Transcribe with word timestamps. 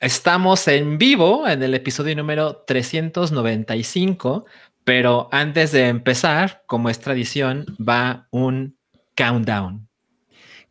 Estamos 0.00 0.68
en 0.68 0.98
vivo 0.98 1.48
en 1.48 1.62
el 1.62 1.72
episodio 1.72 2.14
número 2.14 2.64
395, 2.66 4.44
pero 4.84 5.28
antes 5.32 5.72
de 5.72 5.88
empezar, 5.88 6.64
como 6.66 6.90
es 6.90 7.00
tradición, 7.00 7.64
va 7.80 8.28
un 8.30 8.76
countdown. 9.16 9.88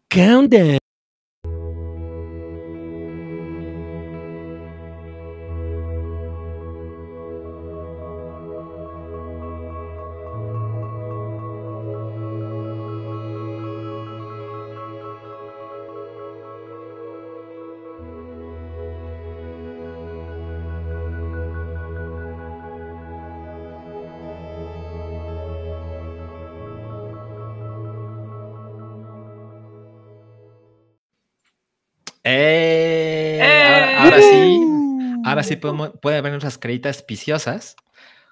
Countdown. 0.09 0.84
Ahora 35.35 35.43
sí 35.43 35.57
podemos, 35.57 35.91
pueden 36.01 36.23
ver 36.23 36.31
nuestras 36.31 36.57
caritas 36.57 37.03
piciosas. 37.03 37.75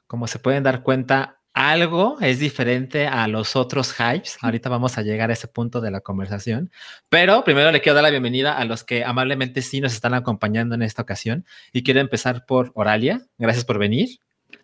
Como 0.08 0.28
se 0.28 0.40
pueden 0.40 0.64
dar 0.64 0.84
cuenta, 0.84 1.40
algo 1.54 2.18
es 2.22 2.40
diferente 2.40 3.08
a 3.08 3.28
los 3.28 3.56
otros 3.56 3.94
hypes. 3.94 4.38
Ahorita 4.42 4.70
vamos 4.70 4.98
a 4.98 5.02
llegar 5.02 5.30
a 5.30 5.34
ese 5.34 5.48
punto 5.48 5.82
de 5.82 5.92
la 5.92 6.00
conversación. 6.00 6.72
Pero 7.10 7.44
primero 7.44 7.72
le 7.72 7.82
quiero 7.82 7.96
dar 7.96 8.04
la 8.04 8.10
bienvenida 8.10 8.58
a 8.58 8.66
los 8.66 8.84
que 8.84 9.04
amablemente 9.04 9.62
sí 9.62 9.82
nos 9.82 9.94
están 9.94 10.14
acompañando 10.14 10.76
en 10.76 10.82
esta 10.82 11.02
ocasión. 11.02 11.46
Y 11.74 11.84
quiero 11.84 12.00
empezar 12.00 12.46
por 12.46 12.72
Oralia. 12.74 13.22
Gracias 13.38 13.66
por 13.66 13.80
venir. 13.80 14.20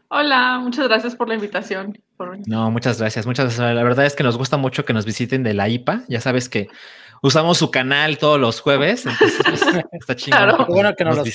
Hola, 0.08 0.60
muchas 0.60 0.88
gracias 0.88 1.16
por 1.16 1.28
la 1.28 1.36
invitación. 1.36 2.02
por. 2.18 2.40
No, 2.48 2.72
muchas 2.72 2.98
gracias. 3.00 3.26
Muchas 3.26 3.46
gracias. 3.46 3.76
La 3.76 3.84
verdad 3.84 4.06
es 4.06 4.16
que 4.16 4.24
nos 4.24 4.38
gusta 4.38 4.58
mucho 4.58 4.86
que 4.86 4.94
nos 4.94 5.06
visiten 5.06 5.44
de 5.44 5.54
la 5.54 5.68
IPA. 5.68 6.04
Ya 6.08 6.22
sabes 6.22 6.48
que 6.50 6.70
usamos 7.22 7.58
su 7.58 7.72
canal 7.72 8.18
todos 8.18 8.40
los 8.40 8.62
jueves. 8.62 9.06
Entonces, 9.06 9.42
pues, 9.44 9.62
está 9.92 10.16
chingón. 10.16 10.40
Claro. 10.40 10.66
Qué 10.66 10.72
bueno 10.72 10.96
que 10.96 11.06
nos, 11.06 11.18
Nos. 11.18 11.28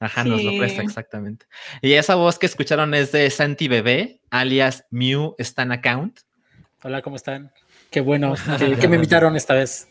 Ajá, 0.00 0.24
nos 0.24 0.42
lo 0.42 0.58
presta 0.58 0.82
exactamente. 0.82 1.46
Y 1.80 1.92
esa 1.92 2.16
voz 2.16 2.38
que 2.38 2.46
escucharon 2.46 2.92
es 2.92 3.12
de 3.12 3.30
Santi 3.30 3.68
Bebé, 3.68 4.20
alias 4.30 4.84
Mew 4.90 5.36
Stan 5.38 5.70
Account. 5.70 6.20
Hola, 6.82 7.02
¿cómo 7.02 7.14
están? 7.14 7.52
Qué 7.90 8.00
bueno 8.00 8.34
que, 8.58 8.76
que 8.76 8.88
me 8.88 8.96
invitaron 8.96 9.36
esta 9.36 9.54
vez. 9.54 9.88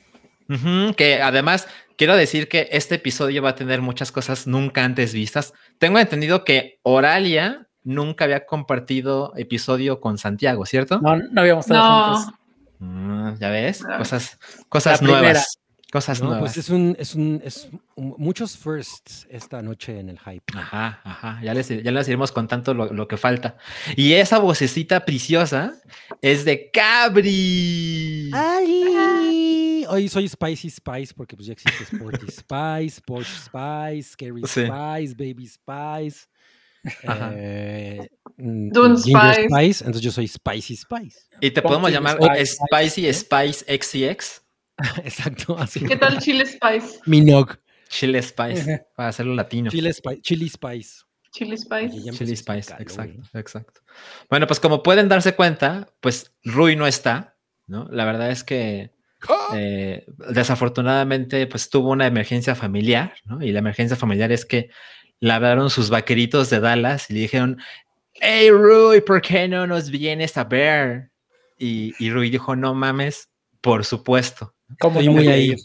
Que 0.97 1.22
además 1.22 1.67
quiero 1.95 2.17
decir 2.17 2.49
que 2.49 2.67
este 2.72 2.95
episodio 2.95 3.41
va 3.41 3.52
a 3.52 3.55
tener 3.55 3.81
muchas 3.81 4.11
cosas 4.11 4.47
nunca 4.47 4.83
antes 4.83 5.13
vistas. 5.13 5.53
Tengo 5.77 5.97
entendido 5.97 6.44
que 6.44 6.79
Oralia 6.83 7.67
nunca 7.83 8.25
había 8.25 8.45
compartido 8.45 9.33
episodio 9.38 10.02
con 10.02 10.17
Santiago, 10.17 10.66
¿cierto? 10.66 10.99
No, 10.99 11.16
no 11.16 11.41
habíamos 11.41 11.66
estado 11.66 11.83
No, 11.83 12.16
juntos. 12.17 12.33
Mm, 12.81 13.35
ya 13.39 13.49
ves, 13.49 13.83
Ah. 13.87 13.97
cosas, 13.97 14.37
cosas 14.69 15.01
nuevas. 15.01 15.57
Cosas 15.91 16.21
No, 16.21 16.27
nuevas. 16.29 16.53
pues 16.53 16.57
es 16.57 16.69
un, 16.69 16.95
es 16.97 17.15
un, 17.15 17.41
es 17.43 17.67
un- 17.97 18.15
muchos 18.17 18.55
firsts 18.57 19.27
esta 19.29 19.61
noche 19.61 19.99
en 19.99 20.07
el 20.07 20.17
hype. 20.19 20.41
Ajá, 20.57 21.01
ajá. 21.03 21.39
Ya 21.43 21.53
les, 21.53 21.67
ya 21.67 21.91
les 21.91 22.07
iremos 22.07 22.31
contando 22.31 22.73
lo, 22.73 22.93
lo 22.93 23.09
que 23.09 23.17
falta. 23.17 23.57
Y 23.97 24.13
esa 24.13 24.39
vocecita 24.39 25.03
preciosa 25.03 25.73
es 26.21 26.45
de 26.45 26.71
Cabri. 26.71 28.31
¡Ali! 28.33 29.85
Hoy 29.89 30.07
soy 30.07 30.29
Spicy 30.29 30.69
Spice 30.69 31.13
porque 31.13 31.35
pues 31.35 31.47
ya 31.47 31.53
existe 31.53 31.83
Sporty 31.83 32.25
Spice, 32.31 33.01
Posh 33.05 33.27
Spice, 33.27 34.03
Scary 34.13 34.41
Sí. 34.45 34.61
Spice, 34.66 35.13
Baby 35.16 35.47
Spice. 35.47 36.27
Eh, 37.03 38.09
mm, 38.37 38.69
Dune 38.69 38.97
Spice. 38.97 39.47
Spice. 39.49 39.83
Entonces 39.83 40.01
yo 40.01 40.11
soy 40.11 40.27
Spicy 40.27 40.75
Spice. 40.75 41.19
Y 41.39 41.51
te 41.51 41.61
podemos 41.61 41.91
llamar 41.91 42.17
Spice, 42.17 42.57
Spicy 42.67 43.13
Spice 43.13 43.66
XCX. 43.78 44.41
Exacto, 45.03 45.57
así. 45.57 45.81
¿qué 45.85 45.95
tal 45.95 46.19
Chile 46.19 46.45
Spice? 46.45 47.00
Minog. 47.06 47.57
Chile 47.89 48.22
Spice, 48.22 48.85
para 48.95 49.09
hacerlo 49.09 49.35
latino. 49.35 49.69
Chile 49.69 49.94
Spice. 49.94 50.22
Chili 50.22 50.50
Spice. 50.50 51.01
Chile 51.31 51.56
Oye, 51.56 51.57
Spice. 51.57 52.17
Chili 52.17 52.35
Spice, 52.35 52.73
exacto, 52.79 53.22
¿eh? 53.33 53.39
exacto. 53.39 53.81
Bueno, 54.29 54.47
pues 54.47 54.59
como 54.59 54.83
pueden 54.83 55.07
darse 55.07 55.33
cuenta, 55.33 55.88
pues 56.01 56.33
Rui 56.44 56.75
no 56.75 56.88
está, 56.88 57.38
¿no? 57.67 57.88
La 57.89 58.03
verdad 58.03 58.31
es 58.31 58.44
que 58.44 58.91
eh, 59.53 60.06
desafortunadamente 60.29 61.47
pues 61.47 61.69
tuvo 61.69 61.91
una 61.91 62.07
emergencia 62.07 62.53
familiar, 62.56 63.13
¿no? 63.23 63.41
Y 63.41 63.51
la 63.51 63.59
emergencia 63.59 63.95
familiar 63.95 64.31
es 64.31 64.45
que 64.45 64.69
hablaron 65.29 65.69
sus 65.69 65.89
vaqueritos 65.89 66.49
de 66.49 66.59
Dallas 66.59 67.09
y 67.09 67.13
le 67.13 67.19
dijeron, 67.21 67.61
hey 68.13 68.49
Rui, 68.49 69.01
¿por 69.01 69.21
qué 69.21 69.47
no 69.47 69.67
nos 69.67 69.89
vienes 69.89 70.37
a 70.37 70.45
ver? 70.45 71.11
Y, 71.57 71.93
y 71.99 72.09
Rui 72.09 72.29
dijo, 72.29 72.55
no 72.55 72.73
mames, 72.73 73.29
por 73.61 73.85
supuesto. 73.85 74.55
¿Cómo 74.79 74.99
Estoy 74.99 75.13
no 75.13 75.21
muy 75.21 75.27
ahí. 75.27 75.55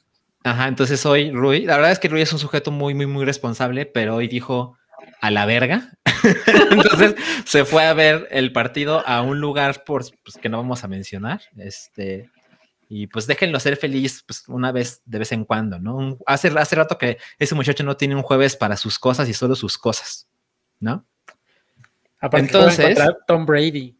Ajá, 0.44 0.68
entonces 0.68 1.04
hoy 1.06 1.30
Rui, 1.32 1.62
la 1.64 1.76
verdad 1.76 1.92
es 1.92 1.98
que 1.98 2.08
Rui 2.08 2.20
es 2.20 2.32
un 2.32 2.38
sujeto 2.38 2.70
muy, 2.70 2.94
muy, 2.94 3.06
muy 3.06 3.24
responsable, 3.24 3.86
pero 3.86 4.14
hoy 4.16 4.28
dijo 4.28 4.76
a 5.20 5.30
la 5.30 5.46
verga. 5.46 5.92
entonces 6.70 7.14
se 7.44 7.64
fue 7.64 7.84
a 7.84 7.94
ver 7.94 8.28
el 8.30 8.52
partido 8.52 9.02
a 9.06 9.22
un 9.22 9.40
lugar 9.40 9.84
por, 9.84 10.04
pues, 10.22 10.36
que 10.36 10.48
no 10.48 10.58
vamos 10.58 10.84
a 10.84 10.88
mencionar. 10.88 11.40
Este, 11.56 12.30
y 12.88 13.06
pues 13.06 13.26
déjenlo 13.26 13.58
ser 13.60 13.76
feliz 13.76 14.22
pues, 14.26 14.44
una 14.48 14.72
vez 14.72 15.02
de 15.04 15.18
vez 15.18 15.32
en 15.32 15.44
cuando, 15.44 15.78
¿no? 15.78 16.18
Hace, 16.26 16.48
hace 16.56 16.76
rato 16.76 16.98
que 16.98 17.18
ese 17.38 17.54
muchacho 17.54 17.84
no 17.84 17.96
tiene 17.96 18.14
un 18.14 18.22
jueves 18.22 18.56
para 18.56 18.76
sus 18.76 18.98
cosas 18.98 19.28
y 19.28 19.34
solo 19.34 19.54
sus 19.56 19.78
cosas, 19.78 20.28
¿no? 20.80 21.04
Aparte 22.20 22.46
Entonces- 22.46 22.98
Tom 23.26 23.46
Brady. 23.46 23.96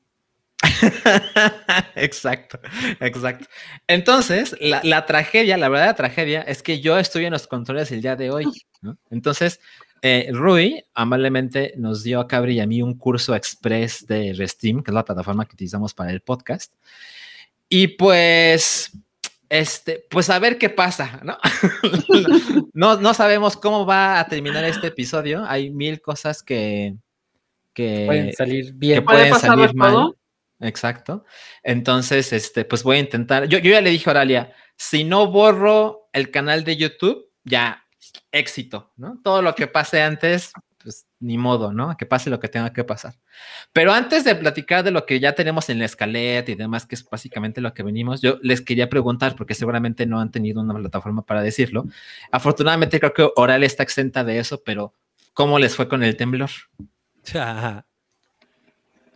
exacto, 1.94 2.58
exacto. 3.00 3.46
Entonces, 3.86 4.56
la, 4.60 4.80
la 4.84 5.06
tragedia, 5.06 5.56
la 5.56 5.68
verdadera 5.68 5.94
tragedia 5.94 6.42
es 6.42 6.62
que 6.62 6.80
yo 6.80 6.98
estoy 6.98 7.26
en 7.26 7.32
los 7.32 7.46
controles 7.46 7.92
el 7.92 8.02
día 8.02 8.16
de 8.16 8.30
hoy. 8.30 8.46
¿no? 8.80 8.96
Entonces, 9.10 9.60
eh, 10.02 10.30
Rui 10.32 10.84
amablemente 10.94 11.74
nos 11.76 12.02
dio 12.02 12.20
a 12.20 12.28
Cabri 12.28 12.54
y 12.54 12.60
a 12.60 12.66
mí 12.66 12.82
un 12.82 12.94
curso 12.94 13.34
express 13.34 14.06
de 14.06 14.34
Restream, 14.34 14.82
que 14.82 14.90
es 14.90 14.94
la 14.94 15.04
plataforma 15.04 15.46
que 15.46 15.54
utilizamos 15.54 15.94
para 15.94 16.10
el 16.10 16.20
podcast. 16.20 16.72
Y 17.68 17.88
pues, 17.88 18.92
este, 19.48 20.04
pues 20.10 20.30
a 20.30 20.38
ver 20.38 20.58
qué 20.58 20.70
pasa, 20.70 21.20
¿no? 21.22 21.38
no, 22.72 22.96
no 23.00 23.14
sabemos 23.14 23.56
cómo 23.56 23.86
va 23.86 24.20
a 24.20 24.26
terminar 24.26 24.64
este 24.64 24.88
episodio. 24.88 25.44
Hay 25.46 25.70
mil 25.70 26.00
cosas 26.00 26.42
que, 26.42 26.94
que, 27.72 28.04
Pueden 28.06 28.32
salir 28.32 28.66
que 28.66 28.72
bien. 28.72 29.04
puede 29.04 29.28
pueden 29.28 29.40
salir 29.40 29.74
mal. 29.74 29.92
todo. 29.92 30.16
Exacto. 30.60 31.24
Entonces, 31.62 32.32
este, 32.32 32.64
pues 32.64 32.82
voy 32.82 32.96
a 32.96 33.00
intentar. 33.00 33.46
Yo, 33.46 33.58
yo 33.58 33.70
ya 33.72 33.80
le 33.80 33.90
dije 33.90 34.08
a 34.08 34.12
Oralia, 34.12 34.52
si 34.76 35.04
no 35.04 35.30
borro 35.30 36.08
el 36.12 36.30
canal 36.30 36.64
de 36.64 36.76
YouTube, 36.76 37.30
ya 37.44 37.84
éxito, 38.32 38.92
¿no? 38.96 39.20
Todo 39.22 39.42
lo 39.42 39.54
que 39.54 39.66
pase 39.66 40.02
antes, 40.02 40.52
pues 40.86 41.04
ni 41.18 41.36
modo, 41.36 41.72
¿no? 41.72 41.96
Que 41.96 42.06
pase 42.06 42.30
lo 42.30 42.38
que 42.38 42.46
tenga 42.46 42.72
que 42.72 42.84
pasar. 42.84 43.14
Pero 43.72 43.92
antes 43.92 44.22
de 44.22 44.36
platicar 44.36 44.84
de 44.84 44.92
lo 44.92 45.04
que 45.04 45.18
ya 45.18 45.34
tenemos 45.34 45.68
en 45.68 45.80
la 45.80 45.84
escaleta 45.84 46.52
y 46.52 46.54
demás, 46.54 46.86
que 46.86 46.94
es 46.94 47.04
básicamente 47.04 47.60
lo 47.60 47.74
que 47.74 47.82
venimos, 47.82 48.22
yo 48.22 48.38
les 48.40 48.60
quería 48.60 48.88
preguntar, 48.88 49.34
porque 49.34 49.54
seguramente 49.54 50.06
no 50.06 50.20
han 50.20 50.30
tenido 50.30 50.60
una 50.60 50.74
plataforma 50.74 51.22
para 51.22 51.42
decirlo. 51.42 51.86
Afortunadamente 52.30 53.00
creo 53.00 53.12
que 53.12 53.28
Oralia 53.34 53.66
está 53.66 53.82
exenta 53.82 54.22
de 54.22 54.38
eso, 54.38 54.62
pero 54.64 54.94
¿cómo 55.34 55.58
les 55.58 55.74
fue 55.74 55.88
con 55.88 56.04
el 56.04 56.16
temblor? 56.16 56.50
Ajá. 57.34 57.84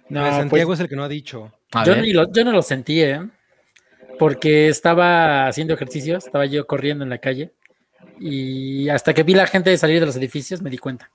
No, 0.09 0.23
Pues 0.23 0.31
pues, 0.33 0.41
Santiago 0.41 0.73
es 0.73 0.81
el 0.81 0.89
que 0.89 0.97
no 0.97 1.05
ha 1.05 1.09
dicho. 1.09 1.53
Yo, 1.87 1.93
ver. 1.93 2.03
ni 2.03 2.13
lo, 2.13 2.33
yo 2.33 2.45
no 2.45 2.51
lo 2.51 2.63
sentí, 2.63 3.01
¿eh? 3.01 3.21
Porque 4.19 4.67
estaba 4.67 5.47
haciendo 5.47 5.73
ejercicios, 5.75 6.27
estaba 6.27 6.47
yo 6.47 6.67
corriendo 6.67 7.05
en 7.05 7.11
la 7.11 7.19
calle 7.19 7.53
y 8.19 8.89
hasta 8.89 9.15
que 9.15 9.23
vi 9.23 9.35
la 9.35 9.47
gente 9.47 9.77
salir 9.79 10.01
de 10.01 10.07
los 10.07 10.17
edificios 10.17 10.61
me 10.61 10.71
di 10.71 10.79
cuenta. 10.79 11.11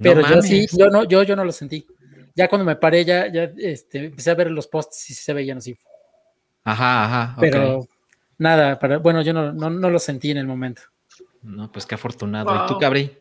Pero 0.00 0.22
yo 0.26 0.42
sí, 0.42 0.66
yo 0.76 0.88
no, 0.88 1.04
yo, 1.04 1.22
yo 1.22 1.36
no 1.36 1.44
lo 1.44 1.52
sentí. 1.52 1.86
Ya 2.34 2.48
cuando 2.48 2.64
me 2.64 2.76
paré, 2.76 3.04
ya, 3.04 3.30
ya 3.30 3.50
este, 3.58 4.06
empecé 4.06 4.30
a 4.30 4.34
ver 4.34 4.50
los 4.50 4.66
posts 4.66 5.10
y 5.10 5.14
se 5.14 5.32
veían 5.32 5.58
así. 5.58 5.76
Ajá, 6.64 7.04
ajá. 7.04 7.34
ok. 7.36 7.40
Pero 7.40 7.88
nada, 8.38 8.78
para, 8.78 8.98
bueno, 8.98 9.22
yo 9.22 9.32
no, 9.32 9.52
no, 9.52 9.68
no 9.70 9.90
lo 9.90 9.98
sentí 9.98 10.30
en 10.30 10.38
el 10.38 10.46
momento. 10.46 10.82
No, 11.42 11.70
pues 11.70 11.86
qué 11.86 11.94
afortunado. 11.94 12.64
¿Y 12.64 12.68
tú. 12.68 12.78
Cabri? 12.78 13.16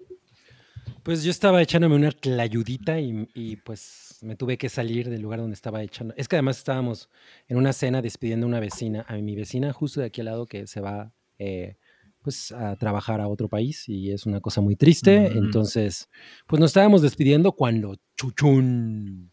Pues 1.04 1.24
yo 1.24 1.32
estaba 1.32 1.62
echándome 1.62 1.96
una 1.96 2.12
tlayudita 2.12 3.00
y, 3.00 3.28
y, 3.34 3.56
pues 3.58 4.20
me 4.22 4.36
tuve 4.36 4.58
que 4.58 4.70
salir 4.70 5.10
del 5.10 5.22
lugar 5.22 5.40
donde 5.40 5.54
estaba 5.54 5.82
echando. 5.82 6.14
Es 6.18 6.28
que 6.28 6.36
además 6.36 6.58
estábamos 6.58 7.10
en 7.48 7.58
una 7.58 7.74
cena 7.74 8.02
despidiendo 8.02 8.46
a 8.46 8.50
una 8.50 8.60
vecina, 8.60 9.06
a 9.08 9.16
mi 9.16 9.36
vecina 9.36 9.72
justo 9.74 10.02
de 10.02 10.08
aquí 10.08 10.22
al 10.22 10.26
lado 10.26 10.46
que 10.46 10.68
se 10.68 10.82
va 10.82 11.14
eh, 11.38 11.78
pues 12.22 12.52
a 12.52 12.76
trabajar 12.76 13.22
a 13.22 13.28
otro 13.28 13.48
país 13.48 13.88
y 13.88 14.12
es 14.12 14.26
una 14.26 14.40
cosa 14.42 14.62
muy 14.62 14.76
triste. 14.76 15.32
Mm. 15.34 15.38
Entonces, 15.38 16.10
pues 16.48 16.60
nos 16.60 16.70
estábamos 16.72 17.02
despidiendo 17.02 17.52
cuando 17.54 17.96
chuchun. 18.18 19.32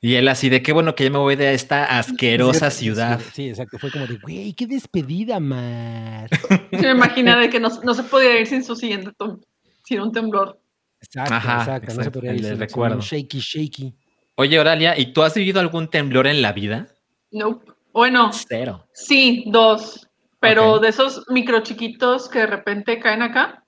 Y 0.00 0.14
él 0.14 0.28
así 0.28 0.48
de 0.48 0.62
qué 0.62 0.72
bueno 0.72 0.94
que 0.94 1.04
ya 1.04 1.10
me 1.10 1.18
voy 1.18 1.36
de 1.36 1.54
esta 1.54 1.98
asquerosa 1.98 2.70
Sí, 2.70 2.84
ciudad. 2.84 3.20
Sí, 3.32 3.48
exacto. 3.48 3.78
Fue 3.78 3.90
como 3.90 4.06
de, 4.06 4.18
güey, 4.18 4.52
qué 4.52 4.66
despedida, 4.66 5.40
Mar. 5.40 6.28
Se 6.70 6.76
me 6.82 6.90
imagina 6.90 7.38
de 7.38 7.48
que 7.48 7.58
no, 7.58 7.68
no 7.82 7.94
se 7.94 8.02
podía 8.02 8.38
ir 8.38 8.46
sin 8.46 8.62
su 8.62 8.76
siguiente 8.76 9.10
tom- 9.16 9.40
sin 9.84 10.00
un 10.00 10.12
temblor. 10.12 10.60
Exacto, 11.00 11.34
Ajá, 11.34 11.58
exacto. 11.60 11.86
No 11.94 12.02
se 12.02 12.08
exacto, 12.08 12.32
ir 12.34 12.44
sin 12.44 12.58
recuerdo. 12.58 12.96
un 12.96 13.02
shaky, 13.02 13.38
shaky. 13.40 13.94
Oye, 14.36 14.58
Oralia, 14.60 14.98
¿y 14.98 15.12
tú 15.12 15.22
has 15.22 15.34
vivido 15.34 15.60
algún 15.60 15.88
temblor 15.88 16.26
en 16.26 16.42
la 16.42 16.52
vida? 16.52 16.88
No. 17.30 17.62
Bueno, 17.92 18.30
Cero. 18.32 18.86
sí, 18.92 19.44
dos. 19.46 20.05
Pero 20.40 20.78
de 20.78 20.88
esos 20.88 21.24
micro 21.28 21.60
chiquitos 21.60 22.28
que 22.28 22.40
de 22.40 22.46
repente 22.46 22.98
caen 23.00 23.22
acá 23.22 23.64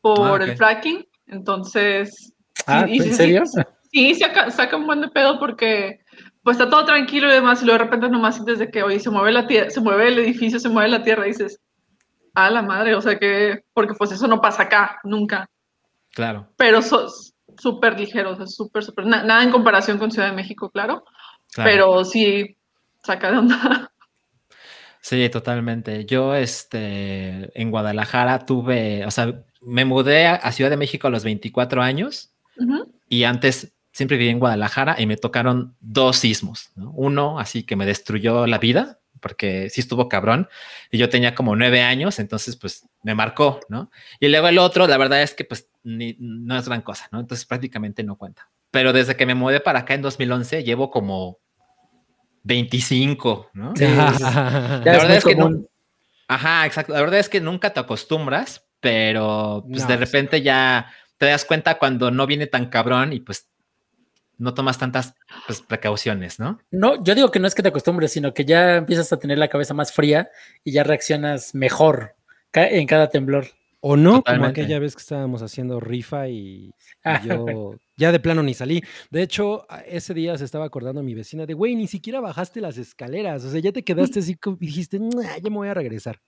por 0.00 0.40
Ah, 0.42 0.44
el 0.44 0.56
fracking. 0.56 1.06
Entonces. 1.26 2.34
Ah, 2.66 2.86
y 2.88 2.98
¿en 2.98 3.04
sí, 3.04 3.12
serio? 3.14 3.42
Sí, 3.46 4.14
sí, 4.14 4.24
saca, 4.50 4.76
un 4.76 4.86
buen 4.86 5.00
de 5.00 5.08
pedo 5.08 5.38
porque 5.38 6.00
pues 6.42 6.58
está 6.58 6.68
todo 6.68 6.84
tranquilo 6.84 7.28
y 7.28 7.34
demás, 7.34 7.62
y 7.62 7.66
luego 7.66 7.78
de 7.78 7.84
repente 7.84 8.08
nomás 8.08 8.34
sientes 8.34 8.58
de 8.58 8.68
que, 8.70 8.82
oye, 8.82 8.98
se 8.98 9.10
mueve 9.10 9.30
la 9.30 9.46
tierra, 9.46 9.70
se 9.70 9.80
mueve 9.80 10.08
el 10.08 10.18
edificio, 10.18 10.58
se 10.58 10.68
mueve 10.68 10.88
la 10.88 11.02
tierra, 11.04 11.24
y 11.24 11.28
dices, 11.30 11.60
a 12.34 12.50
la 12.50 12.62
madre, 12.62 12.96
o 12.96 13.00
sea 13.00 13.16
que, 13.16 13.62
porque 13.72 13.94
pues 13.94 14.10
eso 14.10 14.26
no 14.26 14.40
pasa 14.40 14.64
acá, 14.64 14.98
nunca. 15.04 15.48
Claro. 16.10 16.48
Pero 16.56 16.82
son 16.82 17.06
súper 17.58 17.98
ligeros, 18.00 18.40
es 18.40 18.56
súper, 18.56 18.82
súper, 18.82 19.06
na- 19.06 19.22
nada 19.22 19.44
en 19.44 19.52
comparación 19.52 19.98
con 19.98 20.10
Ciudad 20.10 20.30
de 20.30 20.34
México, 20.36 20.68
claro, 20.70 21.04
claro. 21.52 21.70
pero 21.70 22.04
sí 22.04 22.56
saca 23.04 23.30
de 23.30 23.38
onda. 23.38 23.91
Sí, 25.02 25.28
totalmente. 25.30 26.06
Yo, 26.06 26.34
este, 26.34 27.50
en 27.60 27.70
Guadalajara 27.72 28.46
tuve, 28.46 29.04
o 29.04 29.10
sea, 29.10 29.44
me 29.60 29.84
mudé 29.84 30.26
a, 30.28 30.52
Ciudad 30.52 30.70
de 30.70 30.76
México 30.76 31.08
a 31.08 31.10
los 31.10 31.24
24 31.24 31.82
años 31.82 32.30
Ujú. 32.56 32.88
y 33.08 33.24
antes 33.24 33.72
siempre 33.90 34.16
viví 34.16 34.30
en 34.30 34.38
Guadalajara 34.38 34.96
y 35.00 35.06
me 35.06 35.16
tocaron 35.16 35.74
dos 35.80 36.18
sismos, 36.18 36.70
¿no? 36.76 36.92
Uno 36.92 37.40
así 37.40 37.64
que 37.64 37.74
me 37.76 37.84
destruyó 37.84 38.46
la 38.46 38.58
vida 38.58 39.00
porque 39.20 39.70
sí 39.70 39.80
estuvo 39.80 40.08
cabrón 40.08 40.48
y 40.90 40.98
yo 40.98 41.08
tenía 41.08 41.34
como 41.34 41.56
nueve 41.56 41.82
años, 41.82 42.18
entonces 42.20 42.56
pues 42.56 42.86
me 43.02 43.14
marcó, 43.14 43.60
¿no? 43.68 43.90
Y 44.20 44.28
luego 44.28 44.48
el 44.48 44.58
otro, 44.58 44.86
la 44.86 44.98
verdad 44.98 45.22
es 45.22 45.34
que 45.34 45.44
pues 45.44 45.68
ni- 45.82 46.16
no 46.20 46.56
es 46.56 46.66
gran 46.68 46.82
cosa, 46.82 47.08
¿no? 47.10 47.18
Entonces 47.20 47.44
prácticamente 47.44 48.04
no 48.04 48.16
cuenta. 48.16 48.50
Pero 48.70 48.92
desde 48.92 49.16
que 49.16 49.26
me 49.26 49.34
mudé 49.34 49.60
para 49.60 49.80
acá 49.80 49.94
en 49.94 50.02
2011 50.02 50.62
llevo 50.62 50.90
como 50.90 51.38
25, 52.44 53.50
¿no? 53.54 53.74
Sí, 53.76 53.84
La 53.84 54.80
verdad 54.84 55.16
es 55.16 55.24
que 55.24 55.34
no-. 55.34 55.64
Ajá, 56.28 56.66
exacto. 56.66 56.92
La 56.92 57.00
verdad 57.00 57.20
es 57.20 57.28
que 57.28 57.40
nunca 57.40 57.72
te 57.72 57.80
acostumbras, 57.80 58.66
pero 58.80 59.64
pues 59.68 59.82
No, 59.82 59.88
de 59.88 59.94
sí. 59.94 60.00
repente 60.00 60.42
ya 60.42 60.90
te 61.18 61.26
das 61.26 61.44
cuenta 61.44 61.78
cuando 61.78 62.10
no 62.10 62.26
viene 62.26 62.46
tan 62.46 62.66
cabrón 62.66 63.12
y 63.12 63.20
pues 63.20 63.48
no 64.38 64.54
tomas 64.54 64.78
tantas 64.78 65.14
pues, 65.46 65.60
precauciones, 65.60 66.40
¿no? 66.40 66.58
No, 66.70 67.02
yo 67.04 67.14
digo 67.14 67.30
que 67.30 67.38
no 67.38 67.46
es 67.46 67.54
que 67.54 67.62
te 67.62 67.68
acostumbres, 67.68 68.12
sino 68.12 68.34
que 68.34 68.44
ya 68.44 68.76
empiezas 68.76 69.12
a 69.12 69.18
tener 69.18 69.38
la 69.38 69.48
cabeza 69.48 69.74
más 69.74 69.92
fría 69.92 70.30
y 70.64 70.72
ya 70.72 70.82
reaccionas 70.82 71.54
mejor 71.54 72.16
en 72.54 72.86
cada 72.86 73.08
temblor. 73.08 73.46
O 73.84 73.96
no, 73.96 74.18
Totalmente. 74.18 74.38
como 74.40 74.50
aquella 74.64 74.78
vez 74.78 74.94
que 74.94 75.00
estábamos 75.02 75.42
haciendo 75.42 75.80
rifa 75.80 76.28
y, 76.28 76.72
y 77.04 77.26
yo 77.28 77.74
ya 77.96 78.12
de 78.12 78.20
plano 78.20 78.40
ni 78.42 78.54
salí. 78.54 78.80
De 79.10 79.22
hecho, 79.22 79.66
ese 79.86 80.14
día 80.14 80.38
se 80.38 80.44
estaba 80.44 80.64
acordando 80.66 81.02
mi 81.02 81.14
vecina 81.14 81.46
de, 81.46 81.54
güey, 81.54 81.74
ni 81.74 81.88
siquiera 81.88 82.20
bajaste 82.20 82.60
las 82.60 82.78
escaleras. 82.78 83.44
O 83.44 83.50
sea, 83.50 83.58
ya 83.60 83.72
te 83.72 83.82
quedaste 83.82 84.20
así 84.20 84.36
como- 84.36 84.56
y 84.60 84.66
dijiste, 84.66 85.00
"Nah, 85.00 85.36
ya 85.42 85.50
me 85.50 85.56
voy 85.56 85.66
a 85.68 85.74
regresar. 85.74 86.20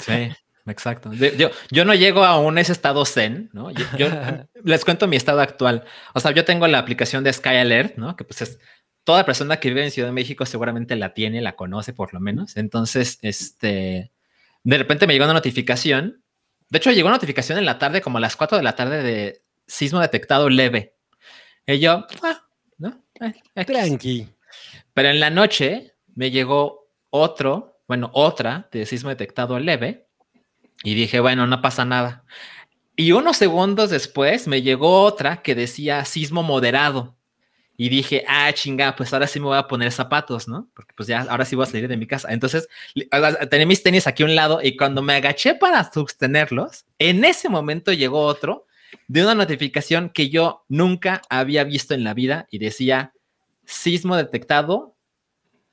Sí, 0.00 0.30
exacto. 0.66 1.12
Yo, 1.12 1.50
yo 1.70 1.84
no 1.84 1.94
llego 1.94 2.24
aún 2.24 2.58
a 2.58 2.60
ese 2.60 2.72
estado 2.72 3.04
zen, 3.04 3.50
¿no? 3.52 3.70
Yo, 3.70 3.84
yo 3.96 4.06
les 4.64 4.84
cuento 4.84 5.06
mi 5.06 5.14
estado 5.16 5.40
actual. 5.40 5.84
O 6.12 6.18
sea, 6.20 6.32
yo 6.32 6.44
tengo 6.44 6.66
la 6.66 6.78
aplicación 6.80 7.22
de 7.22 7.32
Sky 7.32 7.50
Alert, 7.50 7.96
¿no? 7.98 8.16
Que 8.16 8.24
pues 8.24 8.42
es 8.42 8.58
toda 9.04 9.24
persona 9.24 9.58
que 9.60 9.68
vive 9.68 9.84
en 9.84 9.90
Ciudad 9.92 10.08
de 10.08 10.12
México 10.14 10.44
seguramente 10.44 10.96
la 10.96 11.14
tiene, 11.14 11.40
la 11.40 11.54
conoce 11.54 11.92
por 11.92 12.12
lo 12.14 12.18
menos. 12.20 12.56
Entonces, 12.56 13.18
este, 13.22 14.10
de 14.64 14.78
repente 14.78 15.06
me 15.06 15.12
llegó 15.12 15.24
una 15.26 15.34
notificación. 15.34 16.22
De 16.74 16.78
hecho, 16.78 16.90
llegó 16.90 17.06
una 17.06 17.18
notificación 17.18 17.56
en 17.56 17.66
la 17.66 17.78
tarde, 17.78 18.00
como 18.00 18.18
a 18.18 18.20
las 18.20 18.34
4 18.34 18.58
de 18.58 18.64
la 18.64 18.74
tarde, 18.74 19.04
de 19.04 19.42
sismo 19.64 20.00
detectado 20.00 20.50
leve. 20.50 20.96
Y 21.68 21.78
yo, 21.78 22.04
ah, 22.24 22.44
¿no? 22.78 23.00
Eh. 23.20 23.64
Tranqui. 23.64 24.28
Pero 24.92 25.08
en 25.10 25.20
la 25.20 25.30
noche 25.30 25.94
me 26.16 26.32
llegó 26.32 26.88
otro, 27.10 27.78
bueno, 27.86 28.10
otra 28.12 28.68
de 28.72 28.86
sismo 28.86 29.10
detectado 29.10 29.60
leve 29.60 30.08
y 30.82 30.94
dije, 30.94 31.20
bueno, 31.20 31.46
no 31.46 31.62
pasa 31.62 31.84
nada. 31.84 32.24
Y 32.96 33.12
unos 33.12 33.36
segundos 33.36 33.90
después 33.90 34.48
me 34.48 34.60
llegó 34.60 35.02
otra 35.02 35.42
que 35.42 35.54
decía 35.54 36.04
sismo 36.04 36.42
moderado. 36.42 37.14
Y 37.76 37.88
dije, 37.88 38.24
ah, 38.28 38.52
chinga, 38.52 38.94
pues 38.94 39.12
ahora 39.12 39.26
sí 39.26 39.40
me 39.40 39.46
voy 39.46 39.58
a 39.58 39.66
poner 39.66 39.90
zapatos, 39.90 40.46
¿no? 40.46 40.68
Porque 40.74 40.94
pues 40.96 41.08
ya, 41.08 41.22
ahora 41.28 41.44
sí 41.44 41.56
voy 41.56 41.64
a 41.64 41.70
salir 41.70 41.88
de 41.88 41.96
mi 41.96 42.06
casa. 42.06 42.32
Entonces, 42.32 42.68
tenía 43.50 43.66
mis 43.66 43.82
tenis 43.82 44.06
aquí 44.06 44.22
a 44.22 44.26
un 44.26 44.36
lado 44.36 44.60
y 44.62 44.76
cuando 44.76 45.02
me 45.02 45.14
agaché 45.14 45.56
para 45.56 45.90
sostenerlos, 45.90 46.84
en 46.98 47.24
ese 47.24 47.48
momento 47.48 47.92
llegó 47.92 48.20
otro 48.20 48.66
de 49.08 49.22
una 49.22 49.34
notificación 49.34 50.08
que 50.08 50.30
yo 50.30 50.64
nunca 50.68 51.22
había 51.28 51.64
visto 51.64 51.94
en 51.94 52.04
la 52.04 52.14
vida 52.14 52.46
y 52.50 52.58
decía, 52.58 53.12
sismo 53.64 54.16
detectado 54.16 54.96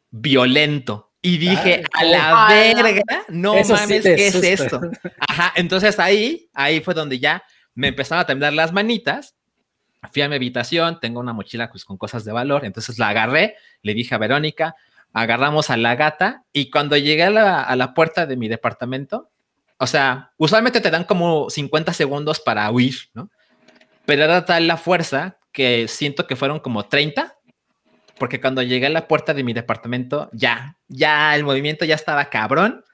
violento. 0.09 1.11
Y 1.21 1.37
dije, 1.37 1.83
a 1.93 2.03
la 2.03 2.47
verga, 2.49 3.03
no 3.29 3.63
sí 3.63 3.71
mames, 3.71 4.03
¿qué 4.03 4.27
es 4.27 4.35
esto? 4.35 4.81
Ajá, 5.19 5.53
entonces 5.55 5.99
ahí, 5.99 6.49
ahí 6.53 6.81
fue 6.81 6.95
donde 6.95 7.19
ya 7.19 7.43
me 7.75 7.89
empezaron 7.89 8.23
a 8.23 8.25
temblar 8.25 8.53
las 8.53 8.73
manitas. 8.73 9.35
Fui 10.11 10.21
a 10.21 10.29
mi 10.29 10.35
habitación, 10.35 10.99
tengo 10.99 11.19
una 11.19 11.33
mochila 11.33 11.69
pues, 11.69 11.85
con 11.85 11.97
cosas 11.97 12.25
de 12.25 12.31
valor, 12.31 12.65
entonces 12.65 12.97
la 12.97 13.09
agarré, 13.09 13.55
le 13.83 13.93
dije 13.93 14.15
a 14.15 14.17
Verónica, 14.17 14.75
agarramos 15.13 15.69
a 15.69 15.77
la 15.77 15.95
gata 15.95 16.43
y 16.53 16.69
cuando 16.71 16.97
llegué 16.97 17.23
a 17.23 17.29
la, 17.29 17.61
a 17.61 17.75
la 17.75 17.93
puerta 17.93 18.25
de 18.25 18.37
mi 18.37 18.47
departamento, 18.47 19.29
o 19.77 19.87
sea, 19.87 20.31
usualmente 20.37 20.79
te 20.79 20.91
dan 20.91 21.03
como 21.03 21.49
50 21.49 21.93
segundos 21.93 22.39
para 22.39 22.69
huir, 22.71 22.95
¿no? 23.13 23.29
Pero 24.05 24.23
era 24.23 24.45
tal 24.45 24.67
la 24.67 24.77
fuerza 24.77 25.39
que 25.51 25.87
siento 25.87 26.27
que 26.27 26.35
fueron 26.35 26.59
como 26.59 26.87
30, 26.87 27.35
porque 28.19 28.39
cuando 28.39 28.61
llegué 28.61 28.85
a 28.85 28.91
la 28.91 29.07
puerta 29.07 29.33
de 29.33 29.43
mi 29.43 29.53
departamento, 29.53 30.29
ya, 30.33 30.77
ya 30.87 31.35
el 31.35 31.43
movimiento 31.43 31.85
ya 31.85 31.95
estaba 31.95 32.25
cabrón. 32.25 32.85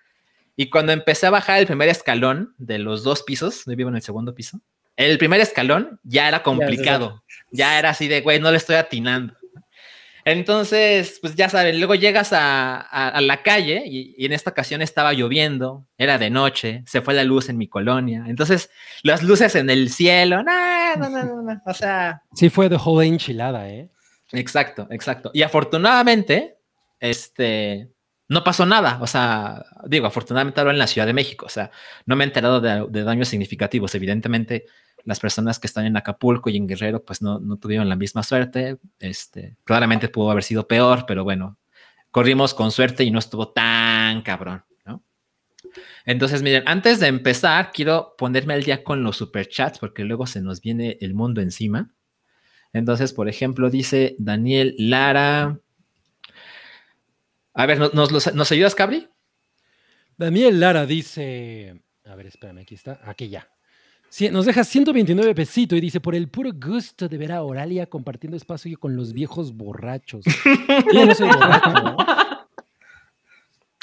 Y 0.56 0.70
cuando 0.70 0.94
empecé 0.94 1.28
a 1.28 1.32
bajar 1.32 1.60
el 1.60 1.68
primer 1.68 1.90
escalón 1.90 2.56
de 2.58 2.80
los 2.80 3.04
dos 3.04 3.24
pisos, 3.24 3.64
yo 3.66 3.76
vivo 3.76 3.90
en 3.90 3.98
el 3.98 4.02
segundo 4.02 4.34
piso, 4.34 4.62
el 4.98 5.18
primer 5.18 5.40
escalón 5.40 6.00
ya 6.04 6.28
era 6.28 6.44
complicado. 6.44 7.24
Ya 7.52 7.80
era 7.80 7.92
así 7.92 8.08
de, 8.10 8.20
güey, 8.22 8.40
no 8.42 8.52
le 8.52 8.58
estoy 8.58 8.76
atinando. 8.76 9.34
Entonces, 10.26 11.20
pues 11.22 11.36
ya 11.36 11.48
saben, 11.48 11.78
luego 11.80 11.96
llegas 11.96 12.34
a, 12.34 12.76
a- 12.82 13.08
a 13.10 13.22
la 13.22 13.44
calle 13.44 13.84
y, 13.86 14.14
y 14.18 14.26
en 14.26 14.34
esta 14.34 14.50
ocasión 14.50 14.82
estaba 14.82 15.14
lloviendo, 15.14 15.86
era 15.98 16.18
de 16.18 16.30
noche, 16.30 16.84
se 16.86 17.02
fue 17.02 17.14
la 17.14 17.24
luz 17.24 17.48
en 17.48 17.58
mi 17.58 17.70
colonia. 17.70 18.26
Entonces, 18.28 18.70
las 19.04 19.24
luces 19.24 19.56
en 19.56 19.70
el 19.70 19.90
cielo, 19.90 20.44
no, 20.44 20.96
no, 20.98 21.10
no, 21.10 21.24
no, 21.24 21.42
no, 21.44 21.62
o 21.66 21.74
sea, 21.74 22.24
Sí 22.34 22.50
fue 22.50 22.68
de 22.68 22.76
whole 22.76 23.08
enchilada, 23.08 23.70
¿eh? 23.70 23.90
Exacto, 24.34 24.86
exacto. 24.92 25.32
Y 25.34 25.44
afortunadamente, 25.44 26.58
este, 27.00 27.88
no 28.28 28.44
pasó 28.44 28.66
nada. 28.66 28.98
O 29.02 29.08
sea, 29.08 29.66
digo, 29.86 30.08
afortunadamente 30.08 30.60
ahora 30.60 30.74
en 30.74 30.80
la 30.80 30.88
Ciudad 30.88 31.08
de 31.08 31.14
México. 31.14 31.46
O 31.46 31.50
sea, 31.50 31.72
no 32.06 32.18
me 32.18 32.26
he 32.26 32.28
enterado 32.28 32.60
de, 32.60 32.86
de 32.90 33.04
daños 33.04 33.30
significativos. 33.30 33.96
Evidentemente, 33.96 34.66
las 35.08 35.22
personas 35.22 35.58
que 35.58 35.68
están 35.68 35.86
en 35.86 35.96
Acapulco 35.96 36.50
y 36.50 36.58
en 36.58 36.68
Guerrero, 36.68 37.02
pues 37.06 37.22
no, 37.22 37.40
no 37.40 37.56
tuvieron 37.56 37.88
la 37.88 37.96
misma 37.96 38.24
suerte. 38.24 38.78
Este, 39.00 39.56
claramente 39.64 40.10
pudo 40.10 40.32
haber 40.32 40.44
sido 40.44 40.68
peor, 40.68 41.06
pero 41.08 41.24
bueno, 41.24 41.58
corrimos 42.12 42.54
con 42.54 42.72
suerte 42.72 43.06
y 43.06 43.10
no 43.10 43.18
estuvo 43.18 43.48
tan 43.48 44.22
cabrón, 44.22 44.66
¿no? 44.86 45.02
Entonces, 46.06 46.44
miren, 46.44 46.64
antes 46.66 47.00
de 47.00 47.08
empezar, 47.08 47.72
quiero 47.72 48.16
ponerme 48.18 48.54
al 48.54 48.64
día 48.64 48.84
con 48.84 49.02
los 49.02 49.16
superchats 49.16 49.80
porque 49.80 50.04
luego 50.04 50.28
se 50.28 50.42
nos 50.42 50.60
viene 50.60 50.98
el 51.00 51.14
mundo 51.14 51.40
encima. 51.40 51.90
Entonces, 52.74 53.14
por 53.14 53.30
ejemplo, 53.30 53.70
dice 53.70 54.18
Daniel 54.20 54.76
Lara. 54.78 55.58
A 57.54 57.66
ver, 57.66 57.80
¿nos, 57.80 58.12
nos, 58.12 58.36
nos 58.36 58.52
ayudas, 58.52 58.76
Cabri? 58.76 59.08
Daniel 60.18 60.60
Lara 60.60 60.86
dice, 60.86 61.82
a 62.04 62.14
ver, 62.16 62.26
espérame, 62.26 62.58
aquí 62.58 62.76
está, 62.76 63.00
aquí 63.06 63.30
ya. 63.30 63.48
Sí, 64.18 64.32
nos 64.32 64.48
deja 64.48 64.64
129 64.64 65.36
pesitos 65.36 65.78
y 65.78 65.80
dice, 65.80 66.00
por 66.00 66.16
el 66.16 66.28
puro 66.28 66.50
gusto 66.52 67.08
de 67.08 67.20
ver 67.20 67.32
a 67.32 67.44
Oralia 67.44 67.86
compartiendo 67.86 68.36
espacio 68.36 68.80
con 68.80 68.96
los 68.96 69.14
viejos 69.14 69.56
borrachos. 69.56 70.26
Yo 70.92 71.06
no 71.06 71.14
soy 71.14 71.28
borracho, 71.28 71.70
¿no? 71.70 71.98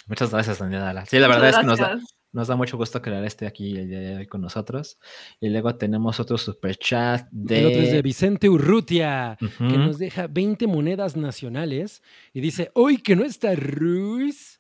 Muchas 0.09 0.33
gracias, 0.33 0.59
Daniel 0.59 0.81
Lara. 0.81 1.07
Sí, 1.07 1.21
la 1.21 1.29
Muchas 1.29 1.41
verdad 1.41 1.51
es 1.51 1.59
que 1.59 1.67
nos 1.67 1.79
da, 1.79 2.01
nos 2.33 2.49
da 2.49 2.57
mucho 2.57 2.77
gusto 2.77 3.01
que 3.01 3.11
Lara 3.11 3.29
esté 3.29 3.47
aquí 3.47 3.77
el 3.77 3.89
día 3.89 4.01
de 4.01 4.17
hoy 4.17 4.27
con 4.27 4.41
nosotros. 4.41 4.99
Y 5.39 5.51
luego 5.51 5.77
tenemos 5.77 6.19
otro 6.19 6.37
superchat 6.37 7.29
de... 7.31 7.61
El 7.61 7.67
otro 7.67 7.83
es 7.83 7.93
de 7.93 8.03
Vicente 8.03 8.49
Urrutia, 8.49 9.39
que 9.39 9.79
nos 9.79 9.99
deja 9.99 10.27
20 10.27 10.67
monedas 10.67 11.17
nacionales 11.17 12.03
y 12.33 12.41
dice, 12.41 12.73
hoy 12.75 12.99
que 12.99 13.15
no 13.15 13.23
está 13.23 13.55
Ruiz, 13.55 14.59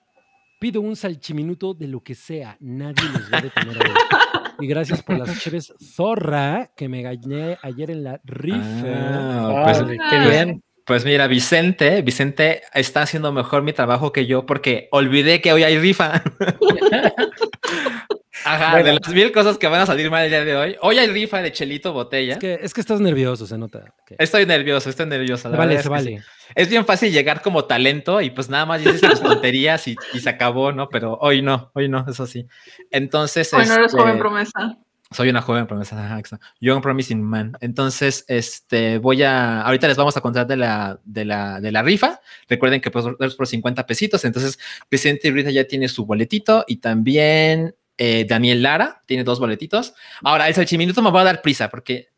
pido 0.60 0.80
un 0.80 0.94
salchiminuto 0.94 1.74
de 1.74 1.88
lo 1.88 2.00
que 2.00 2.14
sea, 2.14 2.56
nadie 2.60 3.02
los 3.12 3.22
va 3.32 3.38
a 3.38 3.42
detener 3.42 3.76
hoy. 3.76 3.90
Y 4.60 4.66
gracias 4.66 5.02
por 5.02 5.18
las 5.18 5.38
chéves 5.40 5.72
zorra 5.80 6.70
que 6.76 6.88
me 6.88 7.02
gané 7.02 7.58
ayer 7.62 7.90
en 7.90 8.04
la 8.04 8.20
rifa. 8.24 8.84
Ah, 8.86 9.62
pues, 9.64 9.78
Órale, 9.78 9.98
qué 10.10 10.18
bien. 10.18 10.62
Pues 10.86 11.04
mira, 11.06 11.26
Vicente, 11.26 12.02
Vicente 12.02 12.60
está 12.74 13.02
haciendo 13.02 13.32
mejor 13.32 13.62
mi 13.62 13.72
trabajo 13.72 14.12
que 14.12 14.26
yo 14.26 14.44
porque 14.44 14.88
olvidé 14.92 15.40
que 15.40 15.52
hoy 15.52 15.62
hay 15.62 15.78
rifa. 15.78 16.22
Ajá, 18.44 18.82
de 18.82 18.92
las 18.92 19.08
mil 19.08 19.32
cosas 19.32 19.58
que 19.58 19.66
van 19.66 19.80
a 19.80 19.86
salir 19.86 20.10
mal 20.10 20.24
el 20.24 20.30
día 20.30 20.44
de 20.44 20.56
hoy. 20.56 20.76
Hoy 20.80 20.98
hay 20.98 21.06
rifa 21.08 21.40
de 21.42 21.52
Chelito 21.52 21.92
Botella. 21.92 22.34
Es 22.34 22.38
que, 22.38 22.58
es 22.62 22.74
que 22.74 22.80
estás 22.80 23.00
nervioso, 23.00 23.46
se 23.46 23.56
nota. 23.58 23.94
que- 24.06 24.16
Estoy 24.18 24.46
nervioso, 24.46 24.90
estoy 24.90 25.06
nervioso. 25.06 25.50
Se 25.50 25.56
vale, 25.56 25.82
se 25.82 25.88
vale. 25.88 26.18
sí. 26.18 26.24
Es 26.54 26.68
bien 26.68 26.84
fácil 26.84 27.10
llegar 27.12 27.42
como 27.42 27.64
talento 27.64 28.20
y 28.20 28.30
pues 28.30 28.48
nada 28.48 28.66
más 28.66 28.80
dices 28.84 29.00
tus 29.00 29.20
tonterías 29.22 29.88
y, 29.88 29.96
y 30.12 30.20
se 30.20 30.28
acabó, 30.28 30.72
¿no? 30.72 30.88
Pero 30.88 31.18
hoy 31.20 31.42
no, 31.42 31.70
hoy 31.74 31.88
no, 31.88 32.04
eso 32.08 32.26
sí. 32.26 32.46
Entonces. 32.90 33.52
Hoy 33.54 33.66
no 33.66 33.74
eres 33.74 33.86
este, 33.86 33.98
joven 33.98 34.18
promesa. 34.18 34.78
Soy 35.10 35.28
una 35.28 35.42
joven 35.42 35.66
promesa. 35.66 36.20
Young 36.60 36.82
Promising 36.82 37.22
Man. 37.22 37.56
Entonces, 37.60 38.24
este, 38.26 38.98
voy 38.98 39.22
a, 39.22 39.60
ahorita 39.62 39.86
les 39.86 39.96
vamos 39.96 40.16
a 40.16 40.20
contar 40.20 40.44
de 40.46 40.56
la, 40.56 40.98
de 41.04 41.24
la, 41.24 41.60
de 41.60 41.70
la 41.70 41.82
rifa. 41.82 42.20
Recuerden 42.48 42.80
que 42.80 42.90
pues 42.90 43.04
es 43.20 43.34
por 43.36 43.46
50 43.46 43.86
pesitos. 43.86 44.24
Entonces, 44.24 44.58
Vicente 44.90 45.30
Rita 45.30 45.50
ya 45.50 45.64
tiene 45.64 45.88
su 45.88 46.04
boletito 46.04 46.64
y 46.66 46.78
también 46.78 47.76
eh, 47.98 48.26
Daniel 48.28 48.62
Lara 48.62 49.02
tiene 49.06 49.24
dos 49.24 49.40
boletitos. 49.40 49.94
Ahora, 50.22 50.48
el 50.48 50.54
salchiminuto 50.54 51.02
me 51.02 51.10
va 51.10 51.20
a 51.22 51.24
dar 51.24 51.42
prisa 51.42 51.68
porque 51.68 52.08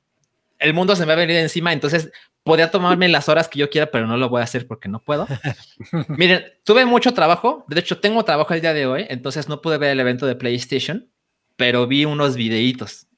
el 0.59 0.75
mundo 0.75 0.97
se 0.97 1.02
me 1.02 1.09
va 1.09 1.12
a 1.14 1.26
venir 1.26 1.37
encima. 1.37 1.73
Entonces, 1.73 2.11
podría 2.42 2.71
tomarme 2.71 3.09
las 3.09 3.28
horas 3.28 3.49
que 3.49 3.59
yo 3.59 3.71
quiera, 3.71 3.90
pero 3.90 4.06
no 4.06 4.16
lo 4.16 4.28
voy 4.28 4.40
a 4.40 4.45
hacer 4.45 4.66
porque 4.66 4.88
no 4.88 5.02
puedo. 5.02 5.26
Miren, 6.09 6.45
tuve 6.64 6.87
mucho 6.87 7.12
trabajo. 7.14 7.64
De 7.68 7.80
hecho, 7.80 7.99
tengo 7.99 8.25
trabajo 8.25 8.54
el 8.54 8.61
día 8.61 8.73
de 8.73 8.87
hoy. 8.87 9.06
Entonces, 9.09 9.49
no 9.49 9.61
pude 9.61 9.78
ver 9.78 9.90
el 9.90 10.00
evento 10.00 10.26
de 10.26 10.37
PlayStation 10.37 11.11
pero 11.56 11.87
vi 11.87 12.04
unos 12.04 12.37
videitos. 12.37 13.09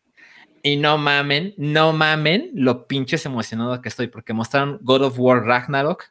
Y 0.62 0.76
no 0.76 0.98
mamen, 0.98 1.54
no 1.56 1.92
mamen 1.92 2.50
lo 2.54 2.86
pinches 2.88 3.26
emocionado 3.26 3.80
que 3.80 3.88
estoy, 3.88 4.08
porque 4.08 4.32
mostraron 4.32 4.78
God 4.82 5.02
of 5.02 5.18
War 5.18 5.44
Ragnarok, 5.44 6.04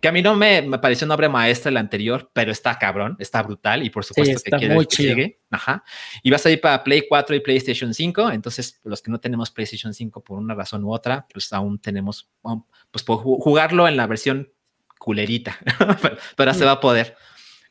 que 0.00 0.08
a 0.08 0.12
mí 0.12 0.22
no 0.22 0.34
me, 0.34 0.62
me 0.62 0.78
pareció 0.78 1.04
una 1.04 1.14
obra 1.14 1.28
maestra 1.28 1.70
el 1.70 1.76
anterior, 1.76 2.30
pero 2.32 2.52
está 2.52 2.78
cabrón, 2.78 3.16
está 3.18 3.42
brutal 3.42 3.84
y 3.84 3.90
por 3.90 4.04
supuesto 4.04 4.36
está 4.36 4.50
que 4.50 4.56
quiere 4.58 4.74
muy 4.74 4.86
que 4.86 4.96
sigue. 4.96 5.40
Ajá. 5.50 5.84
Y 6.22 6.30
va 6.30 6.36
a 6.36 6.38
salir 6.38 6.60
para 6.60 6.82
Play 6.82 7.04
4 7.08 7.36
y 7.36 7.40
PlayStation 7.40 7.92
5, 7.92 8.30
entonces 8.30 8.80
los 8.84 9.02
que 9.02 9.10
no 9.10 9.20
tenemos 9.20 9.50
PlayStation 9.50 9.92
5 9.92 10.24
por 10.24 10.38
una 10.38 10.54
razón 10.54 10.84
u 10.84 10.92
otra, 10.92 11.26
pues 11.32 11.52
aún 11.52 11.78
tenemos, 11.78 12.30
um, 12.42 12.64
pues 12.90 13.02
por 13.04 13.18
jugarlo 13.18 13.86
en 13.86 13.96
la 13.96 14.06
versión 14.06 14.50
culerita, 14.98 15.58
pero, 16.02 16.16
pero 16.36 16.54
se 16.54 16.64
va 16.64 16.72
a 16.72 16.80
poder. 16.80 17.16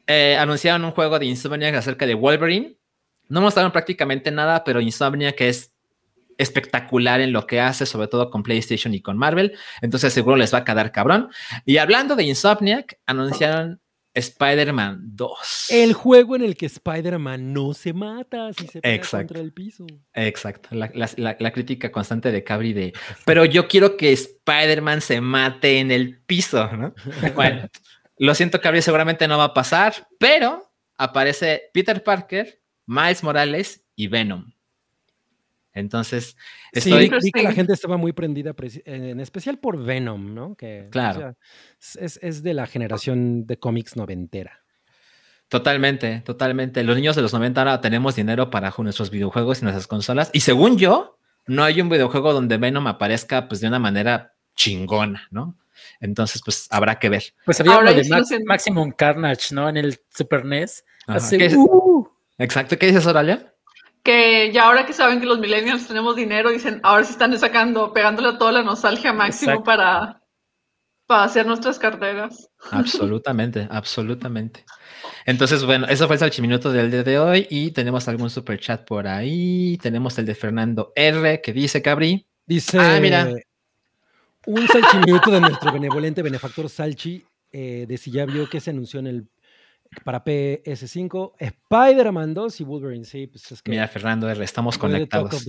Eh, 0.05 0.35
anunciaron 0.37 0.83
un 0.85 0.91
juego 0.91 1.19
de 1.19 1.27
Insomniac 1.27 1.75
acerca 1.75 2.07
de 2.07 2.15
Wolverine. 2.15 2.75
No 3.27 3.41
mostraron 3.41 3.71
prácticamente 3.71 4.31
nada, 4.31 4.63
pero 4.63 4.81
Insomniac 4.81 5.39
es 5.41 5.71
espectacular 6.39 7.21
en 7.21 7.31
lo 7.33 7.45
que 7.45 7.59
hace, 7.61 7.85
sobre 7.85 8.07
todo 8.07 8.31
con 8.31 8.41
PlayStation 8.41 8.93
y 8.95 9.01
con 9.01 9.17
Marvel. 9.17 9.55
Entonces 9.81 10.11
seguro 10.13 10.35
les 10.37 10.51
va 10.53 10.59
a 10.59 10.63
quedar 10.65 10.91
cabrón. 10.91 11.29
Y 11.65 11.77
hablando 11.77 12.15
de 12.15 12.23
Insomniac, 12.23 12.99
anunciaron 13.05 13.79
Spider-Man 14.15 15.01
2. 15.15 15.67
El 15.69 15.93
juego 15.93 16.35
en 16.35 16.43
el 16.43 16.55
que 16.57 16.65
Spider-Man 16.65 17.53
no 17.53 17.73
se 17.73 17.93
mata 17.93 18.51
si 18.53 18.67
se 18.67 18.81
pega 18.81 18.95
Exacto. 18.95 19.27
contra 19.27 19.41
el 19.43 19.53
piso. 19.53 19.85
Exacto, 20.13 20.69
la- 20.71 20.91
la 21.39 21.51
crítica 21.51 21.91
constante 21.91 22.31
de 22.31 22.43
Cabri 22.43 22.73
de, 22.73 22.93
pero 23.25 23.45
yo 23.45 23.67
quiero 23.67 23.97
que 23.97 24.11
Spider-Man 24.13 25.01
se 25.01 25.21
mate 25.21 25.79
en 25.79 25.91
el 25.91 26.19
piso, 26.25 26.69
¿no? 26.75 26.93
Bueno, 27.35 27.69
lo 28.17 28.33
siento, 28.35 28.59
Cabri, 28.59 28.81
seguramente 28.81 29.27
no 29.27 29.37
va 29.37 29.45
a 29.45 29.53
pasar, 29.53 29.93
pero 30.17 30.71
aparece 30.97 31.69
Peter 31.73 32.03
Parker, 32.03 32.61
Miles 32.87 33.23
Morales 33.23 33.85
y 33.95 34.07
Venom. 34.07 34.51
Entonces, 35.73 36.35
Sí, 36.73 36.91
estoy... 36.91 37.09
vi 37.23 37.31
que 37.31 37.43
la 37.43 37.51
gente 37.51 37.73
estaba 37.73 37.97
muy 37.97 38.11
prendida, 38.13 38.53
en 38.85 39.19
especial 39.19 39.59
por 39.59 39.81
Venom, 39.83 40.33
¿no? 40.33 40.55
Que 40.55 40.85
o 40.87 40.89
Claro. 40.89 41.19
sea, 41.79 42.03
es- 42.05 42.19
es, 42.21 42.43
de 42.43 42.53
la 42.53 42.65
generación 42.67 43.45
de 43.45 43.57
cómics 43.59 43.95
noventera. 43.95 44.61
Totalmente, 45.47 46.21
totalmente. 46.25 46.83
Los 46.83 46.95
niños 46.95 47.15
de 47.15 47.21
los 47.23 47.33
90 47.33 47.61
ahora 47.61 47.81
tenemos 47.81 48.15
dinero 48.15 48.49
para 48.51 48.73
nuestros 48.77 49.09
videojuegos 49.09 49.59
y 49.61 49.63
nuestras 49.63 49.87
consolas. 49.87 50.29
Y 50.33 50.41
según 50.41 50.77
yo, 50.77 51.17
no 51.47 51.63
hay 51.63 51.81
un 51.81 51.89
videojuego 51.89 52.33
donde 52.33 52.57
Venom 52.57 52.85
aparezca 52.87 53.47
pues 53.47 53.59
de 53.61 53.67
una 53.67 53.79
manera 53.79 54.35
chingona, 54.55 55.27
¿no? 55.31 55.57
Entonces, 56.01 56.41
pues 56.45 56.67
habrá 56.69 56.99
que 56.99 57.09
ver. 57.09 57.23
Pues 57.45 57.59
había 57.61 57.73
Ahora 57.73 57.91
uno 57.93 58.01
de 58.01 58.09
Max- 58.09 58.29
Maximum 58.45 58.91
Carnage, 58.91 59.55
¿no? 59.55 59.69
En 59.69 59.77
el 59.77 59.99
Super 60.15 60.45
NES. 60.45 60.83
Ajá. 61.07 61.17
Hace- 61.17 61.37
¿Qué 61.37 61.45
es- 61.47 61.55
¡Uh! 61.55 62.07
Exacto. 62.37 62.77
¿Qué 62.77 62.85
dices, 62.87 63.05
Oralia? 63.07 63.53
Que 64.03 64.51
ya 64.53 64.63
ahora 64.65 64.85
que 64.85 64.93
saben 64.93 65.19
que 65.19 65.25
los 65.25 65.39
millennials 65.39 65.87
tenemos 65.87 66.15
dinero, 66.15 66.49
dicen, 66.51 66.79
ahora 66.83 67.03
sí 67.03 67.11
están 67.11 67.37
sacando, 67.37 67.91
pegándole 67.93 68.29
a 68.29 68.37
toda 68.37 68.51
la 68.53 68.63
nostalgia 68.63 69.11
máximo 69.13 69.51
Exacto. 69.51 69.65
para, 69.65 70.21
para 71.05 71.23
hacer 71.23 71.45
nuestras 71.45 71.77
carteras. 71.77 72.49
Absolutamente, 72.71 73.67
absolutamente. 73.69 74.63
Entonces, 75.25 75.63
bueno, 75.65 75.85
eso 75.87 76.07
fue 76.07 76.15
el 76.15 76.19
salchiminuto 76.19 76.71
del 76.71 76.89
día 76.91 77.03
de 77.03 77.19
hoy 77.19 77.47
y 77.49 77.71
tenemos 77.71 78.07
algún 78.07 78.29
super 78.29 78.59
chat 78.59 78.85
por 78.85 79.05
ahí. 79.07 79.77
Tenemos 79.81 80.17
el 80.17 80.25
de 80.25 80.33
Fernando 80.35 80.91
R 80.95 81.41
que 81.41 81.53
dice, 81.53 81.81
Cabri. 81.81 82.25
Dice 82.45 82.79
Ah, 82.79 82.99
mira. 83.01 83.29
un 84.47 84.67
salchiminuto 84.67 85.29
de 85.29 85.41
nuestro 85.41 85.71
benevolente 85.71 86.23
benefactor 86.23 86.67
Salchi 86.69 87.23
eh, 87.51 87.85
de 87.87 87.97
si 87.97 88.09
ya 88.11 88.25
vio 88.25 88.49
que 88.49 88.59
se 88.59 88.71
anunció 88.71 88.99
en 88.99 89.07
el 89.07 89.27
para 90.03 90.23
PS5 90.23 91.33
Spider-Man 91.39 92.33
2 92.33 92.61
y 92.61 92.63
Wolverine. 92.63 93.05
Sí, 93.05 93.27
pues 93.27 93.51
es 93.51 93.61
que 93.61 93.71
Mira, 93.71 93.87
Fernando 93.87 94.29
R, 94.29 94.43
estamos 94.43 94.77
conectados. 94.77 95.45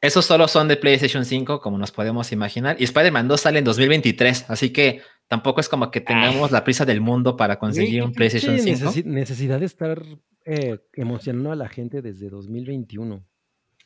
Esos 0.00 0.24
solo 0.24 0.48
son 0.48 0.68
de 0.68 0.76
PlayStation 0.76 1.24
5, 1.24 1.60
como 1.60 1.78
nos 1.78 1.92
podemos 1.92 2.32
imaginar. 2.32 2.76
Y 2.78 2.84
Spider-Man 2.84 3.28
2 3.28 3.40
sale 3.40 3.58
en 3.58 3.64
2023, 3.64 4.50
así 4.50 4.70
que 4.70 5.02
tampoco 5.28 5.60
es 5.60 5.68
como 5.68 5.90
que 5.90 6.00
tengamos 6.00 6.50
la 6.50 6.64
prisa 6.64 6.84
del 6.84 7.00
mundo 7.00 7.36
para 7.36 7.58
conseguir 7.58 8.02
un 8.02 8.12
PlayStation 8.12 8.58
5. 8.58 8.90
necesi- 8.90 9.04
necesidad 9.04 9.60
de 9.60 9.66
estar 9.66 10.02
eh, 10.44 10.78
emocionando 10.94 11.52
a 11.52 11.56
la 11.56 11.68
gente 11.68 12.00
desde 12.02 12.28
2021. 12.30 13.24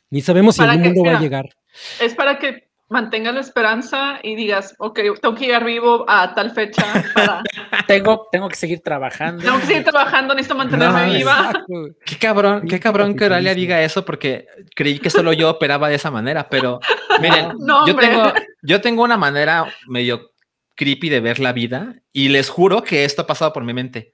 Ni 0.09 0.21
sabemos 0.21 0.55
si 0.55 0.61
el 0.63 0.79
mundo 0.79 1.03
va 1.05 1.17
a 1.17 1.21
llegar. 1.21 1.49
Es 2.01 2.13
para 2.15 2.37
que 2.37 2.70
mantengas 2.91 3.33
la 3.33 3.39
esperanza 3.39 4.19
y 4.21 4.35
digas, 4.35 4.75
ok, 4.77 4.99
tengo 5.21 5.35
que 5.35 5.45
llegar 5.45 5.63
vivo 5.63 6.05
a 6.07 6.35
tal 6.35 6.51
fecha 6.51 6.85
para... 7.13 7.41
Tengo, 7.87 8.27
tengo 8.31 8.47
que 8.47 8.55
seguir 8.55 8.81
trabajando. 8.81 9.43
tengo 9.43 9.59
que 9.59 9.65
seguir 9.65 9.83
trabajando, 9.83 10.33
necesito 10.33 10.55
mantenerme 10.55 11.07
No, 11.07 11.13
viva. 11.13 11.39
Exacto. 11.39 11.73
Qué 12.05 12.15
cabrón, 12.17 12.67
qué 12.67 12.79
cabrón 12.79 13.15
que 13.15 13.25
Oralia 13.25 13.55
diga 13.55 13.81
eso 13.81 14.05
porque 14.05 14.47
creí 14.75 14.99
que 14.99 15.09
solo 15.09 15.33
yo 15.33 15.49
operaba 15.49 15.89
de 15.89 15.95
esa 15.95 16.11
manera, 16.11 16.47
pero 16.49 16.79
miren, 17.19 17.53
No, 17.59 17.85
yo, 17.87 17.95
tengo, 17.95 18.33
yo 18.61 18.81
tengo 18.81 19.03
una 19.03 19.17
manera 19.17 19.65
medio 19.87 20.31
creepy 20.75 21.09
de 21.09 21.19
ver 21.19 21.39
la 21.39 21.53
vida 21.53 21.95
y 22.13 22.29
les 22.29 22.49
juro 22.49 22.83
que 22.83 23.03
esto 23.03 23.23
ha 23.23 23.27
pasado 23.27 23.51
por 23.51 23.63
mi 23.63 23.73
mente. 23.73 24.13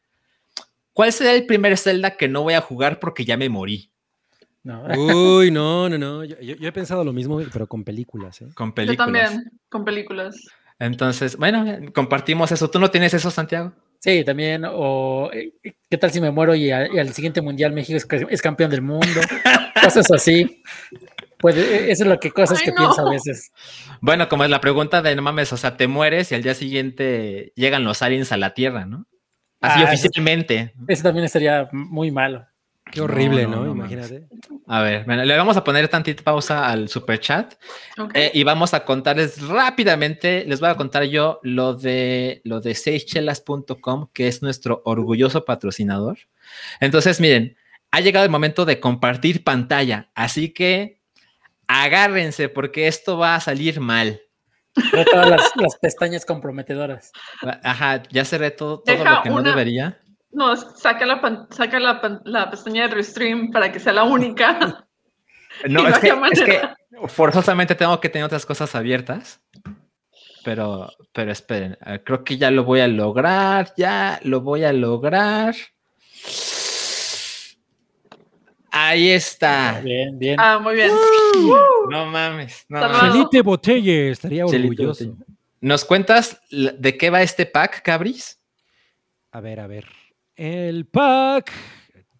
¿Cuál 0.93 1.11
será 1.11 1.33
el 1.33 1.45
primer 1.45 1.77
Zelda 1.77 2.17
que 2.17 2.27
no 2.27 2.43
voy 2.43 2.55
a 2.55 2.61
jugar 2.61 2.99
porque 2.99 3.25
ya 3.25 3.37
me 3.37 3.49
morí? 3.49 3.91
No. 4.67 4.83
Uy, 5.37 5.49
no, 5.51 5.87
no, 5.89 5.97
no. 5.97 6.23
Yo, 6.25 6.39
yo- 6.41 6.55
yo 6.55 6.67
he 6.67 6.71
pensado 6.71 7.03
lo 7.03 7.13
mismo, 7.13 7.39
pero 7.53 7.67
con 7.67 7.83
películas. 7.83 8.41
¿eh? 8.41 8.47
Con 8.53 8.69
Yo 8.69 8.75
películas. 8.75 8.97
también, 9.05 9.51
con 9.69 9.85
películas. 9.85 10.35
Entonces, 10.79 11.37
bueno, 11.37 11.65
compartimos 11.93 12.51
eso. 12.51 12.69
¿Tú 12.69 12.79
no 12.79 12.91
tienes 12.91 13.13
eso, 13.13 13.31
Santiago? 13.31 13.73
Sí, 13.99 14.23
también. 14.23 14.63
O 14.65 15.29
eh, 15.33 15.53
¿qué 15.89 15.97
tal 15.97 16.11
si 16.11 16.21
me 16.21 16.31
muero 16.31 16.53
y, 16.53 16.69
a- 16.71 16.87
y 16.93 16.99
al 16.99 17.13
siguiente 17.13 17.41
mundial 17.41 17.71
México 17.73 17.97
es, 17.97 18.07
es 18.29 18.41
campeón 18.41 18.69
del 18.69 18.81
mundo? 18.81 19.05
cosas 19.83 20.11
así. 20.11 20.61
Pues 21.39 21.55
eh, 21.55 21.91
eso 21.91 22.03
es 22.03 22.09
lo 22.09 22.19
que 22.19 22.31
cosas 22.31 22.59
Ay, 22.59 22.65
que 22.65 22.71
no. 22.71 22.77
pienso 22.77 23.07
a 23.07 23.09
veces. 23.09 23.51
Bueno, 24.01 24.27
como 24.27 24.43
es 24.43 24.49
la 24.49 24.59
pregunta 24.61 25.01
de 25.01 25.15
no 25.15 25.21
mames, 25.21 25.51
o 25.53 25.57
sea, 25.57 25.77
te 25.77 25.87
mueres 25.87 26.31
y 26.31 26.35
al 26.35 26.43
día 26.43 26.53
siguiente 26.53 27.53
llegan 27.55 27.83
los 27.83 28.01
aliens 28.01 28.31
a 28.31 28.37
la 28.37 28.53
Tierra, 28.53 28.85
¿no? 28.85 29.05
Así 29.61 29.79
Ah, 29.79 29.83
eso- 29.83 30.07
oficialmente. 30.07 30.73
Eso 30.87 31.03
también 31.03 31.25
estaría 31.25 31.69
muy 31.71 32.11
malo. 32.11 32.45
Qué 32.91 33.01
horrible, 33.01 33.43
No, 33.43 33.57
¿no? 33.57 33.65
no, 33.65 33.71
Imagínate. 33.71 34.27
A 34.67 34.81
ver, 34.81 35.05
bueno, 35.05 35.23
le 35.23 35.37
vamos 35.37 35.57
a 35.57 35.63
poner 35.63 35.87
tantita 35.87 36.23
pausa 36.23 36.67
al 36.67 36.89
super 36.89 37.19
chat 37.19 37.53
eh, 38.13 38.31
y 38.33 38.43
vamos 38.43 38.73
a 38.73 38.85
contarles 38.85 39.41
rápidamente, 39.47 40.45
les 40.45 40.59
voy 40.59 40.69
a 40.69 40.75
contar 40.75 41.03
yo 41.03 41.39
lo 41.43 41.73
de 41.73 42.41
lo 42.43 42.59
de 42.59 42.75
seichelas.com, 42.75 44.09
que 44.13 44.27
es 44.27 44.41
nuestro 44.41 44.81
orgulloso 44.85 45.45
patrocinador. 45.45 46.17
Entonces, 46.79 47.19
miren, 47.19 47.57
ha 47.91 48.01
llegado 48.01 48.25
el 48.25 48.31
momento 48.31 48.65
de 48.65 48.79
compartir 48.79 49.43
pantalla, 49.43 50.09
así 50.15 50.53
que 50.53 51.01
agárrense 51.67 52.49
porque 52.49 52.87
esto 52.87 53.17
va 53.17 53.35
a 53.35 53.39
salir 53.39 53.79
mal. 53.79 54.21
Todas 55.11 55.29
las, 55.29 55.51
las 55.55 55.75
pestañas 55.77 56.25
comprometedoras. 56.25 57.11
Ajá, 57.63 58.03
ya 58.11 58.25
cerré 58.25 58.51
todo, 58.51 58.79
todo 58.79 58.95
Deja 58.95 59.15
lo 59.15 59.23
que 59.23 59.29
no 59.29 59.41
debería. 59.41 59.99
No, 60.37 60.55
saca 60.55 61.03
la, 61.07 61.19
pan- 61.19 61.47
saca 61.49 61.79
la, 61.79 61.99
pan- 61.99 62.21
la 62.23 62.47
pestaña 62.51 62.87
de 62.87 62.93
Restream 62.93 63.49
para 63.51 63.71
que 63.71 63.79
sea 63.79 63.91
la 63.93 64.03
única. 64.03 64.85
No, 65.67 65.81
no 65.81 65.89
es 65.89 65.97
que, 65.99 66.55
es 66.55 67.11
forzosamente 67.11 67.73
tengo 67.73 67.99
que 67.99 68.09
tener 68.09 68.25
otras 68.27 68.45
cosas 68.45 68.75
abiertas. 68.75 69.41
Pero, 70.43 70.87
pero 71.11 71.31
esperen, 71.31 71.75
eh, 71.83 71.99
creo 72.05 72.23
que 72.23 72.37
ya 72.37 72.51
lo 72.51 72.63
voy 72.63 72.81
a 72.81 72.87
lograr, 72.87 73.73
ya 73.75 74.19
lo 74.23 74.41
voy 74.41 74.65
a 74.65 74.71
lograr. 74.71 75.55
Ahí 78.69 79.09
está. 79.09 79.81
Bien, 79.83 80.19
bien. 80.19 80.35
Ah, 80.39 80.59
muy 80.59 80.75
bien. 80.75 80.91
No 81.89 82.05
mames. 82.05 82.65
No 82.69 82.79
mames. 82.79 82.99
Felipe 83.13 83.41
Botelle 83.41 84.11
estaría 84.11 84.45
orgulloso. 84.45 85.17
¿Nos 85.59 85.83
cuentas 85.85 86.39
de 86.51 86.97
qué 86.97 87.09
va 87.09 87.23
este 87.23 87.47
pack, 87.47 87.81
Cabris? 87.81 88.39
A 89.31 89.41
ver, 89.41 89.59
a 89.59 89.65
ver. 89.65 89.85
El 90.37 90.85
pack. 90.85 91.51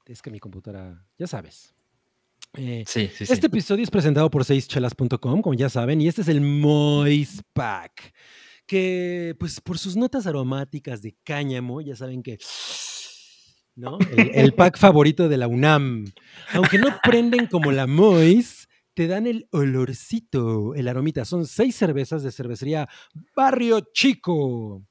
Es 0.08 0.24
que 0.24 0.32
mi 0.32 0.40
computadora, 0.40 1.06
ya 1.20 1.28
sabes. 1.28 1.76
Eh, 2.56 2.84
Sí, 2.88 3.10
sí, 3.14 3.26
sí. 3.28 3.32
Este 3.34 3.46
episodio 3.48 3.84
es 3.84 3.92
presentado 3.92 4.32
por 4.32 4.44
seischelas.com, 4.44 5.42
como 5.42 5.54
ya 5.54 5.70
saben, 5.70 6.02
y 6.02 6.08
este 6.08 6.22
es 6.24 6.28
el 6.28 6.42
Moist 6.42 7.42
Pack, 7.54 8.14
que 8.66 9.36
pues 9.40 9.62
por 9.62 9.78
sus 9.78 9.96
notas 9.96 10.26
aromáticas 10.26 11.04
de 11.04 11.16
cáñamo, 11.24 11.80
ya 11.82 11.96
saben 11.96 12.24
que... 12.24 12.40
¿No? 13.76 14.00
El, 14.18 14.32
el 14.34 14.54
pack 14.56 14.78
favorito 14.80 15.30
de 15.30 15.38
la 15.38 15.48
UNAM. 15.48 16.06
Aunque 16.54 16.80
no 16.80 16.98
prenden 17.04 17.46
como 17.46 17.72
la 17.72 17.86
Moist, 17.86 18.68
te 18.96 19.06
dan 19.06 19.28
el 19.28 19.48
olorcito, 19.52 20.74
el 20.74 20.88
aromita. 20.88 21.24
Son 21.26 21.46
seis 21.46 21.76
cervezas 21.76 22.24
de 22.24 22.32
cervecería 22.32 22.90
Barrio 23.36 23.82
Chico. 23.94 24.82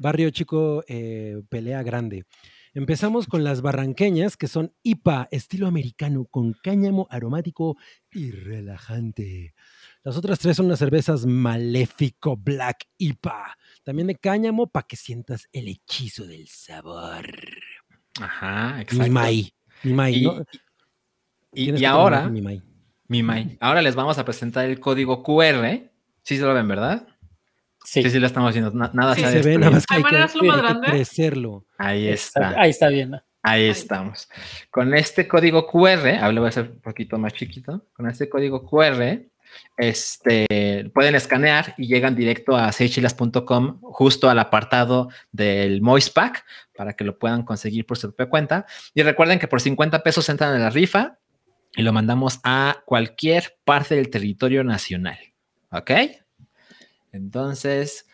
Barrio 0.00 0.30
Chico, 0.30 0.82
eh, 0.88 1.42
pelea 1.50 1.82
grande. 1.82 2.24
Empezamos 2.72 3.26
con 3.26 3.44
las 3.44 3.60
barranqueñas, 3.60 4.38
que 4.38 4.48
son 4.48 4.72
IPA, 4.82 5.28
estilo 5.30 5.66
americano, 5.66 6.24
con 6.24 6.54
cáñamo 6.54 7.06
aromático 7.10 7.76
y 8.10 8.30
relajante. 8.30 9.54
Las 10.02 10.16
otras 10.16 10.38
tres 10.38 10.56
son 10.56 10.66
unas 10.66 10.78
cervezas 10.78 11.26
Maléfico 11.26 12.34
Black 12.38 12.86
IPA, 12.96 13.58
también 13.84 14.06
de 14.06 14.14
cáñamo 14.14 14.68
para 14.68 14.86
que 14.86 14.96
sientas 14.96 15.48
el 15.52 15.68
hechizo 15.68 16.26
del 16.26 16.48
sabor. 16.48 17.26
Ajá, 18.20 18.80
exacto. 18.80 19.02
Mi 19.04 19.10
Mai. 19.10 19.52
Mi 19.82 19.92
Mai, 19.92 20.14
Y, 20.14 20.22
¿no? 20.22 20.44
y- 21.52 21.84
ahora, 21.84 22.26
Mai. 22.30 22.62
mi 23.08 23.22
Mai, 23.22 23.58
ahora 23.60 23.82
les 23.82 23.94
vamos 23.94 24.16
a 24.16 24.24
presentar 24.24 24.64
el 24.64 24.80
código 24.80 25.22
QR. 25.22 25.90
Sí 26.22 26.36
se 26.36 26.42
lo 26.42 26.54
ven, 26.54 26.68
¿verdad? 26.68 27.06
Sí. 27.84 28.02
Sí, 28.02 28.10
sí, 28.10 28.18
lo 28.18 28.26
estamos. 28.26 28.54
Na- 28.74 28.90
nada 28.92 29.14
Sí, 29.14 29.22
se 29.22 29.42
ve, 29.42 29.58
nada 29.58 29.72
más 29.72 29.86
que 29.86 29.94
¿Hay 29.96 30.02
hay 30.04 30.10
que, 30.10 30.90
crecerlo. 30.90 31.66
Ahí 31.78 32.08
Está- 32.08 32.48
está. 32.50 32.60
ahí 32.60 32.70
está 32.70 32.88
bien. 32.88 33.10
¿no? 33.10 33.22
Ahí 33.42 33.62
Ahí. 33.64 33.68
estamos. 33.70 34.28
Con 34.70 34.94
este 34.94 35.26
código 35.26 35.66
QR, 35.66 36.16
ahora 36.16 36.32
lo 36.32 36.40
voy 36.42 36.48
a 36.48 36.50
hacer 36.50 36.70
un 36.72 36.80
poquito 36.80 37.16
más 37.18 37.32
chiquito. 37.32 37.86
Con 37.94 38.08
este 38.08 38.28
código 38.28 38.62
QR, 38.68 39.26
este, 39.78 40.90
pueden 40.94 41.14
escanear 41.14 41.74
y 41.78 41.86
llegan 41.86 42.14
directo 42.14 42.54
a 42.54 42.70
seychilas.com, 42.70 43.80
justo 43.80 44.28
al 44.28 44.38
apartado 44.38 45.08
del 45.32 45.80
Moist 45.80 46.14
Pack, 46.14 46.44
para 46.76 46.92
que 46.92 47.04
lo 47.04 47.18
puedan 47.18 47.42
conseguir 47.42 47.86
por 47.86 47.96
su 47.96 48.08
propia 48.08 48.28
cuenta. 48.30 48.66
Y 48.94 49.02
recuerden 49.02 49.38
que 49.38 49.48
por 49.48 49.60
50 49.60 50.02
pesos 50.02 50.28
entran 50.28 50.54
en 50.54 50.60
la 50.62 50.70
rifa 50.70 51.18
y 51.74 51.82
lo 51.82 51.92
mandamos 51.92 52.40
a 52.44 52.82
cualquier 52.84 53.56
parte 53.64 53.94
del 53.94 54.10
territorio 54.10 54.64
nacional. 54.64 55.18
¿Ok? 55.72 55.90
Entonces, 57.12 58.06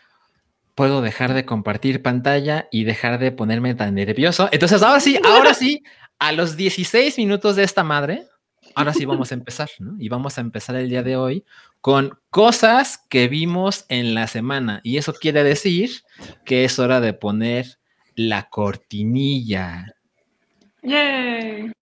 puedo 0.75 1.01
dejar 1.01 1.35
de 1.35 1.45
compartir 1.45 2.03
pantalla 2.03 2.69
y 2.71 2.85
dejar 2.85 3.19
de 3.19 3.33
ponerme 3.33 3.75
tan 3.75 3.95
nervioso. 3.95 4.49
Entonces, 4.53 4.83
ahora 4.83 5.01
sí, 5.01 5.19
ahora 5.25 5.55
sí, 5.55 5.83
a 6.19 6.33
los 6.33 6.57
16 6.57 7.19
minutos 7.19 7.57
de 7.57 7.65
esta 7.65 7.83
madre, 7.83 8.27
ahora 8.75 8.93
sí 8.93 9.05
vamos 9.05 9.31
a 9.33 9.35
empezar, 9.35 9.71
¿no? 9.79 9.97
Y 9.99 10.09
vamos 10.09 10.39
a 10.39 10.43
empezar 10.43 10.77
el 10.77 10.89
día 10.89 11.03
de 11.03 11.17
hoy 11.17 11.45
con 11.81 12.19
cosas 12.31 12.99
que 13.09 13.29
vimos 13.29 13.87
en 13.89 14.15
la 14.15 14.27
semana. 14.27 14.81
Y 14.83 14.99
eso 14.99 15.15
quiere 15.15 15.45
decir 15.45 15.91
que 16.45 16.65
es 16.65 16.79
hora 16.79 17.01
de 17.01 17.13
poner 17.13 17.79
la 18.15 18.49
cortinilla. 18.49 19.95
Yay. 20.83 21.73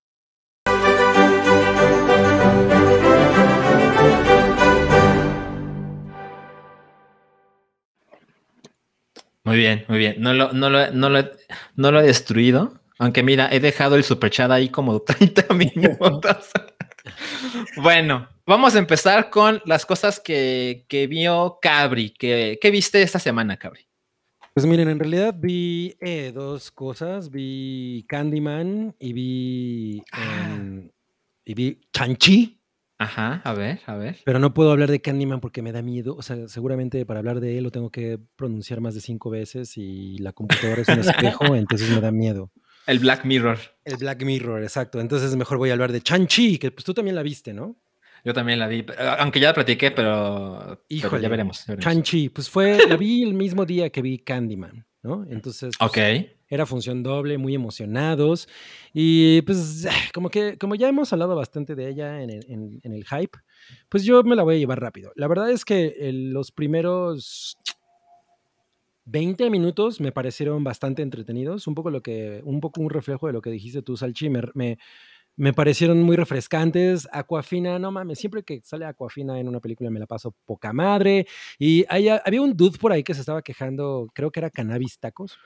Muy 9.44 9.56
bien, 9.58 9.84
muy 9.88 9.98
bien. 9.98 10.16
No 10.18 10.32
lo, 10.32 10.52
no 10.52 10.70
lo, 10.70 10.90
no 10.92 11.10
lo, 11.10 11.20
no 11.76 11.90
lo 11.92 12.00
he 12.00 12.04
destruido. 12.06 12.80
Aunque 12.98 13.22
mira, 13.22 13.48
he 13.52 13.60
dejado 13.60 13.96
el 13.96 14.04
super 14.04 14.30
chat 14.30 14.50
ahí 14.50 14.68
como 14.68 15.00
30 15.02 15.52
minutos. 15.54 16.50
bueno, 17.76 18.28
vamos 18.46 18.74
a 18.74 18.78
empezar 18.78 19.30
con 19.30 19.60
las 19.66 19.84
cosas 19.84 20.20
que, 20.20 20.86
que 20.88 21.06
vio 21.06 21.58
Cabri. 21.60 22.10
que 22.10 22.58
¿Qué 22.60 22.70
viste 22.70 23.02
esta 23.02 23.18
semana, 23.18 23.56
Cabri? 23.58 23.86
Pues 24.54 24.66
miren, 24.66 24.88
en 24.88 25.00
realidad 25.00 25.34
vi 25.36 25.96
eh, 26.00 26.30
dos 26.32 26.70
cosas. 26.70 27.30
Vi 27.30 28.04
Candyman 28.08 28.94
y 29.00 29.12
vi, 29.12 30.02
Ah. 30.12 30.54
em, 30.54 30.90
y 31.44 31.54
vi 31.54 31.80
Chanchi. 31.92 32.60
Ajá, 33.04 33.40
a 33.44 33.52
ver, 33.54 33.80
a 33.86 33.94
ver. 33.94 34.18
Pero 34.24 34.38
no 34.38 34.54
puedo 34.54 34.70
hablar 34.70 34.90
de 34.90 35.00
Candyman 35.00 35.40
porque 35.40 35.62
me 35.62 35.72
da 35.72 35.82
miedo. 35.82 36.16
O 36.16 36.22
sea, 36.22 36.48
seguramente 36.48 37.04
para 37.06 37.20
hablar 37.20 37.40
de 37.40 37.58
él 37.58 37.64
lo 37.64 37.70
tengo 37.70 37.90
que 37.90 38.18
pronunciar 38.36 38.80
más 38.80 38.94
de 38.94 39.00
cinco 39.00 39.30
veces 39.30 39.76
y 39.76 40.18
la 40.18 40.32
computadora 40.32 40.82
es 40.82 40.88
un 40.88 41.00
espejo, 41.00 41.54
entonces 41.56 41.90
me 41.90 42.00
da 42.00 42.10
miedo. 42.10 42.50
El 42.86 42.98
Black 42.98 43.24
Mirror. 43.24 43.58
El 43.84 43.96
Black 43.96 44.22
Mirror, 44.24 44.62
exacto. 44.62 45.00
Entonces 45.00 45.34
mejor 45.36 45.58
voy 45.58 45.70
a 45.70 45.72
hablar 45.72 45.92
de 45.92 46.00
Chanchi, 46.00 46.58
que 46.58 46.70
pues 46.70 46.84
tú 46.84 46.92
también 46.94 47.14
la 47.14 47.22
viste, 47.22 47.54
¿no? 47.54 47.76
Yo 48.24 48.32
también 48.32 48.58
la 48.58 48.68
vi, 48.68 48.86
aunque 49.18 49.38
ya 49.38 49.48
la 49.48 49.54
platiqué, 49.54 49.90
pero, 49.90 50.60
pero 50.64 50.80
Híjole. 50.88 51.22
ya 51.22 51.28
veremos. 51.28 51.66
ya 51.66 51.74
veremos. 51.74 51.84
Chanchi, 51.84 52.30
pues 52.30 52.48
fue, 52.48 52.78
la 52.88 52.96
vi 52.96 53.22
el 53.22 53.34
mismo 53.34 53.66
día 53.66 53.90
que 53.90 54.00
vi 54.00 54.18
Candyman, 54.18 54.86
¿no? 55.04 55.24
Entonces, 55.28 55.74
pues, 55.78 55.90
Ok. 55.90 55.98
era 56.48 56.66
función 56.66 57.02
doble, 57.04 57.38
muy 57.38 57.54
emocionados. 57.54 58.48
Y 58.92 59.42
pues, 59.42 59.84
como 60.14 60.30
que, 60.30 60.58
como 60.58 60.74
ya 60.74 60.88
hemos 60.88 61.12
hablado 61.12 61.36
bastante 61.36 61.74
de 61.76 61.88
ella 61.90 62.22
en 62.22 62.30
el, 62.30 62.44
en- 62.50 62.80
en 62.82 62.92
el 62.92 63.04
hype, 63.04 63.38
pues 63.88 64.02
yo 64.04 64.22
me 64.24 64.34
la 64.34 64.42
voy 64.42 64.56
a 64.56 64.58
llevar 64.58 64.80
rápido. 64.80 65.12
La 65.14 65.28
verdad 65.28 65.50
es 65.50 65.64
que 65.64 65.94
el- 66.00 66.30
los 66.32 66.50
primeros 66.50 67.56
20 69.06 69.50
minutos 69.50 70.00
me 70.00 70.12
parecieron 70.12 70.64
bastante 70.64 71.02
entretenidos, 71.02 71.66
un 71.66 71.74
poco 71.74 71.90
lo 71.90 72.02
que, 72.02 72.40
un 72.44 72.60
poco 72.60 72.80
un 72.80 72.88
reflejo 72.88 73.26
de 73.26 73.34
lo 73.34 73.42
que 73.42 73.50
dijiste 73.50 73.82
tú, 73.82 73.98
Salchi, 73.98 74.30
me, 74.30 74.40
me, 74.54 74.78
me 75.36 75.52
parecieron 75.52 76.02
muy 76.02 76.16
refrescantes. 76.16 77.08
Aquafina, 77.12 77.78
no 77.78 77.90
mames, 77.90 78.18
siempre 78.18 78.42
que 78.42 78.60
sale 78.64 78.84
Aquafina 78.84 79.38
en 79.40 79.48
una 79.48 79.60
película 79.60 79.90
me 79.90 80.00
la 80.00 80.06
paso 80.06 80.34
poca 80.44 80.72
madre. 80.72 81.26
Y 81.58 81.84
hay- 81.88 82.08
había 82.08 82.42
un 82.42 82.56
dude 82.56 82.78
por 82.78 82.92
ahí 82.92 83.02
que 83.02 83.14
se 83.14 83.20
estaba 83.20 83.42
quejando, 83.42 84.08
creo 84.14 84.30
que 84.30 84.40
era 84.40 84.50
Cannabis 84.50 84.98
Tacos, 84.98 85.38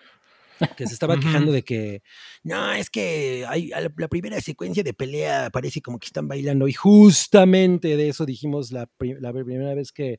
que 0.77 0.87
se 0.87 0.93
estaba 0.95 1.19
quejando 1.21 1.53
de 1.53 1.63
que, 1.63 2.03
no, 2.43 2.73
es 2.73 2.91
que 2.91 3.45
hay, 3.49 3.69
la, 3.69 3.91
la 3.97 4.09
primera 4.09 4.41
secuencia 4.41 4.83
de 4.83 4.93
pelea 4.93 5.51
parece 5.51 5.81
como 5.81 5.99
que 5.99 6.07
están 6.07 6.27
bailando. 6.29 6.67
Y 6.69 6.73
justamente 6.73 7.97
de 7.97 8.09
eso 8.09 8.27
dijimos 8.27 8.73
la, 8.73 8.89
la 9.21 9.33
primera 9.33 9.75
vez 9.75 9.93
que 9.93 10.19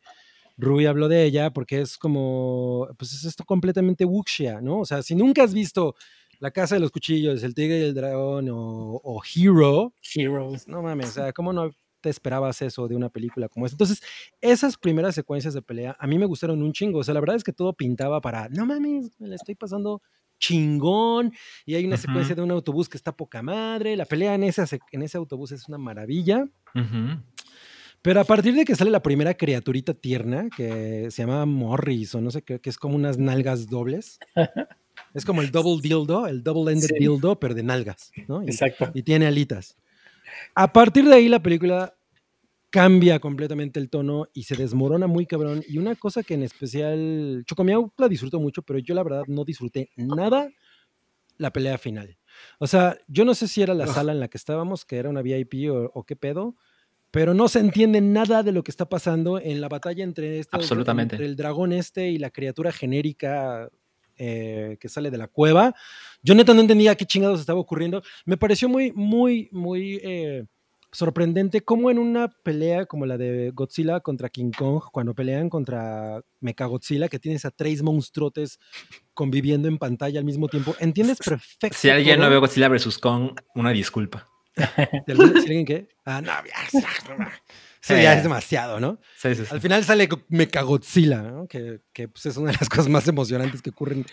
Rui 0.58 0.86
habló 0.86 1.08
de 1.08 1.24
ella, 1.26 1.52
porque 1.52 1.82
es 1.82 1.98
como, 1.98 2.88
pues 2.98 3.14
es 3.14 3.24
esto 3.26 3.46
completamente 3.46 4.04
wuxia, 4.06 4.60
¿no? 4.62 4.80
O 4.80 4.86
sea, 4.86 5.04
si 5.04 5.16
nunca 5.16 5.44
has 5.44 5.54
visto 5.54 5.96
La 6.40 6.52
Casa 6.52 6.76
de 6.76 6.82
los 6.82 6.92
Cuchillos, 6.92 7.44
El 7.44 7.54
Tigre 7.54 7.80
y 7.80 7.84
el 7.84 7.94
Dragón 7.94 8.50
o, 8.50 9.02
o 9.04 9.22
Hero, 9.24 9.94
Heroes. 10.16 10.68
no 10.68 10.82
mames, 10.82 11.10
o 11.10 11.12
sea, 11.12 11.34
¿cómo 11.34 11.54
no 11.54 11.70
te 12.02 12.10
esperabas 12.10 12.62
eso 12.62 12.88
de 12.88 12.96
una 12.96 13.10
película 13.10 13.50
como 13.50 13.66
esta? 13.66 13.76
Entonces, 13.76 14.02
esas 14.40 14.78
primeras 14.78 15.16
secuencias 15.16 15.54
de 15.54 15.62
pelea 15.62 15.98
a 16.00 16.08
mí 16.08 16.18
me 16.18 16.26
gustaron 16.26 16.62
un 16.64 16.72
chingo. 16.72 17.00
O 17.00 17.04
sea, 17.04 17.14
la 17.14 17.20
verdad 17.20 17.36
es 17.36 17.44
que 17.44 17.54
todo 17.54 17.74
pintaba 17.74 18.22
para, 18.22 18.48
no 18.50 18.66
mames, 18.66 19.12
me 19.20 19.28
la 19.28 19.36
estoy 19.36 19.56
pasando 19.56 20.02
chingón. 20.40 21.34
Y 21.66 21.76
hay 21.76 21.86
una 21.86 21.98
secuencia 21.98 22.34
de 22.34 22.42
un 22.42 22.52
autobús 22.52 22.90
que 22.90 22.98
está 22.98 23.16
poca 23.16 23.42
madre. 23.42 23.96
La 23.96 24.06
pelea 24.06 24.34
en 24.36 24.44
ese, 24.44 24.64
en 24.92 25.04
ese 25.04 25.18
autobús 25.18 25.52
es 25.52 25.68
una 25.68 25.78
maravilla. 25.78 26.46
Ujú. 26.74 27.22
Pero 28.02 28.22
a 28.22 28.24
partir 28.24 28.56
de 28.56 28.64
que 28.64 28.76
sale 28.76 28.92
la 28.92 29.04
primera 29.04 29.34
criaturita 29.34 29.94
tierna, 29.94 30.48
que 30.56 31.12
se 31.12 31.22
llama 31.22 31.46
Morris, 31.46 32.16
o 32.16 32.22
no 32.22 32.32
sé 32.32 32.42
qué, 32.42 32.60
que 32.60 32.70
es 32.70 32.78
como 32.78 32.96
unas 32.96 33.18
nalgas 33.18 33.68
dobles. 33.68 34.20
Es 35.14 35.26
como 35.26 35.42
el 35.42 35.52
double 35.52 35.82
dildo, 35.82 36.28
el 36.28 36.44
double-ended 36.44 36.88
Sí. 36.90 36.96
dildo, 37.00 37.40
pero 37.40 37.54
de 37.56 37.64
nalgas, 37.64 38.12
¿no? 38.28 38.44
Y- 38.44 38.48
Exacto. 38.48 38.92
y 38.94 39.04
tiene 39.04 39.28
alitas. 39.28 39.76
A 40.56 40.72
partir 40.72 41.06
de 41.06 41.16
ahí 41.16 41.28
la 41.30 41.42
película 41.42 41.94
cambia 42.70 43.20
completamente 43.20 43.80
el 43.80 43.90
tono 43.90 44.28
y 44.34 44.44
se 44.44 44.56
desmorona 44.56 45.08
muy 45.08 45.26
cabrón. 45.26 45.64
Y 45.68 45.78
una 45.80 45.96
cosa 45.96 46.22
que 46.22 46.36
en 46.36 46.44
especial 46.44 47.44
Chocomiao 47.48 47.92
la 47.98 48.08
disfrutó 48.08 48.40
mucho, 48.40 48.62
pero 48.62 48.78
yo 48.80 48.94
la 48.94 49.02
verdad 49.04 49.24
no 49.28 49.44
disfruté 49.44 49.90
nada 49.96 50.50
la 51.38 51.52
pelea 51.52 51.78
final. 51.78 52.18
O 52.60 52.68
sea, 52.68 52.98
yo 53.08 53.26
no 53.26 53.34
sé 53.34 53.48
si 53.48 53.62
era 53.64 53.74
la 53.74 53.88
sala 53.88 54.12
en 54.12 54.20
la 54.20 54.28
que 54.28 54.38
estábamos, 54.38 54.86
que 54.86 54.98
era 54.98 55.10
una 55.10 55.22
VIP 55.24 55.70
o, 55.72 55.90
o 55.94 56.04
qué 56.06 56.16
pedo, 56.16 56.56
pero 57.12 57.34
no 57.34 57.48
se 57.48 57.60
entiende 57.60 58.02
nada 58.02 58.44
de 58.44 58.52
lo 58.52 58.64
que 58.64 58.70
está 58.70 58.88
pasando 58.88 59.40
en 59.40 59.62
la 59.62 59.68
batalla 59.68 60.04
entre, 60.04 60.38
estos- 60.40 60.60
Absolutamente. 60.60 61.16
entre 61.16 61.26
el 61.26 61.36
dragón 61.36 61.74
este 61.74 62.10
y 62.12 62.20
la 62.20 62.30
criatura 62.30 62.72
genérica 62.72 63.70
eh, 64.20 64.78
que 64.80 64.88
sale 64.90 65.10
de 65.10 65.18
la 65.18 65.28
cueva. 65.28 65.74
Yo 66.22 66.36
neta 66.36 66.54
no 66.54 66.62
entendía 66.62 66.96
qué 66.96 67.06
chingados 67.06 67.40
estaba 67.40 67.60
ocurriendo. 67.60 68.04
Me 68.26 68.38
pareció 68.38 68.70
muy, 68.70 68.92
muy, 68.92 69.50
muy 69.52 70.00
eh, 70.04 70.46
sorprendente 70.92 71.62
cómo 71.62 71.90
en 71.92 71.98
una 72.00 72.28
pelea 72.28 72.86
como 72.86 73.06
la 73.06 73.18
de 73.18 73.52
Godzilla 73.54 74.00
contra 74.02 74.30
King 74.30 74.52
Kong, 74.58 74.82
cuando 74.92 75.14
pelean 75.16 75.50
contra 75.50 76.22
Mechagodzilla, 76.40 77.08
que 77.08 77.20
tienes 77.20 77.46
a 77.46 77.52
tres 77.52 77.82
monstruotes 77.82 78.60
conviviendo 79.14 79.68
en 79.68 79.78
pantalla 79.78 80.20
al 80.20 80.26
mismo 80.26 80.48
tiempo, 80.48 80.76
entiendes 80.80 81.18
perfecto. 81.18 81.78
Si 81.78 81.90
alguien 81.90 82.20
no 82.20 82.30
ve 82.30 82.38
Godzilla 82.38 82.68
vs. 82.70 82.98
Kong, 83.00 83.32
una 83.56 83.72
disculpa. 83.72 84.28
¿De 85.08 85.14
alguna- 85.14 85.34
si 85.42 85.48
alguien 85.48 85.66
qué? 85.66 85.88
Ah, 86.06 86.22
no, 86.22 86.32
eso 87.82 87.96
ya 87.96 88.14
es 88.16 88.24
demasiado, 88.24 88.80
¿no? 88.80 89.00
Sí, 89.18 89.36
sí, 89.36 89.46
sí. 89.46 89.52
Al 89.52 89.62
final 89.62 89.84
sale 89.84 90.10
Mechagodzilla, 90.28 91.22
¿no? 91.22 91.48
que, 91.48 91.82
que, 91.94 92.08
pues, 92.08 92.26
es 92.26 92.38
una 92.38 92.52
de 92.52 92.58
las 92.60 92.70
cosas 92.70 92.90
más 92.90 93.08
emocionantes 93.08 93.62
que 93.62 93.70
ocurren 93.70 94.06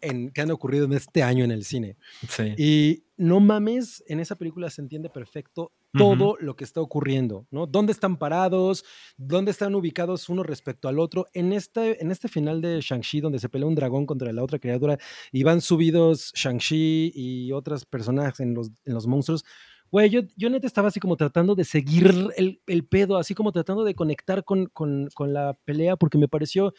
en, 0.00 0.30
que 0.30 0.40
han 0.40 0.50
ocurrido 0.50 0.84
en 0.84 0.92
este 0.92 1.22
año 1.22 1.44
en 1.44 1.50
el 1.50 1.64
cine. 1.64 1.96
Sí. 2.28 2.54
Y 2.58 3.04
no 3.16 3.40
mames, 3.40 4.02
en 4.08 4.20
esa 4.20 4.36
película 4.36 4.68
se 4.68 4.82
entiende 4.82 5.08
perfecto 5.08 5.72
todo 5.92 6.36
lo 6.40 6.56
que 6.56 6.64
está 6.64 6.80
ocurriendo, 6.80 7.46
¿no? 7.50 7.66
¿Dónde 7.66 7.92
están 7.92 8.16
parados? 8.16 8.84
¿Dónde 9.18 9.50
están 9.50 9.74
ubicados 9.74 10.28
uno 10.30 10.42
respecto 10.42 10.88
al 10.88 10.98
otro? 10.98 11.26
En 11.34 11.52
este, 11.52 12.02
en 12.02 12.10
este 12.10 12.28
final 12.28 12.62
de 12.62 12.80
Shang-Chi, 12.80 13.20
donde 13.20 13.38
se 13.38 13.50
pelea 13.50 13.68
un 13.68 13.74
dragón 13.74 14.06
contra 14.06 14.32
la 14.32 14.42
otra 14.42 14.58
criatura 14.58 14.98
y 15.30 15.42
van 15.42 15.60
subidos 15.60 16.32
Shang-Chi 16.34 17.12
y 17.14 17.52
otras 17.52 17.84
personas 17.84 18.40
en 18.40 18.54
los, 18.54 18.70
en 18.84 18.94
los 18.94 19.06
monstruos. 19.06 19.44
Güey, 19.92 20.08
yo, 20.08 20.22
yo 20.36 20.48
neta 20.48 20.66
estaba 20.66 20.88
así 20.88 20.98
como 20.98 21.18
tratando 21.18 21.54
de 21.54 21.64
seguir 21.64 22.10
el, 22.36 22.60
el 22.66 22.84
pedo, 22.84 23.18
así 23.18 23.34
como 23.34 23.52
tratando 23.52 23.84
de 23.84 23.94
conectar 23.94 24.42
con, 24.42 24.66
con, 24.66 25.10
con 25.14 25.34
la 25.34 25.52
pelea, 25.66 25.96
porque 25.96 26.16
me 26.16 26.28
pareció 26.28 26.72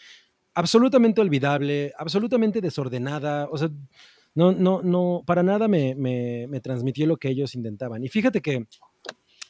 absolutamente 0.55 1.21
olvidable, 1.21 1.93
absolutamente 1.95 2.59
desordenada. 2.59 3.47
O 3.51 3.57
sea, 3.59 3.69
no, 4.33 4.51
no, 4.51 4.81
no, 4.81 5.21
para 5.27 5.43
nada 5.43 5.67
me, 5.67 5.93
me, 5.93 6.47
me 6.47 6.59
transmitió 6.59 7.05
lo 7.05 7.17
que 7.17 7.29
ellos 7.29 7.53
intentaban. 7.53 8.03
Y 8.03 8.09
fíjate 8.09 8.41
que 8.41 8.65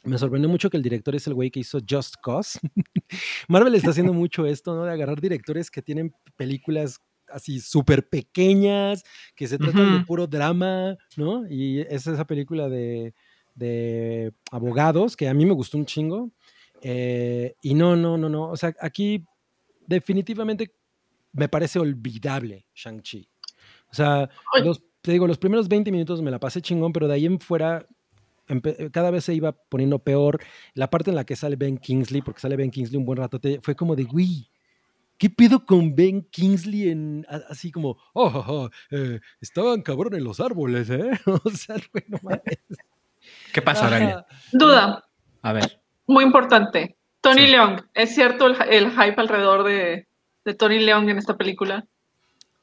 me 0.04 0.18
sorprendió 0.18 0.50
mucho 0.50 0.68
que 0.68 0.76
el 0.76 0.82
director 0.82 1.14
es 1.14 1.26
el 1.26 1.32
güey 1.32 1.50
que 1.50 1.60
hizo 1.60 1.78
Just 1.88 2.16
Cause. 2.22 2.60
Marvel 3.48 3.74
está 3.74 3.90
haciendo 3.90 4.12
mucho 4.12 4.44
esto, 4.44 4.74
¿no? 4.74 4.84
De 4.84 4.92
agarrar 4.92 5.22
directores 5.22 5.70
que 5.70 5.80
tienen 5.80 6.14
películas 6.36 7.00
así 7.30 7.60
súper 7.60 8.06
pequeñas, 8.06 9.02
que 9.34 9.48
se 9.48 9.56
tratan 9.56 9.90
de 9.90 9.96
Ujú. 9.96 10.06
puro 10.06 10.26
drama, 10.26 10.98
¿no? 11.16 11.48
Y 11.48 11.80
es 11.80 12.06
esa 12.06 12.26
película 12.26 12.68
de, 12.68 13.14
de 13.54 14.32
abogados 14.50 15.16
que 15.16 15.28
a 15.28 15.34
mí 15.34 15.46
me 15.46 15.54
gustó 15.54 15.78
un 15.78 15.86
chingo. 15.86 16.30
Eh, 16.82 17.54
y 17.62 17.74
no, 17.74 17.96
no, 17.96 18.18
no, 18.18 18.28
no. 18.28 18.50
O 18.50 18.56
sea, 18.56 18.74
aquí 18.80 19.24
definitivamente 19.86 20.74
me 21.32 21.48
parece 21.48 21.78
olvidable 21.78 22.66
Shang-Chi. 22.74 23.28
O 23.90 23.94
sea, 23.94 24.28
los, 24.62 24.82
te 25.00 25.12
digo, 25.12 25.26
los 25.26 25.38
primeros 25.38 25.68
20 25.68 25.90
minutos 25.92 26.20
me 26.20 26.30
la 26.30 26.40
pasé 26.40 26.60
chingón, 26.60 26.92
pero 26.92 27.08
de 27.08 27.14
ahí 27.14 27.26
en 27.26 27.38
fuera 27.40 27.86
cada 28.92 29.10
vez 29.10 29.24
se 29.24 29.34
iba 29.34 29.52
poniendo 29.52 29.98
peor. 29.98 30.40
La 30.74 30.90
parte 30.90 31.10
en 31.10 31.16
la 31.16 31.24
que 31.24 31.36
sale 31.36 31.56
Ben 31.56 31.78
Kingsley, 31.78 32.22
porque 32.22 32.40
sale 32.40 32.56
Ben 32.56 32.70
Kingsley 32.70 32.98
un 32.98 33.06
buen 33.06 33.18
rato, 33.18 33.40
fue 33.62 33.74
como 33.74 33.96
de, 33.96 34.04
güey, 34.04 34.50
¿qué 35.18 35.30
pedo 35.30 35.64
con 35.64 35.94
Ben 35.94 36.22
Kingsley 36.22 36.88
en 36.88 37.26
así 37.48 37.70
como, 37.70 37.96
oh, 38.12 38.26
oh, 38.26 38.44
oh, 38.48 38.70
eh, 38.90 39.20
estaban 39.40 39.82
cabrón 39.82 40.14
en 40.14 40.24
los 40.24 40.40
árboles, 40.40 40.90
¿eh? 40.90 41.10
o 41.44 41.50
sea, 41.50 41.76
güey, 41.92 42.04
no 42.08 42.18
mames. 42.22 42.58
¿Qué 43.52 43.62
pasa? 43.62 43.86
Ajá. 43.86 44.26
Duda, 44.52 45.04
A 45.42 45.52
ver. 45.52 45.80
muy 46.06 46.24
importante. 46.24 46.96
Tony 47.20 47.46
Sí. 47.46 47.52
Leung, 47.52 47.80
¿es 47.94 48.14
cierto 48.14 48.46
el, 48.46 48.56
el 48.70 48.90
hype 48.90 49.14
alrededor 49.20 49.64
de, 49.64 50.06
de 50.44 50.54
Tony 50.54 50.78
Leung 50.80 51.08
en 51.08 51.18
esta 51.18 51.36
película? 51.36 51.84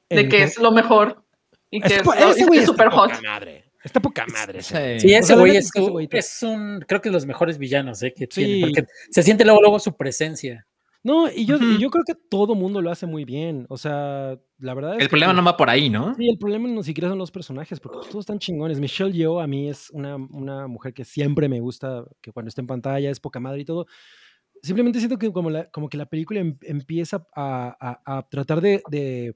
De 0.10 0.22
¿En 0.22 0.30
que 0.30 0.44
es 0.44 0.58
lo 0.60 0.72
mejor 0.72 1.24
y 1.70 1.80
que 1.82 1.88
Es 1.96 2.02
es, 2.02 2.38
es 2.52 2.66
súper 2.66 2.90
hot. 2.90 3.10
poca 3.12 3.22
madre. 3.22 3.66
Está 3.84 4.00
poca 4.00 4.26
madre. 4.28 4.62
Sí. 4.62 4.76
Ese 4.76 5.36
güey 5.36 5.58
es, 5.58 5.72
es 5.74 6.08
es 6.12 6.44
un, 6.44 6.84
creo 6.88 7.02
que 7.02 7.10
de 7.10 7.14
los 7.14 7.26
mejores 7.26 7.58
villanos 7.58 8.04
eh, 8.04 8.14
que 8.14 8.28
Sí. 8.30 8.46
tiene, 8.46 8.62
porque 8.62 8.86
se 9.10 9.24
siente 9.24 9.44
luego, 9.46 9.62
luego 9.62 9.80
su 9.80 9.96
presencia. 9.96 10.68
No, 11.04 11.30
y 11.32 11.46
yo, 11.46 11.58
y 11.58 11.80
yo 11.80 11.90
creo 11.90 12.04
que 12.06 12.14
todo 12.14 12.54
mundo 12.54 12.82
lo 12.82 12.92
hace 12.92 13.08
muy 13.08 13.26
bien. 13.26 13.66
O 13.70 13.78
sea, 13.78 14.38
la 14.60 14.74
verdad 14.76 14.92
es 14.96 15.02
El 15.02 15.08
que 15.08 15.10
problema 15.12 15.34
no 15.34 15.44
va 15.44 15.58
por 15.58 15.70
ahí, 15.70 15.90
¿no? 15.90 16.14
Sí, 16.16 16.30
el 16.30 16.38
problema 16.38 16.68
no 16.70 16.84
siquiera 16.84 17.10
son 17.10 17.18
los 17.18 17.32
personajes, 17.32 17.80
porque 17.80 17.98
pues, 18.00 18.10
todos 18.10 18.24
están 18.24 18.38
chingones. 18.38 18.80
Michelle 18.80 19.12
Yeoh 19.12 19.40
a 19.40 19.48
mí 19.48 19.68
es 19.68 19.90
una, 19.92 20.16
una 20.16 20.68
mujer 20.68 20.94
que 20.94 21.04
siempre 21.04 21.50
me 21.50 21.60
gusta, 21.60 22.06
que 22.22 22.32
cuando 22.32 22.50
está 22.50 22.62
en 22.62 22.68
pantalla 22.68 23.10
es 23.10 23.20
poca 23.20 23.40
madre 23.40 23.62
y 23.62 23.66
todo. 23.66 23.88
Simplemente 24.62 25.00
siento 25.00 25.18
que 25.18 25.32
como, 25.32 25.50
la, 25.50 25.72
como 25.72 25.90
que 25.90 25.98
la 25.98 26.06
película 26.06 26.40
em- 26.40 26.58
empieza 26.62 27.26
a, 27.36 27.76
a- 28.06 28.18
a 28.18 28.28
tratar 28.28 28.62
de, 28.62 28.84
de, 28.92 29.36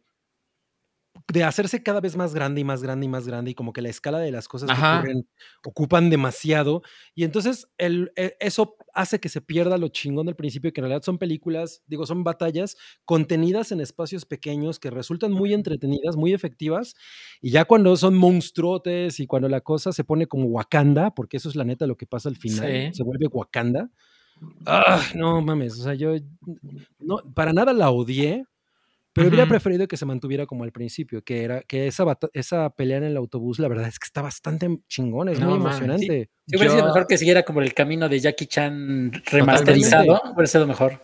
de 1.32 1.43
hacerse 1.43 1.82
cada 1.82 2.01
vez 2.01 2.15
más 2.15 2.34
grande 2.34 2.62
y 2.62 2.63
más 2.63 2.84
grande 2.84 3.06
y 3.06 3.10
más 3.10 3.28
grande 3.28 3.51
y 3.51 3.54
como 3.56 3.73
que 3.73 3.82
la 3.82 3.89
escala 3.89 4.19
de 4.19 4.32
las 4.32 4.47
cosas 4.47 4.67
que 4.67 4.73
Ajá. 4.73 4.97
ocurren 4.99 5.28
ocupan 5.65 6.10
demasiado 6.10 6.82
y 7.15 7.23
entonces 7.23 7.67
el, 7.78 8.12
e- 8.15 8.36
eso 8.39 8.75
hace 8.93 9.19
que 9.19 9.30
se 9.30 9.41
pierda 9.41 9.78
lo 9.78 9.88
chingón 9.88 10.25
del 10.25 10.36
principio 10.36 10.71
que 10.73 10.82
en 10.82 10.86
realidad 10.86 11.04
son 11.04 11.17
películas, 11.17 11.84
digo, 11.88 12.06
son 12.06 12.23
batallas 12.23 12.78
contenidas 13.06 13.71
en 13.71 13.82
espacios 13.82 14.25
pequeños 14.25 14.78
que 14.80 14.89
resultan 14.89 15.32
muy 15.32 15.54
entretenidas, 15.54 16.15
muy 16.15 16.34
efectivas 16.34 16.95
y 17.41 17.51
ya 17.51 17.65
cuando 17.65 17.95
son 17.97 18.15
monstruotes 18.15 19.19
y 19.19 19.25
cuando 19.28 19.47
la 19.49 19.62
cosa 19.62 19.91
se 19.93 20.04
pone 20.04 20.28
como 20.28 20.45
Wakanda, 20.45 21.12
porque 21.15 21.38
eso 21.38 21.49
es 21.49 21.56
la 21.56 21.63
neta 21.63 21.88
lo 21.88 21.97
que 21.97 22.06
pasa 22.06 22.30
al 22.30 22.36
final, 22.38 22.67
Sí. 22.91 22.97
se 22.97 23.04
vuelve 23.04 23.28
Wakanda. 23.28 23.89
Ah, 24.65 25.01
no 25.15 25.41
mames, 25.41 25.80
o 25.80 25.84
sea, 25.84 25.93
yo 25.93 26.13
no, 26.99 27.17
para 27.34 27.54
nada 27.54 27.71
la 27.71 27.89
odié, 27.89 28.45
pero 29.15 29.30
hubiera 29.30 29.47
preferido 29.47 29.88
que 29.88 29.97
se 29.97 30.06
mantuviera 30.06 30.45
como 30.45 30.63
al 30.63 30.71
principio, 30.71 31.23
que 31.23 31.43
era 31.43 31.62
que 31.63 31.88
esa, 31.88 32.04
esa 32.34 32.69
pelea 32.69 32.97
en 32.97 33.06
el 33.06 33.17
autobús, 33.17 33.58
la 33.60 33.67
verdad 33.67 33.88
es 33.88 33.97
que 33.97 34.06
está 34.06 34.21
bastante 34.21 34.69
chingona, 34.88 35.32
es 35.32 35.39
No 35.39 35.47
muy 35.47 35.56
sí. 35.60 35.62
emocionante. 35.65 36.30
Si 36.47 36.56
hubiera 36.56 36.71
sido 36.73 36.84
Yo- 36.84 36.88
mejor 36.88 37.08
que 37.08 37.17
siguiera 37.17 37.43
como 37.43 37.62
el 37.62 37.73
camino 37.73 38.08
de 38.10 38.19
Jackie 38.19 38.45
Chan 38.47 39.12
remasterizado, 39.32 40.21
hubiera 40.34 40.47
sido 40.47 40.67
mejor. 40.67 41.01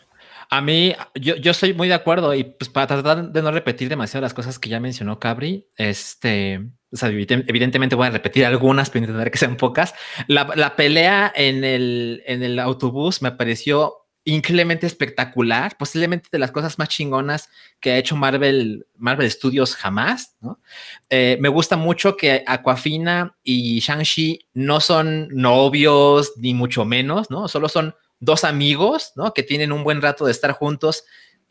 A 0.50 0.60
mí, 0.62 0.94
yo, 1.16 1.36
yo 1.38 1.54
soy 1.54 1.74
muy 1.74 1.88
de 1.88 1.94
acuerdo 1.94 2.34
y 2.36 2.44
pues 2.44 2.70
para 2.70 2.86
tratar 2.88 3.32
de 3.32 3.42
no 3.42 3.52
repetir 3.52 3.88
demasiado 3.88 4.22
las 4.22 4.34
cosas 4.34 4.60
que 4.60 4.68
ya 4.70 4.82
mencionó 4.82 5.18
Cabri, 5.18 5.70
este, 5.78 6.60
o 6.92 6.98
sea, 6.98 7.08
evidente- 7.10 7.46
evidentemente 7.48 7.96
voy 7.96 8.08
a 8.08 8.12
repetir 8.12 8.46
algunas, 8.46 8.90
pero 8.90 9.06
intentaré 9.06 9.32
que 9.32 9.38
sean 9.38 9.56
pocas. 9.56 9.94
La, 10.28 10.50
la 10.58 10.76
pelea 10.76 11.32
en 11.34 11.64
el, 11.64 12.22
en 12.26 12.44
el 12.44 12.60
autobús 12.60 13.22
me 13.22 13.32
pareció 13.32 13.94
increíblemente 14.24 14.86
espectacular, 14.86 15.76
posiblemente 15.78 16.30
de 16.32 16.40
las 16.40 16.52
cosas 16.52 16.78
más 16.78 16.90
chingonas 16.90 17.50
que 17.80 17.92
ha 17.92 17.98
hecho 17.98 18.16
Marvel, 18.16 18.86
Marvel 18.96 19.30
Studios 19.30 19.76
jamás. 19.76 20.36
Eh, 21.10 21.38
me 21.40 21.50
gusta 21.50 21.76
mucho 21.76 22.18
que 22.18 22.44
Aquafina 22.46 23.36
y 23.44 23.80
Shang-Chi 23.80 24.48
no 24.54 24.80
son 24.80 25.28
novios, 25.30 26.34
ni 26.38 26.54
mucho 26.54 26.86
menos, 26.86 27.32
¿no? 27.32 27.48
Solo 27.48 27.68
son 27.68 27.96
dos 28.20 28.44
amigos, 28.44 29.14
¿no? 29.16 29.34
Que 29.34 29.44
tienen 29.44 29.72
un 29.72 29.84
buen 29.84 30.02
rato 30.02 30.26
de 30.26 30.32
estar 30.32 30.52
juntos 30.52 31.04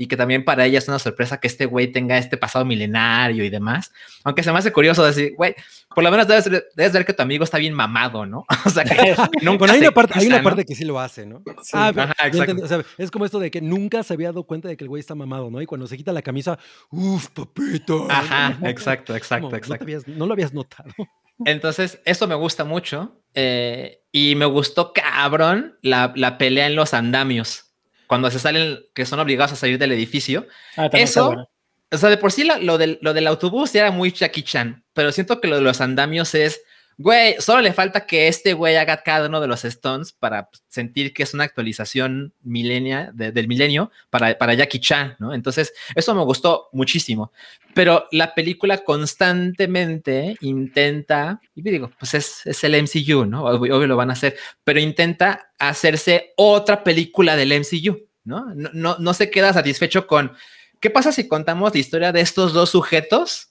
y 0.02 0.06
que 0.08 0.16
también 0.16 0.46
para 0.46 0.64
ella 0.64 0.78
es 0.78 0.88
una 0.88 0.98
sorpresa 0.98 1.38
que 1.38 1.46
este 1.46 1.66
güey 1.66 1.88
tenga 1.92 2.16
este 2.16 2.38
pasado 2.38 2.64
milenario 2.64 3.44
y 3.44 3.50
demás. 3.50 3.92
Aunque 4.24 4.42
se 4.42 4.50
me 4.50 4.58
hace 4.58 4.72
curioso 4.72 5.04
decir, 5.04 5.34
güey, 5.36 5.54
por 5.94 6.02
lo 6.02 6.10
menos 6.10 6.26
debes, 6.26 6.48
debes 6.74 6.92
ver 6.92 7.04
que 7.04 7.12
tu 7.12 7.22
amigo 7.22 7.44
está 7.44 7.58
bien 7.58 7.74
mamado, 7.74 8.24
¿no? 8.24 8.46
O 8.64 8.70
sea, 8.70 8.84
que 8.84 8.94
nunca 9.42 9.58
Bueno, 9.58 9.74
hay 9.74 9.80
se 9.80 9.84
una, 9.86 9.90
parte, 9.94 10.18
hay 10.18 10.26
una 10.28 10.38
¿no? 10.38 10.44
parte 10.44 10.64
que 10.64 10.74
sí 10.74 10.84
lo 10.86 10.98
hace, 10.98 11.26
¿no? 11.26 11.42
Ah, 11.74 11.92
Ajá, 11.94 12.26
exacto. 12.28 12.64
o 12.64 12.66
sea, 12.66 12.82
es 12.96 13.10
como 13.10 13.26
esto 13.26 13.38
de 13.38 13.50
que 13.50 13.60
nunca 13.60 14.02
se 14.02 14.14
había 14.14 14.28
dado 14.28 14.44
cuenta 14.44 14.68
de 14.68 14.76
que 14.78 14.84
el 14.84 14.88
güey 14.88 15.00
está 15.00 15.14
mamado, 15.14 15.50
¿no? 15.50 15.60
Y 15.60 15.66
cuando 15.66 15.86
se 15.86 15.98
quita 15.98 16.12
la 16.14 16.22
camisa, 16.22 16.58
uff, 16.90 17.28
papito. 17.28 18.06
Ajá, 18.10 18.56
exacto, 18.70 19.14
exacto, 19.14 19.48
Como, 19.48 19.50
No, 19.56 19.60
te 19.60 19.66
exacto. 19.66 19.84
habías- 19.84 20.08
no 20.08 20.24
lo 20.26 20.32
habías 20.32 20.54
notado. 20.54 20.88
Entonces, 21.44 22.00
eso 22.04 22.26
me 22.26 22.34
gusta 22.34 22.64
mucho. 22.64 23.20
eh, 23.34 23.98
y 24.12 24.34
me 24.34 24.44
gustó 24.46 24.92
cabrón 24.92 25.78
la, 25.82 26.12
la 26.16 26.36
pelea 26.36 26.66
en 26.66 26.74
los 26.74 26.94
andamios. 26.94 27.69
Cuando 28.10 28.28
se 28.28 28.40
salen, 28.40 28.80
que 28.92 29.06
son 29.06 29.20
obligados 29.20 29.52
a 29.52 29.56
salir 29.56 29.78
del 29.78 29.92
edificio. 29.92 30.48
Ah, 30.76 30.90
Eso, 30.94 31.26
bueno. 31.26 31.48
o 31.92 31.96
sea, 31.96 32.08
de 32.10 32.16
por 32.16 32.32
sí 32.32 32.42
la- 32.42 32.58
lo, 32.58 32.76
del, 32.76 32.98
lo 33.02 33.14
del 33.14 33.28
autobús 33.28 33.72
ya 33.72 33.82
era 33.82 33.92
muy 33.92 34.10
Jackie 34.10 34.42
Chan, 34.42 34.82
pero 34.94 35.12
siento 35.12 35.40
que 35.40 35.46
lo 35.46 35.54
de 35.54 35.62
los 35.62 35.80
andamios 35.80 36.34
es, 36.34 36.60
güey, 37.02 37.36
solo 37.38 37.62
le 37.62 37.72
falta 37.72 38.04
que 38.06 38.28
este 38.28 38.52
güey 38.52 38.76
haga 38.76 39.02
cada 39.02 39.26
uno 39.28 39.40
de 39.40 39.46
los 39.48 39.62
stunts 39.62 40.12
para 40.12 40.50
pues, 40.50 40.62
sentir 40.68 41.14
que 41.14 41.22
es 41.22 41.32
una 41.32 41.44
actualización 41.44 42.34
milenia, 42.42 43.10
de- 43.14 43.32
del 43.32 43.48
milenio 43.48 43.90
para, 44.10 44.36
para 44.36 44.52
Jackie 44.52 44.80
Chan, 44.80 45.16
¿no? 45.18 45.32
Entonces, 45.32 45.72
eso 45.94 46.14
me 46.14 46.22
gustó 46.24 46.68
muchísimo. 46.72 47.32
Pero 47.72 48.06
la 48.12 48.34
película 48.34 48.78
constantemente 48.78 50.36
intenta, 50.40 51.40
y 51.54 51.62
digo, 51.62 51.90
pues 51.98 52.14
es, 52.14 52.42
es 52.46 52.62
el 52.64 52.74
MCU, 52.74 53.24
¿no? 53.24 53.44
Obvio, 53.44 53.76
obvio 53.76 53.86
lo 53.86 53.96
van 53.96 54.10
a 54.10 54.14
hacer, 54.14 54.36
pero 54.64 54.78
intenta 54.80 55.52
hacerse 55.58 56.32
otra 56.36 56.84
película 56.84 57.34
del 57.36 57.52
MCU, 57.52 58.06
¿no? 58.24 58.52
No, 58.54 58.70
no, 58.74 58.96
no 58.98 59.14
se 59.14 59.30
queda 59.30 59.52
satisfecho 59.52 60.06
con, 60.06 60.32
¿qué 60.80 60.90
pasa 60.90 61.12
si 61.12 61.26
contamos 61.28 61.72
la 61.72 61.80
historia 61.80 62.12
de 62.12 62.20
estos 62.20 62.52
dos 62.52 62.70
sujetos 62.70 63.48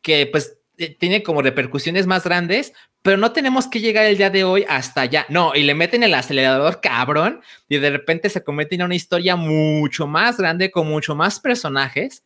que 0.00 0.26
pues 0.26 0.56
eh, 0.78 0.96
tiene 0.98 1.22
como 1.22 1.42
repercusiones 1.42 2.06
más 2.06 2.24
grandes, 2.24 2.72
pero 3.02 3.16
no 3.16 3.32
tenemos 3.32 3.66
que 3.66 3.80
llegar 3.80 4.06
el 4.06 4.16
día 4.16 4.30
de 4.30 4.44
hoy 4.44 4.64
hasta 4.68 5.02
allá. 5.02 5.26
No, 5.28 5.54
y 5.54 5.62
le 5.62 5.74
meten 5.74 6.02
el 6.02 6.14
acelerador 6.14 6.80
cabrón 6.80 7.40
y 7.68 7.78
de 7.78 7.90
repente 7.90 8.30
se 8.30 8.44
convierte 8.44 8.76
en 8.76 8.82
una 8.82 8.94
historia 8.94 9.36
mucho 9.36 10.06
más 10.06 10.38
grande 10.38 10.70
con 10.70 10.88
mucho 10.88 11.14
más 11.14 11.40
personajes 11.40 12.22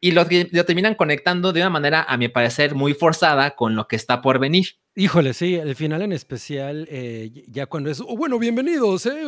y 0.00 0.12
lo, 0.12 0.24
lo 0.52 0.64
terminan 0.64 0.94
conectando 0.94 1.52
de 1.52 1.60
una 1.60 1.70
manera, 1.70 2.02
a 2.02 2.16
mi 2.16 2.28
parecer, 2.28 2.74
muy 2.74 2.94
forzada 2.94 3.54
con 3.54 3.76
lo 3.76 3.86
que 3.86 3.96
está 3.96 4.22
por 4.22 4.38
venir. 4.38 4.66
Híjole, 4.94 5.34
sí, 5.34 5.56
el 5.56 5.76
final 5.76 6.02
en 6.02 6.12
especial, 6.12 6.88
eh, 6.90 7.30
ya 7.48 7.66
cuando 7.66 7.90
es, 7.90 8.00
"Oh, 8.00 8.16
bueno, 8.16 8.38
bienvenidos 8.38 9.06
eh, 9.06 9.24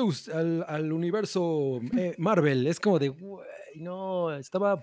al, 0.66 0.92
universo 0.92 1.80
Marvel, 2.16 2.66
es 2.66 2.80
como 2.80 2.98
de, 2.98 3.08
"Güey, 3.08 3.46
no, 3.76 4.34
estaba... 4.34 4.82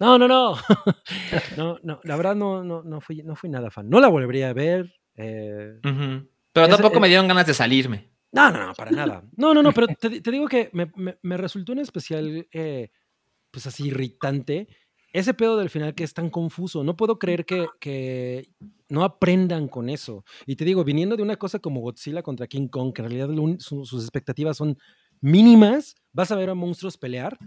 No, 0.00 0.18
no, 0.18 0.28
no. 0.28 0.56
no, 1.56 1.78
no, 1.82 2.00
la 2.04 2.16
verdad 2.16 2.36
no, 2.36 2.62
no, 2.62 2.82
no, 2.82 3.00
fui, 3.00 3.22
no 3.22 3.34
fui 3.36 3.50
nada 3.50 3.70
fan. 3.70 3.88
No 3.88 4.00
la 4.00 4.08
volvería 4.08 4.50
a 4.50 4.52
ver. 4.52 4.92
eh. 5.16 5.78
Pero 6.52 6.68
tampoco 6.68 6.96
eh, 6.98 7.00
me 7.00 7.08
dieron 7.08 7.28
ganas 7.28 7.46
de 7.46 7.54
salirme. 7.54 8.08
No, 8.32 8.50
no, 8.50 8.66
no, 8.66 8.74
para 8.74 8.90
nada. 8.90 9.22
No, 9.36 9.54
no, 9.54 9.62
no, 9.62 9.72
pero 9.72 9.86
te, 9.88 10.20
te 10.20 10.30
digo 10.30 10.46
que 10.48 10.70
me, 10.72 10.90
me- 10.96 11.18
me 11.22 11.36
resultó 11.36 11.72
en 11.72 11.78
especial, 11.80 12.46
eh, 12.52 12.90
pues 13.50 13.66
así, 13.66 13.88
irritante. 13.88 14.68
Ese 15.12 15.32
pedo 15.34 15.56
del 15.56 15.70
final 15.70 15.94
que 15.94 16.04
es 16.04 16.12
tan 16.12 16.28
confuso. 16.28 16.84
No 16.84 16.94
puedo 16.96 17.18
creer 17.18 17.46
que, 17.46 17.66
que 17.80 18.50
no 18.90 19.02
aprendan 19.04 19.66
con 19.66 19.88
eso. 19.88 20.24
Y 20.46 20.56
te 20.56 20.64
digo, 20.66 20.84
viniendo 20.84 21.16
de 21.16 21.22
una 21.22 21.36
cosa 21.36 21.58
como 21.58 21.80
Godzilla 21.80 22.22
contra 22.22 22.46
King 22.46 22.68
Kong, 22.68 22.92
que 22.92 23.00
en 23.02 23.08
realidad 23.08 23.30
lo 23.34 23.42
un- 23.42 23.58
su- 23.60 23.86
sus 23.86 24.02
expectativas 24.04 24.58
son 24.58 24.78
mínimas, 25.22 25.96
vas 26.12 26.30
a 26.30 26.36
ver 26.36 26.50
a 26.50 26.54
monstruos 26.54 26.96
pelear. 26.98 27.38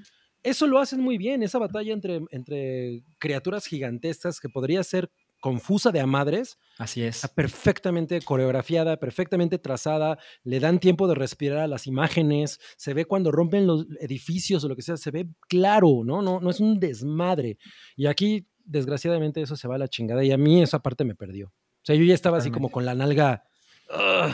Eso 0.43 0.67
lo 0.67 0.80
hacen 0.80 1.01
muy 1.01 1.17
bien, 1.17 1.43
esa 1.43 1.60
batalla 1.60 1.93
entre, 1.93 2.21
entre 2.32 3.04
criaturas 3.19 3.65
gigantescas 3.65 4.39
que 4.39 4.49
podría 4.49 4.84
ser 4.84 5.12
confusa 5.39 5.91
de 5.91 5.99
a 5.99 6.06
madres, 6.06 6.58
Así 6.82 7.04
es. 7.04 7.17
Está 7.17 7.27
perfectamente 7.27 8.19
coreografiada, 8.21 8.97
perfectamente 8.97 9.60
trazada, 9.60 10.17
le 10.43 10.60
dan 10.60 10.80
tiempo 10.80 11.08
de 11.08 11.13
respirar 11.13 11.60
a 11.60 11.67
las 11.67 11.86
imágenes, 11.86 12.60
se 12.75 12.95
ve 12.95 13.06
cuando 13.06 13.32
rompen 13.32 13.67
los 13.67 13.86
edificios 13.99 14.63
o 14.63 14.67
lo 14.67 14.75
que 14.75 14.82
sea, 14.82 14.97
se 14.97 15.12
ve 15.12 15.27
claro, 15.47 16.01
¿no? 16.04 16.23
No, 16.23 16.39
no 16.39 16.49
es 16.49 16.60
un 16.60 16.80
desmadre. 16.80 17.60
Y 17.95 18.08
aquí, 18.08 18.47
desgraciadamente, 18.65 19.43
eso 19.43 19.56
se 19.56 19.67
va 19.67 19.75
a 19.75 19.77
la 19.77 19.88
chingada 19.88 20.23
y 20.23 20.32
a 20.32 20.38
mí 20.38 20.62
esa 20.63 20.80
parte 20.80 21.04
me 21.04 21.13
perdió. 21.13 21.47
O 21.49 21.84
sea, 21.84 21.95
yo 21.95 22.04
ya 22.04 22.15
estaba 22.15 22.39
así 22.39 22.49
como 22.49 22.69
con 22.69 22.84
la 22.84 22.95
nalga 22.95 23.43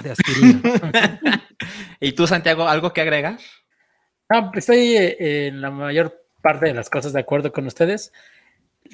de 0.04 0.12
aspirina. 0.12 0.62
¿Y 2.00 2.14
tú, 2.14 2.28
Santiago, 2.28 2.68
algo 2.68 2.94
que 2.94 3.02
agregar? 3.02 3.40
No, 4.30 4.52
pues 4.52 4.64
estoy 4.70 4.96
eh, 4.98 5.48
en 5.48 5.62
la 5.62 5.72
mayor 5.72 6.24
parte 6.42 6.68
de 6.68 6.74
las 6.74 6.90
cosas 6.90 7.14
de 7.14 7.20
acuerdo 7.20 7.52
con 7.52 7.66
ustedes. 7.66 8.12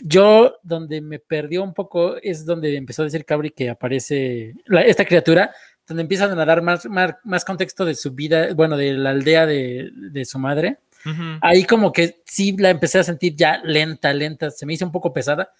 Yo, 0.04 0.56
donde 0.64 1.02
me 1.02 1.20
perdió 1.20 1.64
un 1.64 1.74
poco, 1.74 2.16
es 2.22 2.46
donde 2.46 2.76
empezó 2.76 3.04
a 3.04 3.06
decir 3.06 3.26
Cabri 3.26 3.52
que 3.52 3.70
aparece 3.70 4.54
la- 4.66 4.82
esta 4.82 5.06
criatura, 5.06 5.54
donde 5.88 6.02
empiezan 6.02 6.38
a 6.40 6.46
dar 6.46 6.62
más, 6.62 6.86
más, 6.86 7.16
más 7.24 7.46
contexto 7.46 7.86
de 7.86 7.94
su 7.96 8.12
vida, 8.12 8.54
bueno, 8.54 8.76
de 8.78 8.94
la 8.94 9.12
aldea 9.12 9.46
de, 9.46 9.90
de 9.94 10.26
su 10.26 10.40
madre. 10.40 10.78
Ujú. 11.06 11.38
Ahí 11.42 11.66
como 11.66 11.92
que 11.92 12.22
sí 12.26 12.56
la 12.58 12.70
empecé 12.70 13.00
a 13.00 13.04
sentir 13.04 13.36
ya 13.36 13.62
lenta, 13.64 14.14
lenta, 14.14 14.50
se 14.50 14.66
me 14.66 14.74
hizo 14.74 14.86
un 14.86 14.92
poco 14.92 15.12
pesada, 15.14 15.52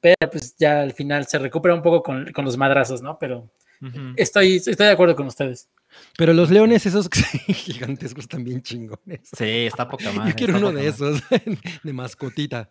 pero 0.00 0.16
pues 0.30 0.56
ya 0.56 0.80
al 0.82 0.92
final 0.92 1.26
se 1.26 1.38
recupera 1.38 1.74
un 1.74 1.82
poco 1.82 2.02
con, 2.02 2.32
con 2.32 2.44
los 2.44 2.56
madrazos, 2.56 3.02
¿no? 3.02 3.18
Pero 3.18 3.50
Ujú. 3.82 4.12
estoy, 4.16 4.56
estoy 4.56 4.74
de 4.86 4.90
acuerdo 4.90 5.16
con 5.16 5.26
ustedes. 5.26 5.68
Pero 6.16 6.32
los 6.32 6.50
leones 6.50 6.86
esos 6.86 7.08
gigantescos 7.46 8.28
también 8.28 8.62
chingones. 8.62 9.20
Sí, 9.36 9.66
está 9.66 9.88
poca 9.88 10.12
madre. 10.12 10.30
Yo 10.30 10.36
quiero 10.36 10.56
uno 10.58 10.72
de 10.72 10.88
esos, 10.88 11.22
de 11.82 11.92
mascotita. 11.92 12.70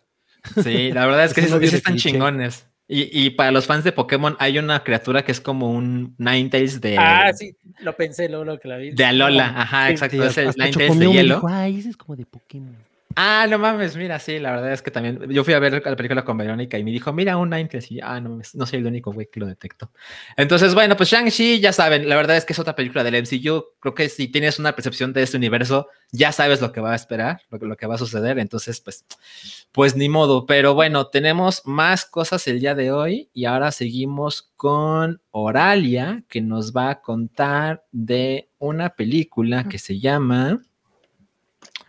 Sí, 0.62 0.90
la 0.92 1.06
verdad 1.06 1.24
es 1.24 1.34
que 1.34 1.40
Es 1.42 1.50
sí, 1.50 1.76
están 1.76 1.94
cliché. 1.94 2.10
chingones. 2.10 2.66
Y, 2.88 3.08
y 3.26 3.30
para 3.30 3.52
los 3.52 3.66
fans 3.66 3.84
de 3.84 3.92
Pokémon 3.92 4.36
hay 4.38 4.58
una 4.58 4.82
criatura 4.84 5.24
que 5.24 5.32
es 5.32 5.40
como 5.40 5.70
un 5.70 6.14
Ninetales 6.18 6.80
de, 6.80 6.98
ah, 6.98 7.32
sí, 7.32 7.56
lo 7.80 7.96
pensé 7.96 8.28
luego 8.28 8.44
lo 8.44 8.58
que 8.60 8.68
la 8.68 8.76
vi. 8.76 8.90
de 8.90 9.04
Alola. 9.04 9.54
Ajá, 9.56 9.86
Sí, 9.86 9.92
exacto. 9.92 10.16
Sí, 10.18 10.22
es 10.28 10.38
el 10.38 10.46
Ninetales 10.56 10.98
de 10.98 11.06
hielo. 11.12 11.34
dijo, 11.36 11.48
Ay, 11.48 11.78
ese 11.78 11.88
es 11.90 11.96
como 11.96 12.16
de 12.16 12.26
Pokémon. 12.26 12.76
Ah, 13.16 13.46
no 13.48 13.58
mames, 13.58 13.96
mira, 13.96 14.18
sí, 14.18 14.38
la 14.38 14.52
verdad 14.52 14.72
es 14.72 14.82
que 14.82 14.90
también. 14.90 15.30
Yo 15.30 15.44
fui 15.44 15.54
a 15.54 15.58
ver 15.58 15.82
la 15.84 15.96
película 15.96 16.24
con 16.24 16.36
Verónica 16.38 16.78
y 16.78 16.84
me 16.84 16.90
dijo, 16.90 17.12
mira, 17.12 17.36
un 17.36 17.50
Ninetales. 17.50 17.90
Y 17.90 18.00
ah, 18.00 18.20
no, 18.20 18.30
mames, 18.30 18.54
no 18.54 18.66
soy 18.66 18.78
el 18.78 18.86
único 18.86 19.12
güey 19.12 19.28
que 19.30 19.40
lo 19.40 19.46
detectó. 19.46 19.90
Entonces, 20.36 20.74
bueno, 20.74 20.96
pues 20.96 21.10
Shang-Chi, 21.10 21.60
ya 21.60 21.72
saben, 21.72 22.08
la 22.08 22.16
verdad 22.16 22.36
es 22.36 22.44
que 22.44 22.52
es 22.52 22.58
otra 22.58 22.74
película 22.74 23.04
del 23.04 23.22
MCU. 23.22 23.64
Creo 23.80 23.94
que 23.94 24.08
si 24.08 24.28
tienes 24.28 24.58
una 24.58 24.74
percepción 24.74 25.12
de 25.12 25.22
este 25.22 25.36
universo, 25.36 25.88
ya 26.10 26.32
sabes 26.32 26.60
lo 26.60 26.72
que 26.72 26.80
va 26.80 26.92
a 26.92 26.96
esperar, 26.96 27.42
lo 27.50 27.58
que, 27.58 27.66
lo 27.66 27.76
que 27.76 27.86
va 27.86 27.96
a 27.96 27.98
suceder. 27.98 28.38
Entonces, 28.38 28.80
pues, 28.80 29.04
pues 29.72 29.96
ni 29.96 30.08
modo. 30.08 30.46
Pero 30.46 30.74
bueno, 30.74 31.08
tenemos 31.08 31.62
más 31.64 32.04
cosas 32.04 32.46
el 32.48 32.60
día 32.60 32.74
de 32.74 32.92
hoy 32.92 33.28
y 33.32 33.44
ahora 33.44 33.72
seguimos 33.72 34.50
con 34.56 35.20
Oralia, 35.30 36.22
que 36.28 36.40
nos 36.40 36.72
va 36.72 36.90
a 36.90 37.00
contar 37.00 37.84
de 37.92 38.48
una 38.58 38.90
película 38.90 39.64
que 39.64 39.78
se 39.78 39.98
llama 39.98 40.60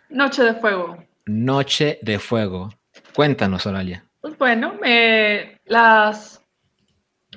Noche 0.10 0.44
de 0.44 0.54
Fuego. 0.56 0.98
Noche 1.26 2.00
de 2.02 2.20
Fuego. 2.20 2.70
Cuéntanos, 3.14 3.66
Oralia. 3.66 4.06
Pues 4.22 4.38
bueno, 4.38 4.76
me, 4.82 5.60
las, 5.66 6.42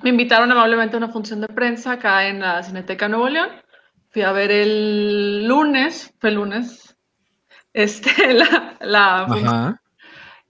me 0.03 0.11
invitaron 0.11 0.51
amablemente 0.53 0.97
a 0.97 0.99
una 0.99 1.09
función 1.09 1.41
de 1.41 1.49
prensa 1.49 1.93
acá 1.93 2.29
en 2.29 2.41
la 2.41 2.63
Cineteca 2.63 3.09
Nuevo 3.09 3.29
León. 3.29 3.49
Fui 4.11 4.23
a 4.23 4.33
ver 4.33 4.51
el 4.51 5.47
lunes, 5.47 6.15
fue 6.19 6.31
el 6.31 6.37
lunes, 6.37 6.97
este, 7.73 8.35
la, 8.35 8.77
la 8.81 9.25
función. 9.29 9.49
Ajá. 9.49 9.83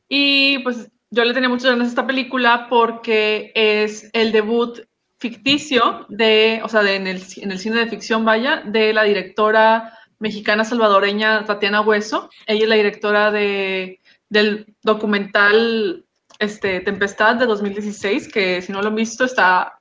Y 0.08 0.58
pues 0.60 0.90
yo 1.10 1.24
le 1.24 1.34
tenía 1.34 1.48
muchas 1.48 1.70
ganas 1.70 1.86
a 1.86 1.90
esta 1.90 2.06
película 2.06 2.66
porque 2.68 3.52
es 3.54 4.10
el 4.12 4.32
debut 4.32 4.80
ficticio 5.18 6.06
de, 6.08 6.60
o 6.62 6.68
sea, 6.68 6.82
de, 6.82 6.96
en, 6.96 7.06
el, 7.06 7.22
en 7.36 7.50
el 7.50 7.58
cine 7.58 7.76
de 7.76 7.86
ficción, 7.86 8.24
vaya, 8.24 8.62
de 8.64 8.92
la 8.92 9.04
directora 9.04 9.95
mexicana 10.18 10.64
salvadoreña 10.64 11.44
Tatiana 11.44 11.80
Hueso. 11.80 12.30
Ella 12.46 12.62
es 12.64 12.68
la 12.68 12.74
directora 12.76 13.30
de, 13.30 14.00
del 14.28 14.74
documental 14.82 16.04
este, 16.38 16.80
Tempestad 16.80 17.36
de 17.36 17.46
2016, 17.46 18.32
que 18.32 18.62
si 18.62 18.72
no 18.72 18.82
lo 18.82 18.88
han 18.88 18.94
visto 18.94 19.24
está 19.24 19.78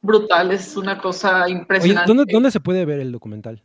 brutal, 0.00 0.50
es 0.50 0.76
una 0.76 0.98
cosa 0.98 1.44
Oye, 1.44 1.52
impresionante. 1.52 2.08
¿dónde, 2.08 2.32
dónde 2.32 2.50
se 2.50 2.60
puede 2.60 2.84
ver 2.84 3.00
el 3.00 3.12
documental? 3.12 3.62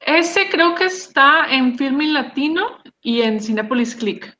Ese 0.00 0.48
creo 0.50 0.74
que 0.74 0.84
está 0.84 1.46
en 1.50 1.78
Filmin 1.78 2.12
Latino 2.12 2.78
y 3.00 3.22
en 3.22 3.40
Cinepolis 3.40 3.96
Click. 3.96 4.36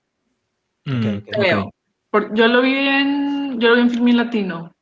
Mm, 0.85 1.19
creo. 1.33 1.73
Por- 2.11 2.35
yo 2.35 2.47
lo 2.47 2.61
vi 2.61 2.75
en, 2.77 3.59
yo 3.59 3.71
lo 3.71 3.77
vi 3.77 3.81
en 3.81 3.91
Filmin 3.91 4.17
Latino, 4.17 4.75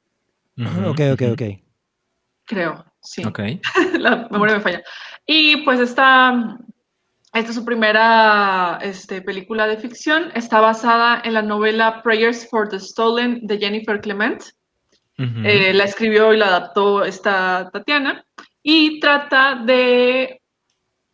Ujú, 0.58 0.90
Ok, 0.90 1.00
ok, 1.14 1.22
ok. 1.32 1.42
creo, 2.44 2.84
sí. 3.02 3.24
Ok. 3.24 3.40
La 3.98 4.28
memoria 4.30 4.56
me 4.56 4.60
falla. 4.60 4.82
Y 5.26 5.58
pues 5.58 5.80
esta, 5.80 6.56
esta 7.34 7.50
es 7.50 7.54
su 7.54 7.64
primera 7.64 8.78
este, 8.82 9.22
película 9.22 9.66
de 9.66 9.76
ficción. 9.76 10.30
Está 10.34 10.60
basada 10.60 11.20
en 11.24 11.34
la 11.34 11.42
novela 11.42 12.02
Prayers 12.02 12.48
for 12.48 12.68
the 12.68 12.80
Stolen 12.80 13.40
de 13.46 13.58
Jennifer 13.58 14.00
Clement. 14.00 14.42
Eh, 15.18 15.72
la 15.72 15.84
escribió 15.84 16.32
y 16.34 16.36
la 16.36 16.46
adaptó 16.46 17.04
esta 17.04 17.70
Tatiana. 17.72 18.24
Y 18.62 18.98
trata 18.98 19.54
de 19.54 20.40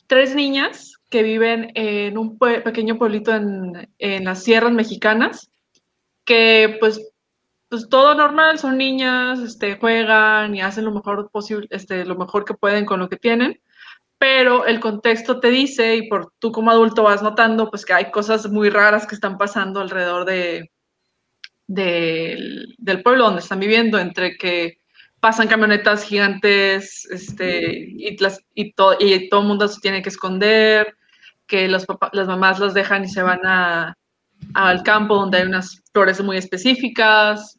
tres 0.07 0.35
niñas 0.35 0.94
que 1.11 1.22
viven 1.22 1.72
en 1.74 2.16
un 2.16 2.38
pue- 2.38 2.62
pequeño 2.62 2.96
pueblito 2.96 3.35
en, 3.35 3.88
en 3.98 4.24
las 4.24 4.42
sierras 4.44 4.72
mexicanas, 4.72 5.51
que 6.24 6.77
pues, 6.81 7.01
pues 7.68 7.88
todo 7.88 8.14
normal, 8.14 8.59
son 8.59 8.78
niñas, 8.78 9.40
este, 9.40 9.76
juegan 9.76 10.54
y 10.54 10.61
hacen 10.61 10.85
lo 10.85 10.92
mejor 10.92 11.31
posible, 11.31 11.66
este, 11.70 12.04
lo 12.04 12.16
mejor 12.16 12.44
que 12.44 12.54
pueden 12.54 12.85
con 12.87 13.00
lo 13.00 13.09
que 13.09 13.16
tienen, 13.16 13.61
pero 14.18 14.66
el 14.66 14.81
contexto 14.81 15.40
te 15.40 15.50
dice, 15.50 15.96
y 15.96 16.09
por 16.09 16.33
tú 16.38 16.52
como 16.52 16.70
adulto 16.70 17.02
vas 17.02 17.22
notando, 17.22 17.70
pues 17.70 17.85
que 17.85 17.94
hay 17.94 18.11
cosas 18.11 18.50
muy 18.50 18.70
raras 18.70 19.07
que 19.07 19.14
están 19.14 19.38
pasando 19.38 19.81
alrededor 19.81 20.24
de, 20.24 20.72
del, 21.66 22.74
del 22.78 23.02
pueblo 23.02 23.24
donde 23.24 23.40
están 23.40 23.61
viviendo, 23.61 23.98
entre 23.98 24.37
que 24.37 24.78
pasan 25.20 25.48
camionetas 25.48 26.04
gigantes 26.04 27.07
este, 27.11 27.72
y, 27.96 28.16
las, 28.18 28.40
y, 28.54 28.72
to, 28.72 28.96
y 28.98 29.28
todo 29.28 29.42
el 29.42 29.48
mundo 29.48 29.68
se 29.68 29.81
tiene 29.81 30.02
que 30.02 30.09
esconder, 30.09 30.96
que 31.46 31.68
los 31.68 31.87
papá, 31.87 32.11
las 32.12 32.26
mamás 32.28 32.59
las 32.61 32.74
dejan 32.74 33.04
y 33.04 33.09
se 33.09 33.22
van 33.22 33.44
a, 33.44 33.96
al 34.54 34.83
campo 34.83 35.16
donde 35.16 35.38
hay 35.38 35.46
unas 35.46 35.83
flores 35.92 36.22
muy 36.22 36.37
específicas. 36.37 37.58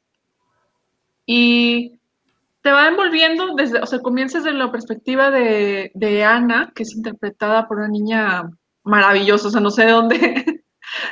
Y 1.32 2.00
te 2.64 2.72
va 2.72 2.88
envolviendo 2.88 3.54
desde, 3.54 3.80
o 3.80 3.86
sea, 3.86 4.00
comienzas 4.00 4.46
desde 4.46 4.58
la 4.58 4.72
perspectiva 4.72 5.30
de, 5.30 5.92
de 5.94 6.24
Ana, 6.26 6.72
que 6.74 6.82
es 6.82 6.96
interpretada 6.96 7.68
por 7.68 7.78
una 7.78 7.88
niña 7.88 8.50
maravillosa, 8.82 9.50
o 9.50 9.52
sea, 9.52 9.62
no 9.62 9.70
sé 9.70 9.86
de 9.86 9.92
dónde, 9.92 10.18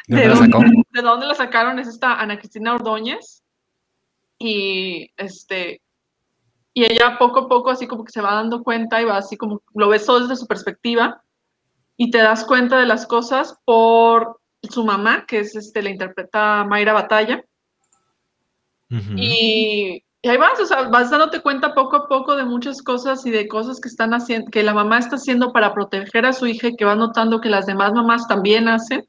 ¿De 0.08 0.17
de, 0.17 0.27
dónde 0.27 0.47
la 0.47 0.58
dónde, 0.58 0.69
sacó? 0.69 0.88
de 0.89 1.01
dónde 1.03 1.27
la 1.27 1.36
sacaron, 1.36 1.77
es 1.77 1.88
esta 1.88 2.19
Ana 2.19 2.39
Cristina 2.39 2.73
Ordóñez. 2.73 3.43
Y 4.39 5.12
este, 5.17 5.84
y 6.73 6.86
ella 6.86 7.19
poco 7.19 7.41
a 7.41 7.47
poco 7.47 7.69
así 7.69 7.86
como 7.86 8.03
que 8.03 8.12
se 8.12 8.21
va 8.21 8.34
dando 8.34 8.63
cuenta 8.63 8.99
y 8.99 9.06
va 9.06 9.17
así 9.17 9.38
como, 9.38 9.62
lo 9.75 9.88
ves 9.88 10.03
todo 10.03 10.21
desde 10.21 10.36
su 10.36 10.47
perspectiva 10.47 11.21
y 11.95 12.10
te 12.10 12.17
das 12.17 12.43
cuenta 12.43 12.80
de 12.80 12.88
las 12.88 13.06
cosas 13.06 13.60
por 13.65 14.39
su 14.63 14.84
mamá, 14.84 15.27
que 15.27 15.41
es 15.41 15.56
este, 15.56 15.84
la 15.84 15.91
interpreta 15.91 16.63
Mayra 16.63 16.93
Batalla. 16.93 17.43
Y, 18.89 20.03
y 20.27 20.29
ahí 20.29 20.35
vas, 20.35 20.59
o 20.59 20.65
sea, 20.65 20.89
vas 20.89 21.09
dándote 21.09 21.39
cuenta 21.39 21.73
poco 21.73 21.95
a 21.95 22.07
poco 22.09 22.35
de 22.35 22.43
muchas 22.43 22.81
cosas 22.81 23.25
y 23.25 23.31
de 23.31 23.47
cosas 23.47 23.79
que 23.79 23.87
están 23.87 24.13
haciendo, 24.13 24.51
que 24.51 24.61
la 24.61 24.73
mamá 24.73 24.99
está 24.99 25.15
haciendo 25.15 25.53
para 25.53 25.73
proteger 25.73 26.25
a 26.25 26.33
su 26.33 26.47
hija 26.47 26.67
y 26.67 26.75
que 26.75 26.83
vas 26.83 26.97
notando 26.97 27.39
que 27.39 27.47
las 27.47 27.65
demás 27.65 27.93
mamás 27.93 28.27
también 28.27 28.67
hacen. 28.67 29.07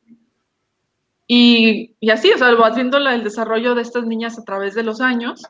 Y, 1.27 1.97
y 1.99 2.11
así, 2.11 2.31
o 2.31 2.39
sea, 2.39 2.55
vas 2.55 2.77
viendo 2.77 2.99
el 2.99 3.25
desarrollo 3.25 3.75
de 3.75 3.83
estas 3.83 4.07
niñas 4.07 4.39
a 4.39 4.45
través 4.45 4.77
de 4.77 4.85
los 4.85 5.01
años. 5.01 5.43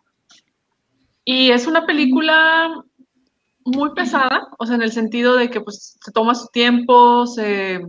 Y 1.22 1.50
es 1.50 1.66
una 1.66 1.84
película 1.84 2.82
muy 3.66 3.92
pesada, 3.92 4.48
o 4.58 4.64
sea, 4.64 4.76
en 4.76 4.82
el 4.82 4.92
sentido 4.92 5.36
de 5.36 5.50
que 5.50 5.60
pues 5.60 5.98
se 6.00 6.12
toma 6.12 6.34
su 6.34 6.46
tiempo, 6.46 7.26
se 7.26 7.80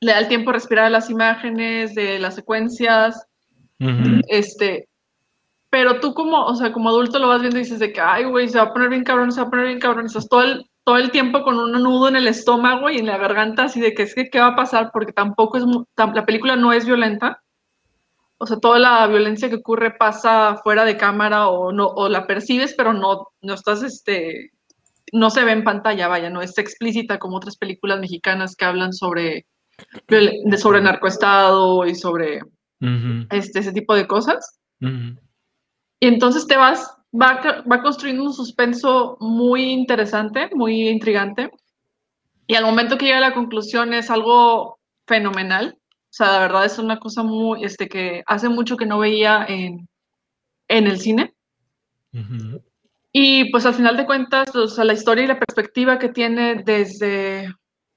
le 0.00 0.12
da 0.12 0.18
el 0.18 0.28
tiempo 0.28 0.50
a 0.50 0.52
respirar 0.52 0.90
las 0.90 1.08
imágenes, 1.08 1.94
de 1.94 2.18
las 2.18 2.34
secuencias, 2.34 3.26
Ujú. 3.80 4.20
este, 4.28 4.90
pero 5.74 5.98
tú 5.98 6.14
como, 6.14 6.44
o 6.44 6.54
sea, 6.54 6.70
como 6.70 6.88
adulto 6.88 7.18
lo 7.18 7.26
vas 7.26 7.40
viendo 7.40 7.58
y 7.58 7.62
dices 7.64 7.80
de 7.80 7.92
que, 7.92 8.00
ay, 8.00 8.26
güey, 8.26 8.48
se 8.48 8.58
va 8.58 8.66
a 8.66 8.72
poner 8.72 8.90
bien 8.90 9.02
cabrón, 9.02 9.32
se 9.32 9.40
va 9.40 9.48
a 9.48 9.50
poner 9.50 9.66
bien 9.66 9.80
cabrón, 9.80 10.06
estás 10.06 10.28
todo 10.28 10.44
el, 10.44 10.70
todo 10.84 10.98
el 10.98 11.10
tiempo 11.10 11.42
con 11.42 11.58
un 11.58 11.72
nudo 11.72 12.06
en 12.06 12.14
el 12.14 12.28
estómago 12.28 12.90
y 12.90 12.98
en 12.98 13.06
la 13.06 13.18
garganta, 13.18 13.64
así 13.64 13.80
de 13.80 13.92
que 13.92 14.04
es 14.04 14.14
que, 14.14 14.30
¿qué 14.30 14.38
va 14.38 14.46
a 14.46 14.54
pasar? 14.54 14.90
Porque 14.92 15.12
tampoco 15.12 15.58
es, 15.58 15.64
la 15.96 16.24
película 16.26 16.54
no 16.54 16.72
es 16.72 16.86
violenta, 16.86 17.42
o 18.38 18.46
sea, 18.46 18.58
toda 18.58 18.78
la 18.78 19.04
violencia 19.08 19.48
que 19.48 19.56
ocurre 19.56 19.90
pasa 19.90 20.60
fuera 20.62 20.84
de 20.84 20.96
cámara 20.96 21.48
o 21.48 21.72
no, 21.72 21.88
o 21.88 22.08
la 22.08 22.28
percibes, 22.28 22.74
pero 22.76 22.92
no, 22.92 23.26
no 23.40 23.54
estás, 23.54 23.82
este, 23.82 24.52
no 25.10 25.28
se 25.28 25.42
ve 25.42 25.50
en 25.50 25.64
pantalla, 25.64 26.06
vaya, 26.06 26.30
no 26.30 26.40
es 26.40 26.56
explícita 26.56 27.18
como 27.18 27.38
otras 27.38 27.56
películas 27.56 27.98
mexicanas 27.98 28.54
que 28.54 28.64
hablan 28.64 28.92
sobre, 28.92 29.48
de, 30.06 30.56
sobre 30.56 30.80
narcoestado 30.82 31.84
y 31.84 31.96
sobre 31.96 32.42
este, 33.30 33.58
ese 33.58 33.72
tipo 33.72 33.96
de 33.96 34.06
cosas. 34.06 34.60
Y 36.04 36.06
entonces 36.06 36.46
te 36.46 36.58
vas, 36.58 36.94
va, 37.18 37.40
va 37.62 37.80
construyendo 37.80 38.24
un 38.24 38.34
suspenso 38.34 39.16
muy 39.20 39.70
interesante, 39.70 40.50
muy 40.54 40.86
intrigante. 40.86 41.50
Y 42.46 42.56
al 42.56 42.66
momento 42.66 42.98
que 42.98 43.06
llega 43.06 43.16
a 43.16 43.30
la 43.30 43.32
conclusión 43.32 43.94
es 43.94 44.10
algo 44.10 44.78
fenomenal. 45.06 45.78
O 45.80 46.06
sea, 46.10 46.30
la 46.32 46.40
verdad 46.40 46.66
es 46.66 46.78
una 46.78 46.98
cosa 46.98 47.22
muy, 47.22 47.64
este, 47.64 47.88
que 47.88 48.22
hace 48.26 48.50
mucho 48.50 48.76
que 48.76 48.84
no 48.84 48.98
veía 48.98 49.46
en, 49.48 49.88
en 50.68 50.86
el 50.86 51.00
cine. 51.00 51.32
Y 53.10 53.50
pues 53.50 53.64
al 53.64 53.72
final 53.72 53.96
de 53.96 54.04
cuentas, 54.04 54.54
o 54.54 54.68
sea, 54.68 54.84
la 54.84 54.92
historia 54.92 55.24
y 55.24 55.28
la 55.28 55.40
perspectiva 55.40 55.98
que 55.98 56.10
tiene 56.10 56.64
desde 56.66 57.50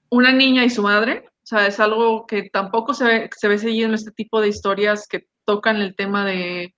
una 0.07 0.31
niña 0.31 0.63
y 0.63 0.69
su 0.69 0.81
madre, 0.81 1.25
o 1.27 1.45
sea, 1.45 1.67
es 1.67 1.81
algo 1.81 2.25
que 2.25 2.49
tampoco 2.49 2.93
se 2.93 3.03
ve, 3.03 3.29
se 3.35 3.49
ve 3.49 3.57
seguido 3.57 3.89
en 3.89 3.95
este 3.95 4.11
tipo 4.11 4.39
de 4.39 4.47
historias 4.47 5.09
que 5.09 5.27
tocan 5.43 5.75
el 5.81 5.93
tema 5.93 6.23
de 6.23 6.73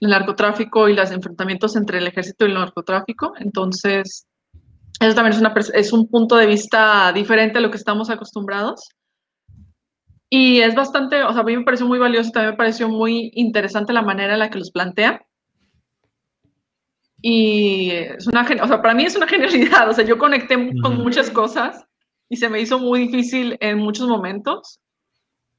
el 0.00 0.10
narcotráfico 0.10 0.88
y 0.88 0.94
los 0.94 1.10
enfrentamientos 1.10 1.76
entre 1.76 1.98
el 1.98 2.06
ejército 2.06 2.46
y 2.46 2.48
el 2.48 2.54
narcotráfico. 2.54 3.34
Entonces, 3.38 4.26
eso 5.00 5.14
también 5.14 5.34
es, 5.34 5.40
una, 5.40 5.54
es 5.74 5.92
un 5.92 6.08
punto 6.08 6.36
de 6.36 6.46
vista 6.46 7.12
diferente 7.12 7.58
a 7.58 7.60
lo 7.60 7.70
que 7.70 7.76
estamos 7.76 8.10
acostumbrados. 8.10 8.88
Y 10.28 10.60
es 10.60 10.74
bastante, 10.74 11.22
o 11.24 11.32
sea, 11.32 11.42
a 11.42 11.44
mí 11.44 11.56
me 11.56 11.64
pareció 11.64 11.86
muy 11.86 11.98
valioso, 11.98 12.30
también 12.30 12.52
me 12.52 12.56
pareció 12.56 12.88
muy 12.88 13.32
interesante 13.34 13.92
la 13.92 14.02
manera 14.02 14.34
en 14.34 14.38
la 14.38 14.50
que 14.50 14.58
los 14.58 14.70
plantea. 14.70 15.20
Y 17.22 17.90
es 17.90 18.26
una, 18.26 18.42
o 18.42 18.68
sea, 18.68 18.80
para 18.80 18.94
mí 18.94 19.04
es 19.04 19.16
una 19.16 19.26
genialidad, 19.28 19.88
o 19.88 19.92
sea, 19.92 20.04
yo 20.04 20.18
conecté 20.18 20.56
con 20.80 20.96
muchas 20.96 21.30
cosas 21.30 21.84
y 22.28 22.36
se 22.36 22.48
me 22.48 22.60
hizo 22.60 22.78
muy 22.78 23.00
difícil 23.00 23.56
en 23.60 23.78
muchos 23.78 24.08
momentos. 24.08 24.80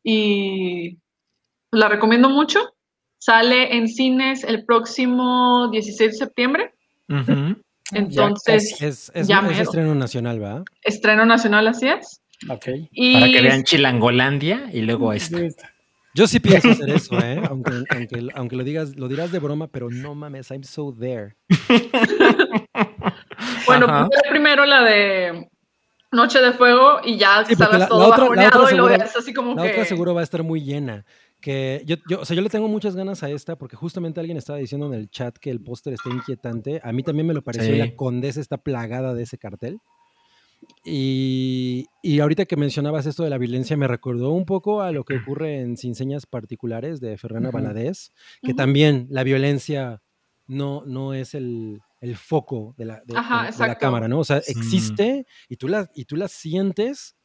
Y 0.04 0.98
la 1.72 1.90
recomiendo 1.90 2.30
mucho. 2.30 2.74
Sale 3.22 3.78
en 3.78 3.88
cines 3.88 4.44
el 4.44 4.66
próximo 4.66 5.70
16 5.72 6.12
de 6.12 6.18
septiembre. 6.18 6.74
Entonces, 7.92 8.82
es, 8.82 9.12
es, 9.14 9.30
es, 9.30 9.60
estreno 9.60 9.94
nacional, 9.94 10.40
¿verdad? 10.40 10.64
Estreno 10.82 11.24
nacional, 11.24 11.68
así 11.68 11.88
es. 11.88 12.20
Okay. 12.50 12.90
Para 13.14 13.28
que 13.28 13.42
vean 13.42 13.64
Chilangolandia 13.64 14.72
y 14.74 14.82
luego 14.82 15.14
esto. 15.14 15.38
Yo 16.16 16.26
sí 16.26 16.40
pienso 16.40 16.70
hacer 16.72 16.90
eso, 16.90 17.20
¿eh? 17.20 17.40
Aunque, 17.48 17.84
aunque, 17.92 18.28
aunque, 18.34 18.56
lo 18.56 18.64
digas, 18.64 18.96
lo 18.96 19.08
dirás 19.08 19.32
de 19.32 19.38
broma, 19.38 19.68
pero 19.68 19.92
no 19.92 20.16
mames, 20.16 20.50
I'm 20.50 20.64
so 20.64 20.92
there. 20.92 21.36
bueno, 23.68 23.86
pues 23.86 24.22
primero 24.32 24.66
la 24.66 24.82
de 24.82 25.48
Noche 26.12 26.40
de 26.40 26.54
Fuego 26.54 27.02
y 27.04 27.20
ya 27.20 27.46
sí, 27.46 27.54
sabes 27.54 27.88
todo 27.88 28.10
la 28.10 28.18
bajoneado 28.18 28.72
y 28.72 28.76
lo 28.76 28.86
ves 28.86 29.16
así 29.16 29.32
como 29.32 29.54
la 29.54 29.62
que. 29.62 29.68
La 29.68 29.74
otra 29.76 29.86
seguro 29.86 30.16
va 30.16 30.22
a 30.22 30.24
estar 30.24 30.42
muy 30.42 30.64
llena. 30.64 31.06
Que 31.42 31.82
yo, 31.86 31.96
yo, 32.08 32.22
o 32.22 32.26
sea, 32.26 32.36
yo 32.36 32.42
le 32.42 32.50
tengo 32.50 32.68
muchas 32.68 32.96
ganas 32.96 33.24
a 33.24 33.30
esta 33.30 33.58
porque 33.58 33.76
justamente 33.76 34.20
alguien 34.20 34.38
estaba 34.38 34.60
diciendo 34.60 34.86
en 34.88 34.94
el 34.94 35.10
chat 35.10 35.38
que 35.38 35.50
el 35.50 35.60
póster 35.60 35.94
está 35.94 36.10
inquietante. 36.10 36.80
A 36.84 36.92
mí 36.94 37.04
también 37.04 37.26
me 37.28 37.34
lo 37.34 37.42
pareció. 37.42 37.74
Sí. 37.74 37.80
La 37.80 37.96
condesa 37.96 38.40
está 38.40 38.58
plagada 38.58 39.14
de 39.14 39.24
ese 39.24 39.38
cartel. 39.38 39.80
Y, 40.86 41.88
y, 42.02 42.20
ahorita 42.20 42.46
que 42.46 42.56
mencionabas 42.56 43.06
esto 43.06 43.24
de 43.24 43.30
la 43.30 43.38
violencia, 43.38 43.78
me 43.78 43.88
recordó 43.88 44.32
un 44.32 44.46
poco 44.46 44.82
a 44.82 44.92
lo 44.92 45.04
que 45.04 45.18
ocurre 45.18 45.60
en 45.60 45.78
Sin 45.78 45.96
Señas 45.96 46.26
Particulares 46.26 47.00
de 47.00 47.18
Ferrana 47.18 47.50
uh 47.50 47.52
-huh. 47.52 47.56
Valadez, 47.56 48.12
que 48.42 48.52
uh 48.52 48.54
-huh. 48.54 48.58
también 48.58 49.08
la 49.10 49.24
violencia 49.24 50.02
no, 50.48 50.84
no 50.86 51.14
es 51.14 51.34
el, 51.34 51.82
el 52.00 52.16
foco 52.16 52.74
de 52.78 52.86
la, 52.86 53.02
de, 53.06 53.18
Ajá, 53.18 53.52
de, 53.52 53.58
de 53.58 53.68
la, 53.68 53.78
cámara, 53.78 54.08
¿no? 54.08 54.20
O 54.20 54.24
sea, 54.24 54.38
existe 54.38 55.26
y, 55.48 55.56
tú 55.56 55.68
la, 55.68 55.90
y 55.96 56.06
tú 56.06 56.16
la 56.16 56.28
sientes, 56.28 57.16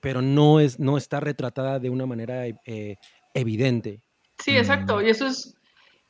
pero 0.00 0.22
no, 0.22 0.60
es, 0.60 0.78
no 0.78 0.96
está 0.96 1.20
retratada 1.20 1.78
de 1.80 1.90
una 1.90 2.06
manera 2.06 2.46
eh, 2.46 2.96
evidente. 3.38 4.00
Sí, 4.38 4.56
exacto. 4.56 5.00
Y 5.02 5.10
eso 5.10 5.26
es 5.26 5.56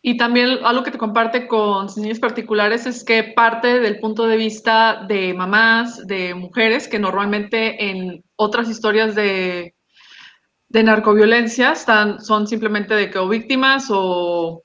y 0.09 0.17
también 0.17 0.59
algo 0.63 0.85
que 0.85 0.93
te 0.93 0.99
comparte 0.99 1.49
con 1.49 1.89
niños 1.97 2.21
particulares 2.21 2.87
es 2.87 3.03
que 3.03 3.25
parte 3.25 3.81
del 3.81 3.99
punto 3.99 4.29
de 4.29 4.37
vista 4.37 5.05
de 5.09 5.35
mamás, 5.35 6.07
de 6.07 6.33
mujeres, 6.33 6.87
que 6.87 7.01
normalmente 7.01 7.91
en 7.91 8.23
otras 8.37 8.69
historias 8.71 9.17
de, 9.17 9.75
de 10.69 10.83
narcoviolencia 10.85 11.73
están, 11.73 12.21
son 12.21 12.47
simplemente 12.47 12.95
de 12.95 13.11
que 13.11 13.19
o 13.19 13.29
víctimas 13.29 13.89
o 13.91 14.63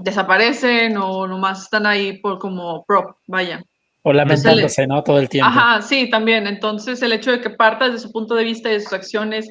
desaparecen 0.00 0.96
o 0.96 1.28
nomás 1.28 1.62
están 1.62 1.86
ahí 1.86 2.18
por 2.18 2.40
como 2.40 2.84
prop, 2.84 3.16
vaya. 3.28 3.62
O 4.02 4.12
lamentándose, 4.12 4.84
¿no? 4.88 5.04
Todo 5.04 5.20
el 5.20 5.28
tiempo. 5.28 5.48
Ajá, 5.48 5.80
sí, 5.80 6.10
también. 6.10 6.48
Entonces 6.48 7.00
el 7.02 7.12
hecho 7.12 7.30
de 7.30 7.40
que 7.40 7.50
parta 7.50 7.84
desde 7.84 8.00
su 8.00 8.10
punto 8.10 8.34
de 8.34 8.42
vista 8.42 8.68
y 8.68 8.72
de 8.72 8.80
sus 8.80 8.92
acciones 8.92 9.48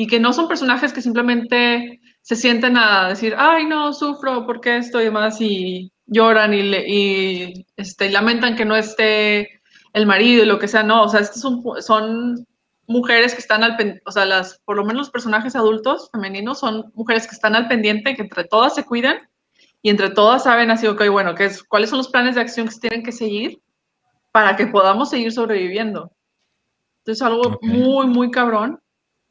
y 0.00 0.06
que 0.06 0.20
no 0.20 0.32
son 0.32 0.46
personajes 0.46 0.92
que 0.92 1.02
simplemente 1.02 2.00
se 2.22 2.36
sienten 2.36 2.76
a 2.76 3.08
decir, 3.08 3.34
ay, 3.36 3.66
no, 3.66 3.92
sufro 3.92 4.46
porque 4.46 4.76
esto 4.76 5.00
y 5.00 5.06
demás, 5.06 5.40
y 5.40 5.90
lloran 6.06 6.54
y, 6.54 6.62
le, 6.62 6.88
y 6.88 7.66
este, 7.76 8.08
lamentan 8.08 8.54
que 8.54 8.64
no 8.64 8.76
esté 8.76 9.60
el 9.92 10.06
marido 10.06 10.44
y 10.44 10.46
lo 10.46 10.60
que 10.60 10.68
sea, 10.68 10.84
no, 10.84 11.02
o 11.02 11.08
sea, 11.08 11.18
estos 11.18 11.42
son, 11.42 11.64
son 11.80 12.46
mujeres 12.86 13.34
que 13.34 13.40
están 13.40 13.64
al 13.64 13.76
pendiente, 13.76 14.04
o 14.06 14.12
sea, 14.12 14.24
las, 14.24 14.60
por 14.64 14.76
lo 14.76 14.84
menos 14.84 14.98
los 14.98 15.10
personajes 15.10 15.56
adultos 15.56 16.10
femeninos 16.12 16.60
son 16.60 16.92
mujeres 16.94 17.26
que 17.26 17.34
están 17.34 17.56
al 17.56 17.66
pendiente, 17.66 18.14
que 18.14 18.22
entre 18.22 18.44
todas 18.44 18.76
se 18.76 18.84
cuidan 18.84 19.28
y 19.82 19.90
entre 19.90 20.10
todas 20.10 20.44
saben 20.44 20.70
así, 20.70 20.86
ok, 20.86 21.08
bueno, 21.10 21.34
¿qué 21.34 21.46
es, 21.46 21.64
cuáles 21.64 21.90
son 21.90 21.98
los 21.98 22.08
planes 22.08 22.36
de 22.36 22.42
acción 22.42 22.68
que 22.68 22.74
se 22.74 22.80
tienen 22.82 23.02
que 23.02 23.10
seguir 23.10 23.60
para 24.30 24.54
que 24.54 24.68
podamos 24.68 25.10
seguir 25.10 25.32
sobreviviendo. 25.32 26.12
Entonces, 26.98 27.20
algo 27.20 27.48
okay. 27.48 27.68
muy, 27.68 28.06
muy 28.06 28.30
cabrón 28.30 28.80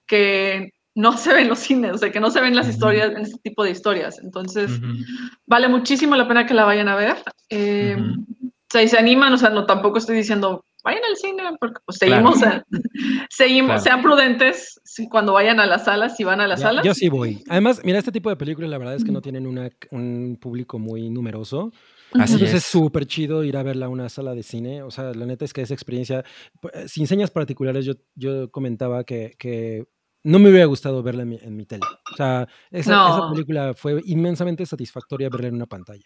que 0.07 0.71
no 0.95 1.15
se 1.15 1.33
ven 1.33 1.47
los 1.47 1.59
cines, 1.59 1.93
o 1.93 1.97
sea, 1.97 2.11
que 2.11 2.19
no 2.19 2.31
se 2.31 2.41
ven 2.41 2.55
las 2.55 2.67
historias, 2.67 3.11
en 3.11 3.21
este 3.21 3.37
tipo 3.43 3.63
de 3.63 3.71
historias. 3.71 4.19
Entonces, 4.23 4.71
uh 4.71 4.81
-huh. 4.81 5.05
vale 5.45 5.67
muchísimo 5.67 6.15
la 6.15 6.27
pena 6.27 6.45
que 6.47 6.55
la 6.55 6.65
vayan 6.65 6.87
a 6.87 6.95
ver. 6.95 7.17
Eh, 7.49 7.95
uh 7.97 8.01
-huh. 8.01 8.25
O 8.67 8.69
sea, 8.69 8.83
y 8.83 8.87
se 8.89 8.97
animan, 8.97 9.31
o 9.31 9.37
sea, 9.37 9.49
no 9.49 9.65
tampoco 9.65 9.97
estoy 9.97 10.17
diciendo, 10.17 10.65
vayan 10.83 11.03
al 11.09 11.15
cine, 11.15 11.43
porque 11.59 11.79
pues 11.85 11.99
seguimos, 11.99 12.39
claro. 12.39 12.63
seguimos 13.29 13.67
claro. 13.67 13.81
sean 13.81 14.01
prudentes 14.01 14.81
cuando 15.09 15.33
vayan 15.33 15.61
a 15.61 15.65
las 15.65 15.85
salas, 15.85 16.17
si 16.17 16.25
van 16.25 16.41
a 16.41 16.47
las 16.47 16.59
ya, 16.59 16.67
salas. 16.67 16.85
Yo 16.85 16.93
sí 16.93 17.07
voy. 17.07 17.41
Además, 17.47 17.79
mira, 17.85 17.99
este 17.99 18.11
tipo 18.11 18.29
de 18.29 18.35
películas, 18.35 18.69
la 18.69 18.77
verdad 18.77 18.95
es 18.95 19.05
que 19.05 19.11
no 19.11 19.21
tienen 19.21 19.47
una, 19.47 19.69
un 19.91 20.37
público 20.41 20.79
muy 20.79 21.09
numeroso. 21.09 21.71
Así 22.13 22.33
Entonces 22.33 22.55
es 22.55 22.63
súper 22.63 23.05
chido 23.05 23.43
ir 23.43 23.55
a 23.57 23.63
verla 23.63 23.85
a 23.85 23.89
una 23.89 24.09
sala 24.09 24.33
de 24.33 24.43
cine. 24.43 24.81
O 24.81 24.91
sea, 24.91 25.13
la 25.13 25.25
neta 25.25 25.45
es 25.45 25.53
que 25.53 25.61
esa 25.61 25.73
experiencia, 25.73 26.25
eh, 26.73 26.87
sin 26.87 27.07
señas 27.07 27.31
particulares, 27.31 27.85
yo, 27.85 27.93
yo 28.15 28.49
comentaba 28.49 29.03
que, 29.03 29.35
que 29.37 29.85
no 30.27 30.39
me 30.39 30.49
hubiera 30.49 30.65
gustado 30.65 31.01
verla 31.01 31.23
en 31.23 31.29
mi, 31.29 31.39
en 31.41 31.55
mi 31.55 31.65
tele. 31.65 31.85
O 32.11 32.15
sea, 32.17 32.47
esa, 32.69 32.91
no. 32.91 33.17
esa, 33.17 33.31
película 33.31 33.73
fue 33.73 34.01
inmensamente 34.05 34.65
satisfactoria 34.65 35.29
verla 35.29 35.47
en 35.47 35.55
una 35.55 35.67
pantalla. 35.67 36.05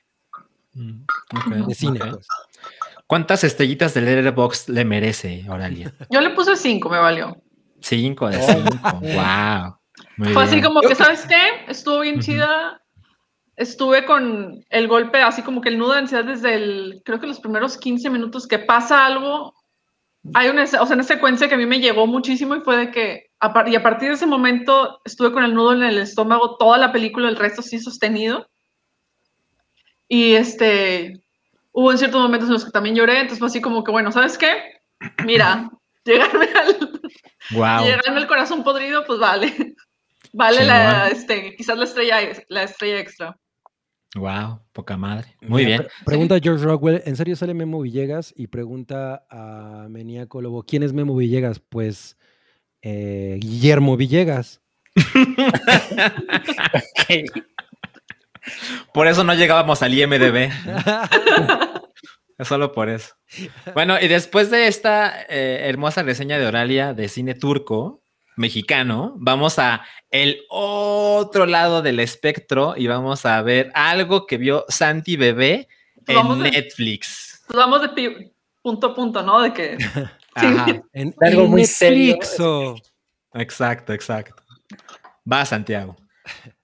Mm, 0.73 1.01
okay, 1.47 1.63
de 1.65 1.75
cine, 1.75 1.99
okay. 1.99 2.11
pues. 2.11 2.27
¿Cuántas 3.07 3.43
estrellitas 3.43 3.95
de 3.95 4.01
Letterboxd 4.01 4.69
le 4.69 4.85
merece, 4.85 5.45
Oralia? 5.49 5.91
Yo 6.11 6.21
le 6.21 6.29
puse 6.29 6.55
cinco, 6.55 6.87
me 6.87 6.99
valió. 6.99 7.35
Cinco 7.81 8.29
de 8.29 8.39
cinco. 8.41 8.99
wow. 9.01 9.75
Muy 10.17 10.33
Fue 10.33 10.43
bien. 10.43 10.53
así 10.53 10.61
como 10.61 10.81
que, 10.81 10.93
¿sabes 10.93 11.25
qué? 11.27 11.65
Estuvo 11.67 12.01
bien 12.01 12.15
uh 12.15 12.19
-huh. 12.19 12.23
chida. 12.23 12.81
Estuve 13.55 14.05
con 14.05 14.63
el 14.69 14.87
golpe, 14.87 15.21
así 15.21 15.41
como 15.41 15.61
que 15.61 15.69
el 15.69 15.79
nudo 15.79 15.93
de 15.93 15.99
ansiedad 15.99 16.25
desde 16.25 16.53
el, 16.53 17.01
creo 17.03 17.19
que 17.19 17.27
los 17.27 17.39
primeros 17.39 17.75
15 17.77 18.09
minutos 18.11 18.47
que 18.47 18.59
pasa 18.59 19.03
algo. 19.03 19.55
Hay 20.33 20.49
una, 20.49 20.63
o 20.63 20.67
sea, 20.67 20.83
una 20.83 21.03
secuencia 21.03 21.47
que 21.49 21.55
a 21.55 21.57
mí 21.57 21.65
me 21.65 21.79
llegó 21.79 22.05
muchísimo 22.05 22.55
y 22.55 22.61
fue 22.61 22.77
de 22.77 22.91
que 22.91 23.31
a, 23.39 23.63
y 23.67 23.75
a 23.75 23.83
partir 23.83 24.09
de 24.09 24.15
ese 24.15 24.27
momento 24.27 25.01
estuve 25.03 25.31
con 25.31 25.43
el 25.43 25.53
nudo 25.53 25.73
en 25.73 25.83
el 25.83 25.97
estómago 25.97 26.57
toda 26.57 26.77
la 26.77 26.91
película, 26.91 27.27
el 27.27 27.35
resto 27.35 27.61
sí 27.61 27.79
sostenido. 27.79 28.47
Y 30.07 30.33
este, 30.33 31.23
hubo 31.71 31.91
en 31.91 31.97
ciertos 31.97 32.21
momentos 32.21 32.49
en 32.49 32.53
los 32.53 32.65
que 32.65 32.71
también 32.71 32.95
lloré, 32.95 33.13
entonces 33.13 33.39
fue 33.39 33.47
así 33.47 33.61
como 33.61 33.83
que, 33.83 33.91
bueno, 33.91 34.11
¿sabes 34.11 34.37
qué? 34.37 34.81
Mira, 35.25 35.69
llegarme 36.05 36.49
al, 36.53 37.01
wow. 37.51 37.83
llegarme 37.83 38.19
al 38.19 38.27
corazón 38.27 38.63
podrido, 38.63 39.03
pues 39.05 39.19
vale. 39.19 39.75
Vale 40.33 40.63
la, 40.63 41.09
este, 41.09 41.55
quizás 41.55 41.77
la 41.77 41.83
estrella, 41.83 42.19
la 42.47 42.63
estrella 42.63 42.99
extra. 42.99 43.37
Wow, 44.15 44.59
poca 44.73 44.97
madre. 44.97 45.35
Muy 45.41 45.63
Mira, 45.65 45.77
bien. 45.77 45.89
Pre 45.89 46.05
pregunta 46.05 46.39
George 46.41 46.65
Rockwell, 46.65 47.01
¿en 47.05 47.15
serio 47.15 47.35
sale 47.35 47.53
Memo 47.53 47.81
Villegas? 47.81 48.33
Y 48.35 48.47
pregunta 48.47 49.25
a 49.29 49.87
Meniaco 49.89 50.41
Lobo, 50.41 50.63
¿quién 50.63 50.83
es 50.83 50.91
Memo 50.91 51.15
Villegas? 51.15 51.59
Pues 51.59 52.17
eh, 52.81 53.37
Guillermo 53.39 53.95
Villegas. 53.95 54.61
okay. 56.99 57.25
Por 58.93 59.07
eso 59.07 59.23
no 59.23 59.33
llegábamos 59.33 59.81
al 59.81 59.93
IMDB. 59.93 60.49
Es 62.37 62.47
solo 62.47 62.71
por 62.71 62.89
eso. 62.89 63.13
Bueno, 63.75 63.99
y 64.01 64.07
después 64.07 64.49
de 64.49 64.65
esta 64.65 65.21
eh, 65.29 65.69
hermosa 65.69 66.01
reseña 66.01 66.39
de 66.39 66.47
Oralia 66.47 66.95
de 66.95 67.07
cine 67.07 67.35
turco, 67.35 68.00
mexicano, 68.41 69.13
vamos 69.17 69.57
a 69.59 69.83
el 70.09 70.41
otro 70.49 71.45
lado 71.45 71.81
del 71.81 71.99
espectro 72.01 72.73
y 72.75 72.87
vamos 72.87 73.25
a 73.25 73.41
ver 73.41 73.71
algo 73.73 74.25
que 74.27 74.37
vio 74.37 74.65
Santi 74.67 75.15
Bebé 75.15 75.69
en 76.07 76.15
Vamos 76.15 76.43
de- 76.43 76.51
Netflix. 76.51 77.43
Pues 77.47 77.55
vamos 77.57 77.81
de 77.81 77.89
pi- 77.89 78.31
punto 78.61 78.87
a 78.87 78.95
punto, 78.95 79.21
¿no? 79.23 79.41
De 79.41 79.53
que 79.53 79.77
Ajá, 80.35 80.81
En, 80.93 81.13
Algo 81.21 81.43
en 81.43 81.49
muy 81.51 81.65
serio. 81.65 82.17
Exacto, 83.33 83.93
exacto. 83.93 84.43
Va, 85.31 85.45
Santiago. 85.45 85.95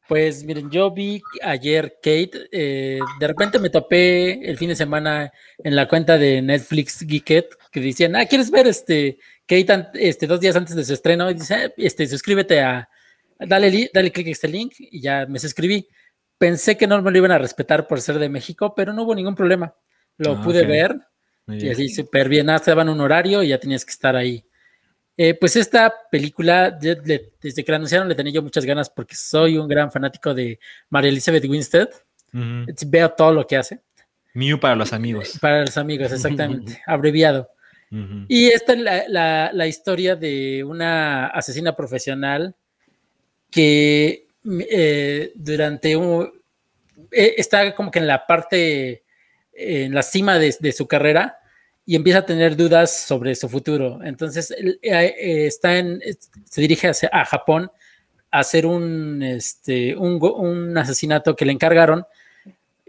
Pues 0.07 0.43
miren, 0.45 0.69
yo 0.71 0.89
vi 0.91 1.21
ayer 1.43 1.95
Kate, 2.01 2.47
eh, 2.51 2.99
de 3.19 3.28
repente 3.28 3.59
me 3.59 3.69
topé 3.69 4.49
el 4.49 4.57
fin 4.57 4.69
de 4.69 4.75
semana 4.75 5.32
en 5.61 5.75
la 5.75 5.86
cuenta 5.88 6.17
de 6.17 6.41
Netflix 6.41 7.05
Geeket 7.05 7.49
que 7.71 7.82
decían, 7.82 8.15
ah, 8.15 8.25
¿quieres 8.25 8.49
ver 8.49 8.67
este 8.67 9.19
Kate 9.48 9.88
este, 9.93 10.28
dos 10.28 10.39
días 10.39 10.56
antes 10.56 10.76
de 10.76 10.84
su 10.84 10.93
estreno? 10.93 11.32
Dice, 11.34 11.56
"Ah, 11.56 11.72
este, 11.78 12.06
suscríbete 12.08 12.60
a, 12.62 12.89
dale, 13.39 13.89
dale 13.93 14.12
clic 14.12 14.28
a 14.28 14.32
este 14.32 14.48
link 14.48 14.74
y 14.78 15.00
ya 15.02 15.26
me 15.26 15.39
suscribí. 15.39 15.88
Pensé 16.38 16.78
que 16.78 16.86
no 16.86 17.02
me 17.02 17.10
lo 17.12 17.18
iban 17.18 17.32
a 17.32 17.38
respetar 17.38 17.88
por 17.88 18.02
ser 18.02 18.20
de 18.20 18.30
México, 18.30 18.74
pero 18.76 18.93
no 18.93 19.04
hubo 19.04 19.16
ningún 19.16 19.36
problema. 19.36 19.74
Lo 20.18 20.34
Ah, 20.34 20.43
pude 20.43 20.66
ver 20.66 20.98
y 21.66 21.70
así 21.70 21.89
súper 21.89 22.28
bien, 22.30 22.48
te 22.48 22.72
daban 22.72 22.89
un 22.89 23.00
horario 23.00 23.41
y 23.41 23.48
ya 23.50 23.58
tenías 23.60 23.86
que 23.86 23.91
estar 23.91 24.16
ahí. 24.16 24.43
Eh, 25.16 25.34
pues 25.34 25.56
esta 25.56 25.91
película, 26.12 26.70
de- 26.70 26.95
de- 26.95 27.34
desde 27.41 27.64
que 27.64 27.72
la 27.72 27.78
anunciaron, 27.78 28.08
le 28.08 28.14
tenía 28.16 28.34
yo 28.34 28.43
muchas 28.43 28.66
ganas 28.66 28.89
porque 28.89 29.16
soy 29.16 29.58
un 29.58 29.68
gran 29.68 29.91
fanático 29.91 30.34
de 30.34 30.60
María 30.89 31.10
Elizabeth 31.10 31.45
Winstead. 31.45 31.89
Veo 32.88 33.10
todo 33.14 33.34
lo 33.34 33.48
que 33.48 33.58
hace. 33.58 33.80
Mew 34.34 34.60
para 34.60 34.76
los 34.76 34.93
amigos. 34.93 35.39
Para 35.41 35.62
los 35.62 35.78
amigos, 35.78 36.12
exactamente, 36.12 36.82
abreviado. 36.86 37.50
Y 38.28 38.48
esta 38.48 38.74
es 38.74 38.80
la, 38.80 39.04
la- 39.08 39.52
historia 39.68 40.16
de 40.16 40.64
una 40.64 41.28
asesina 41.28 41.76
profesional 41.76 42.56
que 43.50 44.28
eh, 44.70 45.32
durante 45.36 45.96
un... 45.96 46.30
eh, 47.12 47.36
está 47.38 47.74
como 47.76 47.92
que 47.92 48.00
en 48.00 48.08
la 48.08 48.26
parte, 48.26 49.04
en 49.54 49.94
la 49.94 50.04
cima 50.04 50.38
de, 50.38 50.52
su 50.74 50.88
carrera 50.88 51.40
y 51.86 51.96
empieza 51.96 52.20
a 52.20 52.26
tener 52.26 52.56
dudas 52.58 52.92
sobre 52.94 53.34
su 53.36 53.48
futuro. 53.48 54.00
Entonces, 54.04 54.52
eh, 54.52 54.78
eh, 54.82 55.46
está 55.48 55.78
en, 55.78 56.02
se 56.44 56.62
dirige 56.62 56.90
hacia- 56.90 57.10
a 57.14 57.24
Japón 57.26 57.72
a 58.32 58.40
hacer 58.40 58.66
un, 58.66 59.24
este, 59.24 59.96
un, 59.96 60.20
un 60.22 60.78
asesinato 60.78 61.36
que 61.36 61.46
le 61.46 61.54
encargaron. 61.54 62.04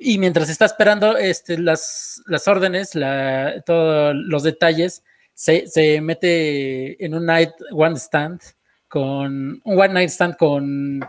Y 0.00 0.18
mientras 0.18 0.48
está 0.48 0.64
esperando 0.64 1.16
este, 1.16 1.58
las, 1.58 2.22
las 2.26 2.46
órdenes, 2.48 2.94
la- 2.94 3.62
todos 3.66 4.14
los 4.14 4.42
detalles, 4.42 5.02
se, 5.34 5.66
se 5.66 6.00
mete 6.00 7.04
en 7.04 7.14
un 7.14 7.26
night 7.26 7.50
one 7.72 7.96
stand 7.96 8.40
con 8.88 9.60
un 9.64 9.78
one 9.80 9.88
night 9.94 10.08
stand 10.10 10.36
con 10.36 11.00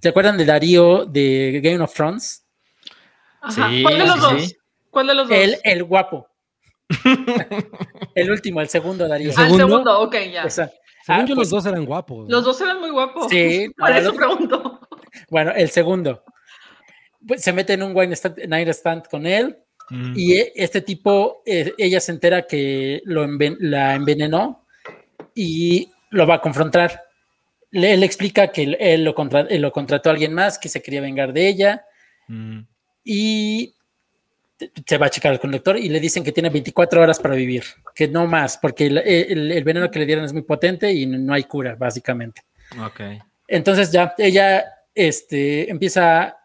¿se 0.00 0.08
acuerdan 0.08 0.36
de 0.38 0.44
Darío 0.44 1.04
de 1.04 1.60
Game 1.62 1.80
of 1.80 1.92
Thrones? 1.94 2.44
Ajá. 3.40 3.68
Sí, 3.70 3.82
¿Cuál 3.82 3.98
de 3.98 4.06
los 4.06 4.14
sí, 4.14 4.20
dos? 4.20 4.42
sí. 4.44 4.56
¿Cuál 4.90 5.06
de 5.08 5.14
los 5.14 5.28
dos? 5.28 5.36
El, 5.38 5.56
el 5.64 5.84
guapo. 5.84 6.26
el 8.14 8.30
último, 8.30 8.60
el 8.60 8.68
segundo 8.68 9.06
Darío. 9.08 9.30
¿El 9.30 9.36
Ah, 9.36 9.42
el 9.42 9.46
segundo? 9.52 9.66
segundo, 9.68 10.00
ok, 10.00 10.16
ya. 10.32 10.42
Esa. 10.44 10.70
Según 11.04 11.22
Ah, 11.22 11.26
yo, 11.26 11.34
pues, 11.34 11.50
los 11.50 11.50
dos 11.50 11.66
eran 11.66 11.84
guapos. 11.84 12.28
¿no? 12.28 12.36
Los 12.36 12.44
dos 12.44 12.60
eran 12.60 12.80
muy 12.80 12.90
guapos. 12.90 13.26
Sí, 13.30 13.68
Por 13.78 13.90
no, 13.90 13.96
eso 13.96 14.14
pregunto. 14.14 14.80
Bueno, 15.30 15.52
el 15.52 15.70
segundo. 15.70 16.22
Pues 17.26 17.42
se 17.42 17.52
mete 17.52 17.74
en 17.74 17.82
un 17.82 17.94
wine 17.96 18.14
stand, 18.14 18.38
night 18.48 18.68
stand 18.68 19.06
con 19.08 19.26
él 19.26 19.58
Ujú. 19.90 20.12
y 20.16 20.34
e- 20.34 20.52
este 20.54 20.80
tipo, 20.80 21.42
eh, 21.44 21.72
ella 21.78 22.00
se 22.00 22.12
entera 22.12 22.46
que 22.46 23.02
lo 23.04 23.24
enven- 23.24 23.58
la 23.60 23.94
envenenó 23.94 24.64
y 25.34 25.90
lo 26.10 26.26
va 26.26 26.36
a 26.36 26.40
confrontar. 26.40 27.02
Le, 27.72 27.92
él 27.94 28.02
explica 28.02 28.48
que 28.48 28.62
él, 28.62 28.76
él 28.80 29.04
lo, 29.04 29.14
contra- 29.14 29.46
él 29.48 29.60
lo 29.62 29.70
contrató 29.72 30.08
a 30.08 30.12
alguien 30.12 30.32
más, 30.32 30.58
que 30.58 30.68
se 30.68 30.82
quería 30.82 31.00
vengar 31.00 31.32
de 31.32 31.46
ella 31.48 31.84
Ujú. 32.28 32.64
y 33.04 33.74
se 34.86 34.98
va 34.98 35.06
a 35.06 35.10
checar 35.10 35.32
al 35.32 35.40
conductor 35.40 35.76
y 35.78 35.88
le 35.88 36.00
dicen 36.00 36.22
que 36.24 36.32
tiene 36.32 36.50
24 36.50 37.00
horas 37.02 37.18
para 37.18 37.34
vivir, 37.34 37.64
que 37.94 38.08
no 38.08 38.26
más, 38.26 38.58
porque 38.58 38.86
el, 38.86 38.98
el- 38.98 39.52
el 39.52 39.64
veneno 39.64 39.90
que 39.90 39.98
le 40.00 40.06
dieron 40.06 40.24
es 40.24 40.32
muy 40.32 40.42
potente 40.42 40.92
y 40.92 41.06
no 41.06 41.32
hay 41.32 41.44
cura, 41.44 41.76
básicamente. 41.76 42.42
Ok. 42.84 43.00
Entonces 43.48 43.90
ya 43.92 44.14
ella 44.18 44.64
este, 44.94 45.70
empieza 45.70 46.36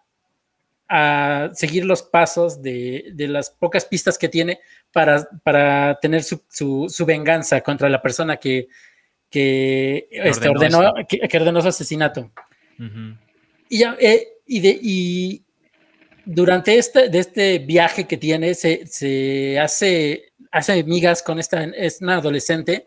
a 0.87 1.49
seguir 1.53 1.83
los 1.85 2.03
pasos 2.03 2.61
de, 2.61 3.05
de 3.13 3.27
las 3.27 3.49
pocas 3.49 3.85
pistas 3.85 4.17
que 4.17 4.29
tiene 4.29 4.59
para, 4.91 5.27
para 5.43 5.97
tener 6.01 6.23
su, 6.23 6.41
su- 6.49 6.87
su 6.89 7.05
venganza 7.05 7.61
contra 7.61 7.89
la 7.89 8.01
persona 8.01 8.37
que, 8.37 8.67
que, 9.29 10.07
este, 10.11 10.47
Ordenó 10.49 10.93
que, 11.07 11.19
que 11.19 11.37
ordenó 11.37 11.61
su 11.61 11.67
asesinato. 11.69 12.31
Y, 13.69 13.79
ya, 13.79 13.97
eh, 13.99 14.27
y, 14.45 14.59
de, 14.59 14.79
y 14.81 15.41
durante 16.25 16.77
este, 16.77 17.09
de 17.09 17.19
este 17.19 17.59
viaje 17.59 18.05
que 18.05 18.17
tiene, 18.17 18.53
se, 18.53 18.85
se 18.85 19.59
hace, 19.59 20.33
hace 20.51 20.79
amigas 20.79 21.23
con 21.23 21.39
esta, 21.39 21.63
es 21.63 22.01
una 22.01 22.17
adolescente 22.17 22.85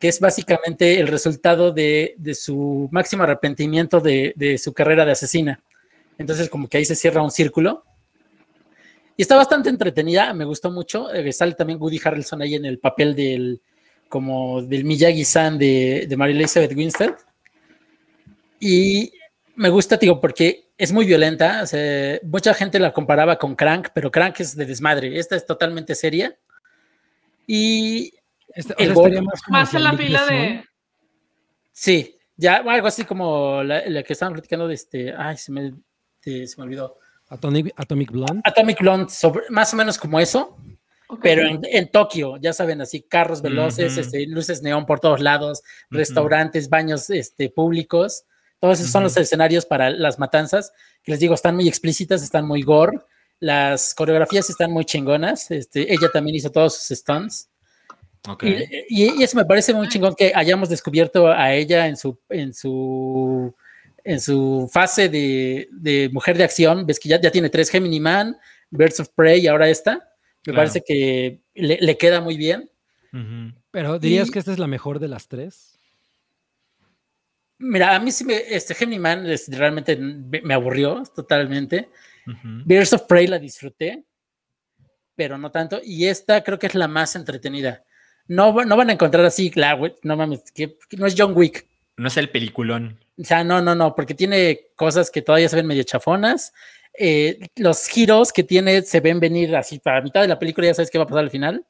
que 0.00 0.08
es 0.08 0.20
básicamente 0.20 1.00
el 1.00 1.08
resultado 1.08 1.72
de, 1.72 2.14
de 2.18 2.34
su 2.34 2.88
máximo 2.92 3.22
arrepentimiento 3.22 4.00
de, 4.00 4.34
de 4.36 4.58
su 4.58 4.74
carrera 4.74 5.04
de 5.06 5.12
asesina. 5.12 5.62
Entonces, 6.18 6.48
como 6.48 6.68
que 6.68 6.78
ahí 6.78 6.84
se 6.84 6.96
cierra 6.96 7.22
un 7.22 7.30
círculo. 7.30 7.84
Y 9.16 9.22
está 9.22 9.36
bastante 9.36 9.68
entretenida, 9.70 10.32
me 10.34 10.44
gustó 10.44 10.70
mucho. 10.70 11.12
Eh, 11.12 11.32
sale 11.32 11.54
también 11.54 11.80
Woody 11.80 12.00
Harrelson 12.04 12.42
ahí 12.42 12.54
en 12.54 12.64
el 12.66 12.78
papel 12.78 13.14
del, 13.14 13.60
como 14.08 14.62
del 14.62 14.84
Miyagi-san 14.84 15.58
de, 15.58 16.06
de 16.08 16.16
Mary 16.16 16.32
Elizabeth 16.32 16.74
Winstead. 16.76 17.14
Y 18.60 19.12
me 19.54 19.68
gusta, 19.70 19.96
digo, 19.96 20.20
porque 20.20 20.68
es 20.76 20.92
muy 20.92 21.06
violenta. 21.06 21.62
o 21.62 21.66
sea, 21.66 22.18
mucha 22.24 22.52
gente 22.54 22.78
la 22.78 22.92
comparaba 22.92 23.36
con 23.38 23.54
Crank, 23.56 23.88
pero 23.94 24.10
Crank 24.10 24.40
es 24.40 24.54
de 24.56 24.66
desmadre. 24.66 25.18
Esta 25.18 25.36
es 25.36 25.46
totalmente 25.46 25.94
seria. 25.94 26.36
Y 27.46 28.12
Este- 28.54 28.74
o 28.94 29.06
el 29.06 29.22
más 29.22 29.40
Más 29.48 29.74
en 29.74 29.84
la 29.84 29.92
Besson. 29.92 30.28
de. 30.28 30.64
sí, 31.72 32.16
ya 32.36 32.56
algo 32.56 32.86
así 32.86 33.04
como 33.04 33.62
la, 33.62 33.86
la 33.88 34.02
que 34.02 34.12
estaban 34.12 34.32
platicando 34.34 34.68
de 34.68 34.74
este. 34.74 35.14
Ay, 35.16 35.36
se 35.36 35.52
me, 35.52 35.72
de- 36.26 36.46
se 36.46 36.56
me 36.58 36.64
olvidó. 36.64 36.98
Atomic, 37.28 37.72
Atomic 37.76 38.10
Blonde. 38.12 38.40
Atomic 38.44 38.80
Blonde, 38.80 39.10
sobre- 39.12 39.44
más 39.50 39.72
o 39.72 39.76
menos 39.76 39.98
como 39.98 40.20
eso, 40.20 40.56
pero 41.22 41.46
en, 41.46 41.60
en 41.64 41.90
Tokio, 41.90 42.36
ya 42.36 42.52
saben, 42.52 42.80
así 42.80 43.02
carros 43.02 43.40
veloces, 43.42 43.96
este, 43.96 44.26
luces 44.26 44.62
neón 44.62 44.86
por 44.86 45.00
todos 45.00 45.20
lados, 45.20 45.62
restaurantes, 45.90 46.68
baños 46.68 47.10
este, 47.10 47.48
públicos. 47.48 48.24
Todos 48.60 48.80
esos 48.80 48.90
son 48.92 49.02
los 49.04 49.16
escenarios 49.16 49.66
para 49.66 49.90
las 49.90 50.18
matanzas, 50.18 50.72
que 51.02 51.12
les 51.12 51.20
digo, 51.20 51.34
están 51.34 51.54
muy 51.56 51.68
explícitas, 51.68 52.22
están 52.22 52.46
muy 52.46 52.62
gore. 52.62 52.98
Las 53.38 53.94
coreografías 53.94 54.48
están 54.48 54.72
muy 54.72 54.84
chingonas. 54.84 55.50
Este, 55.50 55.92
ella 55.92 56.08
también 56.12 56.36
hizo 56.36 56.50
todos 56.50 56.74
sus 56.76 56.96
stunts. 56.98 57.48
Y- 58.88 59.04
y 59.18 59.22
eso 59.22 59.36
me 59.36 59.44
parece 59.44 59.74
muy 59.74 59.88
chingón 59.88 60.14
que 60.16 60.32
hayamos 60.34 60.68
descubierto 60.68 61.28
a 61.28 61.52
ella 61.54 61.86
en 61.86 61.96
su, 61.96 62.18
en 62.30 62.52
su, 62.54 63.54
en 64.06 64.20
su 64.20 64.68
fase 64.72 65.08
de, 65.08 65.68
de 65.72 66.08
mujer 66.12 66.36
de 66.38 66.44
acción. 66.44 66.86
Ves 66.86 66.98
que 67.00 67.08
ya, 67.08 67.20
ya 67.20 67.30
tiene 67.30 67.50
tres 67.50 67.68
Gemini 67.70 68.00
Man, 68.00 68.36
Birds 68.70 69.00
of 69.00 69.08
Prey 69.14 69.40
y 69.42 69.46
ahora 69.48 69.68
esta. 69.68 69.94
Me 69.94 70.52
Claro. 70.52 70.56
parece 70.58 70.82
que 70.86 71.40
le, 71.54 71.78
le 71.80 71.98
queda 71.98 72.20
muy 72.20 72.36
bien. 72.36 72.70
Pero 73.70 73.98
dirías 73.98 74.28
Y- 74.28 74.30
que 74.30 74.38
esta 74.38 74.52
es 74.52 74.58
la 74.58 74.66
mejor 74.66 74.98
de 75.00 75.08
las 75.08 75.26
tres. 75.28 75.78
Mira, 77.58 77.94
a 77.96 78.00
mí 78.00 78.12
sí 78.12 78.24
me, 78.24 78.36
este 78.54 78.74
Gemini 78.74 78.98
Man 78.98 79.26
es- 79.26 79.48
realmente 79.48 79.96
me 79.96 80.54
aburrió 80.54 81.02
totalmente. 81.14 81.88
Ujú. 82.26 82.62
Birds 82.66 82.92
of 82.92 83.02
Prey 83.02 83.26
la 83.26 83.38
disfruté, 83.38 84.04
pero 85.14 85.38
no 85.38 85.50
tanto. 85.50 85.80
Y 85.82 86.06
esta 86.06 86.44
creo 86.44 86.58
que 86.58 86.66
es 86.66 86.74
la 86.74 86.86
más 86.88 87.16
entretenida. 87.16 87.82
No, 88.28 88.52
no 88.64 88.76
van 88.76 88.90
a 88.90 88.92
encontrar 88.92 89.24
así, 89.24 89.50
la, 89.54 89.78
no 90.02 90.16
mames, 90.16 90.42
que, 90.52 90.76
que 90.88 90.96
no 90.96 91.06
es 91.06 91.14
John 91.16 91.32
Wick. 91.36 91.66
No 91.96 92.08
es 92.08 92.16
el 92.16 92.30
peliculón. 92.30 92.98
O 93.18 93.24
sea, 93.24 93.42
no, 93.44 93.62
no, 93.62 93.74
no, 93.74 93.94
porque 93.94 94.14
tiene 94.14 94.68
cosas 94.76 95.10
que 95.10 95.22
todavía 95.22 95.48
se 95.48 95.56
ven 95.56 95.66
medio 95.66 95.82
chafonas. 95.82 96.52
Eh, 96.98 97.38
los 97.56 97.86
giros 97.88 98.32
que 98.32 98.42
tiene 98.42 98.82
se 98.82 99.00
ven 99.00 99.20
venir 99.20 99.54
así 99.56 99.78
para 99.78 100.02
mitad 100.02 100.22
de 100.22 100.28
la 100.28 100.38
película, 100.38 100.66
ya 100.66 100.74
sabes 100.74 100.90
qué 100.90 100.98
va 100.98 101.04
a 101.04 101.06
pasar 101.06 101.24
al 101.24 101.30
final. 101.30 101.64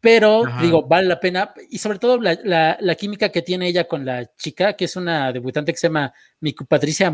Pero 0.00 0.46
Ajá. 0.46 0.62
digo, 0.62 0.86
vale 0.86 1.08
la 1.08 1.18
pena. 1.20 1.52
Y 1.70 1.78
sobre 1.78 1.98
todo 1.98 2.20
la, 2.20 2.38
la- 2.44 2.76
la 2.80 2.94
química 2.94 3.30
que 3.30 3.42
tiene 3.42 3.68
ella 3.68 3.84
con 3.88 4.04
la 4.04 4.24
chica, 4.36 4.74
que 4.74 4.84
es 4.84 4.96
una 4.96 5.32
debutante 5.32 5.72
que 5.72 5.78
se 5.78 5.88
llama 5.88 6.12
Miku 6.40 6.64
Patricia 6.66 7.10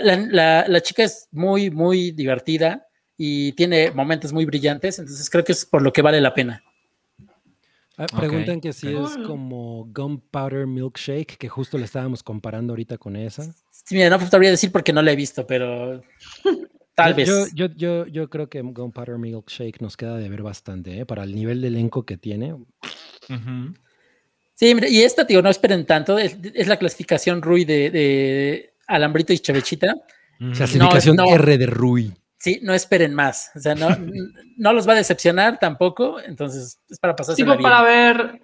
la- 0.00 0.16
la- 0.16 0.64
la 0.68 0.80
chica 0.80 1.04
es 1.04 1.28
muy, 1.32 1.70
muy 1.70 2.10
divertida 2.12 2.86
y 3.16 3.52
tiene 3.52 3.90
momentos 3.90 4.32
muy 4.32 4.44
brillantes, 4.44 4.98
entonces 4.98 5.28
creo 5.30 5.44
que 5.44 5.52
es 5.52 5.64
por 5.64 5.82
lo 5.82 5.92
que 5.92 6.02
vale 6.02 6.20
la 6.20 6.34
pena. 6.34 6.62
Ah, 7.98 8.04
Preguntan 8.14 8.60
que 8.60 8.72
si 8.74 8.88
es 8.94 9.16
como 9.26 9.86
Gunpowder 9.94 10.66
Milkshake, 10.66 11.38
que 11.38 11.48
justo 11.48 11.78
le 11.78 11.86
estábamos 11.86 12.22
comparando 12.22 12.72
ahorita 12.74 12.98
con 12.98 13.16
esa. 13.16 13.44
Sí, 13.70 13.94
mira, 13.94 14.10
no 14.10 14.20
sabría 14.28 14.50
decir 14.50 14.70
porque 14.70 14.92
no 14.92 15.00
la 15.00 15.12
he 15.12 15.16
visto, 15.16 15.46
pero 15.46 16.02
tal 16.94 17.12
Yo- 17.12 17.16
vez. 17.16 17.28
Yo, 17.54 17.66
yo, 17.66 17.74
yo, 17.74 18.06
yo 18.06 18.28
creo 18.28 18.48
que 18.50 18.60
Gunpowder 18.60 19.16
Milkshake 19.16 19.80
nos 19.80 19.96
queda 19.96 20.16
de 20.18 20.28
ver 20.28 20.42
bastante, 20.42 20.98
¿eh? 20.98 21.06
Para 21.06 21.22
el 21.22 21.34
nivel 21.34 21.62
de 21.62 21.68
elenco 21.68 22.04
que 22.04 22.18
tiene. 22.18 22.54
Sí, 24.54 24.74
mira, 24.74 24.88
y 24.88 25.02
esta, 25.02 25.26
tío, 25.26 25.42
no 25.42 25.50
esperen 25.50 25.84
tanto. 25.86 26.18
Es, 26.18 26.36
es 26.54 26.66
la 26.66 26.78
clasificación 26.78 27.42
Rui 27.42 27.64
de, 27.64 27.90
de 27.90 28.74
Alambrito 28.86 29.32
y 29.32 29.38
Chevechita. 29.38 29.94
Ujú. 30.40 30.52
Clasificación 30.52 31.16
no. 31.16 31.24
R 31.34 31.58
de 31.58 31.66
Rui. 31.66 32.12
Sí, 32.38 32.60
no 32.62 32.74
esperen 32.74 33.14
más. 33.14 33.50
O 33.54 33.60
sea, 33.60 33.74
no, 33.74 33.88
no 34.56 34.72
los 34.72 34.88
va 34.88 34.92
a 34.92 34.96
decepcionar 34.96 35.58
tampoco. 35.58 36.20
Entonces, 36.20 36.78
es 36.88 36.98
para 36.98 37.16
pasarse 37.16 37.42
Tipo 37.42 37.58
para 37.60 37.82
ver 37.82 38.40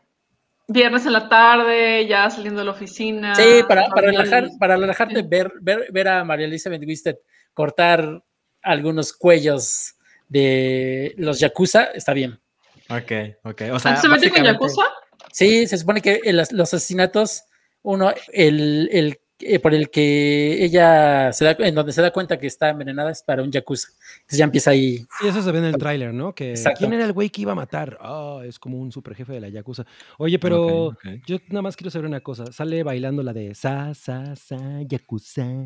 viernes 0.68 1.04
en 1.06 1.12
la 1.12 1.28
tarde, 1.28 2.06
ya 2.06 2.30
saliendo 2.30 2.60
de 2.60 2.64
la 2.66 2.70
oficina. 2.72 3.34
Sí, 3.34 3.62
para, 3.68 3.88
para, 3.88 4.06
relajar, 4.08 4.48
para 4.58 4.76
relajarte, 4.76 5.16
Sí. 5.20 5.26
ver, 5.28 5.52
ver, 5.60 5.88
ver 5.92 6.08
a 6.08 6.24
María 6.24 6.46
Elizabeth 6.46 6.82
Wisted 6.86 7.16
cortar 7.52 8.22
algunos 8.62 9.12
cuellos 9.12 9.96
de 10.28 11.14
los 11.18 11.38
Yakuza, 11.40 11.84
está 11.94 12.14
bien. 12.14 12.40
Ok, 12.88 13.12
ok. 13.44 13.62
O 13.72 13.78
sea, 13.78 13.96
¿Se 13.96 14.08
mete 14.08 14.30
con 14.30 14.42
Yakuza? 14.44 14.82
Sí, 15.30 15.66
se 15.66 15.76
supone 15.78 16.00
que 16.00 16.20
el- 16.24 16.36
los 16.36 16.72
asesinatos, 16.74 17.44
uno, 17.82 18.12
el, 18.32 18.88
el 18.92 19.20
eh, 19.42 19.58
por 19.58 19.74
el 19.74 19.90
que 19.90 20.64
ella 20.64 21.32
se 21.32 21.44
da, 21.44 21.56
en 21.58 21.74
donde 21.74 21.92
se 21.92 22.02
da 22.02 22.10
cuenta 22.10 22.38
que 22.38 22.46
está 22.46 22.70
envenenada 22.70 23.10
es 23.10 23.22
para 23.22 23.42
un 23.42 23.50
Yakuza. 23.50 23.88
Entonces 24.20 24.38
ya 24.38 24.44
empieza 24.44 24.70
ahí. 24.70 25.06
Y 25.22 25.28
eso 25.28 25.42
se 25.42 25.52
ve 25.52 25.58
en 25.58 25.64
el 25.66 25.76
tráiler, 25.76 26.12
¿no? 26.14 26.34
Que 26.34 26.50
Exacto. 26.50 26.78
¿Quién 26.78 26.92
era 26.92 27.04
el 27.04 27.12
güey 27.12 27.30
que 27.30 27.42
iba 27.42 27.52
a 27.52 27.56
matar? 27.56 27.98
Ah, 28.00 28.40
es 28.44 28.58
como 28.58 28.78
un 28.78 28.92
super 28.92 29.14
jefe 29.14 29.32
de 29.32 29.40
la 29.40 29.48
Yakuza. 29.48 29.84
Oye, 30.18 30.38
pero 30.38 30.96
yo 31.26 31.38
nada 31.48 31.62
más 31.62 31.76
quiero 31.76 31.90
saber 31.90 32.06
una 32.06 32.20
cosa. 32.20 32.50
Sale 32.52 32.82
bailando 32.82 33.22
la 33.22 33.32
de 33.32 33.54
sa, 33.54 33.94
sa, 33.94 34.36
sa, 34.36 34.58
Yakuza. 34.86 35.46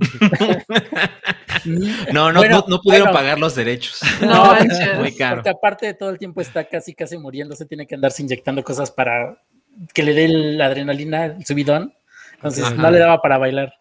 No, 2.13 2.33
no, 2.33 2.41
Bueno, 2.41 2.59
no, 2.61 2.77
no 2.77 2.81
pudieron 2.81 3.09
bueno. 3.09 3.19
pagar 3.19 3.39
los 3.39 3.55
derechos. 3.55 4.01
No, 4.21 4.55
No. 4.55 5.01
Muy 5.01 5.13
caro. 5.15 5.37
Porque 5.37 5.51
aparte 5.51 5.87
de 5.87 5.95
todo 5.95 6.11
el 6.11 6.19
tiempo 6.19 6.41
está 6.41 6.65
casi, 6.65 6.95
casi 6.95 7.19
muriéndose, 7.19 7.67
tiene 7.67 7.87
que 7.87 7.95
andarse 7.95 8.23
inyectando 8.23 8.63
cosas 8.63 8.91
para 8.91 9.43
que 9.93 10.03
le 10.03 10.15
dé 10.15 10.29
la 10.29 10.67
adrenalina, 10.67 11.27
el 11.27 11.45
subidón. 11.45 11.93
Entonces 12.49 12.65
Ajá. 12.65 12.83
no 12.83 12.91
le 12.91 12.99
daba 12.99 13.21
para 13.21 13.39
bailar. 13.39 13.73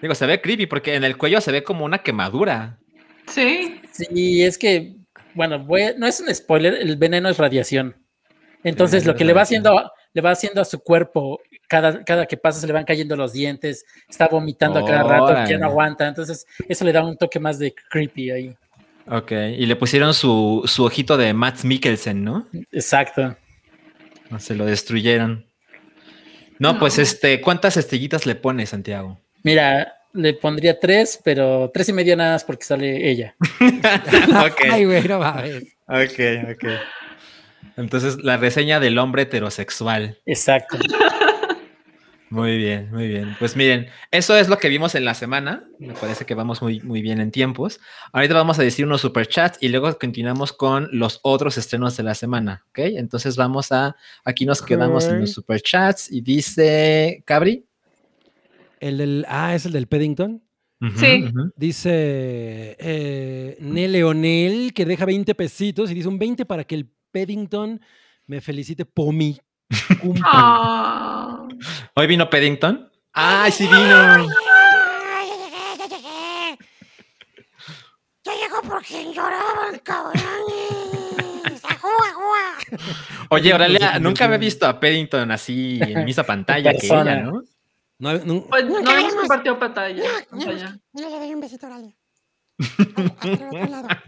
Digo, 0.00 0.14
se 0.14 0.26
ve 0.26 0.40
creepy 0.40 0.66
porque 0.66 0.94
en 0.94 1.04
el 1.04 1.16
cuello 1.16 1.40
se 1.40 1.52
ve 1.52 1.62
como 1.64 1.84
una 1.84 1.98
quemadura. 1.98 2.78
Sí. 3.26 3.80
Sí, 3.92 4.42
es 4.44 4.56
que, 4.58 4.94
bueno, 5.34 5.58
voy- 5.64 5.94
no 5.96 6.06
es 6.06 6.20
un 6.20 6.32
spoiler, 6.34 6.74
el 6.74 6.96
veneno 6.96 7.28
es 7.28 7.36
radiación. 7.38 7.96
Entonces, 8.64 9.02
veneno 9.02 9.12
lo 9.12 9.18
que 9.18 9.24
le 9.24 9.32
va 9.32 9.42
haciendo, 9.42 9.90
le 10.12 10.22
va 10.22 10.30
haciendo 10.30 10.60
a 10.60 10.64
su 10.64 10.80
cuerpo, 10.80 11.40
cada, 11.68 12.04
cada 12.04 12.26
que 12.26 12.36
pasa 12.36 12.60
se 12.60 12.66
le 12.66 12.72
van 12.72 12.84
cayendo 12.84 13.16
los 13.16 13.32
dientes, 13.32 13.84
está 14.08 14.28
vomitando 14.28 14.78
a 14.80 14.84
cada 14.84 15.02
rato, 15.02 15.50
ya 15.50 15.58
no 15.58 15.66
aguanta. 15.66 16.06
Entonces, 16.08 16.46
eso 16.68 16.84
le 16.84 16.92
da 16.92 17.04
un 17.04 17.16
toque 17.16 17.38
más 17.40 17.58
de 17.58 17.74
creepy 17.90 18.30
ahí. 18.30 18.56
Ok, 19.10 19.32
y 19.32 19.64
le 19.66 19.74
pusieron 19.76 20.12
su, 20.14 20.62
su 20.66 20.84
ojito 20.84 21.16
de 21.16 21.32
Matt 21.32 21.64
Mikkelsen, 21.64 22.22
¿no? 22.22 22.46
Exacto. 22.70 23.36
Se 24.38 24.54
lo 24.54 24.66
destruyeron. 24.66 25.46
No, 26.58 26.78
pues 26.78 26.98
este, 26.98 27.40
¿cuántas 27.40 27.76
estrellitas 27.76 28.26
le 28.26 28.34
pone 28.34 28.66
Santiago? 28.66 29.18
Mira, 29.42 29.94
le 30.12 30.34
pondría 30.34 30.78
tres, 30.80 31.20
pero 31.22 31.70
tres 31.72 31.88
y 31.88 31.92
media 31.92 32.16
nada 32.16 32.32
más 32.32 32.44
porque 32.44 32.64
sale 32.64 33.08
ella. 33.10 33.36
ok, 33.60 34.60
Ay, 34.70 34.84
güey, 34.84 35.02
no 35.06 35.18
mames. 35.20 35.62
ok, 35.86 36.54
ok. 36.54 36.64
Entonces, 37.76 38.16
la 38.24 38.36
reseña 38.36 38.80
del 38.80 38.98
hombre 38.98 39.22
heterosexual. 39.22 40.18
Exacto. 40.26 40.78
Muy 42.30 42.58
bien, 42.58 42.90
muy 42.90 43.08
bien. 43.08 43.36
Pues 43.38 43.56
miren, 43.56 43.86
eso 44.10 44.36
es 44.36 44.48
lo 44.48 44.58
que 44.58 44.68
vimos 44.68 44.94
en 44.94 45.04
la 45.04 45.14
semana. 45.14 45.66
Me 45.78 45.94
parece 45.94 46.26
que 46.26 46.34
vamos 46.34 46.60
muy, 46.60 46.80
muy 46.80 47.00
bien 47.00 47.20
en 47.20 47.30
tiempos. 47.30 47.80
Ahorita 48.12 48.34
vamos 48.34 48.58
a 48.58 48.62
decir 48.62 48.84
unos 48.84 49.00
superchats 49.00 49.58
y 49.62 49.68
luego 49.68 49.98
continuamos 49.98 50.52
con 50.52 50.88
los 50.92 51.20
otros 51.22 51.56
estrenos 51.56 51.96
de 51.96 52.02
la 52.02 52.14
semana. 52.14 52.64
¿Ok? 52.68 52.78
Entonces 52.80 53.36
vamos 53.36 53.72
a. 53.72 53.96
Aquí 54.24 54.44
nos 54.44 54.60
quedamos 54.60 55.06
en 55.06 55.20
los 55.20 55.32
superchats 55.32 56.10
y 56.12 56.20
dice. 56.20 57.22
Cabri. 57.24 57.64
El 58.80 58.98
del, 58.98 59.26
ah, 59.28 59.54
es 59.54 59.66
el 59.66 59.72
del 59.72 59.86
Paddington. 59.86 60.42
Ujú, 60.80 60.98
Sí. 60.98 61.24
Dice 61.56 61.90
eh, 62.78 63.56
Leonel 63.60 64.72
que 64.72 64.84
deja 64.84 65.04
20 65.04 65.34
pesitos 65.34 65.90
y 65.90 65.94
dice 65.94 66.06
un 66.08 66.18
20 66.18 66.44
para 66.44 66.62
que 66.64 66.76
el 66.76 66.88
Paddington 67.10 67.80
me 68.26 68.40
felicite 68.40 68.84
por 68.84 69.12
mi 69.12 69.36
Ah. 70.24 71.46
Hoy 71.94 72.06
vino 72.06 72.28
Paddington. 72.30 72.90
¡Ay, 73.12 73.52
sí 73.52 73.66
vino! 73.66 74.26
Ya 78.24 78.32
llegó 78.34 78.60
porque 78.68 79.12
lloraban, 79.12 79.78
cabrones. 79.82 81.64
Ajúa, 81.64 81.90
ajúa. 82.10 82.78
Oye, 83.30 83.54
Oralia, 83.54 83.98
nunca 83.98 84.24
había 84.26 84.36
visto 84.38 84.66
a 84.66 84.78
Paddington 84.78 85.30
así 85.30 85.78
en 85.82 86.04
misma 86.04 86.24
pantalla 86.24 86.72
que 86.72 86.86
ella, 86.86 87.16
¿no? 87.22 87.42
No, 87.98 88.12
no- 88.24 88.44
Pues 88.46 88.64
no 88.64 88.80
Nunca 88.80 89.08
compartido 89.16 89.58
pantalla. 89.58 90.02
Mira, 90.02 90.12
pantalla. 90.30 90.54
mira, 90.54 90.78
mira, 90.92 91.08
le 91.10 91.18
doy 91.18 91.34
un 91.34 91.40
besito 91.40 91.66
a 91.66 91.70
Oralia. 91.70 91.94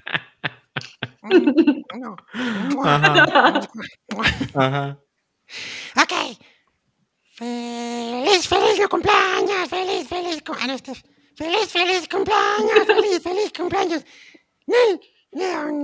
Ajá. 2.84 3.60
Ajá. 4.54 4.98
Ok. 5.96 6.12
Feliz, 7.36 8.46
feliz 8.48 8.86
cumpleaños. 8.88 9.68
Feliz, 9.68 10.08
feliz. 10.08 10.42
cu- 10.42 10.54
Ah, 10.60 10.66
no, 10.66 10.72
este 10.74 10.92
es- 10.92 11.02
Feliz, 11.36 11.70
feliz 11.72 12.08
cumpleaños. 12.08 12.86
Feliz, 12.86 13.22
feliz 13.22 13.52
cumpleaños. 13.56 14.04
Nel, 14.66 15.00
Nayan. 15.32 15.80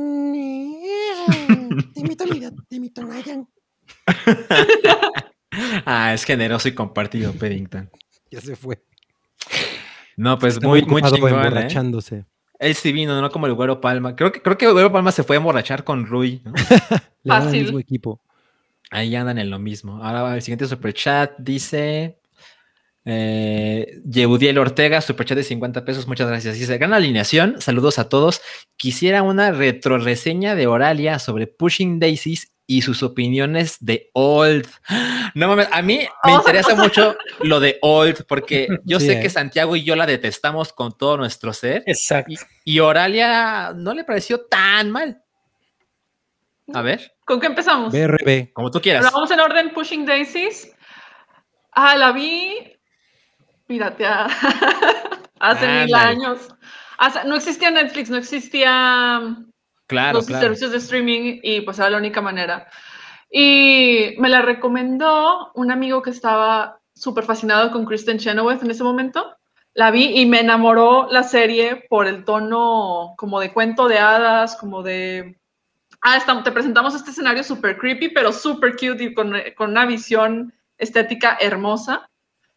Ah, 5.86 6.12
es 6.12 6.24
generoso 6.24 6.68
y 6.68 6.74
compartido, 6.74 7.32
Paddington. 7.32 7.90
ya 8.30 8.40
se 8.40 8.56
fue. 8.56 8.82
No, 10.16 10.38
pues 10.38 10.54
Está 10.54 10.66
muy, 10.68 10.82
muy 10.82 11.02
chingón, 11.02 11.32
¿eh? 11.32 11.36
emborrachándose. 11.36 12.24
Él 12.58 12.74
sí 12.74 12.92
vino, 12.92 13.20
no 13.20 13.30
como 13.30 13.46
el 13.46 13.54
Güero 13.54 13.80
Palma. 13.80 14.16
Creo 14.16 14.32
que, 14.32 14.42
creo 14.42 14.58
que 14.58 14.64
el 14.66 14.72
Güero 14.72 14.92
Palma 14.92 15.12
se 15.12 15.22
fue 15.22 15.36
a 15.36 15.38
emborrachar 15.38 15.84
con 15.84 16.06
Rui. 16.06 16.42
¿no? 16.44 16.52
Fácil. 17.26 17.62
mismo 17.64 17.78
equipo. 17.78 18.20
Ahí 18.91 19.14
andan 19.16 19.39
en 19.39 19.51
lo 19.51 19.59
mismo. 19.59 20.03
Ahora 20.03 20.34
el 20.34 20.43
siguiente 20.43 20.66
superchat 20.66 21.32
dice... 21.39 22.18
Eh, 23.09 24.01
Yehudiel 24.05 24.59
Ortega, 24.59 25.01
superchat 25.01 25.37
de 25.37 25.45
50 25.45 25.84
pesos, 25.84 26.09
muchas 26.09 26.26
gracias. 26.26 26.59
Dice, 26.59 26.76
gran 26.76 26.93
alineación, 26.93 27.61
saludos 27.61 28.01
a 28.01 28.09
todos. 28.09 28.41
Quisiera 28.76 29.22
una 29.22 29.53
retroreseña 29.53 30.57
de 30.57 30.66
Oralia 30.66 31.20
sobre 31.20 31.47
Pushing 31.47 32.01
Daisies 32.01 32.51
y 32.66 32.82
sus 32.82 33.05
opiniones 33.05 33.76
de 33.78 34.11
Old. 34.12 34.66
No 35.37 35.47
mames, 35.47 35.68
a 35.70 35.82
mí 35.82 36.01
me 36.24 36.32
interesa 36.32 36.74
mucho 36.74 37.16
lo 37.43 37.61
de 37.61 37.78
Old, 37.80 38.24
porque 38.26 38.66
yo 38.84 38.99
Sí, 38.99 39.07
sé 39.07 39.12
¿eh? 39.18 39.20
que 39.20 39.30
Santiago 39.30 39.76
y 39.76 39.84
yo 39.84 39.95
la 39.95 40.07
detestamos 40.07 40.72
con 40.72 40.99
todo 40.99 41.16
nuestro 41.16 41.53
ser. 41.53 41.84
Exacto. 41.87 42.34
Y 42.64 42.80
Oralia 42.80 43.72
no 43.76 43.95
le 43.95 44.03
pareció 44.03 44.41
tan 44.41 44.91
mal. 44.91 45.22
A 46.74 46.82
ver, 46.82 47.12
¿Con 47.24 47.40
qué 47.40 47.46
empezamos? 47.46 47.92
BRB. 47.92 48.52
como 48.52 48.70
tú 48.70 48.80
quieras. 48.80 49.02
Pero 49.04 49.14
vamos 49.14 49.30
en 49.30 49.40
orden 49.40 49.72
Pushing 49.72 50.04
Daisies. 50.04 50.72
Ah, 51.72 51.96
la 51.96 52.12
vi 52.12 52.72
pirateada 53.66 54.26
hace 55.40 55.66
mil 55.66 55.94
Ándale. 55.94 55.96
años. 55.96 56.48
Sea, 57.12 57.24
no 57.24 57.36
existía 57.36 57.70
Netflix, 57.70 58.10
no 58.10 58.16
existía 58.16 59.36
Claro, 59.86 60.18
los 60.18 60.26
claro. 60.26 60.42
servicios 60.42 60.72
de 60.72 60.78
streaming 60.78 61.38
y 61.42 61.60
pues 61.60 61.78
era 61.78 61.90
la 61.90 61.98
única 61.98 62.20
manera. 62.20 62.66
Y 63.30 64.14
me 64.18 64.28
la 64.28 64.42
recomendó 64.42 65.52
un 65.54 65.70
amigo 65.70 66.02
que 66.02 66.10
estaba 66.10 66.80
súper 66.94 67.24
fascinado 67.24 67.70
con 67.70 67.84
Kristen 67.84 68.18
Chenoweth 68.18 68.62
en 68.62 68.70
ese 68.70 68.82
momento. 68.82 69.36
La 69.74 69.90
vi 69.90 70.18
y 70.18 70.26
me 70.26 70.40
enamoró 70.40 71.06
la 71.10 71.22
serie 71.22 71.84
por 71.88 72.06
el 72.06 72.24
tono 72.24 73.14
como 73.16 73.38
de 73.40 73.52
cuento 73.52 73.88
de 73.88 73.98
hadas, 73.98 74.56
como 74.56 74.82
de... 74.82 75.38
Ah, 76.09 76.18
está- 76.18 76.40
te 76.40 76.52
presentamos 76.52 76.94
este 76.94 77.11
escenario 77.11 77.42
súper 77.42 77.76
creepy, 77.78 78.11
pero 78.11 78.32
súper 78.32 78.74
cute 78.76 79.02
y 79.02 79.12
con, 79.12 79.34
con 79.57 79.70
una 79.70 79.86
visión 79.86 80.54
estética 80.78 81.36
hermosa. 81.40 82.09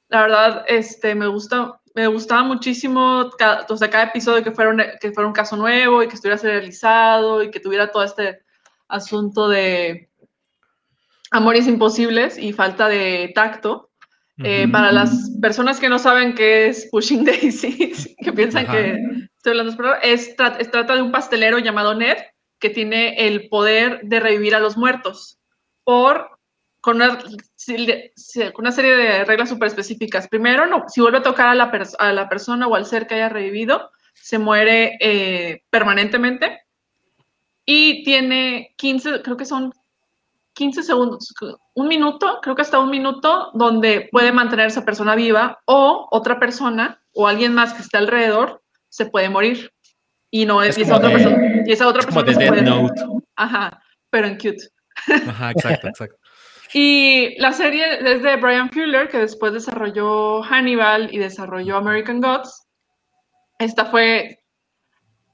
La 0.07 0.21
verdad, 0.21 0.65
este, 0.67 1.15
me 1.15 1.25
gusta, 1.25 1.81
me 1.95 2.05
gustaba 2.05 2.43
muchísimo 2.43 3.31
cada, 3.39 3.65
o 3.67 3.75
sea, 3.75 3.89
cada 3.89 4.03
episodio 4.03 4.43
que 4.43 4.51
fuera, 4.51 4.69
un, 4.69 4.83
que 5.01 5.11
fuera 5.13 5.25
un 5.27 5.33
caso 5.33 5.57
nuevo 5.57 6.03
y 6.03 6.07
que 6.07 6.13
estuviera 6.13 6.37
serializado 6.37 7.41
y 7.41 7.49
que 7.49 7.59
tuviera 7.59 7.89
todo 7.89 8.03
este 8.03 8.39
asunto 8.87 9.49
de 9.49 10.11
amores 11.31 11.67
imposibles 11.67 12.37
y 12.37 12.53
falta 12.53 12.87
de 12.87 13.31
tacto. 13.33 13.89
Eh, 14.43 14.65
Ujú. 14.65 14.73
Para 14.73 14.91
las 14.91 15.31
personas 15.41 15.79
que 15.79 15.89
no 15.89 15.97
saben 15.97 16.35
qué 16.35 16.67
es 16.67 16.87
Pushing 16.91 17.25
Daisies, 17.25 18.15
que 18.23 18.31
piensan 18.31 18.65
Ajá. 18.65 18.73
que 18.73 18.99
estoy 19.37 19.57
hablando 19.57 19.95
es, 20.03 20.35
es 20.59 20.71
trata 20.71 20.95
de 20.95 21.01
un 21.01 21.11
pastelero 21.11 21.57
llamado 21.57 21.95
Ned 21.95 22.17
que 22.59 22.69
tiene 22.69 23.27
el 23.27 23.49
poder 23.49 24.01
de 24.03 24.19
revivir 24.19 24.55
a 24.55 24.59
los 24.59 24.77
muertos 24.77 25.39
por 25.83 26.39
con 26.81 26.95
una, 26.95 27.19
una 28.57 28.71
serie 28.71 28.95
de 28.95 29.25
reglas 29.25 29.49
súper 29.49 29.67
específicas. 29.67 30.27
Primero, 30.29 30.65
no, 30.65 30.85
si 30.87 31.01
vuelve 31.01 31.17
a 31.17 31.23
tocar 31.23 31.47
a 31.47 31.55
la, 31.55 31.71
a 31.99 32.13
la 32.13 32.29
persona 32.29 32.67
o 32.67 32.75
al 32.75 32.85
ser 32.85 33.05
que 33.05 33.15
haya 33.15 33.29
revivido, 33.29 33.91
se 34.13 34.39
muere 34.39 34.97
eh, 35.01 35.63
permanentemente. 35.69 36.61
Y 37.65 38.03
tiene 38.03 38.73
15, 38.77 39.21
creo 39.21 39.37
que 39.37 39.45
son 39.45 39.73
15 40.53 40.83
segundos, 40.83 41.33
un 41.73 41.87
minuto, 41.87 42.39
creo 42.41 42.55
que 42.55 42.63
hasta 42.63 42.79
un 42.79 42.89
minuto, 42.89 43.51
donde 43.53 44.09
puede 44.11 44.31
mantener 44.31 44.65
a 44.65 44.69
esa 44.69 44.83
persona 44.83 45.15
viva 45.15 45.59
o 45.65 46.07
otra 46.11 46.39
persona 46.39 47.01
o 47.13 47.27
alguien 47.27 47.53
más 47.53 47.73
que 47.73 47.81
esté 47.81 47.97
alrededor 47.97 48.61
se 48.89 49.05
puede 49.05 49.29
morir. 49.29 49.71
Y 50.31 50.45
no 50.45 50.61
es, 50.61 50.69
Es 50.71 50.77
y 50.79 50.81
esa 50.83 50.93
como 50.93 51.07
otra 51.07 51.09
de- 51.17 51.23
persona, 51.23 51.63
y 51.65 51.71
esa 51.71 51.87
otra 51.87 51.99
es 52.01 52.05
como 52.05 52.23
persona 52.25 52.45
de 52.45 52.49
puede- 52.51 52.61
Note. 52.63 53.01
Ajá, 53.35 53.81
pero 54.09 54.27
en 54.27 54.35
cute. 54.35 54.69
Ajá, 55.27 55.51
exacto, 55.51 55.87
exacto. 55.87 56.15
Y 56.71 57.35
la 57.39 57.51
serie 57.51 57.97
es 58.13 58.21
de 58.21 58.35
Brian 58.35 58.69
Fuller, 58.69 59.07
que 59.09 59.17
después 59.17 59.53
desarrolló 59.53 60.43
Hannibal 60.43 61.11
y 61.11 61.17
desarrolló 61.17 61.77
American 61.77 62.21
Gods. 62.21 62.67
Esta 63.57 63.85
fue, 63.85 64.43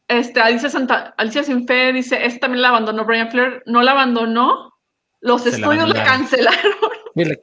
este, 0.08 0.39
Alicia, 0.39 0.70
Santa, 0.70 1.14
Alicia 1.18 1.43
Sin 1.43 1.68
Fe 1.68 1.91
dice, 1.91 2.26
esta 2.26 2.39
también 2.41 2.62
la 2.62 2.70
abandonó 2.70 3.04
Brian 3.04 3.30
Fuller. 3.30 3.62
No 3.66 3.82
la 3.82 3.91
abandonó, 3.91 4.72
los 5.20 5.41
Se 5.41 5.50
estudios 5.50 5.89
la 5.89 6.06
cancelaron. 6.06 6.72
Mira, 7.16 7.36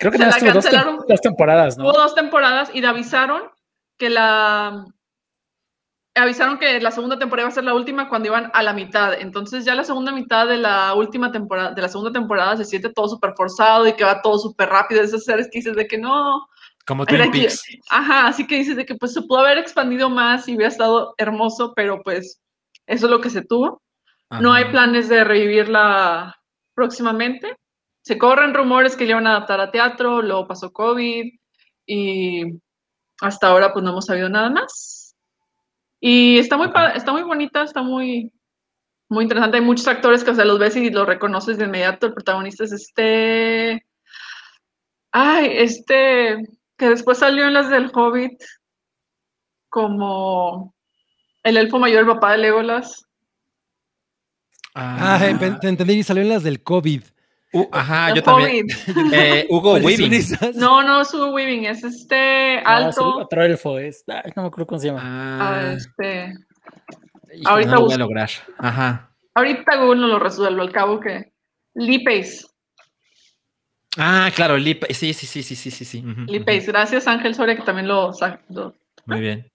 creo 0.00 0.10
que 0.10 0.18
nada 0.18 0.32
la 0.40 0.52
dos, 0.52 0.64
cancelaron. 0.64 1.04
dos 1.06 1.20
temporadas, 1.20 1.78
¿no? 1.78 1.84
Hubo 1.84 1.92
dos 1.92 2.16
temporadas 2.16 2.70
y 2.74 2.80
le 2.80 2.88
avisaron 2.88 3.42
que 3.96 4.10
la... 4.10 4.86
Avisaron 6.14 6.58
que 6.58 6.80
la 6.80 6.90
segunda 6.90 7.18
temporada 7.18 7.44
iba 7.44 7.52
a 7.52 7.54
ser 7.54 7.64
la 7.64 7.74
última 7.74 8.08
cuando 8.08 8.28
iban 8.28 8.50
a 8.52 8.62
la 8.62 8.72
mitad. 8.72 9.14
Entonces 9.20 9.64
ya 9.64 9.74
la 9.74 9.84
segunda 9.84 10.10
mitad 10.12 10.46
de 10.48 10.56
la 10.56 10.92
última 10.94 11.30
temporada, 11.30 11.72
de 11.72 11.80
la 11.82 11.88
segunda 11.88 12.10
temporada 12.12 12.56
se 12.56 12.64
siente 12.64 12.92
todo 12.92 13.08
súper 13.08 13.32
forzado 13.36 13.86
y 13.86 13.92
que 13.92 14.04
va 14.04 14.20
todo 14.20 14.38
súper 14.38 14.68
rápido. 14.68 15.02
Esas 15.02 15.24
series 15.24 15.48
que 15.50 15.58
dices 15.60 15.76
de 15.76 15.86
que 15.86 15.98
no, 15.98 16.46
Como 16.86 17.06
Twin 17.06 17.30
que- 17.30 17.40
Peaks. 17.42 17.62
Ajá, 17.90 18.26
así 18.26 18.46
que 18.46 18.56
dices 18.56 18.76
de 18.76 18.84
que 18.86 18.96
pues 18.96 19.12
se 19.12 19.22
pudo 19.22 19.38
haber 19.40 19.58
expandido 19.58 20.10
más 20.10 20.48
y 20.48 20.56
hubiera 20.56 20.68
estado 20.72 21.14
hermoso, 21.16 21.72
pero 21.76 22.02
pues 22.02 22.40
eso 22.86 23.06
es 23.06 23.10
lo 23.10 23.20
que 23.20 23.30
se 23.30 23.42
tuvo. 23.42 23.80
No 24.40 24.52
hay 24.52 24.64
planes 24.66 25.08
de 25.08 25.22
revivirla 25.24 26.36
próximamente. 26.74 27.56
Se 28.02 28.18
corren 28.18 28.54
rumores 28.54 28.96
que 28.96 29.04
le 29.04 29.10
iban 29.10 29.26
a 29.26 29.30
adaptar 29.36 29.60
a 29.60 29.70
teatro, 29.70 30.22
luego 30.22 30.46
pasó 30.48 30.72
COVID 30.72 31.32
y 31.86 32.42
hasta 33.20 33.48
ahora 33.48 33.72
pues 33.72 33.84
no 33.84 33.90
hemos 33.90 34.06
sabido 34.06 34.28
nada 34.28 34.50
más. 34.50 34.96
Y 36.00 36.38
está 36.38 36.56
muy, 36.56 36.70
está 36.94 37.12
muy 37.12 37.22
bonita, 37.22 37.62
está 37.62 37.82
muy, 37.82 38.32
muy 39.08 39.24
interesante. 39.24 39.58
Hay 39.58 39.62
muchos 39.62 39.86
actores 39.86 40.24
que 40.24 40.30
o 40.30 40.34
sea, 40.34 40.44
los 40.44 40.58
ves 40.58 40.76
y 40.76 40.90
los 40.90 41.06
reconoces 41.06 41.58
de 41.58 41.64
inmediato. 41.64 42.06
El 42.06 42.14
protagonista 42.14 42.64
es 42.64 42.72
este... 42.72 43.86
Ay, 45.12 45.50
este 45.54 46.38
que 46.80 46.88
después 46.88 47.18
salió 47.18 47.46
en 47.46 47.52
las 47.52 47.68
del 47.68 47.90
Hobbit 47.92 48.42
como 49.68 50.74
el 51.42 51.58
elfo 51.58 51.78
mayor, 51.78 52.00
el 52.00 52.06
papá 52.06 52.32
de 52.32 52.38
Legolas. 52.38 53.06
Ah, 54.74 55.18
eh, 55.22 55.34
te 55.60 55.68
entendí, 55.68 55.94
y 55.94 56.02
salió 56.02 56.22
en 56.22 56.30
las 56.30 56.42
del 56.42 56.62
COVID. 56.62 57.02
Uh, 57.52 57.66
ajá, 57.72 58.14
yo 58.14 58.22
también. 58.22 58.66
Eh, 59.12 59.46
Hugo 59.50 59.72
¿Cuáles 59.80 59.96
son 59.98 60.10
Weaving. 60.10 60.60
No, 60.60 60.82
no 60.82 61.00
es 61.00 61.12
Hugo 61.12 61.32
Weaving, 61.32 61.64
es 61.66 61.82
este 61.82 62.58
Ah, 62.64 62.76
alto. 62.76 63.16
otro 63.18 63.42
elfo 63.42 63.78
es. 63.78 64.04
no 64.06 64.42
me 64.42 64.48
acuerdo 64.48 64.66
cómo 64.66 64.78
se 64.78 64.86
llama. 64.88 65.00
ah, 65.02 65.38
Ah, 65.42 65.72
este, 65.72 66.32
Híjole, 67.34 67.44
ahorita 67.48 67.70
no 67.72 67.76
lo 67.80 67.84
voy 67.86 67.94
a 67.94 67.98
lograr. 67.98 68.30
Ajá. 68.58 69.10
ahorita 69.34 69.76
Google 69.76 70.00
no 70.00 70.06
lo 70.08 70.18
resuelvo, 70.18 70.62
al 70.62 70.72
cabo 70.72 71.00
que. 71.00 71.32
Lee 71.74 72.04
Pace. 72.04 72.46
Ah, 73.96 74.30
claro, 74.34 74.56
Lee 74.56 74.74
Pa- 74.74 74.86
Sí, 74.90 75.12
sí, 75.12 75.26
sí, 75.26 75.42
sí, 75.42 75.54
sí, 75.56 75.84
sí. 75.84 76.04
Lee. 76.28 76.40
Pace. 76.40 76.66
Gracias, 76.66 77.06
Ángel 77.08 77.34
Soria, 77.34 77.56
que 77.56 77.62
también 77.62 77.88
lo, 77.88 78.12
lo- 78.48 78.74
Muy 79.06 79.20
bien. 79.20 79.50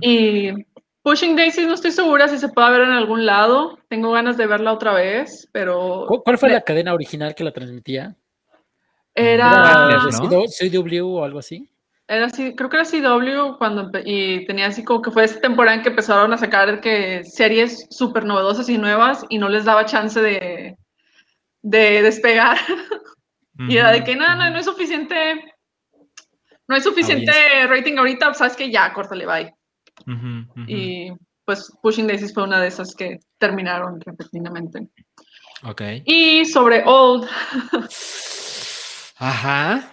Y 0.00 0.50
Pushing 1.02 1.34
Daisies 1.34 1.66
no 1.66 1.74
estoy 1.74 1.92
segura 1.92 2.28
si 2.28 2.38
se 2.38 2.48
puede 2.48 2.72
ver 2.72 2.80
en 2.82 2.90
algún 2.90 3.24
lado. 3.24 3.78
Tengo 3.88 4.12
ganas 4.12 4.36
de 4.36 4.46
verla 4.46 4.72
otra 4.72 4.92
vez, 4.92 5.48
pero 5.52 6.04
¿Cu- 6.06 6.22
¿Cuál 6.22 6.38
fue 6.38 6.50
la 6.50 6.60
cadena 6.60 6.92
original 6.92 7.34
que 7.34 7.44
la 7.44 7.52
transmitía? 7.52 8.14
era, 9.14 9.84
¿Era 9.88 9.98
¿no? 9.98 10.28
de 10.28 10.46
CW 10.48 11.00
o 11.02 11.24
algo 11.24 11.38
así? 11.38 11.68
era 12.06 12.26
así, 12.26 12.56
creo 12.56 12.68
que 12.68 12.76
era 12.76 12.84
CW 12.84 13.56
cuando 13.56 13.88
y 14.04 14.44
tenía 14.46 14.66
así 14.66 14.82
como 14.84 15.00
que 15.00 15.12
fue 15.12 15.22
esta 15.24 15.40
temporada 15.40 15.76
en 15.76 15.82
que 15.82 15.90
empezaron 15.90 16.32
a 16.32 16.38
sacar 16.38 16.80
que 16.80 17.22
series 17.24 17.86
súper 17.90 18.24
novedosas 18.24 18.68
y 18.68 18.78
nuevas 18.78 19.24
y 19.28 19.38
no 19.38 19.48
les 19.48 19.64
daba 19.64 19.86
chance 19.86 20.20
de, 20.20 20.76
de 21.62 22.02
despegar. 22.02 22.58
Y 23.68 23.76
era 23.76 23.92
de 23.92 24.02
que 24.02 24.16
nada, 24.16 24.34
no, 24.36 24.50
no 24.50 24.58
es 24.58 24.64
suficiente, 24.64 25.54
no 26.66 26.74
hay 26.74 26.80
suficiente 26.80 27.32
rating 27.68 27.98
ahorita, 27.98 28.26
pues, 28.26 28.38
sabes 28.38 28.56
que 28.56 28.70
ya, 28.70 28.92
córtale, 28.92 29.26
bye. 29.26 29.54
Ujú, 30.06 30.60
ujú. 30.60 30.64
Y 30.70 31.12
pues 31.44 31.72
Pushing 31.82 32.06
Daisies 32.06 32.32
fue 32.34 32.44
una 32.44 32.60
de 32.60 32.68
esas 32.68 32.94
que 32.94 33.18
terminaron 33.38 34.00
repentinamente. 34.00 34.88
Ok. 35.64 35.82
Y 36.04 36.44
sobre 36.44 36.82
Old, 36.86 37.28
Ajá. 39.18 39.92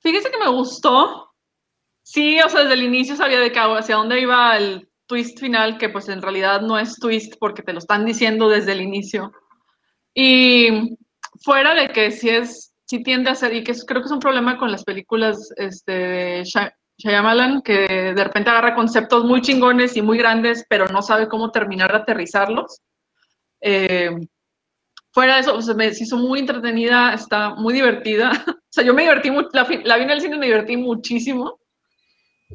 fíjese 0.00 0.30
que 0.30 0.38
me 0.38 0.48
gustó. 0.50 1.30
Sí, 2.02 2.38
o 2.44 2.48
sea, 2.48 2.60
desde 2.62 2.74
el 2.74 2.82
inicio 2.84 3.16
sabía 3.16 3.40
de 3.40 3.50
que 3.50 3.58
hacia 3.58 3.96
dónde 3.96 4.20
iba 4.20 4.56
el 4.56 4.88
twist 5.06 5.38
final, 5.40 5.78
que 5.78 5.88
pues 5.88 6.08
en 6.08 6.22
realidad 6.22 6.60
no 6.60 6.78
es 6.78 6.96
twist 6.98 7.34
porque 7.40 7.62
te 7.62 7.72
lo 7.72 7.78
están 7.78 8.04
diciendo 8.04 8.48
desde 8.48 8.72
el 8.72 8.80
inicio. 8.80 9.32
Y 10.14 10.96
fuera 11.42 11.74
de 11.74 11.88
que 11.88 12.10
sí 12.10 12.28
es, 12.28 12.74
sí 12.84 13.02
tiende 13.02 13.30
a 13.30 13.34
ser, 13.34 13.54
y 13.54 13.64
que 13.64 13.72
es- 13.72 13.84
creo 13.84 14.00
que 14.02 14.06
es 14.06 14.12
un 14.12 14.20
problema 14.20 14.56
con 14.58 14.70
las 14.70 14.84
películas 14.84 15.50
este, 15.56 15.92
de 15.92 16.44
Shyamalan, 16.98 17.62
que 17.62 18.14
de 18.14 18.24
repente 18.24 18.50
agarra 18.50 18.74
conceptos 18.74 19.24
muy 19.24 19.42
chingones 19.42 19.96
y 19.96 20.02
muy 20.02 20.18
grandes, 20.18 20.64
pero 20.68 20.86
no 20.88 21.02
sabe 21.02 21.28
cómo 21.28 21.50
terminar 21.50 21.92
de 21.92 21.98
aterrizarlos. 21.98 22.80
Eh, 23.60 24.10
fuera 25.12 25.34
de 25.34 25.40
eso, 25.40 25.54
o 25.56 25.62
sea, 25.62 25.74
me 25.74 25.88
hizo 25.88 26.16
muy 26.16 26.40
entretenida, 26.40 27.12
está 27.14 27.54
muy 27.54 27.74
divertida. 27.74 28.30
o 28.48 28.68
sea, 28.70 28.84
yo 28.84 28.94
me 28.94 29.02
divertí 29.02 29.30
mucho, 29.30 29.48
la, 29.52 29.66
la 29.84 29.96
vi 29.96 30.04
en 30.04 30.10
el 30.10 30.20
cine 30.20 30.38
me 30.38 30.46
divertí 30.46 30.76
muchísimo. 30.76 31.58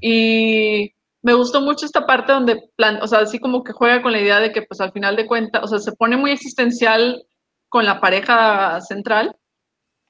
Y 0.01 0.93
me 1.21 1.33
gustó 1.33 1.61
mucho 1.61 1.85
esta 1.85 2.05
parte 2.05 2.31
donde, 2.31 2.69
plan, 2.75 2.99
o 3.01 3.07
sea, 3.07 3.19
así 3.19 3.39
como 3.39 3.63
que 3.63 3.73
juega 3.73 4.01
con 4.01 4.11
la 4.11 4.21
idea 4.21 4.39
de 4.39 4.51
que, 4.51 4.63
pues 4.63 4.81
al 4.81 4.91
final 4.91 5.15
de 5.15 5.27
cuentas, 5.27 5.63
o 5.63 5.67
sea, 5.67 5.79
se 5.79 5.91
pone 5.93 6.17
muy 6.17 6.31
existencial 6.31 7.25
con 7.69 7.85
la 7.85 8.01
pareja 8.01 8.81
central, 8.81 9.35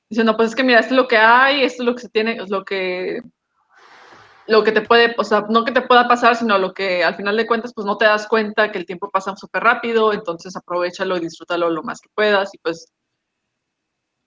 diciendo, 0.10 0.36
pues 0.38 0.50
es 0.50 0.56
que 0.56 0.64
mira, 0.64 0.80
esto 0.80 0.94
es 0.94 0.98
lo 1.02 1.08
que 1.08 1.18
hay, 1.18 1.64
esto 1.64 1.84
es 1.84 1.88
lo 1.88 1.96
que 1.96 2.02
se 2.02 2.10
tiene, 2.10 2.38
es 2.38 2.50
lo 2.50 2.64
que, 2.64 3.22
lo 4.48 4.64
que 4.64 4.72
te 4.72 4.82
puede, 4.82 5.14
o 5.18 5.24
sea, 5.24 5.46
no 5.50 5.64
que 5.64 5.72
te 5.72 5.82
pueda 5.82 6.08
pasar, 6.08 6.36
sino 6.36 6.58
lo 6.58 6.74
que 6.74 7.04
al 7.04 7.16
final 7.16 7.38
de 7.38 7.48
cuentas, 7.48 7.74
pues 7.74 7.86
no 7.86 7.98
te 7.98 8.06
das 8.06 8.28
cuenta 8.28 8.72
que 8.72 8.80
el 8.80 8.86
tiempo 8.86 9.10
pasa 9.10 9.36
súper 9.36 9.64
rápido, 9.64 10.14
entonces 10.14 10.56
aprovechalo 10.56 11.18
y 11.18 11.22
disfrútalo 11.22 11.70
lo 11.70 11.84
más 11.84 12.02
que 12.02 12.10
puedas, 12.14 12.54
y 12.54 12.58
pues 12.58 12.92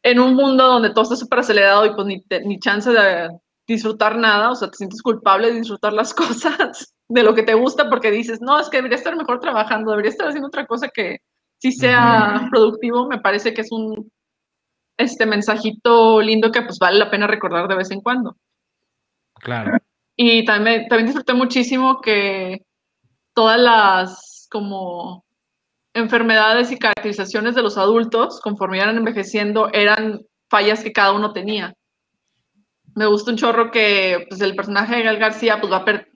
en 0.02 0.20
un 0.20 0.34
mundo 0.34 0.66
donde 0.66 0.90
todo 0.90 1.02
está 1.04 1.16
súper 1.16 1.40
acelerado 1.40 1.86
y 1.86 1.94
pues 1.94 2.06
ni, 2.06 2.22
te- 2.22 2.44
ni 2.44 2.58
chance 2.58 2.90
de 2.90 3.30
disfrutar 3.66 4.16
nada, 4.16 4.50
o 4.50 4.54
sea, 4.54 4.70
te 4.70 4.76
sientes 4.76 5.00
culpable 5.00 5.48
de 5.48 5.58
disfrutar 5.60 5.92
las 5.92 6.12
cosas 6.14 6.94
de 7.08 7.22
lo 7.22 7.34
que 7.34 7.42
te 7.42 7.54
gusta 7.54 7.88
porque 7.88 8.10
dices, 8.10 8.40
no, 8.40 8.58
es 8.60 8.68
que 8.68 8.78
debería 8.78 8.98
estar 8.98 9.16
mejor 9.16 9.40
trabajando, 9.40 9.90
debería 9.90 10.10
estar 10.10 10.28
haciendo 10.28 10.48
otra 10.48 10.66
cosa 10.66 10.88
que 10.88 11.18
sí 11.58 11.72
sea 11.72 12.48
productivo, 12.50 13.06
me 13.08 13.20
parece 13.20 13.54
que 13.54 13.62
es 13.62 13.72
un 13.72 14.10
este 14.96 15.26
mensajito 15.26 16.20
lindo 16.20 16.52
que 16.52 16.62
pues 16.62 16.78
vale 16.78 16.98
la 16.98 17.10
pena 17.10 17.26
recordar 17.26 17.66
de 17.66 17.74
vez 17.74 17.90
en 17.90 18.00
cuando. 18.00 18.36
Claro. 19.34 19.78
Y 20.16 20.44
también, 20.44 20.86
también 20.88 21.06
disfruté 21.06 21.34
muchísimo 21.34 22.00
que 22.00 22.62
todas 23.34 23.58
las 23.58 24.46
como 24.50 25.24
enfermedades 25.92 26.70
y 26.70 26.78
caracterizaciones 26.78 27.54
de 27.54 27.62
los 27.62 27.76
adultos, 27.78 28.40
conforme 28.40 28.78
iban 28.78 28.96
envejeciendo, 28.96 29.70
eran 29.72 30.20
fallas 30.48 30.82
que 30.82 30.92
cada 30.92 31.12
uno 31.12 31.32
tenía. 31.32 31.74
Me 32.94 33.06
gusta 33.06 33.30
un 33.32 33.36
chorro 33.36 33.70
que 33.70 34.26
pues, 34.28 34.40
el 34.40 34.54
personaje 34.54 34.96
de 34.96 35.02
Gal 35.02 35.18
García 35.18 35.60
pues 35.60 35.72
va 35.72 35.78
a 35.78 35.84
per 35.84 36.08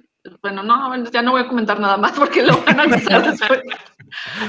bueno, 0.42 0.62
no, 0.62 0.94
ya 1.10 1.22
no 1.22 1.30
voy 1.32 1.40
a 1.42 1.48
comentar 1.48 1.80
nada 1.80 1.96
más 1.96 2.12
porque 2.12 2.42
lo 2.42 2.60
van 2.62 2.80
a 2.80 2.82
avisar 2.84 3.22
después. 3.30 3.62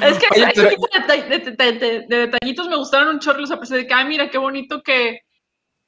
Es 0.02 0.18
que 0.20 0.26
Oye, 0.32 0.44
ese 0.44 0.54
pero- 0.56 0.70
tipo 0.70 0.88
de, 0.94 1.00
deta- 1.00 1.28
de- 1.28 1.40
de- 1.52 1.80
de- 1.80 2.06
de 2.08 2.28
detallitos 2.28 2.70
me 2.70 2.78
gustaron 2.78 3.10
un 3.10 3.20
chorro, 3.20 3.40
los 3.42 3.52
aprecié 3.52 3.78
de 3.78 3.88
que, 3.88 3.94
ay, 3.94 4.06
mira, 4.06 4.30
qué 4.30 4.38
bonito 4.38 4.82
que 4.82 5.20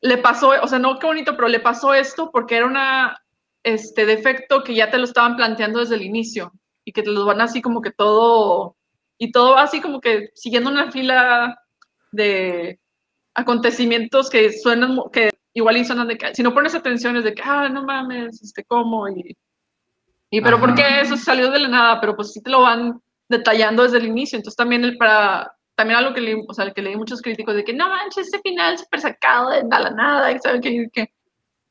le 0.01 0.17
pasó, 0.17 0.49
o 0.61 0.67
sea, 0.67 0.77
no 0.77 0.99
qué 0.99 1.07
bonito, 1.07 1.35
pero 1.37 1.47
le 1.47 1.61
pasó 1.61 1.93
esto 1.93 2.29
porque 2.33 2.57
era 2.57 2.65
una, 2.65 3.17
este 3.63 4.05
defecto 4.05 4.63
que 4.63 4.75
ya 4.75 4.89
te 4.89 4.97
lo 4.97 5.05
estaban 5.05 5.35
planteando 5.35 5.79
desde 5.79 5.95
el 5.95 6.01
inicio 6.01 6.51
y 6.83 6.91
que 6.91 7.03
te 7.03 7.11
los 7.11 7.25
van 7.25 7.41
así 7.41 7.61
como 7.61 7.81
que 7.81 7.91
todo, 7.91 8.75
y 9.17 9.31
todo 9.31 9.57
así 9.57 9.81
como 9.81 10.01
que 10.01 10.29
siguiendo 10.33 10.69
una 10.69 10.91
fila 10.91 11.59
de 12.11 12.79
acontecimientos 13.33 14.29
que 14.29 14.51
suenan, 14.51 14.99
que 15.11 15.29
igual 15.53 15.77
y 15.77 15.85
suenan 15.85 16.07
de 16.07 16.17
que, 16.17 16.33
si 16.33 16.43
no 16.43 16.53
pones 16.53 16.75
atención 16.75 17.15
es 17.17 17.23
de 17.23 17.33
que, 17.33 17.41
ah, 17.45 17.69
no 17.69 17.83
mames, 17.83 18.41
este, 18.41 18.63
¿cómo? 18.63 19.07
Y, 19.09 19.37
y 20.29 20.41
pero 20.41 20.59
¿por 20.59 20.71
Ajá. 20.71 20.75
qué 20.75 21.01
eso 21.01 21.17
salió 21.17 21.51
de 21.51 21.59
la 21.59 21.67
nada? 21.67 22.01
Pero 22.01 22.15
pues 22.15 22.33
sí 22.33 22.41
te 22.41 22.49
lo 22.49 22.61
van 22.61 23.01
detallando 23.29 23.83
desde 23.83 23.97
el 23.97 24.07
inicio, 24.07 24.37
entonces 24.37 24.57
también 24.57 24.83
el 24.83 24.97
para, 24.97 25.55
también 25.75 25.99
algo 25.99 26.13
que 26.13 26.21
leí, 26.21 26.43
o 26.47 26.53
sea, 26.53 26.71
que 26.71 26.81
leí 26.81 26.95
muchos 26.95 27.21
críticos 27.21 27.55
de 27.55 27.63
que 27.63 27.73
no 27.73 27.87
manches, 27.87 28.27
ese 28.27 28.39
final 28.39 28.77
súper 28.77 28.99
sacado 28.99 29.49
de 29.49 29.63
la 29.63 29.89
nada, 29.91 30.31
y 30.31 30.39
saben 30.39 30.61
que, 30.61 30.87
que, 30.91 31.13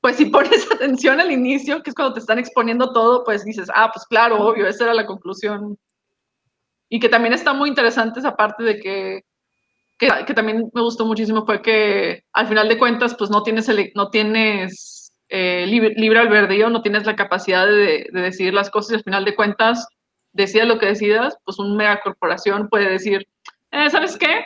pues 0.01 0.17
si 0.17 0.27
pones 0.27 0.67
atención 0.73 1.21
al 1.21 1.31
inicio, 1.31 1.83
que 1.83 1.91
es 1.91 1.95
cuando 1.95 2.15
te 2.15 2.21
están 2.21 2.39
exponiendo 2.39 2.93
todo, 2.93 3.25
pues 3.25 3.45
dices, 3.45 3.69
ah, 3.75 3.91
pues 3.93 4.07
claro, 4.07 4.41
obvio, 4.41 4.67
esa 4.67 4.85
era 4.85 4.95
la 4.95 5.07
conclusión. 5.07 5.79
Y 6.89 6.99
que 6.99 7.09
también 7.09 7.35
está 7.35 7.53
muy 7.53 7.69
interesante 7.69 8.21
esa 8.21 8.37
parte 8.37 8.65
de 8.65 8.81
que, 8.81 9.25
que, 9.99 10.09
que 10.27 10.35
también 10.35 10.71
me 10.73 10.83
gustó 10.83 11.05
muchísimo 11.05 11.47
fue 11.47 11.63
que 11.63 12.25
al 12.33 12.49
final 12.49 12.69
de 12.69 12.79
cuentas, 12.79 13.15
pues 13.15 13.31
no 13.31 13.43
tienes, 13.43 13.69
el, 13.69 13.93
no 13.95 14.11
tienes 14.11 15.13
eh, 15.29 15.67
libre, 15.69 15.95
libre 15.97 16.19
albedrío, 16.19 16.71
no 16.71 16.83
tienes 16.83 17.07
la 17.07 17.15
capacidad 17.15 17.67
de, 17.67 18.09
de 18.11 18.21
decidir 18.21 18.55
las 18.55 18.71
cosas 18.71 18.93
y 18.93 18.95
al 18.97 19.05
final 19.05 19.25
de 19.25 19.37
cuentas, 19.37 19.87
decidas 20.33 20.67
lo 20.67 20.79
que 20.79 20.87
decidas, 20.87 21.37
pues 21.45 21.59
una 21.59 21.75
mega 21.75 22.01
corporación 22.01 22.69
puede 22.69 22.91
decir, 22.91 23.29
eh, 23.71 23.91
¿sabes 23.91 24.17
qué? 24.17 24.45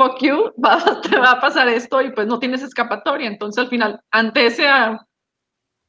Fuck 0.00 0.22
you, 0.22 0.52
va, 0.64 1.00
te 1.02 1.16
va 1.18 1.32
a 1.32 1.40
pasar 1.40 1.68
esto 1.68 2.00
y 2.00 2.10
pues 2.12 2.26
no 2.26 2.38
tienes 2.38 2.62
escapatoria. 2.62 3.28
Entonces 3.28 3.62
al 3.62 3.68
final, 3.68 4.00
ante 4.10 4.46
ese 4.46 4.66
ah, 4.66 5.04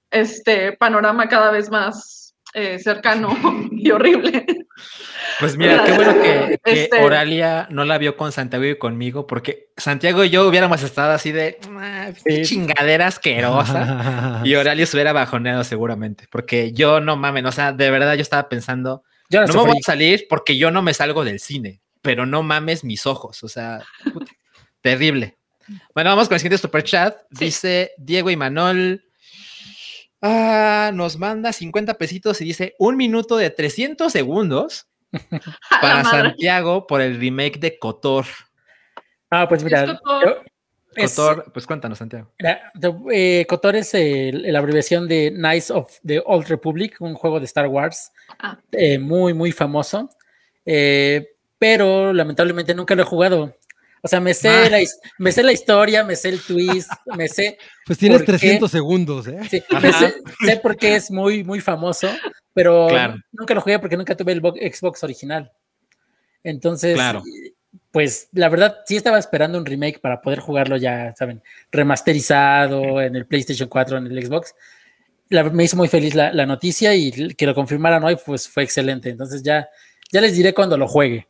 este 0.10 0.74
panorama 0.74 1.28
cada 1.30 1.52
vez 1.52 1.70
más 1.70 2.36
eh, 2.54 2.80
cercano 2.80 3.30
y 3.72 3.90
horrible. 3.92 4.46
Pues 5.40 5.58
mira, 5.58 5.84
qué 5.86 5.94
bueno 5.94 6.14
que, 6.22 6.60
que 6.64 6.84
Este- 6.84 7.02
Oralia 7.04 7.68
no 7.70 7.86
la 7.86 7.98
vio 7.98 8.18
con 8.18 8.32
Santiago 8.34 8.66
y 8.66 8.78
conmigo, 8.78 9.26
porque 9.26 9.70
Santiago 9.78 10.24
y 10.26 10.30
yo 10.30 10.48
hubiéramos 10.48 10.84
estado 10.84 11.14
así 11.14 11.32
de 11.32 11.58
"Ah, 11.80 12.10
Sí. 12.26 12.42
chingadera 12.44 13.08
asquerosa. 13.08 14.42
Y 14.44 14.56
Oralia 14.56 14.86
se 14.86 14.98
hubiera 14.98 15.14
bajoneado 15.14 15.64
seguramente, 15.64 16.28
porque 16.32 16.74
yo 16.74 17.00
no 17.00 17.16
mamen, 17.16 17.46
o 17.46 17.52
sea, 17.52 17.72
de 17.72 17.90
verdad 17.90 18.16
yo 18.16 18.22
estaba 18.22 18.50
pensando, 18.50 19.04
Yo 19.30 19.40
no, 19.42 19.48
no 19.48 19.54
me 19.64 19.70
voy 19.70 19.78
a 19.82 19.86
salir 19.86 20.26
porque 20.30 20.58
yo 20.58 20.72
no 20.72 20.82
me 20.82 20.94
salgo 20.94 21.24
del 21.24 21.40
cine, 21.40 21.80
pero 22.02 22.26
no 22.26 22.44
mames 22.44 22.84
mis 22.84 23.06
ojos, 23.06 23.44
o 23.44 23.48
sea, 23.48 23.82
puta, 24.14 24.32
terrible. 24.82 25.38
Bueno, 25.94 26.10
vamos 26.10 26.28
con 26.28 26.36
el 26.36 26.40
siguiente 26.42 26.58
super 26.62 26.84
chat. 26.84 27.18
Sí. 27.32 27.46
Dice 27.46 27.92
Diego 27.98 28.30
y 28.30 28.36
Manol. 28.36 29.04
Ah, 30.22 30.92
nos 30.94 31.18
manda 31.18 31.52
50 31.52 31.96
pesitos 31.96 32.42
y 32.42 32.46
dice 32.46 32.76
un 32.78 32.96
minuto 32.96 33.38
de 33.38 33.50
300 33.50 34.12
segundos 34.12 34.88
para. 35.82 36.04
Santiago 36.04 36.86
por 36.88 37.02
el 37.02 37.20
remake 37.20 37.60
de 37.60 37.80
Cotor. 37.80 38.26
Ah, 39.30 39.48
pues 39.48 39.64
mira, 39.64 39.84
Es 39.84 40.00
Cotor. 40.00 40.46
es- 40.96 41.16
Cotor, 41.16 41.52
pues 41.54 41.66
cuéntanos, 41.66 41.98
Santiago. 41.98 42.32
mira, 42.38 42.72
de- 42.76 42.94
eh, 43.14 43.46
Kotor 43.48 43.78
es 43.78 43.94
el- 43.94 44.52
la 44.52 44.60
abreviación 44.60 45.08
de 45.08 45.32
Knights 45.32 45.72
of 45.72 45.98
the 46.06 46.22
Old 46.26 46.48
Republic, 46.48 46.98
un 47.00 47.16
juego 47.16 47.40
de 47.40 47.46
Star 47.46 47.68
Wars 47.68 48.12
Ah. 48.40 48.60
eh, 48.74 49.00
muy, 49.00 49.34
muy 49.34 49.52
famoso. 49.52 50.10
Eh, 50.66 51.30
pero 51.62 52.12
lamentablemente 52.12 52.74
nunca 52.74 52.96
lo 52.96 53.04
he 53.04 53.06
jugado. 53.06 53.56
O 54.02 54.08
sea, 54.08 54.20
me 54.20 54.34
sé, 54.34 54.50
Ah. 54.50 54.68
la, 54.68 54.80
me 55.20 55.32
sé 55.32 55.44
la 55.44 55.52
historia, 55.52 56.04
me 56.04 56.16
sé 56.16 56.30
el 56.30 56.42
twist, 56.42 56.90
me 57.16 57.28
sé, 57.28 57.60
Pues 57.86 58.00
tienes 58.00 58.18
¿Por 58.18 58.26
qué? 58.26 58.32
300 58.40 58.72
segundos, 58.72 59.28
¿eh? 59.28 59.38
sí, 59.48 59.62
me 59.80 59.94
sé, 59.94 60.16
sé 60.44 60.58
por 60.58 60.76
qué 60.76 60.96
es 60.96 61.12
muy, 61.12 61.44
muy 61.44 61.60
famoso, 61.62 62.10
pero 62.52 62.88
Claro. 62.88 63.18
nunca 63.32 63.54
lo 63.54 63.62
jugué 63.62 63.78
porque 63.78 63.96
nunca 63.96 64.18
tuve 64.18 64.32
el 64.32 64.42
bo- 64.42 64.56
Xbox 64.56 65.04
original. 65.04 65.52
Entonces, 66.44 66.96
Claro. 66.96 67.22
pues 67.92 68.30
la 68.32 68.50
verdad 68.50 68.78
sí 68.88 68.96
estaba 68.98 69.20
esperando 69.20 69.60
un 69.60 69.66
remake 69.68 70.00
para 70.02 70.20
poder 70.20 70.40
jugarlo 70.40 70.78
ya, 70.78 71.14
saben, 71.16 71.44
remasterizado 71.72 73.00
en 73.02 73.16
el 73.16 73.28
PlayStation 73.28 73.70
4, 73.70 74.00
en 74.00 74.08
el 74.08 74.26
Xbox. 74.26 74.56
La- 75.30 75.44
me 75.44 75.64
hizo 75.66 75.78
muy 75.78 75.88
feliz 75.90 76.16
la, 76.16 76.34
la 76.34 76.48
noticia 76.48 76.96
y 76.96 77.12
que 77.36 77.46
lo 77.46 77.54
confirmaran 77.54 78.04
hoy, 78.04 78.18
pues 78.26 78.50
fue 78.50 78.64
excelente. 78.64 79.10
Entonces 79.12 79.44
ya, 79.44 79.70
ya 80.12 80.22
les 80.22 80.36
diré 80.36 80.56
cuando 80.56 80.76
lo 80.76 80.88
juegue. 80.88 81.28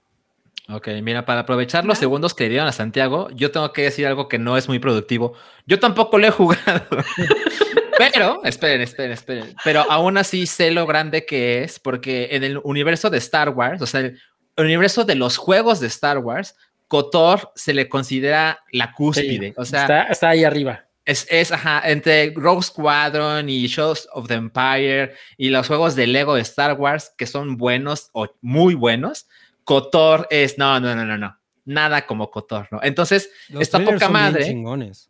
Ok, 0.69 0.87
mira, 1.01 1.25
para 1.25 1.41
aprovechar 1.41 1.85
los 1.85 1.97
segundos 1.97 2.33
que 2.33 2.45
le 2.45 2.51
dieron 2.51 2.67
a 2.67 2.71
Santiago, 2.71 3.29
yo 3.33 3.51
tengo 3.51 3.73
que 3.73 3.83
decir 3.83 4.05
algo 4.07 4.29
que 4.29 4.39
no 4.39 4.57
es 4.57 4.67
muy 4.67 4.79
productivo. 4.79 5.33
Yo 5.65 5.79
tampoco 5.79 6.17
lo 6.17 6.27
he 6.27 6.31
jugado. 6.31 6.85
Pero, 7.97 8.41
esperen, 8.43 8.81
esperen, 8.81 9.11
esperen. 9.11 9.55
Pero 9.63 9.85
aún 9.89 10.17
así 10.17 10.47
sé 10.47 10.71
lo 10.71 10.87
grande 10.87 11.25
que 11.25 11.63
es, 11.63 11.79
porque 11.79 12.29
en 12.31 12.43
el 12.43 12.59
universo 12.63 13.09
de 13.09 13.17
Star 13.17 13.49
Wars, 13.49 13.81
o 13.81 13.85
sea, 13.85 13.99
el 14.01 14.19
universo 14.57 15.03
de 15.03 15.15
los 15.15 15.37
juegos 15.37 15.79
de 15.79 15.87
Star 15.87 16.17
Wars, 16.17 16.55
KOTOR 16.87 17.51
se 17.55 17.73
le 17.73 17.87
considera 17.87 18.63
la 18.71 18.93
cúspide. 18.93 19.49
Sí, 19.49 19.53
o 19.55 19.65
sea, 19.65 19.81
está, 19.81 20.03
está 20.03 20.29
ahí 20.29 20.43
arriba. 20.43 20.85
es, 21.05 21.27
es, 21.29 21.51
ajá, 21.51 21.81
entre 21.85 22.33
Rogue 22.35 22.63
Squadron 22.63 23.49
y 23.49 23.67
Shows 23.67 24.07
of 24.13 24.27
the 24.27 24.33
Empire 24.33 25.13
y 25.37 25.49
los 25.49 25.67
juegos 25.67 25.95
de 25.95 26.07
Lego 26.07 26.35
de 26.35 26.41
Star 26.41 26.73
Wars 26.79 27.13
que 27.17 27.27
son 27.27 27.57
buenos 27.57 28.09
o 28.13 28.27
muy 28.41 28.73
buenos, 28.73 29.27
KOTOR 29.63 30.27
es, 30.29 30.57
no, 30.57 30.79
no, 30.79 30.95
no, 30.95 31.05
no, 31.05 31.17
no, 31.17 31.37
nada 31.65 32.05
como 32.05 32.29
KOTOR, 32.31 32.67
¿no? 32.71 32.79
Entonces, 32.83 33.29
Los 33.49 33.61
está 33.63 33.79
poca 33.79 33.91
son 33.91 33.99
bien 33.99 34.11
madre. 34.11 34.45
chingones. 34.45 35.09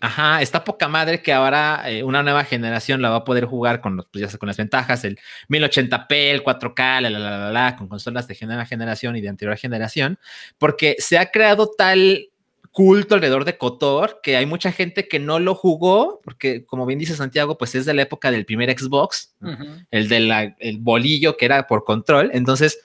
Ajá, 0.00 0.40
está 0.42 0.64
poca 0.64 0.88
madre 0.88 1.22
que 1.22 1.32
ahora 1.32 1.82
eh, 1.86 2.02
una 2.02 2.22
nueva 2.22 2.44
generación 2.44 3.02
la 3.02 3.10
va 3.10 3.16
a 3.16 3.24
poder 3.24 3.44
jugar 3.44 3.80
con, 3.80 3.96
los, 3.96 4.06
pues 4.06 4.22
ya 4.22 4.28
sé, 4.28 4.38
con 4.38 4.46
las 4.46 4.56
ventajas, 4.56 5.04
el 5.04 5.18
1080p, 5.48 6.06
el 6.10 6.42
4K, 6.42 7.00
la, 7.02 7.10
la, 7.10 7.18
la, 7.18 7.38
la, 7.38 7.52
la, 7.52 7.76
con 7.76 7.86
consolas 7.86 8.26
de 8.26 8.36
nueva 8.46 8.64
generación 8.64 9.16
y 9.16 9.20
de 9.20 9.28
anterior 9.28 9.56
generación, 9.56 10.18
porque 10.58 10.96
se 10.98 11.18
ha 11.18 11.30
creado 11.30 11.70
tal 11.76 12.30
culto 12.72 13.14
alrededor 13.14 13.46
de 13.46 13.56
Kotor 13.56 14.20
que 14.22 14.36
hay 14.36 14.44
mucha 14.44 14.70
gente 14.70 15.08
que 15.08 15.18
no 15.18 15.38
lo 15.38 15.54
jugó, 15.54 16.20
porque 16.22 16.66
como 16.66 16.84
bien 16.84 16.98
dice 16.98 17.16
Santiago, 17.16 17.56
pues 17.56 17.74
es 17.74 17.86
de 17.86 17.94
la 17.94 18.02
época 18.02 18.30
del 18.30 18.44
primer 18.44 18.70
Xbox, 18.78 19.34
¿no? 19.40 19.52
Ujú. 19.52 19.64
el 19.90 20.08
del 20.08 20.54
el 20.58 20.78
bolillo 20.78 21.36
que 21.38 21.46
era 21.46 21.66
por 21.66 21.84
control, 21.84 22.30
entonces 22.34 22.80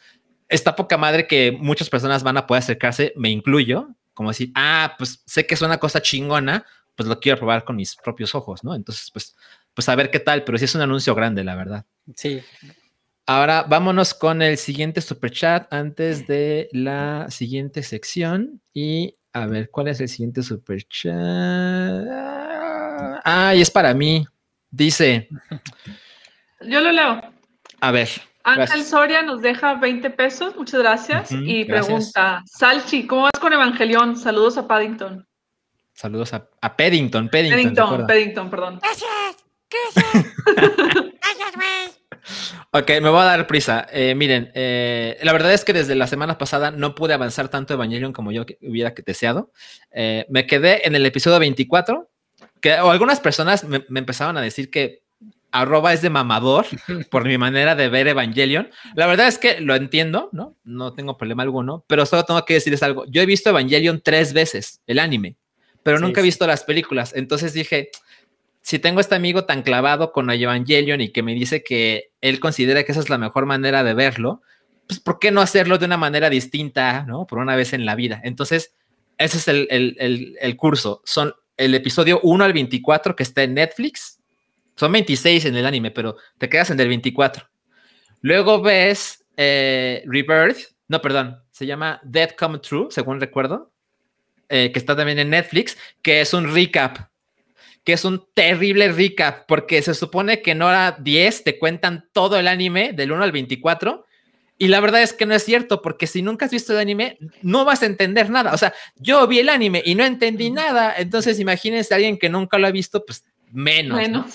está 0.52 0.76
poca 0.76 0.98
madre 0.98 1.26
que 1.28 1.52
muchas 1.52 1.90
personas 1.90 2.22
van 2.24 2.38
a 2.38 2.46
poder 2.46 2.62
acercarse, 2.62 3.14
me 3.16 3.30
incluyo, 3.30 3.90
como 4.14 4.30
decir, 4.30 4.52
ah, 4.56 4.96
pues 4.98 5.24
sé 5.26 5.48
que 5.48 5.56
es 5.56 5.62
una 5.62 5.80
cosa 5.80 6.02
chingona, 6.02 6.66
pues 6.96 7.10
lo 7.10 7.20
quiero 7.20 7.40
probar 7.40 7.64
con 7.64 7.76
mis 7.76 7.96
propios 7.96 8.36
ojos, 8.36 8.64
¿no? 8.64 8.76
Entonces, 8.76 9.10
pues, 9.12 9.36
pues 9.74 9.90
a 9.90 9.96
ver 9.96 10.12
qué 10.12 10.20
tal, 10.20 10.44
pero 10.44 10.58
sí 10.58 10.66
es 10.66 10.76
un 10.76 10.82
anuncio 10.82 11.16
grande, 11.16 11.44
la 11.44 11.56
verdad. 11.56 11.86
Sí, 12.16 12.42
Ahora 13.28 13.64
vámonos 13.64 14.14
con 14.14 14.42
el 14.42 14.58
siguiente 14.58 15.00
super 15.00 15.32
chat 15.32 15.72
antes 15.72 16.28
de 16.28 16.68
la 16.74 17.28
siguiente 17.30 17.82
sección 17.84 18.62
y 18.74 19.14
a 19.32 19.46
ver 19.46 19.70
cuál 19.70 19.88
es 19.88 20.02
el 20.02 20.10
siguiente 20.10 20.44
super 20.44 20.84
chat. 20.84 21.14
Ah, 23.24 23.54
y 23.56 23.62
es 23.62 23.70
para 23.72 23.94
mí. 23.94 24.26
Dice, 24.70 25.30
Yo 26.62 26.80
lo 26.82 26.92
leo. 26.92 27.22
a 27.80 27.92
ver, 27.92 28.10
Ángel 28.44 28.66
Gracias. 28.66 28.88
Soria 28.88 29.22
nos 29.22 29.42
deja 29.42 29.76
20 29.76 30.10
pesos, 30.12 30.56
muchas 30.56 30.80
gracias. 30.80 31.32
Y 31.32 31.64
gracias. 31.64 31.88
pregunta, 31.88 32.44
Salchi, 32.46 33.08
¿cómo 33.08 33.24
vas 33.24 33.40
con 33.40 33.54
Evangelión? 33.54 34.18
Saludos 34.18 34.58
a 34.58 34.68
Paddington. 34.68 35.28
saludos 35.94 36.34
a, 36.34 36.48
a 36.62 36.76
Paddington, 36.76 37.30
Paddington. 37.30 37.76
Paddington. 37.76 38.08
Paddington, 38.08 38.50
perdón. 38.50 38.80
Gracias. 38.82 39.10
Gracias. 39.70 40.26
Gracias, 40.46 41.56
güey. 41.56 42.02
Ok, 42.74 42.90
me 43.02 43.10
voy 43.10 43.22
a 43.22 43.26
dar 43.26 43.48
prisa. 43.48 43.88
Eh, 43.92 44.16
miren, 44.16 44.52
eh, 44.54 45.18
la 45.24 45.34
verdad 45.34 45.54
es 45.54 45.66
que 45.66 45.74
desde 45.74 45.96
la 45.96 46.08
semana 46.08 46.38
pasada 46.38 46.72
no 46.72 46.96
pude 46.96 47.14
avanzar 47.14 47.50
tanto 47.50 47.74
Evangelion 47.74 48.14
como 48.14 48.32
yo 48.32 48.46
hubiera 48.62 48.94
deseado. 49.06 49.52
Eh, 49.92 50.26
me 50.30 50.48
quedé 50.48 50.88
en 50.88 50.96
el 50.96 51.06
episodio 51.06 51.40
24, 51.40 52.10
que 52.62 52.80
o 52.80 52.92
algunas 52.92 53.20
personas 53.20 53.64
me, 53.64 53.84
me 53.90 54.00
empezaban 54.00 54.38
a 54.38 54.42
decir 54.42 54.70
que 54.70 55.02
arroba 55.52 55.94
es 55.94 56.02
de 56.02 56.10
mamador 56.10 56.66
por 57.12 57.26
mi 57.26 57.38
manera 57.38 57.76
de 57.76 57.90
ver 57.90 58.08
Evangelion. 58.08 58.70
La 58.96 59.08
verdad 59.08 59.28
es 59.28 59.38
que 59.38 59.60
lo 59.62 59.76
entiendo, 59.76 60.30
¿no? 60.32 60.58
No 60.64 60.94
tengo 60.94 61.18
problema 61.18 61.44
alguno, 61.44 61.84
pero 61.88 62.06
solo 62.06 62.24
tengo 62.24 62.44
que 62.46 62.56
decirles 62.56 62.84
algo. 62.84 63.06
Yo 63.10 63.22
he 63.22 63.26
visto 63.26 63.50
Evangelion 63.50 64.02
tres 64.04 64.34
veces, 64.34 64.82
el 64.88 65.00
anime, 65.00 65.36
pero 65.84 65.98
Sí, 65.98 66.04
nunca 66.04 66.22
he 66.22 66.24
sí. 66.24 66.28
visto 66.28 66.48
las 66.48 66.64
películas. 66.64 67.14
Entonces 67.16 67.54
dije, 67.54 67.90
si 68.62 68.80
tengo 68.80 69.00
este 69.02 69.16
amigo 69.16 69.46
tan 69.46 69.62
clavado 69.64 70.12
con 70.12 70.30
Evangelion 70.30 71.02
y 71.02 71.10
que 71.10 71.24
me 71.24 71.34
dice 71.34 71.64
que 71.64 72.12
él 72.22 72.40
considera 72.40 72.84
que 72.84 72.92
esa 72.92 73.02
es 73.02 73.10
la 73.10 73.18
mejor 73.18 73.46
manera 73.46 73.84
de 73.84 73.94
verlo, 73.94 74.42
pues 74.88 75.00
¿por 75.00 75.20
qué 75.20 75.32
no 75.32 75.42
hacerlo 75.42 75.78
de 75.78 75.86
una 75.86 75.98
manera 75.98 76.30
distinta, 76.30 77.04
¿no? 77.08 77.26
Por 77.26 77.40
una 77.40 77.56
vez 77.56 77.74
en 77.74 77.86
la 77.86 77.96
vida. 77.96 78.22
Entonces, 78.24 78.74
ese 79.18 79.38
es 79.38 79.48
el, 79.48 79.68
el- 79.72 79.96
el- 80.00 80.38
el 80.40 80.56
curso. 80.56 81.02
Son 81.06 81.34
el 81.58 81.74
episodio 81.76 82.20
1 82.24 82.44
al 82.44 82.54
24 82.54 83.16
que 83.16 83.24
está 83.24 83.44
en 83.44 83.54
Netflix. 83.56 84.20
Son 84.82 84.92
26 84.92 85.46
en 85.46 85.56
el 85.56 85.68
anime, 85.68 85.92
pero 85.92 86.18
te 86.40 86.50
quedas 86.50 86.72
en 86.72 86.80
el 86.80 86.88
24. 86.88 87.48
Luego 88.22 88.64
ves 88.64 89.24
eh, 89.38 90.02
Rebirth, 90.08 90.72
no, 90.88 91.00
perdón, 91.04 91.38
se 91.52 91.68
llama 91.68 92.02
Dead 92.04 92.32
Come 92.32 92.58
True, 92.58 92.88
según 92.90 93.20
recuerdo, 93.20 93.72
eh, 94.50 94.72
que 94.74 94.80
está 94.80 94.96
también 94.96 95.20
en 95.20 95.30
Netflix, 95.30 95.78
que 96.02 96.22
es 96.22 96.34
un 96.34 96.52
recap 96.52 96.98
que 97.84 97.94
es 97.94 98.06
un 98.06 98.26
terrible 98.34 98.92
recap, 98.92 99.46
porque 99.48 99.84
se 99.84 99.94
supone 99.94 100.42
que 100.42 100.52
en 100.52 100.64
hora 100.64 100.98
10 101.00 101.44
te 101.44 101.60
cuentan 101.60 102.10
todo 102.12 102.40
el 102.40 102.48
anime 102.48 102.92
del 102.92 103.12
1 103.12 103.24
al 103.24 103.32
24, 103.32 104.08
y 104.58 104.68
la 104.68 104.80
verdad 104.80 105.04
es 105.04 105.14
que 105.14 105.28
no 105.28 105.36
es 105.36 105.44
cierto, 105.44 105.84
porque 105.84 106.08
si 106.08 106.24
nunca 106.24 106.46
has 106.46 106.52
visto 106.52 106.74
el 106.74 106.80
anime, 106.80 107.20
no 107.44 107.66
vas 107.66 107.84
a 107.84 107.86
entender 107.86 108.32
nada. 108.32 108.52
O 108.52 108.58
sea, 108.58 108.74
yo 108.96 109.28
vi 109.28 109.40
el 109.40 109.50
anime 109.50 109.84
y 109.86 109.94
no 109.94 110.04
entendí 110.06 110.50
nada, 110.50 110.96
entonces 110.98 111.40
imagínense 111.40 111.94
a 111.94 111.98
alguien 111.98 112.18
que 112.18 112.30
nunca 112.30 112.58
lo 112.58 112.66
ha 112.66 112.72
visto, 112.72 113.06
pues 113.06 113.24
menos. 113.52 114.10
¿no? 114.10 114.26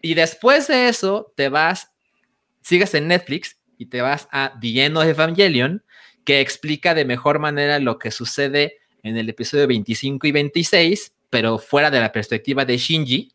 Y 0.00 0.14
después 0.14 0.68
de 0.68 0.88
eso, 0.88 1.32
te 1.36 1.48
vas, 1.48 1.90
sigues 2.62 2.94
en 2.94 3.08
Netflix 3.08 3.58
y 3.78 3.86
te 3.86 4.00
vas 4.00 4.28
a 4.30 4.58
The 4.60 4.84
End 4.84 4.96
Evangelion, 4.98 5.84
que 6.24 6.40
explica 6.40 6.94
de 6.94 7.04
mejor 7.04 7.38
manera 7.38 7.78
lo 7.78 7.98
que 7.98 8.10
sucede 8.10 8.78
en 9.02 9.16
el 9.16 9.28
episodio 9.28 9.66
25 9.66 10.26
y 10.26 10.32
26, 10.32 11.12
pero 11.30 11.58
fuera 11.58 11.90
de 11.90 12.00
la 12.00 12.12
perspectiva 12.12 12.64
de 12.64 12.76
Shinji. 12.76 13.32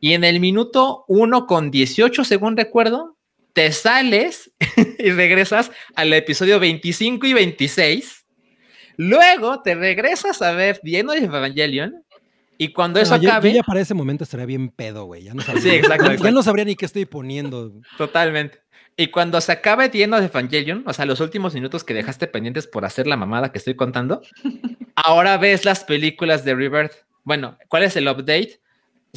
Y 0.00 0.12
en 0.12 0.24
el 0.24 0.40
minuto 0.40 1.04
1 1.08 1.46
con 1.46 1.70
18, 1.70 2.24
según 2.24 2.56
recuerdo, 2.56 3.16
te 3.52 3.72
sales 3.72 4.52
y 4.98 5.10
regresas 5.10 5.70
al 5.94 6.12
episodio 6.12 6.60
25 6.60 7.26
y 7.26 7.32
26. 7.32 8.26
Luego 8.96 9.62
te 9.62 9.74
regresas 9.74 10.42
a 10.42 10.52
ver 10.52 10.80
The 10.84 10.98
End 10.98 11.10
Evangelion. 11.10 12.03
Y 12.58 12.72
cuando 12.72 13.00
eso 13.00 13.16
No, 13.16 13.16
yo- 13.16 13.22
yo 13.24 13.30
acabe. 13.30 13.52
ya 13.52 13.62
para 13.62 13.80
ese 13.80 13.94
momento 13.94 14.24
estaría 14.24 14.46
bien 14.46 14.68
pedo, 14.68 15.04
güey. 15.06 15.24
Ya 15.24 15.34
no 15.34 15.42
sabría, 15.42 15.62
Sí, 15.62 15.70
exacto, 15.70 16.04
ya- 16.04 16.08
ya 16.10 16.14
exacto. 16.14 16.34
no 16.34 16.42
sabría 16.42 16.64
ni 16.64 16.76
qué 16.76 16.86
estoy 16.86 17.04
poniendo. 17.04 17.72
Totalmente. 17.98 18.60
Y 18.96 19.08
cuando 19.08 19.40
se 19.40 19.50
acabe 19.50 19.88
The 19.88 20.04
End 20.04 20.14
of 20.14 20.22
Evangelion, 20.22 20.84
o 20.86 20.92
sea, 20.92 21.04
los 21.04 21.18
últimos 21.20 21.52
minutos 21.54 21.82
que 21.82 21.94
dejaste 21.94 22.28
pendientes 22.28 22.66
por 22.68 22.84
hacer 22.84 23.06
la 23.08 23.16
mamada 23.16 23.50
que 23.50 23.58
estoy 23.58 23.74
contando, 23.74 24.22
ahora 24.94 25.36
ves 25.36 25.64
las 25.64 25.82
películas 25.84 26.44
de 26.44 26.54
Rebirth. 26.54 26.92
Bueno, 27.24 27.58
¿cuál 27.68 27.82
es 27.82 27.96
el 27.96 28.06
update? 28.06 28.60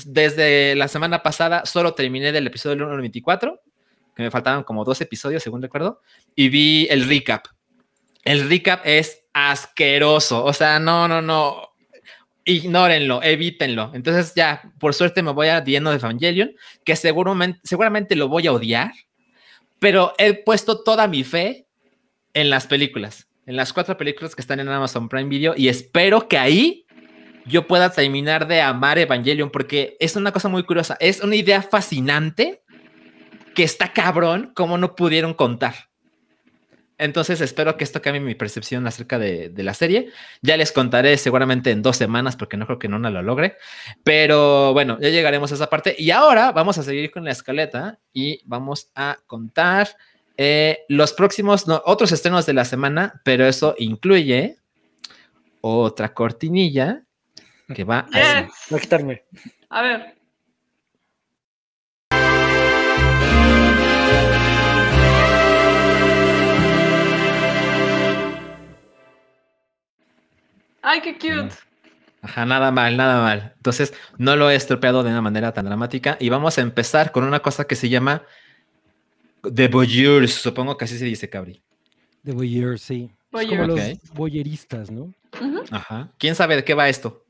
Desde 0.05 0.75
la 0.75 0.87
semana 0.87 1.21
pasada 1.23 1.65
solo 1.65 1.93
terminé 1.93 2.31
del 2.31 2.47
episodio 2.47 2.85
1 2.85 2.93
al 2.95 3.01
24, 3.01 3.61
que 4.15 4.23
me 4.23 4.31
faltaban 4.31 4.63
como 4.63 4.83
dos 4.83 4.99
episodios, 5.01 5.43
según 5.43 5.61
recuerdo, 5.61 6.01
y 6.35 6.49
vi 6.49 6.87
el 6.89 7.07
recap. 7.07 7.45
El 8.23 8.49
recap 8.49 8.81
es 8.83 9.23
asqueroso, 9.33 10.43
o 10.43 10.53
sea, 10.53 10.79
no, 10.79 11.07
no, 11.07 11.21
no. 11.21 11.66
Ignórenlo, 12.49 13.21
evítenlo. 13.21 13.91
Entonces 13.93 14.33
ya, 14.33 14.71
por 14.79 14.93
suerte 14.93 15.21
me 15.21 15.31
voy 15.31 15.47
a 15.47 15.57
End 15.57 15.85
of 15.85 15.95
Evangelion, 15.95 16.53
que 16.85 16.95
seguramente, 16.95 17.59
seguramente 17.63 18.15
lo 18.15 18.29
voy 18.29 18.47
a 18.47 18.53
odiar, 18.53 18.93
pero 19.79 20.13
he 20.17 20.33
puesto 20.33 20.81
toda 20.81 21.09
mi 21.09 21.25
fe 21.25 21.67
en 22.33 22.49
las 22.49 22.65
películas, 22.65 23.27
en 23.45 23.57
las 23.57 23.73
cuatro 23.73 23.97
películas 23.97 24.33
que 24.33 24.41
están 24.41 24.61
en 24.61 24.69
Amazon 24.69 25.09
Prime 25.09 25.27
Video 25.27 25.55
y 25.57 25.67
espero 25.67 26.29
que 26.29 26.37
ahí 26.37 26.85
yo 27.45 27.67
pueda 27.67 27.91
terminar 27.91 28.47
de 28.47 28.61
amar 28.61 28.97
Evangelion 28.97 29.49
porque 29.49 29.97
es 29.99 30.15
una 30.15 30.31
cosa 30.31 30.47
muy 30.47 30.63
curiosa, 30.63 30.95
es 31.01 31.19
una 31.19 31.35
idea 31.35 31.61
fascinante 31.61 32.63
que 33.55 33.63
está 33.63 33.91
cabrón 33.91 34.53
como 34.55 34.77
no 34.77 34.95
pudieron 34.95 35.33
contar. 35.33 35.86
Entonces 36.97 37.41
espero 37.41 37.77
que 37.77 37.83
esto 37.83 38.01
cambie 38.01 38.21
mi 38.21 38.35
percepción 38.35 38.87
acerca 38.87 39.19
de, 39.19 39.49
de 39.49 39.63
la 39.63 39.73
serie. 39.73 40.09
Ya 40.41 40.57
les 40.57 40.71
contaré 40.71 41.17
seguramente 41.17 41.71
en 41.71 41.81
dos 41.81 41.97
semanas 41.97 42.35
porque 42.35 42.57
no 42.57 42.65
creo 42.65 42.79
que 42.79 42.87
no 42.87 42.97
lo 42.97 43.21
logre. 43.21 43.57
Pero 44.03 44.73
bueno, 44.73 44.97
ya 44.99 45.09
llegaremos 45.09 45.51
a 45.51 45.55
esa 45.55 45.69
parte. 45.69 45.95
Y 45.97 46.11
ahora 46.11 46.51
vamos 46.51 46.77
a 46.77 46.83
seguir 46.83 47.11
con 47.11 47.23
la 47.23 47.31
escaleta 47.31 47.99
y 48.13 48.41
vamos 48.45 48.91
a 48.95 49.17
contar 49.27 49.89
eh, 50.37 50.85
los 50.87 51.13
próximos, 51.13 51.67
no, 51.67 51.81
otros 51.85 52.11
estrenos 52.11 52.45
de 52.45 52.53
la 52.53 52.65
semana, 52.65 53.21
pero 53.23 53.47
eso 53.47 53.75
incluye 53.79 54.57
otra 55.61 56.13
cortinilla 56.13 57.03
que 57.73 57.83
va. 57.83 58.07
Yes. 58.13 58.73
A 58.73 58.79
quitarme. 58.79 59.23
A 59.69 59.81
ver. 59.81 60.16
Ay, 70.89 71.01
qué 71.01 71.13
cute. 71.15 71.49
Ajá, 72.21 72.45
nada 72.45 72.71
mal, 72.71 72.95
nada 72.97 73.21
mal. 73.21 73.53
Entonces, 73.57 73.93
no 74.17 74.35
lo 74.35 74.49
he 74.49 74.55
estropeado 74.55 75.03
de 75.03 75.09
una 75.11 75.21
manera 75.21 75.53
tan 75.53 75.65
dramática. 75.65 76.17
Y 76.19 76.29
vamos 76.29 76.57
a 76.57 76.61
empezar 76.61 77.11
con 77.11 77.23
una 77.23 77.39
cosa 77.41 77.65
que 77.65 77.75
se 77.75 77.89
llama 77.89 78.23
The 79.53 79.67
Voyeurs. 79.67 80.33
Supongo 80.33 80.77
que 80.77 80.85
así 80.85 80.97
se 80.97 81.05
dice, 81.05 81.29
Cabri. 81.29 81.61
De 82.23 82.33
voyeur, 82.33 82.77
sí. 82.79 83.09
Es 83.11 83.31
Voyeur. 83.31 83.67
como 83.67 83.75
los 83.79 84.13
voyeristas, 84.13 84.91
¿no? 84.91 85.13
Ajá. 85.71 86.09
¿Quién 86.17 86.35
sabe 86.35 86.55
de 86.57 86.63
qué 86.63 86.73
va 86.73 86.89
esto? 86.89 87.23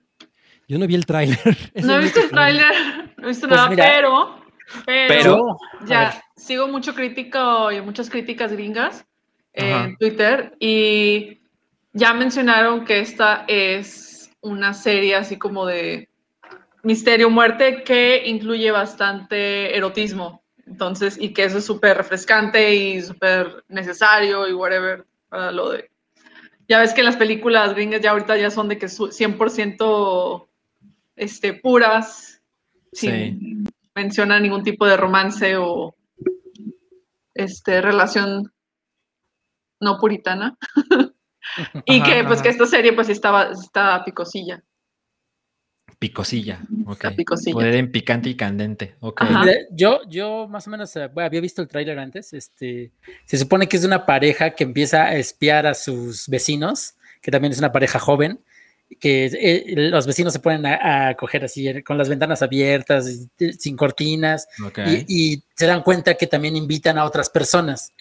Yo 0.67 0.77
no 0.79 0.87
vi 0.87 0.95
el 0.95 1.05
tráiler. 1.05 1.39
Es 1.73 1.85
No 1.85 1.97
he 1.97 2.01
visto 2.03 2.19
el 2.19 2.29
tráiler, 2.29 3.13
no 3.17 3.25
he 3.25 3.27
visto 3.27 3.47
Pues 3.47 3.57
nada, 3.59 3.69
mira. 3.69 3.83
pero, 3.85 4.41
pero, 4.85 5.07
Pero- 5.07 5.57
ya 5.85 6.23
sigo 6.35 6.67
mucho 6.67 6.95
crítico 6.95 7.71
y 7.71 7.81
muchas 7.81 8.09
críticas 8.09 8.51
gringas 8.51 9.05
Ajá. 9.55 9.85
en 9.85 9.97
Twitter 9.97 10.55
y 10.59 11.41
ya 11.97 12.13
mencionaron 12.13 12.85
que 12.85 12.99
esta 12.99 13.43
es 13.47 14.29
una 14.41 14.73
serie 14.73 15.15
así 15.15 15.37
como 15.37 15.65
de 15.65 16.09
misterio 16.83 17.29
muerte 17.29 17.83
que 17.83 18.23
incluye 18.27 18.69
bastante 18.71 19.75
erotismo. 19.75 20.43
Entonces, 20.67 21.17
y 21.19 21.33
que 21.33 21.45
eso 21.45 21.57
es 21.57 21.65
súper 21.65 21.97
refrescante 21.97 22.75
y 22.75 23.01
súper 23.01 23.63
necesario 23.67 24.47
y 24.47 24.53
whatever 24.53 25.05
para 25.27 25.51
lo 25.51 25.71
de... 25.71 25.89
Ya 26.67 26.79
ves 26.79 26.93
que 26.93 27.03
las 27.03 27.15
películas 27.15 27.73
gringas 27.73 28.01
ya 28.01 28.11
ahorita 28.11 28.37
ya 28.37 28.51
son 28.51 28.67
de 28.67 28.77
que 28.77 28.89
su- 28.89 29.11
100% 29.11 30.49
este, 31.15 31.53
puras, 31.53 32.41
sin 32.91 33.63
mencionar 33.95 34.41
ningún 34.41 34.63
tipo 34.63 34.85
de 34.85 34.97
romance 34.97 35.55
o 35.57 35.95
este, 37.33 37.81
relación 37.81 38.53
no 39.79 39.97
puritana. 39.97 40.57
y 41.85 42.01
Ajá, 42.01 42.05
que 42.13 42.23
pues 42.23 42.41
que 42.41 42.49
esta 42.49 42.65
serie 42.65 42.93
pues 42.93 43.09
estaba, 43.09 43.51
está 43.51 44.03
picosilla. 44.03 44.63
Picosilla. 45.99 46.61
Ok. 46.85 47.07
Picosilla. 47.15 47.53
Poder 47.53 47.75
en 47.75 47.91
picante 47.91 48.29
y 48.29 48.35
candente. 48.35 48.95
Ok. 48.99 49.23
Yo, 49.71 50.01
yo 50.07 50.47
más 50.47 50.67
o 50.67 50.69
menos 50.69 50.95
eh, 50.95 51.07
bueno, 51.07 51.25
había 51.25 51.41
visto 51.41 51.61
el 51.61 51.67
tráiler 51.67 51.97
antes. 51.97 52.33
Este, 52.33 52.91
se 53.25 53.37
supone 53.37 53.67
que 53.67 53.77
es 53.77 53.81
de 53.81 53.87
una 53.87 54.05
pareja 54.05 54.51
que 54.51 54.63
empieza 54.63 55.05
a 55.05 55.15
espiar 55.15 55.65
a 55.65 55.73
sus 55.73 56.27
vecinos, 56.27 56.95
que 57.21 57.31
también 57.31 57.51
es 57.51 57.57
una 57.57 57.71
pareja 57.71 57.97
joven, 57.97 58.39
que 58.99 59.25
eh, 59.25 59.73
los 59.75 60.05
vecinos 60.05 60.33
se 60.33 60.39
ponen 60.39 60.67
a, 60.67 61.09
a 61.09 61.15
coger 61.15 61.43
así 61.43 61.81
con 61.81 61.97
las 61.97 62.09
ventanas 62.09 62.43
abiertas, 62.43 63.27
sin 63.57 63.75
cortinas, 63.75 64.47
ok. 64.63 64.79
y, 65.07 65.33
y 65.33 65.43
se 65.55 65.65
dan 65.65 65.81
cuenta 65.81 66.13
que 66.13 66.27
también 66.27 66.55
invitan 66.55 66.97
a 66.99 67.05
otras 67.05 67.29
personas. 67.29 67.91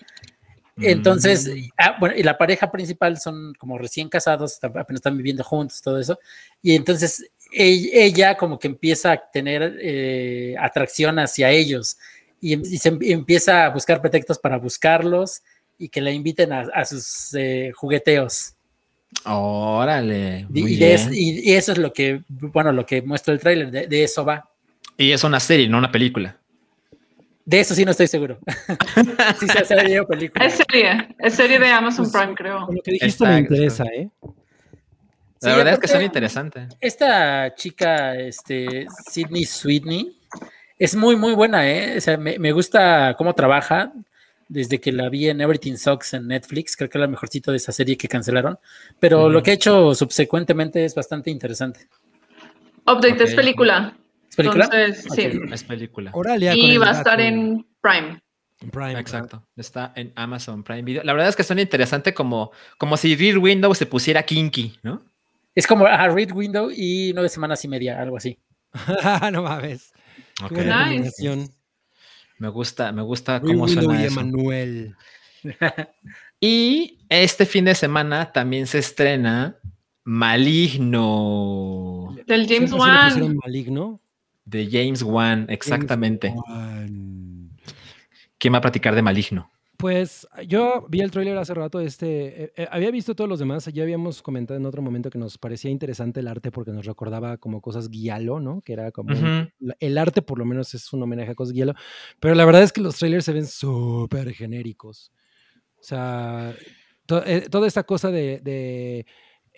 Entonces, 0.79 1.49
Mm. 1.49 1.69
ah, 1.79 1.97
bueno, 1.99 2.15
y 2.17 2.23
la 2.23 2.37
pareja 2.37 2.71
principal 2.71 3.19
son 3.19 3.55
como 3.59 3.79
recién 3.79 4.09
casados, 4.09 4.59
apenas 4.63 4.87
están 4.97 5.17
viviendo 5.17 5.43
juntos, 5.43 5.81
todo 5.81 5.99
eso. 5.99 6.19
Y 6.63 6.75
entonces 6.75 7.25
ella 7.51 8.37
como 8.37 8.59
que 8.59 8.67
empieza 8.69 9.13
a 9.13 9.31
tener 9.33 9.79
eh, 9.81 10.55
atracción 10.61 11.19
hacia 11.19 11.51
ellos 11.51 11.97
y, 12.41 12.53
em- 12.55 12.63
y 12.63 12.77
se 12.79 12.89
em- 12.91 12.99
y 13.01 13.13
empieza 13.13 13.65
a 13.65 13.71
buscar 13.71 14.01
pretextos 14.03 14.39
para 14.39 14.59
buscarlos 14.59 15.43
y 15.79 15.89
que 15.89 16.01
la 16.01 16.11
inviten 16.11 16.53
a, 16.53 16.63
a 16.75 16.85
sus 16.85 17.33
eh, 17.35 17.71
jugueteos. 17.75 18.55
Órale. 19.25 20.47
Muy 20.51 20.83
es- 20.83 21.09
y- 21.13 21.51
y 21.51 21.55
eso 21.55 21.73
es 21.73 21.79
lo 21.79 21.93
que, 21.93 22.23
bueno, 22.29 22.73
lo 22.73 22.85
que 22.85 23.01
muestra 23.03 23.33
el 23.33 23.41
tráiler, 23.41 23.71
de, 23.71 23.87
de 23.87 24.05
eso 24.05 24.25
va. 24.25 24.51
Y 24.99 25.13
es 25.13 25.25
una 25.25 25.41
serie, 25.41 25.69
no 25.69 25.79
una 25.79 25.93
película. 25.93 26.39
De 27.47 27.61
eso 27.61 27.75
sí 27.77 27.85
no 27.85 27.93
estoy 27.93 28.09
seguro. 28.09 28.39
sí 29.41 29.47
se 29.47 29.59
hace 29.61 29.77
video 29.85 30.07
película. 30.07 30.45
Es 30.45 30.55
serie, 30.55 31.15
es 31.19 31.35
serie 31.35 31.59
de 31.61 31.69
Amazon 31.69 32.11
Pues, 32.11 32.23
Prime, 32.23 32.35
creo. 32.35 32.67
Lo 32.71 32.83
que 32.83 32.91
dijiste 32.93 33.25
me 33.25 33.39
interesa, 33.39 33.85
¿eh? 33.85 34.11
La 35.41 35.51
Sí, 35.53 35.57
verdad 35.59 35.75
es 35.75 35.79
que 35.79 35.89
son 35.89 36.03
interesantes. 36.03 36.69
esta 36.81 37.55
chica, 37.55 38.17
este, 38.17 38.87
Sydney 39.11 39.45
Sweeney, 39.45 40.19
es 40.79 40.97
muy, 40.97 41.15
muy 41.15 41.35
buena, 41.35 41.71
¿eh? 41.71 41.97
O 41.97 42.01
sea, 42.01 42.17
me, 42.17 42.39
me 42.39 42.51
gusta 42.53 43.15
cómo 43.17 43.33
trabaja. 43.35 43.93
Desde 44.49 44.81
que 44.81 44.93
la 44.93 45.09
vi 45.09 45.29
en 45.29 45.41
Everything 45.41 45.75
Sucks 45.77 46.15
en 46.15 46.29
Netflix, 46.29 46.77
creo 46.77 46.89
que 46.89 46.99
es 46.99 47.01
la 47.01 47.09
mejorcito 47.09 47.51
de 47.51 47.57
esa 47.57 47.73
serie 47.73 47.97
que 47.97 48.07
cancelaron. 48.09 48.59
Pero 49.01 49.29
lo 49.29 49.43
que 49.43 49.51
ha 49.51 49.55
hecho 49.55 49.93
subsecuentemente 49.95 50.85
es 50.85 50.95
bastante 50.95 51.31
interesante. 51.33 51.89
Update 52.87 53.25
es 53.25 53.35
película. 53.35 53.97
¿Es 54.29 54.37
película? 54.37 54.65
Entonces, 54.65 55.05
sí. 55.15 55.31
Es 55.53 55.65
película. 55.65 56.11
Oralia 56.15 56.55
Y 56.55 56.77
va 56.79 56.91
a 56.91 56.93
estar 56.93 57.21
en 57.21 57.67
Prime. 57.81 58.19
En 58.61 58.71
Prime. 58.71 58.99
Exacto. 58.99 59.47
Está 59.57 59.93
en 59.97 60.13
Amazon 60.17 60.63
Prime 60.63 60.83
Video. 60.83 61.03
La 61.05 61.13
verdad 61.13 61.29
es 61.29 61.37
que 61.37 61.45
suena 61.45 61.63
interesante 61.63 62.15
como, 62.15 62.53
como 62.79 62.97
si 62.97 63.15
Rear 63.17 63.39
Window 63.39 63.75
se 63.75 63.87
pusiera 63.87 64.23
kinky, 64.23 64.79
¿no? 64.83 65.03
Es 65.55 65.67
como 65.67 65.87
a 65.87 66.09
Read 66.09 66.33
Window 66.33 66.71
y 66.75 67.13
nueve 67.15 67.29
semanas 67.29 67.65
y 67.65 67.69
media, 67.69 68.01
algo 68.01 68.17
así. 68.17 68.39
no 69.33 69.43
mames. 69.43 69.93
Qué 70.39 70.45
Ok. 70.45 70.53
buena 70.53 70.87
Nice. 70.91 71.51
Me 72.39 72.49
gusta, 72.49 72.93
me 72.93 73.03
gusta 73.03 73.41
cómo 73.41 73.65
Window 73.65 73.85
suena 73.85 74.03
y 74.03 74.07
eso. 74.07 74.21
Emanuel. 74.21 74.95
Y 76.39 76.99
este 77.09 77.47
fin 77.47 77.65
de 77.65 77.75
semana 77.75 78.31
también 78.31 78.67
se 78.67 78.79
estrena 78.79 79.57
Maligno 80.05 82.15
Del 82.27 82.47
James 82.47 82.73
Wan. 82.73 83.37
maligno. 83.43 83.99
De 84.47 84.69
James 84.71 85.03
Wan, 85.03 85.47
exactamente. 85.51 86.29
James 86.29 86.43
Wan. 86.49 87.51
¿Quién 88.39 88.55
va 88.55 88.59
a 88.59 88.63
platicar 88.63 88.95
de 88.95 89.03
Maligno? 89.03 89.51
Pues 89.77 90.27
yo 90.47 90.87
vi 90.89 91.03
el 91.03 91.11
tráiler 91.11 91.37
hace 91.37 91.53
rato, 91.53 91.81
este, 91.81 92.45
eh, 92.45 92.53
eh, 92.57 92.69
había 92.71 92.91
visto 92.91 93.15
todos 93.15 93.29
los 93.29 93.39
demás, 93.39 93.67
ya 93.67 93.83
habíamos 93.83 94.23
comentado 94.23 94.59
en 94.59 94.65
otro 94.65 94.81
momento 94.81 95.11
que 95.11 95.19
nos 95.19 95.37
parecía 95.37 95.71
interesante 95.71 96.21
el 96.21 96.29
arte 96.29 96.51
porque 96.51 96.71
nos 96.71 96.87
recordaba 96.87 97.37
como 97.37 97.61
cosas 97.61 97.91
guialo, 97.91 98.41
¿no? 98.41 98.63
Que 98.63 98.73
era 98.73 98.91
como, 98.91 99.15
el 99.79 99.99
arte 99.99 100.23
por 100.23 100.39
lo 100.39 100.47
menos 100.47 100.73
es 100.73 100.91
un 100.95 101.03
homenaje 101.03 101.33
a 101.33 101.35
cosas 101.35 101.53
guialo, 101.53 101.75
pero 102.21 102.35
la 102.35 102.47
verdad 102.47 102.63
es 102.63 102.73
que 102.73 102.81
los 102.81 102.97
trailers 102.97 103.27
se 103.27 103.35
ven 103.35 103.47
súper 103.47 104.33
genéricos. 104.33 105.13
O 105.79 105.83
sea, 105.83 106.55
to- 107.05 107.25
eh, 107.27 107.43
toda 107.51 107.67
esta 107.67 107.83
cosa 107.83 108.11
de, 108.11 108.41
de 108.41 109.05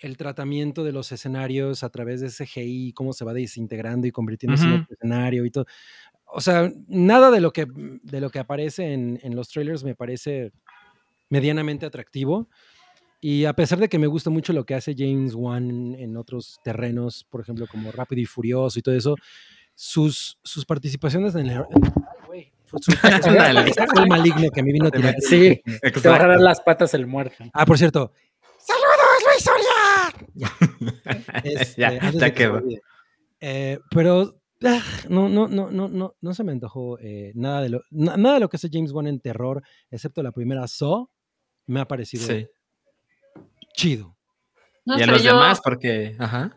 el 0.01 0.17
tratamiento 0.17 0.83
de 0.83 0.91
los 0.91 1.11
escenarios 1.11 1.83
a 1.83 1.89
través 1.89 2.21
de 2.21 2.29
CGI, 2.29 2.93
cómo 2.93 3.13
se 3.13 3.25
va 3.25 3.33
desintegrando 3.33 4.07
y 4.07 4.11
convirtiéndose 4.11 4.65
en 4.65 4.73
otro 4.73 4.93
escenario 4.93 5.45
y 5.45 5.51
todo. 5.51 5.65
O 6.25 6.41
sea, 6.41 6.71
nada 6.87 7.31
de 7.31 7.41
lo 7.41 7.51
que, 7.51 7.67
de 7.67 8.21
lo 8.21 8.29
que 8.29 8.39
aparece 8.39 8.93
en, 8.93 9.19
en 9.23 9.35
los 9.35 9.49
trailers 9.49 9.83
me 9.83 9.95
parece 9.95 10.51
medianamente 11.29 11.85
atractivo. 11.85 12.49
Y 13.21 13.45
a 13.45 13.53
pesar 13.53 13.79
de 13.79 13.89
que 13.89 13.99
me 13.99 14.07
gusta 14.07 14.29
mucho 14.29 14.53
lo 14.53 14.65
que 14.65 14.75
hace 14.75 14.95
James 14.97 15.33
Wan 15.35 15.95
en 15.95 16.15
otros 16.15 16.59
terrenos, 16.63 17.25
por 17.29 17.41
ejemplo, 17.41 17.67
como 17.67 17.91
Rápido 17.91 18.21
y 18.21 18.25
Furioso 18.25 18.79
y 18.79 18.81
todo 18.81 18.95
eso, 18.95 19.15
sus, 19.75 20.39
sus 20.43 20.65
participaciones 20.65 21.35
en 21.35 21.47
el... 21.47 21.63
Ay, 22.31 22.51
fue 22.65 24.03
el 24.03 24.07
maligno 24.07 24.49
que 24.51 24.61
a 24.61 24.63
mí 24.63 24.71
vino 24.71 24.87
a 24.87 24.91
tirar. 24.91 25.15
Sí, 25.19 25.61
te 26.01 26.09
va 26.09 26.17
a 26.17 26.37
las 26.37 26.61
patas 26.61 26.93
el 26.93 27.07
muerto. 27.07 27.43
Ah, 27.51 27.65
por 27.65 27.77
cierto, 27.77 28.13
¡Saludos, 28.13 28.13
Luis 28.13 28.28
Este, 31.43 31.81
ya, 31.81 31.91
ya 31.93 32.11
de 32.11 32.11
que 32.11 32.19
se 32.19 32.33
quedó. 32.33 32.53
olvide. 32.55 32.81
Eh, 33.41 33.79
pero 33.91 34.35
ah, 34.65 34.81
no, 35.09 35.29
no, 35.29 35.47
no, 35.47 35.69
no, 35.71 35.87
no, 35.87 36.15
no 36.19 36.33
se 36.33 36.43
me 36.43 36.51
antojó 36.51 36.99
eh, 36.99 37.31
nada, 37.35 37.61
de 37.61 37.69
lo, 37.69 37.81
na- 37.91 38.17
nada 38.17 38.35
de 38.35 38.41
lo 38.41 38.49
que 38.49 38.57
hace 38.57 38.69
James 38.71 38.91
Wan 38.91 39.07
en 39.07 39.19
terror, 39.19 39.61
excepto 39.89 40.21
la 40.23 40.31
primera 40.31 40.67
Saw, 40.67 41.09
me 41.67 41.79
ha 41.79 41.85
parecido 41.87 42.25
Sí. 42.25 42.47
chido. 43.73 44.15
No 44.85 44.97
y 44.97 45.03
a 45.03 45.05
los 45.07 45.23
yo- 45.23 45.33
demás, 45.33 45.61
porque, 45.63 46.15
ajá. 46.19 46.55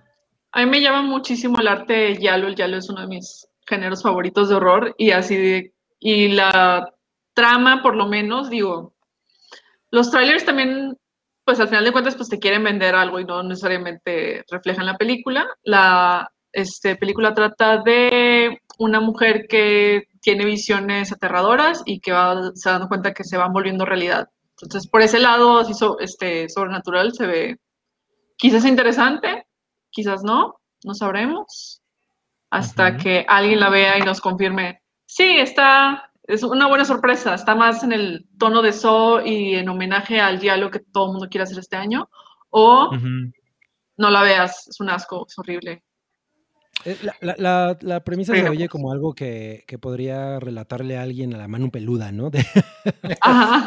A 0.52 0.64
mí 0.64 0.70
me 0.70 0.80
llama 0.80 1.02
muchísimo 1.02 1.58
el 1.60 1.68
arte 1.68 2.18
Yalo. 2.18 2.48
El 2.48 2.56
Yalo 2.56 2.76
es 2.76 2.88
uno 2.90 3.00
de 3.02 3.06
mis 3.06 3.46
géneros 3.66 4.02
favoritos 4.02 4.48
de 4.48 4.54
horror 4.56 4.94
y 4.98 5.10
así 5.12 5.36
de, 5.36 5.74
y 5.98 6.28
la 6.28 6.92
trama, 7.34 7.82
por 7.82 7.94
lo 7.96 8.06
menos, 8.06 8.50
digo, 8.50 8.94
los 9.90 10.10
trailers 10.10 10.44
también, 10.44 10.98
pues 11.52 11.60
al 11.60 11.68
final 11.68 11.84
de 11.84 11.92
cuentas, 11.92 12.16
pues 12.16 12.30
te 12.30 12.38
quieren 12.38 12.64
vender 12.64 12.94
algo 12.94 13.20
y 13.20 13.26
no 13.26 13.42
necesariamente 13.42 14.42
reflejan 14.50 14.86
la 14.86 14.96
película. 14.96 15.46
La 15.64 16.32
este, 16.50 16.96
película 16.96 17.34
trata 17.34 17.76
de 17.82 18.58
una 18.78 19.00
mujer 19.00 19.44
que 19.50 20.04
tiene 20.22 20.46
visiones 20.46 21.12
aterradoras 21.12 21.82
y 21.84 22.00
que 22.00 22.12
va, 22.12 22.52
se 22.54 22.70
dando 22.70 22.88
cuenta 22.88 23.12
que 23.12 23.24
se 23.24 23.36
van 23.36 23.52
volviendo 23.52 23.84
realidad. 23.84 24.30
Entonces, 24.62 24.88
por 24.90 25.02
ese 25.02 25.18
lado, 25.18 25.58
así 25.58 25.74
so- 25.74 25.98
este, 25.98 26.48
sobrenatural 26.48 27.12
se 27.12 27.26
ve 27.26 27.56
quizás 28.38 28.64
interesante, 28.64 29.44
quizás 29.90 30.22
no, 30.24 30.54
no 30.84 30.94
sabremos, 30.94 31.82
hasta 32.48 32.92
Ujú. 32.92 32.96
que 33.02 33.26
alguien 33.28 33.60
la 33.60 33.68
vea 33.68 33.98
y 33.98 34.02
nos 34.02 34.22
confirme, 34.22 34.80
sí, 35.04 35.36
está, 35.38 36.10
es 36.24 36.42
una 36.42 36.66
buena 36.68 36.84
sorpresa, 36.84 37.34
está 37.34 37.54
más 37.54 37.82
en 37.82 37.92
el 37.92 38.26
tono 38.38 38.62
de 38.62 38.72
So 38.72 39.24
y 39.24 39.54
en 39.54 39.68
homenaje 39.68 40.20
al 40.20 40.38
diálogo 40.38 40.70
que 40.70 40.80
todo 40.80 41.06
el 41.06 41.12
mundo 41.12 41.28
quiere 41.28 41.44
hacer 41.44 41.58
este 41.58 41.76
año, 41.76 42.08
o 42.50 42.90
no 43.96 44.10
la 44.10 44.22
veas, 44.22 44.68
es 44.68 44.80
un 44.80 44.90
asco, 44.90 45.26
es 45.28 45.38
horrible. 45.38 45.82
Eh, 46.84 46.96
La, 47.02 47.14
la- 47.20 47.34
la- 47.38 47.78
la 47.80 48.00
premisa 48.02 48.32
se 48.34 48.40
Pero, 48.40 48.50
oye 48.50 48.60
pues- 48.60 48.70
como 48.70 48.90
algo 48.92 49.14
que, 49.14 49.62
que 49.68 49.78
podría 49.78 50.40
relatarle 50.40 50.96
a 50.98 51.02
alguien 51.02 51.32
a 51.34 51.38
la 51.38 51.46
mano 51.48 51.70
peluda, 51.70 52.10
¿no? 52.10 52.30
De, 52.30 52.44
Ajá. 53.20 53.66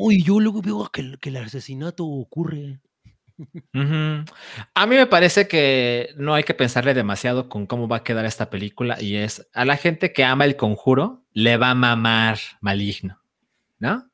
Uy, 0.00 0.22
yo 0.24 0.40
luego 0.40 0.60
veo 0.62 0.88
que, 0.92 1.00
el- 1.02 1.18
que 1.20 1.28
el 1.28 1.36
asesinato 1.36 2.04
ocurre. 2.06 2.80
A 4.74 4.86
mí 4.86 4.96
me 4.96 5.06
parece 5.06 5.46
que 5.46 6.08
no 6.16 6.34
hay 6.34 6.42
que 6.42 6.54
pensarle 6.54 6.92
demasiado 6.94 7.48
con 7.48 7.66
cómo 7.66 7.86
va 7.86 7.98
a 7.98 8.02
quedar 8.04 8.24
esta 8.24 8.50
película 8.50 9.00
y 9.00 9.14
es 9.16 9.48
a 9.54 9.64
la 9.64 9.76
gente 9.76 10.12
que 10.12 10.24
ama 10.24 10.44
el 10.44 10.56
conjuro 10.56 11.22
le 11.38 11.56
va 11.56 11.70
a 11.70 11.74
mamar 11.74 12.38
maligno, 12.60 13.20
¿no? 13.78 14.10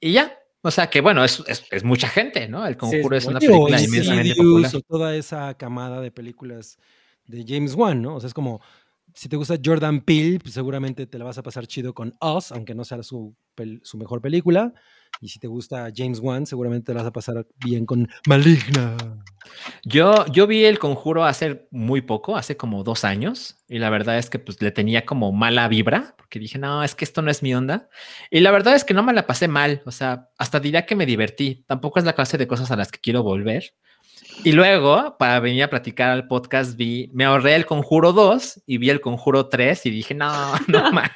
Y 0.00 0.12
ya, 0.12 0.32
o 0.60 0.70
sea 0.70 0.90
que 0.90 1.00
bueno, 1.00 1.24
es, 1.24 1.42
es- 1.46 1.64
es 1.70 1.84
mucha 1.84 2.08
gente, 2.08 2.48
¿no? 2.48 2.66
El 2.66 2.76
conjuro 2.76 3.16
es, 3.16 3.24
una 3.24 3.38
Digo, 3.38 3.52
película 3.52 3.76
inmensamente 3.80 4.34
popular. 4.34 4.82
toda 4.88 5.16
esa 5.16 5.54
camada 5.54 6.00
de 6.00 6.10
películas 6.10 6.78
de 7.26 7.44
James 7.46 7.74
Wan, 7.74 8.02
¿no? 8.02 8.16
O 8.16 8.20
sea, 8.20 8.28
es 8.28 8.34
como, 8.34 8.60
si 9.14 9.28
te 9.28 9.36
gusta 9.36 9.56
Jordan 9.64 10.00
Peele, 10.02 10.38
pues 10.40 10.54
seguramente 10.54 11.06
te 11.06 11.18
la 11.18 11.24
vas 11.24 11.38
a 11.38 11.42
pasar 11.42 11.66
chido 11.66 11.94
con 11.94 12.12
Us, 12.20 12.52
aunque 12.52 12.74
no 12.74 12.84
sea 12.84 13.02
su, 13.02 13.34
su 13.82 13.96
mejor 13.96 14.20
película. 14.20 14.74
Y 15.20 15.28
si 15.28 15.38
te 15.38 15.46
gusta 15.46 15.90
James 15.94 16.18
Wan, 16.20 16.46
seguramente 16.46 16.86
te 16.86 16.98
vas 16.98 17.06
a 17.06 17.12
pasar 17.12 17.46
bien 17.64 17.86
con 17.86 18.08
Maligna. 18.26 18.96
Yo, 19.84 20.26
yo 20.26 20.46
vi 20.46 20.64
el 20.64 20.78
conjuro 20.78 21.24
hace 21.24 21.68
muy 21.70 22.00
poco, 22.00 22.36
hace 22.36 22.56
como 22.56 22.82
dos 22.82 23.04
años, 23.04 23.56
y 23.68 23.78
la 23.78 23.90
verdad 23.90 24.18
es 24.18 24.30
que 24.30 24.38
pues 24.38 24.60
le 24.60 24.72
tenía 24.72 25.04
como 25.04 25.32
mala 25.32 25.68
vibra, 25.68 26.14
porque 26.16 26.38
dije, 26.38 26.58
no, 26.58 26.82
es 26.82 26.94
que 26.94 27.04
esto 27.04 27.22
no 27.22 27.30
es 27.30 27.42
mi 27.42 27.54
onda. 27.54 27.88
Y 28.30 28.40
la 28.40 28.50
verdad 28.50 28.74
es 28.74 28.84
que 28.84 28.94
no 28.94 29.02
me 29.02 29.12
la 29.12 29.26
pasé 29.26 29.48
mal, 29.48 29.82
o 29.86 29.90
sea, 29.90 30.30
hasta 30.38 30.60
diría 30.60 30.86
que 30.86 30.96
me 30.96 31.06
divertí. 31.06 31.64
Tampoco 31.66 31.98
es 31.98 32.04
la 32.04 32.14
clase 32.14 32.38
de 32.38 32.48
cosas 32.48 32.70
a 32.70 32.76
las 32.76 32.90
que 32.90 33.00
quiero 33.00 33.22
volver. 33.22 33.74
Y 34.44 34.52
luego, 34.52 35.16
para 35.18 35.38
venir 35.40 35.62
a 35.62 35.70
platicar 35.70 36.10
al 36.10 36.26
podcast, 36.26 36.76
vi, 36.76 37.10
me 37.12 37.24
ahorré 37.24 37.54
el 37.54 37.66
conjuro 37.66 38.12
2 38.12 38.62
y 38.66 38.78
vi 38.78 38.90
el 38.90 39.00
conjuro 39.00 39.48
3 39.48 39.86
y 39.86 39.90
dije, 39.90 40.14
no, 40.14 40.32
no 40.68 40.90
más. 40.92 41.10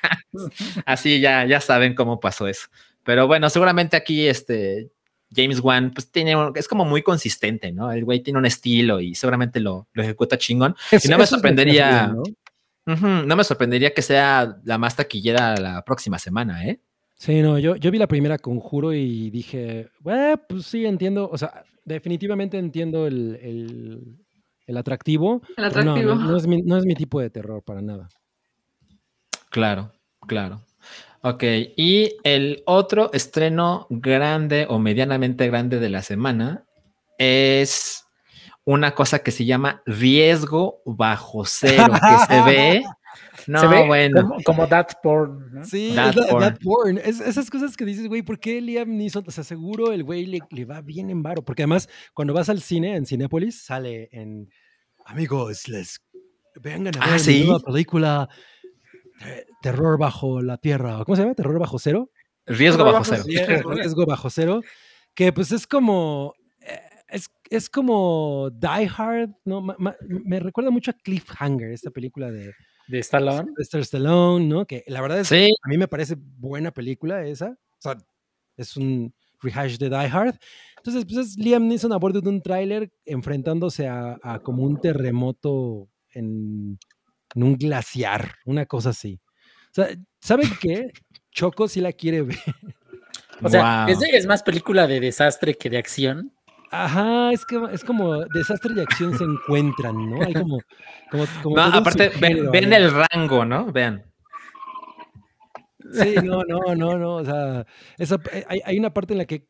Así 0.85 1.21
ya, 1.21 1.45
ya 1.45 1.61
saben 1.61 1.95
cómo 1.95 2.21
pasó 2.21 2.47
eso. 2.47 2.69
Pero 3.07 3.27
bueno, 3.27 3.49
seguramente 3.49 3.97
aquí 3.97 4.27
este 4.27 4.91
James 5.35 5.61
Wan 5.61 5.93
pues 5.95 6.11
tiene, 6.11 6.37
un- 6.37 6.53
es 6.57 6.69
como 6.69 6.85
muy 6.85 7.03
consistente, 7.03 7.73
¿no? 7.73 7.91
El 7.93 8.05
güey 8.05 8.21
tiene 8.21 8.39
un 8.39 8.47
estilo 8.47 9.01
y 9.01 9.15
seguramente 9.15 9.61
lo, 9.61 9.89
lo 9.93 10.03
ejecuta 10.03 10.37
chingón. 10.37 10.75
Y 10.93 11.09
no 11.09 11.17
me 11.19 11.27
sorprendería- 11.27 12.13
bien, 12.87 13.27
¿no? 13.27 13.37
Me 13.37 13.45
sorprendería 13.45 13.93
que 13.95 14.03
sea 14.03 14.59
la 14.65 14.77
más 14.79 14.95
taquillera 14.97 15.57
la 15.57 15.83
próxima 15.85 16.19
semana, 16.19 16.67
¿eh? 16.67 16.81
Sí, 17.19 17.41
no, 17.41 17.59
yo, 17.59 17.77
yo 17.77 17.91
vi 17.91 17.99
la 17.99 18.07
primera 18.09 18.39
Conjuro 18.39 18.93
y 18.93 19.31
dije, 19.31 19.89
"Bueno, 20.01 20.41
pues 20.49 20.67
sí, 20.67 20.85
entiendo, 20.85 21.29
o 21.33 21.39
sea, 21.39 21.65
definitivamente 21.85 22.59
entiendo 22.59 23.07
el, 23.07 23.39
el- 23.43 24.17
el 24.67 24.77
atractivo. 24.77 25.43
El 25.57 25.63
no, 25.63 25.69
atractivo. 25.69 26.15
No, 26.15 26.31
no 26.31 26.37
es 26.37 26.47
mi, 26.47 26.61
no 26.63 26.77
es 26.77 26.85
mi 26.85 26.95
tipo 26.95 27.21
de 27.21 27.31
terror 27.31 27.63
para 27.63 27.81
nada. 27.83 28.09
Claro, 29.51 29.93
claro. 30.27 30.61
Ok, 31.29 31.43
y 31.77 32.13
el 32.23 32.63
otro 32.67 33.11
estreno 33.13 33.87
grande 33.91 34.67
o 34.69 34.79
medianamente 34.79 35.47
grande 35.49 35.81
de 35.81 35.89
la 35.89 36.03
semana 36.03 36.65
es 37.19 38.05
una 38.65 38.95
cosa 38.95 39.21
que 39.21 39.33
se 39.33 39.45
llama 39.45 39.83
riesgo 39.87 40.83
bajo 40.85 41.45
cero, 41.45 41.93
que 41.95 42.27
se 42.35 42.43
ve. 42.43 42.83
No, 43.49 43.61
Se 43.61 43.67
ve 43.67 43.87
bueno. 43.87 44.23
como, 44.23 44.43
como 44.45 44.69
that 44.69 44.89
porn, 45.03 45.53
¿no? 45.53 45.65
Sí, 45.65 45.93
That 45.97 46.17
es 46.17 46.27
porn. 46.27 46.41
that 46.45 46.59
porn. 46.63 46.99
Es- 46.99 47.21
esas 47.21 47.51
cosas 47.51 47.77
que 47.77 47.85
dices, 47.85 48.07
güey, 48.09 48.23
¿por 48.23 48.39
qué 48.39 48.61
Liam 48.61 48.97
Neeson? 48.97 49.25
O 49.27 49.31
sea, 49.31 49.43
seguro 49.45 49.91
el 49.93 50.05
güey 50.05 50.27
le, 50.27 50.41
le 50.51 50.65
va 50.65 50.81
bien 50.81 51.11
en 51.11 51.23
varo. 51.23 51.43
Porque 51.45 51.63
además, 51.63 51.89
cuando 52.15 52.35
vas 52.35 52.49
al 52.51 52.61
cine, 52.61 52.95
en 52.97 53.05
Cinépolis, 53.07 53.65
sale 53.65 54.09
en... 54.13 54.49
Amigos, 55.07 55.67
les 55.69 56.01
vengan 56.61 56.97
a 56.97 57.01
Ah, 57.01 57.07
ver 57.07 57.15
mi 57.15 57.19
¿sí? 57.21 57.45
nueva 57.45 57.61
película 57.61 58.29
Terror 59.63 59.99
bajo 59.99 60.43
la 60.43 60.57
Tierra. 60.59 61.03
¿Cómo 61.05 61.17
se 61.17 61.23
llama? 61.23 61.35
¿Terror 61.35 61.59
bajo 61.59 61.79
cero? 61.79 62.11
Riesgo 62.47 62.85
Terror 62.85 62.93
bajo 63.03 63.11
bajo 63.11 63.25
cero. 63.25 63.45
cero. 63.47 63.71
Riesgo 63.75 64.07
bajo 64.07 64.31
cero. 64.31 64.61
Que 65.15 65.33
pues 65.33 65.53
es 65.53 65.67
como... 65.67 66.35
eh, 66.61 66.81
Es, 67.09 67.29
es 67.51 67.71
como 67.71 68.51
Die 68.53 68.91
Hard, 68.97 69.31
¿no? 69.45 69.61
Ma- 69.63 69.77
ma- 69.79 69.97
me 70.25 70.41
recuerda 70.41 70.71
mucho 70.71 70.91
a 70.91 70.95
Cliffhanger, 70.95 71.71
esta 71.71 71.91
película 71.91 72.31
de 72.31 72.53
De 72.89 72.99
Stallone. 72.99 73.45
Sylvester 73.45 73.81
Stallone, 73.81 74.47
¿no? 74.47 74.67
Que 74.67 74.85
la 74.89 75.01
verdad 75.01 75.21
es 75.21 75.29
Sí, 75.29 75.49
a 75.63 75.69
mí 75.69 75.79
me 75.79 75.89
parece 75.89 76.17
buena 76.19 76.71
película 76.73 77.25
esa. 77.25 77.51
O 77.51 77.81
sea, 77.81 77.97
es 78.57 78.77
un 78.77 79.15
rehash 79.41 79.77
de 79.79 79.89
Die 79.89 79.97
Hard. 79.97 80.39
Entonces, 80.79 81.05
pues 81.05 81.17
es 81.19 81.37
Liam 81.39 81.67
Neeson 81.67 81.93
a 81.93 81.97
bordo 81.97 82.21
de 82.21 82.29
un 82.29 82.41
tráiler 82.43 82.93
enfrentándose 83.05 83.87
a, 83.89 84.19
a 84.23 84.39
como 84.41 84.63
un 84.63 84.81
terremoto 84.81 85.89
en, 86.11 86.79
en 87.37 87.43
un 87.45 87.57
glaciar, 87.57 88.35
una 88.47 88.67
cosa 88.67 88.91
así. 88.91 89.21
O 89.71 89.75
sea, 89.75 89.89
¿saben 90.21 90.49
qué? 90.61 90.91
Choco 91.31 91.69
sí 91.69 91.81
la 91.81 91.93
quiere 91.93 92.23
ver. 92.23 92.39
O 93.43 93.51
sea, 93.51 93.85
Wow. 93.85 93.93
es, 93.93 94.01
de- 94.01 94.17
es 94.17 94.27
más 94.27 94.43
película 94.43 94.87
de 94.87 94.99
desastre 94.99 95.55
que 95.57 95.69
de 95.69 95.77
acción. 95.77 96.33
Ajá, 96.71 97.31
es 97.33 97.45
que 97.45 97.61
es 97.71 97.85
como 97.85 98.25
desastre 98.25 98.73
y 98.75 98.81
acción 98.81 99.17
se 99.19 99.25
encuentran, 99.25 100.09
¿no? 100.11 100.23
Hay 100.25 100.33
como, 100.33 100.59
como, 101.11 101.25
como 101.43 101.57
No, 101.57 101.63
aparte, 101.65 102.11
ven, 102.19 102.51
ven 102.51 102.73
el 102.73 102.91
rango, 102.91 103.45
¿no? 103.45 103.71
Vean. 103.71 104.03
Sí, 105.93 106.15
no, 106.25 106.43
no, 106.45 106.75
no, 106.75 106.99
no. 106.99 107.17
O 107.17 107.25
sea, 107.27 107.67
esa- 107.99 108.19
hay, 108.49 108.61
hay 108.65 108.79
una 108.79 108.95
parte 108.95 109.13
en 109.13 109.19
la 109.19 109.27
que 109.27 109.47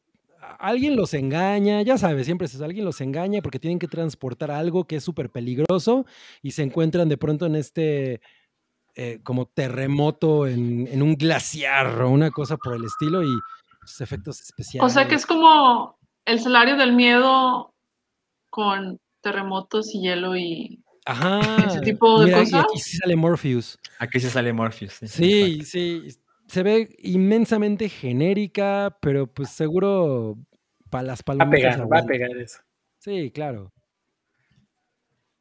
alguien 0.59 0.97
los 0.97 1.15
engaña, 1.15 1.83
ya 1.83 1.99
sabes, 1.99 2.27
siempre 2.27 2.47
es 2.47 2.55
eso, 2.55 2.65
alguien 2.65 2.85
los 2.85 3.01
engaña 3.01 3.43
porque 3.43 3.59
tienen 3.59 3.79
que 3.79 3.89
transportar 3.89 4.51
algo 4.51 4.85
que 4.85 4.97
es 4.97 5.05
súper 5.05 5.31
peligroso 5.31 6.07
y 6.43 6.53
se 6.53 6.63
encuentran 6.63 7.09
de 7.09 7.17
pronto 7.17 7.47
en 7.47 7.57
este 7.57 8.21
eh, 8.95 9.21
como 9.23 9.47
terremoto 9.47 10.47
en, 10.47 10.87
en 10.87 11.03
un 11.03 11.17
glaciar 11.17 12.01
o 12.03 12.11
una 12.11 12.31
cosa 12.31 12.57
por 12.57 12.75
el 12.75 12.85
estilo 12.85 13.23
y 13.23 13.39
pues, 13.79 14.01
efectos 14.01 14.41
especiales. 14.41 14.91
O 14.91 14.93
sea 14.93 15.07
que 15.07 15.15
es 15.17 15.27
como 15.27 15.99
el 16.25 16.41
salario 16.41 16.77
del 16.77 16.93
miedo 16.93 17.75
con 18.51 18.99
terremotos 19.21 19.95
y 19.95 20.01
hielo 20.01 20.37
y... 20.37 20.83
Ajá. 21.05 21.41
ese 21.69 21.81
tipo 21.81 22.19
de 22.21 22.27
Mira, 22.27 22.39
y 22.39 22.45
cosas. 22.45 22.65
aquí 22.65 22.79
sí 22.81 22.97
sale 22.97 23.15
Morpheus. 23.15 23.79
Aquí 23.99 24.19
se 24.19 24.29
sale 24.29 24.53
Morpheus. 24.53 24.95
Sí, 25.03 25.63
sí. 25.65 26.09
Se 26.49 26.63
ve 26.63 26.95
inmensamente 26.99 27.89
genérica, 27.89 28.97
pero 29.01 29.27
pues 29.27 29.51
seguro 29.51 30.37
para 30.91 31.05
las 31.05 31.21
Va 31.21 31.23
a 31.23 31.25
palomitas. 31.39 31.75
pegar, 31.77 31.93
va 31.93 31.99
a 31.99 32.07
pegar 32.07 32.31
eso. 32.37 32.59
Sí, 32.99 33.31
claro. 33.33 33.73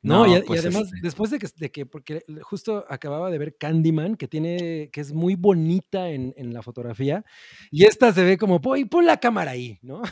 No, 0.02 0.26
No, 0.26 0.32
y, 0.32 0.36
a- 0.36 0.40
y 0.40 0.42
pues, 0.44 0.60
además, 0.60 0.84
este- 0.86 1.00
después 1.02 1.32
de 1.32 1.40
que, 1.40 1.48
de 1.58 1.72
que, 1.72 1.86
porque 1.88 2.24
justo 2.44 2.86
acababa 2.90 3.32
de 3.32 3.40
ver 3.40 3.58
Candyman, 3.58 4.16
que 4.18 4.28
tiene, 4.28 4.90
que 4.92 5.02
es 5.02 5.14
muy 5.14 5.34
bonita 5.36 6.10
en, 6.10 6.34
en 6.38 6.54
la 6.54 6.62
fotografía, 6.62 7.24
y 7.72 7.86
esta 7.86 8.14
se 8.14 8.24
ve 8.24 8.38
como, 8.38 8.62
pon, 8.62 8.88
pon 8.88 9.06
la 9.06 9.18
cámara 9.20 9.52
ahí, 9.52 9.80
¿no? 9.82 10.04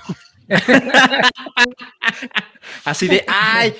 Así 2.86 3.08
de, 3.08 3.24
ay, 3.28 3.74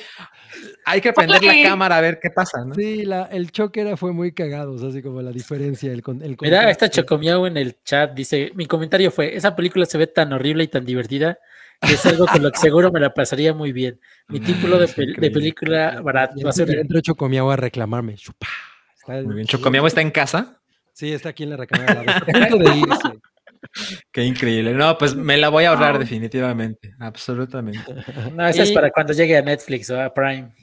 hay 0.86 1.02
que 1.02 1.14
prender 1.14 1.42
la 1.44 1.54
cámara 1.64 1.98
a 1.98 2.02
ver 2.02 2.20
qué 2.22 2.30
pasa, 2.30 2.64
¿no? 2.66 2.74
Sí, 2.76 3.06
la, 3.06 3.24
el 3.26 3.52
choque 3.52 3.82
era, 3.82 3.98
fue 3.98 4.12
muy 4.14 4.34
cagado, 4.34 4.74
o 4.74 4.78
sea, 4.78 4.90
así 4.90 5.02
como 5.02 5.22
la 5.22 5.32
diferencia, 5.32 5.92
el, 5.92 6.02
con- 6.02 6.22
el 6.22 6.38
Mira, 6.42 6.70
esta. 6.70 6.90
Chocomiao 6.90 7.48
en 7.48 7.58
el 7.58 7.78
chat 7.84 8.14
dice, 8.14 8.52
mi 8.56 8.66
comentario 8.66 9.12
fue, 9.12 9.36
esa 9.36 9.56
película 9.56 9.86
se 9.86 9.98
ve 9.98 10.08
tan 10.08 10.32
horrible 10.34 10.64
y 10.64 10.68
tan 10.68 10.86
divertida 10.86 11.38
que 11.82 11.94
es 11.94 12.06
algo 12.06 12.26
con 12.28 12.42
lo 12.42 12.52
que 12.52 12.60
seguro 12.60 12.92
me 12.92 13.00
la 13.00 13.14
pasaría 13.14 13.54
muy 13.54 13.72
bien. 13.74 14.00
Mi 14.30 14.40
título 14.40 14.78
de, 14.80 14.86
pel- 14.88 15.16
película 15.34 16.00
barata 16.02 16.34
va 16.44 16.50
a 16.50 16.54
ser... 16.54 16.70
entró- 16.70 17.02
Chocomiao 17.02 17.52
a 17.52 17.56
reclamarme. 17.58 18.16
Chupa. 18.16 18.48
Está- 18.98 19.22
Muy 19.22 19.36
bien, 19.36 19.86
está 19.86 20.02
en 20.02 20.12
casa. 20.12 20.60
Sí, 20.94 21.12
está 21.12 21.30
aquí 21.30 21.44
en 21.44 21.50
la 21.50 21.58
recámara. 21.58 22.04
a 22.18 22.20
punto 22.26 22.58
de 22.58 22.78
irse. 22.78 23.20
Qué 24.12 24.24
increíble. 24.24 24.74
No, 24.74 24.98
pues 24.98 25.16
me 25.16 25.38
la 25.38 25.50
voy 25.50 25.66
a 25.66 25.70
ahorrar 25.70 25.94
No. 25.94 26.00
definitivamente. 26.00 26.94
Absolutamente. 27.00 27.94
No, 28.34 28.48
esa 28.48 28.64
es 28.64 28.72
para 28.72 28.92
cuando 28.92 29.14
llegue 29.14 29.38
a 29.38 29.42
Netflix 29.42 29.90
o 29.90 30.02
a 30.02 30.14
Prime. 30.14 30.54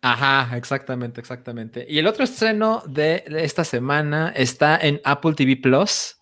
Ajá, 0.00 0.56
exactamente, 0.56 1.20
exactamente. 1.20 1.86
Y 1.88 1.98
el 1.98 2.06
otro 2.08 2.24
estreno 2.24 2.82
de 2.86 3.22
esta 3.28 3.62
semana 3.64 4.32
está 4.34 4.76
en 4.76 5.00
Apple 5.04 5.34
TV 5.34 5.56
Plus 5.56 6.16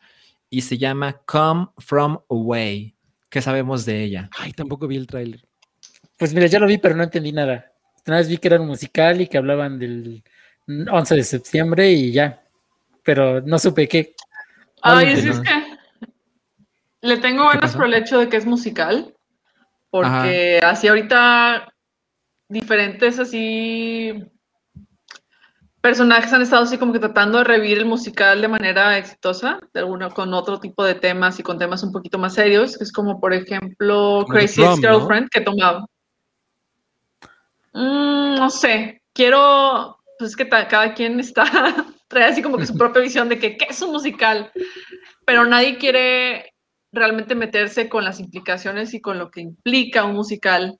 y 0.51 0.61
se 0.61 0.77
llama 0.77 1.23
Come 1.25 1.69
From 1.79 2.19
Away. 2.29 2.95
¿Qué 3.31 3.41
sabemos 3.41 3.87
de 3.87 4.03
ella? 4.03 4.29
Ay, 4.37 4.53
tampoco 4.53 4.87
vi 4.87 4.97
el 4.97 5.07
tráiler. 5.07 5.41
Pues 6.19 6.35
mira, 6.35 6.47
ya 6.47 6.59
lo 6.59 6.67
vi, 6.67 6.77
pero 6.77 6.95
no 6.95 7.05
entendí 7.05 7.33
nada. 7.33 7.73
Una 8.07 8.19
vez 8.19 8.29
vi 8.29 8.37
que 8.37 8.49
era 8.49 8.61
un 8.61 8.67
musical 8.67 9.21
y 9.21 9.29
que 9.29 9.39
hablaban 9.39 9.79
del 9.79 10.23
11 10.69 11.15
de 11.15 11.25
septiembre 11.25 11.91
y 11.91 12.13
ya. 12.13 12.43
Pero 13.03 13.41
no 13.41 13.59
supe 13.59 13.89
qué. 13.89 14.15
Ay, 14.83 15.09
es 15.09 15.41
que 15.41 15.53
le 17.03 17.17
tengo 17.19 17.49
ganas 17.49 17.75
por 17.75 17.87
el 17.87 17.95
hecho 17.95 18.19
de 18.19 18.29
que 18.29 18.37
es 18.37 18.47
musical, 18.47 19.15
porque 19.91 20.61
así 20.63 20.89
ahorita 20.89 21.73
diferentes 22.49 23.19
así 23.19 24.13
personajes 25.81 26.33
han 26.33 26.43
estado 26.43 26.65
así 26.65 26.77
como 26.77 26.93
que 26.93 26.99
tratando 26.99 27.39
de 27.39 27.45
revivir 27.45 27.79
el 27.79 27.87
musical 27.87 28.41
de 28.43 28.49
manera 28.49 28.99
exitosa, 28.99 29.61
de 29.73 29.81
alguno 29.81 30.11
con 30.11 30.35
otro 30.35 30.61
tipo 30.61 30.85
de 30.85 30.95
temas 30.95 31.39
y 31.39 31.43
con 31.43 31.59
temas 31.59 31.83
un 31.83 31.93
poquito 31.93 32.19
más 32.19 32.35
serios, 32.35 32.77
que 32.77 32.85
es 32.85 32.93
como 32.93 33.19
por 33.19 33.33
ejemplo 33.33 34.21
Como 34.23 34.27
Crazy 34.27 34.63
Ex 34.63 34.81
¿no? 34.81 34.89
Girlfriend 34.89 35.29
que 35.31 35.41
tomaba. 35.41 35.87
Mm, 37.73 38.35
no 38.35 38.51
sé, 38.51 39.03
quiero, 39.15 39.97
pues 40.19 40.31
es 40.33 40.37
que 40.37 40.45
ta- 40.45 40.69
cada 40.69 40.93
quien 40.93 41.19
está, 41.21 41.45
trae 42.09 42.25
así 42.25 42.43
como 42.43 42.59
que 42.59 42.67
su 42.67 42.77
propia 42.77 43.01
visión 43.03 43.29
de 43.29 43.39
que 43.39 43.57
qué 43.57 43.67
es 43.71 43.81
un 43.81 43.93
musical, 43.93 44.51
pero 45.25 45.45
nadie 45.47 45.79
quiere 45.79 46.53
realmente 46.93 47.35
meterse 47.35 47.89
con 47.89 48.05
las 48.05 48.21
implicaciones 48.21 48.95
y 48.95 49.01
con 49.01 49.19
lo 49.19 49.31
que 49.31 49.41
implica 49.41 50.05
un 50.05 50.15
musical. 50.17 50.79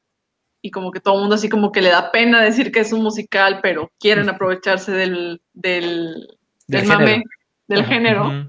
Y 0.63 0.71
como 0.71 0.91
que 0.91 1.01
todo 1.01 1.15
el 1.15 1.21
mundo 1.21 1.37
así 1.37 1.49
como 1.49 1.73
que 1.73 1.81
le 1.81 1.89
da 1.91 2.13
pena 2.13 2.43
decir 2.43 2.71
que 2.71 2.81
es 2.81 2.93
un 2.93 3.03
musical, 3.03 3.61
pero 3.63 3.91
quieren 3.99 4.29
aprovecharse 4.29 4.93
del, 4.93 5.41
del, 5.55 6.29
Del 6.67 6.81
del 6.81 6.87
mame, 6.89 7.07
género. 7.07 7.25
del 7.69 7.81
Ajá. 7.81 7.89
género. 7.89 8.49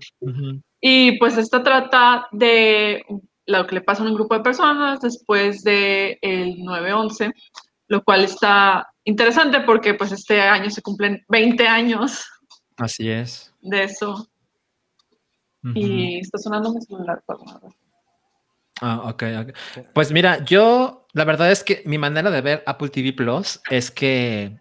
Y 0.82 1.18
pues 1.20 1.38
esta 1.38 1.64
trata 1.64 2.28
de 2.32 3.06
lo 3.46 3.68
que 3.68 3.76
le 3.76 3.82
pasa 3.82 4.04
a 4.04 4.08
un 4.08 4.14
grupo 4.16 4.36
de 4.36 4.42
personas 4.44 5.00
después 5.02 5.64
del 5.64 6.18
el 6.22 6.58
9-11, 6.58 7.32
lo 7.88 8.04
cual 8.04 8.24
está 8.24 8.88
interesante 9.04 9.62
porque 9.62 9.94
pues 9.94 10.12
este 10.12 10.42
año 10.42 10.70
se 10.70 10.82
cumplen 10.82 11.24
20 11.30 11.68
años 11.68 12.26
Así 12.78 13.10
es. 13.10 13.54
de 13.62 13.84
eso. 13.84 14.28
Y 15.76 16.20
está 16.20 16.38
sonando 16.38 16.74
mi 16.74 16.82
celular. 16.82 17.24
perdón. 17.28 17.74
Ah, 18.82 19.10
ok, 19.10 19.24
ok. 19.42 19.86
Pues 19.94 20.12
mira, 20.12 20.44
yo 20.44 21.06
la 21.14 21.24
verdad 21.24 21.52
es 21.52 21.64
que 21.64 21.84
mi 21.86 21.98
manera 21.98 22.32
de 22.32 22.42
ver 22.42 22.64
Apple 22.66 22.90
TV 22.90 23.14
Plus 23.14 23.62
es 23.70 23.92
que 23.92 24.58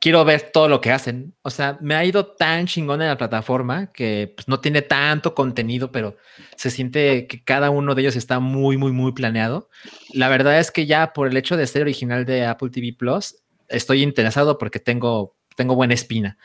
quiero 0.00 0.24
ver 0.24 0.50
todo 0.52 0.68
lo 0.68 0.80
que 0.80 0.90
hacen. 0.90 1.34
O 1.42 1.50
sea, 1.50 1.78
me 1.80 1.94
ha 1.94 2.04
ido 2.04 2.26
tan 2.26 2.66
chingón 2.66 3.02
en 3.02 3.08
la 3.08 3.18
plataforma 3.18 3.92
que 3.92 4.32
pues, 4.34 4.48
no 4.48 4.60
tiene 4.60 4.82
tanto 4.82 5.34
contenido, 5.34 5.92
pero 5.92 6.16
se 6.56 6.70
siente 6.70 7.26
que 7.26 7.44
cada 7.44 7.70
uno 7.70 7.94
de 7.94 8.02
ellos 8.02 8.16
está 8.16 8.40
muy, 8.40 8.76
muy, 8.76 8.92
muy 8.92 9.12
planeado. 9.12 9.68
La 10.12 10.28
verdad 10.28 10.58
es 10.58 10.70
que 10.70 10.86
ya 10.86 11.12
por 11.12 11.28
el 11.28 11.36
hecho 11.36 11.56
de 11.56 11.66
ser 11.66 11.82
original 11.82 12.24
de 12.24 12.46
Apple 12.46 12.70
TV 12.70 12.94
Plus, 12.98 13.36
estoy 13.68 14.02
interesado 14.02 14.58
porque 14.58 14.80
tengo, 14.80 15.36
tengo 15.54 15.76
buena 15.76 15.94
espina. 15.94 16.36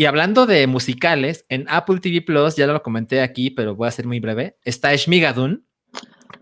Y 0.00 0.06
hablando 0.06 0.46
de 0.46 0.64
musicales, 0.68 1.44
en 1.48 1.66
Apple 1.68 1.98
TV 1.98 2.22
Plus, 2.22 2.54
ya 2.54 2.68
lo 2.68 2.80
comenté 2.84 3.20
aquí, 3.20 3.50
pero 3.50 3.74
voy 3.74 3.88
a 3.88 3.90
ser 3.90 4.06
muy 4.06 4.20
breve, 4.20 4.56
está 4.62 4.94
Shmigadun, 4.94 5.66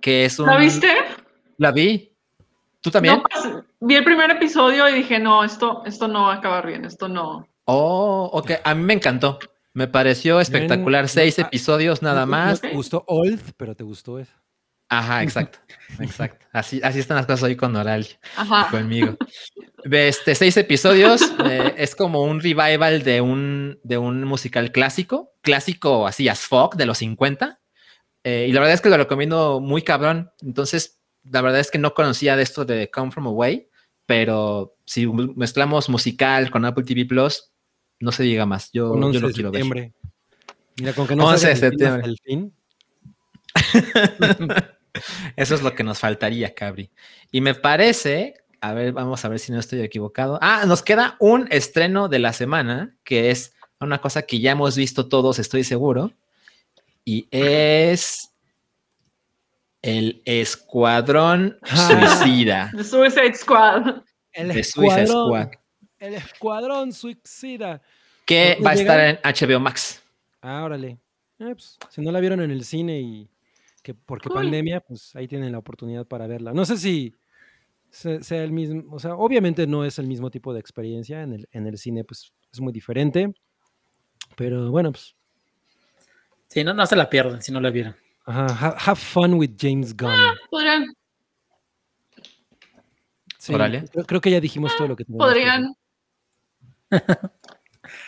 que 0.02 0.26
es 0.26 0.38
un... 0.38 0.44
¿La 0.44 0.58
viste? 0.58 0.88
La 1.56 1.72
vi. 1.72 2.12
¿Tú 2.82 2.90
también? 2.90 3.14
No, 3.14 3.22
pues, 3.22 3.64
vi 3.80 3.94
el 3.94 4.04
primer 4.04 4.30
episodio 4.30 4.86
y 4.90 4.96
dije, 4.96 5.18
no, 5.18 5.42
esto, 5.42 5.82
esto 5.86 6.06
no 6.06 6.24
va 6.24 6.34
a 6.34 6.36
acabar 6.36 6.66
bien, 6.66 6.84
esto 6.84 7.08
no. 7.08 7.48
Oh, 7.64 8.28
ok. 8.30 8.50
A 8.62 8.74
mí 8.74 8.82
me 8.82 8.92
encantó. 8.92 9.38
Me 9.72 9.88
pareció 9.88 10.38
espectacular. 10.38 11.08
Seis 11.08 11.38
ah, 11.38 11.42
episodios 11.46 12.02
nada 12.02 12.26
más. 12.26 12.60
Te 12.60 12.74
gustó 12.74 13.04
Old, 13.06 13.54
pero 13.56 13.74
te 13.74 13.84
gustó 13.84 14.18
eso. 14.18 14.34
Ajá, 14.88 15.22
exacto. 15.22 15.58
Exacto. 16.00 16.44
Así, 16.52 16.80
así 16.82 16.98
están 16.98 17.16
las 17.16 17.26
cosas 17.26 17.44
hoy 17.44 17.56
con 17.56 17.74
Oral, 17.76 18.06
Ajá. 18.36 18.68
conmigo. 18.70 19.16
De 19.84 20.08
este, 20.08 20.34
seis 20.34 20.56
episodios. 20.56 21.22
eh, 21.48 21.74
es 21.78 21.94
como 21.94 22.22
un 22.24 22.40
revival 22.40 23.02
de 23.04 23.20
un, 23.20 23.78
de 23.84 23.96
un 23.96 24.24
musical 24.24 24.72
clásico. 24.72 25.32
Clásico 25.42 26.06
así 26.06 26.28
as 26.28 26.40
fuck 26.40 26.74
de 26.74 26.86
los 26.86 26.98
50. 26.98 27.60
eh, 28.24 28.46
y 28.48 28.52
la 28.52 28.60
verdad 28.60 28.74
es 28.74 28.80
que 28.80 28.88
lo 28.90 28.96
recomiendo 28.96 29.60
muy 29.60 29.82
cabrón. 29.82 30.30
Entonces, 30.42 31.00
la 31.24 31.40
verdad 31.40 31.60
es 31.60 31.70
que 31.70 31.78
no 31.78 31.94
conocía 31.94 32.36
de 32.36 32.42
esto 32.42 32.64
de 32.64 32.90
Come 32.90 33.12
From 33.12 33.26
Away. 33.28 33.68
Pero 34.04 34.76
si 34.84 35.06
mezclamos 35.06 35.88
musical 35.88 36.50
con 36.50 36.64
Apple 36.64 36.84
TV 36.84 37.06
Plus, 37.06 37.50
no 38.00 38.12
se 38.12 38.22
diga 38.24 38.44
más. 38.44 38.70
Yo, 38.72 38.90
Con 38.90 39.00
yo 39.00 39.06
11 39.06 39.20
lo 39.20 39.28
de 39.28 39.34
quiero 39.34 39.50
ver. 39.52 39.62
septiembre. 39.62 39.94
Mira, 40.78 40.92
con 40.92 41.06
que 41.06 41.16
no 41.16 41.26
11 41.26 41.48
de 41.48 41.56
septiembre. 41.56 42.02
el 42.06 42.18
fin. 42.22 42.52
Eso 45.36 45.54
es 45.54 45.62
lo 45.62 45.74
que 45.74 45.82
nos 45.84 45.98
faltaría, 45.98 46.54
Cabri. 46.54 46.90
Y 47.30 47.40
me 47.40 47.54
parece, 47.54 48.34
a 48.60 48.72
ver, 48.74 48.92
vamos 48.92 49.24
a 49.24 49.28
ver 49.28 49.38
si 49.38 49.52
no 49.52 49.58
estoy 49.60 49.80
equivocado. 49.80 50.38
Ah, 50.42 50.64
nos 50.66 50.82
queda 50.82 51.16
un 51.20 51.46
estreno 51.50 52.08
de 52.08 52.18
la 52.18 52.32
semana, 52.32 52.96
que 53.04 53.30
es 53.30 53.54
una 53.80 54.00
cosa 54.00 54.22
que 54.22 54.40
ya 54.40 54.52
hemos 54.52 54.76
visto 54.76 55.08
todos, 55.08 55.38
estoy 55.38 55.64
seguro. 55.64 56.12
Y 57.04 57.28
es 57.30 58.32
el 59.82 60.22
Escuadrón 60.24 61.58
Ah. 61.62 61.76
Suicida 62.18 62.70
The 62.76 62.84
Suicide 62.84 63.34
Squad. 63.34 64.02
El 64.32 64.48
Suicide 64.64 65.02
escuadrón, 65.02 65.06
Squad, 65.28 65.48
el 65.98 66.14
escuadrón 66.14 66.92
suicida. 66.92 67.80
que 68.26 68.56
¿Cuándo 68.60 68.64
va 68.64 68.70
a 68.70 68.74
estar 68.74 69.00
en 69.00 69.18
HBO 69.22 69.60
Max. 69.60 70.02
Ah, 70.42 70.62
órale. 70.64 70.98
Eh, 71.38 71.52
pues, 71.52 71.78
si 71.90 72.00
no 72.02 72.10
la 72.12 72.20
vieron 72.20 72.40
en 72.42 72.50
el 72.50 72.64
cine 72.64 73.00
y 73.00 73.30
que 73.86 73.94
porque 73.94 74.28
Cool. 74.28 74.42
pandemia, 74.42 74.80
pues 74.80 75.14
ahí 75.14 75.28
tienen 75.28 75.52
la 75.52 75.58
oportunidad 75.58 76.04
para 76.06 76.26
verla. 76.26 76.52
No 76.52 76.64
sé 76.64 76.76
si 76.76 77.14
se- 77.88 78.20
sea 78.24 78.42
el 78.42 78.50
mismo, 78.50 78.82
o 78.92 78.98
sea, 78.98 79.14
obviamente 79.14 79.64
no 79.68 79.84
es 79.84 80.00
el 80.00 80.08
mismo 80.08 80.28
tipo 80.28 80.52
de 80.52 80.58
experiencia 80.58 81.22
en 81.22 81.34
el, 81.34 81.48
en 81.52 81.68
el 81.68 81.78
cine, 81.78 82.02
pues 82.02 82.32
es 82.52 82.60
muy 82.60 82.72
diferente. 82.72 83.32
Pero 84.36 84.72
bueno, 84.72 84.90
pues 84.90 85.14
Sí, 86.48 86.64
no, 86.64 86.74
no 86.74 86.84
se 86.84 86.96
la 86.96 87.08
pierden 87.08 87.40
si 87.40 87.52
no 87.52 87.60
la 87.60 87.70
vieron. 87.70 87.94
ajá, 88.24 88.46
ha- 88.68 88.90
have 88.90 89.00
fun 89.00 89.34
with 89.34 89.52
James 89.56 89.96
Gunn. 89.96 90.10
Podrían, 90.50 90.92
Sí, 93.38 93.54
Órale. 93.54 93.84
creo, 93.92 94.04
creo 94.04 94.20
que 94.20 94.30
ya 94.32 94.40
dijimos 94.40 94.76
todo 94.76 94.88
lo 94.88 94.96
que 94.96 95.04
teníamos 95.04 95.28
que 95.28 95.32
podrían. 95.34 95.74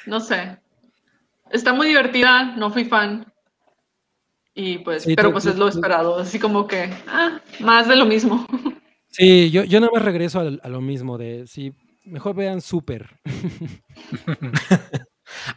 No 0.06 0.18
sé. 0.18 0.58
Está 1.52 1.72
muy 1.72 1.86
divertida, 1.86 2.56
no 2.56 2.72
fui 2.72 2.84
fan. 2.84 3.32
Y 4.60 4.78
pues, 4.78 5.04
Sí, 5.04 5.14
pero 5.14 5.28
tú- 5.28 5.32
pues 5.34 5.44
tú- 5.44 5.50
es 5.50 5.56
lo 5.56 5.68
esperado. 5.68 6.18
Así 6.18 6.40
como 6.40 6.66
que, 6.66 6.90
ah, 7.06 7.40
más 7.60 7.86
de 7.88 7.96
lo 7.96 8.04
mismo. 8.04 8.44
Sí, 9.10 9.50
yo, 9.50 9.64
yo 9.64 9.80
nada 9.80 9.90
más 9.92 10.04
regreso 10.04 10.38
a, 10.38 10.68
lo 10.68 10.80
mismo 10.82 11.16
de, 11.16 11.46
sí, 11.46 11.72
mejor 12.04 12.36
vean 12.36 12.60
Super. 12.60 13.08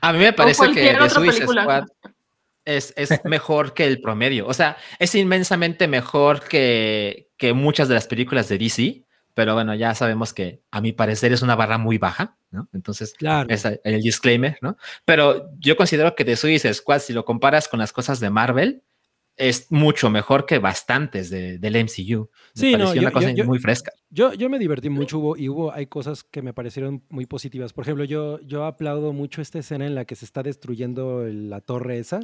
A 0.01 0.13
mí 0.13 0.19
me 0.19 0.33
parece 0.33 0.71
que 0.71 0.95
The 0.99 1.09
Suicide. 1.09 1.47
Squad 1.47 1.83
es, 2.65 2.93
es 2.95 3.09
mejor 3.25 3.73
que 3.73 3.85
el 3.85 4.01
promedio. 4.01 4.47
O 4.47 4.53
sea, 4.53 4.77
es 4.99 5.13
inmensamente 5.15 5.87
mejor 5.87 6.43
que, 6.47 7.29
que 7.37 7.53
muchas 7.53 7.87
de 7.87 7.95
las 7.95 8.07
películas 8.07 8.49
de 8.49 8.57
DC, 8.57 9.03
pero 9.33 9.53
bueno, 9.53 9.73
ya 9.75 9.95
sabemos 9.95 10.33
que 10.33 10.61
a 10.71 10.81
mi 10.81 10.91
parecer 10.93 11.31
es 11.33 11.41
una 11.41 11.55
barra 11.55 11.77
muy 11.77 11.97
baja, 11.97 12.37
¿no? 12.51 12.67
Entonces, 12.73 13.13
Claro. 13.13 13.49
es 13.49 13.65
el 13.65 14.01
disclaimer, 14.01 14.57
¿no? 14.61 14.77
Pero 15.05 15.49
yo 15.59 15.75
considero 15.75 16.15
que 16.15 16.25
The 16.25 16.35
Suicide 16.35 16.73
Squad, 16.73 16.99
si 16.99 17.13
lo 17.13 17.25
comparas 17.25 17.67
con 17.67 17.79
las 17.79 17.93
cosas 17.93 18.19
de 18.19 18.29
Marvel, 18.29 18.83
es 19.41 19.71
mucho 19.71 20.09
mejor 20.09 20.45
que 20.45 20.59
bastantes 20.59 21.29
de- 21.29 21.57
del 21.57 21.75
MCU. 21.75 22.29
Me 22.55 22.61
Sí, 22.61 22.71
no, 22.77 22.93
yo- 22.93 23.01
una 23.01 23.11
cosa 23.11 23.29
yo- 23.31 23.35
yo- 23.37 23.45
muy 23.45 23.59
fresca. 23.59 23.91
Yo, 24.09 24.33
yo 24.33 24.49
me 24.49 24.59
divertí 24.59 24.89
mucho 24.89 25.19
hubo, 25.19 25.35
y 25.37 25.49
hubo, 25.49 25.71
hay 25.73 25.87
cosas 25.87 26.23
que 26.23 26.41
me 26.41 26.53
parecieron 26.53 27.03
muy 27.09 27.25
positivas. 27.25 27.73
Por 27.73 27.83
ejemplo, 27.83 28.03
yo, 28.03 28.39
yo 28.41 28.65
aplaudo 28.65 29.13
mucho 29.13 29.41
esta 29.41 29.59
escena 29.59 29.85
en 29.87 29.95
la 29.95 30.05
que 30.05 30.15
se 30.15 30.25
está 30.25 30.43
destruyendo 30.43 31.25
la 31.25 31.61
torre 31.61 31.97
esa. 31.99 32.19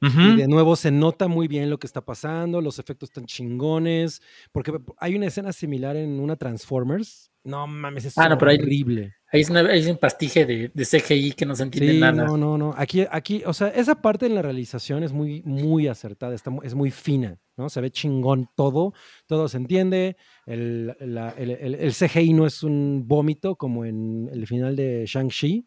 Y 0.00 0.36
de 0.36 0.46
nuevo 0.46 0.76
se 0.76 0.92
nota 0.92 1.26
muy 1.26 1.48
bien 1.48 1.70
lo 1.70 1.78
que 1.80 1.88
está 1.88 2.04
pasando, 2.04 2.60
los 2.60 2.78
efectos 2.78 3.08
están 3.08 3.26
chingones, 3.26 4.22
porque 4.52 4.72
hay 4.98 5.16
una 5.16 5.26
escena 5.26 5.52
similar 5.52 5.96
en 5.96 6.20
una 6.20 6.36
Transformers. 6.36 7.32
No 7.42 7.66
mames, 7.66 8.04
es 8.04 8.16
Ah, 8.16 8.28
no, 8.28 8.38
pero 8.38 8.52
hay- 8.52 8.58
horrible. 8.58 9.14
Ahí 9.30 9.42
es, 9.42 9.50
una- 9.50 9.60
ahí 9.60 9.80
es 9.80 9.86
un 9.86 9.98
pastiche 9.98 10.46
de, 10.46 10.70
de 10.72 10.84
CGI 10.86 11.32
que 11.32 11.44
no 11.44 11.54
se 11.54 11.62
entiende 11.64 11.92
Sí, 11.92 12.00
nada. 12.00 12.24
no, 12.24 12.36
no, 12.38 12.56
no. 12.56 12.74
Aquí, 12.76 13.04
aquí, 13.10 13.42
o 13.44 13.52
sea, 13.52 13.68
esa 13.68 13.94
parte 14.00 14.24
en 14.24 14.34
la 14.34 14.40
realización 14.40 15.02
es 15.02 15.12
muy, 15.12 15.42
muy 15.44 15.86
acertada, 15.86 16.34
está, 16.34 16.50
es 16.62 16.74
muy 16.74 16.90
fina, 16.90 17.38
¿no? 17.58 17.68
Se 17.68 17.82
ve 17.82 17.90
chingón 17.90 18.48
todo, 18.54 18.94
todo 19.26 19.46
se 19.48 19.58
entiende. 19.58 20.16
El, 20.46 20.96
la- 21.00 21.34
el- 21.36 21.50
el- 21.50 21.74
el 21.74 21.92
CGI 21.92 22.32
no 22.32 22.46
es 22.46 22.62
un 22.62 23.04
vómito 23.06 23.56
como 23.56 23.84
en 23.84 24.30
el 24.32 24.46
final 24.46 24.74
de 24.76 25.04
Shang-Chi, 25.06 25.66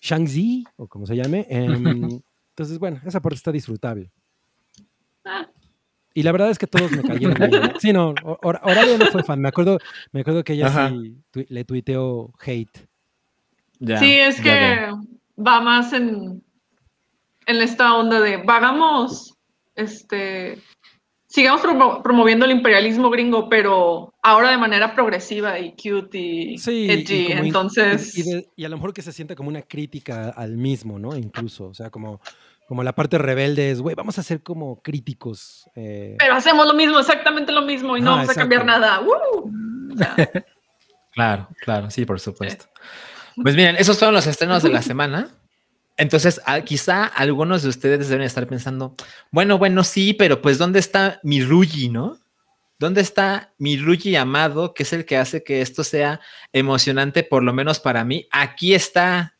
Shang-Zi, 0.00 0.64
o 0.76 0.86
como 0.86 1.06
se 1.06 1.16
llame. 1.16 1.46
em, 1.48 1.64
entonces, 2.50 2.78
bueno, 2.78 3.00
esa 3.04 3.20
parte 3.20 3.36
está 3.36 3.50
disfrutable. 3.50 4.12
Ah. 5.24 5.48
Y 6.14 6.22
la 6.22 6.32
verdad 6.32 6.50
es 6.50 6.58
que 6.58 6.66
todos 6.68 6.90
me 6.92 7.02
cayeron 7.02 7.34
bien. 7.50 7.72
Sí, 7.80 7.92
no, 7.92 8.14
Hor- 8.14 8.60
Horaria 8.62 8.96
no 8.96 9.06
fue 9.06 9.24
fan. 9.24 9.40
Me 9.40 9.48
acuerdo, 9.48 9.78
me 10.12 10.20
acuerdo 10.20 10.44
que 10.44 10.52
ella 10.54 10.68
Ajá. 10.68 10.90
sí 10.90 11.16
le 11.48 11.64
tuiteó 11.64 12.32
hate. 12.40 12.88
Ya, 13.80 13.98
sí, 13.98 14.12
es 14.14 14.36
ya 14.38 14.42
que 14.42 14.92
va 15.36 15.60
más 15.60 15.92
en, 15.92 16.42
en 17.46 17.56
esta 17.56 17.94
onda 17.96 18.20
de 18.20 18.36
vagamos, 18.38 19.34
este, 19.74 20.58
sigamos 21.26 21.60
promo- 21.62 22.00
promoviendo 22.02 22.44
el 22.46 22.52
imperialismo 22.52 23.10
gringo, 23.10 23.48
pero 23.48 24.13
ahora 24.24 24.50
de 24.50 24.58
manera 24.58 24.94
progresiva 24.94 25.58
y 25.60 25.72
cute 25.72 26.18
y 26.18 26.58
Sí, 26.58 26.88
edgy. 26.90 27.28
y- 27.28 27.32
Entonces, 27.32 28.16
y, 28.18 28.22
de- 28.24 28.48
y 28.56 28.64
a 28.64 28.68
lo 28.68 28.76
mejor 28.76 28.92
que 28.92 29.02
se 29.02 29.12
sienta 29.12 29.36
como 29.36 29.48
una 29.50 29.62
crítica 29.62 30.30
al 30.30 30.56
mismo, 30.56 30.98
¿no? 30.98 31.14
Incluso, 31.16 31.66
o 31.68 31.74
sea, 31.74 31.90
como, 31.90 32.20
como 32.66 32.82
la 32.82 32.94
parte 32.94 33.18
rebelde 33.18 33.70
es, 33.70 33.80
güey, 33.80 33.94
vamos 33.94 34.18
a 34.18 34.22
ser 34.22 34.42
como 34.42 34.80
críticos. 34.82 35.68
eh, 35.76 36.16
pero 36.18 36.34
hacemos 36.34 36.66
lo 36.66 36.74
mismo, 36.74 36.98
exactamente 36.98 37.52
lo 37.52 37.62
mismo 37.62 37.96
y 37.96 38.00
no 38.00 38.12
vamos 38.16 38.30
a 38.30 38.34
cambiar 38.34 38.64
nada. 38.64 39.00
¡Woo! 39.04 39.52
Claro, 41.12 41.48
claro, 41.60 41.90
sí, 41.90 42.04
por 42.04 42.18
supuesto. 42.18 42.64
Pues 43.40 43.54
miren, 43.54 43.76
esos 43.76 43.98
fueron 43.98 44.14
los 44.14 44.26
estrenos 44.26 44.62
de 44.62 44.70
la 44.70 44.82
semana. 44.82 45.28
Entonces, 45.96 46.40
ah, 46.44 46.60
quizá 46.62 47.04
algunos 47.04 47.62
de 47.62 47.68
ustedes 47.68 48.08
deben 48.08 48.26
estar 48.26 48.46
pensando, 48.48 48.96
bueno, 49.30 49.58
bueno, 49.58 49.84
sí, 49.84 50.12
pero 50.12 50.42
pues 50.42 50.58
¿dónde 50.58 50.80
está 50.80 51.20
mi 51.22 51.40
Rugi, 51.42 51.88
no? 51.88 52.18
¿Dónde 52.78 53.00
está 53.00 53.54
mi 53.58 53.76
Rugi 53.76 54.16
amado, 54.16 54.74
que 54.74 54.82
es 54.82 54.92
el 54.92 55.04
que 55.04 55.16
hace 55.16 55.44
que 55.44 55.60
esto 55.60 55.84
sea 55.84 56.20
emocionante, 56.52 57.22
por 57.22 57.42
lo 57.42 57.52
menos 57.52 57.78
para 57.80 58.04
mí? 58.04 58.26
Aquí 58.30 58.74
está. 58.74 59.36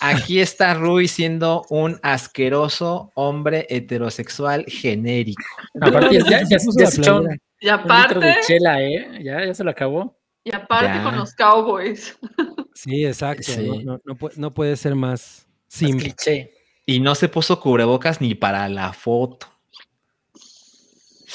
Aquí 0.00 0.40
está 0.40 0.74
Rui 0.74 1.06
siendo 1.06 1.64
un 1.70 1.98
asqueroso 2.02 3.12
hombre 3.14 3.66
heterosexual 3.70 4.64
genérico. 4.66 5.42
Aparte, 5.80 6.18
ya, 6.28 6.42
ya, 6.48 6.58
Se 6.58 6.66
puso 6.66 6.78
ya 6.80 6.84
la 6.86 6.90
se 6.90 7.00
echó 7.00 7.16
un, 7.20 7.28
litro 7.30 8.20
de 8.20 8.34
chela, 8.46 8.82
¿eh? 8.82 9.20
Ya, 9.22 9.44
ya 9.46 9.54
se 9.54 9.62
lo 9.62 9.70
acabó. 9.70 10.18
y 10.44 10.52
aparte 10.52 10.86
Ya. 10.98 11.04
con 11.04 11.16
los 11.16 11.32
Cowboys. 11.34 12.18
Sí, 12.74 13.04
exacto. 13.06 13.44
Sí. 13.44 13.64
No, 13.64 13.80
no- 13.94 14.00
no 14.04 14.16
puede, 14.16 14.34
no 14.38 14.52
puede 14.52 14.76
ser 14.76 14.96
más 14.96 15.46
Más 15.46 15.46
simple. 15.68 16.04
cliché. 16.06 16.52
Y 16.84 16.98
no 16.98 17.14
se 17.14 17.28
puso 17.28 17.60
cubrebocas 17.60 18.20
ni 18.20 18.34
para 18.34 18.68
la 18.68 18.92
foto. 18.92 19.46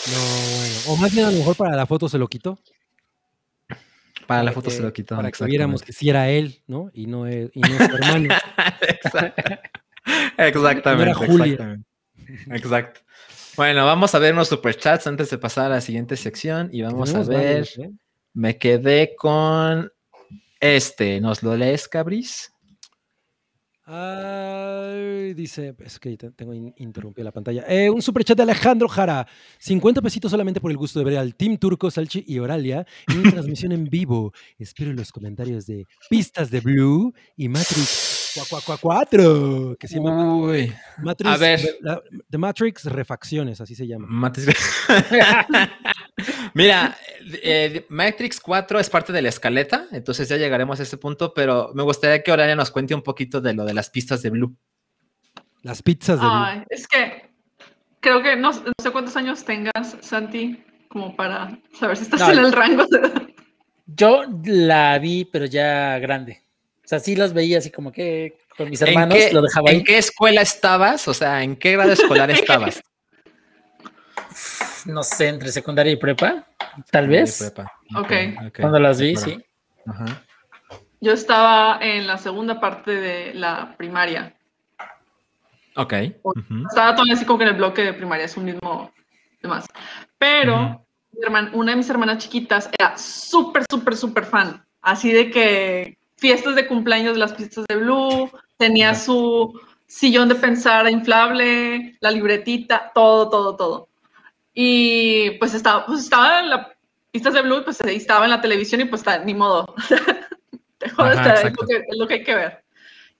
No, 0.05 0.57
bueno. 0.57 0.75
O 0.87 0.95
más 0.97 1.11
bien 1.13 1.25
a 1.25 1.31
lo 1.31 1.37
mejor 1.37 1.55
para 1.55 1.75
la 1.75 1.85
foto 1.85 2.07
se 2.07 2.17
lo 2.17 2.27
quitó. 2.27 2.59
Para 4.27 4.43
la 4.43 4.51
foto 4.51 4.69
que- 4.69 4.75
se 4.75 4.81
lo 4.81 4.93
quitó. 4.93 5.15
Para 5.15 5.31
que 5.31 5.45
viéramos 5.45 5.81
que 5.81 5.93
sí 5.93 6.09
era 6.09 6.29
él, 6.29 6.61
¿no? 6.67 6.89
Y 6.93 7.07
no, 7.07 7.25
es- 7.27 7.49
y 7.53 7.61
no 7.61 7.67
es 7.67 7.89
su 7.89 7.95
hermano. 7.95 8.29
Exactamente. 10.37 10.95
No 10.95 11.01
era 11.01 11.13
Julia. 11.15 11.53
exactamente. 11.53 11.87
Exacto. 12.51 13.01
Bueno, 13.55 13.85
vamos 13.85 14.13
a 14.13 14.19
ver 14.19 14.33
unos 14.33 14.49
superchats 14.49 15.07
antes 15.07 15.29
de 15.29 15.37
pasar 15.37 15.67
a 15.67 15.75
la 15.75 15.81
siguiente 15.81 16.15
sección 16.15 16.69
y 16.71 16.81
vamos 16.83 17.13
a 17.15 17.19
ver. 17.23 17.27
varios, 17.63 17.77
¿eh? 17.79 17.91
Me 18.33 18.57
quedé 18.57 19.15
con 19.15 19.91
este. 20.59 21.19
¿Nos 21.21 21.41
lo 21.41 21.55
lees, 21.57 21.87
Cabris? 21.87 22.53
Ay, 23.89 25.33
dice, 25.33 25.73
es 25.79 25.97
que 25.99 26.17
te- 26.17 26.31
tengo 26.31 26.53
in- 26.53 26.73
interrumpido 26.77 27.23
la 27.23 27.31
pantalla. 27.31 27.63
Eh, 27.67 27.89
un 27.89 28.01
superchat 28.01 28.35
de 28.35 28.43
Alejandro 28.43 28.87
Jara. 28.89 29.25
50 29.59 30.01
pesitos 30.01 30.29
solamente 30.29 30.59
por 30.59 30.71
el 30.71 30.77
gusto 30.77 30.99
de 30.99 31.05
ver 31.05 31.17
al 31.17 31.35
Team 31.35 31.57
Turco, 31.57 31.89
Salchi 31.89 32.23
y 32.27 32.37
Oralia 32.39 32.85
en 33.07 33.19
una 33.19 33.31
transmisión 33.31 33.71
en 33.71 33.85
vivo. 33.85 34.33
Espero 34.59 34.91
los 34.93 35.11
comentarios 35.11 35.65
de 35.65 35.87
Pistas 36.09 36.51
de 36.51 36.59
Blue 36.59 37.13
y 37.37 37.47
Matrix 37.47 38.33
4, 38.81 39.77
que 39.79 39.87
se 39.87 39.95
llama 39.95 40.35
Uy. 40.35 40.71
Matrix, 41.01 41.31
a 41.31 41.37
ver. 41.37 41.59
The 42.29 42.37
Matrix 42.37 42.83
Refacciones, 42.85 43.61
así 43.61 43.73
se 43.73 43.87
llama. 43.87 44.05
Matrix. 44.09 44.59
Mira, 46.57 46.97
eh, 47.43 47.85
Matrix 47.89 48.39
4 48.39 48.79
es 48.79 48.89
parte 48.89 49.13
de 49.13 49.21
la 49.21 49.29
escaleta, 49.29 49.85
entonces 49.91 50.27
ya 50.27 50.37
llegaremos 50.37 50.79
a 50.79 50.83
ese 50.83 50.97
punto, 50.97 51.31
pero 51.31 51.69
me 51.75 51.83
gustaría 51.83 52.23
que 52.23 52.31
Oralia 52.31 52.55
nos 52.55 52.71
cuente 52.71 52.95
un 52.95 53.03
poquito 53.03 53.39
de 53.41 53.53
lo 53.53 53.63
de 53.63 53.75
las 53.75 53.91
pistas 53.91 54.23
de 54.23 54.31
Blue. 54.31 54.57
Las 55.61 55.83
pizzas 55.83 56.19
de 56.19 56.25
Blue. 56.25 56.35
Ay, 56.35 56.63
es 56.69 56.87
que 56.87 57.29
creo 57.99 58.23
que 58.23 58.35
no, 58.35 58.51
no 58.51 58.73
sé 58.81 58.89
cuántos 58.89 59.15
años 59.15 59.45
tengas, 59.45 59.97
Santi, 60.01 60.63
como 60.87 61.15
para 61.15 61.59
saber 61.79 61.95
si 61.95 62.03
estás 62.05 62.21
No, 62.21 62.31
en 62.31 62.39
el 62.39 62.51
rango 62.51 62.85
de... 62.87 63.35
Yo 63.85 64.23
la 64.45 64.97
vi, 64.97 65.25
pero 65.25 65.45
ya 65.45 65.99
grande. 65.99 66.41
O 66.83 66.87
sea, 66.87 66.99
sí 66.99 67.15
los 67.15 67.33
veía 67.33 67.59
así 67.59 67.69
como 67.69 67.91
que 67.91 68.39
con 68.57 68.71
mis 68.71 68.81
¿En 68.81 68.87
hermanos 68.87 69.15
qué, 69.15 69.31
lo 69.31 69.43
dejaba 69.43 69.69
¿En 69.69 69.75
ahí. 69.77 69.83
qué 69.83 69.99
escuela 69.99 70.41
estabas? 70.41 71.07
O 71.07 71.13
sea, 71.13 71.43
¿en 71.43 71.55
qué 71.55 71.73
grado 71.73 71.91
escolar 71.91 72.31
estabas? 72.31 72.81
No 74.87 75.03
sé, 75.03 75.27
entre 75.27 75.51
secundaria 75.51 75.91
y 75.91 75.97
prepa, 75.97 76.45
tal 76.91 77.07
vez. 77.07 77.39
Prepa. 77.39 77.71
Ok. 77.95 78.11
ok, 78.47 78.59
Cuando 78.61 78.79
las 78.79 78.99
vi, 78.99 79.15
sí. 79.15 79.37
Ajá. 79.85 80.23
Yo 80.99 81.13
estaba 81.13 81.79
en 81.81 82.07
la 82.07 82.17
segunda 82.17 82.59
parte 82.59 82.91
de 82.91 83.33
la 83.33 83.75
primaria. 83.77 84.35
Ok. 85.75 85.93
Estaba 86.69 86.93
todavía 86.95 87.13
así 87.13 87.25
como 87.25 87.37
que 87.39 87.43
en 87.45 87.51
el 87.51 87.57
bloque 87.57 87.83
de 87.83 87.93
primaria, 87.93 88.25
es 88.25 88.35
un 88.37 88.45
mismo 88.45 88.91
demás. 89.41 89.65
Pero 90.17 90.55
Ujú. 90.55 90.87
mi 91.13 91.21
herman- 91.25 91.51
una 91.53 91.71
de 91.71 91.77
mis 91.77 91.89
hermanas 91.89 92.17
chiquitas 92.17 92.69
era 92.77 92.97
súper, 92.97 93.63
súper, 93.69 93.95
súper 93.95 94.25
fan. 94.25 94.65
Así 94.81 95.11
de 95.11 95.29
que 95.29 95.97
fiestas 96.17 96.55
de 96.55 96.65
cumpleaños 96.65 97.13
de 97.13 97.19
las 97.19 97.33
pistas 97.33 97.65
de 97.67 97.75
Blue, 97.75 98.31
tenía 98.57 98.95
su 98.95 99.59
sillón 99.85 100.29
de 100.29 100.35
pensar 100.35 100.89
inflable, 100.89 101.95
la 102.01 102.09
libretita, 102.11 102.91
todo, 102.95 103.29
todo, 103.29 103.55
todo. 103.55 103.86
Y 104.59 105.29
pues 105.37 105.53
estaba, 105.53 105.85
pues 105.85 105.99
estaba 105.99 106.39
en 106.39 106.49
las 106.49 106.67
pistas 107.11 107.35
de 107.35 107.43
Blue, 107.43 107.63
pues 107.63 107.79
estaba 107.81 108.25
en 108.25 108.31
la 108.31 108.41
televisión 108.41 108.81
y 108.81 108.85
pues 108.85 109.01
está, 109.01 109.19
ni 109.19 109.35
modo. 109.35 109.75
Dejó 110.79 111.03
de 111.03 111.09
estar, 111.11 111.35
es 111.37 111.53
lo, 111.61 111.67
que, 111.67 111.75
es 111.75 111.97
lo 111.97 112.07
que 112.07 112.13
hay 112.15 112.23
que 112.23 112.33
ver. 112.33 112.63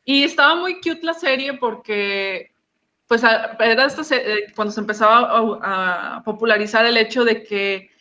Y 0.03 0.23
estaba 0.23 0.55
muy 0.55 0.75
cute 0.81 1.01
la 1.03 1.13
serie 1.13 1.53
porque, 1.53 2.53
pues, 3.07 3.21
era 3.23 3.85
esta 3.85 4.03
se- 4.03 4.33
eh, 4.33 4.45
cuando 4.55 4.71
se 4.71 4.79
empezaba 4.79 5.59
a, 5.61 6.15
a 6.17 6.23
popularizar 6.23 6.87
el 6.87 6.97
hecho 6.97 7.23
de 7.23 7.43
que 7.43 7.91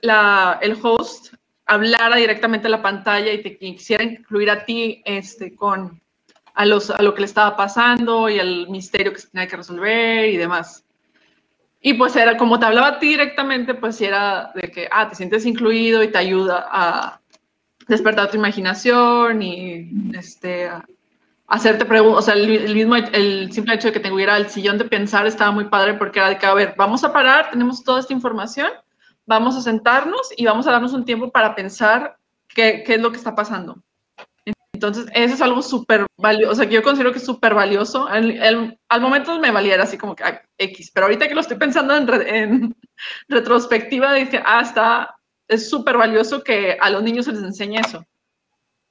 la, 0.00 0.58
el 0.62 0.78
host 0.82 1.34
hablara 1.66 2.16
directamente 2.16 2.68
a 2.68 2.70
la 2.70 2.80
pantalla 2.80 3.30
y 3.30 3.42
te 3.42 3.58
quisiera 3.58 4.02
incluir 4.02 4.48
a 4.50 4.64
ti 4.64 5.02
este, 5.04 5.54
con 5.54 6.00
a, 6.54 6.64
los, 6.64 6.88
a 6.90 7.02
lo 7.02 7.12
que 7.12 7.20
le 7.20 7.26
estaba 7.26 7.54
pasando 7.54 8.30
y 8.30 8.38
al 8.38 8.66
misterio 8.70 9.12
que 9.12 9.18
se 9.18 9.28
tenía 9.28 9.46
que 9.46 9.56
resolver 9.56 10.24
y 10.30 10.38
demás. 10.38 10.86
Y 11.80 11.94
pues 11.94 12.16
era 12.16 12.36
como 12.36 12.58
te 12.58 12.66
hablaba 12.66 12.88
a 12.88 12.98
ti 12.98 13.08
directamente, 13.08 13.74
pues 13.74 14.00
era 14.00 14.50
de 14.54 14.70
que, 14.70 14.88
ah, 14.90 15.08
te 15.08 15.14
sientes 15.14 15.46
incluido 15.46 16.02
y 16.02 16.10
te 16.10 16.18
ayuda 16.18 16.66
a 16.70 17.20
despertar 17.86 18.30
tu 18.30 18.36
imaginación 18.36 19.42
y 19.42 19.90
este, 20.14 20.66
a 20.68 20.84
hacerte 21.46 21.84
preguntas, 21.86 22.18
o 22.18 22.22
sea, 22.22 22.34
el, 22.34 22.50
el 22.50 22.74
mismo, 22.74 22.96
el 22.96 23.50
simple 23.52 23.74
hecho 23.74 23.88
de 23.88 23.92
que 23.94 24.00
te 24.00 24.12
hubiera 24.12 24.36
el 24.36 24.50
sillón 24.50 24.76
de 24.76 24.84
pensar 24.84 25.26
estaba 25.26 25.50
muy 25.50 25.64
padre 25.64 25.94
porque 25.94 26.18
era 26.18 26.28
de 26.28 26.38
que, 26.38 26.46
a 26.46 26.54
ver, 26.54 26.74
vamos 26.76 27.04
a 27.04 27.12
parar, 27.12 27.50
tenemos 27.50 27.82
toda 27.82 28.00
esta 28.00 28.12
información, 28.12 28.68
vamos 29.26 29.56
a 29.56 29.62
sentarnos 29.62 30.32
y 30.36 30.44
vamos 30.44 30.66
a 30.66 30.72
darnos 30.72 30.92
un 30.92 31.04
tiempo 31.04 31.30
para 31.30 31.54
pensar 31.54 32.18
qué, 32.48 32.82
qué 32.84 32.94
es 32.94 33.00
lo 33.00 33.10
que 33.10 33.16
está 33.16 33.34
pasando. 33.34 33.82
Entonces, 34.78 35.06
eso 35.12 35.34
es 35.34 35.42
algo 35.42 35.60
súper 35.60 36.06
valioso, 36.16 36.52
o 36.52 36.54
sea, 36.54 36.68
que 36.68 36.76
yo 36.76 36.84
considero 36.84 37.10
que 37.10 37.18
es 37.18 37.24
súper 37.26 37.52
valioso. 37.52 38.08
El- 38.08 38.78
al 38.88 39.00
momento 39.00 39.36
me 39.40 39.50
valiera 39.50 39.82
así 39.82 39.98
como 39.98 40.14
que 40.14 40.22
ah, 40.22 40.40
X, 40.56 40.92
pero 40.94 41.06
ahorita 41.06 41.26
que 41.26 41.34
lo 41.34 41.40
estoy 41.40 41.56
pensando 41.56 41.96
en, 41.96 42.06
re- 42.06 42.38
en 42.38 42.76
retrospectiva, 43.28 44.14
dije, 44.14 44.40
ah, 44.44 44.60
está, 44.60 45.16
es 45.48 45.68
súper 45.68 45.96
valioso 45.96 46.44
que 46.44 46.76
a 46.80 46.90
los 46.90 47.02
niños 47.02 47.24
se 47.24 47.32
les 47.32 47.42
enseñe 47.42 47.80
eso. 47.80 48.04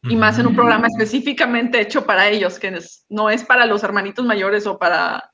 Y 0.04 0.16
más 0.18 0.38
en 0.40 0.48
un 0.48 0.56
programa 0.56 0.88
específicamente 0.88 1.80
hecho 1.80 2.06
para 2.06 2.28
ellos, 2.28 2.60
que 2.60 2.68
es- 2.68 3.06
no 3.08 3.30
es 3.30 3.46
para 3.46 3.66
los 3.66 3.82
hermanitos 3.82 4.26
mayores 4.26 4.68
o 4.68 4.78
para 4.78 5.32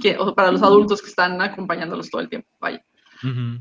que, 0.00 0.16
o 0.16 0.34
para 0.36 0.52
los 0.52 0.62
adultos 0.62 1.02
que 1.02 1.08
están 1.08 1.42
acompañándolos 1.42 2.10
todo 2.10 2.20
el 2.20 2.28
tiempo, 2.28 2.48
vaya. 2.60 2.80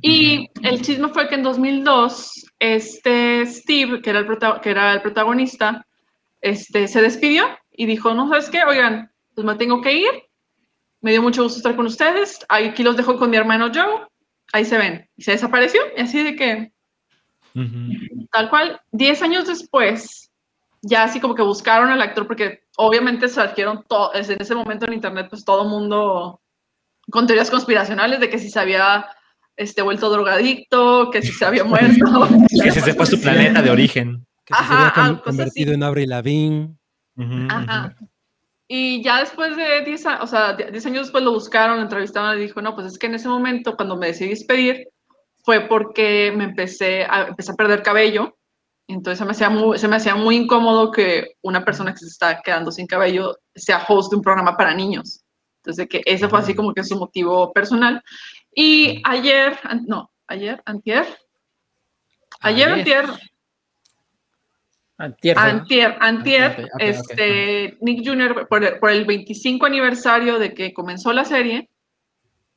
Y 0.02 0.48
el 0.62 0.82
chisme 0.84 1.08
fue 1.10 1.28
que 1.28 1.36
en 1.36 1.44
2002, 1.44 2.46
este 2.60 3.46
Steve, 3.48 4.02
que 4.02 4.12
era 4.12 4.20
el, 4.20 4.28
que 4.62 4.70
era 4.70 4.94
el 4.94 5.02
protagonista, 5.02 5.86
este, 6.46 6.88
se 6.88 7.02
despidió 7.02 7.46
y 7.72 7.88
dijo, 7.88 8.14
no, 8.14 8.30
¿sabes 8.30 8.52
qué? 8.52 8.64
Oigan, 8.64 9.12
pues 9.34 9.46
me 9.46 9.56
tengo 9.56 9.82
que 9.82 9.94
ir. 9.94 10.12
Me 11.02 11.12
dio 11.12 11.24
mucho 11.24 11.42
gusto 11.42 11.58
estar 11.58 11.76
con 11.76 11.88
ustedes. 11.88 12.46
Aquí 12.50 12.84
los 12.84 12.96
dejo 12.96 13.18
con 13.18 13.32
mi 13.32 13.38
hermano 13.38 13.72
Joe. 13.74 14.08
Ahí 14.54 14.64
se 14.64 14.78
ven. 14.78 15.10
Y 15.18 15.24
se 15.24 15.32
desapareció. 15.32 15.82
Y 15.98 16.02
así 16.02 16.24
de 16.24 16.36
que, 16.36 16.72
tal 18.32 18.50
cual, 18.52 18.80
10 18.92 19.22
años 19.24 19.48
después, 19.48 20.32
ya 20.84 21.04
así 21.04 21.20
como 21.20 21.34
que 21.34 21.42
buscaron 21.42 21.90
al 21.90 22.02
actor, 22.02 22.28
porque 22.28 22.64
obviamente 22.78 23.28
surgieron 23.28 23.84
todo, 23.88 24.14
en 24.14 24.40
ese 24.40 24.54
momento 24.54 24.86
en 24.86 24.94
internet, 24.94 25.28
pues 25.32 25.44
todo 25.44 25.66
mundo 25.66 26.42
con 27.10 27.26
teorías 27.26 27.50
conspiracionales 27.50 28.20
de 28.20 28.30
que 28.30 28.38
si 28.38 28.52
se 28.52 28.60
había 28.60 29.08
este, 29.58 29.82
vuelto 29.82 30.12
drogadicto, 30.12 31.10
que 31.10 31.24
si 31.24 31.32
se 31.32 31.46
había 31.46 31.64
muerto. 31.66 32.30
Que 32.64 32.72
se 32.72 32.94
fue 32.94 33.04
a 33.04 33.08
su 33.08 33.20
planeta 33.20 33.64
de 33.64 33.72
origen. 33.72 34.25
Que 34.46 34.54
se 34.54 34.60
Ajá, 34.62 34.78
había 34.78 34.94
con- 34.94 35.04
algo, 35.04 35.18
cosas 35.20 35.36
convertido 35.38 35.70
así. 35.72 35.76
en 35.76 35.84
Avril 35.84 36.10
Lavigne. 36.10 36.76
Ajá. 37.50 37.96
Y 38.68 39.04
ya 39.04 39.20
después 39.20 39.56
de 39.58 39.82
10 39.84 40.06
años, 40.06 40.24
o 40.24 40.28
sea, 40.28 40.54
10 40.54 40.86
años 40.86 41.04
después 41.08 41.24
lo 41.24 41.34
buscaron, 41.34 41.78
lo 41.78 41.84
entrevistaron 41.84 42.38
y 42.38 42.42
dijo, 42.44 42.62
no, 42.62 42.74
pues 42.76 42.88
es 42.88 42.98
que 42.98 43.08
en 43.08 43.16
ese 43.16 43.28
momento, 43.28 43.76
cuando 43.76 43.96
me 43.96 44.08
decidí 44.08 44.30
despedir, 44.30 44.88
fue 45.44 45.62
porque 45.68 46.34
me 46.36 46.46
empecé 46.46 47.04
a, 47.06 47.28
empecé 47.28 47.52
a 47.52 47.56
perder 47.56 47.84
cabello. 47.84 48.38
Entonces 48.88 49.18
se 49.20 49.26
me, 49.26 49.32
hacía 49.32 49.50
muy, 49.50 49.78
se 49.80 49.88
me 49.88 49.96
hacía 49.96 50.16
muy 50.16 50.36
incómodo 50.36 50.92
que 50.92 51.36
una 51.42 51.64
persona 51.66 51.92
que 51.92 52.00
se 52.00 52.08
está 52.08 52.42
quedando 52.42 52.72
sin 52.72 52.86
cabello 52.88 53.36
sea 53.56 53.84
host 53.88 54.12
de 54.12 54.18
un 54.18 54.22
programa 54.24 54.56
para 54.58 54.74
niños. 54.76 55.22
Entonces, 55.64 55.88
que 55.90 56.02
ese 56.06 56.28
fue 56.30 56.38
así 56.40 56.54
como 56.54 56.72
que 56.74 56.84
su 56.84 56.96
motivo 56.96 57.52
personal. 57.52 58.04
Y 58.54 59.02
ayer, 59.04 59.58
an- 59.64 59.86
no, 59.88 60.12
ayer, 60.28 60.62
antier, 60.66 61.06
ayer, 62.42 62.70
Ayer. 62.70 62.72
antier, 62.80 63.06
Antier. 64.98 65.38
Antier, 66.00 66.70
este, 66.80 67.78
Nick 67.82 68.08
Jr., 68.08 68.48
por 68.48 68.64
el, 68.64 68.80
por 68.80 68.90
el 68.92 69.06
25 69.06 69.66
aniversario 69.66 70.40
de 70.40 70.54
que 70.54 70.74
comenzó 70.74 71.12
la 71.12 71.26
serie, 71.26 71.70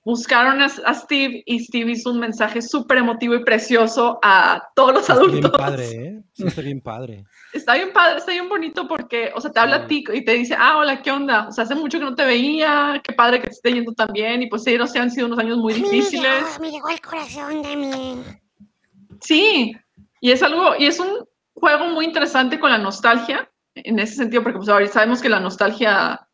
buscaron 0.04 0.62
a, 0.62 0.66
a 0.66 0.94
Steve 0.94 1.42
y 1.44 1.58
Steve 1.64 1.90
hizo 1.92 2.10
un 2.10 2.20
mensaje 2.20 2.62
súper 2.62 2.98
emotivo 2.98 3.34
y 3.34 3.44
precioso 3.44 4.18
a 4.22 4.62
todos 4.74 4.94
los 4.94 5.00
Está 5.02 5.14
bien 5.14 5.30
adultos. 5.30 5.50
padre, 5.50 5.90
¿eh? 5.90 6.22
Sí, 6.32 6.46
está 6.46 6.62
bien 6.62 6.80
padre. 6.80 7.24
Está 7.52 7.74
bien 7.74 7.92
padre, 7.94 8.18
está 8.18 8.32
bien 8.32 8.48
bonito 8.48 8.86
porque, 8.86 9.32
o 9.34 9.40
sea, 9.40 9.50
te 9.50 9.58
habla 9.58 9.76
a 9.76 9.86
ti 9.86 10.04
y 10.12 10.22
te 10.22 10.32
dice, 10.34 10.54
ah, 10.58 10.76
hola, 10.76 11.00
¿qué 11.00 11.10
onda? 11.10 11.48
O 11.48 11.52
sea, 11.52 11.64
hace 11.64 11.74
mucho 11.74 11.98
que 11.98 12.04
no 12.04 12.14
te 12.14 12.26
veía, 12.26 13.00
qué 13.02 13.14
padre 13.14 13.40
que 13.40 13.46
te 13.46 13.52
esté 13.54 13.72
yendo 13.72 13.92
tan 13.94 14.12
bien. 14.12 14.42
Y 14.42 14.48
pues 14.48 14.64
sí, 14.64 14.76
no 14.76 14.86
sé, 14.86 14.98
han 14.98 15.10
sido 15.10 15.26
unos 15.28 15.38
años 15.38 15.56
muy 15.56 15.72
mí 15.72 15.80
me 15.80 15.88
difíciles. 15.88 16.30
llegó, 16.44 16.60
me 16.60 16.70
llegó 16.70 16.88
al 16.88 17.00
corazón 17.00 17.62
también. 17.62 18.22
Sí, 19.22 19.72
y 20.20 20.30
es 20.30 20.42
algo, 20.42 20.74
y 20.78 20.86
es 20.86 21.00
un 21.00 21.08
juego 21.58 21.86
muy 21.86 22.04
interesante 22.04 22.58
con 22.58 22.70
la 22.70 22.78
nostalgia, 22.78 23.50
en 23.74 23.98
ese 23.98 24.14
sentido, 24.14 24.42
porque 24.42 24.58
pues 24.58 24.92
sabemos 24.92 25.20
que 25.22 25.28
la 25.28 25.40
nostalgia, 25.40 26.28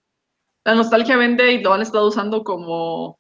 la 0.65 0.75
nostalgia 0.75 1.17
vende 1.17 1.53
y 1.53 1.63
lo 1.63 1.73
han 1.73 1.83
estado 1.83 2.09
usando 2.09 2.43
como 2.43 3.19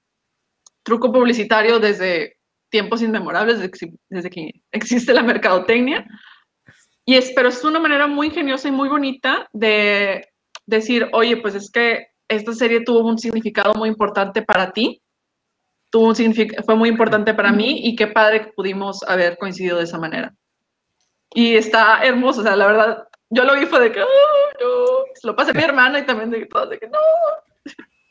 truco 0.82 1.12
publicitario 1.12 1.78
desde 1.78 2.39
tiempos 2.70 3.02
inmemorables, 3.02 3.59
desde 3.59 3.93
desde 4.09 4.31
que 4.31 4.51
existe 4.72 5.14
la 5.14 5.22
mercadotecnia. 5.22 6.06
Y 7.06 7.16
es, 7.16 7.32
pero 7.35 7.48
es 7.48 7.62
una 7.64 7.81
manera 7.81 8.06
muy 8.06 8.28
ingeniosa 8.28 8.68
y 8.68 8.72
muy 8.72 8.89
bonita 8.89 9.48
de 9.52 10.26
decir, 10.66 11.09
oye, 11.12 11.36
pues 11.36 11.55
es 11.55 11.70
que 11.70 12.09
esta 12.28 12.52
serie 12.55 12.81
tuvo 12.81 13.06
un 13.06 13.18
significado 13.18 13.74
muy 13.74 13.89
importante 13.89 14.43
para 14.43 14.72
ti, 14.72 15.02
tuvo 15.90 16.09
un 16.09 16.16
fue 16.64 16.74
muy 16.74 16.89
importante 16.89 17.35
para 17.35 17.52
mí 17.52 17.81
y 17.85 17.94
qué 17.94 18.06
padre 18.06 18.47
que 18.47 18.52
pudimos 18.52 19.02
haber 19.05 19.36
coincidido 19.36 19.78
de 19.78 19.85
esa 19.85 19.98
manera. 19.98 20.35
Y 21.35 21.56
está 21.56 22.02
hermoso, 22.05 22.40
o 22.40 22.44
sea, 22.44 22.56
la 22.56 22.66
verdad, 22.66 23.09
yo 23.31 23.44
lo 23.44 23.59
vi 23.59 23.66
fue 23.66 23.81
de 23.81 23.93
que, 23.93 24.01
"Ay, 24.01 24.06
no". 24.61 25.05
Se 25.15 25.27
lo 25.27 25.35
pasé 25.36 25.51
a 25.51 25.55
mi 25.55 25.62
hermana 25.65 25.98
y 25.98 26.06
también 26.06 26.31
de 26.31 26.39
que 26.40 26.47
todos 26.47 26.70
de 26.70 26.78
que 26.78 26.89
no, 26.89 26.98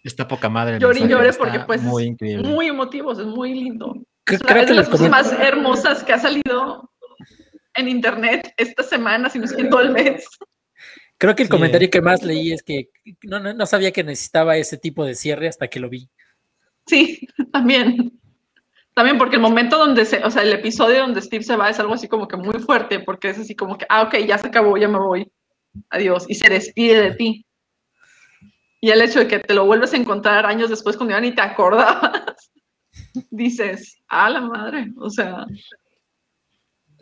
Está 0.04 0.28
poca 0.28 0.50
madre. 0.50 0.76
el 0.76 0.82
Llore 0.82 1.00
y 1.00 1.04
está 1.30 1.38
porque, 1.38 1.60
pues, 1.62 1.82
Muy 1.82 2.04
increíble. 2.04 2.46
muy 2.48 2.68
emotivos, 2.68 3.20
es 3.20 3.26
muy 3.26 3.54
lindo. 3.54 3.94
Creo- 4.26 4.36
Es, 4.38 4.42
una- 4.42 4.50
creo 4.52 4.62
es 4.64 4.68
que 4.68 4.74
de 4.74 4.80
las 4.80 4.90
cosas 4.90 5.10
más 5.10 5.32
hermosas 5.40 6.04
que 6.04 6.12
ha 6.14 6.20
salido 6.20 6.92
en 7.76 7.88
internet 7.88 8.54
esta 8.58 8.84
semana, 8.84 9.30
si 9.30 9.40
no 9.40 9.46
es 9.46 9.54
que 9.54 9.62
en 9.62 9.70
todo 9.70 9.80
el 9.82 9.92
mes. 9.92 10.28
Creo 11.18 11.36
que 11.36 11.44
el 11.44 11.48
Sí, 11.48 11.52
comentario 11.52 11.90
que 11.90 12.02
más 12.02 12.22
leí 12.22 12.52
es 12.52 12.62
que 12.64 12.90
no, 13.24 13.40
no, 13.40 13.54
no 13.54 13.66
sabía 13.66 13.92
que 13.94 14.04
necesitaba 14.04 14.58
ese 14.58 14.78
tipo 14.78 15.06
de 15.06 15.16
cierre 15.16 15.48
hasta 15.48 15.70
que 15.70 15.80
lo 15.80 15.88
vi. 15.90 16.10
Sí, 16.86 17.26
también. 17.54 18.20
También 18.94 19.18
porque 19.18 19.38
el 19.38 19.42
momento 19.42 19.78
donde 19.78 20.06
se, 20.06 20.24
o 20.24 20.30
sea, 20.30 20.44
el 20.44 20.54
episodio 20.54 21.02
donde 21.02 21.22
Steve 21.22 21.44
se 21.44 21.56
va 21.56 21.70
es 21.70 21.80
algo 21.80 21.94
así 21.94 22.08
como 22.08 22.28
que 22.28 22.38
muy 22.38 22.60
fuerte, 22.60 23.00
porque 23.00 23.30
es 23.30 23.40
así 23.40 23.56
como 23.56 23.78
que, 23.78 23.86
ah, 23.90 24.04
ok, 24.04 24.18
ya 24.28 24.38
se 24.38 24.48
acabó, 24.48 24.78
ya 24.78 24.88
me 24.88 25.00
voy. 25.00 25.32
Adiós. 25.90 26.26
Y 26.28 26.36
se 26.36 26.50
despide 26.50 27.02
de 27.02 27.12
ti. 27.16 27.46
Y 28.82 28.92
el 28.92 29.02
hecho 29.02 29.20
de 29.20 29.28
que 29.28 29.40
te 29.40 29.54
lo 29.54 29.66
vuelves 29.66 29.94
a 29.94 29.98
encontrar 29.98 30.46
años 30.46 30.70
después 30.70 30.98
cuando 30.98 31.16
ya 31.16 31.22
ni 31.22 31.34
te 31.34 31.42
acordabas, 31.42 32.52
dices, 33.32 33.98
ah, 34.08 34.30
la 34.30 34.42
madre. 34.42 34.92
O 34.98 35.10
sea, 35.10 35.46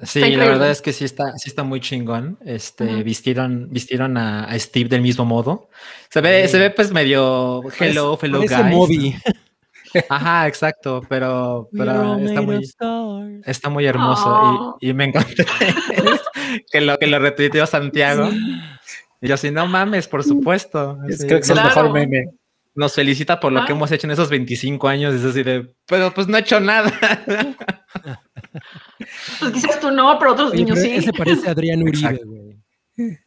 Sí, 0.04 0.20
la 0.36 0.46
verdad 0.46 0.72
es 0.72 0.82
que 0.82 0.94
sí 0.94 1.06
está, 1.06 1.38
sí 1.38 1.50
está 1.50 1.64
muy 1.64 1.80
chingón. 1.80 2.40
Este, 2.44 2.86
Ujú. 2.86 3.04
vistieron, 3.04 3.68
vistieron 3.70 4.18
a, 4.18 4.46
a 4.46 4.58
Steve 4.58 4.90
del 4.90 5.02
mismo 5.02 5.26
modo. 5.26 5.70
Se 6.10 6.22
ve, 6.22 6.48
se 6.48 6.58
ve 6.58 6.72
pues 6.72 6.92
medio 6.92 7.62
hello, 7.80 8.18
fellow 8.18 8.42
guys. 8.42 8.66
Moby. 8.66 9.16
Ajá, 10.10 10.48
exacto, 10.48 11.02
pero, 11.10 11.68
pero 11.76 12.18
está 12.20 12.42
muy, 12.42 12.62
está 13.46 13.70
muy 13.70 13.86
hermoso 13.86 14.24
Oh. 14.26 14.78
y, 14.80 14.90
y 14.90 14.94
me 14.94 15.06
encontré 15.06 15.46
que 16.72 16.82
lo 16.82 16.98
que 16.98 17.08
lo 17.08 17.20
retuiteó 17.20 17.66
Santiago. 17.66 18.30
Y 19.22 19.28
yo 19.28 19.36
así, 19.36 19.52
no 19.52 19.68
mames, 19.68 20.08
por 20.08 20.24
supuesto. 20.24 20.98
Es- 21.08 21.16
Así, 21.16 21.28
creo 21.28 21.40
que 21.40 21.44
es 21.44 21.50
el 21.50 21.64
mejor 21.64 21.92
meme. 21.92 22.26
Nos 22.74 22.94
felicita 22.96 23.40
por 23.40 23.52
lo 23.52 23.60
que 23.60 23.66
Claro. 23.66 23.76
hemos 23.76 23.92
hecho 23.92 24.08
en 24.08 24.12
esos 24.12 24.30
25 24.30 24.88
años. 24.88 25.14
Es 25.14 25.26
así 25.26 25.44
de, 25.44 25.74
pero 25.86 26.14
pues 26.14 26.28
no 26.28 26.38
he 26.38 26.40
hecho 26.40 26.60
nada. 26.62 26.90
pues 29.40 29.54
dices 29.54 29.80
tú 29.80 29.92
no, 29.92 30.18
pero 30.20 30.34
otros 30.34 30.52
Oye, 30.52 30.64
niños 30.64 30.80
pero 30.80 30.90
sí. 30.90 30.96
ese 30.98 31.14
parece 31.14 31.50
Adrián 31.50 31.84
Uribe, 31.84 32.22
güey. 32.26 32.58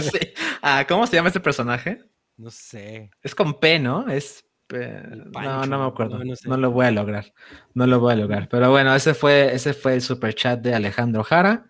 Sí. 0.00 0.18
Ah, 0.60 0.84
¿Cómo 0.86 1.06
se 1.06 1.16
llama 1.16 1.30
ese 1.30 1.40
personaje? 1.40 1.98
No 2.36 2.50
sé. 2.50 3.10
Es 3.22 3.34
con 3.34 3.58
P, 3.58 3.78
¿no? 3.78 4.06
Es. 4.08 4.44
No, 4.70 5.30
Pancho, 5.32 5.66
no 5.66 5.78
me 5.80 5.86
acuerdo. 5.86 6.18
no, 6.18 6.24
No, 6.24 6.30
no 6.30 6.36
sé. 6.36 6.48
lo 6.48 6.70
voy 6.70 6.86
a 6.86 6.90
lograr. 6.90 7.32
No 7.74 7.86
lo 7.86 8.00
voy 8.00 8.12
a 8.14 8.16
lograr. 8.16 8.48
Pero 8.48 8.70
bueno, 8.70 8.94
ese 8.94 9.14
fue, 9.14 9.54
ese 9.54 9.74
fue 9.74 9.94
el 9.94 10.02
super 10.02 10.34
chat 10.34 10.60
de 10.60 10.74
Alejandro 10.74 11.22
Jara. 11.24 11.66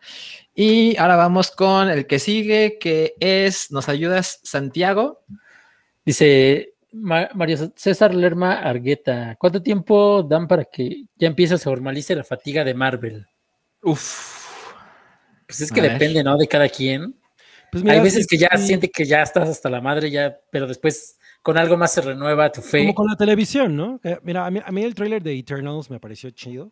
Y 0.54 0.96
ahora 0.98 1.16
vamos 1.16 1.50
con 1.50 1.88
el 1.90 2.06
que 2.06 2.18
sigue, 2.18 2.78
que 2.78 3.14
es. 3.20 3.70
¿Nos 3.72 3.88
ayudas, 3.88 4.40
Santiago? 4.44 5.24
Dice 6.04 6.74
Ma- 6.92 7.30
Mario 7.34 7.72
César 7.74 8.14
Lerma 8.14 8.54
Argueta, 8.60 9.36
¿cuánto 9.38 9.62
tiempo 9.62 10.22
dan 10.22 10.46
para 10.46 10.64
que 10.64 11.04
ya 11.16 11.26
empiece 11.28 11.54
a 11.54 11.58
se 11.58 11.70
normalice 11.70 12.14
la 12.14 12.24
fatiga 12.24 12.64
de 12.64 12.74
Marvel? 12.74 13.26
Uf. 13.82 14.42
Pues 15.46 15.60
es 15.60 15.72
A 15.72 15.74
que 15.74 15.80
ver. 15.80 15.92
depende, 15.92 16.22
¿no? 16.22 16.36
De 16.36 16.46
cada 16.46 16.68
quien. 16.68 17.14
Pues 17.70 17.84
Hay 17.86 18.00
veces 18.00 18.24
sí, 18.24 18.28
que 18.28 18.36
ya 18.38 18.50
sí, 18.56 18.66
siente 18.66 18.90
que 18.90 19.04
ya 19.06 19.22
estás 19.22 19.48
hasta 19.48 19.70
la 19.70 19.80
madre, 19.80 20.10
ya, 20.10 20.36
pero 20.50 20.66
después 20.66 21.18
con 21.42 21.58
algo 21.58 21.76
más 21.76 21.92
se 21.92 22.00
renueva 22.00 22.50
tu 22.52 22.60
fe. 22.62 22.78
Como 22.80 22.94
con 22.94 23.06
la 23.08 23.16
televisión, 23.16 23.76
¿no? 23.76 24.00
Mira, 24.22 24.46
a 24.46 24.50
mí, 24.50 24.60
a 24.64 24.70
mí 24.72 24.82
el 24.82 24.94
tráiler 24.94 25.22
de 25.22 25.36
Eternals 25.38 25.90
me 25.90 25.98
pareció 26.00 26.30
chido. 26.30 26.70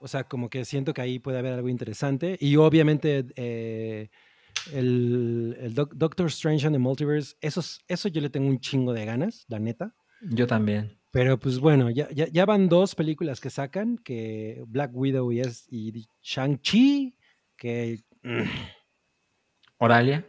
O 0.00 0.08
sea, 0.08 0.24
como 0.24 0.50
que 0.50 0.64
siento 0.64 0.92
que 0.92 1.00
ahí 1.00 1.18
puede 1.18 1.38
haber 1.38 1.54
algo 1.54 1.68
interesante. 1.68 2.36
Y 2.40 2.56
obviamente 2.56 3.24
eh, 3.36 4.10
el, 4.72 5.56
el 5.60 5.74
Doc- 5.74 5.94
Doctor 5.94 6.26
Strange 6.26 6.66
and 6.66 6.74
the 6.74 6.78
Multiverse, 6.78 7.36
eso, 7.40 7.60
es- 7.60 7.80
eso 7.88 8.08
yo 8.08 8.20
le 8.20 8.28
tengo 8.30 8.48
un 8.48 8.60
chingo 8.60 8.92
de 8.92 9.04
ganas, 9.06 9.44
la 9.48 9.58
neta. 9.58 9.94
Yo 10.20 10.46
también. 10.46 10.98
Pero 11.10 11.38
pues 11.38 11.58
bueno, 11.60 11.90
ya, 11.90 12.08
ya, 12.10 12.26
ya 12.26 12.44
van 12.44 12.68
dos 12.68 12.94
películas 12.94 13.40
que 13.40 13.48
sacan, 13.48 13.96
que 13.98 14.62
Black 14.66 14.90
Widow 14.92 15.30
y, 15.32 15.40
es, 15.40 15.66
y 15.70 16.06
Shang-Chi, 16.22 17.14
que... 17.56 18.00
mm, 18.22 18.42
Oralia. 19.78 20.26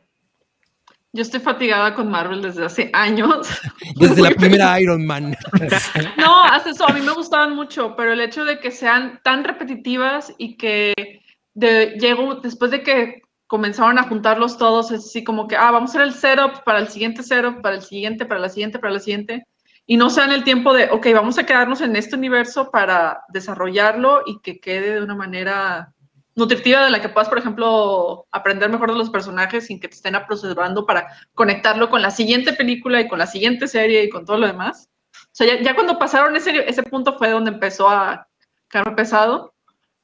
Yo 1.16 1.22
estoy 1.22 1.40
fatigada 1.40 1.96
con 1.96 2.12
Marvel 2.12 2.42
desde 2.42 2.66
hace 2.66 2.90
años. 2.92 3.48
Desde 3.96 4.22
la 4.22 4.32
primera 4.38 4.78
Iron 4.82 5.06
Man. 5.06 5.34
No, 6.18 6.44
hasta 6.44 6.72
eso, 6.72 6.86
a 6.86 6.92
mí 6.92 7.00
me 7.00 7.14
gustaban 7.14 7.56
mucho, 7.56 7.96
pero 7.96 8.12
el 8.12 8.20
hecho 8.20 8.44
de 8.44 8.60
que 8.60 8.70
sean 8.70 9.22
tan 9.24 9.46
repetitivas 9.46 10.34
y 10.38 10.58
que 10.58 11.22
de, 11.54 11.96
llego, 12.02 12.36
después 12.36 12.70
de 12.72 12.84
que 12.84 13.22
comenzaron 13.48 13.98
a 13.98 14.04
juntarlos 14.04 14.58
todos, 14.58 14.92
es 14.92 15.06
así 15.06 15.24
como 15.24 15.48
que, 15.48 15.56
ah, 15.56 15.72
vamos 15.72 15.92
a 15.92 15.94
hacer 15.94 16.02
el 16.02 16.14
setup 16.14 16.66
para 16.66 16.80
el 16.80 16.90
siguiente 16.90 17.24
setup, 17.24 17.62
para 17.62 17.76
el 17.76 17.82
siguiente, 17.82 18.26
para 18.26 18.42
la 18.42 18.50
siguiente, 18.50 18.80
para 18.80 18.94
la 18.94 19.00
siguiente, 19.00 19.48
y 19.86 19.96
no 19.96 20.10
sean 20.10 20.34
el 20.34 20.44
tiempo 20.44 20.74
de, 20.74 20.90
ok, 20.92 21.08
vamos 21.14 21.38
a 21.38 21.46
quedarnos 21.46 21.80
en 21.80 21.96
este 21.96 22.18
universo 22.18 22.72
para 22.72 23.22
desarrollarlo 23.30 24.24
y 24.26 24.42
que 24.42 24.60
quede 24.60 24.96
de 24.96 25.02
una 25.02 25.16
manera 25.16 25.94
nutritiva 26.36 26.84
de 26.84 26.92
la 26.92 27.02
que 27.02 27.10
puedas, 27.10 27.30
por 27.30 27.38
ejemplo, 27.38 28.28
aprender 28.32 28.70
mejor 28.70 28.92
de 28.92 28.98
los 28.98 29.10
personajes 29.10 29.68
sin 29.68 29.80
que 29.80 29.88
te 29.88 29.96
estén 29.96 30.16
aproximando 30.16 30.86
para 30.86 31.08
conectarlo 31.34 31.90
con 31.90 32.02
la 32.02 32.12
siguiente 32.12 32.54
película 32.54 33.00
y 33.02 33.08
con 33.08 33.20
la 33.20 33.28
siguiente 33.28 33.68
serie 33.68 34.04
y 34.04 34.10
con 34.10 34.26
todo 34.26 34.38
lo 34.38 34.48
demás. 34.48 34.90
O 35.14 35.30
sea, 35.32 35.48
ya, 35.48 35.62
ya 35.62 35.76
cuando 35.76 35.98
pasaron 35.98 36.36
ese, 36.36 36.70
ese 36.70 36.84
punto 36.84 37.18
fue 37.18 37.30
donde 37.30 37.52
empezó 37.52 37.90
a 37.90 38.28
quedarme 38.70 38.96
pesado. 38.96 39.54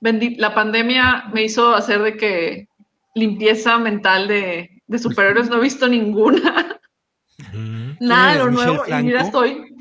Bendi- 0.01 0.37
la 0.37 0.53
pandemia 0.55 1.25
me 1.33 1.43
hizo 1.43 1.75
hacer 1.75 2.01
de 2.01 2.15
que 2.17 2.67
limpieza 3.13 3.77
mental 3.77 4.27
de, 4.29 4.81
de 4.87 4.99
superhéroes 4.99 5.49
no 5.49 5.57
he 5.57 5.61
visto 5.61 5.87
ninguna. 5.87 6.79
Nada 7.99 8.31
de 8.33 8.37
lo 8.39 8.43
eres, 8.45 8.51
Michelle 8.53 8.73
nuevo. 8.77 8.99
Y 8.99 9.03
mira, 9.03 9.21
estoy. 9.21 9.75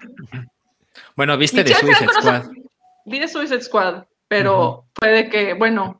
Bueno, 1.16 1.36
viste 1.36 1.62
de 1.62 1.70
Michelle 1.70 1.94
Suicide 1.94 2.06
no 2.06 2.12
se- 2.12 2.20
Squad. 2.20 2.42
Vi 3.06 3.18
de 3.18 3.28
Suicide 3.28 3.62
Squad, 3.62 4.04
pero 4.28 4.84
fue 4.94 5.08
de 5.10 5.28
que, 5.28 5.54
bueno, 5.54 5.99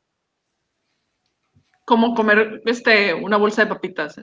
como 1.91 2.15
comer 2.15 2.61
este, 2.63 3.13
una 3.13 3.35
bolsa 3.35 3.63
de 3.65 3.67
papitas. 3.67 4.15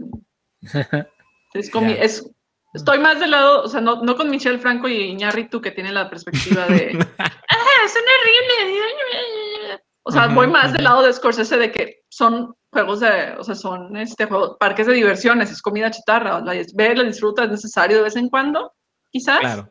Es 1.52 1.70
comi- 1.70 1.96
Ya. 1.96 2.02
es- 2.02 2.26
estoy 2.72 2.98
más 2.98 3.20
del 3.20 3.30
lado, 3.32 3.62
o 3.62 3.68
sea, 3.68 3.82
no, 3.82 4.02
no 4.02 4.16
con 4.16 4.30
Michelle 4.30 4.58
Franco 4.58 4.88
y 4.88 4.96
Iñárritu 5.02 5.60
que 5.60 5.70
tienen 5.70 5.92
la 5.92 6.08
perspectiva 6.08 6.66
de, 6.66 6.92
ah, 7.18 7.88
son 7.88 8.02
horribles. 8.14 9.80
O 10.02 10.10
sea, 10.12 10.26
Ujú, 10.26 10.34
voy 10.34 10.46
más 10.46 10.72
del 10.72 10.80
ujú. 10.82 10.84
lado 10.90 11.02
de 11.02 11.12
Scorsese 11.12 11.58
de 11.58 11.70
que 11.70 12.02
son 12.08 12.54
juegos 12.72 13.00
de, 13.00 13.34
o 13.38 13.44
sea, 13.44 13.54
son 13.54 13.96
este 13.98 14.24
juegos, 14.24 14.56
parques 14.58 14.86
de 14.86 14.94
diversiones, 14.94 15.50
es 15.50 15.60
comida 15.60 15.90
chatarra, 15.90 16.40
la 16.40 16.54
ve, 16.74 16.94
la 16.96 17.04
disfruta, 17.04 17.44
es 17.44 17.50
necesario 17.50 17.98
de 17.98 18.02
vez 18.04 18.16
en 18.16 18.30
cuando, 18.30 18.72
quizás. 19.10 19.40
Claro, 19.40 19.70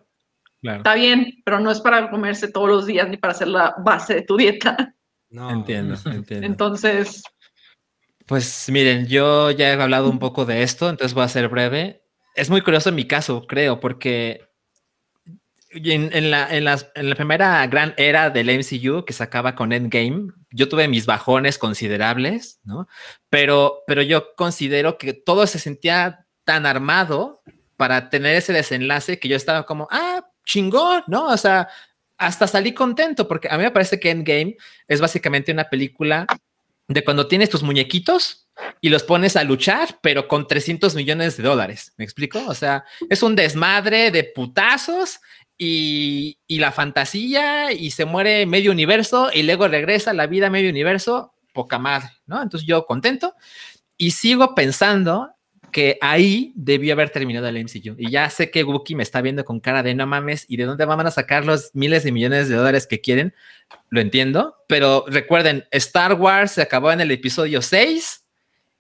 claro. 0.62 0.78
Está 0.78 0.94
bien, 0.94 1.34
pero 1.44 1.60
no 1.60 1.72
es 1.72 1.80
para 1.82 2.12
comerse 2.12 2.52
todos 2.52 2.70
los 2.70 2.86
días 2.86 3.10
ni 3.10 3.18
para 3.18 3.34
hacer 3.34 3.48
la 3.48 3.74
base 3.84 4.14
de 4.16 4.22
tu 4.22 4.38
dieta. 4.38 4.94
No. 5.30 5.50
Entiendo, 5.52 5.96
entiendo. 6.06 6.46
Entonces, 6.48 7.22
Pues 8.28 8.68
miren, 8.70 9.08
yo 9.08 9.52
ya 9.52 9.70
he 9.70 9.82
hablado 9.82 10.10
un 10.10 10.20
poco 10.20 10.46
de 10.46 10.62
esto, 10.62 10.90
entonces 10.90 11.14
voy 11.14 11.24
a 11.24 11.30
ser 11.30 11.48
breve. 11.48 12.04
Es 12.36 12.50
muy 12.50 12.62
curioso 12.62 12.90
en 12.90 12.96
mi 12.96 13.06
caso, 13.06 13.48
creo, 13.48 13.80
porque 13.80 14.48
en, 15.72 16.30
la, 16.30 16.48
en 16.54 16.66
la 16.66 17.16
primera 17.16 17.66
gran 17.68 17.94
era 17.96 18.30
del 18.30 18.50
MCU 18.50 19.06
que 19.06 19.14
se 19.14 19.24
acaba 19.24 19.56
con 19.56 19.72
Endgame, 19.72 20.34
yo 20.52 20.68
tuve 20.68 20.90
mis 20.90 21.06
bajones 21.06 21.58
considerables, 21.58 22.60
¿no? 22.64 22.88
Pero, 23.30 23.84
pero 23.88 24.02
yo 24.02 24.36
considero 24.36 24.98
que 24.98 25.14
todo 25.14 25.48
se 25.48 25.60
sentía 25.60 26.26
tan 26.44 26.66
armado 26.66 27.42
para 27.78 28.10
tener 28.10 28.36
ese 28.36 28.52
desenlace 28.52 29.20
que 29.20 29.30
yo 29.30 29.38
estaba 29.38 29.66
como, 29.66 29.88
ah, 29.90 30.26
chingón, 30.46 31.04
¿no? 31.08 31.28
O 31.28 31.38
sea, 31.38 31.70
hasta 32.18 32.48
salí 32.48 32.74
contento 32.74 33.28
porque 33.28 33.48
a 33.50 33.58
mí 33.58 33.64
me 33.64 33.72
parece 33.72 34.00
que 34.00 34.10
Endgame 34.10 34.58
es 34.88 35.00
básicamente 35.00 35.52
una 35.52 35.70
película 35.70 36.28
de 36.88 37.04
cuando 37.04 37.28
tienes 37.28 37.50
tus 37.50 37.64
muñequitos 37.64 38.48
y 38.82 38.90
los 38.90 39.04
pones 39.04 39.36
a 39.36 39.44
luchar, 39.44 40.00
pero 40.02 40.28
con 40.28 40.48
300 40.48 40.96
millones 40.96 41.38
de 41.38 41.44
dólares. 41.44 41.94
¿Me 41.98 42.06
explico? 42.06 42.44
O 42.48 42.54
sea, 42.54 42.86
es 43.10 43.24
un 43.24 43.36
desmadre 43.36 44.12
de 44.12 44.24
putazos 44.24 45.20
y, 45.58 46.40
y 46.48 46.60
la 46.60 46.72
fantasía 46.72 47.72
y 47.72 47.92
se 47.92 48.06
muere 48.06 48.46
medio 48.46 48.72
universo 48.72 49.30
y 49.34 49.44
luego 49.44 49.68
regresa 49.68 50.14
la 50.14 50.28
vida 50.28 50.50
medio 50.50 50.70
universo, 50.70 51.34
poca 51.54 51.80
madre, 51.80 52.10
¿no? 52.26 52.42
Entonces 52.42 52.68
yo 52.68 52.86
contento 52.86 53.34
y 53.98 54.12
sigo 54.12 54.54
pensando 54.56 55.37
que 55.78 56.00
ahí 56.02 56.54
debió 56.56 56.94
haber 56.94 57.12
terminado 57.12 57.48
el 57.48 57.64
MCU. 57.64 57.94
Y 58.00 58.10
ya 58.10 58.32
sé 58.32 58.50
que 58.50 58.64
Wookie 58.64 58.96
me 58.96 59.04
está 59.04 59.22
viendo 59.22 59.46
con 59.46 59.60
cara 59.60 59.84
de 59.84 59.94
no 59.94 60.08
mames 60.08 60.44
y 60.48 60.58
de 60.58 60.64
dónde 60.64 60.84
van 60.86 61.06
a 61.06 61.12
sacar 61.12 61.46
los 61.46 61.70
miles 61.76 62.04
de 62.04 62.12
millones 62.12 62.50
de 62.50 62.56
dólares 62.56 62.88
que 62.88 63.00
quieren. 63.00 63.36
Lo 63.90 64.02
entiendo, 64.02 64.56
pero 64.68 65.06
recuerden, 65.06 65.68
Star 65.70 66.16
Wars 66.16 66.54
se 66.54 66.64
acabó 66.64 66.92
en 66.92 67.00
el 67.00 67.12
episodio 67.12 67.62
6 67.62 68.26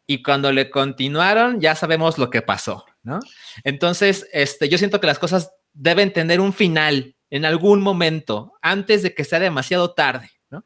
y 0.07 0.23
cuando 0.23 0.51
le 0.51 0.71
continuaron 0.71 1.61
ya 1.61 1.75
sabemos 1.75 2.17
lo 2.17 2.31
que 2.31 2.41
pasó, 2.41 2.83
¿no? 3.03 3.19
Entonces, 3.63 4.27
este, 4.33 4.67
yo 4.67 4.79
siento 4.79 4.99
que 4.99 5.05
las 5.05 5.19
cosas 5.19 5.51
deben 5.73 6.11
tener 6.11 6.41
un 6.41 6.51
final 6.51 7.15
en 7.29 7.45
algún 7.45 7.79
momento 7.79 8.53
antes 8.63 9.03
de 9.03 9.13
que 9.13 9.23
sea 9.23 9.39
demasiado 9.39 9.93
tarde, 9.93 10.31
¿no? 10.49 10.65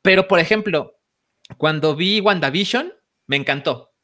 Pero, 0.00 0.28
por 0.28 0.38
ejemplo, 0.38 1.00
cuando 1.58 1.96
vi 1.96 2.20
WandaVision, 2.20 2.94
me 3.26 3.34
encantó. 3.34 3.95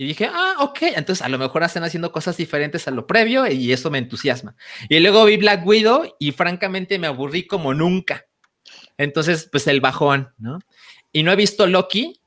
Y 0.00 0.06
dije, 0.06 0.30
ah, 0.32 0.54
ok, 0.60 0.78
entonces 0.94 1.26
a 1.26 1.28
lo 1.28 1.38
mejor 1.38 1.64
están 1.64 1.82
haciendo 1.82 2.12
cosas 2.12 2.36
diferentes 2.36 2.86
a 2.86 2.92
lo 2.92 3.08
previo 3.08 3.48
y 3.48 3.72
eso 3.72 3.90
me 3.90 3.98
entusiasma. 3.98 4.54
Y 4.88 5.00
luego 5.00 5.24
vi 5.24 5.36
Black 5.36 5.66
Widow 5.66 6.14
y 6.20 6.30
francamente 6.30 7.00
me 7.00 7.08
aburrí 7.08 7.48
como 7.48 7.74
nunca. 7.74 8.24
Entonces, 8.96 9.48
pues 9.50 9.66
el 9.66 9.80
bajón, 9.80 10.32
¿no? 10.38 10.60
Y 11.10 11.24
no 11.24 11.32
he 11.32 11.36
visto 11.36 11.66
Loki. 11.66 12.20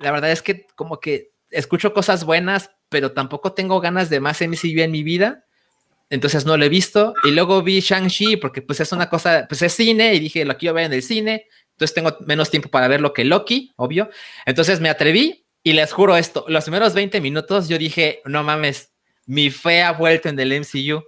La 0.00 0.10
verdad 0.10 0.32
es 0.32 0.42
que 0.42 0.66
como 0.74 0.98
que 0.98 1.30
escucho 1.50 1.94
cosas 1.94 2.24
buenas, 2.24 2.70
pero 2.88 3.12
tampoco 3.12 3.52
tengo 3.52 3.80
ganas 3.80 4.10
de 4.10 4.18
más 4.18 4.40
MCU 4.42 4.80
en 4.80 4.90
mi 4.90 5.04
vida. 5.04 5.44
Entonces 6.10 6.44
no 6.44 6.56
lo 6.56 6.64
he 6.64 6.68
visto. 6.68 7.14
Y 7.22 7.30
luego 7.30 7.62
vi 7.62 7.78
Shang-Chi 7.78 8.36
porque 8.36 8.62
pues 8.62 8.80
es 8.80 8.90
una 8.90 9.08
cosa, 9.08 9.46
pues 9.48 9.62
es 9.62 9.72
cine 9.72 10.12
y 10.14 10.18
dije, 10.18 10.44
lo 10.44 10.58
quiero 10.58 10.74
ver 10.74 10.86
en 10.86 10.92
el 10.94 11.02
cine. 11.04 11.46
Entonces 11.70 11.94
tengo 11.94 12.16
menos 12.26 12.50
tiempo 12.50 12.68
para 12.68 12.88
verlo 12.88 13.12
que 13.12 13.24
Loki, 13.24 13.70
obvio. 13.76 14.10
Entonces 14.44 14.80
me 14.80 14.90
atreví 14.90 15.41
y 15.62 15.72
les 15.72 15.92
juro 15.92 16.16
esto, 16.16 16.44
los 16.48 16.64
primeros 16.64 16.94
20 16.94 17.20
minutos 17.20 17.68
yo 17.68 17.78
dije, 17.78 18.20
no 18.24 18.42
mames, 18.42 18.92
mi 19.26 19.50
fe 19.50 19.82
ha 19.82 19.92
vuelto 19.92 20.28
en 20.28 20.38
el 20.38 20.60
MCU. 20.60 21.02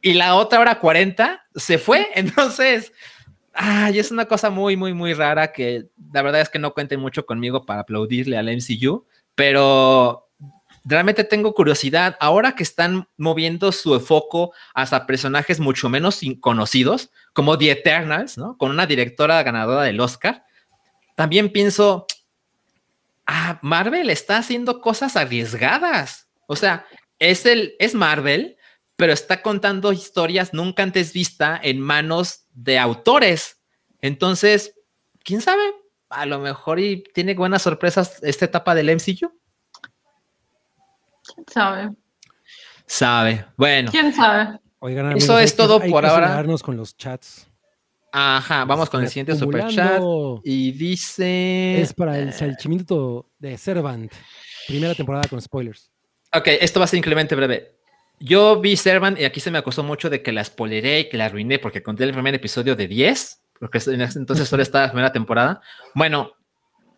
Y 0.00 0.12
la 0.14 0.36
otra 0.36 0.60
hora 0.60 0.78
40 0.78 1.46
se 1.54 1.78
fue. 1.78 2.08
Entonces, 2.14 2.92
ay, 3.52 3.98
es 3.98 4.10
una 4.10 4.26
cosa 4.26 4.50
muy, 4.50 4.76
muy, 4.76 4.94
muy 4.94 5.14
rara 5.14 5.52
que 5.52 5.86
la 6.12 6.22
verdad 6.22 6.42
es 6.42 6.48
que 6.48 6.58
no 6.58 6.72
cuenten 6.72 7.00
mucho 7.00 7.26
conmigo 7.26 7.66
para 7.66 7.80
aplaudirle 7.80 8.38
al 8.38 8.48
MCU, 8.48 9.06
pero 9.34 10.28
realmente 10.84 11.24
tengo 11.24 11.54
curiosidad. 11.54 12.16
Ahora 12.20 12.54
que 12.54 12.62
están 12.62 13.08
moviendo 13.16 13.72
su 13.72 13.98
foco 13.98 14.52
hacia 14.74 15.06
personajes 15.06 15.58
mucho 15.58 15.88
menos 15.88 16.20
conocidos, 16.40 17.10
como 17.32 17.58
The 17.58 17.72
Eternals, 17.72 18.38
¿no? 18.38 18.56
Con 18.56 18.70
una 18.70 18.86
directora 18.86 19.42
ganadora 19.42 19.82
del 19.82 20.00
Oscar, 20.00 20.44
también 21.16 21.50
pienso, 21.50 22.06
ah, 23.26 23.58
Marvel 23.62 24.10
está 24.10 24.38
haciendo 24.38 24.80
cosas 24.80 25.16
arriesgadas. 25.16 26.28
O 26.46 26.56
sea, 26.56 26.86
es, 27.18 27.46
el, 27.46 27.74
es 27.78 27.94
Marvel, 27.94 28.56
pero 28.96 29.12
está 29.12 29.42
contando 29.42 29.92
historias 29.92 30.54
nunca 30.54 30.82
antes 30.82 31.12
vista 31.12 31.58
en 31.62 31.80
manos 31.80 32.46
de 32.52 32.78
autores. 32.78 33.60
Entonces, 34.00 34.74
quién 35.24 35.40
sabe, 35.40 35.62
a 36.08 36.26
lo 36.26 36.38
mejor 36.38 36.78
y 36.80 37.02
tiene 37.14 37.34
buenas 37.34 37.62
sorpresas 37.62 38.22
esta 38.22 38.44
etapa 38.44 38.74
del 38.74 38.94
MCU. 38.94 39.32
¿quién 41.34 41.44
sabe? 41.52 41.90
Sabe. 42.86 43.46
Bueno, 43.56 43.90
¿Quién 43.90 44.12
sabe? 44.14 44.58
Oigan, 44.78 45.16
Eso 45.16 45.38
es 45.38 45.56
todo 45.56 45.80
hay 45.80 45.90
por 45.90 46.04
que 46.04 46.10
ahora. 46.10 46.44
con 46.62 46.76
los 46.76 46.96
chats. 46.96 47.48
Ajá, 48.16 48.64
vamos 48.64 48.88
con 48.88 49.02
el 49.02 49.08
siguiente 49.08 49.36
super 49.36 49.66
chat. 49.68 50.00
Y 50.42 50.72
dice. 50.72 51.80
Es 51.80 51.92
para 51.92 52.18
el 52.18 52.32
salchimiento 52.32 53.30
de 53.38 53.58
Servant. 53.58 54.12
Primera 54.66 54.94
temporada 54.94 55.28
con 55.28 55.40
spoilers. 55.40 55.90
Ok, 56.32 56.48
esto 56.60 56.80
va 56.80 56.84
a 56.84 56.86
ser 56.88 56.98
increíblemente 56.98 57.34
breve. 57.34 57.76
Yo 58.18 58.58
vi 58.60 58.76
Servant 58.76 59.20
y 59.20 59.24
aquí 59.24 59.40
se 59.40 59.50
me 59.50 59.58
acusó 59.58 59.82
mucho 59.82 60.08
de 60.08 60.22
que 60.22 60.32
la 60.32 60.42
spoileré 60.42 61.00
y 61.00 61.08
que 61.10 61.18
la 61.18 61.26
arruiné 61.26 61.58
porque 61.58 61.82
conté 61.82 62.04
el 62.04 62.12
primer 62.12 62.34
episodio 62.34 62.74
de 62.74 62.88
10, 62.88 63.42
porque 63.60 63.78
en 63.86 64.00
ese 64.00 64.18
entonces 64.18 64.48
solo 64.48 64.62
estaba 64.62 64.86
la 64.86 64.92
primera 64.92 65.12
temporada. 65.12 65.60
Bueno, 65.94 66.32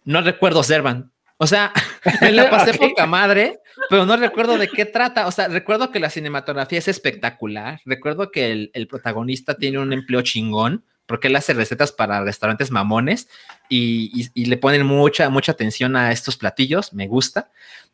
no 0.05 0.20
recuerdo 0.20 0.62
Servant. 0.62 1.11
O 1.36 1.47
sea, 1.47 1.73
me 2.20 2.31
la 2.31 2.49
pasé 2.49 2.70
Ok. 2.70 2.78
poca 2.78 3.07
madre, 3.07 3.61
pero 3.90 4.07
no 4.07 4.16
recuerdo 4.16 4.57
de 4.57 4.69
qué 4.69 4.85
trata. 4.85 5.27
O 5.27 5.32
sea, 5.32 5.49
recuerdo 5.49 5.90
que 5.90 5.99
la 5.99 6.11
cinematografía 6.11 6.78
es 6.78 6.89
espectacular. 6.89 7.81
Recuerdo 7.85 8.31
que 8.31 8.53
el, 8.53 8.70
el 8.73 8.86
protagonista 8.86 9.55
tiene 9.57 9.78
un 9.78 9.93
empleo 9.93 10.23
chingón 10.23 10.85
porque 11.09 11.26
él 11.26 11.35
hace 11.35 11.55
recetas 11.55 11.90
para 11.90 12.22
restaurantes 12.22 12.70
mamones 12.70 13.28
y, 13.68 14.12
y- 14.14 14.28
y 14.35 14.44
le 14.44 14.56
ponen 14.59 14.86
mucha, 14.86 15.28
mucha 15.30 15.51
atención 15.52 15.97
a 15.97 16.12
estos 16.12 16.36
platillos. 16.36 16.93
Me 16.93 17.09
gusta. 17.09 17.51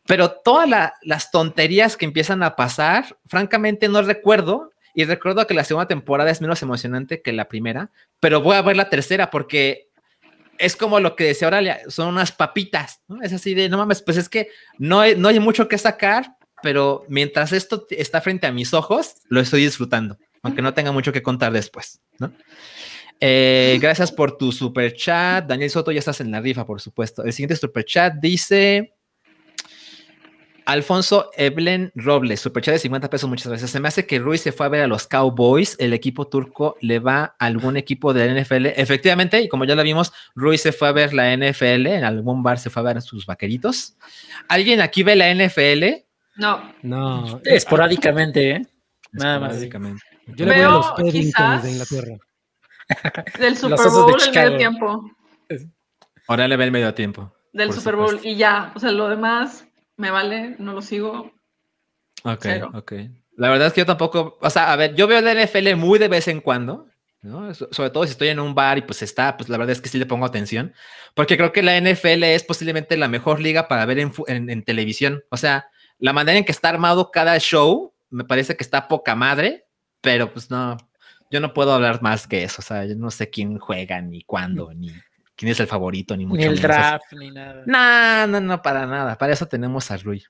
Pero 0.06 0.32
todas 0.32 0.68
la- 0.68 0.92
las 1.02 1.30
tonterías 1.30 1.96
que 1.96 2.04
empiezan 2.04 2.42
a 2.42 2.56
pasar, 2.56 3.16
francamente 3.26 3.88
no 3.88 4.02
recuerdo. 4.02 4.70
Y 4.94 5.04
recuerdo 5.06 5.46
que 5.46 5.54
la 5.54 5.64
segunda 5.64 5.88
temporada 5.88 6.30
es 6.30 6.40
menos 6.42 6.60
emocionante 6.62 7.22
que 7.22 7.32
la 7.32 7.48
primera, 7.48 7.90
pero 8.20 8.40
voy 8.42 8.54
a 8.56 8.62
ver 8.62 8.76
la 8.76 8.90
tercera 8.90 9.30
porque 9.30 9.88
es 10.58 10.76
como 10.76 11.00
lo 11.00 11.16
que 11.16 11.24
decía 11.24 11.48
Oralia, 11.48 11.80
son 11.88 12.06
unas 12.08 12.30
papitas, 12.30 13.00
¿no? 13.08 13.20
Es 13.22 13.32
así 13.32 13.54
de, 13.54 13.68
no 13.68 13.76
mames, 13.78 14.02
pues 14.02 14.16
es 14.18 14.28
que 14.28 14.50
no 14.78 15.00
hay, 15.00 15.16
no 15.16 15.28
hay 15.28 15.40
mucho 15.40 15.66
que 15.66 15.78
sacar, 15.78 16.36
pero 16.62 17.04
mientras 17.08 17.50
esto 17.52 17.86
está 17.90 18.20
frente 18.20 18.46
a 18.46 18.52
mis 18.52 18.72
ojos, 18.72 19.16
lo 19.28 19.40
estoy 19.40 19.62
disfrutando, 19.64 20.16
aunque 20.44 20.62
no 20.62 20.74
tenga 20.74 20.92
mucho 20.92 21.12
que 21.12 21.24
contar 21.24 21.50
después, 21.52 22.00
¿no? 22.20 22.32
Eh, 23.20 23.78
gracias 23.80 24.12
por 24.12 24.36
tu 24.36 24.52
super 24.52 24.92
chat. 24.94 25.46
Daniel 25.46 25.70
Soto, 25.70 25.90
ya 25.92 25.98
estás 26.00 26.20
en 26.20 26.30
la 26.30 26.40
rifa, 26.40 26.66
por 26.66 26.80
supuesto. 26.80 27.22
El 27.24 27.32
siguiente 27.32 27.56
super 27.56 27.84
chat 27.84 28.14
dice: 28.20 28.94
Alfonso 30.66 31.30
Eblen 31.36 31.92
Robles, 31.94 32.40
superchat 32.40 32.74
de 32.74 32.78
50 32.78 33.10
pesos, 33.10 33.28
muchas 33.28 33.48
gracias. 33.48 33.70
Se 33.70 33.80
me 33.80 33.88
hace 33.88 34.06
que 34.06 34.18
Ruiz 34.18 34.40
se 34.40 34.50
fue 34.52 34.64
a 34.64 34.70
ver 34.70 34.82
a 34.82 34.86
los 34.86 35.06
Cowboys, 35.06 35.76
el 35.78 35.92
equipo 35.92 36.26
turco 36.26 36.76
le 36.80 36.98
va 37.00 37.36
a 37.38 37.46
algún 37.46 37.76
equipo 37.76 38.14
de 38.14 38.26
la 38.26 38.40
NFL. 38.40 38.66
Efectivamente, 38.76 39.40
y 39.42 39.48
como 39.48 39.64
ya 39.66 39.74
lo 39.74 39.82
vimos, 39.82 40.12
Ruiz 40.34 40.62
se 40.62 40.72
fue 40.72 40.88
a 40.88 40.92
ver 40.92 41.12
la 41.12 41.32
NFL, 41.36 41.86
en 41.86 42.04
algún 42.04 42.42
bar 42.42 42.58
se 42.58 42.70
fue 42.70 42.80
a 42.80 42.84
ver 42.84 42.96
a 42.96 43.02
sus 43.02 43.26
vaqueritos. 43.26 43.96
¿Alguien 44.48 44.80
aquí 44.80 45.02
ve 45.02 45.16
la 45.16 45.30
NFL? 45.34 46.04
No. 46.36 46.72
No, 46.82 47.40
Esporádicamente, 47.44 48.50
¿eh? 48.50 48.66
Nada 49.12 49.38
más. 49.40 49.60
Yo 49.60 50.46
le 50.46 50.54
voy 50.54 50.62
a 50.62 50.68
los 50.68 50.86
Paddingtons 50.92 51.26
quizás- 51.26 51.62
de 51.62 51.70
Inglaterra. 51.72 52.16
Del 53.38 53.56
Super 53.56 53.74
Osos 53.80 53.94
de 53.94 54.00
Bowl 54.12 54.20
el 54.22 54.32
medio 54.34 54.56
tiempo. 54.56 55.10
Ahora 56.28 56.48
le 56.48 56.56
ve 56.56 56.64
el 56.64 56.72
medio 56.72 56.94
tiempo. 56.94 57.34
Del 57.52 57.72
Super 57.72 57.96
Bowl 57.96 58.08
supuesto. 58.08 58.28
y 58.28 58.36
ya. 58.36 58.72
O 58.74 58.80
sea, 58.80 58.90
lo 58.92 59.08
demás 59.08 59.66
me 59.96 60.10
vale, 60.10 60.56
no 60.58 60.72
lo 60.72 60.82
sigo. 60.82 61.32
Ok, 62.24 62.38
Cero. 62.40 62.70
ok. 62.74 62.92
La 63.36 63.50
verdad 63.50 63.68
es 63.68 63.72
que 63.72 63.80
yo 63.82 63.86
tampoco, 63.86 64.38
o 64.40 64.50
sea, 64.50 64.72
a 64.72 64.76
ver, 64.76 64.94
yo 64.94 65.06
veo 65.06 65.20
la 65.20 65.32
NFL 65.34 65.74
muy 65.76 65.98
de 65.98 66.08
vez 66.08 66.28
en 66.28 66.40
cuando, 66.40 66.86
¿no? 67.20 67.52
So- 67.54 67.68
Sobre 67.72 67.90
todo 67.90 68.04
si 68.04 68.12
estoy 68.12 68.28
en 68.28 68.40
un 68.40 68.54
bar 68.54 68.78
y 68.78 68.82
pues 68.82 69.02
está, 69.02 69.36
pues 69.36 69.48
la 69.48 69.58
verdad 69.58 69.72
es 69.72 69.80
que 69.80 69.88
sí 69.88 69.98
le 69.98 70.06
pongo 70.06 70.24
atención, 70.24 70.72
porque 71.14 71.36
creo 71.36 71.52
que 71.52 71.62
la 71.62 71.76
NFL 71.76 72.22
es 72.24 72.44
posiblemente 72.44 72.96
la 72.96 73.08
mejor 73.08 73.40
liga 73.40 73.68
para 73.68 73.84
ver 73.86 73.98
en, 73.98 74.12
fu- 74.12 74.24
en- 74.28 74.48
en 74.50 74.62
televisión. 74.64 75.24
O 75.30 75.36
sea, 75.36 75.68
la 75.98 76.12
manera 76.12 76.38
en 76.38 76.44
que 76.44 76.52
está 76.52 76.68
armado 76.70 77.10
cada 77.10 77.38
show 77.38 77.92
me 78.08 78.24
parece 78.24 78.56
que 78.56 78.62
está 78.64 78.88
poca 78.88 79.14
madre, 79.16 79.66
pero 80.00 80.32
pues 80.32 80.48
no, 80.50 80.76
yo 81.30 81.40
no 81.40 81.52
puedo 81.52 81.72
hablar 81.72 82.02
más 82.02 82.26
que 82.26 82.44
eso. 82.44 82.56
O 82.60 82.62
sea, 82.62 82.84
yo 82.84 82.94
no 82.96 83.10
sé 83.10 83.30
quién 83.30 83.58
juega, 83.58 84.00
ni 84.00 84.22
cuándo, 84.22 84.72
ni 84.74 84.90
quién 85.36 85.50
es 85.52 85.60
el 85.60 85.66
favorito, 85.66 86.16
ni 86.16 86.26
mucho 86.26 86.38
Ni 86.38 86.44
el 86.44 86.50
menos. 86.50 86.62
draft, 86.62 87.12
ni 87.12 87.30
nada. 87.30 87.62
No, 87.66 88.26
no, 88.26 88.40
no, 88.40 88.62
para 88.62 88.86
nada. 88.86 89.16
Para 89.18 89.32
eso 89.32 89.46
tenemos 89.46 89.90
a 89.90 89.96
Rui. 89.96 90.22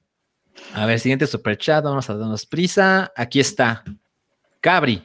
A 0.75 0.87
ver, 0.87 1.01
siguiente 1.01 1.27
super 1.27 1.57
chat. 1.59 1.85
Vamos 1.85 2.09
a 2.09 2.16
darnos 2.16 2.47
prisa. 2.47 3.12
Aquí 3.16 3.41
está. 3.41 3.83
Cabri. 4.61 5.03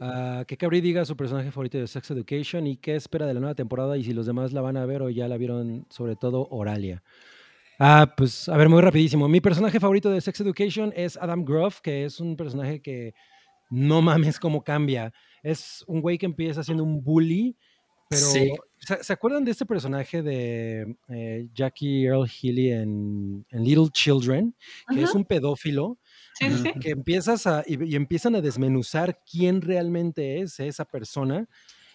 Ah, 0.00 0.44
que 0.46 0.56
Cabri 0.56 0.80
diga 0.80 1.04
su 1.04 1.16
personaje 1.16 1.50
favorito 1.50 1.78
de 1.78 1.86
Sex 1.86 2.10
Education 2.10 2.66
y 2.66 2.76
qué 2.76 2.94
espera 2.96 3.26
de 3.26 3.34
la 3.34 3.40
nueva 3.40 3.54
temporada 3.54 3.96
y 3.96 4.04
si 4.04 4.12
los 4.12 4.26
demás 4.26 4.52
la 4.52 4.60
van 4.60 4.76
a 4.76 4.86
ver 4.86 5.02
o 5.02 5.10
ya 5.10 5.28
la 5.28 5.36
vieron, 5.36 5.86
sobre 5.90 6.16
todo 6.16 6.46
Oralia. 6.50 7.02
Ah, 7.78 8.14
pues 8.16 8.48
a 8.48 8.56
ver, 8.56 8.68
muy 8.68 8.80
rapidísimo. 8.80 9.28
Mi 9.28 9.40
personaje 9.40 9.80
favorito 9.80 10.08
de 10.10 10.20
Sex 10.20 10.40
Education 10.40 10.92
es 10.94 11.16
Adam 11.16 11.44
Groff, 11.44 11.80
que 11.80 12.04
es 12.04 12.20
un 12.20 12.36
personaje 12.36 12.80
que 12.80 13.14
no 13.70 14.02
mames 14.02 14.38
cómo 14.38 14.62
cambia. 14.62 15.12
Es 15.42 15.84
un 15.86 16.00
güey 16.00 16.18
que 16.18 16.26
empieza 16.26 16.62
siendo 16.62 16.84
un 16.84 17.02
bully, 17.02 17.56
pero 18.08 18.22
Sí. 18.22 18.52
¿se, 18.78 19.02
se 19.02 19.12
acuerdan 19.12 19.44
de 19.44 19.50
este 19.50 19.66
personaje 19.66 20.22
de 20.22 20.96
eh, 21.08 21.48
Jackie 21.54 22.04
Earl 22.04 22.28
Healy 22.28 22.70
en, 22.70 23.46
en 23.50 23.64
Little 23.64 23.88
Children? 23.90 24.54
Que 24.92 25.02
es 25.02 25.14
un 25.14 25.24
pedófilo 25.24 25.98
Sí, 26.38 26.50
sí, 26.50 26.72
que 26.80 26.90
empiezas 26.90 27.46
a 27.46 27.62
y, 27.66 27.92
y 27.92 27.94
empiezan 27.96 28.34
a 28.34 28.40
desmenuzar 28.40 29.20
quién 29.30 29.62
realmente 29.62 30.40
es 30.40 30.60
esa 30.60 30.84
persona 30.84 31.48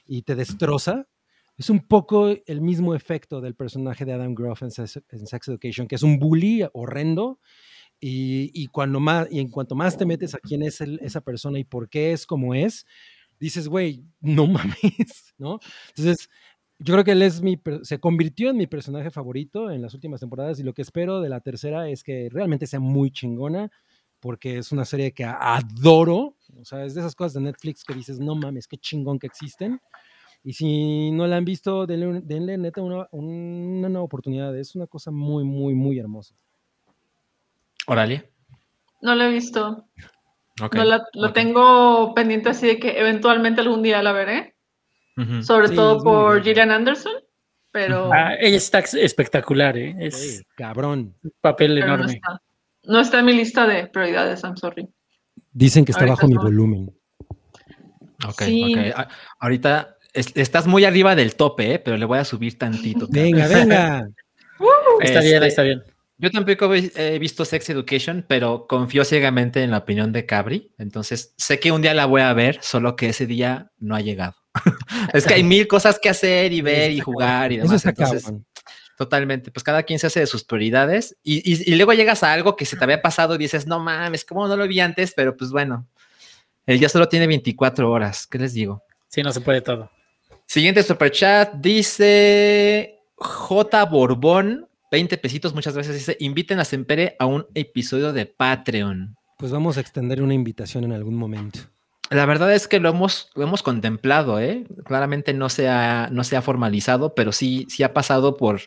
y 0.05 0.21
te 0.23 0.35
destroza. 0.35 1.07
Es 1.57 1.69
un 1.69 1.81
poco 1.87 2.29
el 2.45 2.61
mismo 2.61 2.95
efecto 2.95 3.41
del 3.41 3.53
personaje 3.53 4.05
de 4.05 4.13
Adam 4.13 4.33
Groff 4.33 4.63
en 4.63 4.71
Sex, 4.71 5.01
en 5.09 5.27
Sex 5.27 5.47
Education, 5.49 5.87
que 5.87 5.95
es 5.95 6.03
un 6.03 6.17
bully 6.17 6.63
horrendo 6.73 7.39
y, 7.99 8.51
y 8.53 8.67
cuando 8.67 8.99
más 8.99 9.27
y 9.31 9.39
en 9.39 9.49
cuanto 9.49 9.75
más 9.75 9.97
te 9.97 10.05
metes 10.05 10.35
a 10.35 10.39
quién 10.39 10.63
es 10.63 10.81
el- 10.81 10.99
esa 11.01 11.21
persona 11.21 11.59
y 11.59 11.63
por 11.65 11.89
qué 11.89 12.13
es 12.13 12.25
como 12.25 12.53
es, 12.55 12.85
dices, 13.39 13.67
güey, 13.67 14.05
no 14.21 14.47
mames, 14.47 15.33
¿no? 15.37 15.59
Entonces, 15.89 16.29
yo 16.79 16.93
creo 16.93 17.03
que 17.03 17.11
él 17.11 17.21
es 17.21 17.41
mi, 17.41 17.59
se 17.83 17.99
convirtió 17.99 18.49
en 18.49 18.57
mi 18.57 18.67
personaje 18.67 19.11
favorito 19.11 19.69
en 19.71 19.81
las 19.81 19.93
últimas 19.93 20.21
temporadas 20.21 20.59
y 20.59 20.63
lo 20.63 20.73
que 20.73 20.81
espero 20.81 21.21
de 21.21 21.29
la 21.29 21.41
tercera 21.41 21.89
es 21.89 22.03
que 22.03 22.29
realmente 22.31 22.67
sea 22.67 22.79
muy 22.79 23.11
chingona 23.11 23.69
porque 24.21 24.57
es 24.57 24.71
una 24.71 24.85
serie 24.85 25.13
que 25.13 25.23
adoro, 25.25 26.35
o 26.59 26.65
sea, 26.65 26.83
es 26.85 26.93
de 26.93 27.01
esas 27.01 27.15
cosas 27.15 27.33
de 27.35 27.41
Netflix 27.41 27.83
que 27.85 27.93
dices, 27.93 28.19
no 28.19 28.35
mames, 28.35 28.67
qué 28.67 28.77
chingón 28.77 29.17
que 29.19 29.27
existen. 29.27 29.79
Y 30.43 30.53
si 30.53 31.11
no 31.11 31.27
la 31.27 31.37
han 31.37 31.45
visto, 31.45 31.85
denle, 31.87 32.21
denle 32.21 32.57
neta 32.57 32.81
una, 32.81 33.07
una 33.11 33.89
nueva 33.89 34.03
oportunidad. 34.05 34.57
Es 34.57 34.75
una 34.75 34.87
cosa 34.87 35.11
muy, 35.11 35.43
muy, 35.43 35.75
muy 35.75 35.99
hermosa. 35.99 36.35
Oralia. 37.89 38.25
No 39.01 39.15
lo 39.15 39.23
he 39.25 39.31
visto. 39.31 39.85
Ok, 40.61 40.75
No 40.75 40.83
la, 40.83 41.03
lo 41.13 41.33
tengo 41.33 42.13
pendiente 42.13 42.49
así 42.49 42.67
de 42.67 42.79
que 42.79 42.99
eventualmente 42.99 43.61
algún 43.61 43.81
día 43.81 44.01
la 44.03 44.11
veré. 44.11 44.55
Sobre 45.41 45.67
Sí, 45.67 45.75
todo 45.75 46.01
por. 46.01 46.41
Gillian 46.43 46.71
Anderson. 46.71 47.11
Pero, 47.71 48.09
Ah, 48.13 48.33
ella 48.39 48.57
está 48.57 48.79
espectacular, 48.79 49.77
¿eh? 49.77 49.95
Es 49.99 50.43
cabrón. 50.55 51.15
un 51.23 51.33
papel 51.41 51.75
pero 51.75 51.87
no, 51.87 51.93
enorme. 51.95 52.13
está, 52.13 52.41
no 52.83 52.99
está 52.99 53.19
en 53.19 53.25
mi 53.25 53.33
lista 53.33 53.67
de 53.67 53.87
prioridades, 53.87 54.43
I'm 54.43 54.55
sorry. 54.57 54.87
Dicen 55.51 55.83
que 55.85 55.91
está 55.91 56.03
Ahorita 56.05 56.15
bajo 56.15 56.27
mi 56.27 56.35
volumen. 56.37 56.95
Ok, 58.27 58.41
Sí. 58.43 58.73
ok. 58.75 58.93
Ah, 58.95 59.07
Ahorita 59.39 59.97
es- 60.13 60.35
estás 60.35 60.67
muy 60.67 60.83
arriba 60.85 61.15
del 61.15 61.35
tope, 61.35 61.73
¿eh? 61.75 61.79
pero 61.79 61.97
le 61.97 62.05
voy 62.05 62.17
a 62.17 62.25
subir 62.25 62.57
tantito. 62.57 63.07
Venga, 63.09 63.47
venga. 63.77 64.09
Está 65.01 65.19
bien, 65.21 65.35
Este, 65.35 65.47
está 65.47 65.61
bien. 65.63 65.83
Yo 66.21 66.29
tampoco 66.31 66.73
he 66.75 67.17
visto 67.17 67.45
Sex 67.45 67.69
Education, 67.69 68.25
pero 68.27 68.67
confío 68.67 69.05
ciegamente 69.05 69.63
en 69.63 69.71
la 69.71 69.77
opinión 69.79 70.11
de 70.11 70.25
Cabri. 70.25 70.69
Entonces, 70.77 71.33
sé 71.37 71.59
que 71.59 71.71
un 71.71 71.81
día 71.81 71.93
la 71.93 72.05
voy 72.05 72.21
a 72.21 72.33
ver, 72.33 72.59
solo 72.61 72.95
que 72.97 73.09
ese 73.09 73.25
día 73.25 73.71
no 73.79 73.95
ha 73.95 74.01
llegado. 74.01 74.35
es 75.13 75.25
que 75.25 75.35
hay 75.35 75.43
mil 75.43 75.65
cosas 75.67 75.97
que 75.97 76.09
hacer 76.09 76.51
y 76.51 76.61
ver 76.61 76.91
y 76.91 76.99
jugar 76.99 77.51
y 77.53 77.55
Eso 77.55 77.63
demás. 77.67 77.85
Entonces, 77.85 78.31
totalmente. 78.97 79.49
Pues 79.49 79.63
cada 79.63 79.83
quien 79.83 79.97
se 79.97 80.07
hace 80.07 80.19
de 80.19 80.27
sus 80.27 80.43
prioridades 80.43 81.15
y, 81.23 81.37
y- 81.49 81.71
y 81.71 81.75
luego 81.75 81.93
llegas 81.93 82.21
a 82.23 82.33
algo 82.33 82.57
que 82.57 82.65
se 82.65 82.75
te 82.75 82.83
había 82.83 83.01
pasado 83.01 83.35
y 83.35 83.37
dices, 83.37 83.65
no 83.65 83.79
mames, 83.79 84.25
¿cómo 84.25 84.45
no 84.47 84.57
lo 84.57 84.67
vi 84.67 84.81
antes? 84.81 85.13
Pero 85.15 85.37
pues 85.37 85.51
bueno, 85.51 85.87
él 86.65 86.79
ya 86.81 86.89
solo 86.89 87.07
tiene 87.07 87.27
24 87.27 87.89
horas. 87.89 88.27
¿Qué 88.27 88.37
les 88.39 88.53
digo? 88.53 88.83
Sí, 89.07 89.23
no 89.23 89.31
se 89.31 89.39
puede 89.39 89.61
todo. 89.61 89.89
Siguiente 90.45 90.83
super 90.83 91.11
chat 91.11 91.53
dice 91.53 92.99
J 93.15 93.85
Borbón, 93.85 94.67
20 94.91 95.17
pesitos, 95.17 95.53
muchas 95.53 95.73
gracias. 95.73 95.95
Dice, 95.95 96.17
inviten 96.19 96.59
a 96.59 96.65
Sempere 96.65 97.15
a 97.19 97.25
un 97.25 97.45
episodio 97.53 98.13
de 98.13 98.25
Patreon. 98.25 99.15
Pues 99.37 99.51
vamos 99.51 99.77
a 99.77 99.81
extender 99.81 100.21
una 100.21 100.33
invitación 100.33 100.83
en 100.83 100.93
algún 100.93 101.15
momento. 101.15 101.59
La 102.09 102.25
verdad 102.25 102.53
es 102.53 102.67
que 102.67 102.79
lo 102.79 102.89
hemos, 102.89 103.29
lo 103.35 103.43
hemos 103.43 103.61
contemplado, 103.61 104.39
¿eh? 104.39 104.65
Claramente 104.85 105.33
no 105.33 105.47
se, 105.47 105.69
ha, 105.69 106.09
no 106.11 106.23
se 106.23 106.35
ha 106.35 106.41
formalizado, 106.41 107.13
pero 107.13 107.31
sí, 107.31 107.67
sí 107.69 107.83
ha 107.83 107.93
pasado 107.93 108.35
por 108.35 108.61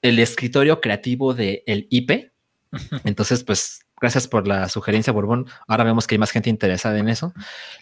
el 0.00 0.18
escritorio 0.18 0.80
creativo 0.80 1.34
del 1.34 1.62
el 1.66 1.86
IP. 1.90 2.32
Entonces, 3.04 3.44
pues, 3.44 3.80
gracias 4.00 4.26
por 4.26 4.48
la 4.48 4.70
sugerencia, 4.70 5.12
Borbón. 5.12 5.46
Ahora 5.68 5.84
vemos 5.84 6.06
que 6.06 6.14
hay 6.14 6.18
más 6.18 6.30
gente 6.30 6.48
interesada 6.48 6.98
en 6.98 7.10
eso. 7.10 7.34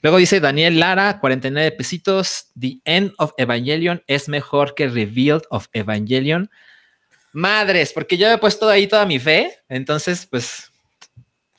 Luego 0.02 0.18
dice 0.18 0.40
Daniel 0.40 0.80
Lara, 0.80 1.20
49 1.20 1.70
pesitos. 1.72 2.50
The 2.58 2.80
End 2.84 3.12
of 3.18 3.32
Evangelion 3.36 4.02
es 4.08 4.28
mejor 4.28 4.74
que 4.74 4.88
Revealed 4.88 5.42
of 5.50 5.68
Evangelion. 5.72 6.50
Madres, 7.34 7.92
porque 7.92 8.16
yo 8.16 8.30
he 8.30 8.38
puesto 8.38 8.68
ahí 8.68 8.86
toda 8.86 9.04
mi 9.04 9.18
fe. 9.18 9.52
Entonces, 9.68 10.26
pues, 10.26 10.72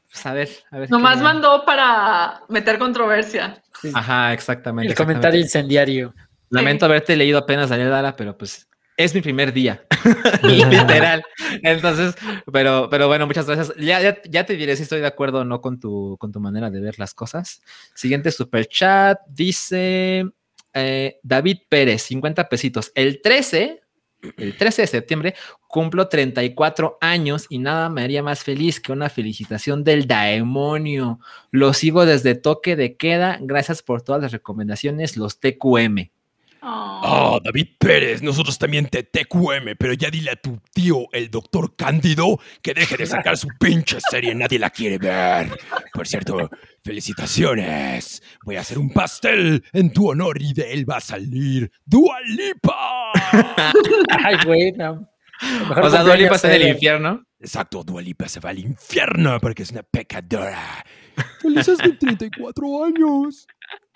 pues, 0.09 0.25
a 0.25 0.33
ver, 0.33 0.49
a 0.71 0.79
ver. 0.79 0.89
Nomás 0.89 1.21
mandó 1.21 1.65
para 1.65 2.41
meter 2.49 2.79
controversia. 2.79 3.61
Ajá, 3.93 4.33
exactamente. 4.33 4.91
El 4.91 4.97
comentario 4.97 5.39
incendiario. 5.39 6.15
Lamento 6.49 6.85
haberte 6.85 7.15
leído 7.15 7.37
apenas 7.37 7.69
Daniel 7.69 7.89
Lara, 7.89 8.15
pero 8.15 8.37
pues 8.37 8.67
es 8.95 9.13
mi 9.13 9.21
primer 9.21 9.51
día. 9.51 9.85
Literal. 10.43 11.23
Entonces, 11.61 12.15
pero, 12.51 12.87
pero 12.89 13.07
bueno, 13.07 13.27
muchas 13.27 13.45
gracias. 13.45 13.75
Ya, 13.77 13.99
ya, 14.01 14.21
ya 14.23 14.45
te 14.45 14.55
diré 14.55 14.75
si 14.75 14.83
estoy 14.83 15.01
de 15.01 15.07
acuerdo 15.07 15.39
o 15.39 15.43
no 15.43 15.59
con 15.59 15.79
tu, 15.79 16.15
con 16.17 16.31
tu 16.31 16.39
manera 16.39 16.69
de 16.69 16.79
ver 16.79 16.97
las 16.97 17.13
cosas. 17.13 17.61
Siguiente 17.93 18.31
super 18.31 18.67
chat 18.67 19.19
dice 19.27 20.25
eh, 20.73 21.19
David 21.23 21.57
Pérez, 21.67 22.03
50 22.03 22.47
pesitos. 22.47 22.91
El 22.95 23.21
13, 23.21 23.81
el 24.37 24.57
13 24.57 24.83
de 24.83 24.87
septiembre, 24.87 25.35
cumplo 25.75 26.07
34 26.07 26.99
años 27.01 27.47
y 27.49 27.57
nada 27.57 27.89
me 27.89 28.01
haría 28.01 28.23
más 28.23 28.45
feliz 28.45 28.79
que 28.79 28.93
una 28.93 29.09
felicitación 29.09 29.83
del 29.83 30.07
demonio. 30.07 31.19
Lo 31.51 31.73
sigo 31.73 32.05
desde 32.05 32.33
toque 32.33 32.77
de 32.77 32.95
queda. 32.95 33.39
Gracias 33.41 33.83
por 33.83 34.01
todas 34.01 34.21
las 34.21 34.31
recomendaciones, 34.31 35.17
los 35.17 35.41
TQM. 35.41 36.11
Oh. 36.61 37.01
Ah, 37.03 37.39
David 37.43 37.67
Pérez, 37.77 38.23
nosotros 38.23 38.57
también 38.57 38.87
te 38.87 39.03
TQM, 39.03 39.75
pero 39.77 39.91
ya 39.91 40.09
dile 40.09 40.31
a 40.31 40.37
tu 40.37 40.61
tío, 40.73 41.11
el 41.11 41.29
doctor 41.29 41.75
Cándido, 41.75 42.39
que 42.61 42.73
deje 42.73 42.95
de 42.95 43.05
sacar 43.05 43.35
su 43.35 43.49
pinche 43.59 43.97
serie, 44.09 44.33
nadie 44.33 44.57
la 44.57 44.69
quiere 44.69 44.97
ver. 44.97 45.59
Por 45.91 46.07
cierto, 46.07 46.49
felicitaciones. 46.85 48.23
Voy 48.45 48.55
a 48.55 48.61
hacer 48.61 48.79
un 48.79 48.91
pastel 48.91 49.61
en 49.73 49.91
tu 49.91 50.09
honor 50.09 50.41
y 50.41 50.53
de 50.53 50.71
él 50.71 50.89
va 50.89 50.97
a 50.97 51.01
salir 51.01 51.69
Dua 51.83 52.15
Lipa. 52.21 53.11
Ay, 54.23 54.37
güey, 54.45 54.71
no. 54.71 54.95
Mejor 54.95 55.14
O 55.81 55.89
sea, 55.89 56.03
Dua 56.03 56.15
Lipa 56.15 56.29
cumpleaños, 56.29 56.35
está 56.35 56.55
en 56.55 56.61
el 56.61 56.67
infierno. 56.69 57.23
Exacto, 57.39 57.83
Dua 57.83 58.01
Lipa 58.01 58.27
se 58.27 58.39
va 58.39 58.49
al 58.49 58.59
infierno 58.59 59.39
porque 59.39 59.63
es 59.63 59.71
una 59.71 59.83
pecadora. 59.83 60.83
Felices 61.41 61.77
34 61.99 62.83
años. 62.85 63.47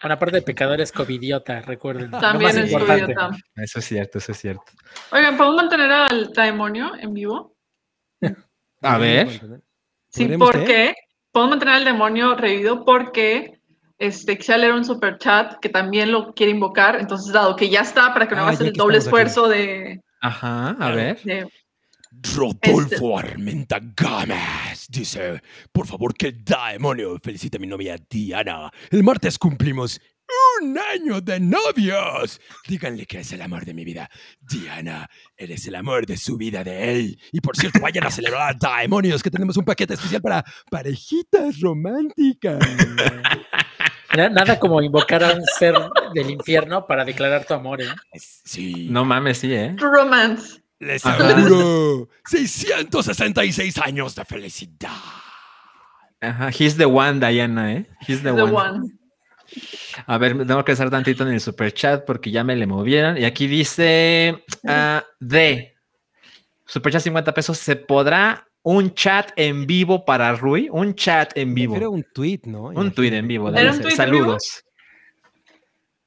Una 0.04 0.18
parte 0.18 0.38
de 0.38 0.42
pecadores 0.44 0.92
covidiota, 0.92 1.62
recuerden. 1.62 2.12
También 2.12 2.58
es 2.58 2.72
importante. 2.72 3.04
idiota. 3.12 3.30
Eso 3.56 3.80
es 3.80 3.86
cierto, 3.86 4.18
eso 4.20 4.32
es 4.32 4.38
cierto. 4.40 4.64
Oigan, 5.12 5.36
¿podemos 5.38 5.56
mantener 5.58 5.92
al 5.92 6.32
demonio 6.34 6.92
en 7.00 7.14
vivo? 7.14 7.56
A 8.82 8.98
ver. 8.98 9.30
Sí, 10.10 10.24
¿Podremos 10.24 10.52
porque 10.52 10.94
podemos 11.32 11.50
mantener 11.52 11.76
al 11.76 11.86
demonio 11.86 12.36
revivido 12.36 12.86
porque 12.86 13.60
este, 13.98 14.38
quisiera 14.38 14.58
leer 14.60 14.74
un 14.74 14.86
super 14.86 15.18
chat 15.18 15.56
que 15.60 15.70
también 15.70 16.12
lo 16.12 16.34
quiere 16.34 16.52
invocar. 16.54 16.96
Entonces, 17.00 17.34
dado 17.34 17.56
que 17.56 17.70
ya 17.70 17.82
está, 17.82 18.14
para 18.14 18.28
que 18.28 18.36
no 18.36 18.42
Ah, 18.42 18.48
hagas 18.48 18.62
el 18.62 18.72
doble 18.74 18.98
aquí. 18.98 19.06
esfuerzo 19.06 19.48
de, 19.50 20.02
Ajá, 20.22 20.72
a 20.72 20.92
ver. 20.92 21.22
de- 21.24 21.48
Rodolfo 22.36 23.20
Armenta 23.20 23.80
Gámez 23.96 24.88
dice: 24.90 25.42
Por 25.72 25.86
favor, 25.86 26.14
que 26.16 26.28
el 26.30 26.44
demonio 26.44 27.18
felicite 27.24 27.58
a 27.58 27.60
mi 27.60 27.68
novia 27.68 27.98
Diana. 28.10 28.72
El 28.90 29.04
martes 29.04 29.38
cumplimos 29.38 30.02
un 30.62 30.78
año 30.78 31.22
de 31.22 31.40
novios. 31.40 32.42
Díganle 32.68 33.06
que 33.06 33.20
es 33.20 33.32
el 33.34 33.42
amor 33.44 33.64
de 33.66 33.74
mi 33.76 33.86
vida. 33.86 34.10
Diana, 34.42 35.08
eres 35.38 35.68
el 35.68 35.76
amor 35.76 36.06
de 36.08 36.18
su 36.18 36.36
vida 36.38 36.64
de 36.64 36.92
él. 36.92 37.20
Y 37.32 37.42
por 37.42 37.56
cierto, 37.56 37.80
vayan 37.80 38.06
a 38.06 38.12
celebrar 38.12 38.56
a 38.60 38.82
demonios 38.82 39.22
que 39.22 39.30
tenemos 39.32 39.56
un 39.58 39.66
paquete 39.66 39.94
especial 39.94 40.22
para 40.22 40.44
parejitas 40.72 41.60
románticas. 41.60 42.60
Na- 44.16 44.30
Nada 44.30 44.60
como 44.60 44.82
invocar 44.82 45.24
a 45.24 45.34
un 45.34 45.44
ser 45.46 45.76
del 46.14 46.30
infierno 46.32 46.86
para 46.88 47.06
declarar 47.06 47.46
tu 47.46 47.54
amor, 47.54 47.82
¿eh? 47.82 47.88
Sí. 48.14 48.88
No 48.90 49.06
mames, 49.06 49.38
sí, 49.40 49.54
¿eh? 49.54 49.76
True 49.78 49.92
Romance. 50.02 50.62
Les 50.80 51.06
aseguro 51.06 52.10
666 52.26 53.78
años 53.80 54.16
de 54.16 54.26
felicidad. 54.26 54.90
Ajá, 56.22 56.50
he's 56.50 56.76
the 56.78 56.86
one, 56.86 57.20
Diana, 57.20 57.74
¿eh? 57.74 57.90
He's 58.08 58.24
the, 58.24 58.34
The 58.34 58.44
one. 58.44 58.52
one. 58.54 58.92
A 60.06 60.18
ver, 60.18 60.36
me 60.36 60.46
tengo 60.46 60.64
que 60.64 60.74
estar 60.74 60.90
tantito 60.90 61.24
en 61.24 61.34
el 61.34 61.42
super 61.42 61.74
chat 61.74 62.06
porque 62.06 62.32
ya 62.32 62.44
me 62.44 62.56
le 62.56 62.68
movieron. 62.68 63.18
Y 63.18 63.26
aquí 63.26 63.48
dice 63.48 64.44
ah, 64.68 65.04
D. 65.20 65.76
Super 66.66 66.94
chat 66.94 67.02
50 67.02 67.34
pesos. 67.34 67.58
¿Se 67.58 67.76
podrá 67.76 68.48
un 68.64 68.94
chat 68.94 69.32
en 69.36 69.66
vivo 69.66 70.06
para 70.06 70.34
Rui? 70.36 70.68
Un 70.72 70.94
chat 70.96 71.32
en 71.38 71.54
vivo. 71.54 71.74
Prefiero 71.74 71.92
un 71.92 72.06
tweet, 72.14 72.42
¿no? 72.46 72.64
Un 72.66 72.92
tweet 72.92 73.14
en 73.16 73.28
vivo. 73.28 73.50
¿Era 73.50 73.72
un 73.72 73.82
en? 73.86 73.92
Saludos. 73.96 74.64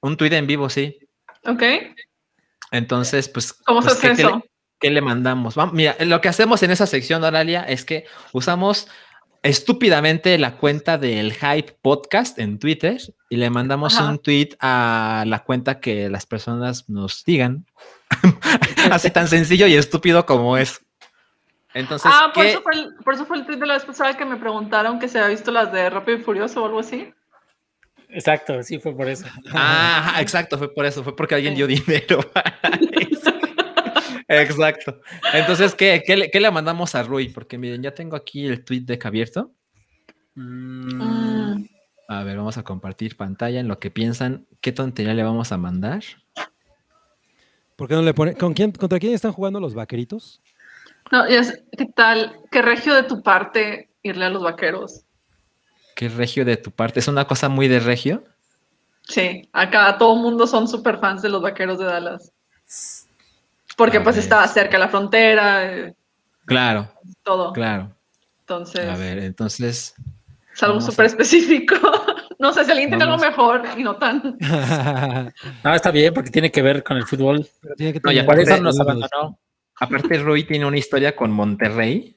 Un 0.00 0.16
tweet 0.16 0.32
en 0.32 0.46
vivo, 0.46 0.68
sí. 0.68 0.98
Ok. 1.44 1.62
Entonces, 2.70 3.28
pues. 3.28 3.52
¿Cómo 3.52 3.82
se 3.82 3.88
pues, 3.88 3.98
hace 3.98 4.08
¿qué- 4.08 4.16
qué 4.16 4.22
eso? 4.22 4.36
le- 4.36 4.50
¿Qué 4.80 4.90
le 4.90 5.00
mandamos? 5.00 5.54
Vamos, 5.54 5.74
mira, 5.74 5.96
lo 6.00 6.20
que 6.20 6.28
hacemos 6.28 6.60
en 6.64 6.72
esa 6.72 6.86
sección, 6.86 7.22
Oralia, 7.22 7.62
es 7.62 7.84
que 7.84 8.04
usamos 8.32 8.88
estúpidamente 9.44 10.36
la 10.38 10.56
cuenta 10.56 10.98
del 10.98 11.32
Hype 11.34 11.76
Podcast 11.82 12.38
en 12.40 12.58
Twitter 12.58 12.98
y 13.30 13.36
le 13.36 13.48
mandamos 13.50 13.96
Ajá. 13.96 14.10
un 14.10 14.18
tweet 14.18 14.50
a 14.60 15.22
la 15.26 15.44
cuenta 15.44 15.78
que 15.78 16.08
las 16.08 16.26
personas 16.26 16.88
nos 16.88 17.24
digan. 17.24 17.64
Así 18.90 19.10
tan 19.10 19.28
sencillo 19.28 19.66
y 19.68 19.74
estúpido 19.74 20.26
como 20.26 20.56
es. 20.56 20.80
Entonces, 21.74 22.10
ah, 22.12 22.30
por 22.34 22.44
¿qué- 22.44 22.50
eso, 22.50 22.62
fue 22.62 22.72
el, 22.74 22.94
por 23.04 23.14
eso 23.14 23.24
fue 23.26 23.38
el 23.38 23.46
tweet 23.46 23.56
de 23.58 23.66
la 23.66 23.74
vez 23.74 23.84
pasada 23.84 24.16
que 24.16 24.24
me 24.24 24.36
preguntaron 24.36 24.98
que 24.98 25.08
se 25.08 25.18
había 25.18 25.30
visto 25.30 25.50
las 25.50 25.72
de 25.72 25.88
Rápido 25.90 26.18
y 26.18 26.22
Furioso 26.22 26.62
o 26.62 26.66
algo 26.66 26.80
así. 26.80 27.12
Exacto, 28.08 28.62
sí 28.62 28.78
fue 28.78 28.94
por 28.94 29.08
eso. 29.08 29.26
Ah, 29.54 30.18
exacto, 30.20 30.58
fue 30.58 30.72
por 30.74 30.84
eso, 30.84 31.02
fue 31.02 31.16
porque 31.16 31.34
alguien 31.34 31.54
dio 31.54 31.66
dinero. 31.66 32.20
para 32.32 32.58
eso. 33.10 33.30
exacto. 34.28 35.00
Entonces, 35.32 35.74
¿qué, 35.74 36.02
qué, 36.06 36.16
le, 36.16 36.30
qué 36.30 36.40
le 36.40 36.50
mandamos 36.50 36.94
a 36.94 37.02
Rui? 37.02 37.28
Porque 37.30 37.56
miren, 37.58 37.82
ya 37.82 37.94
tengo 37.94 38.16
aquí 38.16 38.46
el 38.46 38.64
tweet 38.64 38.82
de 38.82 38.98
abierto. 39.02 39.52
Mm, 40.34 40.82
Mm. 41.02 41.68
A 42.08 42.24
ver, 42.24 42.36
vamos 42.36 42.58
a 42.58 42.62
compartir 42.62 43.16
pantalla 43.16 43.60
en 43.60 43.68
lo 43.68 43.78
que 43.78 43.90
piensan. 43.90 44.46
¿Qué 44.60 44.72
tontería 44.72 45.14
le 45.14 45.22
vamos 45.22 45.50
a 45.52 45.56
mandar? 45.56 46.02
¿Por 47.76 47.88
qué 47.88 47.94
no 47.94 48.02
le 48.02 48.12
pone? 48.12 48.34
¿Con 48.34 48.52
quién, 48.52 48.70
¿Contra 48.72 48.98
quién 48.98 49.14
están 49.14 49.32
jugando 49.32 49.58
los 49.60 49.72
vaqueritos? 49.74 50.42
No, 51.12 51.28
y 51.28 51.34
es- 51.34 51.62
¿qué 51.76 51.84
tal? 51.86 52.40
¿Qué 52.50 52.62
regio 52.62 52.94
de 52.94 53.02
tu 53.02 53.22
parte 53.22 53.90
irle 54.02 54.24
a 54.24 54.30
los 54.30 54.42
vaqueros? 54.42 55.04
¿Qué 55.94 56.08
regio 56.08 56.44
de 56.46 56.56
tu 56.56 56.70
parte? 56.70 57.00
¿Es 57.00 57.06
una 57.06 57.26
cosa 57.26 57.50
muy 57.50 57.68
de 57.68 57.80
regio? 57.80 58.24
Sí, 59.06 59.46
acá 59.52 59.98
todo 59.98 60.14
el 60.16 60.20
mundo 60.22 60.46
son 60.46 60.66
super 60.66 60.98
fans 60.98 61.20
de 61.20 61.28
los 61.28 61.42
vaqueros 61.42 61.78
de 61.78 61.84
Dallas. 61.84 62.32
Porque 63.76 63.98
A 63.98 64.02
pues 64.02 64.16
ver. 64.16 64.22
estaba 64.24 64.48
cerca 64.48 64.72
de 64.72 64.78
la 64.78 64.88
frontera, 64.88 65.70
eh, 65.70 65.94
Claro, 66.46 66.90
todo. 67.22 67.52
claro. 67.52 67.94
Entonces, 68.40 68.88
A 68.88 68.96
ver, 68.96 69.18
entonces. 69.18 69.94
es 70.54 70.62
algo 70.62 70.78
a- 70.78 70.80
súper 70.80 71.06
específico. 71.06 71.74
no 72.38 72.52
sé 72.54 72.64
si 72.64 72.70
alguien 72.70 72.88
tiene 72.88 73.04
algo 73.04 73.18
mejor 73.18 73.62
y 73.76 73.82
no 73.82 73.96
tan. 73.96 74.38
No, 75.62 75.74
está 75.74 75.90
bien 75.90 76.14
porque 76.14 76.30
tiene 76.30 76.50
que 76.50 76.62
ver 76.62 76.82
con 76.82 76.96
el 76.96 77.04
fútbol. 77.06 77.46
Pero 77.60 77.74
tiene 77.74 77.92
que 77.92 78.00
No, 78.02 78.10
y 78.10 78.14
tener- 78.14 78.26
Por 78.26 78.38
eso 78.40 78.62
nos 78.62 78.80
abandonó. 78.80 79.38
Aparte, 79.82 80.16
Rui 80.18 80.44
tiene 80.44 80.64
una 80.64 80.78
historia 80.78 81.16
con 81.16 81.32
Monterrey 81.32 82.14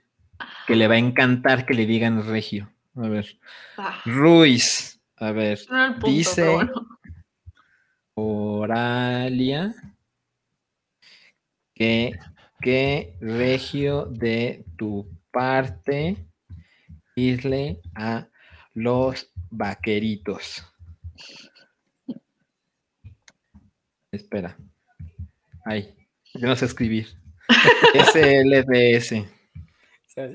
que 0.68 0.76
le 0.76 0.88
va 0.88 0.94
a 0.94 1.00
encantar 1.00 1.66
que 1.66 1.74
le 1.74 1.88
digan 1.88 2.28
regio. 2.28 2.72
A 2.96 3.08
ver. 3.08 3.40
Ah, 3.76 4.02
Ruiz. 4.06 5.02
A 5.18 5.32
ver. 5.32 5.60
no 5.72 5.94
punto, 5.94 6.08
Dice- 6.08 6.48
bueno. 6.54 6.88
Oralia. 8.14 9.74
Que, 11.74 12.20
que 12.62 13.18
regio 13.20 14.06
de 14.06 14.64
tu 14.78 15.10
parte 15.32 16.18
irle 17.16 17.82
a 17.96 18.28
los 18.76 19.32
vaqueritos. 19.50 20.64
Espera. 24.12 24.56
Ay, 25.66 25.96
yo 26.36 26.48
no 26.48 26.56
sé 26.56 26.66
escribir. 26.66 27.08
SLDS. 27.94 29.26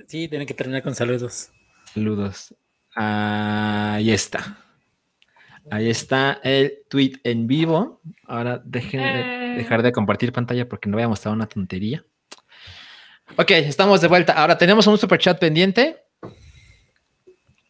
Sí, 0.07 0.29
tienen 0.29 0.47
que 0.47 0.55
terminar 0.55 0.83
con 0.83 0.95
saludos. 0.95 1.51
Saludos. 1.95 2.55
Ahí 2.95 4.11
está. 4.11 4.59
Ahí 5.71 5.89
está 5.89 6.41
el 6.43 6.79
tweet 6.89 7.13
en 7.25 7.47
vivo. 7.47 8.01
Ahora 8.27 8.61
dejen 8.65 9.01
de 9.01 9.21
Eh. 9.21 9.57
dejar 9.57 9.83
de 9.83 9.93
compartir 9.93 10.33
pantalla 10.33 10.69
porque 10.69 10.89
no 10.89 10.97
voy 10.97 11.05
a 11.05 11.09
mostrar 11.09 11.33
una 11.35 11.47
tontería. 11.47 12.05
Ok, 13.37 13.51
estamos 13.53 14.01
de 14.01 14.09
vuelta. 14.09 14.33
Ahora 14.33 14.59
tenemos 14.59 14.87
un 14.87 14.99
super 14.99 15.19
chat 15.19 15.39
pendiente. 15.39 15.97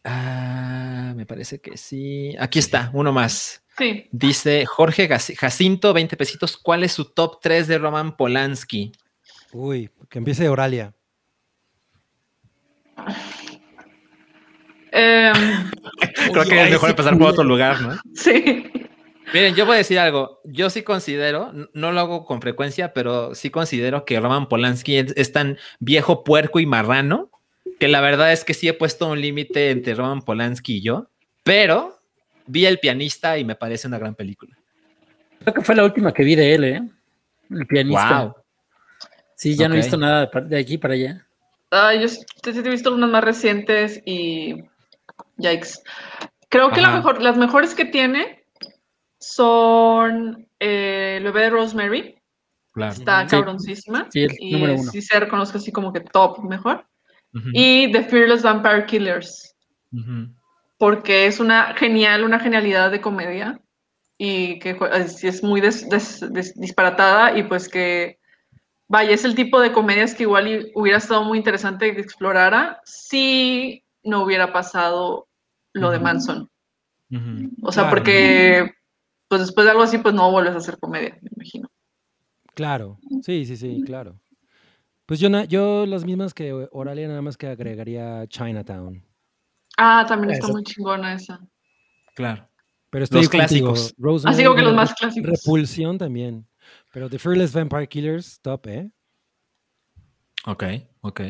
Ah, 0.03 1.13
me 1.15 1.25
parece 1.25 1.59
que 1.61 1.77
sí. 1.77 2.35
Aquí 2.39 2.59
está, 2.59 2.89
uno 2.93 3.11
más. 3.11 3.63
Sí. 3.77 4.07
Dice 4.11 4.65
Jorge 4.65 5.07
Jacinto, 5.07 5.93
20 5.93 6.17
pesitos. 6.17 6.57
¿Cuál 6.57 6.83
es 6.83 6.91
su 6.91 7.05
top 7.05 7.39
3 7.41 7.67
de 7.67 7.77
Roman 7.77 8.17
Polanski? 8.17 8.91
Uy, 9.53 9.89
que 10.09 10.19
empiece 10.19 10.47
Oralia. 10.49 10.93
Em, 14.91 15.33
Creo 16.31 16.43
que 16.45 16.63
es 16.63 16.71
mejor 16.71 16.89
empezar 16.89 17.17
por 17.17 17.27
otro 17.27 17.43
lugar, 17.43 17.81
¿no? 17.81 17.97
sí. 18.13 18.71
Miren, 19.33 19.55
yo 19.55 19.65
voy 19.65 19.75
a 19.75 19.77
decir 19.77 19.97
algo. 19.97 20.41
Yo 20.43 20.69
sí 20.69 20.83
considero, 20.83 21.53
no 21.73 21.91
lo 21.93 21.99
hago 22.01 22.25
con 22.25 22.41
frecuencia, 22.41 22.91
pero 22.93 23.33
sí 23.33 23.49
considero 23.49 24.03
que 24.03 24.19
Roman 24.19 24.49
Polanski 24.49 24.97
es, 24.97 25.13
es 25.15 25.31
tan 25.31 25.57
viejo, 25.79 26.25
puerco 26.25 26.59
y 26.59 26.65
marrano 26.65 27.31
que 27.79 27.87
la 27.87 28.01
verdad 28.01 28.31
es 28.31 28.43
que 28.43 28.53
sí 28.53 28.67
he 28.67 28.73
puesto 28.73 29.07
un 29.07 29.19
límite 29.21 29.71
entre 29.71 29.95
Roman 29.95 30.21
Polanski 30.21 30.77
y 30.77 30.81
yo, 30.81 31.09
pero 31.43 31.97
vi 32.45 32.67
El 32.67 32.79
pianista 32.79 33.39
y 33.39 33.45
me 33.45 33.55
parece 33.55 33.87
una 33.87 33.97
gran 33.97 34.13
película. 34.13 34.55
Creo 35.39 35.53
que 35.53 35.61
fue 35.61 35.75
la 35.75 35.85
última 35.85 36.13
que 36.13 36.23
vi 36.23 36.35
de 36.35 36.53
él, 36.53 36.63
¿eh? 36.63 36.81
El 37.49 37.65
pianista. 37.65 38.23
Wow. 38.23 38.35
Sí, 39.41 39.55
ya 39.57 39.67
no 39.67 39.73
he 39.73 39.77
visto 39.77 39.97
nada 39.97 40.29
de 40.45 40.59
aquí 40.59 40.77
para 40.77 40.93
allá. 40.93 41.25
Ah, 41.71 41.95
yo 41.95 42.07
sí 42.07 42.19
he 42.45 42.61
visto 42.61 42.93
unas 42.93 43.09
más 43.09 43.23
recientes 43.23 43.99
y. 44.05 44.63
Yikes. 45.37 45.79
Creo 46.47 46.69
que 46.69 46.79
la 46.81 46.89
Ajá. 46.89 46.97
mejor, 46.97 47.21
las 47.23 47.37
mejores 47.37 47.73
que 47.73 47.85
tiene 47.85 48.43
son 49.19 50.47
eh, 50.59 51.15
El 51.17 51.23
bebé 51.23 51.41
de 51.41 51.49
Rosemary. 51.49 52.15
Claro. 52.73 52.91
Está 52.93 53.23
Sí. 53.27 53.31
cabroncísima. 53.35 54.07
Sí, 54.11 54.23
el 54.23 54.31
y 54.39 54.51
número 54.53 54.75
uno. 54.75 54.91
sí 54.91 55.01
se 55.01 55.19
reconozco 55.19 55.57
así 55.57 55.71
como 55.71 55.91
que 55.91 56.01
top 56.01 56.43
mejor. 56.43 56.85
Y 57.53 57.91
The 57.91 58.03
Fearless 58.03 58.43
Vampire 58.43 58.85
Killers. 58.85 59.55
Porque 60.77 61.25
es 61.25 61.39
una 61.39 61.73
genial, 61.75 62.23
una 62.23 62.39
genialidad 62.39 62.91
de 62.91 63.01
comedia. 63.01 63.59
Y 64.19 64.59
que 64.59 64.77
es, 64.93 65.23
es 65.23 65.43
muy 65.43 65.61
des- 65.61 65.89
des- 65.89 66.31
des- 66.31 66.53
disparatada. 66.59 67.35
Y 67.37 67.43
pues 67.43 67.67
que. 67.67 68.19
Vaya, 68.91 69.11
es 69.11 69.23
el 69.23 69.35
tipo 69.35 69.61
de 69.61 69.71
comedias 69.71 70.13
que 70.13 70.23
igual 70.23 70.69
hubiera 70.75 70.97
estado 70.97 71.23
muy 71.23 71.37
interesante 71.37 71.95
que 71.95 72.01
explorara 72.01 72.81
si 72.83 73.85
no 74.03 74.21
hubiera 74.23 74.51
pasado 74.51 75.29
lo 75.71 75.91
de. 75.91 75.99
Manson. 75.99 76.49
O 77.61 77.71
sea, 77.71 77.83
Claro. 77.83 77.89
porque 77.89 78.71
pues 79.29 79.41
después 79.43 79.63
de 79.63 79.71
algo 79.71 79.83
así, 79.83 79.97
pues 79.97 80.13
no 80.13 80.29
vuelves 80.29 80.55
a 80.55 80.57
hacer 80.57 80.77
comedia, 80.77 81.17
me 81.21 81.29
imagino. 81.37 81.69
Claro, 82.53 82.99
sí, 83.21 83.45
sí, 83.45 83.55
sí, 83.55 83.81
claro. 83.85 84.19
Pues 85.05 85.21
yo, 85.21 85.29
yo 85.45 85.85
las 85.85 86.03
mismas 86.03 86.33
que 86.33 86.51
Oralia, 86.73 87.07
nada 87.07 87.21
más 87.21 87.37
que 87.37 87.47
agregaría 87.47 88.27
Chinatown. 88.27 89.01
Ah, 89.77 90.03
también 90.05 90.31
está 90.31 90.47
Eso. 90.47 90.53
muy 90.53 90.63
chingona 90.63 91.13
esa. 91.13 91.39
Claro. 92.13 92.45
Pero 92.89 93.05
estoy 93.05 93.21
Los 93.21 93.29
contigo, 93.29 93.69
clásicos. 93.71 93.95
Rosemary, 93.97 94.35
Así 94.35 94.43
como 94.43 94.55
que 94.57 94.61
los 94.63 94.73
más 94.75 94.93
clásicos. 94.95 95.31
Repulsión 95.31 95.97
también. 95.97 96.45
Pero 96.91 97.09
The 97.09 97.19
Fearless 97.19 97.53
Vampire 97.53 97.87
Killers, 97.87 98.39
top, 98.41 98.67
¿eh? 98.67 98.91
Ok, 100.45 100.63
ok. 101.01 101.21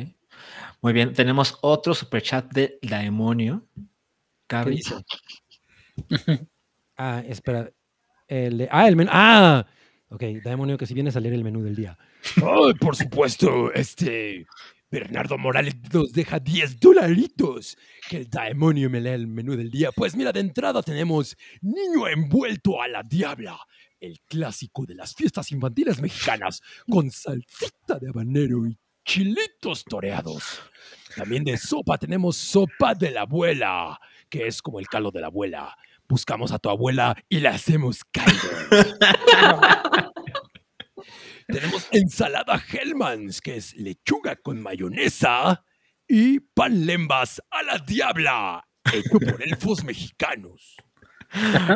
Muy 0.82 0.94
bien, 0.94 1.14
tenemos 1.14 1.58
otro 1.62 1.94
superchat 1.94 2.52
de 2.52 2.80
Daemonio. 2.82 3.68
¿Qué 3.76 3.84
Cabri. 4.48 4.76
dice? 4.78 4.96
ah, 6.98 7.24
espera. 7.28 7.72
El 8.28 8.60
de- 8.60 8.70
ah, 8.72 8.88
el 8.88 8.96
menú. 8.96 9.10
Ah, 9.14 9.66
ok, 10.10 10.22
demonio 10.44 10.78
que 10.78 10.86
si 10.86 10.94
vienes 10.94 11.16
a 11.16 11.20
leer 11.20 11.34
el 11.36 11.44
menú 11.44 11.62
del 11.62 11.76
día. 11.76 11.98
Ay, 12.38 12.74
por 12.80 12.96
supuesto, 12.96 13.74
este 13.74 14.46
Bernardo 14.90 15.38
Morales 15.38 15.76
nos 15.94 16.14
deja 16.14 16.40
10 16.40 16.80
dolaritos. 16.80 17.78
Que 18.10 18.18
el 18.18 18.30
demonio 18.30 18.90
me 18.90 19.02
lea 19.02 19.16
el 19.16 19.28
menú 19.28 19.56
del 19.58 19.70
día. 19.70 19.92
Pues 19.92 20.16
mira, 20.16 20.32
de 20.32 20.40
entrada 20.40 20.82
tenemos 20.82 21.36
Niño 21.62 22.08
envuelto 22.08 22.82
a 22.82 22.88
la 22.88 23.04
diabla. 23.04 23.60
El 24.02 24.20
clásico 24.28 24.86
de 24.86 24.96
las 24.96 25.16
fiestas 25.16 25.52
infantiles 25.52 26.02
mexicanas 26.02 26.62
con 26.90 27.10
salsita 27.10 27.98
de 28.00 28.10
habanero 28.10 28.68
y 28.68 28.78
chilitos 29.06 29.86
toreados. 29.86 30.62
También 31.16 31.44
de 31.44 31.58
sopa 31.58 31.98
tenemos 31.98 32.36
sopa 32.36 32.94
de 32.96 33.12
la 33.12 33.22
abuela, 33.22 34.00
que 34.30 34.48
es 34.48 34.62
como 34.62 34.80
el 34.80 34.88
caldo 34.88 35.12
de 35.12 35.22
la 35.22 35.28
abuela. 35.28 35.78
Buscamos 36.10 36.52
a 36.52 36.60
tu 36.60 36.70
abuela 36.70 37.16
y 37.30 37.40
le 37.40 37.48
hacemos 37.50 38.02
caldo. 38.12 38.50
Tenemos 41.48 41.88
ensalada 41.92 42.62
Hellmann's, 42.72 43.42
que 43.42 43.58
es 43.58 43.76
lechuga 43.76 44.36
con 44.38 44.62
mayonesa 44.62 45.64
y 46.08 46.40
pan 46.40 46.86
lembas 46.86 47.42
a 47.52 47.64
la 47.64 47.78
diabla, 47.78 48.68
hecho 48.92 49.20
por 49.20 49.42
elfos 49.42 49.84
mexicanos. 49.84 50.78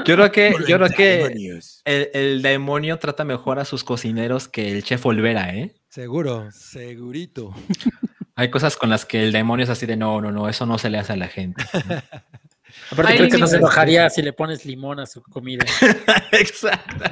Yo 0.06 0.16
creo 0.16 0.32
que, 0.32 0.54
yo 0.68 0.78
creo 0.78 0.90
que 0.90 1.60
el, 1.86 2.10
el 2.14 2.42
demonio 2.42 3.00
trata 3.00 3.24
mejor 3.24 3.60
a 3.60 3.66
sus 3.66 3.84
cocineros 3.84 4.48
que 4.48 4.72
el 4.72 4.84
chef 4.84 5.06
Olvera, 5.06 5.54
¿eh? 5.54 5.74
Seguro, 5.90 6.52
segurito. 6.52 7.54
Hay 8.36 8.52
cosas 8.52 8.76
con 8.76 8.90
las 8.90 9.06
que 9.06 9.24
el 9.24 9.32
demonio 9.32 9.64
es 9.64 9.70
así 9.70 9.86
de 9.86 9.96
no, 9.96 10.20
no, 10.20 10.30
no, 10.30 10.50
eso 10.50 10.66
no 10.66 10.78
se 10.78 10.90
le 10.90 10.98
hace 10.98 11.14
a 11.14 11.16
la 11.16 11.28
gente. 11.28 11.64
Aparte, 12.92 13.14
Hay 13.14 13.18
creo 13.18 13.30
que 13.30 13.38
no 13.38 13.48
se 13.48 13.58
enojaría 13.58 14.10
si 14.10 14.22
le 14.22 14.34
pones 14.34 14.66
limón 14.66 15.00
a 15.00 15.06
su 15.06 15.24
comida. 15.24 15.66
Exacto. 16.34 17.06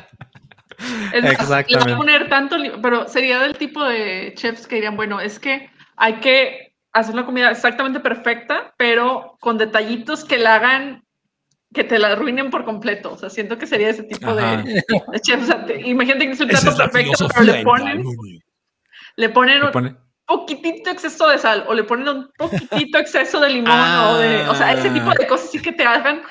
Es 1.14 1.24
Exactamente. 1.24 1.96
poner 1.96 2.28
tanto, 2.28 2.58
pero 2.82 3.08
sería 3.08 3.40
del 3.40 3.58
tipo 3.58 3.82
de 3.86 4.34
chefs 4.36 4.68
que 4.68 4.76
dirían, 4.76 4.98
bueno, 4.98 5.22
es 5.22 5.40
que 5.40 5.70
hay 5.96 6.16
que 6.16 6.76
hacer 6.92 7.14
una 7.14 7.26
comida 7.26 7.52
exactamente 7.52 8.02
perfecta, 8.02 8.74
pero 8.78 9.38
con 9.40 9.58
detallitos 9.58 10.26
que 10.26 10.38
la 10.38 10.56
hagan, 10.56 11.03
que 11.74 11.84
te 11.84 12.00
la 12.00 12.10
arruinen 12.10 12.50
por 12.50 12.64
completo. 12.66 13.14
O 13.14 13.18
sea, 13.18 13.30
siento 13.30 13.58
que 13.58 13.68
sería 13.68 13.90
ese 13.90 14.04
tipo 14.04 14.30
Ajá. 14.30 14.58
de, 14.58 14.74
de 14.74 15.20
chefs. 15.22 15.44
O 15.44 15.46
sea, 15.48 15.66
te- 15.66 15.82
imagínate 15.82 16.26
que 16.28 16.32
es 16.34 16.40
un 16.40 16.48
plato 16.50 16.70
es 16.70 16.76
perfecto, 16.76 17.28
pero 17.34 17.44
le 17.44 17.58
en 17.60 17.64
ponen, 17.64 18.04
le 19.16 19.30
ponen 19.30 19.60
Le 19.60 19.66
un 19.66 19.72
pone- 19.72 19.96
poquitito 20.26 20.90
exceso 20.90 21.28
de 21.30 21.38
sal 21.38 21.66
o 21.68 21.74
le 21.74 21.84
ponen 21.84 22.08
un 22.08 22.32
poquitito 22.38 22.98
exceso 22.98 23.40
de 23.40 23.50
limón 23.50 23.72
o 23.80 24.18
de, 24.18 24.48
o 24.48 24.56
sea, 24.56 24.74
ese 24.74 24.90
tipo 24.90 25.10
Ah. 25.10 25.16
de 25.18 25.28
cosas 25.28 25.50
sí 25.52 25.62
que 25.62 25.72
te 25.72 25.84
hagan 25.84 26.22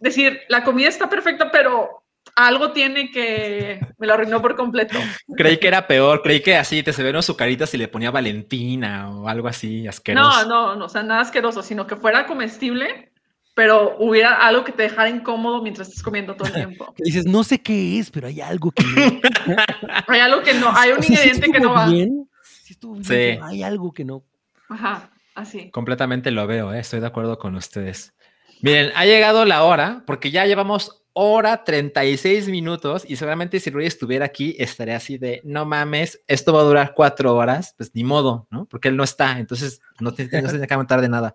decir, 0.00 0.40
la 0.48 0.62
comida 0.62 0.88
está 0.88 1.08
perfecta, 1.08 1.50
pero 1.50 2.04
algo 2.36 2.72
tiene 2.72 3.10
que 3.10 3.80
me 3.98 4.06
lo 4.06 4.14
arruinó 4.14 4.40
por 4.40 4.56
completo. 4.56 4.98
Creí 5.36 5.58
que 5.58 5.68
era 5.68 5.86
peor, 5.86 6.22
creí 6.22 6.40
que 6.40 6.56
así 6.56 6.82
te 6.82 6.92
se 6.92 7.02
ven 7.02 7.20
su 7.22 7.36
carita 7.36 7.66
si 7.66 7.76
le 7.76 7.88
ponía 7.88 8.10
Valentina 8.10 9.10
o 9.10 9.28
algo 9.28 9.48
así 9.48 9.86
asqueroso. 9.88 10.44
No, 10.44 10.48
no, 10.48 10.76
no, 10.76 10.84
o 10.86 10.88
sea, 10.88 11.02
nada 11.02 11.20
asqueroso, 11.20 11.62
sino 11.62 11.86
que 11.86 11.96
fuera 11.96 12.26
comestible, 12.26 13.11
pero 13.54 13.96
hubiera 13.98 14.34
algo 14.36 14.64
que 14.64 14.72
te 14.72 14.82
dejara 14.84 15.08
incómodo 15.10 15.62
mientras 15.62 15.88
estés 15.88 16.02
comiendo 16.02 16.34
todo 16.34 16.48
el 16.48 16.54
tiempo. 16.54 16.92
Que 16.96 17.02
dices, 17.04 17.26
no 17.26 17.44
sé 17.44 17.60
qué 17.60 17.98
es, 17.98 18.10
pero 18.10 18.26
hay 18.28 18.40
algo 18.40 18.70
que. 18.70 18.82
no- 18.84 19.54
Hay 20.08 20.20
algo 20.20 20.42
que 20.42 20.54
no, 20.54 20.70
hay 20.74 20.90
un 20.92 20.98
O 20.98 21.02
sea, 21.02 21.06
sí 21.08 21.12
ingrediente 21.12 21.52
que 21.52 21.60
no 21.60 21.72
va. 21.72 21.86
bien, 21.86 22.28
sí 22.42 22.72
estuvo 22.74 22.92
bien, 22.94 23.04
Sí. 23.04 23.38
hay 23.42 23.62
algo 23.62 23.92
que 23.92 24.04
no. 24.04 24.24
Ajá, 24.68 25.10
así. 25.34 25.70
Completamente 25.70 26.30
lo 26.30 26.46
veo, 26.46 26.72
¿eh? 26.72 26.80
estoy 26.80 27.00
de 27.00 27.06
acuerdo 27.06 27.38
con 27.38 27.54
ustedes. 27.56 28.14
Miren, 28.62 28.92
ha 28.94 29.04
llegado 29.04 29.44
la 29.44 29.64
hora, 29.64 30.02
porque 30.06 30.30
ya 30.30 30.46
llevamos 30.46 31.01
hora 31.14 31.64
36 31.64 32.48
minutos 32.48 33.04
y 33.06 33.16
seguramente 33.16 33.60
si 33.60 33.70
Rui 33.70 33.86
estuviera 33.86 34.24
aquí 34.26 34.56
estaría 34.58 34.96
así 34.96 35.18
de, 35.18 35.40
no 35.44 35.64
mames, 35.66 36.20
esto 36.26 36.52
va 36.52 36.60
a 36.60 36.64
durar 36.64 36.92
cuatro 36.94 37.34
horas, 37.34 37.74
pues 37.76 37.90
ni 37.94 38.02
modo, 38.04 38.46
¿no? 38.50 38.66
Porque 38.66 38.88
él 38.88 38.96
no 38.96 39.04
está, 39.04 39.38
entonces 39.38 39.80
no, 40.00 40.12
te, 40.14 40.24
no 40.24 40.30
se 40.48 40.48
tiene 40.54 40.66
que 40.66 40.74
aguantar 40.74 41.00
de 41.00 41.08
nada. 41.08 41.34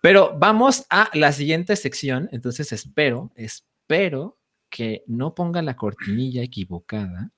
Pero 0.00 0.34
vamos 0.38 0.86
a 0.90 1.10
la 1.14 1.32
siguiente 1.32 1.76
sección, 1.76 2.28
entonces 2.32 2.72
espero, 2.72 3.30
espero 3.34 4.38
que 4.70 5.02
no 5.06 5.34
ponga 5.34 5.62
la 5.62 5.76
cortinilla 5.76 6.42
equivocada. 6.42 7.30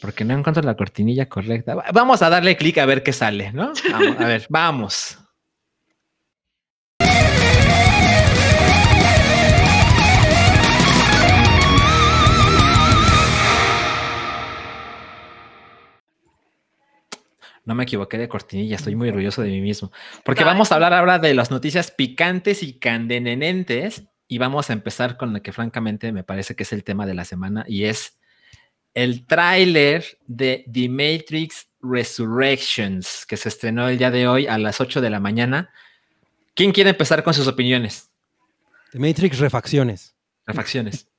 Porque 0.00 0.24
no 0.24 0.34
encuentro 0.38 0.62
la 0.62 0.76
cortinilla 0.76 1.26
correcta. 1.28 1.74
Va- 1.74 1.86
Vamos 1.92 2.20
a 2.22 2.28
darle 2.28 2.56
clic 2.56 2.78
a 2.78 2.86
ver 2.86 3.02
qué 3.02 3.12
sale, 3.12 3.52
¿no? 3.52 3.72
Vamos, 3.90 4.16
a 4.18 4.26
ver, 4.26 4.46
vamos. 4.50 5.18
No 17.66 17.74
me 17.74 17.82
equivoqué 17.82 18.16
de 18.16 18.28
cortinilla, 18.28 18.76
estoy 18.76 18.94
muy 18.94 19.08
orgulloso 19.10 19.42
de 19.42 19.50
mí 19.50 19.60
mismo. 19.60 19.92
Porque 20.24 20.44
vamos 20.44 20.72
a 20.72 20.76
hablar 20.76 20.94
ahora 20.94 21.18
de 21.18 21.34
las 21.34 21.50
noticias 21.50 21.90
picantes 21.90 22.62
y 22.62 22.78
candenenentes 22.78 24.04
y 24.28 24.38
vamos 24.38 24.70
a 24.70 24.72
empezar 24.72 25.16
con 25.18 25.32
lo 25.34 25.42
que 25.42 25.52
francamente 25.52 26.10
me 26.12 26.24
parece 26.24 26.56
que 26.56 26.62
es 26.62 26.72
el 26.72 26.82
tema 26.84 27.04
de 27.06 27.14
la 27.14 27.24
semana 27.24 27.64
y 27.68 27.84
es 27.84 28.18
el 28.94 29.26
tráiler 29.26 30.04
de 30.26 30.64
The 30.72 30.88
Matrix 30.88 31.68
Resurrections 31.82 33.26
que 33.26 33.36
se 33.36 33.48
estrenó 33.50 33.88
el 33.88 33.98
día 33.98 34.10
de 34.10 34.26
hoy 34.26 34.46
a 34.46 34.56
las 34.58 34.80
8 34.80 35.00
de 35.00 35.10
la 35.10 35.20
mañana. 35.20 35.70
¿Quién 36.54 36.72
quiere 36.72 36.90
empezar 36.90 37.22
con 37.22 37.34
sus 37.34 37.46
opiniones? 37.48 38.10
The 38.92 38.98
Matrix 38.98 39.38
Refacciones. 39.38 40.14
Refacciones. 40.46 41.08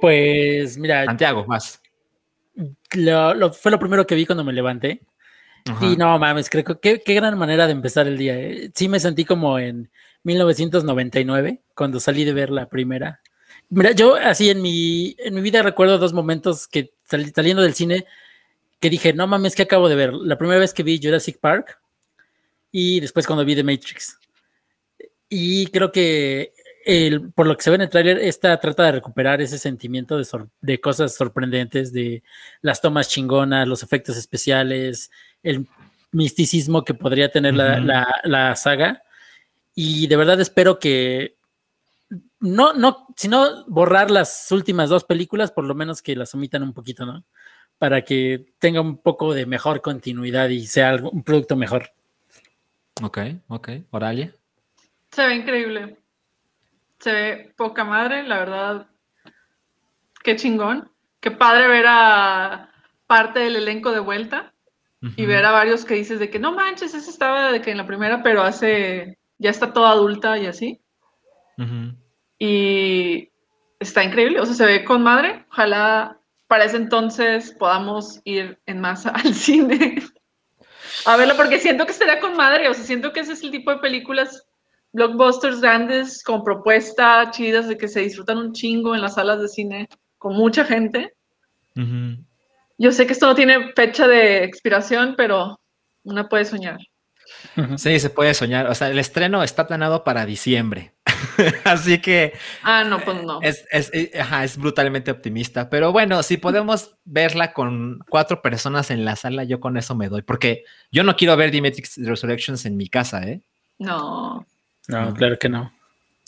Pues 0.00 0.76
mira, 0.76 1.04
Santiago, 1.06 1.46
más. 1.46 1.80
lo- 2.92 3.32
lo- 3.34 3.52
fue 3.52 3.70
lo 3.72 3.78
primero 3.78 4.06
que 4.06 4.14
vi 4.14 4.26
cuando 4.26 4.44
me 4.44 4.52
levanté. 4.52 5.00
Ajá. 5.66 5.86
Y 5.86 5.96
no 5.96 6.18
mames, 6.18 6.50
creo 6.50 6.64
que 6.64 7.00
qué, 7.00 7.14
gran 7.14 7.38
manera 7.38 7.66
de 7.66 7.72
empezar 7.72 8.06
el 8.06 8.18
día. 8.18 8.38
eh. 8.38 8.70
Sí 8.74 8.88
me 8.88 9.00
sentí 9.00 9.24
como 9.24 9.58
en 9.58 9.90
1999, 10.24 11.62
cuando 11.74 12.00
salí 12.00 12.24
de 12.24 12.32
ver 12.32 12.50
la 12.50 12.68
primera. 12.68 13.20
Mira, 13.70 13.92
yo 13.92 14.14
así 14.16 14.50
en 14.50 14.60
mi, 14.62 15.16
en 15.18 15.34
mi 15.34 15.40
vida 15.40 15.62
recuerdo 15.62 15.98
dos 15.98 16.12
momentos 16.12 16.68
que 16.68 16.92
sali- 17.04 17.32
saliendo 17.34 17.62
del 17.62 17.74
cine 17.74 18.04
que 18.80 18.90
dije, 18.90 19.14
no 19.14 19.26
mames, 19.26 19.54
que 19.54 19.62
acabo 19.62 19.88
de 19.88 19.94
ver. 19.96 20.12
La 20.12 20.36
primera 20.36 20.60
vez 20.60 20.74
que 20.74 20.82
vi 20.82 21.00
Jurassic 21.02 21.38
Park 21.40 21.78
y 22.70 23.00
después 23.00 23.26
cuando 23.26 23.44
vi 23.44 23.54
The 23.54 23.64
Matrix. 23.64 24.18
Y 25.28 25.66
creo 25.68 25.90
que 25.90 26.52
el- 26.84 27.32
por 27.32 27.46
lo 27.46 27.56
que 27.56 27.62
se 27.62 27.70
ve 27.70 27.76
en 27.76 27.82
el 27.82 27.88
tráiler, 27.88 28.18
esta 28.18 28.58
trata 28.60 28.84
de 28.84 28.92
recuperar 28.92 29.40
ese 29.40 29.58
sentimiento 29.58 30.18
de, 30.18 30.26
de 30.60 30.80
cosas 30.80 31.14
sorprendentes, 31.14 31.92
de 31.92 32.22
las 32.60 32.80
tomas 32.82 33.08
chingonas, 33.08 33.66
los 33.66 33.82
efectos 33.82 34.16
especiales, 34.18 35.10
el 35.44 35.68
misticismo 36.10 36.84
que 36.84 36.94
podría 36.94 37.30
tener 37.30 37.54
la, 37.54 38.20
la 38.24 38.56
saga. 38.56 39.02
Y 39.74 40.06
de 40.08 40.16
verdad 40.16 40.40
espero 40.40 40.78
que 40.78 41.36
no, 42.40 42.72
no, 42.74 43.06
sino 43.16 43.64
borrar 43.66 44.10
las 44.10 44.50
últimas 44.52 44.88
dos 44.88 45.04
películas, 45.04 45.50
por 45.52 45.64
lo 45.64 45.74
menos 45.74 46.02
que 46.02 46.14
las 46.16 46.34
omitan 46.34 46.62
un 46.62 46.72
poquito, 46.72 47.06
¿no? 47.06 47.24
Para 47.78 48.02
que 48.02 48.52
tenga 48.58 48.80
un 48.80 48.98
poco 48.98 49.34
de 49.34 49.46
mejor 49.46 49.80
continuidad 49.82 50.48
y 50.48 50.66
sea 50.66 50.90
algo- 50.90 51.10
un 51.10 51.24
producto 51.24 51.56
mejor. 51.56 51.90
Ok, 53.02 53.18
ok. 53.48 53.68
Oralia. 53.90 54.32
Se 55.10 55.26
ve 55.26 55.34
increíble. 55.34 55.96
Se 57.00 57.12
ve 57.12 57.54
poca 57.56 57.82
madre, 57.84 58.22
la 58.22 58.38
verdad. 58.38 58.86
Qué 60.22 60.36
chingón. 60.36 60.88
Qué 61.20 61.32
padre 61.32 61.66
ver 61.66 61.86
a 61.88 62.70
parte 63.08 63.40
del 63.40 63.56
elenco 63.56 63.90
de 63.90 63.98
vuelta 64.00 64.53
y 65.16 65.26
ver 65.26 65.44
a 65.44 65.50
varios 65.50 65.84
que 65.84 65.94
dices 65.94 66.18
de 66.18 66.30
que 66.30 66.38
no 66.38 66.52
manches, 66.52 66.94
esa 66.94 67.10
estaba 67.10 67.52
de 67.52 67.60
que 67.60 67.70
en 67.70 67.78
la 67.78 67.86
primera, 67.86 68.22
pero 68.22 68.42
hace, 68.42 69.18
ya 69.38 69.50
está 69.50 69.72
toda 69.72 69.90
adulta 69.90 70.38
y 70.38 70.46
así. 70.46 70.80
Y 72.38 73.30
está 73.78 74.02
increíble, 74.02 74.40
o 74.40 74.46
sea, 74.46 74.54
se 74.54 74.66
ve 74.66 74.84
con 74.84 75.02
madre. 75.02 75.44
Ojalá 75.50 76.18
para 76.46 76.64
ese 76.64 76.76
entonces 76.76 77.52
podamos 77.58 78.20
ir 78.24 78.58
en 78.66 78.80
masa 78.80 79.10
al 79.14 79.34
cine 79.34 80.02
a 81.04 81.16
verlo, 81.16 81.36
porque 81.36 81.58
siento 81.58 81.84
que 81.84 81.92
estaría 81.92 82.20
con 82.20 82.36
madre, 82.36 82.68
o 82.68 82.74
sea, 82.74 82.84
siento 82.84 83.12
que 83.12 83.20
ese 83.20 83.32
es 83.32 83.42
el 83.42 83.50
tipo 83.50 83.70
de 83.70 83.78
películas 83.78 84.46
blockbusters 84.92 85.60
grandes 85.60 86.22
con 86.22 86.44
propuesta 86.44 87.30
chidas 87.30 87.68
de 87.68 87.76
que 87.76 87.88
se 87.88 88.00
disfrutan 88.00 88.38
un 88.38 88.52
chingo 88.52 88.94
en 88.94 89.02
las 89.02 89.14
salas 89.14 89.40
de 89.40 89.48
cine 89.48 89.88
con 90.18 90.34
mucha 90.34 90.64
gente. 90.64 91.14
Ujú. 91.76 92.24
Yo 92.78 92.92
sé 92.92 93.06
que 93.06 93.12
esto 93.12 93.26
no 93.26 93.34
tiene 93.34 93.72
fecha 93.74 94.06
de 94.08 94.44
expiración, 94.44 95.14
pero 95.16 95.60
una 96.02 96.28
puede 96.28 96.44
soñar. 96.44 96.78
Sí, 97.76 97.98
se 98.00 98.10
puede 98.10 98.34
soñar. 98.34 98.66
O 98.66 98.74
sea, 98.74 98.88
el 98.90 98.98
estreno 98.98 99.42
está 99.42 99.66
planeado 99.66 100.04
para 100.04 100.26
diciembre. 100.26 100.92
Así 101.64 102.00
que 102.00 102.34
Ah, 102.62 102.84
no, 102.84 103.00
pues 103.00 103.22
no. 103.22 103.40
es, 103.42 103.64
es- 103.70 103.90
eh, 103.94 104.10
ajá, 104.20 104.44
es 104.44 104.56
brutalmente 104.58 105.10
optimista. 105.10 105.70
Pero 105.70 105.92
bueno, 105.92 106.22
si 106.22 106.36
podemos 106.36 106.96
verla 107.04 107.52
con 107.52 108.00
cuatro 108.08 108.42
personas 108.42 108.90
en 108.90 109.04
la 109.04 109.16
sala, 109.16 109.44
yo 109.44 109.60
con 109.60 109.76
eso 109.76 109.94
me 109.94 110.08
doy. 110.08 110.22
Porque 110.22 110.64
yo 110.90 111.02
no 111.04 111.16
quiero 111.16 111.36
ver 111.36 111.50
The 111.50 111.62
Matrix 111.62 111.96
Resurrections 112.04 112.66
en 112.66 112.76
mi 112.76 112.88
casa, 112.88 113.22
¿eh? 113.22 113.40
No. 113.78 114.46
No, 114.88 115.14
claro 115.14 115.38
que 115.38 115.48
no. 115.48 115.72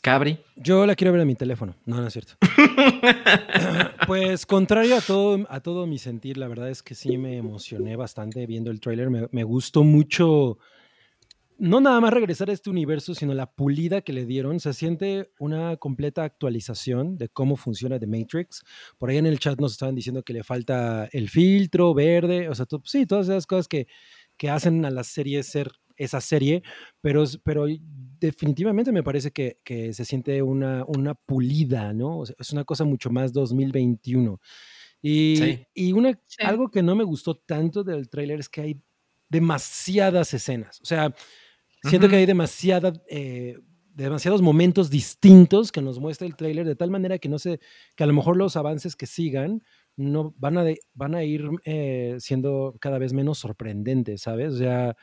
Cabri. 0.07 0.39
Yo 0.55 0.87
la 0.87 0.95
quiero 0.95 1.11
ver 1.11 1.23
en 1.23 1.27
mi 1.27 1.35
teléfono. 1.35 1.75
No, 1.85 2.01
no 2.01 2.07
es 2.07 2.13
cierto. 2.13 2.35
pues 4.07 4.47
contrario 4.47 4.97
a 4.97 5.01
todo, 5.01 5.45
a 5.51 5.59
todo 5.59 5.85
mi 5.89 5.99
sentir, 5.99 6.37
la 6.37 6.47
verdad 6.47 6.71
es 6.71 6.81
que 6.81 6.95
sí 6.95 7.19
me 7.19 7.37
emocioné 7.37 7.97
bastante 7.97 8.47
viendo 8.47 8.71
el 8.71 8.79
tráiler. 8.79 9.11
Me, 9.11 9.27
me 9.33 9.43
gustó 9.43 9.83
mucho, 9.83 10.59
no 11.59 11.81
nada 11.81 12.01
más 12.01 12.13
regresar 12.13 12.51
a 12.51 12.53
este 12.53 12.71
universo, 12.71 13.17
sino 13.17 13.35
la 13.35 13.51
pulida 13.51 14.01
que 14.03 14.13
le 14.13 14.27
dieron. 14.27 14.61
Se 14.61 14.75
siente 14.75 15.33
una 15.41 15.77
completa 15.77 16.23
actualización 16.23 17.19
de 17.19 17.29
cómo 17.29 17.57
funciona 17.57 17.99
The 17.99 18.07
Matrix. 18.07 18.63
Por 18.99 19.11
ahí 19.11 19.17
en 19.17 19.27
el 19.27 19.41
chat 19.41 19.59
nos 19.59 19.73
estaban 19.73 19.97
diciendo 19.97 20.23
que 20.23 20.35
le 20.35 20.45
falta 20.45 21.09
el 21.11 21.29
filtro 21.29 21.95
verde, 21.95 22.49
o 22.49 22.55
sea, 22.55 22.67
sí, 22.85 23.07
todas 23.07 23.29
esas 23.29 23.49
cosas 23.49 23.67
que, 23.67 23.89
que 24.37 24.51
hacen 24.51 24.85
a 24.85 24.91
la 24.93 25.03
serie 25.03 25.43
ser 25.43 25.73
esa 25.97 26.21
serie, 26.21 26.63
pero, 27.01 27.25
pero 27.43 27.67
definitivamente 28.21 28.93
me 28.93 29.03
parece 29.03 29.31
que, 29.31 29.59
que 29.65 29.93
se 29.93 30.05
siente 30.05 30.43
una, 30.43 30.85
una 30.87 31.15
pulida, 31.15 31.93
¿no? 31.93 32.19
O 32.21 32.27
sea, 32.27 32.37
es 32.39 32.53
una 32.53 32.65
cosa 32.65 32.85
mucho 32.85 33.11
más 33.11 33.33
2021. 33.33 34.41
Y, 35.03 35.37
Sí. 35.37 35.67
y 35.75 35.93
una, 35.93 36.13
Sí. 36.27 36.45
algo 36.45 36.71
que 36.71 36.83
no 36.83 36.95
me 36.97 37.05
gustó 37.05 37.35
tanto 37.37 37.85
del 37.85 38.09
tráiler 38.09 38.41
es 38.41 38.49
que 38.49 38.61
hay 38.63 38.81
demasiadas 39.29 40.33
escenas. 40.35 40.81
O 40.81 40.85
sea, 40.85 41.15
siento 41.83 42.09
que 42.09 42.17
hay 42.17 42.27
demasiada, 42.27 42.93
eh, 43.09 43.59
demasiados 43.95 44.43
momentos 44.43 44.91
distintos 44.91 45.73
que 45.73 45.81
nos 45.83 45.99
muestra 45.99 46.27
el 46.27 46.37
tráiler, 46.37 46.67
de 46.67 46.77
tal 46.77 46.91
manera 46.91 47.19
que 47.19 47.29
no 47.29 47.39
sé, 47.39 47.61
que 47.97 48.05
a 48.05 48.07
lo 48.07 48.13
mejor 48.13 48.37
los 48.37 48.57
avances 48.57 48.95
que 48.97 49.07
sigan 49.07 49.63
no 49.97 50.35
van 50.39 50.59
a, 50.59 50.65
de- 50.65 50.81
van 50.95 51.15
a 51.15 51.25
ir 51.25 51.49
eh, 51.65 52.17
siendo 52.19 52.77
cada 52.81 52.99
vez 52.99 53.13
menos 53.15 53.39
sorprendentes, 53.39 54.21
¿sabes? 54.23 54.53
O 54.55 54.59
sea, 54.59 54.95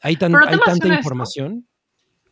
hay, 0.00 0.16
tan, 0.16 0.34
hay 0.36 0.58
tanta 0.64 0.88
información. 0.96 1.66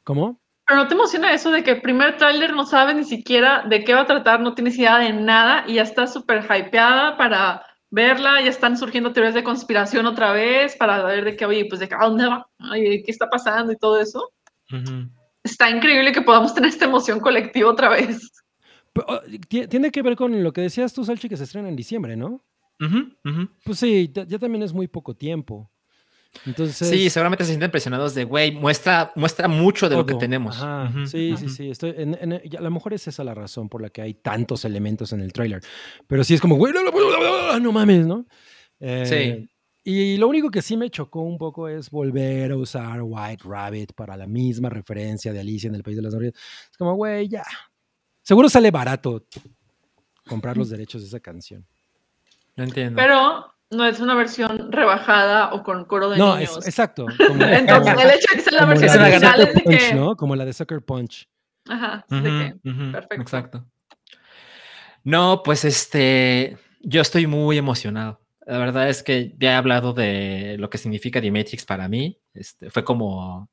¿Cómo? 0.09 0.41
Pero 0.67 0.81
no 0.81 0.89
te 0.89 0.95
emociona 0.95 1.35
eso 1.35 1.51
de 1.51 1.63
que 1.63 1.73
el 1.73 1.83
primer 1.83 2.17
tráiler 2.17 2.55
no 2.55 2.65
sabes 2.65 2.97
ni 2.97 3.05
siquiera 3.05 3.67
de 3.69 3.85
qué 3.85 3.93
va 3.93 4.01
a 4.01 4.07
tratar, 4.07 4.41
no 4.41 4.55
tienes 4.55 4.79
idea 4.79 4.97
de 4.97 5.13
nada 5.13 5.67
y 5.69 5.75
ya 5.75 5.83
estás 5.83 6.15
súper 6.15 6.45
hypeada 6.45 7.19
para 7.19 7.63
verla, 7.91 8.41
ya 8.41 8.49
están 8.49 8.79
surgiendo 8.79 9.13
teorías 9.13 9.35
de 9.35 9.45
conspiración 9.45 10.07
otra 10.07 10.33
vez 10.33 10.77
para 10.77 11.05
ver 11.05 11.27
de 11.27 11.37
qué, 11.37 11.45
oye, 11.45 11.67
pues 11.67 11.81
de 11.81 11.91
qué, 11.91 11.95
a 11.95 12.07
dónde 12.07 12.25
va, 12.25 12.49
Oye, 12.73 13.03
qué 13.05 13.11
está 13.11 13.29
pasando 13.29 13.71
y 13.71 13.77
todo 13.77 14.01
eso. 14.01 14.33
Está 15.43 15.69
increíble 15.69 16.13
que 16.13 16.23
podamos 16.23 16.55
tener 16.55 16.71
esta 16.71 16.87
emoción 16.87 17.21
colectiva 17.21 17.71
otra 17.71 17.91
vez. 17.91 18.33
Pero, 18.95 19.69
Tiene 19.69 19.91
que 19.91 20.01
ver 20.01 20.17
con 20.17 20.43
lo 20.43 20.55
que 20.55 20.63
decías 20.63 20.95
tú, 20.95 21.05
Salchi, 21.05 21.29
que 21.29 21.37
se 21.37 21.45
estrena 21.45 21.69
en 21.69 21.77
diciembre, 21.77 22.17
¿no? 22.17 22.43
Pues 23.63 23.79
sí, 23.79 24.11
ya 24.11 24.25
ya 24.25 24.39
también 24.39 24.63
es 24.63 24.73
muy 24.73 24.89
poco 24.89 25.15
tiempo. 25.15 25.71
Entonces, 26.47 26.89
Sí, 26.89 27.11
seguramente 27.11 27.45
se 27.45 27.49
sienten 27.51 27.67
impresionados 27.69 28.15
de, 28.15 28.25
güey, 28.25 28.51
muestra, 28.53 29.13
muestra 29.17 29.49
mucho 29.49 29.89
de 29.89 29.97
lo 29.97 30.07
que 30.07 30.15
tenemos. 30.15 30.57
Ajá, 30.57 30.89
Ujú, 30.91 31.07
Sí, 31.07 31.35
sí, 31.37 31.45
ujú. 31.45 31.49
sí. 31.55 31.71
Estoy 31.71 31.95
en- 31.97 32.19
en- 32.21 32.41
y 32.45 32.57
a 32.57 32.61
lo 32.61 32.71
mejor 32.71 32.95
es 32.95 33.07
esa 33.09 33.25
la 33.25 33.35
razón 33.35 33.69
por 33.69 33.83
la 33.83 33.91
que 33.91 34.03
hay 34.03 34.15
tantos 34.15 34.65
elementos 34.65 35.13
en 35.13 35.21
el 35.21 35.33
tráiler. 35.33 35.61
Pero 36.07 36.25
sí 36.25 36.35
es 36.35 36.41
como, 36.41 36.57
güey, 36.57 36.73
no 36.73 37.73
mames, 37.73 38.07
¿no? 38.07 38.27
Eh, 38.81 39.07
Sí. 39.07 39.49
Y 39.85 40.19
lo 40.19 40.29
único 40.29 40.51
que 40.51 40.61
sí 40.61 40.77
me 40.77 40.91
chocó 40.91 41.23
un 41.23 41.39
poco 41.39 41.67
es 41.67 41.89
volver 41.91 42.53
a 42.53 42.57
usar 42.57 43.01
White 43.03 43.43
Rabbit 43.47 43.93
para 43.95 44.19
la 44.19 44.27
misma 44.27 44.69
referencia 44.69 45.33
de 45.33 45.41
Alicia 45.41 45.69
en 45.69 45.77
el 45.77 45.83
País 45.83 45.97
de 45.97 46.03
las 46.03 46.13
Maravillas. 46.13 46.39
Es 46.71 46.77
como, 46.77 46.95
güey, 46.95 47.27
ya. 47.27 47.43
Seguro 48.23 48.51
sale 48.51 48.71
barato 48.71 49.25
comprar 50.29 50.59
los 50.59 50.69
derechos 50.69 51.01
de 51.01 51.09
esa 51.09 51.21
canción. 51.21 51.67
No 52.57 52.65
entiendo. 52.65 52.97
Pero 52.97 53.47
no 53.71 53.85
es 53.87 54.01
una 54.01 54.15
versión 54.15 54.73
rebajada 54.73 55.53
o 55.53 55.63
con 55.63 55.85
coro 55.85 56.09
de 56.11 56.19
No, 56.19 56.37
es- 56.39 56.51
niños. 56.51 56.67
exacto. 56.67 57.07
Como, 57.29 57.45
Entonces, 57.45 57.95
el 57.95 58.11
hecho 58.11 58.27
de 58.31 58.37
que 58.37 58.41
sea 58.43 58.53
la 58.61 58.65
versión 58.67 58.93
de 58.93 58.99
original 59.03 59.41
es 59.41 59.55
de 59.55 59.61
Punch, 59.61 59.79
que... 59.89 59.95
¿no? 59.95 60.17
Como 60.17 60.37
la 60.37 60.45
de 60.45 60.53
Sucker 60.53 60.83
Punch. 60.83 61.29
Ajá, 61.69 62.05
de 62.09 62.23
que... 62.23 62.71
perfecto. 62.93 63.23
Exacto. 63.23 63.67
No, 65.05 65.43
pues 65.45 65.65
este, 65.65 66.57
yo 66.81 67.01
estoy 67.01 67.27
muy 67.27 67.59
emocionado. 67.59 68.21
La 68.47 68.59
verdad 68.59 68.89
es 68.89 69.03
que 69.03 69.35
ya 69.39 69.53
he 69.53 69.55
hablado 69.55 69.93
de 69.93 70.57
lo 70.59 70.71
que 70.71 70.79
significa 70.79 71.21
The 71.21 71.31
Matrix 71.31 71.65
para 71.67 71.89
mí. 71.89 72.19
Este, 72.33 72.71
fue 72.71 72.85
como, 72.85 73.51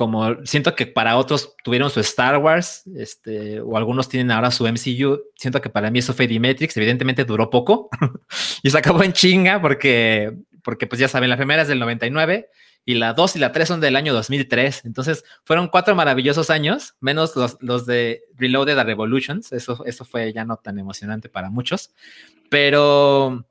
como, 0.00 0.34
siento 0.46 0.74
que 0.74 0.86
para 0.86 1.18
otros 1.18 1.54
tuvieron 1.62 1.90
su 1.90 2.00
Star 2.00 2.38
Wars, 2.38 2.84
este, 2.96 3.60
o 3.60 3.76
algunos 3.76 4.08
tienen 4.08 4.30
ahora 4.30 4.50
su 4.50 4.64
MCU. 4.64 5.20
Siento 5.36 5.60
que 5.60 5.68
para 5.68 5.90
mí 5.90 5.98
eso 5.98 6.14
fue 6.14 6.26
The 6.26 6.40
Matrix. 6.40 6.74
Evidentemente 6.78 7.26
duró 7.26 7.50
poco 7.50 7.90
y 8.62 8.70
se 8.70 8.78
acabó 8.78 9.02
en 9.02 9.12
chinga 9.12 9.60
porque, 9.60 10.32
porque 10.64 10.86
pues 10.86 11.00
ya 11.00 11.06
saben, 11.06 11.28
la 11.28 11.36
primera 11.36 11.60
es 11.60 11.68
del 11.68 11.80
99 11.80 12.48
y 12.86 12.94
la 12.94 13.12
2 13.12 13.36
y 13.36 13.38
la 13.40 13.52
3 13.52 13.68
son 13.68 13.80
del 13.82 13.94
año 13.94 14.14
2003. 14.14 14.86
Entonces 14.86 15.22
fueron 15.44 15.68
cuatro 15.68 15.94
maravillosos 15.94 16.48
años, 16.48 16.94
menos 17.00 17.36
los, 17.36 17.58
los 17.60 17.84
de 17.84 18.22
Reloaded 18.38 18.78
a 18.78 18.84
Revolutions. 18.84 19.52
Eso, 19.52 19.84
eso 19.84 20.06
fue 20.06 20.32
ya 20.32 20.46
no 20.46 20.56
tan 20.56 20.78
emocionante 20.78 21.28
para 21.28 21.50
muchos. 21.50 21.92
Pero, 22.48 23.44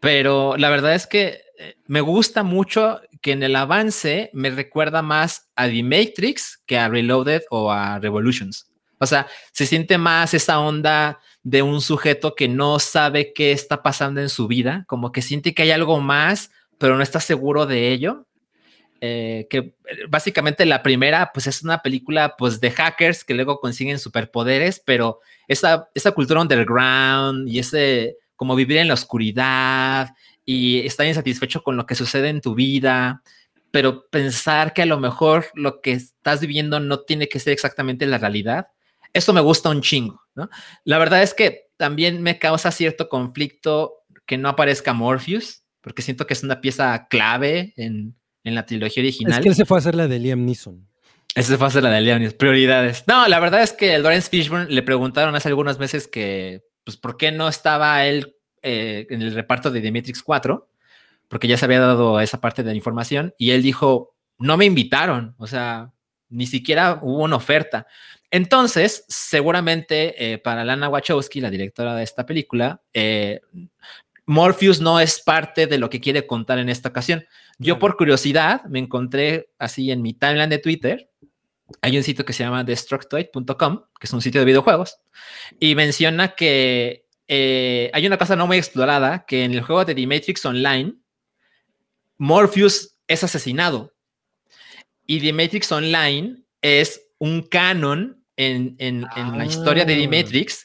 pero 0.00 0.56
la 0.56 0.70
verdad 0.70 0.96
es 0.96 1.06
que 1.06 1.40
eh, 1.56 1.76
me 1.86 2.00
gusta 2.00 2.42
mucho 2.42 3.00
que 3.20 3.32
en 3.32 3.42
el 3.42 3.56
avance 3.56 4.30
me 4.32 4.50
recuerda 4.50 5.02
más 5.02 5.50
a 5.56 5.66
The 5.68 5.82
Matrix 5.82 6.62
que 6.66 6.78
a 6.78 6.88
Reloaded 6.88 7.42
o 7.50 7.70
a 7.70 7.98
Revolutions. 7.98 8.70
O 8.98 9.06
sea, 9.06 9.26
se 9.52 9.66
siente 9.66 9.96
más 9.96 10.34
esa 10.34 10.58
onda 10.58 11.20
de 11.42 11.62
un 11.62 11.80
sujeto 11.80 12.34
que 12.34 12.48
no 12.48 12.78
sabe 12.78 13.32
qué 13.32 13.52
está 13.52 13.82
pasando 13.82 14.20
en 14.20 14.28
su 14.28 14.48
vida, 14.48 14.84
como 14.88 15.12
que 15.12 15.22
siente 15.22 15.54
que 15.54 15.62
hay 15.62 15.70
algo 15.70 16.00
más, 16.00 16.50
pero 16.78 16.96
no 16.96 17.02
está 17.02 17.20
seguro 17.20 17.66
de 17.66 17.92
ello. 17.92 18.26
Eh, 19.00 19.46
que 19.48 19.58
eh, 19.58 19.74
básicamente 20.08 20.66
la 20.66 20.82
primera, 20.82 21.30
pues 21.32 21.46
es 21.46 21.62
una 21.62 21.78
película 21.78 22.34
pues 22.36 22.60
de 22.60 22.72
hackers 22.72 23.22
que 23.22 23.34
luego 23.34 23.60
consiguen 23.60 24.00
superpoderes, 24.00 24.82
pero 24.84 25.20
esa, 25.46 25.88
esa 25.94 26.10
cultura 26.10 26.40
underground 26.40 27.48
y 27.48 27.60
ese 27.60 28.16
como 28.34 28.56
vivir 28.56 28.78
en 28.78 28.88
la 28.88 28.94
oscuridad 28.94 30.10
y 30.50 30.86
estar 30.86 31.06
insatisfecho 31.06 31.62
con 31.62 31.76
lo 31.76 31.84
que 31.84 31.94
sucede 31.94 32.30
en 32.30 32.40
tu 32.40 32.54
vida, 32.54 33.22
pero 33.70 34.08
pensar 34.08 34.72
que 34.72 34.80
a 34.80 34.86
lo 34.86 34.98
mejor 34.98 35.44
lo 35.52 35.82
que 35.82 35.92
estás 35.92 36.40
viviendo 36.40 36.80
no 36.80 37.00
tiene 37.00 37.28
que 37.28 37.38
ser 37.38 37.52
exactamente 37.52 38.06
la 38.06 38.16
realidad. 38.16 38.68
Eso 39.12 39.34
me 39.34 39.42
gusta 39.42 39.68
un 39.68 39.82
chingo, 39.82 40.22
¿no? 40.34 40.48
La 40.84 40.96
verdad 40.96 41.22
es 41.22 41.34
que 41.34 41.66
también 41.76 42.22
me 42.22 42.38
causa 42.38 42.70
cierto 42.70 43.10
conflicto 43.10 44.06
que 44.24 44.38
no 44.38 44.48
aparezca 44.48 44.94
Morpheus, 44.94 45.64
porque 45.82 46.00
siento 46.00 46.26
que 46.26 46.32
es 46.32 46.42
una 46.42 46.62
pieza 46.62 47.08
clave 47.10 47.74
en, 47.76 48.16
en 48.42 48.54
la 48.54 48.64
trilogía 48.64 49.02
original. 49.02 49.34
Es 49.34 49.42
que 49.42 49.50
él 49.50 49.54
se 49.54 49.66
fue 49.66 49.76
a 49.76 49.80
hacer 49.80 49.94
la 49.94 50.08
de 50.08 50.18
Liam 50.18 50.46
Neeson. 50.46 50.88
Esa 51.34 51.58
fue 51.58 51.66
a 51.66 51.70
ser 51.70 51.82
la 51.82 51.90
de 51.90 52.00
Leonis, 52.00 52.32
prioridades. 52.32 53.04
No, 53.06 53.28
la 53.28 53.38
verdad 53.38 53.62
es 53.62 53.74
que 53.74 53.94
el 53.94 54.02
Lawrence 54.02 54.30
Fishburne 54.30 54.70
le 54.70 54.82
preguntaron 54.82 55.34
hace 55.34 55.48
algunos 55.48 55.78
meses 55.78 56.08
que, 56.08 56.64
pues, 56.84 56.96
¿por 56.96 57.18
qué 57.18 57.32
no 57.32 57.48
estaba 57.48 58.06
él 58.06 58.37
eh, 58.62 59.06
en 59.10 59.22
el 59.22 59.34
reparto 59.34 59.70
de 59.70 59.80
The 59.80 59.92
Matrix 59.92 60.22
4? 60.22 60.68
Porque 61.28 61.48
ya 61.48 61.56
se 61.56 61.64
había 61.64 61.80
dado 61.80 62.20
esa 62.20 62.40
parte 62.40 62.62
de 62.62 62.70
la 62.70 62.76
información 62.76 63.34
y 63.38 63.50
él 63.50 63.62
dijo, 63.62 64.14
no 64.38 64.56
me 64.56 64.64
invitaron, 64.64 65.34
o 65.38 65.46
sea, 65.46 65.92
ni 66.28 66.46
siquiera 66.46 67.00
hubo 67.02 67.24
una 67.24 67.36
oferta. 67.36 67.86
Entonces, 68.30 69.04
seguramente 69.08 70.32
eh, 70.32 70.38
para 70.38 70.64
Lana 70.64 70.88
Wachowski, 70.88 71.40
la 71.40 71.50
directora 71.50 71.94
de 71.94 72.02
esta 72.02 72.26
película, 72.26 72.82
eh, 72.92 73.40
Morpheus 74.26 74.80
no 74.80 75.00
es 75.00 75.20
parte 75.20 75.66
de 75.66 75.78
lo 75.78 75.88
que 75.88 76.00
quiere 76.00 76.26
contar 76.26 76.58
en 76.58 76.68
esta 76.68 76.90
ocasión. 76.90 77.24
Yo 77.58 77.78
por 77.78 77.96
curiosidad 77.96 78.64
me 78.64 78.78
encontré 78.78 79.50
así 79.58 79.90
en 79.90 80.02
mi 80.02 80.12
timeline 80.12 80.50
de 80.50 80.58
Twitter, 80.58 81.10
hay 81.82 81.96
un 81.96 82.02
sitio 82.02 82.24
que 82.24 82.32
se 82.32 82.44
llama 82.44 82.64
destructoid.com, 82.64 83.82
que 83.98 84.06
es 84.06 84.12
un 84.12 84.22
sitio 84.22 84.40
de 84.40 84.46
videojuegos, 84.46 84.98
y 85.60 85.74
menciona 85.74 86.34
que 86.34 87.06
eh, 87.28 87.90
hay 87.92 88.06
una 88.06 88.16
cosa 88.18 88.34
no 88.36 88.46
muy 88.46 88.56
explorada, 88.56 89.24
que 89.26 89.44
en 89.44 89.52
el 89.52 89.60
juego 89.62 89.84
de 89.84 89.94
The 89.94 90.06
Matrix 90.06 90.44
Online, 90.46 90.94
Morpheus 92.18 92.96
es 93.06 93.24
asesinado. 93.24 93.94
Y 95.06 95.20
The 95.20 95.32
Matrix 95.32 95.70
Online 95.72 96.42
es 96.60 97.00
un 97.18 97.42
canon 97.42 98.24
en, 98.36 98.76
en- 98.78 99.06
en 99.16 99.38
la 99.38 99.44
historia 99.46 99.84
de 99.84 99.94
The 99.96 100.04
Ah. 100.04 100.08
Matrix, 100.22 100.62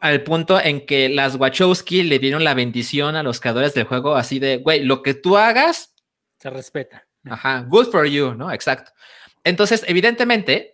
al 0.00 0.22
punto 0.22 0.60
en 0.60 0.84
que 0.86 1.08
las 1.08 1.36
Wachowski 1.36 2.02
le 2.02 2.18
dieron 2.18 2.44
la 2.44 2.54
bendición 2.54 3.16
a 3.16 3.22
los 3.22 3.40
creadores 3.40 3.74
del 3.74 3.84
juego, 3.84 4.14
así 4.14 4.38
de, 4.38 4.58
güey, 4.58 4.84
lo 4.84 5.02
que 5.02 5.14
tú 5.14 5.36
hagas, 5.36 5.94
Se 6.38 6.50
respeta. 6.50 7.06
Ajá, 7.24 7.64
good 7.66 7.86
for 7.90 8.04
you, 8.06 8.34
¿no? 8.34 8.52
Exacto. 8.52 8.92
Entonces, 9.44 9.82
evidentemente, 9.86 10.73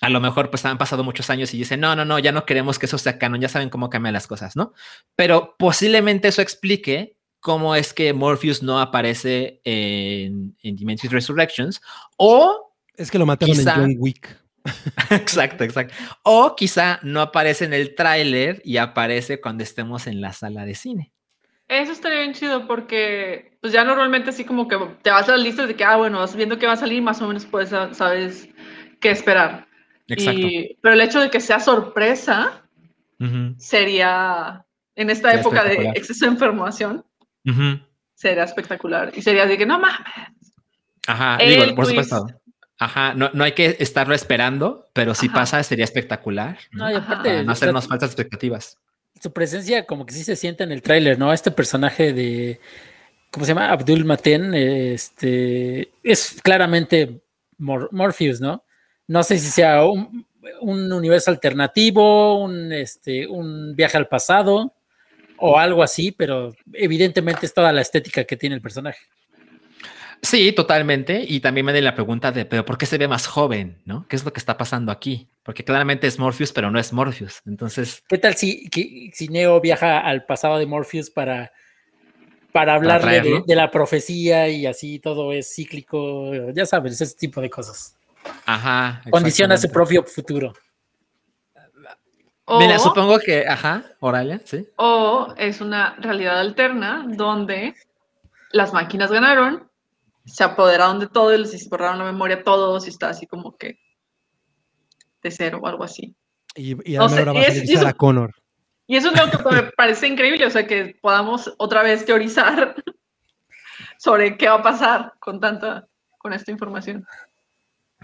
a 0.00 0.08
lo 0.08 0.20
mejor 0.20 0.50
pues 0.50 0.64
han 0.64 0.78
pasado 0.78 1.02
muchos 1.04 1.28
años 1.30 1.52
y 1.54 1.58
dicen, 1.58 1.80
no, 1.80 1.96
no, 1.96 2.04
no, 2.04 2.18
ya 2.18 2.32
no 2.32 2.44
queremos 2.46 2.78
que 2.78 2.86
eso 2.86 2.98
sea 2.98 3.18
canon, 3.18 3.40
ya 3.40 3.48
saben 3.48 3.68
cómo 3.70 3.90
cambian 3.90 4.12
las 4.12 4.26
cosas, 4.26 4.56
¿no? 4.56 4.72
Pero 5.16 5.56
posiblemente 5.58 6.28
eso 6.28 6.42
explique 6.42 7.16
cómo 7.40 7.74
es 7.74 7.92
que 7.92 8.12
Morpheus 8.12 8.62
no 8.62 8.80
aparece 8.80 9.60
en, 9.64 10.56
en 10.62 10.98
Resurrections 11.10 11.80
o 12.16 12.72
Es 12.96 13.10
que 13.10 13.18
lo 13.18 13.26
mataron 13.26 13.54
Quizá- 13.56 13.74
en 13.74 13.80
John 13.80 13.94
Wick. 13.98 14.36
exacto, 15.10 15.64
exacto. 15.64 15.94
O 16.24 16.54
quizá 16.56 16.98
no 17.02 17.20
aparece 17.20 17.64
en 17.64 17.72
el 17.72 17.94
tráiler 17.94 18.60
y 18.64 18.76
aparece 18.76 19.40
cuando 19.40 19.62
estemos 19.62 20.06
en 20.06 20.20
la 20.20 20.32
sala 20.32 20.64
de 20.64 20.74
cine. 20.74 21.12
Eso 21.68 21.92
estaría 21.92 22.20
bien 22.20 22.34
chido 22.34 22.66
porque 22.66 23.56
pues 23.60 23.72
ya 23.72 23.84
normalmente 23.84 24.30
así 24.30 24.44
como 24.44 24.68
que 24.68 24.76
te 25.02 25.10
vas 25.10 25.28
a 25.28 25.32
las 25.32 25.40
listas 25.42 25.68
de 25.68 25.76
que, 25.76 25.84
ah, 25.84 25.96
bueno, 25.96 26.18
vas 26.18 26.34
viendo 26.34 26.58
que 26.58 26.66
va 26.66 26.72
a 26.72 26.76
salir, 26.76 27.02
más 27.02 27.20
o 27.22 27.28
menos 27.28 27.46
puedes, 27.46 27.70
sa- 27.70 27.92
sabes 27.94 28.48
qué 29.00 29.10
esperar. 29.10 29.67
Exacto. 30.08 30.40
Y- 30.40 30.76
pero 30.82 30.94
el 30.94 31.00
hecho 31.00 31.20
de 31.20 31.30
que 31.30 31.40
sea 31.40 31.60
sorpresa 31.60 32.62
sería, 33.58 34.64
en 34.96 35.10
esta 35.10 35.28
Sería 35.30 35.40
época 35.40 35.64
de 35.64 35.74
exceso 35.94 36.26
de 36.26 36.32
información, 36.32 37.04
sería 38.14 38.44
espectacular. 38.44 39.12
Y 39.14 39.22
sería 39.22 39.46
de 39.46 39.56
que, 39.58 39.66
no 39.66 39.78
mames, 39.78 39.98
Ajá, 41.06 41.36
El 41.36 41.48
digo, 41.64 41.74
por 41.74 41.86
twist. 41.86 42.10
supuesto. 42.10 42.40
Ajá, 42.80 43.14
no, 43.14 43.30
no 43.32 43.42
hay 43.44 43.52
que 43.52 43.76
estarlo 43.80 44.14
esperando, 44.14 44.88
pero 44.92 45.14
si 45.14 45.26
Ajá. 45.26 45.34
pasa 45.36 45.62
sería 45.62 45.84
espectacular. 45.84 46.58
¿no? 46.72 46.90
Y 46.90 46.94
aparte, 46.94 47.28
Para 47.30 47.42
no 47.42 47.52
hacernos 47.52 47.88
falsas 47.88 48.10
expectativas. 48.10 48.76
su 49.20 49.32
presencia 49.32 49.84
como 49.86 50.06
que 50.06 50.12
sí 50.14 50.22
se 50.22 50.36
siente 50.36 50.62
en 50.64 50.70
el 50.70 50.80
tráiler, 50.82 51.18
¿no? 51.18 51.32
Este 51.32 51.50
personaje 51.50 52.12
de, 52.12 52.60
¿cómo 53.32 53.44
se 53.44 53.50
llama? 53.52 53.70
Abdul 53.72 54.04
Maten, 54.04 54.54
este, 54.54 55.90
es 56.04 56.40
claramente 56.42 57.20
Mor- 57.58 57.88
Morpheus, 57.90 58.40
¿no? 58.40 58.62
No 59.08 59.22
sé 59.22 59.38
si 59.38 59.48
sea 59.48 59.84
un, 59.84 60.24
un 60.60 60.92
universo 60.92 61.30
alternativo, 61.30 62.42
un, 62.42 62.72
este, 62.72 63.26
un 63.26 63.74
viaje 63.74 63.96
al 63.96 64.06
pasado 64.06 64.74
o 65.38 65.58
algo 65.58 65.82
así, 65.82 66.12
pero 66.12 66.54
evidentemente 66.72 67.46
es 67.46 67.54
toda 67.54 67.72
la 67.72 67.80
estética 67.80 68.24
que 68.24 68.36
tiene 68.36 68.54
el 68.54 68.62
personaje. 68.62 69.00
Sí, 70.20 70.52
totalmente. 70.52 71.24
Y 71.26 71.40
también 71.40 71.64
me 71.64 71.72
da 71.72 71.80
la 71.80 71.94
pregunta 71.94 72.32
de, 72.32 72.44
pero 72.44 72.64
¿por 72.64 72.76
qué 72.76 72.86
se 72.86 72.98
ve 72.98 73.06
más 73.06 73.26
joven? 73.26 73.80
¿No? 73.84 74.04
¿Qué 74.08 74.16
es 74.16 74.24
lo 74.24 74.32
que 74.32 74.40
está 74.40 74.56
pasando 74.56 74.90
aquí? 74.90 75.28
Porque 75.44 75.64
claramente 75.64 76.06
es 76.08 76.18
Morpheus, 76.18 76.52
pero 76.52 76.70
no 76.70 76.78
es 76.78 76.92
Morpheus. 76.92 77.40
Entonces, 77.46 78.02
¿Qué 78.08 78.18
tal 78.18 78.34
si, 78.34 78.68
que- 78.68 79.10
si 79.14 79.28
Neo 79.28 79.60
viaja 79.60 80.00
al 80.00 80.24
pasado 80.26 80.58
de 80.58 80.66
Morpheus 80.66 81.08
para, 81.08 81.52
para 82.52 82.74
hablarle 82.74 83.20
de, 83.20 83.42
de 83.46 83.54
la 83.54 83.70
profecía 83.70 84.48
y 84.48 84.66
así 84.66 84.98
todo 84.98 85.32
es 85.32 85.54
cíclico? 85.54 86.50
Ya 86.52 86.66
sabes, 86.66 87.00
ese 87.00 87.16
tipo 87.16 87.40
de 87.40 87.48
cosas. 87.48 87.96
Ajá. 88.46 89.02
Condiciona 89.10 89.56
su 89.56 89.70
propio 89.70 90.02
futuro. 90.04 90.52
o, 92.44 92.58
Mira, 92.58 92.78
supongo 92.78 93.18
que, 93.18 93.46
ajá, 93.46 93.84
Oralia, 94.00 94.40
sí. 94.44 94.66
o 94.76 95.34
es 95.36 95.60
una 95.60 95.94
realidad 95.96 96.40
alterna 96.40 97.04
donde 97.06 97.74
las 98.52 98.72
máquinas 98.72 99.10
ganaron, 99.12 99.70
se 100.24 100.44
apoderaron 100.44 100.98
de 100.98 101.06
todo 101.08 101.34
y 101.34 101.38
les 101.38 101.68
borraron 101.68 101.98
la 101.98 102.04
memoria 102.04 102.36
a 102.36 102.42
todos 102.44 102.86
y 102.86 102.90
está 102.90 103.10
así 103.10 103.26
como 103.26 103.56
que 103.56 103.78
de 105.22 105.30
cero 105.30 105.58
o 105.62 105.66
algo 105.66 105.84
así. 105.84 106.14
Y, 106.54 106.72
y 106.90 106.96
No 106.96 107.04
además 107.04 107.12
sé, 107.12 107.18
ahora 107.20 107.32
va 107.32 107.38
y 107.40 107.44
a 107.44 107.48
es- 107.48 107.54
salir 107.54 107.70
y 107.70 107.72
eso- 107.72 107.82
Sarah 107.82 107.94
Connor. 107.94 108.34
Y 108.90 108.96
eso 108.96 109.10
es 109.10 109.20
lo 109.20 109.30
que 109.30 109.54
me 109.54 109.62
parece 109.76 110.06
increíble, 110.08 110.46
o 110.46 110.50
sea, 110.50 110.66
que 110.66 110.96
podamos 111.02 111.52
otra 111.58 111.82
vez 111.82 112.06
teorizar 112.06 112.74
sobre 113.98 114.38
qué 114.38 114.48
va 114.48 114.54
a 114.56 114.62
pasar 114.62 115.12
con 115.18 115.40
tanta, 115.40 115.86
con 116.16 116.32
esta 116.32 116.50
información. 116.50 117.06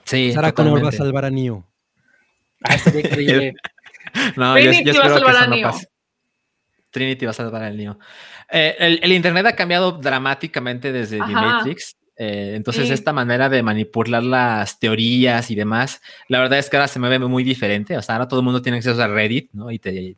Sí, 0.04 0.32
Sarah 0.32 0.52
Connor 0.52 0.84
va 0.84 0.88
a 0.88 0.92
salvar 0.92 1.24
a 1.24 1.30
Neo. 1.30 1.64
Ah, 2.62 2.76
increíble. 2.86 3.54
No, 4.36 4.56
yo, 4.56 4.70
Trinity 4.70 4.92
yo 4.92 5.00
va 5.00 5.06
a 5.06 5.08
espero 5.08 5.26
que 5.26 5.32
salvar 5.32 5.36
a 5.42 5.46
no 5.48 5.56
Neo. 5.56 5.70
pase. 5.70 5.88
Trinity 6.90 7.24
va 7.24 7.30
a 7.30 7.34
salvar 7.34 7.62
al 7.64 7.76
Neo. 7.76 7.98
Eh, 8.50 8.76
el, 8.78 9.00
el 9.02 9.12
internet 9.12 9.46
ha 9.46 9.56
cambiado 9.56 9.92
dramáticamente 9.92 10.92
desde 10.92 11.16
The 11.16 11.22
Ajá. 11.24 11.32
Matrix. 11.40 11.96
eh, 12.16 12.52
entonces, 12.54 12.86
Sí. 12.86 12.92
esta 12.94 13.12
manera 13.12 13.48
de 13.48 13.60
manipular 13.64 14.22
las 14.22 14.78
teorías 14.78 15.50
y 15.50 15.56
demás, 15.56 16.00
la 16.28 16.38
verdad 16.38 16.60
es 16.60 16.70
que 16.70 16.76
ahora 16.76 16.86
se 16.86 17.00
me 17.00 17.08
ve 17.08 17.18
muy 17.18 17.42
diferente. 17.42 17.96
O 17.96 18.02
sea, 18.02 18.14
ahora 18.14 18.28
todo 18.28 18.38
el 18.38 18.44
mundo 18.44 18.62
tiene 18.62 18.78
acceso 18.78 19.02
a 19.02 19.08
Reddit, 19.08 19.50
¿no? 19.52 19.72
Y 19.72 19.80
te, 19.80 20.14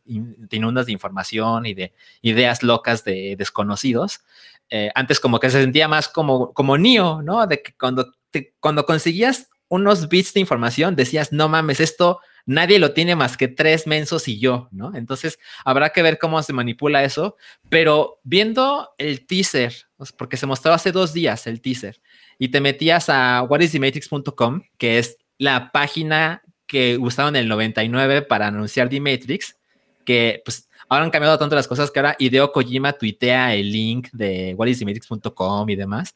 te 0.49 0.57
inundas 0.57 0.85
de 0.87 0.93
información 0.93 1.65
y 1.65 1.73
de 1.73 1.95
ideas 2.21 2.63
locas 2.63 3.03
de 3.05 3.35
desconocidos. 3.39 4.21
Eh, 4.69 4.91
antes 4.95 5.21
como 5.21 5.41
que 5.41 5.49
se 5.49 5.63
sentía 5.63 5.89
más 5.89 6.09
como, 6.09 6.53
como 6.53 6.77
Neo, 6.77 7.23
¿no? 7.23 7.47
De 7.47 7.63
que 7.63 7.73
cuando, 7.73 8.13
te- 8.31 8.53
cuando 8.61 8.85
conseguías 8.85 9.49
unos 9.69 10.09
bits 10.09 10.35
de 10.35 10.41
información, 10.41 10.97
decías, 10.97 11.33
no 11.33 11.49
mames, 11.49 11.81
esto 11.81 12.21
nadie 12.47 12.79
lo 12.79 12.93
tiene 12.93 13.17
más 13.17 13.37
que 13.37 13.49
tres 13.49 13.87
mensos 13.87 14.29
y 14.29 14.39
yo, 14.39 14.69
¿no? 14.71 14.95
Entonces 14.95 15.39
habrá 15.65 15.91
que 15.91 16.03
ver 16.03 16.19
cómo 16.19 16.43
se 16.43 16.53
manipula 16.53 17.05
eso, 17.05 17.37
pero 17.69 18.21
viendo 18.23 18.91
el 18.99 19.27
teaser, 19.27 19.75
porque 20.17 20.37
se 20.37 20.47
mostró 20.47 20.73
hace 20.73 20.93
dos 20.93 21.13
días 21.13 21.47
el 21.47 21.61
teaser, 21.61 22.01
y 22.39 22.49
te 22.49 22.61
metías 22.61 23.09
a 23.09 23.43
whatisthematrix.com, 23.43 24.63
que 24.79 24.99
es 24.99 25.19
la 25.39 25.73
página 25.73 26.43
que 26.67 26.97
usaron 26.99 27.37
en 27.37 27.43
el 27.43 27.49
99 27.49 28.23
para 28.23 28.47
anunciar 28.49 28.89
The 28.89 29.01
Matrix, 29.01 29.57
que 30.05 30.41
pues 30.45 30.69
ahora 30.89 31.05
han 31.05 31.11
cambiado 31.11 31.39
tanto 31.39 31.57
las 31.57 31.69
cosas 31.69 31.91
que 31.91 31.99
ahora 31.99 32.17
Hideo 32.19 32.53
Kojima 32.53 32.93
tuitea 32.93 33.55
el 33.55 33.73
link 33.73 34.09
de 34.13 34.55
whatisthematrix.com 34.57 35.69
y 35.69 35.77
demás. 35.77 36.15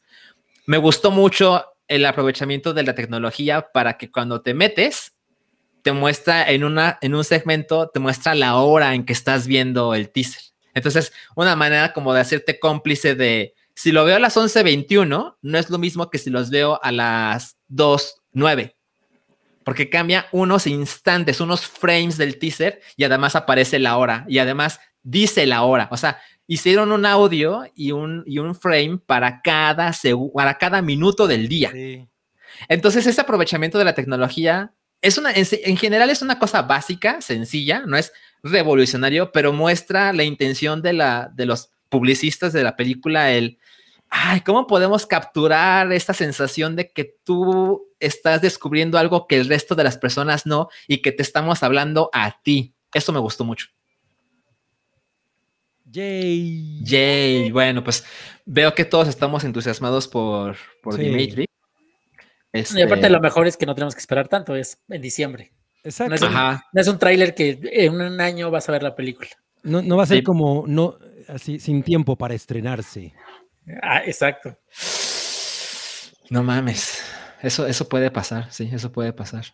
Me 0.65 0.77
gustó 0.77 1.11
mucho 1.11 1.65
el 1.91 2.05
aprovechamiento 2.05 2.73
de 2.73 2.83
la 2.83 2.95
tecnología 2.95 3.67
para 3.73 3.97
que 3.97 4.09
cuando 4.09 4.41
te 4.41 4.53
metes, 4.53 5.13
te 5.81 5.91
muestra 5.91 6.49
en, 6.49 6.63
una, 6.63 6.97
en 7.01 7.15
un 7.15 7.23
segmento, 7.23 7.89
te 7.89 7.99
muestra 7.99 8.33
la 8.33 8.55
hora 8.55 8.95
en 8.95 9.05
que 9.05 9.13
estás 9.13 9.45
viendo 9.45 9.93
el 9.93 10.09
teaser. 10.09 10.41
Entonces, 10.73 11.11
una 11.35 11.55
manera 11.57 11.91
como 11.91 12.13
de 12.13 12.21
hacerte 12.21 12.59
cómplice 12.59 13.13
de, 13.15 13.55
si 13.75 13.91
lo 13.91 14.05
veo 14.05 14.15
a 14.15 14.19
las 14.19 14.37
11.21, 14.37 15.35
no 15.41 15.57
es 15.57 15.69
lo 15.69 15.77
mismo 15.77 16.09
que 16.09 16.17
si 16.17 16.29
los 16.29 16.49
veo 16.49 16.79
a 16.81 16.93
las 16.93 17.57
2.09, 17.69 18.75
porque 19.65 19.89
cambia 19.89 20.27
unos 20.31 20.67
instantes, 20.67 21.41
unos 21.41 21.67
frames 21.67 22.17
del 22.17 22.39
teaser 22.39 22.81
y 22.95 23.03
además 23.03 23.35
aparece 23.35 23.79
la 23.79 23.97
hora 23.97 24.25
y 24.29 24.39
además 24.39 24.79
dice 25.03 25.45
la 25.45 25.63
hora. 25.63 25.89
O 25.91 25.97
sea, 25.97 26.21
hicieron 26.51 26.91
un 26.91 27.05
audio 27.05 27.63
y 27.75 27.93
un, 27.93 28.25
y 28.25 28.39
un 28.39 28.55
frame 28.55 28.97
para 29.05 29.41
cada, 29.41 29.93
para 30.33 30.57
cada 30.57 30.81
minuto 30.81 31.25
del 31.25 31.47
día. 31.47 31.71
Entonces, 32.67 33.07
ese 33.07 33.21
aprovechamiento 33.21 33.77
de 33.77 33.85
la 33.85 33.95
tecnología 33.95 34.73
es 35.01 35.17
una, 35.17 35.31
en, 35.31 35.47
en 35.49 35.77
general 35.77 36.09
es 36.09 36.21
una 36.21 36.39
cosa 36.39 36.63
básica, 36.63 37.21
sencilla, 37.21 37.83
no 37.85 37.95
es 37.95 38.11
revolucionario, 38.43 39.31
pero 39.31 39.53
muestra 39.53 40.11
la 40.11 40.25
intención 40.25 40.81
de, 40.81 40.91
la, 40.91 41.31
de 41.33 41.45
los 41.45 41.69
publicistas 41.87 42.51
de 42.51 42.63
la 42.63 42.75
película, 42.75 43.31
el, 43.31 43.57
ay, 44.09 44.41
¿cómo 44.41 44.67
podemos 44.67 45.05
capturar 45.05 45.93
esta 45.93 46.13
sensación 46.13 46.75
de 46.75 46.91
que 46.91 47.15
tú 47.23 47.87
estás 48.01 48.41
descubriendo 48.41 48.97
algo 48.97 49.25
que 49.25 49.37
el 49.37 49.47
resto 49.47 49.73
de 49.73 49.85
las 49.85 49.97
personas 49.97 50.45
no 50.45 50.67
y 50.85 51.01
que 51.01 51.13
te 51.13 51.23
estamos 51.23 51.63
hablando 51.63 52.09
a 52.11 52.41
ti? 52.41 52.75
Eso 52.93 53.13
me 53.13 53.19
gustó 53.19 53.45
mucho. 53.45 53.67
Yay. 55.91 56.83
Yay. 56.83 57.51
Bueno, 57.51 57.83
pues 57.83 58.03
veo 58.45 58.73
que 58.73 58.85
todos 58.85 59.07
estamos 59.07 59.43
entusiasmados 59.43 60.07
por, 60.07 60.55
por 60.81 60.95
Sí. 60.95 61.09
Matrix. 61.09 61.47
Y 62.53 62.81
aparte 62.81 63.05
Este, 63.05 63.09
lo 63.09 63.19
mejor 63.21 63.47
es 63.47 63.55
que 63.57 63.65
no 63.65 63.75
tenemos 63.75 63.93
que 63.95 63.99
esperar 63.99 64.27
tanto, 64.27 64.55
es 64.55 64.81
en 64.89 65.01
diciembre. 65.01 65.53
Exacto. 65.83 66.09
No 66.09 66.15
es 66.15 66.21
un-. 66.21 66.33
No 66.33 66.81
es 66.81 66.87
un 66.87 66.99
tráiler 66.99 67.33
que 67.33 67.59
en 67.63 67.93
un 67.93 68.19
año 68.21 68.51
vas 68.51 68.67
a 68.67 68.71
ver 68.73 68.83
la 68.83 68.95
película. 68.95 69.29
No, 69.63 69.81
no 69.81 69.95
va 69.97 70.03
a 70.03 70.05
ser 70.07 70.17
Sí. 70.17 70.23
como 70.23 70.65
no 70.67 70.97
así 71.27 71.59
sin 71.59 71.83
tiempo 71.83 72.17
para 72.17 72.33
estrenarse. 72.33 73.13
Ah, 73.81 74.01
exacto. 74.05 74.57
No 76.29 76.43
mames. 76.43 77.01
Eso, 77.41 77.65
eso 77.67 77.87
puede 77.89 78.11
pasar, 78.11 78.51
sí, 78.51 78.69
eso 78.71 78.91
puede 78.91 79.13
pasar. 79.13 79.45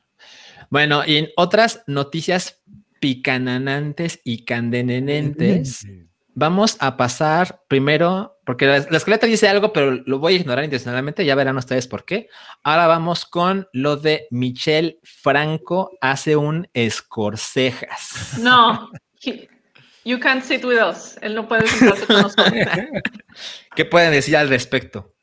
Bueno, 0.69 1.03
y 1.05 1.17
en 1.17 1.27
otras 1.37 1.83
noticias 1.87 2.61
picananantes 2.99 4.19
y 4.23 4.43
candenenentes, 4.43 5.85
vamos 6.39 6.77
a 6.81 6.97
pasar 6.97 7.63
primero, 7.67 8.37
porque 8.45 8.67
la, 8.67 8.85
la 8.91 8.97
escaleta 8.97 9.25
dice 9.25 9.47
algo, 9.49 9.73
pero 9.73 9.91
lo 10.05 10.19
voy 10.19 10.33
a 10.33 10.37
ignorar 10.37 10.63
intencionalmente, 10.63 11.25
ya 11.25 11.33
verán 11.33 11.57
ustedes 11.57 11.87
por 11.87 12.05
qué. 12.05 12.29
Ahora 12.63 12.85
vamos 12.85 13.25
con 13.25 13.67
lo 13.73 13.97
de 13.97 14.27
Michelle 14.29 14.99
Franco 15.01 15.89
hace 15.99 16.35
un 16.35 16.69
escorcejas. 16.75 18.37
No, 18.39 18.91
he- 19.19 19.49
you 20.05 20.19
can't 20.19 20.43
sit 20.43 20.63
with 20.63 20.77
us. 20.79 21.17
Él 21.23 21.33
no 21.33 21.47
puede 21.47 21.65
sentarse 21.65 22.05
con 22.05 22.21
nosotros. 22.21 22.53
¿Qué 23.75 23.85
pueden 23.85 24.11
decir 24.11 24.37
al 24.37 24.47
respecto? 24.47 25.15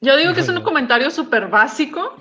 Yo 0.00 0.16
digo 0.16 0.32
que 0.32 0.40
es 0.40 0.48
un 0.48 0.62
comentario 0.62 1.10
súper 1.10 1.48
básico 1.48 2.16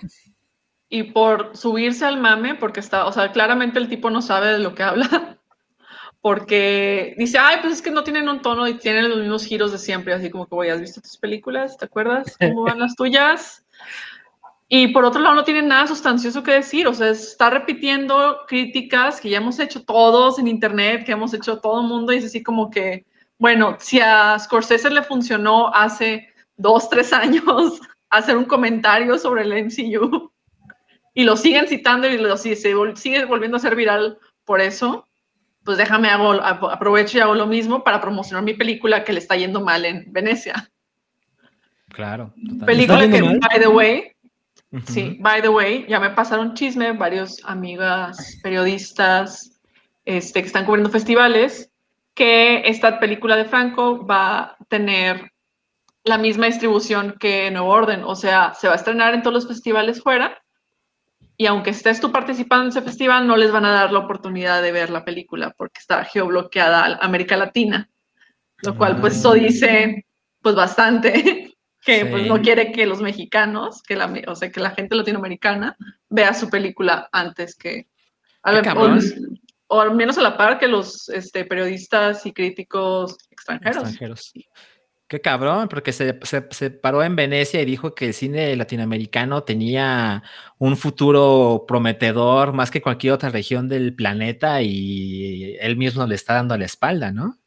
y 0.90 1.04
por 1.04 1.56
subirse 1.56 2.04
al 2.04 2.20
mame, 2.20 2.56
porque 2.56 2.82
está, 2.82 3.06
o 3.06 3.14
sea, 3.14 3.32
claramente 3.32 3.80
el 3.80 3.88
tipo 3.88 4.10
no 4.10 4.22
sabe 4.22 4.48
de 4.48 4.60
lo 4.60 4.76
que 4.76 4.84
habla, 4.84 5.37
porque 6.28 7.16
dice, 7.18 7.38
ay, 7.38 7.60
pues 7.62 7.76
es 7.76 7.82
que 7.82 7.90
no 7.90 8.04
tienen 8.04 8.28
un 8.28 8.42
tono 8.42 8.68
y 8.68 8.74
tienen 8.78 9.08
los 9.08 9.18
mismos 9.20 9.46
giros 9.46 9.72
de 9.72 9.78
siempre, 9.78 10.14
así 10.14 10.30
como 10.30 10.46
que, 10.46 10.56
güey, 10.56 10.70
¿has 10.70 10.82
visto 10.82 11.00
tus 11.00 11.16
películas? 11.16 11.78
¿Te 11.78 11.86
acuerdas 11.86 12.36
cómo 12.38 12.64
van 12.64 12.80
las 12.80 12.98
tuyas? 12.98 13.66
Y 14.68 14.90
por 14.90 15.06
otro 15.06 15.22
lado, 15.22 15.36
no 15.36 15.46
tiene 15.46 15.62
nada 15.62 15.88
sustancioso 15.88 16.44
que 16.44 16.52
decir, 16.52 16.86
o 16.86 16.94
sea, 16.94 17.12
está 17.12 17.50
repitiendo 17.50 18.40
críticas 18.46 19.22
que 19.22 19.30
ya 19.30 19.38
hemos 19.38 19.58
hecho 19.58 19.86
todos 19.86 20.38
en 20.38 20.50
internet, 20.50 21.06
que 21.06 21.14
hemos 21.14 21.34
hecho 21.34 21.60
todo 21.60 21.80
el 21.80 21.88
mundo, 21.88 22.12
y 22.12 22.18
es 22.18 22.26
así 22.26 22.44
como 22.44 22.70
que, 22.70 23.06
bueno, 23.40 23.78
si 23.80 24.02
a 24.02 24.38
Scorsese 24.38 24.90
le 24.90 25.04
funcionó 25.04 25.74
hace 25.74 26.28
dos, 26.58 26.90
tres 26.90 27.14
años 27.14 27.80
hacer 28.10 28.36
un 28.36 28.44
comentario 28.44 29.18
sobre 29.18 29.44
el 29.44 29.54
MCU 29.54 30.30
y 31.14 31.24
lo 31.24 31.38
siguen 31.38 31.70
citando 31.70 32.06
y 32.10 32.18
lo, 32.18 32.36
si 32.36 32.54
se 32.58 32.76
vol- 32.76 32.98
sigue 32.98 33.24
volviendo 33.24 33.56
a 33.56 33.62
ser 33.62 33.78
viral 33.78 34.20
por 34.44 34.60
eso, 34.60 35.08
pues 35.68 35.78
déjame, 35.78 36.08
hago, 36.08 36.32
ap- 36.32 36.64
aprovecho 36.64 37.18
y 37.18 37.20
hago 37.20 37.36
lo 37.36 37.46
mismo 37.46 37.84
para 37.84 38.00
promocionar 38.00 38.42
mi 38.42 38.54
película 38.54 39.04
que 39.04 39.12
le 39.12 39.20
está 39.20 39.36
yendo 39.36 39.60
mal 39.60 39.84
en 39.84 40.06
Venecia. 40.14 40.72
Claro. 41.90 42.34
totalmente. 42.36 42.66
Película 42.66 43.10
que, 43.10 43.22
mal? 43.22 43.40
by 43.40 43.60
the 43.60 43.68
way. 43.68 44.12
Sí, 44.86 45.18
by 45.20 45.42
the 45.42 45.50
way, 45.50 45.86
ya 45.90 46.00
me 46.00 46.10
pasaron 46.12 46.54
chisme 46.54 46.94
varios 46.94 47.42
amigas 47.44 48.40
periodistas 48.42 49.60
este, 50.06 50.40
que 50.42 50.48
están 50.48 50.64
cubriendo 50.64 50.90
festivales 50.90 51.70
que 52.14 52.62
esta 52.66 52.98
película 53.02 53.36
de 53.36 53.44
Franco 53.44 54.06
va 54.08 54.40
a 54.40 54.58
tener 54.70 55.34
la 56.06 56.18
misma 56.18 56.46
distribución 56.46 57.18
que 57.20 57.52
Nuevo 57.52 57.68
Orden, 57.68 58.04
o 58.06 58.16
sea, 58.16 58.54
se 58.54 58.68
va 58.68 58.74
a 58.74 58.78
estrenar 58.78 59.14
en 59.14 59.22
todos 59.22 59.34
los 59.34 59.48
festivales 59.50 60.02
fuera 60.02 60.42
y 61.38 61.46
aunque 61.46 61.70
estés 61.70 62.00
tú 62.02 62.12
participando 62.12 62.64
en 62.66 62.70
ese 62.70 62.82
festival, 62.82 63.28
no 63.28 63.38
les 63.38 63.52
van 63.52 63.66
a 63.66 63.72
dar 63.72 63.92
la 63.94 64.00
oportunidad 64.00 64.62
de 64.62 64.72
ver 64.72 64.90
la 64.90 65.06
película 65.06 65.54
porque 65.58 65.80
está 65.80 66.04
geobloqueada 66.04 66.86
a 66.86 67.06
América 67.06 67.38
Latina, 67.38 67.90
lo 68.64 68.76
cual 68.78 69.00
pues 69.00 69.18
eso 69.18 69.34
dice 69.34 70.06
pues 70.42 70.56
bastante 70.56 71.56
que 71.86 72.06
pues 72.08 72.26
no 72.28 72.42
quiere 72.42 72.72
que 72.72 72.86
los 72.88 73.02
mexicanos, 73.02 73.82
que 73.84 73.96
la, 73.96 74.12
o 74.28 74.36
sea, 74.36 74.52
que 74.52 74.60
la 74.60 74.72
gente 74.72 74.96
latinoamericana 74.96 75.78
vea 76.10 76.34
su 76.34 76.50
película 76.50 77.08
antes 77.12 77.56
que 77.56 77.88
al- 78.42 78.56
o, 78.76 78.82
o 79.68 79.82
al 79.82 79.94
menos 79.96 80.18
a 80.18 80.22
la 80.22 80.38
par 80.38 80.58
que 80.58 80.68
los 80.68 81.08
este, 81.10 81.46
periodistas 81.46 82.26
y 82.26 82.34
críticos 82.34 83.18
extranjeros. 83.30 83.78
extranjeros. 83.84 84.34
Qué 85.10 85.22
cabrón, 85.22 85.70
porque 85.70 85.94
se, 85.94 86.20
se- 86.24 86.48
se 86.52 86.70
paró 86.70 87.02
en 87.02 87.16
Venecia 87.16 87.62
y 87.62 87.66
dijo 87.66 87.96
que 87.96 88.08
el 88.08 88.14
cine 88.14 88.54
latinoamericano 88.58 89.44
tenía 89.44 90.22
un 90.58 90.76
futuro 90.76 91.64
prometedor 91.66 92.52
más 92.52 92.72
que 92.72 92.82
cualquier 92.82 93.14
otra 93.14 93.30
región 93.30 93.70
del 93.70 93.96
planeta 93.96 94.62
y 94.62 95.56
él 95.62 95.78
mismo 95.78 96.06
le 96.06 96.16
está 96.16 96.34
dando 96.34 96.58
la 96.58 96.66
espalda, 96.66 97.14
¿no? 97.14 97.38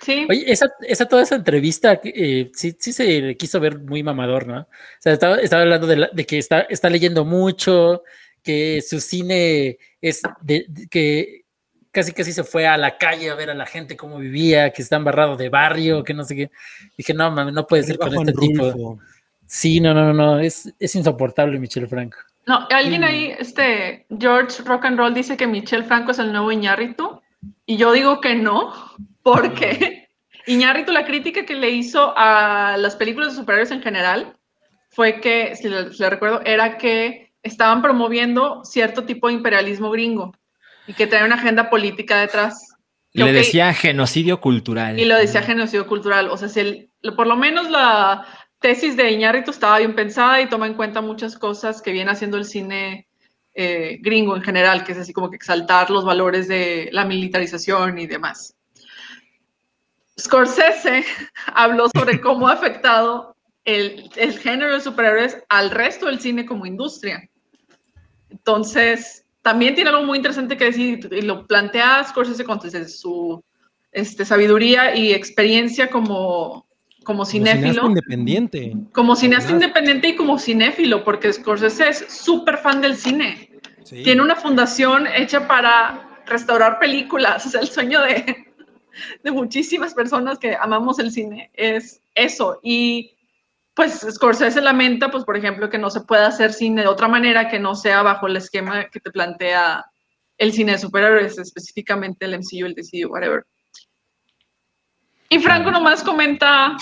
Sí, 0.00 0.26
Oye, 0.28 0.44
esa, 0.52 0.66
esa 0.86 1.06
toda 1.06 1.22
esa 1.22 1.36
entrevista, 1.36 1.98
eh, 2.04 2.50
sí, 2.54 2.76
sí 2.78 2.92
se 2.92 3.20
le 3.22 3.36
quiso 3.36 3.58
ver 3.60 3.78
muy 3.78 4.02
mamador, 4.02 4.46
¿no? 4.46 4.60
O 4.62 4.66
sea, 4.98 5.12
estaba, 5.14 5.36
estaba 5.36 5.62
hablando 5.62 5.86
de, 5.86 5.96
la- 5.96 6.10
de 6.12 6.26
que 6.26 6.38
está, 6.38 6.62
está 6.62 6.90
leyendo 6.90 7.24
mucho, 7.24 8.02
que 8.42 8.82
su 8.82 9.00
cine 9.00 9.78
es 10.02 10.20
de, 10.42 10.66
de- 10.68 10.88
que 10.88 11.43
casi 11.94 12.12
casi 12.12 12.32
se 12.32 12.42
fue 12.42 12.66
a 12.66 12.76
la 12.76 12.98
calle 12.98 13.30
a 13.30 13.34
ver 13.36 13.50
a 13.50 13.54
la 13.54 13.66
gente 13.66 13.96
cómo 13.96 14.18
vivía, 14.18 14.70
que 14.70 14.82
está 14.82 14.96
embarrado 14.96 15.36
de 15.36 15.48
barrio, 15.48 16.02
que 16.02 16.12
no 16.12 16.24
sé 16.24 16.34
qué. 16.34 16.50
Dije, 16.98 17.14
no, 17.14 17.30
mames, 17.30 17.54
no 17.54 17.66
puede 17.66 17.84
ser 17.84 17.98
con 17.98 18.12
este 18.12 18.32
tipo. 18.32 18.98
Sí, 19.46 19.78
no, 19.78 19.94
no, 19.94 20.06
no, 20.06 20.12
no, 20.12 20.40
es, 20.40 20.74
es 20.80 20.94
insoportable, 20.96 21.58
Michel 21.60 21.86
Franco. 21.86 22.18
No, 22.46 22.66
alguien 22.70 23.02
Mm. 23.02 23.04
ahí, 23.04 23.34
este, 23.38 24.06
George 24.18 24.62
Rock 24.64 24.86
and 24.86 24.98
Roll 24.98 25.14
dice 25.14 25.36
que 25.36 25.46
Michel 25.46 25.84
Franco 25.84 26.10
es 26.10 26.18
el 26.18 26.32
nuevo 26.32 26.50
Iñárritu, 26.50 27.22
y 27.64 27.76
yo 27.76 27.92
digo 27.92 28.20
que 28.20 28.34
no, 28.34 28.72
porque 29.22 30.08
Iñárritu, 30.46 30.92
la 30.92 31.06
crítica 31.06 31.46
que 31.46 31.54
le 31.54 31.70
hizo 31.70 32.12
a 32.16 32.76
las 32.76 32.96
películas 32.96 33.30
de 33.30 33.40
superhéroes 33.40 33.70
en 33.70 33.82
general, 33.82 34.36
fue 34.90 35.20
que, 35.20 35.54
si 35.54 35.68
le, 35.68 35.92
si 35.92 36.02
le 36.02 36.10
recuerdo, 36.10 36.42
era 36.44 36.76
que 36.76 37.32
estaban 37.42 37.82
promoviendo 37.82 38.64
cierto 38.64 39.04
tipo 39.04 39.28
de 39.28 39.34
imperialismo 39.34 39.90
gringo, 39.90 40.32
y 40.86 40.92
que 40.94 41.06
traía 41.06 41.24
una 41.26 41.36
agenda 41.36 41.70
política 41.70 42.20
detrás. 42.20 42.70
Le 43.12 43.24
que- 43.26 43.32
decía 43.32 43.72
genocidio 43.74 44.40
cultural. 44.40 44.98
y 44.98 45.04
lo 45.04 45.16
decía 45.16 45.42
genocidio 45.42 45.86
cultural. 45.86 46.28
O 46.30 46.36
sea, 46.36 46.48
si 46.48 46.60
el- 46.60 46.90
por 47.16 47.26
lo 47.26 47.36
menos 47.36 47.70
la 47.70 48.26
tesis 48.58 48.96
de 48.96 49.10
Iñárritu 49.10 49.50
estaba 49.50 49.78
bien 49.78 49.94
pensada 49.94 50.40
y 50.40 50.48
toma 50.48 50.66
en 50.66 50.74
cuenta 50.74 51.00
muchas 51.00 51.36
cosas 51.38 51.80
que 51.82 51.92
viene 51.92 52.10
haciendo 52.10 52.36
el 52.38 52.44
cine 52.44 53.06
eh, 53.56 53.98
gringo 54.00 54.34
en 54.34 54.42
general, 54.42 54.82
que 54.82 54.90
es 54.92 54.98
así 54.98 55.12
como 55.12 55.30
que 55.30 55.36
exaltar 55.36 55.88
los 55.90 56.04
valores 56.04 56.48
de 56.48 56.88
la 56.90 57.04
militarización 57.04 57.98
y 58.00 58.06
demás. 58.08 58.56
Scorsese 60.18 61.04
habló 61.54 61.88
sobre 61.94 62.20
cómo 62.20 62.48
ha 62.48 62.52
afectado 62.54 63.36
el, 63.64 64.10
el 64.16 64.38
género 64.38 64.74
de 64.74 64.80
superhéroes 64.80 65.38
al 65.48 65.70
resto 65.70 66.06
del 66.06 66.20
cine 66.20 66.46
como 66.46 66.66
industria. 66.66 67.28
Entonces, 68.28 69.23
también 69.44 69.74
tiene 69.74 69.90
algo 69.90 70.04
muy 70.04 70.16
interesante 70.16 70.56
que 70.56 70.64
decir, 70.64 71.06
y 71.12 71.20
lo 71.20 71.46
plantea 71.46 72.02
Scorsese 72.02 72.44
con 72.44 72.58
su 72.88 73.44
este, 73.92 74.24
sabiduría 74.24 74.96
y 74.96 75.12
experiencia 75.12 75.90
como, 75.90 76.66
como 77.04 77.24
Como 77.24 77.24
cineasta 77.26 77.60
cinéfilo, 77.60 77.88
independiente. 77.88 78.74
como 78.92 79.14
cineasta 79.14 79.50
Además. 79.50 79.66
independiente 79.68 80.08
y 80.08 80.16
como 80.16 80.38
cinéfilo, 80.38 81.04
porque 81.04 81.30
Scorsese 81.30 81.90
es 81.90 82.06
súper 82.08 82.56
fan 82.56 82.80
del 82.80 82.96
cine. 82.96 83.50
Sí. 83.82 84.02
Tiene 84.02 84.22
una 84.22 84.34
fundación 84.34 85.06
hecha 85.06 85.46
para 85.46 86.22
restaurar 86.24 86.78
películas, 86.78 87.44
o 87.44 87.50
sea, 87.50 87.60
el 87.60 87.68
sueño 87.68 88.00
de, 88.00 88.46
de 89.22 89.30
muchísimas 89.30 89.92
personas 89.92 90.38
que 90.38 90.56
amamos 90.56 90.98
el 90.98 91.10
cine 91.12 91.50
es 91.52 92.00
eso. 92.14 92.60
Y 92.62 93.13
pues 93.74 94.06
Scorsese 94.08 94.60
lamenta, 94.60 95.10
pues 95.10 95.24
por 95.24 95.36
ejemplo, 95.36 95.68
que 95.68 95.78
no 95.78 95.90
se 95.90 96.00
pueda 96.00 96.28
hacer 96.28 96.52
cine 96.52 96.82
de 96.82 96.88
otra 96.88 97.08
manera 97.08 97.48
que 97.48 97.58
no 97.58 97.74
sea 97.74 98.02
bajo 98.02 98.28
el 98.28 98.36
esquema 98.36 98.88
que 98.88 99.00
te 99.00 99.10
plantea 99.10 99.84
el 100.38 100.52
cine 100.52 100.72
de 100.72 100.78
superhéroes, 100.78 101.38
específicamente 101.38 102.24
el 102.24 102.38
MCU, 102.38 102.66
el 102.66 102.74
DCU, 102.74 103.10
whatever. 103.10 103.44
Y 105.28 105.38
Franco 105.40 105.70
nomás 105.70 106.02
comenta 106.02 106.76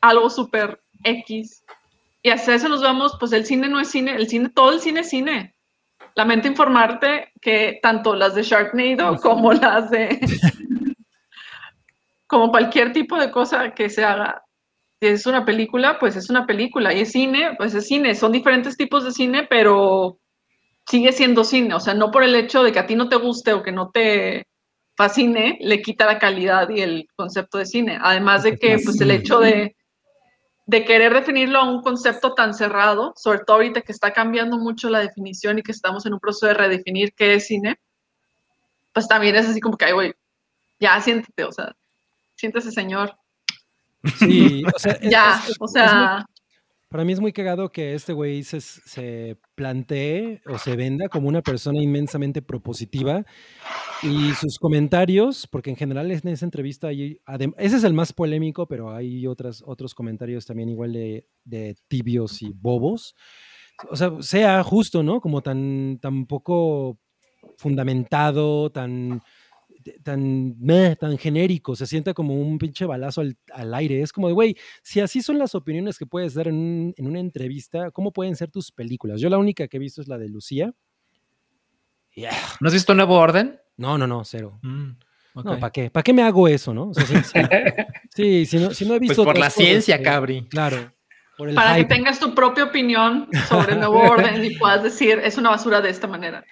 algo 0.00 0.28
súper 0.28 0.80
X. 1.04 1.64
Y 2.22 2.30
hacia 2.30 2.54
eso 2.54 2.68
nos 2.68 2.82
vamos, 2.82 3.16
pues 3.18 3.32
el 3.32 3.46
cine 3.46 3.68
no 3.68 3.80
es 3.80 3.90
cine, 3.90 4.14
el 4.14 4.28
cine, 4.28 4.50
todo 4.50 4.72
el 4.72 4.80
cine 4.80 5.00
es 5.00 5.10
cine. 5.10 5.54
Lamento 6.14 6.48
informarte 6.48 7.32
que 7.40 7.78
tanto 7.82 8.14
las 8.14 8.34
de 8.34 8.42
Sharknado 8.42 9.16
como 9.20 9.52
las 9.52 9.90
de... 9.90 10.18
como 12.26 12.50
cualquier 12.50 12.92
tipo 12.92 13.16
de 13.16 13.30
cosa 13.30 13.72
que 13.72 13.88
se 13.88 14.04
haga, 14.04 14.42
es 15.00 15.26
una 15.26 15.44
película, 15.44 15.98
pues 15.98 16.16
es 16.16 16.30
una 16.30 16.46
película. 16.46 16.92
Y 16.94 17.00
es 17.00 17.12
cine, 17.12 17.54
pues 17.56 17.74
es 17.74 17.86
cine. 17.86 18.14
Son 18.14 18.32
diferentes 18.32 18.76
tipos 18.76 19.04
de 19.04 19.12
cine, 19.12 19.46
pero 19.48 20.18
sigue 20.88 21.12
siendo 21.12 21.44
cine. 21.44 21.74
O 21.74 21.80
sea, 21.80 21.94
no 21.94 22.10
por 22.10 22.24
el 22.24 22.34
hecho 22.34 22.62
de 22.62 22.72
que 22.72 22.78
a 22.78 22.86
ti 22.86 22.96
no 22.96 23.08
te 23.08 23.16
guste 23.16 23.52
o 23.52 23.62
que 23.62 23.72
no 23.72 23.90
te 23.90 24.46
fascine, 24.96 25.58
le 25.60 25.80
quita 25.82 26.06
la 26.06 26.18
calidad 26.18 26.68
y 26.70 26.80
el 26.80 27.08
concepto 27.16 27.58
de 27.58 27.66
cine. 27.66 27.98
Además 28.00 28.42
de 28.42 28.58
que, 28.58 28.78
pues 28.84 29.00
el 29.00 29.10
hecho 29.12 29.38
de 29.40 29.76
de 30.68 30.84
querer 30.84 31.14
definirlo 31.14 31.60
a 31.60 31.64
un 31.64 31.80
concepto 31.80 32.34
tan 32.34 32.52
cerrado, 32.52 33.14
sobre 33.16 33.38
todo 33.38 33.56
ahorita 33.56 33.80
que 33.80 33.90
está 33.90 34.12
cambiando 34.12 34.58
mucho 34.58 34.90
la 34.90 34.98
definición 34.98 35.58
y 35.58 35.62
que 35.62 35.72
estamos 35.72 36.04
en 36.04 36.12
un 36.12 36.20
proceso 36.20 36.46
de 36.46 36.52
redefinir 36.52 37.14
qué 37.14 37.32
es 37.34 37.46
cine, 37.46 37.80
pues 38.92 39.08
también 39.08 39.34
es 39.34 39.48
así 39.48 39.60
como 39.60 39.78
que, 39.78 39.86
ay, 39.86 39.92
güey, 39.92 40.12
ya 40.78 41.00
siéntete, 41.00 41.44
o 41.44 41.52
sea, 41.52 41.74
siéntese, 42.36 42.70
señor. 42.70 43.16
Sí, 44.18 44.62
o 44.74 44.78
sea, 44.78 44.92
es- 44.92 45.10
Ya, 45.10 45.40
es- 45.44 45.50
es- 45.50 45.56
o 45.60 45.66
sea, 45.68 46.24
Para 46.90 47.04
mí 47.04 47.12
es 47.12 47.20
muy 47.20 47.34
cagado 47.34 47.70
que 47.70 47.92
este 47.92 48.14
güey 48.14 48.42
se, 48.44 48.62
se 48.62 49.36
plantee 49.54 50.40
o 50.46 50.56
se 50.56 50.74
venda 50.74 51.10
como 51.10 51.28
una 51.28 51.42
persona 51.42 51.82
inmensamente 51.82 52.40
propositiva 52.40 53.26
y 54.02 54.32
sus 54.32 54.58
comentarios, 54.58 55.46
porque 55.46 55.68
en 55.68 55.76
general 55.76 56.10
en 56.10 56.26
esa 56.28 56.46
entrevista 56.46 56.88
hay, 56.88 57.20
ese 57.58 57.76
es 57.76 57.84
el 57.84 57.92
más 57.92 58.14
polémico, 58.14 58.66
pero 58.66 58.90
hay 58.94 59.26
otras, 59.26 59.62
otros 59.66 59.94
comentarios 59.94 60.46
también 60.46 60.70
igual 60.70 60.94
de, 60.94 61.26
de 61.44 61.76
tibios 61.88 62.40
y 62.40 62.54
bobos. 62.54 63.14
O 63.90 63.94
sea, 63.96 64.10
sea 64.20 64.62
justo, 64.64 65.02
¿no? 65.02 65.20
Como 65.20 65.42
tan, 65.42 65.98
tan 66.00 66.24
poco 66.24 66.98
fundamentado, 67.58 68.70
tan, 68.72 69.20
tan, 70.02 70.58
meh, 70.58 70.96
tan 70.96 71.16
genérico, 71.18 71.74
se 71.76 71.86
sienta 71.86 72.14
como 72.14 72.34
un 72.34 72.58
pinche 72.58 72.84
balazo 72.86 73.20
al, 73.20 73.36
al 73.52 73.74
aire. 73.74 74.00
Es 74.02 74.12
como 74.12 74.28
de, 74.28 74.34
güey, 74.34 74.56
si 74.82 75.00
así 75.00 75.22
son 75.22 75.38
las 75.38 75.54
opiniones 75.54 75.98
que 75.98 76.06
puedes 76.06 76.34
dar 76.34 76.48
en, 76.48 76.54
un- 76.54 76.94
en 76.96 77.06
una 77.06 77.20
entrevista, 77.20 77.90
¿cómo 77.90 78.12
pueden 78.12 78.36
ser 78.36 78.50
tus 78.50 78.70
películas? 78.72 79.20
Yo 79.20 79.28
la 79.28 79.38
única 79.38 79.68
que 79.68 79.76
he 79.76 79.80
visto 79.80 80.00
es 80.02 80.08
la 80.08 80.18
de 80.18 80.28
Lucía. 80.28 80.72
Yeah. 82.14 82.32
¿No 82.60 82.68
has 82.68 82.74
visto 82.74 82.94
Nuevo 82.94 83.16
Orden? 83.16 83.58
No, 83.76 83.96
no, 83.98 84.06
no, 84.06 84.24
cero. 84.24 84.58
Mm. 84.62 84.90
No, 85.34 85.58
¿para 85.60 85.70
qué? 85.70 85.88
¿Para 85.90 86.02
qué 86.02 86.12
me 86.12 86.22
hago 86.22 86.48
eso, 86.48 86.74
no? 86.74 86.88
O 86.88 86.94
sea, 86.94 87.04
sí, 87.06 87.14
sí. 87.22 87.38
Sí, 88.14 88.46
si 88.46 88.58
no, 88.58 88.70
si 88.74 88.84
no 88.84 88.94
he 88.94 88.98
Pues 88.98 89.10
visto. 89.10 89.24
por 89.24 89.38
la 89.38 89.46
cosas, 89.46 89.54
ciencia, 89.54 89.96
eh, 89.96 90.02
Cabri. 90.02 90.48
Claro. 90.48 90.92
Para 91.54 91.76
que 91.76 91.84
tengas 91.84 92.18
tu 92.18 92.34
propia 92.34 92.64
opinión 92.64 93.28
sobre 93.48 93.74
el 93.74 93.78
nuevo 93.78 94.00
orden 94.10 94.44
y 94.44 94.56
puedas 94.56 94.82
decir, 94.82 95.20
es 95.22 95.38
una 95.38 95.50
basura 95.50 95.80
de 95.80 95.90
esta 95.90 96.08
manera. 96.08 96.44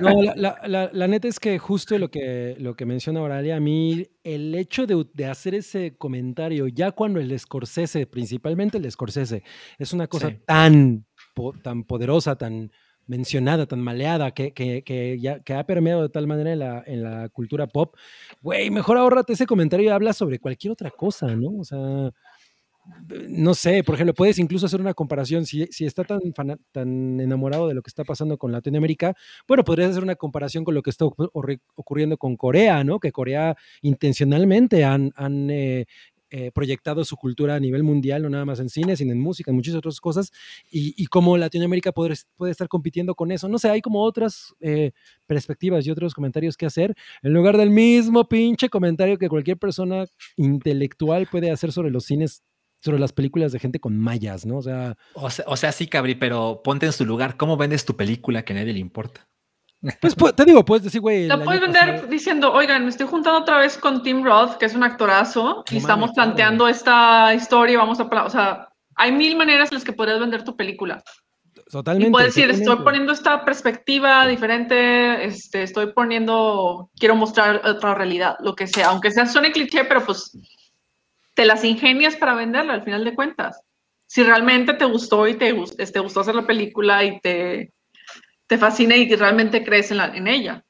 No, 0.00 0.22
la, 0.22 0.34
la- 0.36 0.60
la- 0.66 0.90
la 0.92 1.08
neta 1.08 1.28
es 1.28 1.40
que 1.40 1.58
justo 1.58 1.98
lo 1.98 2.10
que, 2.10 2.56
lo 2.58 2.74
que 2.74 2.86
menciona 2.86 3.20
Oralia, 3.22 3.56
a 3.56 3.60
mí 3.60 4.06
el 4.24 4.54
hecho 4.54 4.86
de, 4.86 5.04
de 5.12 5.26
hacer 5.26 5.54
ese 5.54 5.96
comentario, 5.96 6.68
ya 6.68 6.92
cuando 6.92 7.20
el 7.20 7.38
Scorsese, 7.38 8.06
principalmente 8.06 8.78
el 8.78 8.90
Scorsese, 8.90 9.42
es 9.78 9.92
una 9.92 10.06
cosa 10.06 10.28
Sí. 10.30 10.36
tan, 10.46 11.04
po- 11.34 11.52
tan 11.62 11.84
poderosa, 11.84 12.36
tan 12.36 12.70
mencionada, 13.06 13.66
tan 13.66 13.80
maleada, 13.80 14.30
que, 14.30 14.52
que, 14.52 14.84
que 14.84 15.18
ya, 15.18 15.40
que 15.40 15.54
ha 15.54 15.66
permeado 15.66 16.02
de 16.02 16.08
tal 16.08 16.26
manera 16.28 16.52
en 16.52 16.58
la, 16.60 16.84
en 16.86 17.02
la 17.02 17.28
cultura 17.30 17.66
pop, 17.66 17.96
güey, 18.40 18.70
mejor 18.70 18.96
ahórrate 18.96 19.32
ese 19.32 19.44
comentario 19.46 19.86
y 19.86 19.88
habla 19.88 20.12
sobre 20.12 20.38
cualquier 20.38 20.72
otra 20.72 20.90
cosa, 20.90 21.26
¿no? 21.34 21.50
O 21.58 21.64
sea, 21.64 22.10
no 23.28 23.54
sé, 23.54 23.84
por 23.84 23.94
ejemplo, 23.94 24.14
puedes 24.14 24.38
incluso 24.38 24.66
hacer 24.66 24.80
una 24.80 24.94
comparación. 24.94 25.46
Si, 25.46 25.66
si 25.70 25.84
está 25.84 26.04
tan, 26.04 26.20
tan 26.72 27.20
enamorado 27.20 27.68
de 27.68 27.74
lo 27.74 27.82
que 27.82 27.88
está 27.88 28.04
pasando 28.04 28.38
con 28.38 28.52
Latinoamérica, 28.52 29.14
bueno, 29.46 29.64
podrías 29.64 29.90
hacer 29.90 30.02
una 30.02 30.16
comparación 30.16 30.64
con 30.64 30.74
lo 30.74 30.82
que 30.82 30.90
está 30.90 31.04
ocu- 31.04 31.30
ocurri- 31.32 31.60
ocurriendo 31.74 32.16
con 32.16 32.36
Corea, 32.36 32.84
¿no? 32.84 32.98
Que 33.00 33.12
Corea 33.12 33.56
intencionalmente 33.82 34.84
han, 34.84 35.12
han, 35.16 35.50
eh, 35.50 35.86
eh, 36.34 36.50
proyectado 36.50 37.04
su 37.04 37.16
cultura 37.18 37.56
a 37.56 37.60
nivel 37.60 37.82
mundial, 37.82 38.22
no 38.22 38.30
nada 38.30 38.46
más 38.46 38.58
en 38.58 38.70
cine, 38.70 38.96
sino 38.96 39.12
en 39.12 39.20
música, 39.20 39.50
en 39.50 39.54
muchas 39.54 39.74
otras 39.74 40.00
cosas, 40.00 40.32
y, 40.70 40.94
y 40.96 41.04
cómo 41.06 41.36
Latinoamérica 41.36 41.92
puede, 41.92 42.14
puede 42.36 42.52
estar 42.52 42.68
compitiendo 42.68 43.14
con 43.14 43.30
eso. 43.32 43.48
No 43.50 43.58
sé, 43.58 43.68
hay 43.68 43.82
como 43.82 44.02
otras 44.02 44.54
eh, 44.60 44.92
perspectivas 45.26 45.86
y 45.86 45.90
otros 45.90 46.14
comentarios 46.14 46.56
que 46.56 46.64
hacer, 46.64 46.94
en 47.22 47.34
lugar 47.34 47.58
del 47.58 47.68
mismo 47.68 48.26
pinche 48.28 48.70
comentario 48.70 49.18
que 49.18 49.28
cualquier 49.28 49.58
persona 49.58 50.06
intelectual 50.36 51.26
puede 51.30 51.50
hacer 51.50 51.70
sobre 51.70 51.90
los 51.90 52.06
cines, 52.06 52.42
sobre 52.84 52.98
las 52.98 53.12
películas 53.12 53.52
de 53.52 53.58
gente 53.60 53.78
con 53.80 53.96
mallas, 53.98 54.44
¿no? 54.44 54.58
O 54.58 54.62
sea, 54.62 54.96
O 55.14 55.30
sea, 55.30 55.44
o 55.48 55.56
sea, 55.56 55.70
sí, 55.72 55.86
Cabri, 55.86 56.14
pero 56.16 56.62
ponte 56.64 56.86
en 56.86 56.92
su 56.92 57.04
lugar. 57.06 57.36
¿Cómo 57.36 57.56
vendes 57.56 57.84
tu 57.84 57.96
película 57.96 58.44
que 58.44 58.52
a 58.52 58.56
nadie 58.56 58.72
le 58.72 58.80
importa? 58.80 59.28
pues 60.00 60.16
pu- 60.16 60.32
te 60.32 60.44
digo, 60.44 60.64
puedes 60.64 60.84
decir, 60.84 61.00
güey. 61.00 61.26
La 61.26 61.42
puedes 61.42 61.60
vender 61.60 61.90
pasado- 61.94 62.06
diciendo, 62.06 62.52
oigan, 62.52 62.84
me 62.84 62.90
estoy 62.90 63.06
juntando 63.08 63.40
otra 63.40 63.58
vez 63.58 63.76
con 63.76 64.02
Tim 64.04 64.22
Roth, 64.24 64.56
que 64.56 64.66
es 64.66 64.74
un 64.74 64.84
actorazo, 64.84 65.64
y 65.70 65.74
No 65.74 65.78
estamos 65.80 66.10
mames, 66.10 66.14
planteando 66.14 66.68
esta 66.68 67.34
historia 67.34 67.72
y 67.74 67.76
vamos 67.76 67.98
a... 67.98 68.04
O 68.04 68.30
sea, 68.30 68.68
hay 68.94 69.10
mil 69.10 69.36
maneras 69.36 69.70
en 69.72 69.76
las 69.76 69.84
que 69.84 69.92
podrías 69.92 70.20
vender 70.20 70.44
tu 70.44 70.54
película. 70.56 71.02
Totalmente. 71.70 72.08
Y 72.08 72.12
puedes 72.12 72.34
decir, 72.34 72.50
estoy 72.50 72.76
poniendo 72.84 73.12
esta 73.12 73.44
perspectiva 73.44 74.26
diferente, 74.26 75.24
este, 75.24 75.62
estoy 75.64 75.92
poniendo, 75.92 76.90
quiero 76.98 77.16
mostrar 77.16 77.62
otra 77.64 77.94
realidad, 77.94 78.36
lo 78.40 78.54
que 78.54 78.66
sea, 78.66 78.88
aunque 78.90 79.10
sea 79.10 79.26
suene 79.26 79.50
cliché, 79.52 79.84
pero 79.84 80.04
pues 80.04 80.36
te 81.34 81.44
las 81.46 81.64
ingenias 81.64 82.16
para 82.16 82.34
venderla 82.34 82.74
al 82.74 82.82
final 82.82 83.04
de 83.04 83.14
cuentas. 83.14 83.60
Si 84.06 84.22
realmente 84.22 84.74
te 84.74 84.84
gustó 84.84 85.26
y 85.26 85.34
te, 85.34 85.54
te 85.54 86.00
gustó 86.00 86.20
hacer 86.20 86.34
la 86.34 86.46
película 86.46 87.04
y 87.04 87.20
te, 87.20 87.72
te 88.46 88.58
fascina 88.58 88.96
y 88.96 89.08
realmente 89.14 89.64
crees 89.64 89.90
en, 89.90 89.96
la- 89.98 90.14
en 90.14 90.28
ella. 90.28 90.64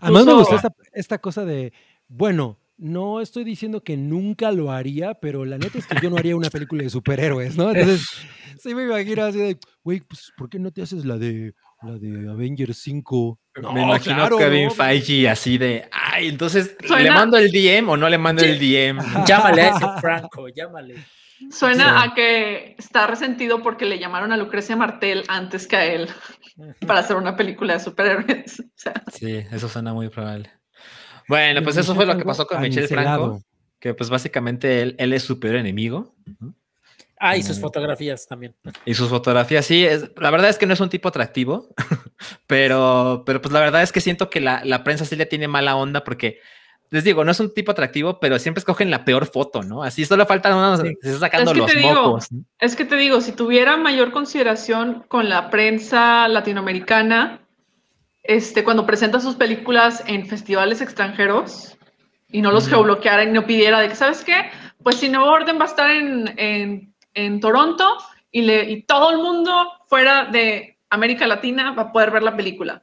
Además 0.00 0.26
me 0.26 0.32
gustó 0.34 0.56
esta, 0.56 0.72
esta 0.92 1.18
cosa 1.18 1.44
de, 1.44 1.72
bueno, 2.08 2.58
no 2.76 3.20
estoy 3.20 3.44
diciendo 3.44 3.82
que 3.82 3.96
nunca 3.96 4.50
lo 4.50 4.72
haría, 4.72 5.14
pero 5.14 5.44
la 5.44 5.58
neta 5.58 5.78
es 5.78 5.86
que 5.86 5.96
yo 6.02 6.10
no 6.10 6.16
haría 6.16 6.36
una 6.36 6.50
película 6.50 6.82
de 6.82 6.90
superhéroes, 6.90 7.56
¿no? 7.56 7.70
Entonces, 7.70 8.04
sí 8.60 8.74
me 8.74 8.84
imagino 8.84 9.22
así 9.24 9.38
de, 9.38 9.58
güey, 9.84 10.00
pues, 10.00 10.32
¿por 10.36 10.48
qué 10.48 10.58
no 10.58 10.72
te 10.72 10.82
haces 10.82 11.04
la 11.04 11.16
de, 11.18 11.54
la 11.82 11.98
de 11.98 12.28
Avengers 12.28 12.78
5? 12.78 13.38
No, 13.60 13.72
Me 13.72 13.82
imagino 13.82 14.16
claro, 14.16 14.36
Kevin 14.38 14.64
¿no? 14.64 14.70
Feige 14.72 15.28
así 15.28 15.58
de, 15.58 15.88
ay, 15.92 16.28
entonces, 16.28 16.76
¿le 16.80 16.88
Suena- 16.88 17.14
mando 17.14 17.36
el 17.38 17.52
DM 17.52 17.88
o 17.88 17.96
no 17.96 18.08
le 18.08 18.18
mando 18.18 18.42
el 18.44 18.58
DM? 18.58 18.98
Llámale 19.26 19.62
a 19.62 19.68
ese 19.70 19.86
Franco, 20.00 20.48
llámale. 20.48 20.96
Suena 21.50 22.02
Sí. 22.02 22.08
a 22.10 22.14
que 22.14 22.74
está 22.78 23.06
resentido 23.06 23.62
porque 23.62 23.84
le 23.84 23.98
llamaron 23.98 24.32
a 24.32 24.36
Lucrecia 24.36 24.74
Martel 24.76 25.24
antes 25.28 25.66
que 25.66 25.76
a 25.76 25.84
él 25.84 26.08
para 26.86 27.00
hacer 27.00 27.16
una 27.16 27.36
película 27.36 27.74
de 27.74 27.80
superhéroes. 27.80 28.60
O 28.66 28.72
sea, 28.76 28.94
Sí, 29.12 29.44
eso 29.52 29.68
suena 29.68 29.92
muy 29.92 30.08
probable. 30.08 30.50
Bueno, 31.28 31.62
pues 31.62 31.76
eso 31.76 31.94
fue 31.94 32.06
lo 32.06 32.16
que 32.18 32.24
pasó 32.24 32.46
con 32.46 32.60
Michel 32.60 32.88
Franco, 32.88 33.40
que 33.80 33.94
pues 33.94 34.10
básicamente 34.10 34.82
él, 34.82 34.94
él 34.98 35.12
es 35.12 35.22
su 35.22 35.38
peor 35.40 35.56
enemigo. 35.56 36.14
Ah, 37.26 37.36
y 37.38 37.42
sus 37.42 37.58
fotografías 37.58 38.26
también. 38.26 38.54
Y 38.84 38.92
sus 38.94 39.08
fotografías, 39.08 39.64
sí, 39.64 39.84
es, 39.86 40.10
la 40.16 40.30
verdad 40.30 40.50
es 40.50 40.58
que 40.58 40.66
no 40.66 40.74
es 40.74 40.80
un 40.80 40.90
tipo 40.90 41.08
atractivo, 41.08 41.68
pero, 42.46 43.22
pero 43.24 43.40
pues 43.40 43.52
la 43.52 43.60
verdad 43.60 43.82
es 43.82 43.92
que 43.92 44.00
siento 44.00 44.28
que 44.28 44.40
la, 44.40 44.62
la 44.64 44.84
prensa 44.84 45.04
sí 45.04 45.16
le 45.16 45.24
tiene 45.26 45.48
mala 45.48 45.74
onda 45.76 46.04
porque, 46.04 46.40
les 46.90 47.02
digo, 47.02 47.24
no 47.24 47.30
es 47.30 47.40
un 47.40 47.54
tipo 47.54 47.72
atractivo, 47.72 48.20
pero 48.20 48.38
siempre 48.38 48.58
escogen 48.58 48.90
la 48.90 49.04
peor 49.04 49.26
foto, 49.26 49.62
¿no? 49.62 49.82
Así 49.82 50.04
solo 50.04 50.26
faltan 50.26 50.54
unos, 50.54 50.80
Sí. 50.80 50.94
se 51.00 51.08
está 51.08 51.20
sacando 51.20 51.50
Es 51.50 51.54
que 51.54 51.60
los 51.62 51.74
digo, 51.74 51.94
mocos. 51.94 52.30
¿no? 52.30 52.44
Es 52.58 52.76
que 52.76 52.84
te 52.84 52.96
digo, 52.96 53.20
si 53.20 53.32
tuviera 53.32 53.76
mayor 53.78 54.12
consideración 54.12 55.04
con 55.08 55.28
la 55.30 55.50
prensa 55.50 56.28
latinoamericana, 56.28 57.40
este, 58.22 58.64
cuando 58.64 58.86
presenta 58.86 59.18
sus 59.20 59.34
películas 59.34 60.02
en 60.06 60.26
festivales 60.26 60.80
extranjeros 60.80 61.76
y 62.28 62.42
no 62.42 62.50
los 62.52 62.68
geobloqueara 62.68 63.24
y 63.24 63.32
no 63.32 63.46
pidiera 63.46 63.80
de 63.80 63.88
que, 63.88 63.94
¿sabes 63.96 64.24
qué? 64.24 64.50
Pues 64.82 64.96
si 64.96 65.08
Nuevo 65.08 65.30
Orden 65.30 65.58
va 65.58 65.64
a 65.64 65.68
estar 65.68 65.90
en, 65.90 66.32
en, 66.38 66.93
en 67.14 67.40
Toronto 67.40 67.96
y, 68.30 68.42
le, 68.42 68.70
y 68.70 68.82
todo 68.82 69.10
el 69.10 69.18
mundo 69.18 69.72
fuera 69.86 70.26
de 70.26 70.78
América 70.90 71.26
Latina 71.26 71.72
va 71.72 71.82
a 71.84 71.92
poder 71.92 72.10
ver 72.10 72.22
la 72.22 72.36
película. 72.36 72.82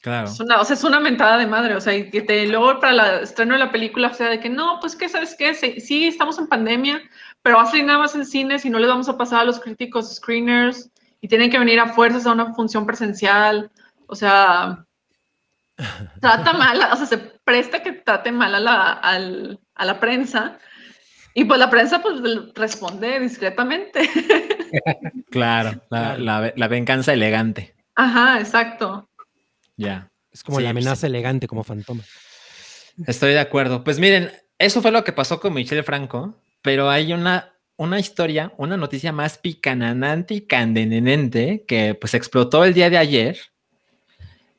Claro. 0.00 0.28
Es 0.28 0.38
una, 0.38 0.60
o 0.60 0.64
sea, 0.64 0.74
es 0.74 0.84
una 0.84 1.00
mentada 1.00 1.36
de 1.36 1.46
madre, 1.46 1.74
o 1.74 1.80
sea, 1.80 1.94
y 1.96 2.10
que 2.10 2.22
te, 2.22 2.46
luego 2.46 2.78
para 2.78 2.92
el 3.18 3.22
estreno 3.24 3.54
de 3.54 3.58
la 3.60 3.72
película, 3.72 4.08
o 4.08 4.14
sea, 4.14 4.28
de 4.28 4.38
que 4.38 4.48
no, 4.48 4.78
pues 4.80 4.94
que, 4.94 5.08
¿sabes 5.08 5.34
qué? 5.36 5.52
Sí, 5.54 5.80
sí, 5.80 6.06
estamos 6.06 6.38
en 6.38 6.46
pandemia, 6.46 7.02
pero 7.42 7.56
va 7.56 7.62
a 7.62 7.66
salir 7.66 7.84
nada 7.86 7.98
más 8.00 8.14
en 8.14 8.24
cines 8.24 8.64
y 8.64 8.70
no 8.70 8.78
les 8.78 8.88
vamos 8.88 9.08
a 9.08 9.16
pasar 9.16 9.40
a 9.40 9.44
los 9.44 9.58
críticos 9.58 10.14
screeners 10.14 10.90
y 11.20 11.28
tienen 11.28 11.50
que 11.50 11.58
venir 11.58 11.80
a 11.80 11.88
fuerzas 11.88 12.24
a 12.26 12.32
una 12.32 12.54
función 12.54 12.86
presencial, 12.86 13.70
o 14.06 14.14
sea, 14.14 14.84
trata 16.20 16.52
mal, 16.52 16.80
o 16.92 16.96
sea, 16.96 17.06
se 17.06 17.18
presta 17.18 17.82
que 17.82 17.92
trate 17.92 18.30
mal 18.32 18.54
a 18.54 18.60
la, 18.60 18.92
al- 18.92 19.58
a 19.74 19.84
la 19.84 19.98
prensa 19.98 20.58
y 21.36 21.44
pues 21.44 21.60
la 21.60 21.70
prensa 21.70 22.02
pues 22.02 22.16
responde 22.54 23.20
discretamente. 23.20 24.10
Claro, 25.30 25.80
la, 25.90 26.18
la- 26.18 26.52
la 26.56 26.68
venganza 26.68 27.12
elegante. 27.12 27.74
Ajá, 27.94 28.40
exacto. 28.40 29.08
Ya. 29.76 30.10
Es 30.32 30.42
como 30.42 30.58
Sí, 30.58 30.64
la 30.64 30.70
amenaza 30.70 31.06
elegante, 31.06 31.46
como 31.46 31.62
fantoma. 31.62 32.02
Estoy 33.06 33.32
de 33.32 33.38
acuerdo. 33.38 33.84
Pues 33.84 33.98
miren, 33.98 34.32
eso 34.58 34.82
fue 34.82 34.90
lo 34.90 35.04
que 35.04 35.12
pasó 35.12 35.38
con 35.40 35.54
Michelle 35.54 35.82
Franco, 35.84 36.34
pero 36.62 36.90
hay 36.90 37.12
una, 37.12 37.54
una 37.76 37.98
historia, 38.00 38.52
una 38.56 38.76
noticia 38.76 39.12
más 39.12 39.38
picananante 39.38 40.34
y 40.34 40.40
candenenente 40.46 41.64
que 41.66 41.94
pues 41.94 42.14
explotó 42.14 42.64
el 42.64 42.74
día 42.74 42.90
de 42.90 42.98
ayer 42.98 43.38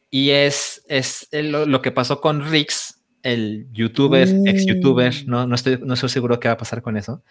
y 0.09 0.29
es, 0.31 0.83
es 0.87 1.27
el- 1.31 1.51
lo, 1.51 1.65
lo 1.65 1.81
que 1.81 1.91
pasó 1.91 2.21
con 2.21 2.49
Rix, 2.49 2.96
el 3.27 3.67
youtuber, 3.73 4.25
ex 4.45 4.65
youtuber, 4.65 5.13
no, 5.27 5.45
no, 5.45 5.55
estoy, 5.55 5.79
no 5.83 5.95
estoy 5.95 6.07
seguro 6.07 6.39
qué 6.39 6.47
va 6.47 6.53
a 6.53 6.57
pasar 6.57 6.81
con 6.81 6.95
eso. 6.95 7.21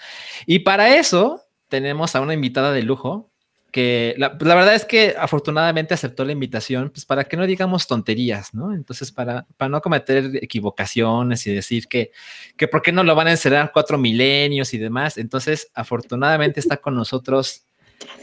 Y 0.45 0.59
para 0.59 0.95
eso 0.97 1.43
tenemos 1.69 2.15
a 2.15 2.21
una 2.21 2.35
invitada 2.35 2.71
de 2.73 2.83
lujo 2.83 3.31
que 3.73 4.15
la, 4.19 4.37
la 4.41 4.55
verdad 4.55 4.75
es 4.75 4.85
que 4.85 5.15
afortunadamente 5.19 5.95
aceptó 5.95 6.25
la 6.25 6.33
invitación, 6.33 6.91
pues 6.91 7.07
para 7.07 7.25
que 7.25 7.37
no 7.37 7.47
digamos 7.47 7.87
tonterías, 7.87 8.53
¿no? 8.53 8.75
Entonces, 8.75 9.11
para, 9.11 9.47
para 9.57 9.71
no 9.71 9.81
cometer 9.81 10.37
equivocaciones 10.43 11.47
y 11.47 11.55
decir 11.55 11.89
que, 11.89 12.13
que 12.57 12.69
por 12.69 12.83
qué 12.83 12.93
no 12.93 13.03
lo 13.03 13.15
van 13.15 13.29
a 13.29 13.33
encerrar 13.33 13.71
cuatro 13.73 13.97
milenios 13.97 14.75
y 14.75 14.79
demás. 14.79 15.17
Entonces, 15.17 15.71
afortunadamente 15.75 16.61
está 16.61 16.77
con 16.77 16.95
nosotros 16.95 17.65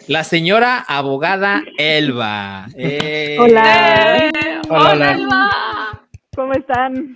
la 0.07 0.23
señora 0.23 0.79
abogada 0.79 1.63
Elba. 1.77 2.67
¡Eh! 2.75 3.37
Hola, 3.39 4.27
¡Eh! 4.27 4.31
Hola, 4.69 4.79
¡Hola, 4.79 4.91
hola. 4.91 5.11
Elba! 5.11 6.03
¿cómo 6.35 6.53
están? 6.53 7.15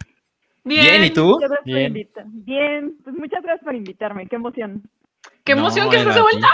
Bien. 0.68 0.84
Bien, 0.86 1.04
¿y 1.06 1.10
tú? 1.12 1.28
Muchas 1.30 1.50
gracias 1.50 1.92
por 1.92 2.26
Bien. 2.44 2.96
pues 3.04 3.16
muchas 3.16 3.44
gracias 3.44 3.64
por 3.64 3.76
invitarme, 3.76 4.28
qué 4.28 4.36
emoción. 4.36 4.84
¡Qué 5.44 5.56
No, 5.56 5.62
emoción 5.62 5.90
que 5.90 5.98
estés 5.98 6.14
de 6.14 6.20
Elba, 6.20 6.30
vuelta! 6.32 6.48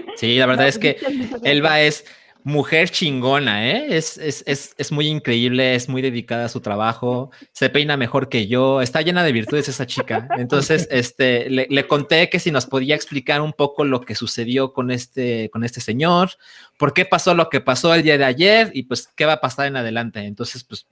Sí, 0.16 0.38
la 0.38 0.46
verdad 0.46 0.64
No, 0.64 0.68
es 0.68 0.78
que. 0.78 0.96
Elba 1.42 1.80
es 1.80 2.06
mujer 2.42 2.90
chingona, 2.90 3.68
¿eh? 3.68 3.96
Es, 3.96 4.16
es, 4.18 4.44
es, 4.46 4.72
es 4.78 4.92
muy 4.92 5.08
increíble, 5.08 5.74
es 5.74 5.88
muy 5.88 6.00
dedicada 6.00 6.44
a 6.44 6.48
su 6.48 6.60
trabajo, 6.60 7.32
se 7.50 7.70
peina 7.70 7.96
mejor 7.96 8.28
que 8.28 8.46
yo, 8.46 8.80
está 8.80 9.02
llena 9.02 9.24
de 9.24 9.32
virtudes 9.32 9.68
esa 9.68 9.84
chica. 9.84 10.28
Entonces, 10.38 10.86
este, 10.92 11.50
le, 11.50 11.66
le 11.68 11.86
conté 11.88 12.30
que 12.30 12.38
si 12.38 12.52
nos 12.52 12.66
podía 12.66 12.94
explicar 12.94 13.40
un 13.40 13.52
poco 13.52 13.84
lo 13.84 14.00
que 14.00 14.14
sucedió 14.14 14.72
con 14.72 14.92
este, 14.92 15.50
con 15.50 15.64
este 15.64 15.80
señor, 15.80 16.30
por 16.78 16.94
qué 16.94 17.04
pasó 17.04 17.34
lo 17.34 17.48
que 17.50 17.60
pasó 17.60 17.92
el 17.92 18.04
día 18.04 18.16
de 18.16 18.24
ayer 18.24 18.70
y 18.72 18.84
pues 18.84 19.08
qué 19.16 19.26
va 19.26 19.34
a 19.34 19.40
pasar 19.40 19.66
en 19.66 19.76
adelante. 19.76 20.20
Entonces, 20.20 20.62
pues, 20.62 20.86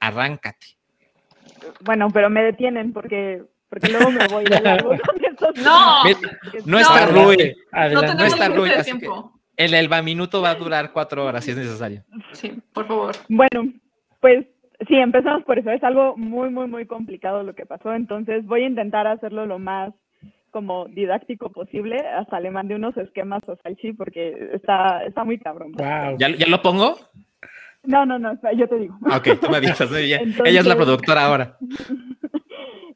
arráncate. 0.00 0.66
Bueno, 1.82 2.08
pero 2.12 2.30
me 2.30 2.42
detienen 2.42 2.92
porque, 2.92 3.42
porque 3.68 3.88
luego 3.92 4.10
me 4.10 4.26
voy 4.28 4.44
de 4.44 4.60
largo 4.60 4.90
con 4.90 5.24
estos 5.24 5.56
No. 5.56 6.02
no 6.64 6.78
está 6.78 7.06
No, 7.06 7.12
Rui. 7.12 7.36
No 7.36 7.78
Adelante. 7.78 8.06
tenemos 8.08 8.32
está 8.32 8.48
Rui, 8.48 8.70
así 8.70 8.98
que-. 8.98 9.08
El 9.56 9.74
Elba 9.74 10.00
minuto 10.00 10.40
va 10.40 10.50
a 10.50 10.54
durar 10.54 10.90
cuatro 10.92 11.26
horas 11.26 11.44
si 11.44 11.50
es 11.50 11.58
necesario. 11.58 12.02
Sí, 12.32 12.50
por 12.72 12.86
favor. 12.86 13.14
Bueno, 13.28 13.70
pues 14.20 14.46
sí, 14.88 14.94
empezamos 14.94 15.44
por 15.44 15.58
eso. 15.58 15.70
Es 15.70 15.84
algo 15.84 16.16
muy, 16.16 16.48
muy, 16.48 16.66
muy 16.66 16.86
complicado 16.86 17.42
lo 17.42 17.54
que 17.54 17.66
pasó. 17.66 17.92
Entonces 17.92 18.46
voy 18.46 18.62
a 18.62 18.68
intentar 18.68 19.06
hacerlo 19.06 19.44
lo 19.44 19.58
más 19.58 19.92
como 20.50 20.86
didáctico 20.86 21.50
posible. 21.50 21.96
Hasta 21.98 22.40
le 22.40 22.50
mandé 22.50 22.74
unos 22.74 22.96
esquemas 22.96 23.46
a 23.50 23.56
Salchi 23.56 23.92
porque 23.92 24.50
está, 24.54 25.04
está 25.04 25.24
muy 25.24 25.38
cabrón. 25.38 25.72
Wow. 25.72 26.16
¿Ya, 26.18 26.30
ya 26.30 26.46
lo 26.46 26.62
pongo? 26.62 26.96
No, 27.84 28.04
no, 28.04 28.18
no, 28.18 28.32
yo 28.56 28.68
te 28.68 28.76
digo. 28.78 28.96
Ok, 29.06 29.40
tú 29.40 29.48
me 29.50 29.56
avisas. 29.56 29.90
muy 29.90 30.02
bien. 30.04 30.20
Entonces- 30.22 30.46
Ella 30.46 30.60
es 30.60 30.66
la 30.66 30.76
productora 30.76 31.24
ahora. 31.26 31.56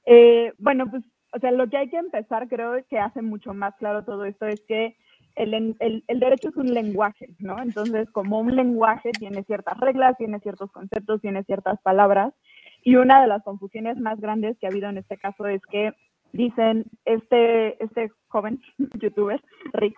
Eh, 0.06 0.52
bueno, 0.58 0.84
pues, 0.90 1.02
o 1.34 1.38
sea, 1.38 1.50
lo 1.50 1.66
que 1.70 1.78
hay 1.78 1.88
que 1.88 1.96
empezar, 1.96 2.46
creo 2.48 2.74
que 2.90 2.98
hace 2.98 3.22
mucho 3.22 3.54
más 3.54 3.74
claro 3.76 4.04
todo 4.04 4.26
esto, 4.26 4.46
es 4.46 4.60
que 4.68 4.96
el, 5.34 5.54
el, 5.80 6.04
el 6.06 6.20
derecho 6.20 6.50
es 6.50 6.56
un 6.56 6.74
lenguaje, 6.74 7.30
¿no? 7.38 7.58
Entonces, 7.62 8.10
como 8.10 8.38
un 8.40 8.54
lenguaje 8.54 9.10
tiene 9.18 9.42
ciertas 9.44 9.78
reglas, 9.80 10.16
tiene 10.18 10.40
ciertos 10.40 10.70
conceptos, 10.72 11.22
tiene 11.22 11.42
ciertas 11.44 11.80
palabras, 11.80 12.34
y 12.82 12.96
una 12.96 13.22
de 13.22 13.28
las 13.28 13.42
confusiones 13.44 13.96
más 13.98 14.20
grandes 14.20 14.58
que 14.58 14.66
ha 14.66 14.70
habido 14.70 14.90
en 14.90 14.98
este 14.98 15.16
caso 15.16 15.46
es 15.46 15.62
que 15.70 15.92
dicen, 16.32 16.84
este, 17.06 17.82
este 17.82 18.10
joven 18.28 18.60
youtuber, 19.00 19.42
Rick, 19.72 19.96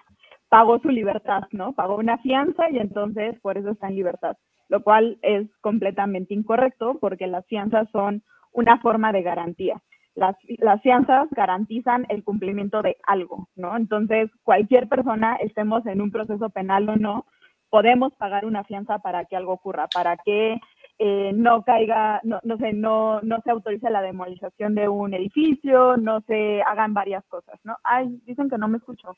pagó 0.48 0.78
su 0.78 0.88
libertad, 0.90 1.42
¿no? 1.50 1.72
Pagó 1.72 1.96
una 1.96 2.18
fianza 2.18 2.70
y 2.70 2.78
entonces 2.78 3.38
por 3.40 3.58
eso 3.58 3.70
está 3.70 3.88
en 3.88 3.96
libertad, 3.96 4.36
lo 4.68 4.82
cual 4.82 5.18
es 5.22 5.48
completamente 5.60 6.34
incorrecto 6.34 6.98
porque 7.01 7.26
las 7.26 7.47
fianzas 7.47 7.88
son 7.90 8.22
una 8.52 8.78
forma 8.80 9.12
de 9.12 9.22
garantía. 9.22 9.82
Las, 10.14 10.34
las 10.59 10.80
fianzas 10.80 11.28
garantizan 11.30 12.06
el 12.09 12.24
cumplimiento 12.24 12.80
de 12.80 12.97
algo, 13.06 13.48
¿no? 13.55 13.76
Entonces, 13.76 14.30
cualquier 14.43 14.88
persona, 14.88 15.36
estemos 15.36 15.84
en 15.86 16.01
un 16.01 16.10
proceso 16.10 16.48
penal 16.48 16.88
o 16.88 16.97
no, 16.97 17.26
podemos 17.68 18.14
pagar 18.14 18.47
una 18.47 18.64
fianza 18.64 18.98
para 19.01 19.26
que 19.26 19.36
algo 19.36 19.52
ocurra, 19.52 19.88
para 19.88 20.16
que 20.16 20.59
eh, 20.98 21.32
no 21.34 21.62
caiga, 21.64 22.20
no, 22.24 22.40
no 22.44 22.56
sé, 22.56 22.72
no, 22.72 23.20
no 23.20 23.40
se 23.44 23.51
autorice 23.51 23.90
la 23.90 24.01
demolización 24.01 24.74
de 24.74 24.88
un 24.88 25.12
edificio, 25.12 25.98
no 25.98 26.22
se 26.22 26.62
hagan 26.62 26.94
varias 26.94 27.24
cosas, 27.26 27.60
¿no? 27.64 27.76
Ay, 27.84 28.18
dicen 28.24 28.48
que 28.48 28.56
no 28.56 28.68
me 28.68 28.78
escucho. 28.78 29.14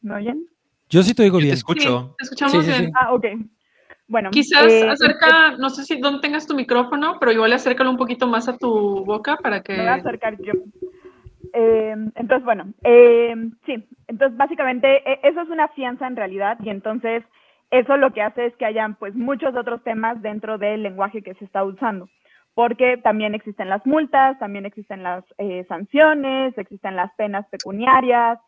¿Me 0.00 0.14
oyen? 0.14 0.46
Yo 0.88 1.02
sí 1.02 1.14
te 1.14 1.22
oigo 1.24 1.38
Yo 1.38 1.40
te 1.40 1.44
bien. 1.46 1.54
escucho. 1.54 2.00
Sí, 2.00 2.14
te 2.18 2.24
escuchamos 2.24 2.52
Sí, 2.52 2.60
sí, 2.62 2.68
bien. 2.68 2.84
sí. 2.86 2.92
Ah, 2.94 3.12
ok. 3.12 3.26
Bueno. 4.08 4.30
Quizás 4.30 4.72
eh, 4.72 4.88
acerca, 4.88 5.52
no 5.58 5.68
sé 5.70 5.84
si 5.84 6.00
dónde 6.00 6.20
tengas 6.20 6.46
tu 6.46 6.54
micrófono, 6.54 7.18
pero 7.20 7.30
igual 7.30 7.52
acércalo 7.52 7.90
un 7.90 7.98
poquito 7.98 8.26
más 8.26 8.48
a 8.48 8.56
tu 8.56 9.04
boca 9.04 9.36
para 9.36 9.62
que... 9.62 9.74
Me 9.74 9.80
voy 9.80 9.88
a 9.88 9.94
acercar 9.94 10.36
yo. 10.40 10.54
Eh, 11.52 11.94
entonces, 12.14 12.44
bueno, 12.44 12.72
eh, 12.84 13.34
sí, 13.64 13.86
entonces 14.06 14.36
básicamente 14.36 15.02
e- 15.10 15.20
eso 15.22 15.42
es 15.42 15.48
una 15.48 15.68
fianza 15.68 16.06
en 16.06 16.16
realidad 16.16 16.58
y 16.62 16.70
entonces 16.70 17.22
eso 17.70 17.96
lo 17.96 18.12
que 18.12 18.22
hace 18.22 18.46
es 18.46 18.56
que 18.56 18.64
hayan 18.64 18.94
pues 18.96 19.14
muchos 19.14 19.54
otros 19.54 19.82
temas 19.82 20.20
dentro 20.22 20.58
del 20.58 20.82
lenguaje 20.82 21.22
que 21.22 21.34
se 21.34 21.44
está 21.44 21.64
usando, 21.64 22.08
porque 22.54 22.96
también 22.96 23.34
existen 23.34 23.68
las 23.68 23.84
multas, 23.86 24.38
también 24.38 24.66
existen 24.66 25.02
las 25.02 25.24
eh, 25.38 25.64
sanciones, 25.68 26.56
existen 26.56 26.96
las 26.96 27.14
penas 27.14 27.46
pecuniarias, 27.48 28.38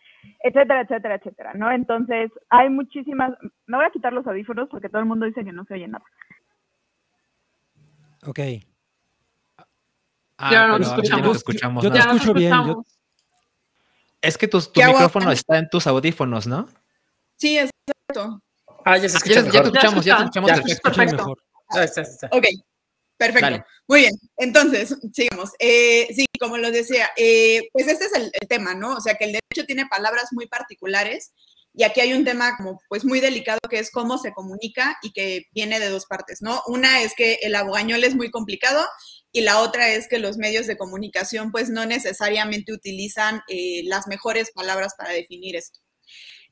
etcétera, 0.43 0.83
etcétera, 0.83 1.15
etcétera, 1.17 1.53
¿no? 1.55 1.71
Entonces 1.71 2.31
hay 2.49 2.69
muchísimas, 2.71 3.33
me 3.67 3.77
voy 3.77 3.87
a 3.87 3.91
quitar 3.91 4.13
los 4.13 4.27
audífonos 4.27 4.69
porque 4.71 4.89
todo 4.89 5.01
el 5.01 5.09
mundo 5.09 5.27
dice 5.27 5.45
que 5.45 5.53
no 5.53 5.65
se 5.65 5.75
oye 5.75 5.89
nada. 5.89 6.05
Ok. 8.27 8.39
Ah, 10.39 10.51
Ya 10.51 10.67
no 10.67 10.73
pero 10.75 10.85
te 10.85 10.91
ahora 10.91 11.03
ya 11.03 11.17
no 11.17 11.23
te 11.33 11.37
escuchamos. 11.37 11.37
escuchamos. 11.37 11.85
Yo 11.85 11.93
te 11.93 11.99
escucho 11.99 12.35
bien, 12.35 12.51
yo- 12.53 12.59
escuchamos. 12.59 12.87
Es 14.23 14.37
que 14.39 14.49
tu, 14.49 14.61
tu 14.61 14.73
¿Qué 14.73 14.83
hago 14.83 14.93
micrófono 14.93 15.33
está 15.33 15.59
en 15.59 15.69
tus 15.71 15.87
audífonos, 15.87 16.47
¿no? 16.47 16.67
Sí, 17.37 17.59
exacto. 17.59 18.43
Ah, 18.85 18.97
ya 18.99 19.09
se 19.09 19.17
Ah, 19.17 19.19
escucha 19.19 19.35
ya, 19.35 19.41
ya 19.41 19.45
te 19.45 19.49
mejor. 19.49 19.67
escuchamos, 19.67 20.05
ya 20.05 20.15
te 20.17 20.21
Ya, 20.21 20.25
escuchamos 20.25 20.49
ya, 20.49 20.55
perfecto. 20.55 20.73
Escucho 20.73 20.97
Perfecto. 21.01 21.23
mejor. 21.23 21.39
Ah, 21.71 21.85
está, 21.85 22.01
está. 22.03 22.27
Ok, 22.33 22.45
perfecto. 23.27 23.51
Dale. 23.51 23.65
Muy 23.87 24.01
bien, 24.01 24.13
entonces, 24.37 24.97
sigamos. 25.13 25.51
Eh, 25.59 26.09
sí, 26.15 26.27
como 26.39 26.59
lo 26.59 26.71
decía, 26.71 27.11
eh, 27.17 27.69
pues 27.73 27.87
este 27.89 28.07
es 28.07 28.15
el, 28.15 28.31
el 28.41 28.49
tema, 28.49 28.75
¿no? 28.75 28.95
O 28.95 29.01
sea, 29.01 29.15
que 29.15 29.25
el 29.25 29.33
derecho 29.33 29.67
tiene 29.67 29.87
palabras 29.87 30.29
muy 30.33 30.47
particulares 30.47 31.33
y 31.73 31.85
aquí 31.85 32.01
hay 32.01 32.13
un 32.13 32.25
tema 32.25 32.57
como 32.57 32.81
pues 32.89 33.05
muy 33.05 33.21
delicado 33.21 33.61
que 33.69 33.79
es 33.79 33.91
cómo 33.91 34.19
se 34.19 34.33
comunica 34.33 34.99
y 35.03 35.13
que 35.13 35.47
viene 35.53 35.79
de 35.79 35.89
dos 35.89 36.07
partes, 36.07 36.43
¿no? 36.43 36.63
Una 36.67 37.03
es 37.03 37.15
que 37.15 37.39
el 37.43 37.55
abogañol 37.55 38.03
es 38.03 38.15
muy 38.17 38.31
complicado 38.31 38.85
y 39.33 39.43
la 39.43 39.61
otra 39.61 39.89
es 39.91 40.09
que 40.09 40.19
los 40.19 40.37
medios 40.37 40.67
de 40.67 40.77
comunicación 40.77 41.53
pues 41.53 41.71
no 41.71 41.87
necesariamente 41.87 42.73
utilizan 42.73 43.43
eh, 43.49 43.83
las 43.85 44.09
mejores 44.09 44.51
palabras 44.53 44.95
para 44.99 45.13
definir 45.13 45.57
esto. 45.57 45.79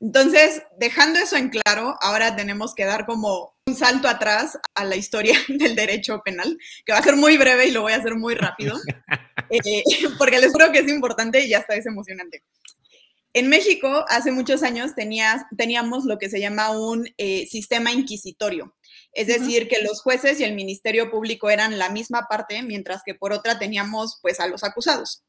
Entonces, 0.00 0.62
dejando 0.78 1.18
eso 1.18 1.36
en 1.36 1.48
claro, 1.48 1.96
ahora 2.00 2.36
tenemos 2.36 2.74
que 2.74 2.84
dar 2.84 3.04
como 3.04 3.54
un 3.66 3.74
salto 3.74 4.08
atrás 4.08 4.58
a 4.74 4.84
la 4.84 4.96
historia 4.96 5.36
del 5.48 5.74
derecho 5.74 6.20
penal, 6.24 6.56
que 6.84 6.92
va 6.92 6.98
a 6.98 7.02
ser 7.02 7.16
muy 7.16 7.36
breve 7.36 7.66
y 7.66 7.72
lo 7.72 7.82
voy 7.82 7.92
a 7.92 7.96
hacer 7.96 8.14
muy 8.14 8.34
rápido, 8.34 8.76
eh, 9.50 9.82
porque 10.16 10.38
les 10.38 10.52
juro 10.52 10.70
que 10.72 10.80
es 10.80 10.88
importante 10.88 11.44
y 11.44 11.48
ya 11.48 11.58
está, 11.58 11.74
es 11.74 11.86
emocionante. 11.86 12.42
En 13.34 13.48
México, 13.48 14.04
hace 14.08 14.32
muchos 14.32 14.62
años, 14.62 14.94
tenías, 14.94 15.42
teníamos 15.56 16.04
lo 16.04 16.18
que 16.18 16.30
se 16.30 16.40
llama 16.40 16.70
un 16.70 17.08
eh, 17.18 17.46
sistema 17.46 17.92
inquisitorio. 17.92 18.74
Es 19.12 19.26
decir, 19.26 19.68
que 19.68 19.82
los 19.82 20.02
jueces 20.02 20.40
y 20.40 20.44
el 20.44 20.54
Ministerio 20.54 21.10
Público 21.10 21.50
eran 21.50 21.78
la 21.78 21.90
misma 21.90 22.26
parte, 22.28 22.62
mientras 22.62 23.02
que 23.04 23.14
por 23.14 23.32
otra 23.32 23.58
teníamos 23.58 24.18
pues 24.22 24.40
a 24.40 24.46
los 24.46 24.64
acusados. 24.64 25.22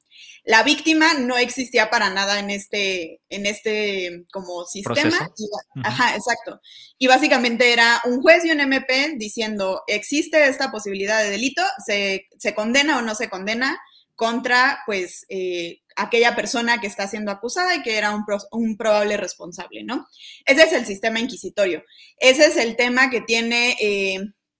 La 0.43 0.63
víctima 0.63 1.13
no 1.15 1.37
existía 1.37 1.89
para 1.89 2.09
nada 2.09 2.39
en 2.39 2.49
este, 2.49 3.21
en 3.29 3.45
este 3.45 4.25
como 4.31 4.65
sistema. 4.65 4.95
Y. 5.37 5.47
Ajá, 5.83 6.15
exacto. 6.15 6.61
Y 6.97 7.07
básicamente 7.07 7.71
era 7.73 8.01
un 8.05 8.21
juez 8.21 8.45
y 8.45 8.51
un 8.51 8.59
MP 8.61 9.13
diciendo, 9.17 9.83
existe 9.87 10.47
esta 10.47 10.71
posibilidad 10.71 11.21
de 11.23 11.29
delito, 11.31 11.61
se, 11.85 12.27
se 12.37 12.53
condena 12.55 12.97
o 12.97 13.01
no 13.01 13.15
se 13.15 13.29
condena 13.29 13.79
contra 14.15 14.79
pues 14.85 15.25
eh, 15.29 15.79
aquella 15.95 16.35
persona 16.35 16.81
que 16.81 16.87
está 16.87 17.07
siendo 17.07 17.31
acusada 17.31 17.73
y 17.75 17.81
que 17.83 17.97
era 17.97 18.13
un, 18.13 18.25
pro- 18.25 18.41
un 18.51 18.75
probable 18.75 19.15
responsable, 19.15 19.83
¿no? 19.83 20.07
Ese 20.45 20.63
es 20.63 20.73
el 20.73 20.85
sistema 20.85 21.21
inquisitorio. 21.21 21.83
Ese 22.17 22.47
es 22.47 22.57
el 22.57 22.75
tema 22.75 23.09
que 23.09 23.21
tiene, 23.21 23.77
eh, 23.79 24.19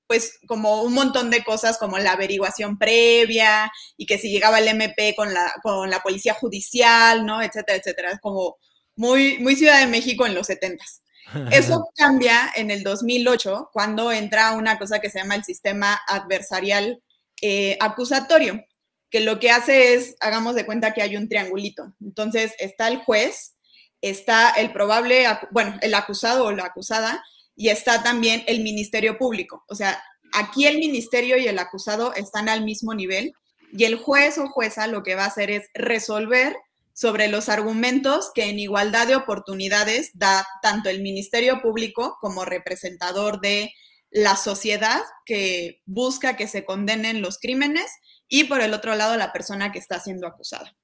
pues, 0.10 0.40
como 0.48 0.82
un 0.82 0.94
montón 0.94 1.30
de 1.30 1.44
cosas 1.44 1.78
como 1.78 2.00
la 2.00 2.14
averiguación 2.14 2.80
previa 2.80 3.72
y 3.96 4.08
que 4.08 4.18
si 4.18 4.32
llegaba 4.32 4.58
el 4.58 4.68
MP 4.68 5.14
con 5.16 5.32
la, 5.32 5.54
con 5.62 5.88
la 5.88 6.00
policía 6.00 6.34
judicial, 6.34 7.28
¿no? 7.28 7.44
Etcétera, 7.44 7.78
etcétera. 7.78 8.20
Como 8.20 8.58
muy, 8.96 9.38
muy 9.38 9.56
Ciudad 9.56 9.80
de 9.80 9.86
México 9.86 10.26
en 10.26 10.34
los 10.34 10.48
setentas. 10.48 11.04
Eso 11.52 11.88
cambia 11.96 12.50
en 12.56 12.72
el 12.72 12.82
2008 12.82 13.70
cuando 13.72 14.12
entra 14.12 14.54
una 14.54 14.80
cosa 14.80 14.98
que 14.98 15.12
se 15.12 15.20
llama 15.20 15.36
el 15.36 15.44
sistema 15.44 16.02
adversarial 16.08 17.04
eh, 17.44 17.78
acusatorio, 17.80 18.66
que 19.12 19.20
lo 19.20 19.40
que 19.40 19.52
hace 19.52 19.94
es, 19.94 20.16
hagamos 20.22 20.56
de 20.56 20.66
cuenta 20.66 20.92
que 20.92 21.04
hay 21.04 21.18
un 21.18 21.30
triangulito. 21.30 21.94
Entonces 22.02 22.56
está 22.58 22.88
el 22.88 22.98
juez, 22.98 23.58
está 24.02 24.50
el 24.50 24.74
probable, 24.74 25.28
bueno, 25.52 25.78
el 25.84 25.94
acusado 25.94 26.46
o 26.46 26.52
la 26.52 26.66
acusada, 26.66 27.24
y 27.60 27.68
está 27.68 28.02
también 28.04 28.42
el 28.48 28.62
Ministerio 28.62 29.18
Público. 29.18 29.66
O 29.68 29.76
sea, 29.76 30.02
aquí 30.32 30.66
el 30.66 30.78
Ministerio 30.78 31.38
y 31.38 31.46
el 31.46 31.60
acusado 31.60 32.14
están 32.14 32.48
al 32.48 32.64
mismo 32.64 32.94
nivel, 32.94 33.34
y 33.74 33.84
el 33.84 33.98
juez 33.98 34.38
o 34.38 34.48
jueza 34.48 34.88
lo 34.88 35.04
que 35.04 35.16
va 35.16 35.26
a 35.26 35.28
hacer 35.28 35.52
es 35.52 35.70
resolver 35.74 36.56
sobre 36.94 37.28
los 37.28 37.50
argumentos 37.50 38.32
que 38.34 38.46
en 38.46 38.60
igualdad 38.60 39.08
de 39.08 39.18
oportunidades 39.18 40.12
da 40.14 40.48
tanto 40.62 40.90
el 40.90 41.02
Ministerio 41.02 41.62
Público 41.62 42.18
como 42.22 42.46
representador 42.46 43.42
de 43.42 43.74
la 44.10 44.38
sociedad 44.38 45.02
que 45.26 45.82
busca 45.86 46.38
que 46.38 46.48
se 46.48 46.64
condenen 46.64 47.22
los 47.22 47.40
crímenes 47.40 47.92
y 48.30 48.46
por 48.46 48.62
el 48.62 48.74
otro 48.74 48.96
lado 48.96 49.18
la 49.18 49.34
persona 49.34 49.74
que 49.74 49.80
está 49.80 50.00
siendo 50.00 50.28
acusada. 50.28 50.76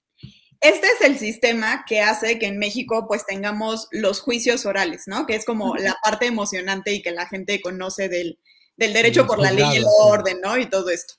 Este 0.65 0.87
es 0.87 1.01
el 1.01 1.19
sistema 1.19 1.85
que 1.87 2.01
hace 2.01 2.39
que 2.39 2.47
en 2.47 2.57
México 2.57 3.05
pues 3.07 3.23
tengamos 3.23 3.87
los 3.91 4.19
juicios 4.19 4.65
orales, 4.65 5.03
¿no? 5.05 5.27
Que 5.27 5.35
es 5.35 5.45
como 5.45 5.75
la 5.75 5.95
parte 6.03 6.25
emocionante 6.25 6.91
y 6.91 7.03
que 7.03 7.11
la 7.11 7.27
gente 7.27 7.61
conoce 7.61 8.09
del, 8.09 8.39
del 8.75 8.91
derecho 8.91 9.27
por 9.27 9.37
la 9.37 9.51
ley 9.51 9.63
y 9.73 9.77
el 9.77 9.85
orden, 9.85 10.41
¿no? 10.41 10.57
Y 10.57 10.65
todo 10.67 10.89
esto. 10.89 11.13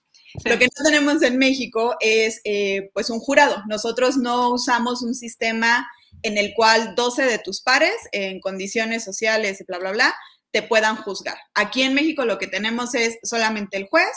Lo 0.44 0.59
que 0.59 0.66
no 0.66 0.85
tenemos 0.85 1.23
en 1.23 1.39
México 1.39 1.94
es 2.01 2.40
eh, 2.43 2.90
pues 2.93 3.09
un 3.09 3.20
jurado. 3.20 3.62
Nosotros 3.68 4.16
no 4.16 4.51
usamos 4.52 5.02
un 5.02 5.14
sistema 5.14 5.89
en 6.23 6.39
el 6.39 6.52
cual 6.52 6.97
12 6.97 7.23
de 7.23 7.39
tus 7.39 7.60
pares 7.60 7.94
en 8.10 8.40
condiciones 8.40 9.05
sociales 9.05 9.60
y 9.60 9.64
bla, 9.64 9.78
bla, 9.78 9.93
bla, 9.93 10.14
te 10.51 10.62
puedan 10.62 10.97
juzgar. 10.97 11.39
Aquí 11.55 11.82
en 11.82 11.94
México 11.94 12.24
lo 12.24 12.39
que 12.39 12.48
tenemos 12.48 12.97
es 12.97 13.16
solamente 13.23 13.77
el 13.77 13.86
juez, 13.86 14.10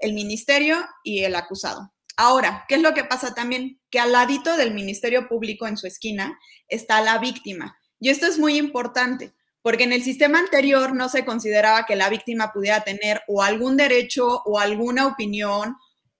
el 0.00 0.12
ministerio 0.12 0.86
y 1.02 1.24
el 1.24 1.34
acusado. 1.34 1.94
Ahora, 2.16 2.64
¿qué 2.66 2.76
es 2.76 2.82
lo 2.82 2.94
que 2.94 3.04
pasa 3.04 3.34
también? 3.34 3.78
Que 3.90 4.00
al 4.00 4.12
ladito 4.12 4.56
del 4.56 4.72
Ministerio 4.72 5.28
Público 5.28 5.66
en 5.66 5.76
su 5.76 5.86
esquina 5.86 6.38
está 6.68 7.02
la 7.02 7.18
víctima. 7.18 7.78
Y 8.00 8.08
esto 8.08 8.26
es 8.26 8.38
muy 8.38 8.56
importante, 8.56 9.34
porque 9.62 9.84
en 9.84 9.92
el 9.92 10.02
sistema 10.02 10.38
anterior 10.38 10.94
no 10.94 11.08
se 11.08 11.24
consideraba 11.24 11.84
que 11.84 11.96
la 11.96 12.08
víctima 12.08 12.52
pudiera 12.52 12.80
tener 12.82 13.22
o 13.28 13.42
algún 13.42 13.76
derecho 13.76 14.42
o 14.44 14.58
alguna 14.58 15.06
opinión 15.06 15.76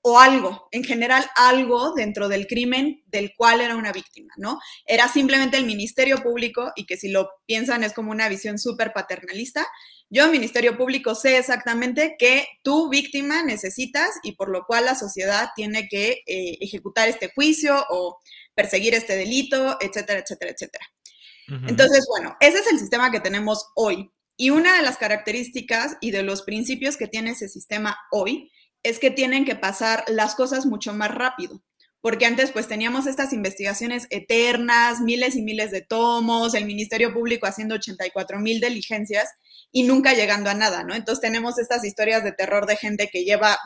o 0.08 0.20
algo, 0.20 0.68
en 0.70 0.84
general 0.84 1.24
algo 1.34 1.92
dentro 1.92 2.28
del 2.28 2.46
crimen 2.46 3.02
del 3.06 3.34
cual 3.36 3.60
era 3.60 3.74
una 3.74 3.90
víctima, 3.90 4.32
¿no? 4.36 4.60
Era 4.86 5.08
simplemente 5.08 5.56
el 5.56 5.64
Ministerio 5.64 6.22
Público 6.22 6.70
y 6.76 6.86
que 6.86 6.96
si 6.96 7.08
lo 7.10 7.28
piensan 7.44 7.82
es 7.82 7.92
como 7.92 8.12
una 8.12 8.28
visión 8.28 8.56
súper 8.56 8.92
paternalista. 8.92 9.66
Yo, 10.08 10.30
Ministerio 10.30 10.76
Público, 10.76 11.16
sé 11.16 11.36
exactamente 11.36 12.14
que 12.16 12.46
tu 12.62 12.88
víctima 12.88 13.42
necesitas 13.42 14.10
y 14.22 14.32
por 14.32 14.48
lo 14.48 14.64
cual 14.64 14.84
la 14.84 14.94
sociedad 14.94 15.48
tiene 15.56 15.88
que 15.88 16.22
eh, 16.26 16.58
ejecutar 16.60 17.08
este 17.08 17.32
juicio 17.34 17.84
o 17.90 18.18
perseguir 18.54 18.94
este 18.94 19.16
delito, 19.16 19.76
etcétera, 19.80 20.20
etcétera, 20.20 20.52
etcétera. 20.52 20.86
Entonces, 21.68 22.06
bueno, 22.08 22.36
ese 22.40 22.58
es 22.58 22.66
el 22.66 22.78
sistema 22.78 23.12
que 23.12 23.20
tenemos 23.20 23.70
hoy. 23.76 24.10
Y 24.36 24.50
una 24.50 24.76
de 24.76 24.82
las 24.82 24.96
características 24.96 25.96
y 26.00 26.10
de 26.10 26.22
los 26.22 26.42
principios 26.42 26.96
que 26.96 27.06
tiene 27.06 27.30
ese 27.30 27.48
sistema 27.48 27.96
hoy 28.10 28.50
es 28.82 28.98
que 28.98 29.10
tienen 29.10 29.44
que 29.44 29.56
pasar 29.56 30.04
las 30.08 30.34
cosas 30.34 30.66
mucho 30.66 30.92
más 30.92 31.12
rápido. 31.12 31.62
Porque 32.00 32.26
antes 32.26 32.52
pues 32.52 32.68
teníamos 32.68 33.06
estas 33.06 33.32
investigaciones 33.32 34.06
eternas, 34.10 35.00
miles 35.00 35.34
y 35.36 35.42
miles 35.42 35.70
de 35.70 35.82
tomos, 35.82 36.54
el 36.54 36.64
Ministerio 36.64 37.12
Público 37.12 37.46
haciendo 37.46 37.76
84 37.76 38.38
mil 38.38 38.60
diligencias 38.60 39.28
y 39.72 39.82
nunca 39.84 40.14
llegando 40.14 40.50
a 40.50 40.54
nada, 40.54 40.84
¿no? 40.84 40.94
Entonces 40.94 41.20
tenemos 41.20 41.58
estas 41.58 41.84
historias 41.84 42.24
de 42.24 42.32
terror 42.32 42.66
de 42.66 42.76
gente 42.76 43.08
que 43.12 43.24
lleva 43.24 43.58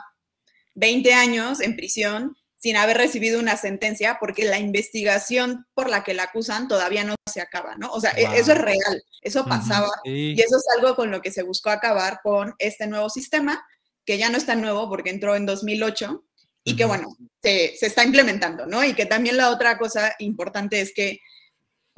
20 0.74 1.12
años 1.14 1.60
en 1.60 1.76
prisión 1.76 2.36
sin 2.56 2.76
haber 2.76 2.98
recibido 2.98 3.40
una 3.40 3.56
sentencia, 3.56 4.18
porque 4.20 4.44
la 4.44 4.58
investigación 4.58 5.66
por 5.72 5.88
la 5.88 6.04
que 6.04 6.12
la 6.12 6.24
acusan 6.24 6.68
todavía 6.68 7.04
no 7.04 7.14
se 7.32 7.40
acaba, 7.40 7.76
¿no? 7.76 7.90
O 7.90 8.00
sea, 8.00 8.10
e- 8.10 8.38
eso 8.38 8.52
es 8.52 8.58
real, 8.58 9.02
eso 9.22 9.46
pasaba 9.46 9.88
Sí. 10.04 10.34
y 10.36 10.40
eso 10.40 10.56
es 10.58 10.64
algo 10.76 10.94
con 10.94 11.10
lo 11.10 11.22
que 11.22 11.32
se 11.32 11.42
buscó 11.42 11.70
acabar 11.70 12.20
con 12.22 12.54
este 12.58 12.86
nuevo 12.86 13.08
sistema, 13.08 13.64
que 14.04 14.18
ya 14.18 14.28
no 14.28 14.36
es 14.36 14.44
tan 14.44 14.60
nuevo 14.60 14.90
porque 14.90 15.08
entró 15.08 15.36
en 15.36 15.46
2008 15.46 16.24
y 16.62 16.76
que, 16.76 16.84
bueno, 16.84 17.16
se, 17.42 17.74
se 17.78 17.86
está 17.86 18.04
implementando, 18.04 18.66
¿no? 18.66 18.84
Y 18.84 18.92
que 18.92 19.06
también 19.06 19.38
la 19.38 19.50
otra 19.50 19.78
cosa 19.78 20.14
importante 20.18 20.82
es 20.82 20.92
que, 20.92 21.18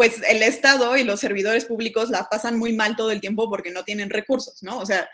pues, 0.03 0.20
el 0.29 0.43
Estado 0.43 0.97
y 0.97 1.05
los 1.05 1.20
servidores 1.20 1.65
públicos 1.65 2.11
la 2.11 2.29
pasan 2.29 2.59
muy 2.59 2.73
mal 2.73 2.97
todo 2.97 3.12
el 3.12 3.20
tiempo 3.20 3.49
porque 3.49 3.70
no 3.70 3.85
tienen 3.85 4.11
recursos, 4.11 4.61
¿no? 4.61 4.81
O 4.81 4.85
sea, 4.85 5.09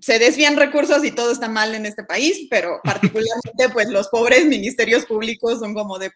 se 0.00 0.18
desvían 0.18 0.56
recursos 0.56 1.04
y 1.04 1.10
todo 1.10 1.30
está 1.30 1.46
mal 1.46 1.74
en 1.74 1.84
este 1.84 2.02
país, 2.02 2.46
pero 2.48 2.80
particularmente, 2.84 3.68
pues, 3.70 3.90
los 3.90 4.08
pobres 4.08 4.46
ministerios 4.46 5.04
públicos 5.04 5.58
son 5.58 5.74
como 5.74 5.98
de, 5.98 6.10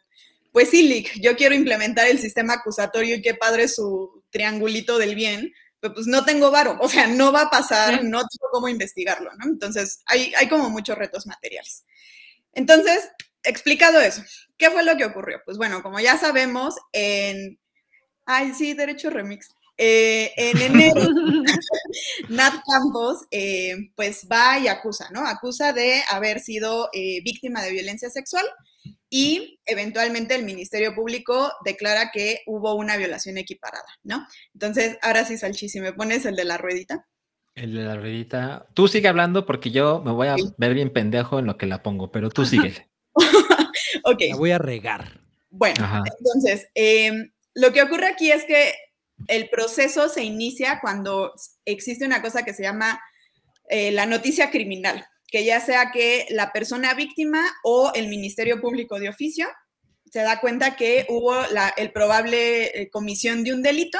pues 0.53 0.71
sí, 0.71 0.89
Lick, 0.89 1.21
yo 1.21 1.37
quiero 1.37 1.55
implementar 1.55 2.07
el 2.07 2.19
sistema 2.19 2.55
acusatorio 2.55 3.16
y 3.16 3.21
qué 3.21 3.35
padre 3.35 3.69
su 3.69 4.25
triangulito 4.31 4.97
del 4.97 5.15
bien, 5.15 5.53
pero 5.81 5.93
pues 5.93 6.07
no 6.07 6.25
tengo 6.25 6.51
varo, 6.51 6.79
o 6.81 6.89
sea, 6.89 7.09
no 7.09 7.31
va 7.31 7.43
a 7.43 7.51
pasar, 7.51 8.05
no 8.05 8.21
tengo 8.21 8.49
cómo 8.53 8.71
investigarlo, 8.71 9.31
¿no? 9.35 9.45
Entonces, 9.51 10.01
hay, 10.07 10.33
hay 10.39 10.49
como 10.49 10.71
muchos 10.71 10.97
retos 10.97 11.27
materiales. 11.27 11.85
Entonces, 12.55 13.11
explicado 13.45 14.01
eso, 14.01 14.23
¿qué 14.57 14.71
fue 14.71 14.85
lo 14.85 14.97
que 14.97 15.05
ocurrió? 15.05 15.41
Pues 15.45 15.57
bueno, 15.59 15.83
como 15.83 16.01
ya 16.01 16.16
sabemos, 16.19 16.75
en... 16.93 17.59
Ay, 18.27 18.53
sí, 18.55 18.75
Derecho 18.75 19.11
Remix. 19.11 19.49
Eh, 19.77 20.33
en 20.37 20.61
enero, 20.62 20.95
Nat 22.29 22.55
Campos, 22.66 23.27
eh, 23.31 23.91
pues 23.97 24.27
va 24.31 24.59
y 24.59 24.69
acusa, 24.69 25.09
¿no? 25.12 25.27
Acusa 25.27 25.73
de 25.73 26.03
haber 26.11 26.41
sido 26.41 26.89
eh, 26.93 27.21
víctima 27.25 27.62
de 27.62 27.73
violencia 27.73 28.09
sexual 28.09 28.45
y 29.11 29.61
eventualmente 29.66 30.35
el 30.35 30.45
Ministerio 30.45 30.95
Público 30.95 31.53
declara 31.65 32.11
que 32.12 32.43
hubo 32.47 32.75
una 32.75 32.97
violación 32.97 33.37
equiparada, 33.39 33.87
¿no? 34.05 34.27
Entonces, 34.53 34.97
ahora 35.03 35.25
sí, 35.25 35.37
Salchi, 35.39 35.69
si 35.69 35.81
me 35.81 35.93
pones 35.93 36.25
el 36.25 36.37
de 36.37 36.45
la 36.45 36.57
ruedita. 36.57 37.07
El 37.55 37.75
de 37.75 37.83
la 37.83 37.97
ruedita. 37.97 38.66
Tú 38.75 38.89
sigue 38.89 39.09
hablando 39.09 39.45
porque 39.47 39.71
yo 39.71 40.03
me 40.05 40.12
voy 40.12 40.29
a 40.29 40.37
Sí. 40.37 40.53
ver 40.57 40.75
bien 40.75 40.93
pendejo 40.93 41.39
en 41.39 41.47
lo 41.47 41.57
que 41.57 41.66
la 41.66 41.83
pongo, 41.83 42.11
pero 42.11 42.29
tú 42.31 42.45
sigue. 42.45 42.89
Ok, 44.05 44.20
La 44.31 44.36
voy 44.36 44.51
a 44.51 44.59
regar. 44.59 45.20
bueno, 45.51 45.85
Ajá. 45.85 46.03
entonces, 46.19 46.69
em, 46.74 47.31
lo 47.55 47.73
que 47.73 47.82
ocurre 47.82 48.07
aquí 48.07 48.31
es 48.31 48.45
que 48.45 48.74
el 49.28 49.49
proceso 49.49 50.09
se 50.09 50.24
inicia 50.24 50.81
cuando 50.81 51.32
existe 51.65 52.05
una 52.05 52.20
cosa 52.20 52.43
que 52.45 52.53
se 52.55 52.62
llama 52.62 53.01
eh, 53.69 53.93
la 53.93 54.07
noticia 54.07 54.51
criminal, 54.51 55.07
que 55.28 55.45
ya 55.45 55.61
sea 55.61 55.91
que 55.93 56.27
la 56.31 56.53
persona 56.53 56.95
víctima 56.95 57.41
o 57.62 57.93
el 57.95 58.09
Ministerio 58.09 58.61
Público 58.61 58.99
de 58.99 59.09
oficio 59.09 59.49
se 60.11 60.20
da 60.20 60.41
cuenta 60.41 60.77
que 60.77 61.07
hubo 61.09 61.35
la 61.51 61.69
el 61.77 61.91
probable 61.93 62.82
eh, 62.82 62.91
comisión 62.91 63.43
de 63.45 63.53
un 63.55 63.62
delito 63.62 63.99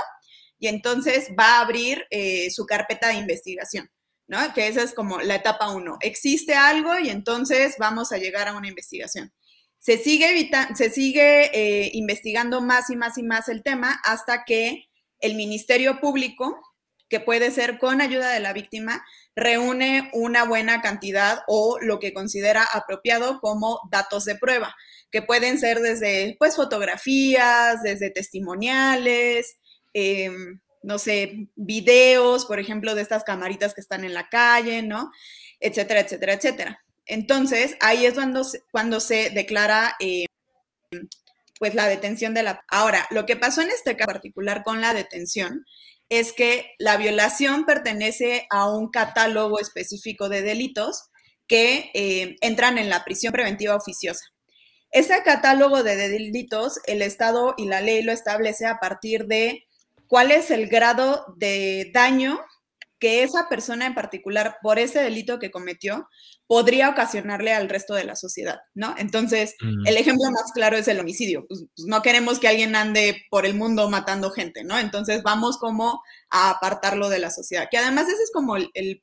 y 0.59 0.69
entonces 0.69 1.31
va 1.39 1.59
a 1.59 1.61
abrir 1.63 2.05
eh, 2.11 2.51
su 2.51 2.67
carpeta 2.67 3.09
de 3.09 3.15
investigación, 3.15 3.91
¿no? 4.27 4.39
Que 4.55 4.69
esa 4.69 4.83
es 4.83 4.95
como 4.95 5.21
la 5.21 5.37
etapa 5.37 5.71
uno. 5.71 5.99
Existe 6.01 6.55
algo 6.55 6.99
y 6.99 7.11
entonces 7.11 7.77
vamos 7.79 8.13
a 8.13 8.19
llegar 8.19 8.49
a 8.49 8.57
una 8.57 8.69
investigación. 8.69 9.33
Se 9.79 9.99
sigue, 9.99 10.51
se 10.75 10.91
sigue 10.91 11.51
eh, 11.53 11.91
investigando 11.93 12.61
más 12.63 12.89
y 12.91 12.97
más 12.97 13.19
y 13.19 13.23
más 13.23 13.49
el 13.49 13.63
tema 13.63 14.01
hasta 14.05 14.45
que 14.45 14.87
el 15.21 15.35
Ministerio 15.35 16.01
Público, 16.01 16.59
que 17.09 17.21
puede 17.21 17.51
ser 17.51 17.79
con 17.79 18.01
ayuda 18.01 18.31
de 18.31 18.41
la 18.41 18.55
víctima, 18.55 19.05
reúne 19.37 20.11
una 20.15 20.45
buena 20.45 20.81
cantidad 20.81 21.43
o 21.49 21.79
lo 21.81 21.99
que 21.99 22.15
considera 22.15 22.65
apropiado 22.65 23.41
como 23.41 23.81
datos 23.91 24.25
de 24.25 24.37
prueba, 24.37 24.75
que 25.11 25.23
pueden 25.23 25.59
ser 25.59 25.81
desde 25.81 26.37
pues 26.39 26.57
fotografías, 26.57 27.83
desde 27.83 28.11
testimoniales, 28.11 29.59
eh, 29.93 30.31
no 30.85 30.99
sé, 30.99 31.49
videos, 31.57 32.45
por 32.45 32.61
ejemplo, 32.61 32.95
de 32.95 33.03
estas 33.03 33.25
camaritas 33.25 33.75
que 33.75 33.81
están 33.81 34.05
en 34.05 34.15
la 34.15 34.29
calle, 34.29 34.83
¿no? 34.83 35.11
Etcétera, 35.61 36.01
etcétera, 36.01 36.35
etcétera. 36.35 36.85
Entonces, 37.07 37.77
ahí 37.81 38.07
es 38.07 38.15
cuando 38.15 38.45
se, 38.45 38.63
cuando 38.71 39.01
se 39.01 39.31
declara 39.31 39.97
eh, 40.01 40.27
pues 41.59 41.75
la 41.75 41.89
detención 41.89 42.35
de 42.35 42.43
la... 42.43 42.65
Ahora, 42.69 43.07
lo 43.11 43.27
que 43.27 43.37
pasó 43.37 43.63
en 43.63 43.71
este 43.71 43.97
caso 43.97 44.07
particular 44.07 44.63
con 44.63 44.81
la 44.81 44.93
detención 44.93 45.65
es 46.11 46.33
que 46.33 46.75
la 46.79 46.97
violación 46.97 47.65
pertenece 47.65 48.47
a 48.51 48.71
un 48.71 48.91
catálogo 48.91 49.59
específico 49.61 50.29
de 50.29 50.43
delitos 50.43 51.05
que 51.47 51.91
eh, 51.95 52.37
entran 52.41 52.79
en 52.79 52.91
la 52.91 53.05
prisión 53.05 53.33
preventiva 53.33 53.77
oficiosa. 53.77 54.25
Ese 54.91 55.23
catálogo 55.23 55.83
de 55.83 55.97
delitos, 55.97 56.79
el 56.87 57.03
Estado 57.03 57.55
y 57.57 57.67
la 57.67 57.81
ley 57.81 58.03
lo 58.03 58.13
establece 58.13 58.67
a 58.67 58.79
partir 58.79 59.27
de 59.27 59.65
cuál 60.07 60.31
es 60.31 60.51
el 60.51 60.69
grado 60.69 61.25
de 61.37 61.91
daño 61.93 62.41
que 62.99 63.23
esa 63.23 63.49
persona 63.49 63.87
en 63.87 63.95
particular, 63.95 64.57
por 64.63 64.79
ese 64.79 65.01
delito 65.03 65.39
que 65.39 65.51
cometió, 65.51 66.09
podría 66.47 66.89
ocasionarle 66.89 67.53
al 67.53 67.69
resto 67.69 67.95
de 67.95 68.05
la 68.05 68.17
sociedad, 68.17 68.61
¿no? 68.75 68.95
Entonces, 68.99 69.55
Mm. 69.61 69.87
el 69.87 69.97
ejemplo 69.97 70.31
más 70.31 70.53
claro 70.55 70.77
es 70.77 70.89
el 70.89 71.01
homicidio. 71.01 71.45
Pues, 71.47 71.65
pues, 71.75 71.87
no 71.87 72.01
queremos 72.03 72.39
que 72.39 72.49
alguien 72.49 72.77
ande 72.77 73.23
por 73.31 73.45
el 73.47 73.55
mundo 73.55 73.91
matando 73.91 74.31
gente, 74.31 74.65
¿no? 74.65 74.79
Entonces, 74.79 75.23
vamos 75.23 75.59
como 75.59 76.03
a 76.31 76.51
apartarlo 76.51 77.09
de 77.09 77.19
la 77.19 77.31
sociedad, 77.31 77.69
que 77.71 77.79
además 77.79 78.09
ese 78.09 78.23
es 78.23 78.31
como 78.33 78.57
el, 78.57 78.71
el 78.75 79.03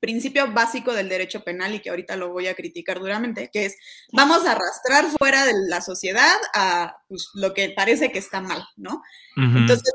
principio 0.00 0.52
básico 0.52 0.92
del 0.92 1.08
derecho 1.08 1.42
penal 1.44 1.74
y 1.74 1.80
que 1.80 1.88
ahorita 1.88 2.16
lo 2.16 2.30
voy 2.30 2.46
a 2.46 2.54
criticar 2.54 2.98
duramente, 3.00 3.48
que 3.50 3.64
es 3.66 3.76
vamos 4.12 4.44
a 4.46 4.52
arrastrar 4.52 5.06
fuera 5.18 5.46
de 5.46 5.54
la 5.68 5.80
sociedad 5.80 6.36
a 6.54 6.96
pues, 7.08 7.28
lo 7.34 7.54
que 7.54 7.70
parece 7.70 8.12
que 8.12 8.18
está 8.18 8.40
mal, 8.42 8.62
¿no? 8.76 9.02
Entonces, 9.36 9.90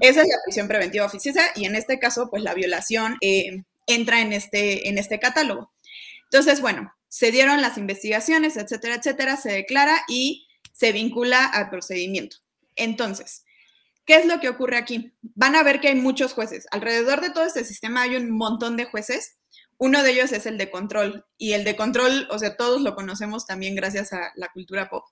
esa 0.00 0.22
es 0.22 0.28
la 0.28 0.42
prisión 0.44 0.68
preventiva 0.68 1.06
oficiosa 1.06 1.42
y 1.54 1.64
en 1.64 1.74
este 1.74 1.98
caso, 1.98 2.28
pues 2.30 2.42
la 2.42 2.54
violación 2.54 3.16
eh, 3.20 3.62
entra 3.86 4.20
en 4.20 4.32
este, 4.32 4.88
en 4.88 4.98
este 4.98 5.18
catálogo. 5.18 5.72
Entonces, 6.24 6.60
bueno, 6.60 6.92
se 7.08 7.32
dieron 7.32 7.60
las 7.60 7.76
investigaciones, 7.76 8.56
etcétera, 8.56 8.94
etcétera, 8.96 9.36
se 9.36 9.52
declara 9.52 10.04
y 10.08 10.48
se 10.72 10.92
vincula 10.92 11.44
al 11.44 11.68
procedimiento. 11.68 12.36
Entonces, 12.76 13.44
¿qué 14.04 14.14
es 14.14 14.26
lo 14.26 14.40
que 14.40 14.48
ocurre 14.48 14.76
aquí? 14.76 15.12
Van 15.20 15.56
a 15.56 15.62
ver 15.62 15.80
que 15.80 15.88
hay 15.88 15.96
muchos 15.96 16.32
jueces. 16.32 16.66
Alrededor 16.70 17.20
de 17.20 17.30
todo 17.30 17.44
este 17.44 17.64
sistema 17.64 18.02
hay 18.02 18.16
un 18.16 18.30
montón 18.30 18.76
de 18.76 18.84
jueces. 18.84 19.36
Uno 19.82 20.02
de 20.02 20.10
ellos 20.10 20.30
es 20.32 20.44
el 20.44 20.58
de 20.58 20.70
control. 20.70 21.24
Y 21.38 21.54
el 21.54 21.64
de 21.64 21.74
control, 21.74 22.28
o 22.30 22.38
sea, 22.38 22.54
todos 22.54 22.82
lo 22.82 22.94
conocemos 22.94 23.46
también 23.46 23.74
gracias 23.74 24.12
a 24.12 24.30
la 24.36 24.48
cultura 24.48 24.90
pop, 24.90 25.04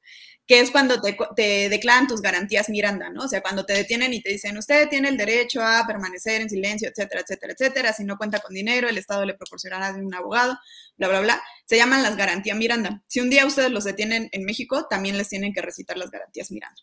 que 0.46 0.60
es 0.60 0.70
cuando 0.70 1.00
te, 1.00 1.16
te 1.34 1.70
declaran 1.70 2.06
tus 2.06 2.20
garantías 2.20 2.68
Miranda, 2.68 3.08
¿no? 3.08 3.24
O 3.24 3.28
sea, 3.28 3.40
cuando 3.40 3.64
te 3.64 3.72
detienen 3.72 4.12
y 4.12 4.20
te 4.20 4.28
dicen, 4.28 4.58
usted 4.58 4.86
tiene 4.90 5.08
el 5.08 5.16
derecho 5.16 5.62
a 5.62 5.86
permanecer 5.86 6.42
en 6.42 6.50
silencio, 6.50 6.90
etcétera, 6.90 7.22
etcétera, 7.22 7.54
etcétera. 7.54 7.92
Si 7.94 8.04
no 8.04 8.18
cuenta 8.18 8.40
con 8.40 8.52
dinero, 8.52 8.90
el 8.90 8.98
Estado 8.98 9.24
le 9.24 9.32
proporcionará 9.32 9.92
un 9.92 10.14
abogado, 10.14 10.58
bla, 10.98 11.08
bla, 11.08 11.20
bla. 11.20 11.42
Se 11.64 11.78
llaman 11.78 12.02
las 12.02 12.18
garantías 12.18 12.58
Miranda. 12.58 13.02
Si 13.08 13.20
un 13.20 13.30
día 13.30 13.46
ustedes 13.46 13.70
los 13.70 13.84
detienen 13.84 14.28
en 14.32 14.44
México, 14.44 14.86
también 14.86 15.16
les 15.16 15.30
tienen 15.30 15.54
que 15.54 15.62
recitar 15.62 15.96
las 15.96 16.10
garantías 16.10 16.50
Miranda. 16.50 16.82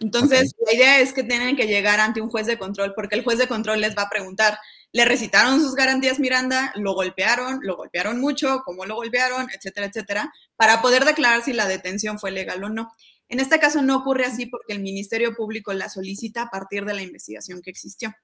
Entonces, 0.00 0.54
la 0.66 0.74
idea 0.74 1.00
es 1.00 1.14
que 1.14 1.22
tienen 1.22 1.56
que 1.56 1.66
llegar 1.66 1.98
ante 1.98 2.20
un 2.20 2.28
juez 2.28 2.46
de 2.46 2.58
control, 2.58 2.92
porque 2.94 3.14
el 3.14 3.24
juez 3.24 3.38
de 3.38 3.48
control 3.48 3.80
les 3.80 3.96
va 3.96 4.02
a 4.02 4.10
preguntar, 4.10 4.58
le 4.92 5.04
recitaron 5.06 5.60
sus 5.60 5.74
garantías 5.74 6.20
Miranda, 6.20 6.72
lo 6.76 6.94
golpearon, 6.94 7.60
lo 7.62 7.76
golpearon 7.76 8.20
mucho, 8.20 8.62
cómo 8.64 8.84
lo 8.84 8.94
golpearon, 8.94 9.48
etcétera, 9.50 9.86
etcétera, 9.86 10.32
para 10.56 10.82
poder 10.82 11.04
declarar 11.04 11.42
si 11.42 11.54
la 11.54 11.66
detención 11.66 12.18
fue 12.18 12.30
legal 12.30 12.62
o 12.62 12.68
no. 12.68 12.92
En 13.28 13.40
este 13.40 13.58
caso 13.58 13.80
no 13.80 13.96
ocurre 13.96 14.26
así 14.26 14.44
porque 14.46 14.74
el 14.74 14.80
Ministerio 14.80 15.34
Público 15.34 15.72
la 15.72 15.88
solicita 15.88 16.42
a 16.42 16.50
partir 16.50 16.84
de 16.84 16.92
la 16.92 17.02
investigación 17.02 17.62
que 17.62 17.70
existió. 17.70 18.14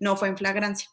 No 0.00 0.16
fue 0.16 0.26
en 0.28 0.36
flagrancia. 0.36 0.90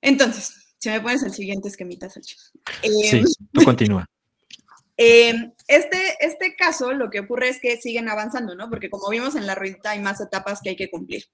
Entonces, 0.00 0.54
si 0.78 0.88
me 0.88 1.00
pones 1.00 1.22
el 1.22 1.32
siguiente 1.32 1.68
esquemita, 1.68 2.08
Salchi. 2.08 2.36
Eh, 2.82 2.90
Sí, 3.10 3.24
tú 3.52 3.64
continúa. 3.64 4.06
eh, 4.96 5.52
este, 5.68 5.98
este 6.20 6.56
caso, 6.56 6.92
lo 6.94 7.10
que 7.10 7.20
ocurre 7.20 7.50
es 7.50 7.60
que 7.60 7.76
siguen 7.76 8.08
avanzando, 8.08 8.54
¿no? 8.54 8.70
Porque 8.70 8.88
como 8.88 9.10
vimos 9.10 9.36
en 9.36 9.46
la 9.46 9.54
ruedita, 9.54 9.90
hay 9.90 10.00
más 10.00 10.20
etapas 10.22 10.60
que 10.62 10.70
hay 10.70 10.76
que 10.76 10.90
cumplir. 10.90 11.24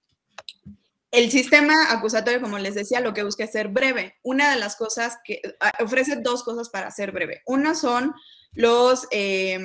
El 1.11 1.31
sistema 1.31 1.91
acusatorio, 1.91 2.41
como 2.41 2.59
les 2.59 2.75
decía, 2.75 3.01
lo 3.01 3.15
que 3.15 3.25
busca 3.25 3.45
es 3.45 3.53
ser 3.53 3.69
breve. 3.69 4.19
Una 4.23 4.51
de 4.51 4.61
las 4.61 4.77
cosas 4.77 5.19
que 5.25 5.41
ah, 5.61 5.73
ofrece 5.81 6.17
dos 6.17 6.45
cosas 6.45 6.69
para 6.69 6.91
ser 6.91 7.11
breve. 7.11 7.43
Uno 7.47 7.75
son 7.75 8.15
los, 8.53 9.09
eh, 9.11 9.59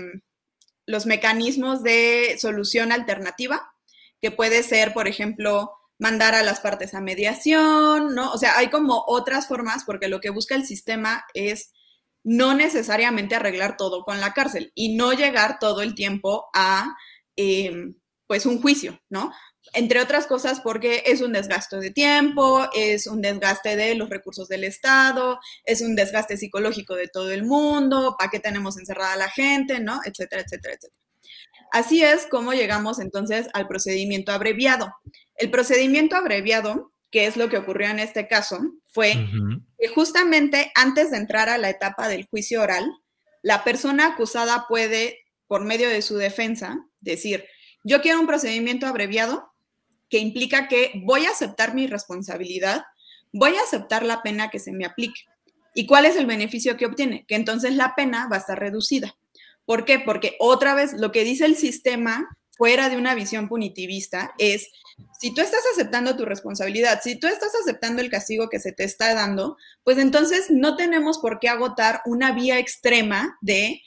los 0.88 1.06
mecanismos 1.06 1.84
de 1.84 2.38
solución 2.40 2.92
alternativa, 2.92 3.74
que 4.22 4.32
puede 4.32 4.64
ser, 4.64 4.94
por 4.94 5.08
ejemplo, 5.08 5.72
mandar 6.00 6.34
a 6.36 6.44
las 6.44 6.60
partes 6.60 6.94
a 6.94 7.02
mediación, 7.02 8.16
¿no? 8.16 8.32
O 8.32 8.38
sea, 8.38 8.58
hay 8.58 8.70
como 8.70 9.04
otras 9.08 9.48
formas, 9.48 9.84
porque 9.86 10.08
lo 10.08 10.22
que 10.22 10.32
busca 10.32 10.56
el 10.56 10.66
sistema 10.66 11.26
es 11.34 11.72
no 12.24 12.56
necesariamente 12.56 13.36
arreglar 13.36 13.78
todo 13.78 14.04
con 14.04 14.20
la 14.20 14.34
cárcel 14.34 14.72
y 14.74 14.96
no 14.96 15.14
llegar 15.14 15.60
todo 15.60 15.82
el 15.84 15.94
tiempo 15.94 16.48
a, 16.56 16.96
eh, 17.38 17.94
pues, 18.28 18.48
un 18.48 18.62
juicio, 18.62 19.00
¿no? 19.10 19.32
Entre 19.74 20.00
otras 20.02 20.28
cosas 20.28 20.62
porque 20.62 21.04
es 21.06 21.22
un 21.22 21.34
desgaste 21.34 21.78
de 21.78 21.92
tiempo, 21.92 22.68
es 22.74 23.08
un 23.08 23.22
desgaste 23.22 23.76
de 23.76 23.96
los 23.96 24.10
recursos 24.10 24.48
del 24.48 24.64
Estado, 24.64 25.40
es 25.64 25.82
un 25.82 25.96
desgaste 25.96 26.38
psicológico 26.38 26.96
de 26.96 27.08
todo 27.08 27.32
el 27.32 27.44
mundo, 27.44 28.16
¿para 28.18 28.30
qué 28.32 28.40
tenemos 28.40 28.78
encerrada 28.78 29.14
a 29.14 29.18
la 29.18 29.30
gente? 29.30 29.80
¿No? 29.80 30.00
Etcétera, 30.06 30.44
etcétera, 30.44 30.76
etcétera. 30.76 31.06
Así 31.72 32.04
es 32.04 32.28
como 32.28 32.54
llegamos 32.54 33.00
entonces 33.00 33.48
al 33.54 33.68
procedimiento 33.68 34.32
abreviado. 34.32 34.94
El 35.36 35.52
procedimiento 35.52 36.16
abreviado, 36.16 36.92
que 37.12 37.26
es 37.26 37.36
lo 37.36 37.50
que 37.50 37.58
ocurrió 37.58 37.90
en 37.90 38.00
este 38.00 38.28
caso, 38.28 38.60
fue 38.86 39.14
que 39.78 39.88
justamente 39.90 40.72
antes 40.76 41.12
de 41.12 41.18
entrar 41.18 41.50
a 41.50 41.58
la 41.58 41.70
etapa 41.70 42.08
del 42.08 42.28
juicio 42.28 42.62
oral, 42.62 42.90
la 43.42 43.64
persona 43.64 44.08
acusada 44.08 44.66
puede, 44.70 45.20
por 45.48 45.66
medio 45.66 45.90
de 45.90 46.02
su 46.02 46.16
defensa, 46.16 46.78
decir, 47.02 47.46
yo 47.84 48.02
quiero 48.02 48.20
un 48.20 48.28
procedimiento 48.28 48.88
abreviado 48.88 49.52
que 50.16 50.20
implica 50.20 50.70
que 50.70 50.94
voy 51.04 51.26
a 51.26 51.32
aceptar 51.32 51.76
mi 51.76 51.88
responsabilidad, 51.88 52.86
voy 53.34 53.54
a 53.58 53.62
aceptar 53.62 54.06
la 54.06 54.24
pena 54.24 54.50
que 54.50 54.60
se 54.60 54.72
me 54.72 54.86
aplique. 54.86 55.24
¿Y 55.74 55.88
cuál 55.88 56.06
es 56.06 56.16
el 56.16 56.26
beneficio 56.26 56.78
que 56.78 56.86
obtiene? 56.86 57.26
Que 57.28 57.36
entonces 57.36 57.76
la 57.76 57.96
pena 57.96 58.30
va 58.32 58.38
a 58.38 58.40
estar 58.40 58.58
reducida. 58.58 59.18
¿Por 59.66 59.84
qué? 59.84 60.00
Porque 60.00 60.38
otra 60.40 60.74
vez 60.74 60.94
lo 60.94 61.12
que 61.12 61.26
dice 61.26 61.44
el 61.44 61.58
sistema 61.58 62.30
fuera 62.52 62.88
de 62.88 62.96
una 62.96 63.14
visión 63.14 63.50
punitivista 63.50 64.34
es, 64.38 64.70
si 65.20 65.34
tú 65.34 65.42
estás 65.42 65.64
aceptando 65.74 66.16
tu 66.16 66.24
responsabilidad, 66.24 67.02
si 67.04 67.20
tú 67.20 67.28
estás 67.28 67.52
aceptando 67.62 68.02
el 68.02 68.10
castigo 68.10 68.48
que 68.48 68.62
se 68.62 68.72
te 68.72 68.86
está 68.86 69.14
dando, 69.14 69.58
pues 69.84 69.98
entonces 69.98 70.46
no 70.50 70.78
tenemos 70.78 71.18
por 71.18 71.40
qué 71.40 71.50
agotar 71.50 72.04
una 72.06 72.32
vía 72.32 72.58
extrema 72.58 73.38
de 73.42 73.82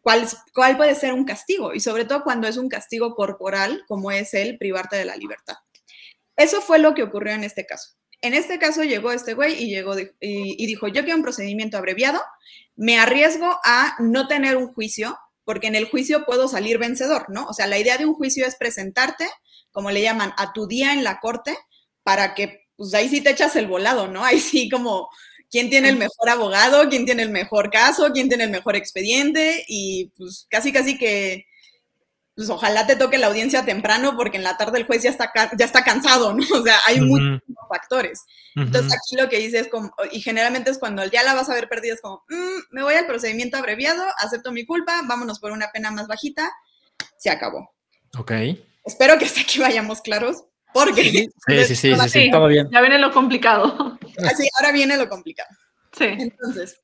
cuál, 0.00 0.26
cuál 0.54 0.78
puede 0.78 0.94
ser 0.94 1.12
un 1.12 1.26
castigo, 1.26 1.74
y 1.74 1.80
sobre 1.80 2.06
todo 2.06 2.24
cuando 2.24 2.48
es 2.48 2.56
un 2.56 2.70
castigo 2.70 3.14
corporal, 3.14 3.84
como 3.86 4.10
es 4.12 4.32
el 4.32 4.56
privarte 4.56 4.96
de 4.96 5.04
la 5.04 5.16
libertad. 5.16 5.56
Eso 6.36 6.60
fue 6.60 6.78
lo 6.78 6.94
que 6.94 7.02
ocurrió 7.02 7.32
en 7.32 7.44
este 7.44 7.66
caso. 7.66 7.90
En 8.20 8.34
este 8.34 8.58
caso 8.58 8.82
llegó 8.82 9.12
este 9.12 9.34
güey 9.34 9.62
y, 9.62 9.68
llegó 9.68 9.98
y, 9.98 10.08
y 10.20 10.66
dijo, 10.66 10.88
yo 10.88 11.02
quiero 11.02 11.16
un 11.16 11.22
procedimiento 11.22 11.76
abreviado, 11.76 12.22
me 12.76 12.98
arriesgo 12.98 13.58
a 13.64 13.96
no 13.98 14.26
tener 14.26 14.56
un 14.56 14.72
juicio, 14.72 15.18
porque 15.44 15.66
en 15.66 15.74
el 15.74 15.88
juicio 15.88 16.24
puedo 16.24 16.48
salir 16.48 16.78
vencedor, 16.78 17.26
¿no? 17.28 17.46
O 17.46 17.52
sea, 17.52 17.66
la 17.66 17.78
idea 17.78 17.98
de 17.98 18.06
un 18.06 18.14
juicio 18.14 18.46
es 18.46 18.56
presentarte, 18.56 19.28
como 19.72 19.90
le 19.90 20.02
llaman, 20.02 20.32
a 20.38 20.52
tu 20.52 20.66
día 20.66 20.92
en 20.92 21.04
la 21.04 21.20
corte, 21.20 21.56
para 22.02 22.34
que, 22.34 22.62
pues 22.76 22.94
ahí 22.94 23.08
sí 23.08 23.20
te 23.20 23.30
echas 23.30 23.54
el 23.56 23.66
volado, 23.66 24.08
¿no? 24.08 24.24
Ahí 24.24 24.40
sí 24.40 24.68
como, 24.68 25.08
¿quién 25.50 25.70
tiene 25.70 25.90
el 25.90 25.96
mejor 25.96 26.30
abogado? 26.30 26.88
¿Quién 26.88 27.04
tiene 27.04 27.22
el 27.22 27.30
mejor 27.30 27.70
caso? 27.70 28.10
¿Quién 28.12 28.28
tiene 28.28 28.44
el 28.44 28.50
mejor 28.50 28.76
expediente? 28.76 29.64
Y 29.68 30.12
pues 30.16 30.46
casi, 30.48 30.72
casi 30.72 30.98
que, 30.98 31.46
pues 32.36 32.50
ojalá 32.50 32.86
te 32.86 32.96
toque 32.96 33.18
la 33.18 33.28
audiencia 33.28 33.64
temprano, 33.64 34.16
porque 34.16 34.36
en 34.38 34.42
la 34.42 34.56
tarde 34.56 34.78
el 34.78 34.86
juez 34.86 35.02
ya 35.02 35.10
está, 35.10 35.30
ya 35.56 35.64
está 35.64 35.84
cansado, 35.84 36.34
¿no? 36.34 36.42
O 36.60 36.62
sea, 36.64 36.78
hay 36.86 37.00
muchos 37.00 37.40
factores. 37.68 38.22
Entonces 38.56 38.92
aquí 38.92 39.16
lo 39.16 39.28
que 39.28 39.38
dice 39.38 39.60
es 39.60 39.68
como, 39.68 39.92
y 40.12 40.20
generalmente 40.20 40.70
es 40.70 40.78
cuando 40.78 41.04
ya 41.06 41.22
la 41.22 41.34
vas 41.34 41.48
a 41.48 41.54
ver 41.54 41.68
perdida, 41.68 41.94
es 41.94 42.00
como, 42.00 42.24
"Mm, 42.28 42.60
me 42.74 42.82
voy 42.82 42.94
al 42.94 43.06
procedimiento 43.06 43.56
abreviado, 43.56 44.04
acepto 44.18 44.52
mi 44.52 44.64
culpa, 44.66 45.02
vámonos 45.06 45.38
por 45.40 45.52
una 45.52 45.70
pena 45.72 45.90
más 45.90 46.06
bajita, 46.06 46.50
se 47.16 47.30
acabó. 47.30 47.72
Ok. 48.18 48.32
Espero 48.84 49.18
que 49.18 49.24
hasta 49.24 49.40
aquí 49.40 49.58
vayamos 49.60 50.00
claros, 50.00 50.44
porque 50.72 51.02
Sí, 51.04 51.10
sí, 51.12 51.28
sí, 51.66 51.76
sí, 51.76 51.94
sí. 51.94 52.08
Sí. 52.08 52.30
Todo 52.30 52.48
bien. 52.48 52.68
Ya 52.72 52.80
viene 52.80 52.98
lo 52.98 53.12
complicado. 53.12 53.98
así 54.28 54.48
ahora 54.58 54.72
viene 54.72 54.96
lo 54.96 55.08
complicado. 55.08 55.48
Sí. 55.96 56.04
Entonces, 56.04 56.80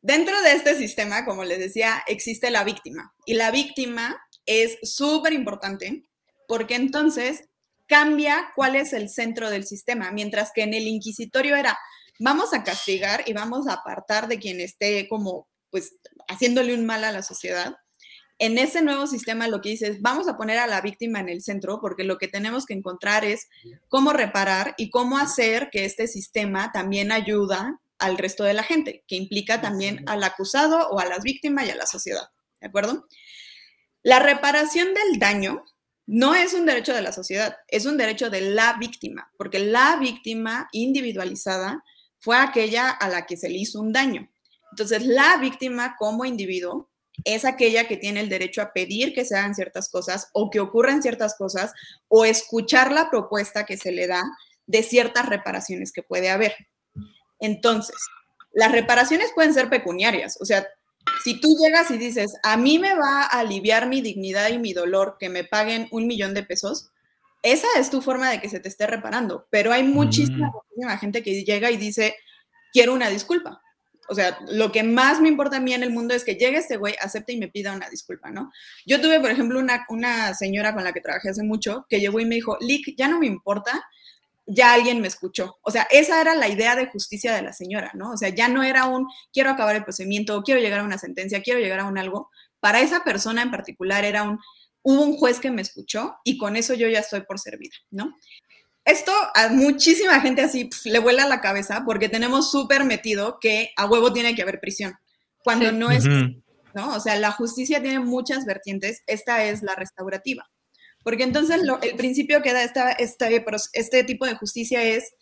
dentro 0.00 0.40
de 0.42 0.52
este 0.52 0.76
sistema, 0.76 1.24
como 1.24 1.44
les 1.44 1.58
decía, 1.58 2.02
existe 2.06 2.50
la 2.50 2.64
víctima. 2.64 3.12
Y 3.26 3.34
la 3.34 3.50
víctima 3.50 4.20
es 4.46 4.78
súper 4.82 5.32
importante 5.32 6.04
porque 6.48 6.74
entonces 6.74 7.44
cambia 7.86 8.50
cuál 8.54 8.76
es 8.76 8.92
el 8.92 9.08
centro 9.08 9.50
del 9.50 9.64
sistema. 9.66 10.10
Mientras 10.12 10.50
que 10.54 10.62
en 10.62 10.74
el 10.74 10.86
inquisitorio 10.86 11.56
era, 11.56 11.78
vamos 12.18 12.54
a 12.54 12.64
castigar 12.64 13.22
y 13.26 13.32
vamos 13.32 13.66
a 13.66 13.74
apartar 13.74 14.28
de 14.28 14.38
quien 14.38 14.60
esté 14.60 15.08
como, 15.08 15.48
pues, 15.70 15.96
haciéndole 16.28 16.74
un 16.74 16.86
mal 16.86 17.04
a 17.04 17.12
la 17.12 17.22
sociedad. 17.22 17.76
En 18.38 18.58
ese 18.58 18.82
nuevo 18.82 19.06
sistema 19.06 19.46
lo 19.46 19.60
que 19.60 19.68
dice 19.68 19.88
es, 19.88 20.02
vamos 20.02 20.26
a 20.26 20.36
poner 20.36 20.58
a 20.58 20.66
la 20.66 20.80
víctima 20.80 21.20
en 21.20 21.28
el 21.28 21.42
centro 21.42 21.80
porque 21.80 22.02
lo 22.02 22.18
que 22.18 22.28
tenemos 22.28 22.66
que 22.66 22.74
encontrar 22.74 23.24
es 23.24 23.48
cómo 23.88 24.12
reparar 24.12 24.74
y 24.78 24.90
cómo 24.90 25.18
hacer 25.18 25.68
que 25.70 25.84
este 25.84 26.08
sistema 26.08 26.72
también 26.72 27.12
ayuda 27.12 27.78
al 27.98 28.18
resto 28.18 28.42
de 28.42 28.54
la 28.54 28.64
gente, 28.64 29.04
que 29.06 29.16
implica 29.16 29.60
también 29.60 30.02
al 30.06 30.24
acusado 30.24 30.88
o 30.88 30.98
a 30.98 31.04
las 31.04 31.22
víctimas 31.22 31.66
y 31.66 31.70
a 31.70 31.76
la 31.76 31.86
sociedad. 31.86 32.28
¿De 32.60 32.66
acuerdo? 32.66 33.06
La 34.02 34.18
reparación 34.18 34.88
del 34.94 35.18
daño 35.18 35.64
no 36.06 36.34
es 36.34 36.54
un 36.54 36.66
derecho 36.66 36.92
de 36.92 37.02
la 37.02 37.12
sociedad, 37.12 37.56
es 37.68 37.86
un 37.86 37.96
derecho 37.96 38.30
de 38.30 38.40
la 38.40 38.74
víctima, 38.74 39.30
porque 39.38 39.60
la 39.60 39.96
víctima 39.96 40.68
individualizada 40.72 41.84
fue 42.18 42.36
aquella 42.36 42.90
a 42.90 43.08
la 43.08 43.26
que 43.26 43.36
se 43.36 43.48
le 43.48 43.58
hizo 43.58 43.80
un 43.80 43.92
daño. 43.92 44.28
Entonces, 44.72 45.04
la 45.06 45.36
víctima 45.36 45.96
como 45.98 46.24
individuo 46.24 46.90
es 47.24 47.44
aquella 47.44 47.86
que 47.86 47.96
tiene 47.96 48.20
el 48.20 48.28
derecho 48.28 48.62
a 48.62 48.72
pedir 48.72 49.14
que 49.14 49.24
se 49.24 49.36
hagan 49.36 49.54
ciertas 49.54 49.88
cosas 49.88 50.28
o 50.32 50.50
que 50.50 50.60
ocurran 50.60 51.02
ciertas 51.02 51.34
cosas 51.36 51.72
o 52.08 52.24
escuchar 52.24 52.90
la 52.90 53.10
propuesta 53.10 53.66
que 53.66 53.76
se 53.76 53.92
le 53.92 54.06
da 54.06 54.22
de 54.66 54.82
ciertas 54.82 55.28
reparaciones 55.28 55.92
que 55.92 56.02
puede 56.02 56.30
haber. 56.30 56.54
Entonces, 57.38 57.96
las 58.52 58.72
reparaciones 58.72 59.30
pueden 59.34 59.54
ser 59.54 59.68
pecuniarias, 59.68 60.38
o 60.40 60.44
sea, 60.44 60.66
si 61.24 61.40
tú 61.40 61.56
llegas 61.60 61.90
y 61.90 61.98
dices, 61.98 62.34
a 62.42 62.56
mí 62.56 62.78
me 62.78 62.94
va 62.94 63.22
a 63.22 63.40
aliviar 63.40 63.88
mi 63.88 64.00
dignidad 64.00 64.48
y 64.50 64.58
mi 64.58 64.72
dolor 64.72 65.16
que 65.18 65.28
me 65.28 65.44
paguen 65.44 65.88
un 65.90 66.06
millón 66.06 66.34
de 66.34 66.42
pesos, 66.42 66.90
esa 67.42 67.66
es 67.78 67.90
tu 67.90 68.02
forma 68.02 68.30
de 68.30 68.40
que 68.40 68.48
se 68.48 68.60
te 68.60 68.68
esté 68.68 68.86
reparando, 68.86 69.46
pero 69.50 69.72
hay 69.72 69.82
muchísima, 69.82 70.48
Mm. 70.48 70.52
muchísima 70.52 70.98
gente 70.98 71.22
que 71.22 71.44
llega 71.44 71.70
y 71.70 71.76
dice, 71.76 72.16
quiero 72.72 72.94
una 72.94 73.08
disculpa. 73.08 73.60
O 74.08 74.14
sea, 74.14 74.38
lo 74.48 74.72
que 74.72 74.82
más 74.82 75.20
me 75.20 75.28
importa 75.28 75.56
a 75.56 75.60
mí 75.60 75.72
en 75.72 75.82
el 75.82 75.90
mundo 75.90 76.12
es 76.12 76.24
que 76.24 76.34
llegue 76.34 76.58
este 76.58 76.76
güey, 76.76 76.94
acepte 77.00 77.32
y 77.32 77.38
me 77.38 77.48
pida 77.48 77.72
una 77.72 77.88
disculpa, 77.88 78.30
¿no? 78.30 78.52
Yo 78.84 79.00
tuve, 79.00 79.20
por 79.20 79.30
ejemplo, 79.30 79.58
una, 79.58 79.86
una 79.88 80.34
señora 80.34 80.74
con 80.74 80.84
la 80.84 80.92
que 80.92 81.00
trabajé 81.00 81.30
hace 81.30 81.42
mucho 81.44 81.86
que 81.88 82.00
llegó 82.00 82.20
y 82.20 82.26
me 82.26 82.34
dijo, 82.34 82.58
Lick, 82.60 82.94
ya 82.96 83.08
no 83.08 83.18
me 83.18 83.26
importa, 83.26 83.82
ya 84.54 84.72
alguien 84.72 85.00
me 85.00 85.08
escuchó. 85.08 85.58
O 85.62 85.70
sea, 85.70 85.86
esa 85.90 86.20
era 86.20 86.34
la 86.34 86.48
idea 86.48 86.76
de 86.76 86.86
justicia 86.86 87.34
de 87.34 87.42
la 87.42 87.52
señora, 87.52 87.90
¿no? 87.94 88.12
O 88.12 88.16
sea, 88.16 88.28
ya 88.28 88.48
no 88.48 88.62
era 88.62 88.86
un 88.86 89.06
quiero 89.32 89.50
acabar 89.50 89.76
el 89.76 89.84
procedimiento, 89.84 90.42
quiero 90.42 90.60
llegar 90.60 90.80
a 90.80 90.84
una 90.84 90.98
sentencia, 90.98 91.42
quiero 91.42 91.60
llegar 91.60 91.80
a 91.80 91.86
un 91.86 91.98
algo. 91.98 92.30
Para 92.60 92.80
esa 92.80 93.04
persona 93.04 93.42
en 93.42 93.50
particular 93.50 94.04
era 94.04 94.22
un, 94.22 94.38
hubo 94.82 95.02
un 95.02 95.16
juez 95.16 95.40
que 95.40 95.50
me 95.50 95.62
escuchó 95.62 96.16
y 96.24 96.38
con 96.38 96.56
eso 96.56 96.74
yo 96.74 96.88
ya 96.88 97.00
estoy 97.00 97.22
por 97.22 97.38
servida, 97.38 97.74
¿no? 97.90 98.14
Esto 98.84 99.12
a 99.34 99.48
muchísima 99.48 100.20
gente 100.20 100.42
así 100.42 100.64
pf, 100.64 100.90
le 100.90 100.98
vuela 100.98 101.26
la 101.28 101.40
cabeza 101.40 101.82
porque 101.84 102.08
tenemos 102.08 102.50
súper 102.50 102.84
metido 102.84 103.38
que 103.40 103.70
a 103.76 103.86
huevo 103.86 104.12
tiene 104.12 104.34
que 104.34 104.42
haber 104.42 104.60
prisión, 104.60 104.94
cuando 105.44 105.70
Sí. 105.70 105.76
no 105.76 105.90
es. 105.90 106.04
¿no? 106.74 106.96
O 106.96 107.00
sea, 107.00 107.16
la 107.16 107.32
justicia 107.32 107.82
tiene 107.82 108.00
muchas 108.00 108.44
vertientes, 108.44 109.02
esta 109.06 109.44
es 109.44 109.62
la 109.62 109.74
restaurativa. 109.74 110.50
Porque 111.02 111.24
entonces 111.24 111.60
el 111.82 111.96
principio 111.96 112.42
que 112.42 112.52
da 112.52 112.62
esta, 112.62 112.92
este, 112.92 113.44
este 113.72 114.04
tipo 114.04 114.26
de 114.26 114.36
justicia 114.36 114.82
es, 114.82 115.12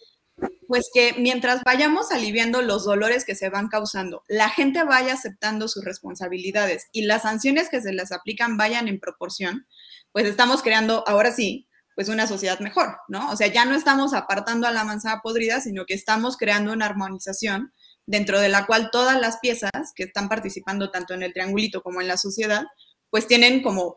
pues 0.69 0.89
que 0.93 1.15
mientras 1.19 1.62
vayamos 1.65 2.12
aliviando 2.12 2.62
los 2.62 2.85
dolores 2.85 3.24
que 3.24 3.35
se 3.35 3.51
van 3.51 3.69
causando, 3.69 4.23
la 4.28 4.48
gente 4.48 4.85
vaya 4.85 5.15
aceptando 5.15 5.69
sus 5.69 5.85
responsabilidades 5.85 6.86
y 6.93 7.02
las 7.02 7.23
sanciones 7.23 7.69
que 7.69 7.81
se 7.81 7.93
les 7.93 8.12
aplican 8.12 8.57
vayan 8.57 8.89
en 8.89 9.01
proporción, 9.01 9.66
pues 10.12 10.27
estamos 10.27 10.62
creando, 10.62 11.05
ahora 11.07 11.32
sí, 11.32 11.69
pues 11.94 12.09
una 12.09 12.27
sociedad 12.27 12.61
mejor, 12.61 12.97
¿no? 13.09 13.31
O 13.31 13.36
sea, 13.36 13.48
ya 13.48 13.65
no 13.65 13.74
estamos 13.74 14.15
apartando 14.15 14.66
a 14.66 14.73
la 14.73 14.85
manzana 14.85 15.20
podrida, 15.23 15.61
sino 15.61 15.85
que 15.85 15.94
estamos 15.94 16.36
creando 16.36 16.73
una 16.73 16.86
armonización 16.86 17.73
dentro 18.07 18.40
de 18.40 18.48
la 18.48 18.66
cual 18.66 18.90
todas 18.90 19.20
las 19.20 19.39
piezas 19.39 19.70
que 19.94 20.05
están 20.05 20.28
participando 20.28 20.90
tanto 20.90 21.15
en 21.15 21.23
el 21.23 21.32
triangulito 21.32 21.82
como 21.82 22.01
en 22.01 22.09
la 22.09 22.16
sociedad, 22.16 22.65
pues 23.11 23.27
tienen 23.27 23.62
como 23.62 23.97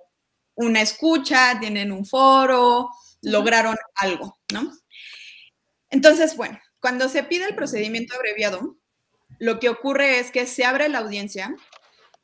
una 0.56 0.82
escucha, 0.82 1.60
tienen 1.60 1.92
un 1.92 2.06
foro, 2.06 2.90
lograron 3.22 3.76
algo, 3.96 4.38
¿no? 4.54 4.72
Entonces, 5.90 6.36
bueno, 6.36 6.60
cuando 6.82 7.10
se 7.10 7.24
pide 7.24 7.46
el 7.46 7.56
procedimiento 7.56 8.16
abreviado, 8.16 8.78
lo 9.40 9.60
que 9.60 9.70
ocurre 9.70 10.20
es 10.20 10.32
que 10.32 10.48
se 10.48 10.66
abre 10.66 10.90
la 10.90 11.00
audiencia, 11.00 11.56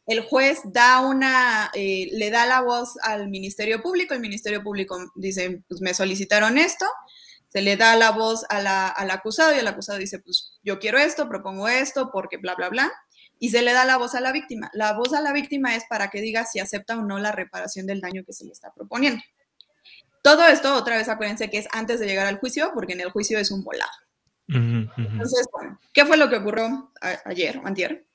el 0.07 0.21
juez 0.21 0.61
da 0.65 1.01
una, 1.01 1.71
eh, 1.75 2.09
le 2.13 2.31
da 2.31 2.45
la 2.47 2.61
voz 2.61 2.97
al 3.03 3.29
Ministerio 3.29 3.81
Público, 3.81 4.13
el 4.13 4.21
Ministerio 4.21 4.63
Público 4.63 4.97
dice, 5.15 5.63
pues 5.69 5.81
me 5.81 5.93
solicitaron 5.95 6.57
esto, 6.59 6.85
se 7.49 7.61
le 7.61 7.77
da 7.77 7.95
la 7.97 8.11
voz 8.11 8.45
a 8.49 8.61
la- 8.61 8.89
al 8.89 9.11
acusado 9.11 9.55
y 9.55 9.59
el 9.59 9.67
acusado 9.67 9.99
dice, 9.99 10.19
pues 10.19 10.59
yo 10.63 10.79
quiero 10.79 10.99
esto, 10.99 11.29
propongo 11.29 11.67
esto, 11.69 12.11
porque 12.13 12.37
bla, 12.37 12.55
bla, 12.55 12.69
bla, 12.69 12.91
y 13.39 13.49
se 13.49 13.61
le 13.61 13.73
da 13.73 13.85
la 13.85 13.97
voz 13.97 14.15
a 14.15 14.21
la 14.21 14.31
víctima. 14.31 14.69
La 14.73 14.93
voz 14.93 15.13
a 15.13 15.21
la 15.21 15.31
víctima 15.31 15.75
es 15.75 15.85
para 15.89 16.09
que 16.09 16.21
diga 16.21 16.45
si 16.45 16.59
acepta 16.59 16.97
o 16.97 17.01
no 17.01 17.17
la 17.19 17.31
reparación 17.31 17.87
del 17.87 18.01
daño 18.01 18.23
que 18.25 18.33
se 18.33 18.45
le 18.45 18.51
está 18.51 18.71
proponiendo. 18.73 19.23
Todo 20.21 20.45
esto, 20.45 20.75
otra 20.75 20.97
vez 20.97 21.07
acuérdense 21.07 21.49
que 21.49 21.57
es 21.57 21.67
antes 21.71 21.99
de 21.99 22.05
llegar 22.05 22.27
al 22.27 22.39
juicio, 22.39 22.71
porque 22.73 22.93
en 22.93 23.01
el 23.01 23.11
juicio 23.11 23.39
es 23.39 23.51
un 23.51 23.63
volado. 23.63 23.91
Entonces, 24.47 25.47
bueno, 25.53 25.79
¿qué 25.93 26.05
fue 26.05 26.17
lo 26.17 26.29
que 26.29 26.37
ocurrió 26.37 26.91
ayer 27.25 27.59
o 27.59 27.67
antier? 27.67 28.05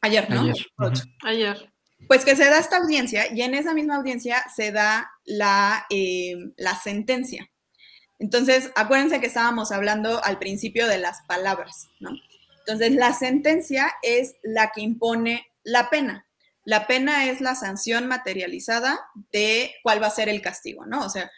Ayer, 0.00 0.30
¿no? 0.30 0.42
Ayer. 0.42 0.66
Ayer. 1.22 1.72
Pues 2.08 2.24
que 2.24 2.36
se 2.36 2.48
da 2.48 2.58
esta 2.58 2.78
audiencia 2.78 3.30
y 3.32 3.42
en 3.42 3.54
esa 3.54 3.74
misma 3.74 3.96
audiencia 3.96 4.42
se 4.54 4.72
da 4.72 5.10
la, 5.24 5.86
eh, 5.90 6.36
la 6.56 6.74
sentencia. 6.74 7.50
Entonces, 8.18 8.70
acuérdense 8.76 9.20
que 9.20 9.26
estábamos 9.26 9.72
hablando 9.72 10.22
al 10.24 10.38
principio 10.38 10.86
de 10.86 10.98
las 10.98 11.22
palabras, 11.22 11.88
¿no? 11.98 12.10
Entonces, 12.66 12.92
la 12.92 13.12
sentencia 13.12 13.92
es 14.02 14.34
la 14.42 14.70
que 14.70 14.80
impone 14.80 15.46
la 15.62 15.90
pena. 15.90 16.26
La 16.64 16.86
pena 16.86 17.26
es 17.26 17.40
la 17.40 17.54
sanción 17.54 18.06
materializada 18.06 19.00
de 19.32 19.74
cuál 19.82 20.02
va 20.02 20.08
a 20.08 20.10
ser 20.10 20.28
el 20.28 20.42
castigo, 20.42 20.86
¿no? 20.86 21.04
O 21.04 21.08
sea, 21.08 21.30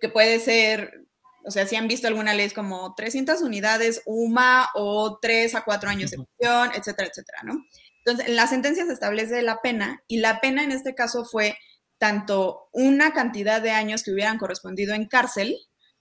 que 0.00 0.08
puede 0.08 0.40
ser, 0.40 1.06
o 1.44 1.50
sea, 1.50 1.66
si 1.66 1.76
han 1.76 1.88
visto 1.88 2.08
alguna 2.08 2.34
ley 2.34 2.46
es 2.46 2.54
como 2.54 2.94
300 2.94 3.42
unidades 3.42 4.02
UMA 4.06 4.70
o 4.74 5.18
3 5.20 5.54
a 5.54 5.62
4 5.62 5.90
años 5.90 6.10
de 6.10 6.18
prisión, 6.18 6.70
etcétera, 6.74 7.08
etcétera, 7.08 7.38
¿no? 7.44 7.64
Entonces, 8.04 8.28
en 8.28 8.36
la 8.36 8.46
sentencia 8.46 8.84
se 8.84 8.92
establece 8.92 9.42
la 9.42 9.60
pena 9.60 10.02
y 10.08 10.18
la 10.18 10.40
pena 10.40 10.64
en 10.64 10.72
este 10.72 10.94
caso 10.94 11.24
fue 11.24 11.56
tanto 11.98 12.68
una 12.72 13.12
cantidad 13.12 13.62
de 13.62 13.70
años 13.70 14.02
que 14.02 14.10
hubieran 14.10 14.38
correspondido 14.38 14.94
en 14.94 15.06
cárcel 15.06 15.56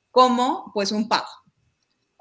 como 0.10 0.72
pues 0.74 0.92
un 0.92 1.08
pago. 1.08 1.28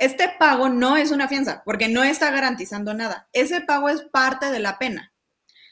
Este 0.01 0.31
pago 0.39 0.68
no 0.68 0.97
es 0.97 1.10
una 1.12 1.28
fianza 1.28 1.62
porque 1.64 1.89
no 1.89 2.02
está 2.02 2.31
garantizando 2.31 2.94
nada. 2.94 3.28
Ese 3.32 3.60
pago 3.60 3.89
es 3.89 4.02
parte 4.02 4.51
de 4.51 4.59
la 4.59 4.78
pena. 4.78 5.12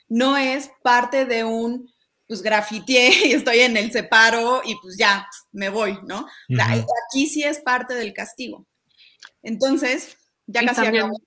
No 0.08 0.36
es 0.36 0.70
parte 0.82 1.24
de 1.24 1.44
un 1.44 1.90
pues 2.26 2.42
grafiteé 2.42 3.10
y 3.28 3.32
estoy 3.32 3.60
en 3.60 3.76
el 3.76 3.90
separo 3.90 4.60
y 4.64 4.76
pues 4.76 4.96
ya 4.98 5.26
me 5.50 5.70
voy, 5.70 5.98
¿no? 6.06 6.20
O 6.20 6.54
sea, 6.54 6.66
aquí 7.08 7.26
sí 7.26 7.42
es 7.42 7.58
parte 7.60 7.94
del 7.94 8.12
castigo. 8.12 8.66
Entonces, 9.42 10.16
ya 10.46 10.64
casi 10.64 10.82
también- 10.82 11.04
acabo. 11.04 11.20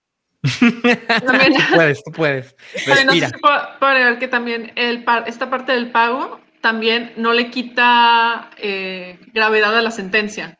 También, 1.26 1.54
Tú 1.54 1.76
puedes, 1.76 2.04
tú 2.04 2.12
puedes. 2.12 2.56
también 2.86 3.08
no 3.08 3.14
sé 3.14 3.26
si 3.28 3.42
puedo, 3.42 3.60
puedo 3.80 3.92
agregar 3.92 4.20
que 4.20 4.28
también 4.28 4.72
el, 4.76 5.06
esta 5.28 5.50
parte 5.50 5.72
del 5.72 5.92
pago 5.92 6.40
también 6.62 7.14
no 7.18 7.34
le 7.34 7.50
quita 7.52 8.50
eh, 8.58 9.20
gravedad 9.34 9.76
a 9.78 9.82
la 9.82 9.92
sentencia, 9.92 10.58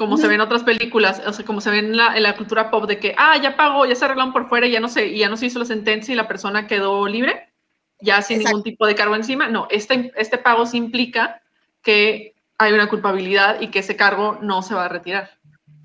como 0.00 0.16
se 0.16 0.26
ve 0.28 0.36
en 0.36 0.40
otras 0.40 0.62
películas, 0.62 1.20
o 1.26 1.32
sea, 1.34 1.44
como 1.44 1.60
se 1.60 1.68
ve 1.68 1.80
en 1.80 1.94
la, 1.94 2.16
en 2.16 2.22
la 2.22 2.34
cultura 2.34 2.70
pop 2.70 2.88
de 2.88 2.98
que, 2.98 3.14
ah, 3.18 3.36
ya 3.36 3.54
pagó, 3.54 3.84
ya 3.84 3.94
se 3.94 4.06
arreglaron 4.06 4.32
por 4.32 4.48
fuera 4.48 4.66
y 4.66 4.70
ya 4.70 4.80
no 4.80 4.88
se, 4.88 5.14
ya 5.14 5.28
no 5.28 5.36
se 5.36 5.44
hizo 5.44 5.58
la 5.58 5.66
sentencia 5.66 6.10
y 6.10 6.16
la 6.16 6.26
persona 6.26 6.66
quedó 6.66 7.06
libre, 7.06 7.52
ya 8.00 8.22
sin 8.22 8.36
Exacto. 8.38 8.56
ningún 8.56 8.62
tipo 8.62 8.86
de 8.86 8.94
cargo 8.94 9.14
encima. 9.14 9.48
No, 9.48 9.68
este, 9.70 10.10
este 10.16 10.38
pago 10.38 10.64
sí 10.64 10.78
implica 10.78 11.42
que 11.82 12.34
hay 12.56 12.72
una 12.72 12.88
culpabilidad 12.88 13.60
y 13.60 13.68
que 13.68 13.80
ese 13.80 13.94
cargo 13.94 14.38
no 14.40 14.62
se 14.62 14.72
va 14.72 14.86
a 14.86 14.88
retirar. 14.88 15.38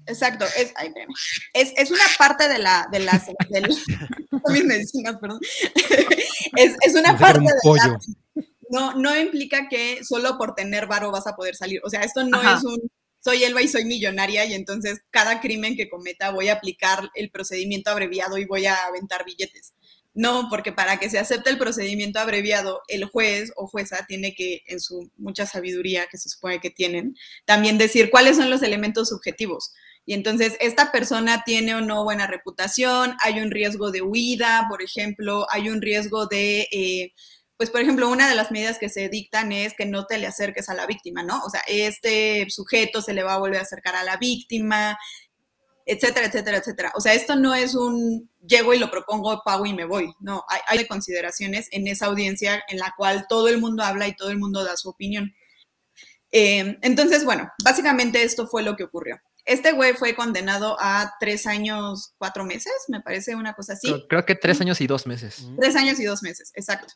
Exacto, 0.07 0.45
es, 0.45 0.71
ay, 0.77 0.93
es, 1.53 1.73
es 1.75 1.91
una 1.91 2.05
parte 2.17 2.47
de 2.47 2.59
la, 2.59 2.87
de 2.93 2.99
las, 2.99 3.25
mis 4.49 4.63
medicinas, 4.63 5.17
perdón. 5.19 5.41
Es, 6.55 6.73
es 6.87 6.95
una 6.95 7.17
parte 7.17 7.39
un 7.39 7.45
de 7.47 7.53
la, 7.53 7.99
no, 8.69 8.93
no 8.93 9.19
implica 9.19 9.67
que 9.67 10.05
solo 10.05 10.37
por 10.37 10.55
tener 10.55 10.87
varo 10.87 11.11
vas 11.11 11.27
a 11.27 11.35
poder 11.35 11.53
salir. 11.55 11.81
O 11.83 11.89
sea, 11.89 11.99
esto 11.99 12.23
no 12.23 12.37
Ajá. 12.37 12.57
es 12.57 12.63
un 12.63 12.89
soy 13.26 13.43
Elba 13.43 13.64
y 13.64 13.68
soy 13.68 13.85
millonaria 13.85 14.45
y 14.45 14.53
entonces 14.53 15.02
cada 15.10 15.41
crimen 15.41 15.76
que 15.76 15.89
cometa 15.89 16.30
voy 16.30 16.49
a 16.49 16.53
aplicar 16.53 17.10
el 17.15 17.31
procedimiento 17.31 17.89
abreviado 17.89 18.38
y 18.38 18.45
voy 18.45 18.68
a 18.68 18.76
aventar 18.85 19.26
billetes. 19.26 19.73
No, 20.14 20.45
porque 20.47 20.72
para 20.72 20.99
que 20.99 21.10
se 21.10 21.18
acepte 21.18 21.49
el 21.49 21.57
procedimiento 21.57 22.19
abreviado, 22.19 22.84
el 22.88 23.06
juez 23.06 23.52
o 23.56 23.65
jueza 23.65 24.06
tiene 24.07 24.35
que, 24.35 24.61
en 24.68 24.80
su 24.80 25.10
mucha 25.18 25.47
sabiduría 25.47 26.06
que 26.06 26.19
se 26.19 26.30
supone 26.30 26.60
que 26.60 26.69
tienen, 26.69 27.15
también 27.45 27.80
decir 27.80 28.11
cuáles 28.11 28.38
son 28.38 28.52
los 28.52 28.61
elementos 28.61 29.10
subjetivos. 29.10 29.73
Y 30.06 30.14
entonces, 30.14 30.56
esta 30.61 30.91
persona 30.91 31.41
tiene 31.43 31.73
o 31.73 31.81
no 31.81 32.03
buena 32.03 32.27
reputación, 32.27 33.18
hay 33.23 33.39
un 33.39 33.49
riesgo 33.49 33.89
de 33.89 34.03
huida, 34.03 34.68
por 34.69 34.84
ejemplo, 34.84 35.47
hay 35.49 35.69
un 35.69 35.81
riesgo 35.81 36.27
de, 36.27 36.68
eh, 36.72 37.14
pues, 37.57 37.69
por 37.69 37.82
ejemplo, 37.82 38.10
una 38.10 38.27
de 38.27 38.36
las 38.36 38.52
medidas 38.52 38.77
que 38.80 38.90
se 38.90 39.07
dictan 39.10 39.52
es 39.52 39.73
que 39.73 39.86
no 39.86 40.06
te 40.06 40.18
le 40.18 40.27
acerques 40.27 40.68
a 40.69 40.73
la 40.73 40.86
víctima, 40.86 41.23
¿no? 41.23 41.41
O 41.44 41.49
sea, 41.49 41.61
este 41.68 42.45
sujeto 42.49 43.02
se 43.02 43.14
le 43.14 43.23
va 43.23 43.36
a 43.36 43.40
volver 43.40 43.60
a 43.60 43.64
acercar 43.64 43.95
a 43.95 44.03
la 44.03 44.18
víctima, 44.18 44.98
etcétera, 45.86 46.26
etcétera, 46.26 46.57
etcétera. 46.57 46.91
O 46.95 46.99
sea, 46.99 47.14
esto 47.14 47.36
no 47.36 47.53
es 47.53 47.76
un 47.76 48.30
llego 48.45 48.73
y 48.73 48.80
lo 48.80 48.91
propongo, 48.91 49.41
pago 49.45 49.65
y 49.65 49.73
me 49.73 49.86
voy. 49.86 50.14
No, 50.19 50.44
hay, 50.49 50.60
hay 50.68 50.88
consideraciones 50.88 51.68
en 51.72 51.88
esa 51.88 52.07
audiencia 52.07 52.64
en 52.68 52.80
la 52.80 52.94
cual 52.98 53.26
todo 53.30 53.48
el 53.48 53.60
mundo 53.60 53.84
habla 53.84 54.07
y 54.07 54.15
todo 54.15 54.32
el 54.32 54.38
mundo 54.38 54.64
da 54.64 54.76
su 54.76 54.90
opinión. 54.90 55.34
Eh, 56.32 56.77
entonces, 56.82 57.23
bueno, 57.23 57.49
básicamente 57.64 58.22
esto 58.22 58.48
fue 58.48 58.64
lo 58.64 58.76
que 58.76 58.84
ocurrió. 58.84 59.18
Este 59.45 59.73
güey 59.73 59.94
fue 59.94 60.15
condenado 60.15 60.76
a 60.80 61.14
tres 61.19 61.45
años, 61.45 62.15
cuatro 62.18 62.44
meses, 62.44 62.73
me 62.88 62.99
parece 62.99 63.36
una 63.36 63.53
cosa 63.53 63.73
así. 63.73 63.88
Creo, 63.88 64.07
creo 64.07 64.26
que 64.26 64.36
tres 64.36 64.60
años 64.60 64.82
y 64.82 64.88
dos 64.88 65.06
meses. 65.06 65.48
Tres 65.60 65.76
años 65.76 65.99
y 65.99 66.03
dos 66.03 66.23
meses, 66.23 66.52
exacto. 66.56 66.95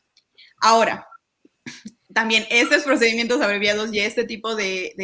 Ahora, 0.60 1.08
también 2.14 2.44
estos 2.50 2.82
procedimientos 2.82 3.40
abreviados 3.40 3.92
y 3.92 4.00
este 4.00 4.24
tipo 4.24 4.54
de, 4.54 4.94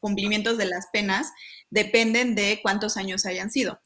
cumplimientos 0.00 0.58
de 0.58 0.66
las 0.66 0.86
penas 0.92 1.28
dependen 1.70 2.34
de 2.34 2.60
cuántos 2.62 2.96
años 2.96 3.26
hayan 3.26 3.50
sido. 3.50 3.80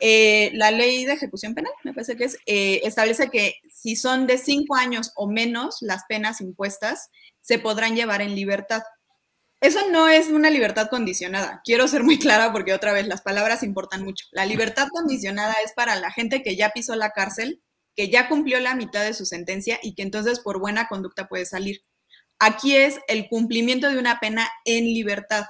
Eh, 0.00 0.50
la 0.54 0.70
ley 0.70 1.04
de 1.04 1.12
ejecución 1.12 1.54
penal, 1.54 1.72
me 1.84 1.94
parece 1.94 2.16
que 2.16 2.24
es, 2.24 2.38
eh, 2.46 2.80
establece 2.84 3.30
que 3.30 3.54
si 3.72 3.96
son 3.96 4.26
de 4.26 4.38
cinco 4.38 4.74
años 4.74 5.12
o 5.14 5.28
menos 5.28 5.78
las 5.80 6.04
penas 6.08 6.40
impuestas, 6.40 7.10
se 7.40 7.58
podrán 7.58 7.94
llevar 7.94 8.20
en 8.20 8.34
libertad. 8.34 8.82
Eso 9.60 9.80
no 9.90 10.08
es 10.08 10.28
una 10.28 10.50
libertad 10.50 10.88
condicionada. 10.90 11.62
Quiero 11.64 11.88
ser 11.88 12.02
muy 12.02 12.18
clara 12.18 12.52
porque 12.52 12.74
otra 12.74 12.92
vez 12.92 13.06
las 13.06 13.22
palabras 13.22 13.62
importan 13.62 14.02
mucho. 14.02 14.26
La 14.32 14.44
libertad 14.44 14.88
condicionada 14.90 15.54
es 15.64 15.72
para 15.72 15.96
la 15.96 16.10
gente 16.10 16.42
que 16.42 16.56
ya 16.56 16.70
pisó 16.70 16.94
la 16.96 17.10
cárcel, 17.10 17.62
que 17.96 18.08
ya 18.08 18.28
cumplió 18.28 18.60
la 18.60 18.74
mitad 18.74 19.04
de 19.04 19.14
su 19.14 19.24
sentencia 19.24 19.78
y 19.82 19.94
que 19.94 20.02
entonces 20.02 20.40
por 20.40 20.58
buena 20.60 20.88
conducta 20.88 21.28
puede 21.28 21.46
salir. 21.46 21.80
Aquí 22.38 22.76
es 22.76 22.98
el 23.08 23.28
cumplimiento 23.28 23.90
de 23.90 23.98
una 23.98 24.18
pena 24.20 24.48
en 24.64 24.84
libertad. 24.84 25.44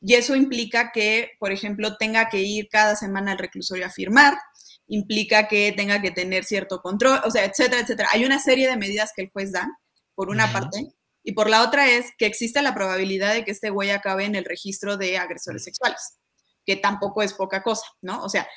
Y 0.00 0.14
eso 0.14 0.34
implica 0.34 0.92
que, 0.92 1.32
por 1.38 1.52
ejemplo, 1.52 1.96
tenga 1.96 2.28
que 2.28 2.40
ir 2.40 2.68
cada 2.70 2.96
semana 2.96 3.32
al 3.32 3.38
reclusorio 3.38 3.86
a 3.86 3.90
firmar, 3.90 4.38
implica 4.86 5.46
que 5.46 5.72
tenga 5.72 6.00
que 6.00 6.10
tener 6.10 6.44
cierto 6.44 6.80
control, 6.80 7.20
o 7.24 7.30
sea, 7.30 7.44
etcétera, 7.44 7.82
etcétera. 7.82 8.08
Hay 8.12 8.24
una 8.24 8.38
serie 8.38 8.68
de 8.68 8.76
medidas 8.76 9.12
que 9.14 9.22
el 9.22 9.30
juez 9.30 9.52
da, 9.52 9.68
por 10.14 10.30
una 10.30 10.50
parte, 10.52 10.94
y 11.22 11.32
por 11.32 11.50
la 11.50 11.62
otra 11.62 11.90
es 11.90 12.06
que 12.18 12.26
existe 12.26 12.62
la 12.62 12.74
probabilidad 12.74 13.34
de 13.34 13.44
que 13.44 13.50
este 13.50 13.70
güey 13.70 13.90
acabe 13.90 14.24
en 14.24 14.34
el 14.34 14.44
registro 14.44 14.96
de 14.96 15.18
agresores 15.18 15.64
sexuales, 15.64 16.18
que 16.64 16.76
tampoco 16.76 17.22
es 17.22 17.34
poca 17.34 17.62
cosa, 17.62 17.86
¿no? 18.00 18.22
O 18.24 18.28
sea, 18.28 18.48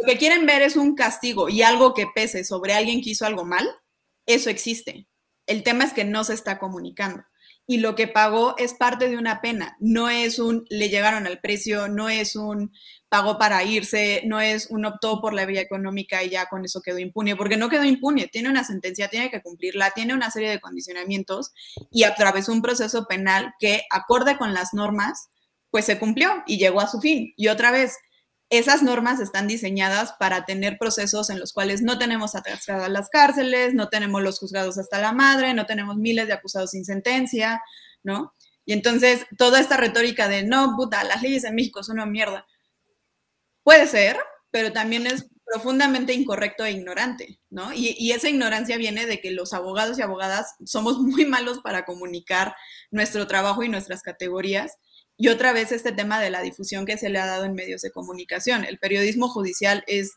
lo 0.00 0.06
que 0.06 0.18
quieren 0.18 0.46
ver 0.46 0.62
es 0.62 0.76
un 0.76 0.94
castigo 0.94 1.48
y 1.48 1.62
algo 1.62 1.94
que 1.94 2.06
pese 2.14 2.44
sobre 2.44 2.74
alguien 2.74 3.02
que 3.02 3.10
hizo 3.10 3.26
algo 3.26 3.44
mal, 3.44 3.68
eso 4.26 4.50
existe. 4.50 5.08
El 5.46 5.62
tema 5.62 5.84
es 5.84 5.92
que 5.92 6.04
no 6.04 6.24
se 6.24 6.34
está 6.34 6.58
comunicando. 6.58 7.24
Y 7.68 7.78
lo 7.78 7.96
que 7.96 8.06
pagó 8.06 8.54
es 8.58 8.74
parte 8.74 9.08
de 9.08 9.16
una 9.16 9.40
pena, 9.40 9.76
no 9.80 10.08
es 10.08 10.38
un 10.38 10.64
le 10.68 10.88
llegaron 10.88 11.26
al 11.26 11.40
precio, 11.40 11.88
no 11.88 12.08
es 12.08 12.36
un 12.36 12.72
pagó 13.08 13.38
para 13.38 13.64
irse, 13.64 14.22
no 14.24 14.40
es 14.40 14.68
un 14.70 14.84
optó 14.84 15.20
por 15.20 15.34
la 15.34 15.46
vía 15.46 15.62
económica 15.62 16.22
y 16.22 16.30
ya 16.30 16.46
con 16.46 16.64
eso 16.64 16.80
quedó 16.80 17.00
impune, 17.00 17.34
porque 17.34 17.56
no 17.56 17.68
quedó 17.68 17.82
impune, 17.84 18.28
tiene 18.28 18.50
una 18.50 18.62
sentencia, 18.62 19.08
tiene 19.08 19.30
que 19.30 19.42
cumplirla, 19.42 19.90
tiene 19.90 20.14
una 20.14 20.30
serie 20.30 20.48
de 20.48 20.60
condicionamientos 20.60 21.52
y 21.90 22.04
atravesó 22.04 22.52
un 22.52 22.62
proceso 22.62 23.06
penal 23.08 23.54
que, 23.58 23.82
acorde 23.90 24.38
con 24.38 24.54
las 24.54 24.72
normas, 24.72 25.28
pues 25.70 25.86
se 25.86 25.98
cumplió 25.98 26.44
y 26.46 26.58
llegó 26.58 26.80
a 26.80 26.88
su 26.88 27.00
fin. 27.00 27.32
Y 27.36 27.48
otra 27.48 27.72
vez, 27.72 27.96
esas 28.48 28.82
normas 28.82 29.20
están 29.20 29.48
diseñadas 29.48 30.12
para 30.18 30.44
tener 30.44 30.78
procesos 30.78 31.30
en 31.30 31.40
los 31.40 31.52
cuales 31.52 31.82
no 31.82 31.98
tenemos 31.98 32.34
atrasadas 32.34 32.88
las 32.88 33.08
cárceles, 33.08 33.74
no 33.74 33.88
tenemos 33.88 34.22
los 34.22 34.38
juzgados 34.38 34.78
hasta 34.78 35.00
la 35.00 35.12
madre, 35.12 35.52
no 35.52 35.66
tenemos 35.66 35.96
miles 35.96 36.28
de 36.28 36.34
acusados 36.34 36.70
sin 36.70 36.84
sentencia, 36.84 37.60
¿no? 38.04 38.34
Y 38.64 38.72
entonces 38.72 39.26
toda 39.36 39.60
esta 39.60 39.76
retórica 39.76 40.28
de 40.28 40.44
no, 40.44 40.74
puta, 40.76 41.02
las 41.04 41.22
leyes 41.22 41.44
en 41.44 41.54
México 41.54 41.82
son 41.82 41.96
una 41.96 42.06
mierda. 42.06 42.46
Puede 43.64 43.86
ser, 43.88 44.16
pero 44.50 44.72
también 44.72 45.06
es 45.06 45.26
profundamente 45.44 46.12
incorrecto 46.12 46.64
e 46.64 46.72
ignorante, 46.72 47.40
¿no? 47.50 47.72
Y, 47.72 47.96
y 47.98 48.12
esa 48.12 48.28
ignorancia 48.28 48.76
viene 48.76 49.06
de 49.06 49.20
que 49.20 49.30
los 49.30 49.52
abogados 49.52 49.98
y 49.98 50.02
abogadas 50.02 50.54
somos 50.64 50.98
muy 51.00 51.24
malos 51.24 51.60
para 51.60 51.84
comunicar 51.84 52.54
nuestro 52.90 53.26
trabajo 53.26 53.62
y 53.64 53.68
nuestras 53.68 54.02
categorías. 54.02 54.78
Y 55.16 55.28
otra 55.28 55.52
vez 55.52 55.72
este 55.72 55.92
tema 55.92 56.20
de 56.20 56.30
la 56.30 56.42
difusión 56.42 56.84
que 56.86 56.98
se 56.98 57.08
le 57.08 57.18
ha 57.18 57.26
dado 57.26 57.44
en 57.44 57.54
medios 57.54 57.82
de 57.82 57.90
comunicación. 57.90 58.64
El 58.64 58.78
periodismo 58.78 59.28
judicial 59.28 59.82
es, 59.86 60.12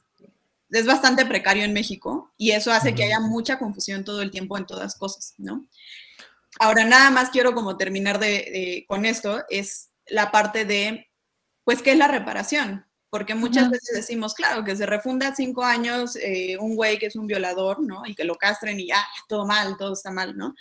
es 0.71 0.85
bastante 0.85 1.25
precario 1.25 1.63
en 1.63 1.73
México 1.73 2.31
y 2.37 2.51
eso 2.51 2.71
hace 2.71 2.93
que 2.95 3.03
haya 3.05 3.19
mucha 3.19 3.57
confusión 3.59 4.03
todo 4.03 4.21
el 4.21 4.31
tiempo 4.31 4.57
en 4.57 4.65
todas 4.65 4.95
cosas, 4.97 5.33
¿no? 5.37 5.65
Ahora, 6.59 6.83
nada 6.85 7.11
más 7.11 7.29
quiero 7.29 7.53
como 7.53 7.77
terminar 7.77 8.19
de, 8.19 8.27
de- 8.27 8.85
con 8.87 9.05
esto, 9.05 9.43
es 9.49 9.89
la 10.07 10.31
parte 10.31 10.65
de, 10.65 11.07
pues, 11.63 11.81
¿qué 11.81 11.91
es 11.91 11.97
la 11.97 12.07
reparación? 12.07 12.85
Porque 13.09 13.35
muchas 13.35 13.69
veces 13.71 13.95
decimos, 13.95 14.33
claro, 14.33 14.63
que 14.63 14.75
se 14.75 14.85
refunda 14.85 15.33
cinco 15.35 15.63
años 15.63 16.15
eh, 16.17 16.57
un 16.59 16.75
güey 16.75 16.99
que 16.99 17.07
es 17.07 17.15
un 17.15 17.27
violador, 17.27 17.79
¿no? 17.81 18.03
Y 18.05 18.15
que 18.15 18.23
lo 18.23 18.35
castren 18.35 18.79
y 18.79 18.87
ya, 18.87 19.03
todo 19.27 19.45
mal, 19.47 19.77
todo 19.77 19.93
está 19.93 20.11
mal, 20.11 20.35
¿no? 20.37 20.53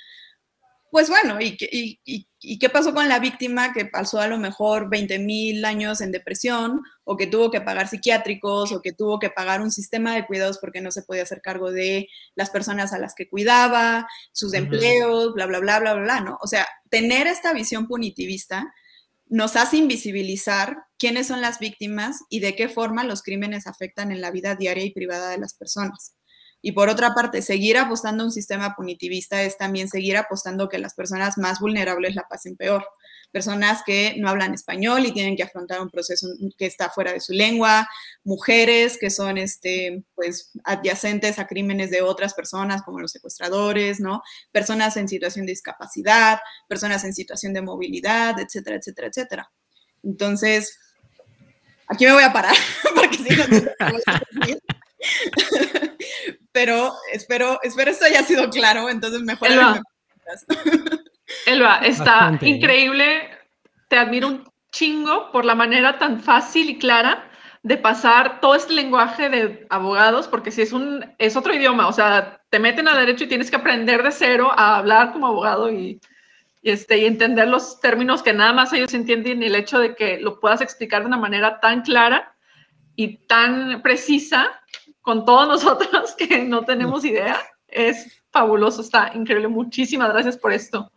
Pues 0.91 1.09
bueno, 1.11 1.41
¿y, 1.41 1.57
qué- 1.57 1.69
y- 1.71 2.01
y- 2.05 2.29
y 2.41 2.59
qué 2.59 2.69
pasó 2.71 2.95
con 2.95 3.09
la 3.09 3.19
víctima 3.19 3.73
que 3.73 3.85
pasó 3.87 4.21
a 4.21 4.29
lo 4.29 4.39
mejor 4.39 4.89
20 4.91 5.19
mil 5.19 5.65
años 5.65 6.01
en 6.01 6.13
depresión 6.13 6.81
o 7.05 7.17
que 7.17 7.27
tuvo 7.27 7.51
que 7.51 7.61
pagar 7.61 7.89
psiquiátricos 7.89 8.73
o 8.73 8.81
que 8.83 8.93
tuvo 8.93 9.19
que 9.19 9.31
pagar 9.31 9.61
un 9.61 9.71
sistema 9.73 10.15
de 10.15 10.27
cuidados 10.27 10.59
porque 10.59 10.81
no 10.81 10.91
se 10.91 11.03
podía 11.03 11.25
hacer 11.25 11.41
cargo 11.43 11.71
de 11.73 12.09
las 12.37 12.51
personas 12.51 12.93
a 12.93 12.99
las 12.99 13.15
que 13.15 13.29
cuidaba, 13.29 14.07
sus 14.33 14.51
Ujú. 14.53 14.59
empleos, 14.65 15.35
bla, 15.35 15.47
bla, 15.47 15.59
bla, 15.61 15.81
bla, 15.81 15.95
bla, 15.95 16.03
bla, 16.03 16.21
¿no? 16.21 16.39
O 16.43 16.47
sea, 16.47 16.67
tener 16.91 17.27
esta 17.27 17.53
visión 17.53 17.87
punitivista 17.89 18.73
nos 19.27 19.57
hace 19.57 19.77
invisibilizar 19.77 20.79
quiénes 20.99 21.27
son 21.27 21.41
las 21.43 21.59
víctimas 21.59 22.21
y 22.31 22.41
de 22.41 22.57
qué 22.57 22.69
forma 22.69 23.05
los 23.05 23.23
crímenes 23.23 23.67
afectan 23.67 24.11
en 24.13 24.21
la 24.23 24.31
vida 24.31 24.55
diaria 24.55 24.85
y 24.85 24.93
privada 24.93 25.31
de 25.31 25.39
las 25.39 25.55
personas. 25.55 26.15
Y 26.61 26.73
por 26.73 26.89
otra 26.89 27.15
parte, 27.15 27.41
seguir 27.41 27.79
apostando 27.79 28.25
a 28.25 28.27
un 28.27 28.33
sistema 28.33 28.75
punitivista 28.75 29.43
es 29.43 29.57
también 29.57 29.89
seguir 29.89 30.17
apostando 30.17 30.69
que 30.69 30.79
las 30.79 30.95
personas 30.95 31.39
más 31.39 31.61
vulnerables 31.61 32.17
la 32.17 32.27
pasen 32.29 32.57
peor. 32.57 32.85
Personas 33.31 33.83
que 33.87 34.15
no 34.19 34.29
hablan 34.29 34.55
español 34.55 35.07
y 35.07 35.13
tienen 35.13 35.37
que 35.37 35.45
afrontar 35.45 35.81
un 35.81 35.91
proceso 35.91 36.27
que 36.57 36.67
está 36.67 36.91
fuera 36.91 37.13
de 37.13 37.21
su 37.21 37.33
lengua, 37.33 37.89
mujeres 38.25 38.99
que 38.99 39.11
son 39.11 39.39
este, 39.39 40.03
pues, 40.15 40.51
adyacentes 40.65 41.39
a 41.39 41.47
crímenes 41.47 41.91
de 41.91 42.03
otras 42.03 42.35
personas, 42.35 42.83
como 42.83 43.01
los 43.01 43.13
secuestradores, 43.13 44.01
¿no? 44.01 44.23
Personas 44.51 44.97
en 44.97 45.09
situación 45.09 45.47
de 45.47 45.53
discapacidad, 45.53 46.41
personas 46.69 47.05
en 47.05 47.15
situación 47.15 47.53
de 47.53 47.63
movilidad, 47.63 48.41
etcétera, 48.41 48.77
etcétera, 48.77 49.09
etcétera. 49.09 49.53
Entonces, 50.03 50.79
aquí 51.87 52.05
me 52.05 52.15
voy 52.15 52.25
a 52.25 52.33
parar, 52.33 52.57
porque 52.97 53.17
si 53.19 53.29
no, 53.37 53.45
pero 56.59 56.93
espero, 57.13 57.61
espero 57.63 57.93
esto 57.93 58.05
haya 58.05 58.25
sido 58.25 58.51
claro, 58.51 58.91
entonces 58.91 59.23
mejor 59.23 59.47
Elba. 59.47 59.81
Elba, 61.47 61.77
está 61.85 62.05
Bastante, 62.05 62.49
increíble. 62.49 63.31
Te 63.87 63.97
admiro 63.97 64.27
un 64.27 64.45
chingo 64.73 65.31
por 65.31 65.45
la 65.45 65.55
manera 65.55 66.01
tan 66.01 66.21
fácil 66.21 66.69
y 66.71 66.79
clara 66.79 67.31
de 67.63 67.77
pasar 67.77 68.41
todo 68.41 68.57
este 68.57 68.73
lenguaje 68.73 69.29
de 69.29 69.69
abogados, 69.71 70.27
porque 70.27 70.51
si 70.51 70.63
es 70.63 70.73
un 70.73 71.07
es 71.19 71.37
otro 71.37 71.55
idioma, 71.55 71.87
o 71.87 71.93
sea, 71.93 72.41
te 72.51 72.59
meten 72.59 72.89
a 72.89 72.99
derecho 72.99 73.23
y 73.23 73.29
tienes 73.29 73.51
que 73.51 73.57
aprender 73.57 74.03
de 74.03 74.11
cero 74.11 74.51
a 74.51 74.79
hablar 74.79 75.13
como 75.13 75.29
abogado 75.29 75.71
y, 75.71 76.01
y, 76.63 76.71
este, 76.73 76.99
y 76.99 77.05
entender 77.05 77.47
los 77.47 77.79
términos 77.79 78.21
que 78.21 78.33
nada 78.33 78.53
más 78.53 78.73
ellos 78.73 78.93
entienden 78.95 79.45
y 79.45 79.47
el 79.47 79.55
hecho 79.55 79.79
de 79.79 79.95
que 79.95 80.19
lo 80.19 80.41
puedas 80.41 80.61
explicar 80.61 81.03
de 81.03 81.07
una 81.07 81.19
manera 81.19 81.61
tan 81.61 81.83
clara 81.83 82.35
y 82.97 83.19
tan 83.29 83.81
precisa 83.81 84.58
con 85.09 85.25
todos 85.25 85.49
nosotros 85.49 86.15
que 86.19 86.45
no 86.45 86.67
tenemos 86.67 87.03
idea, 87.03 87.39
es 87.67 88.21
fabuloso, 88.31 88.83
está 88.83 89.11
increíble. 89.15 89.49
Muchísimas 89.49 90.13
gracias 90.13 90.37
por 90.37 90.53
esto. 90.53 90.93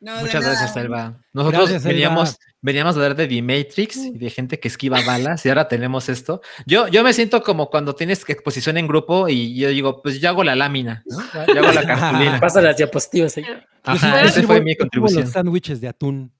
No, 0.00 0.10
Muchas 0.16 0.42
nada. 0.42 0.48
gracias, 0.48 0.76
Elba. 0.76 1.14
Nosotros 1.32 1.70
Gracias, 1.70 1.82
Elba. 1.84 1.92
veníamos, 1.94 2.36
veníamos 2.60 2.96
a 2.96 2.98
hablar 2.98 3.14
de 3.14 3.28
The-Matrix 3.28 3.96
y 3.96 4.18
de 4.18 4.30
gente 4.30 4.58
que 4.58 4.66
esquiva 4.66 4.98
balas 5.06 5.46
y 5.46 5.50
ahora 5.50 5.68
tenemos 5.68 6.08
esto. 6.08 6.40
Yo, 6.66 6.88
yo 6.88 7.04
me 7.04 7.12
siento 7.12 7.44
como 7.44 7.70
cuando 7.70 7.94
tienes 7.94 8.24
que 8.24 8.32
exposición 8.32 8.76
en 8.76 8.88
grupo 8.88 9.28
y 9.28 9.54
yo 9.56 9.68
digo, 9.68 10.02
pues 10.02 10.20
yo 10.20 10.30
hago 10.30 10.42
la 10.42 10.56
lámina, 10.56 11.04
¿no? 11.06 11.18
Yo 11.54 11.60
hago 11.62 11.72
la 11.72 11.86
cartulina. 11.86 12.40
Pasa 12.40 12.60
las 12.60 12.76
diapositivas 12.76 13.36
ahí. 13.36 13.46
Ajá, 13.84 14.22
esa 14.22 14.42
fue 14.42 14.60
mi 14.62 14.74
contribución. 14.74 15.22
los 15.22 15.30
sándwiches 15.30 15.80
de 15.80 15.86
atún. 15.86 16.32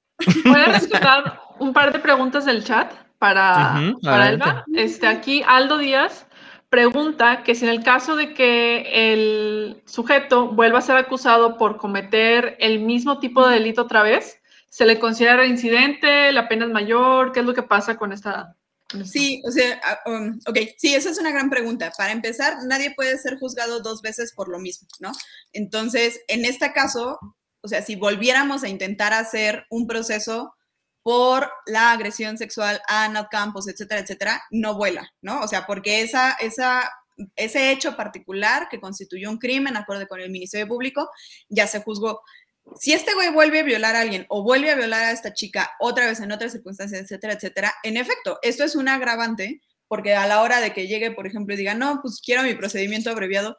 Voy 0.44 0.60
a 0.60 0.72
rescatar 0.72 1.40
un 1.60 1.72
par 1.72 1.92
de 1.92 2.00
preguntas 2.00 2.44
del 2.44 2.64
chat 2.64 2.92
para, 3.20 3.76
Ujú, 3.92 4.00
para 4.00 4.24
adelante. 4.24 4.48
Elba. 4.50 4.64
Este, 4.74 5.06
aquí 5.06 5.44
Aldo 5.46 5.78
Díaz 5.78 6.23
pregunta 6.74 7.44
que 7.44 7.54
si 7.54 7.64
en 7.64 7.70
el 7.70 7.84
caso 7.84 8.16
de 8.16 8.34
que 8.34 9.12
el 9.12 9.80
sujeto 9.86 10.48
vuelva 10.48 10.80
a 10.80 10.82
ser 10.82 10.96
acusado 10.96 11.56
por 11.56 11.76
cometer 11.76 12.56
el 12.58 12.80
mismo 12.80 13.20
tipo 13.20 13.46
de 13.46 13.54
delito 13.54 13.82
otra 13.82 14.02
vez, 14.02 14.40
¿se 14.70 14.84
le 14.84 14.98
considera 14.98 15.36
reincidente? 15.36 16.32
¿La 16.32 16.48
pena 16.48 16.64
es 16.64 16.72
mayor? 16.72 17.30
¿Qué 17.30 17.40
es 17.40 17.46
lo 17.46 17.54
que 17.54 17.62
pasa 17.62 17.96
con 17.96 18.12
esta? 18.12 18.56
Sí, 19.04 19.40
o 19.46 19.52
sea, 19.52 19.80
ah, 19.84 20.00
um, 20.06 20.40
ok, 20.48 20.58
sí, 20.76 20.96
esa 20.96 21.10
es 21.10 21.18
una 21.20 21.30
gran 21.30 21.48
pregunta. 21.48 21.92
Para 21.96 22.10
empezar, 22.10 22.56
nadie 22.66 22.92
puede 22.92 23.18
ser 23.18 23.38
juzgado 23.38 23.78
dos 23.80 24.02
veces 24.02 24.32
por 24.34 24.48
lo 24.48 24.58
mismo, 24.58 24.88
¿no? 24.98 25.12
Entonces, 25.52 26.22
en 26.26 26.44
este 26.44 26.72
caso, 26.72 27.20
o 27.60 27.68
sea, 27.68 27.82
si 27.82 27.94
volviéramos 27.94 28.64
a 28.64 28.68
intentar 28.68 29.12
hacer 29.12 29.64
un 29.70 29.86
proceso 29.86 30.56
por 31.04 31.52
la 31.66 31.92
agresión 31.92 32.38
sexual 32.38 32.80
a 32.88 33.06
Nat 33.08 33.28
Campos, 33.30 33.68
etcétera, 33.68 34.00
etcétera, 34.00 34.42
no 34.50 34.74
vuela, 34.74 35.12
¿no? 35.20 35.42
O 35.42 35.48
sea, 35.48 35.66
porque 35.66 36.00
esa, 36.00 36.32
esa, 36.40 36.90
ese 37.36 37.70
hecho 37.70 37.94
particular 37.94 38.68
que 38.70 38.80
constituyó 38.80 39.30
un 39.30 39.36
crimen, 39.36 39.76
acorde 39.76 40.08
con 40.08 40.20
el 40.20 40.30
Ministerio 40.30 40.66
Público, 40.66 41.10
ya 41.50 41.66
se 41.66 41.82
juzgó. 41.82 42.22
Si 42.80 42.94
este 42.94 43.12
güey 43.12 43.30
vuelve 43.30 43.60
a 43.60 43.64
violar 43.64 43.94
a 43.94 44.00
alguien 44.00 44.24
o 44.30 44.42
vuelve 44.42 44.70
a 44.70 44.76
violar 44.76 45.04
a 45.04 45.12
esta 45.12 45.34
chica 45.34 45.72
otra 45.78 46.06
vez 46.06 46.20
en 46.20 46.32
otras 46.32 46.52
circunstancias, 46.52 47.02
etcétera, 47.02 47.34
etcétera, 47.34 47.74
en 47.82 47.98
efecto, 47.98 48.38
esto 48.40 48.64
es 48.64 48.74
un 48.74 48.88
agravante 48.88 49.60
porque 49.88 50.14
a 50.14 50.26
la 50.26 50.40
hora 50.40 50.62
de 50.62 50.72
que 50.72 50.88
llegue, 50.88 51.10
por 51.10 51.26
ejemplo, 51.26 51.54
y 51.54 51.58
diga, 51.58 51.74
no, 51.74 52.00
pues 52.00 52.22
quiero 52.24 52.42
mi 52.42 52.54
procedimiento 52.54 53.10
abreviado, 53.10 53.58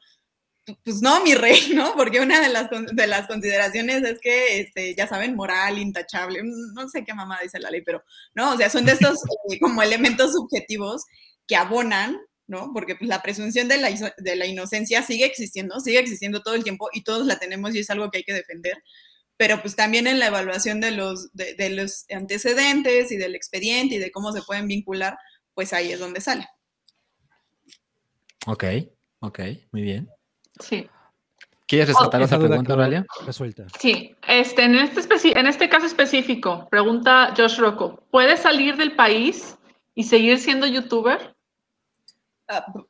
pues 0.83 1.01
no, 1.01 1.23
mi 1.23 1.35
rey, 1.35 1.59
¿no? 1.73 1.93
Porque 1.95 2.19
una 2.19 2.41
de 2.41 2.49
las, 2.49 2.69
de 2.69 3.07
las 3.07 3.27
consideraciones 3.27 4.03
es 4.03 4.19
que, 4.19 4.59
este, 4.59 4.95
ya 4.95 5.07
saben, 5.07 5.35
moral, 5.35 5.77
intachable, 5.77 6.43
mm, 6.43 6.73
no 6.73 6.89
sé 6.89 7.03
qué 7.03 7.13
mamá 7.13 7.39
dice 7.41 7.59
la 7.59 7.69
ley, 7.71 7.81
pero, 7.81 8.03
¿no? 8.33 8.53
O 8.53 8.57
sea, 8.57 8.69
son 8.69 8.85
de 8.85 8.93
estos 8.93 9.19
eh, 9.51 9.59
como 9.59 9.81
elementos 9.81 10.33
subjetivos 10.33 11.03
que 11.47 11.55
abonan, 11.55 12.17
¿no? 12.47 12.71
Porque 12.73 12.95
pues, 12.95 13.07
la 13.07 13.21
presunción 13.21 13.67
de 13.67 13.77
la, 13.77 14.13
de 14.17 14.35
la 14.35 14.45
inocencia 14.45 15.03
sigue 15.03 15.25
existiendo, 15.25 15.79
sigue 15.79 15.99
existiendo 15.99 16.41
todo 16.41 16.55
el 16.55 16.63
tiempo 16.63 16.89
y 16.93 17.03
todos 17.03 17.25
la 17.25 17.37
tenemos 17.37 17.75
y 17.75 17.79
es 17.79 17.89
algo 17.89 18.09
que 18.09 18.19
hay 18.19 18.23
que 18.23 18.33
defender. 18.33 18.81
Pero 19.37 19.61
pues 19.61 19.75
también 19.75 20.07
en 20.07 20.19
la 20.19 20.27
evaluación 20.27 20.79
de 20.79 20.91
los, 20.91 21.33
de, 21.33 21.55
de 21.55 21.69
los 21.69 22.05
antecedentes 22.09 23.11
y 23.11 23.17
del 23.17 23.35
expediente 23.35 23.95
y 23.95 23.97
de 23.97 24.11
cómo 24.11 24.31
se 24.31 24.41
pueden 24.43 24.67
vincular, 24.67 25.17
pues 25.53 25.73
ahí 25.73 25.91
es 25.91 25.99
donde 25.99 26.21
sale. 26.21 26.47
Ok, 28.47 28.63
ok, 29.19 29.39
muy 29.71 29.81
bien. 29.81 30.14
Sí. 30.59 30.89
¿Quieres 31.67 31.87
rescatar 31.87 32.21
Esa 32.21 32.37
pregunta, 32.37 32.73
Oralia? 32.73 33.05
Resuelta. 33.25 33.65
Sí, 33.79 34.15
este, 34.27 34.63
en, 34.63 34.75
este 34.75 35.01
en 35.39 35.47
este 35.47 35.67
caso 35.67 35.87
específico, 35.87 36.67
pregunta 36.69 37.33
Josh 37.35 37.57
Rocco, 37.57 38.03
¿puede 38.11 38.37
salir 38.37 38.77
del 38.77 38.95
país 38.95 39.57
y 39.95 40.03
seguir 40.03 40.37
siendo 40.37 40.67
youtuber? 40.67 41.35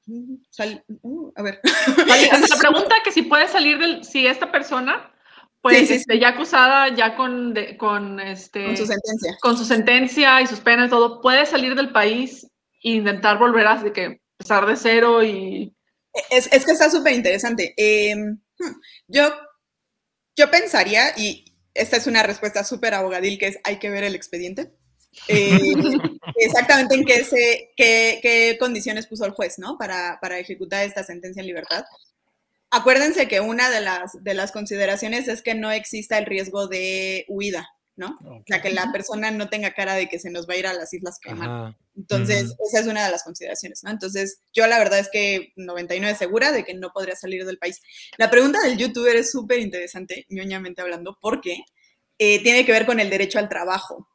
Mm, 0.06 0.36
sal- 0.50 0.84
uh, 1.02 1.32
a 1.36 1.42
ver. 1.42 1.62
La 2.54 2.58
pregunta 2.60 2.96
que 3.04 3.12
si 3.14 3.22
puede 3.22 3.48
salir 3.48 3.78
del, 3.80 4.04
si 4.04 4.28
esta 4.28 4.52
persona, 4.52 5.12
pues 5.62 5.78
Sí, 5.80 5.86
sí, 5.88 5.94
este, 5.96 6.20
ya 6.20 6.30
acusada, 6.30 6.90
ya 6.90 7.16
con, 7.16 7.54
de- 7.54 7.78
con, 7.78 8.20
este, 8.20 8.66
Con 8.66 8.78
su 8.78 8.86
sentencia. 8.86 9.38
con 9.42 9.58
su 9.58 9.66
sentencia 9.66 10.42
y 10.42 10.48
sus 10.48 10.60
penas 10.60 10.88
y 10.88 10.90
todo, 10.90 11.22
puede 11.22 11.46
salir 11.46 11.76
del 11.76 11.92
país 11.94 12.46
e 12.84 12.92
intentar 12.92 13.38
volver 13.40 13.66
a 13.68 13.78
de 13.78 13.94
que 13.94 14.20
empezar 14.38 14.66
de 14.66 14.76
cero 14.76 15.24
y 15.24 15.74
Es, 16.30 16.48
es 16.52 16.66
que 16.66 16.72
está 16.72 16.90
súper 16.90 17.14
interesante. 17.14 17.74
Eh, 17.78 18.16
hmm, 18.16 18.82
yo, 19.08 19.34
yo 20.36 20.50
pensaría, 20.50 21.14
y 21.18 21.58
esta 21.74 21.98
es 21.98 22.08
una 22.08 22.24
respuesta 22.24 22.64
súper 22.64 22.94
abogadil, 22.94 23.38
que 23.38 23.48
es 23.48 23.60
hay 23.64 23.78
que 23.78 23.90
ver 23.90 24.04
el 24.04 24.16
expediente. 24.16 24.72
Eh, 25.28 25.74
exactamente 26.38 26.96
en 26.96 27.06
qué, 27.06 27.24
se, 27.24 27.72
qué, 27.76 28.20
qué 28.22 28.58
condiciones 28.60 29.08
puso 29.08 29.26
el 29.26 29.32
juez, 29.32 29.60
¿no? 29.60 29.78
Para, 29.78 30.20
para 30.22 30.40
ejecutar 30.40 30.86
esta 30.86 31.04
sentencia 31.04 31.42
en 31.42 31.48
libertad. 31.48 31.86
Acuérdense 32.72 33.28
que 33.28 33.40
una 33.40 33.70
de 33.70 33.82
las, 33.82 34.24
de 34.24 34.34
las 34.34 34.52
consideraciones 34.52 35.28
es 35.28 35.42
que 35.42 35.54
no 35.54 35.72
exista 35.72 36.18
el 36.18 36.26
riesgo 36.26 36.68
de 36.68 37.26
huida, 37.28 37.70
¿no? 37.96 38.18
O 38.26 38.44
sea, 38.48 38.62
que 38.62 38.72
la 38.72 38.92
persona 38.92 39.32
no 39.32 39.50
tenga 39.50 39.74
cara 39.74 39.96
de 39.96 40.10
que 40.10 40.20
se 40.20 40.30
nos 40.30 40.48
va 40.48 40.56
a 40.56 40.58
ir 40.58 40.68
a 40.68 40.74
las 40.74 40.94
Islas 40.94 41.20
Caimán. 41.20 41.78
Entonces, 41.98 42.56
esa 42.68 42.82
es 42.82 42.88
una 42.88 43.06
de 43.06 43.12
las 43.12 43.24
consideraciones, 43.24 43.84
¿no? 43.84 43.90
Entonces, 43.90 44.42
yo 44.54 44.68
la 44.68 44.78
verdad 44.78 45.00
es 45.00 45.10
que 45.10 45.54
99 45.56 46.16
segura 46.18 46.52
de 46.52 46.66
que 46.66 46.74
no 46.74 46.92
podría 46.92 47.16
salir 47.16 47.46
del 47.46 47.58
país. 47.58 47.82
La 48.18 48.30
pregunta 48.30 48.62
del 48.62 48.78
youtuber 48.78 49.16
es 49.16 49.32
súper 49.32 49.60
interesante, 49.60 50.26
ñoñamente 50.30 50.82
hablando, 50.82 51.18
porque 51.22 51.64
eh, 52.20 52.44
tiene 52.44 52.66
que 52.66 52.74
ver 52.74 52.86
con 52.86 53.00
el 53.00 53.10
derecho 53.10 53.40
al 53.40 53.50
trabajo. 53.50 54.10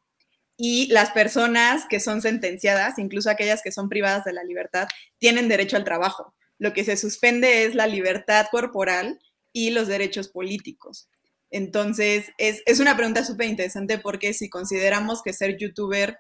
Y 0.57 0.89
las 0.89 1.11
personas 1.11 1.87
que 1.89 2.01
son 2.01 2.21
sentenciadas, 2.21 2.99
incluso 2.99 3.31
aquellas 3.31 3.63
que 3.63 3.73
son 3.73 3.89
privadas 3.89 4.25
de 4.25 4.35
la 4.35 4.45
libertad, 4.45 4.87
tienen 5.19 5.49
derecho 5.49 5.77
al 5.79 5.85
trabajo. 5.85 6.35
Lo 6.59 6.75
que 6.75 6.85
se 6.85 6.99
suspende 6.99 7.65
es 7.65 7.75
la 7.75 7.87
libertad 7.87 8.47
corporal 8.51 9.19
y 9.55 9.71
los 9.71 9.89
derechos 9.89 10.29
políticos. 10.29 11.09
Entonces, 11.51 12.27
es, 12.37 12.63
es 12.67 12.79
una 12.79 12.95
pregunta 12.95 13.25
súper 13.25 13.49
interesante 13.49 13.99
porque 13.99 14.35
si 14.35 14.51
consideramos 14.51 15.23
que 15.23 15.33
ser 15.33 15.57
youtuber 15.57 16.19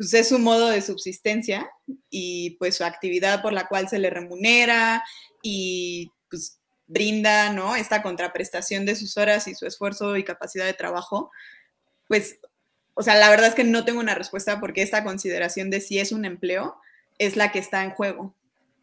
pues 0.00 0.14
es 0.14 0.30
su 0.30 0.38
modo 0.38 0.68
de 0.70 0.80
subsistencia 0.80 1.70
y 2.08 2.56
pues 2.58 2.76
su 2.76 2.84
actividad 2.84 3.42
por 3.42 3.52
la 3.52 3.66
cual 3.68 3.86
se 3.86 3.98
le 3.98 4.08
remunera 4.08 5.04
y 5.42 6.10
pues 6.30 6.58
brinda, 6.86 7.52
¿no? 7.52 7.76
Esta 7.76 8.02
contraprestación 8.02 8.86
de 8.86 8.96
sus 8.96 9.18
horas 9.18 9.46
y 9.46 9.54
su 9.54 9.66
esfuerzo 9.66 10.16
y 10.16 10.24
capacidad 10.24 10.64
de 10.64 10.72
trabajo, 10.72 11.30
pues, 12.08 12.38
o 12.94 13.02
sea, 13.02 13.14
la 13.16 13.28
verdad 13.28 13.48
es 13.48 13.54
que 13.54 13.62
no 13.64 13.84
tengo 13.84 14.00
una 14.00 14.14
respuesta 14.14 14.58
porque 14.58 14.80
esta 14.80 15.04
consideración 15.04 15.68
de 15.68 15.82
si 15.82 15.98
es 15.98 16.12
un 16.12 16.24
empleo 16.24 16.76
es 17.18 17.36
la 17.36 17.52
que 17.52 17.58
está 17.58 17.84
en 17.84 17.90
juego 17.90 18.34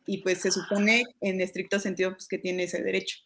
y 0.05 0.19
pues 0.19 0.39
se 0.41 0.51
supone 0.51 1.03
en 1.21 1.41
estricto 1.41 1.79
sentido 1.79 2.11
pues 2.13 2.27
que 2.27 2.37
tiene 2.37 2.63
ese 2.65 2.83
derecho. 2.83 3.17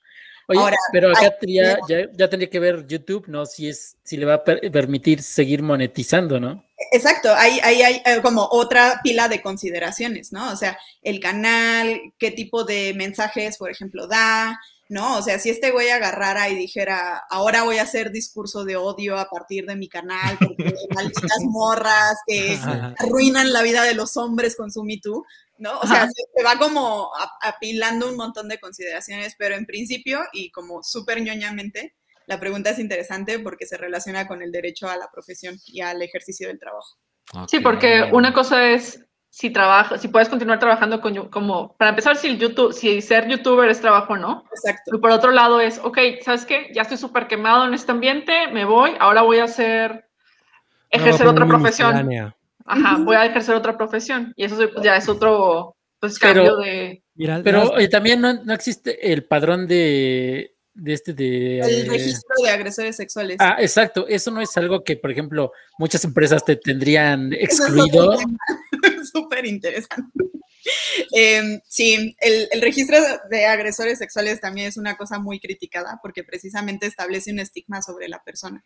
Oye, 0.48 0.60
Ahora, 0.61 0.78
pero 0.94 1.11
acá 1.11 1.36
hay- 1.42 1.53
ya, 1.53 1.78
ya, 1.90 2.10
ya 2.14 2.30
tendría 2.30 2.50
que 2.50 2.60
ver 2.60 2.88
YouTube, 2.88 3.28
¿no? 3.28 3.45
Si 3.45 3.68
es, 3.68 3.98
si 4.06 4.16
le 4.16 4.26
va 4.26 4.36
a 4.36 4.44
per- 4.45 4.72
permitir 4.72 5.22
seguir 5.22 5.61
monetizando, 5.61 6.40
¿no? 6.40 6.66
Exacto, 6.92 7.34
ahí, 7.35 7.60
ahí 7.64 7.82
hay 7.82 8.01
eh, 8.06 8.22
como 8.22 8.48
otra 8.51 9.00
pila 9.03 9.27
de 9.27 9.42
consideraciones, 9.42 10.32
¿no? 10.32 10.51
O 10.51 10.56
sea, 10.56 10.77
el 11.01 11.19
canal, 11.19 12.01
qué 12.18 12.32
tipo 12.32 12.64
de 12.64 12.93
mensajes, 12.95 13.58
por 13.58 13.69
ejemplo, 13.69 14.08
da, 14.08 14.60
¿no? 14.90 15.18
O 15.18 15.22
sea, 15.22 15.40
si 15.40 15.50
este 15.50 15.72
güey 15.72 15.90
agarrara 15.90 16.50
y 16.50 16.56
dijera, 16.56 17.24
ahora 17.30 17.64
voy 17.64 17.77
a 17.77 17.84
hacer 17.84 18.11
discurso 18.11 18.66
de 18.66 18.76
odio 18.76 19.18
a 19.18 19.30
partir 19.30 19.66
de 19.66 19.76
mi 19.76 19.88
canal, 19.88 20.38
porque 20.38 20.74
malditas 20.95 21.42
morras 21.43 22.18
que 22.27 22.60
arruinan 22.98 23.53
la 23.53 23.61
vida 23.61 23.84
de 23.84 23.93
los 23.93 24.18
hombres 24.18 24.56
con 24.58 24.72
su 24.72 24.84
Me 24.84 24.98
Too, 24.98 25.26
¿no? 25.60 25.80
O 25.80 25.88
sea, 25.88 26.08
se, 26.08 26.24
se 26.35 26.43
va 26.43 26.58
como 26.58 27.10
apilando 27.42 28.10
un 28.10 28.18
montón 28.18 28.50
de 28.50 28.60
consideraciones, 28.60 29.35
pero 29.38 29.56
en 29.56 29.66
principio, 29.66 30.19
y 30.34 30.51
como 30.51 30.84
súper 30.84 31.22
ñoñamente, 31.22 31.95
la 32.32 32.40
pregunta 32.40 32.69
es 32.69 32.80
interesante 32.80 33.40
porque 33.40 33.66
se 33.66 33.76
relaciona 33.77 34.26
con 34.26 34.42
el 34.42 34.53
derecho 34.53 34.88
a 34.88 34.95
la 34.95 35.10
profesión 35.11 35.56
y 35.68 35.82
al 35.82 36.01
ejercicio 36.01 36.48
del 36.48 36.58
trabajo. 36.60 36.98
Sí, 37.50 37.60
porque 37.60 38.10
una 38.14 38.32
cosa 38.32 38.69
es 38.69 39.06
si 39.30 39.50
trabajas, 39.50 40.01
si 40.01 40.08
puedes 40.08 40.30
continuar 40.30 40.58
trabajando 40.60 41.01
con, 41.01 41.27
como, 41.30 41.76
para 41.77 41.90
empezar, 41.90 42.16
si 42.16 42.27
el 42.27 42.38
YouTube, 42.40 42.72
si 42.74 43.01
ser 43.01 43.27
youtuber 43.27 43.69
es 43.69 43.82
trabajo 43.82 44.14
o 44.14 44.18
no. 44.18 44.45
Exacto. 44.50 44.95
Y 44.95 45.00
por 45.00 45.11
otro 45.11 45.32
lado 45.32 45.60
es, 45.60 45.80
ok, 45.84 45.98
¿sabes 46.22 46.45
qué? 46.45 46.72
Ya 46.74 46.84
estoy 46.84 46.98
súper 46.98 47.27
quemado 47.27 47.66
en 47.66 47.74
este 47.74 47.92
ambiente, 47.92 48.48
me 48.53 48.64
voy, 48.64 48.92
ahora 49.00 49.24
voy 49.24 49.40
a 49.40 49.43
hacer, 49.45 50.06
ejercer 50.90 51.27
otra 51.27 51.45
profesión. 51.45 51.90
miscelánea. 51.90 52.35
Ajá, 52.66 52.98
voy 53.00 53.18
a 53.18 53.26
ejercer 53.26 53.56
otra 53.56 53.77
profesión. 53.77 54.32
Y 54.38 54.45
eso 54.45 54.56
pues, 54.56 54.85
ya 54.85 54.95
es 54.95 55.10
otro, 55.10 55.76
pues, 56.00 56.18
Pero- 56.18 56.45
cambio 56.45 56.58
de... 56.58 57.03
Mira, 57.14 57.42
Pero 57.43 57.74
las- 57.76 57.90
también 57.90 58.22
no, 58.22 58.34
no 58.34 58.53
existe 58.53 59.11
el 59.11 59.26
padrón 59.26 59.68
de, 59.68 60.56
de 60.74 60.93
este 60.93 61.14
de... 61.14 61.59
El 61.59 61.85
eh, 61.85 61.90
registro 61.90 62.35
de 62.43 62.50
agresores 62.50 62.95
sexuales. 62.95 63.38
Ah, 63.40 63.58
exacto. 63.59 64.08
Eso 64.08 64.32
no 64.32 64.41
es 64.41 64.56
algo 64.58 64.83
que, 64.83 64.98
por 64.98 65.11
ejemplo, 65.11 65.51
muchas 65.77 66.03
empresas 66.03 66.43
te 66.45 66.56
tendrían 66.56 67.33
excluido. 67.33 68.17
Súper 69.11 69.45
interesante. 69.45 70.24
Em, 71.11 71.59
sí, 71.67 72.16
el, 72.19 72.48
el 72.51 72.61
registro 72.61 72.98
de 73.30 73.45
agresores 73.45 73.98
sexuales 73.98 74.40
también 74.40 74.67
es 74.67 74.77
una 74.77 74.95
cosa 74.95 75.19
muy 75.19 75.40
criticada 75.40 76.00
porque 76.01 76.24
precisamente 76.24 76.85
establece 76.85 77.32
un 77.32 77.40
estigma 77.40 77.82
sobre 77.82 78.08
la 78.08 78.24
persona. 78.24 78.64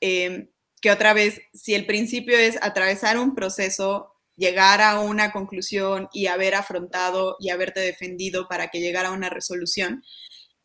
Em, 0.00 0.48
que 0.80 0.90
otra 0.90 1.14
vez, 1.14 1.40
si 1.54 1.74
el 1.74 1.86
principio 1.86 2.36
es 2.36 2.58
atravesar 2.60 3.16
un 3.16 3.36
proceso, 3.36 4.12
llegar 4.36 4.80
a 4.80 4.98
una 4.98 5.30
conclusión 5.30 6.08
y 6.12 6.26
haber 6.26 6.56
afrontado 6.56 7.36
y 7.38 7.50
haberte 7.50 7.78
defendido 7.80 8.48
para 8.48 8.68
que 8.68 8.80
llegara 8.80 9.10
a 9.10 9.12
una 9.12 9.30
resolución, 9.30 10.02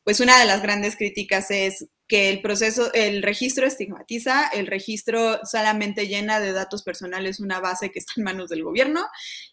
pues 0.08 0.22
una 0.22 0.40
de 0.40 0.46
las 0.46 0.62
grandes 0.62 0.96
críticas 0.96 1.52
es 1.52 1.90
que 2.08 2.30
el 2.30 2.42
proceso, 2.42 2.94
el 2.94 3.22
registro 3.22 3.68
estigmatiza, 3.68 4.48
el 4.48 4.66
registro 4.66 5.42
solamente 5.44 6.08
llena 6.08 6.40
de 6.40 6.54
datos 6.54 6.82
personales 6.82 7.42
una 7.42 7.60
base 7.60 7.92
que 7.92 8.00
está 8.00 8.14
en 8.16 8.24
manos 8.24 8.50
del 8.50 8.64
gobierno 8.64 9.06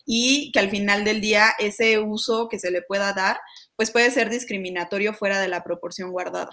y 0.07 0.53
que 0.53 0.61
al 0.61 0.71
final 0.71 1.03
del 1.03 1.21
día 1.21 1.49
ese 1.59 1.99
uso 1.99 2.47
que 2.49 2.61
se 2.61 2.71
le 2.71 2.83
pueda 2.83 3.13
dar, 3.15 3.41
pues 3.75 3.91
puede 3.91 4.13
ser 4.13 4.31
discriminatorio 4.31 5.13
fuera 5.13 5.41
de 5.41 5.49
la 5.49 5.65
proporción 5.65 6.13
guardada. 6.13 6.51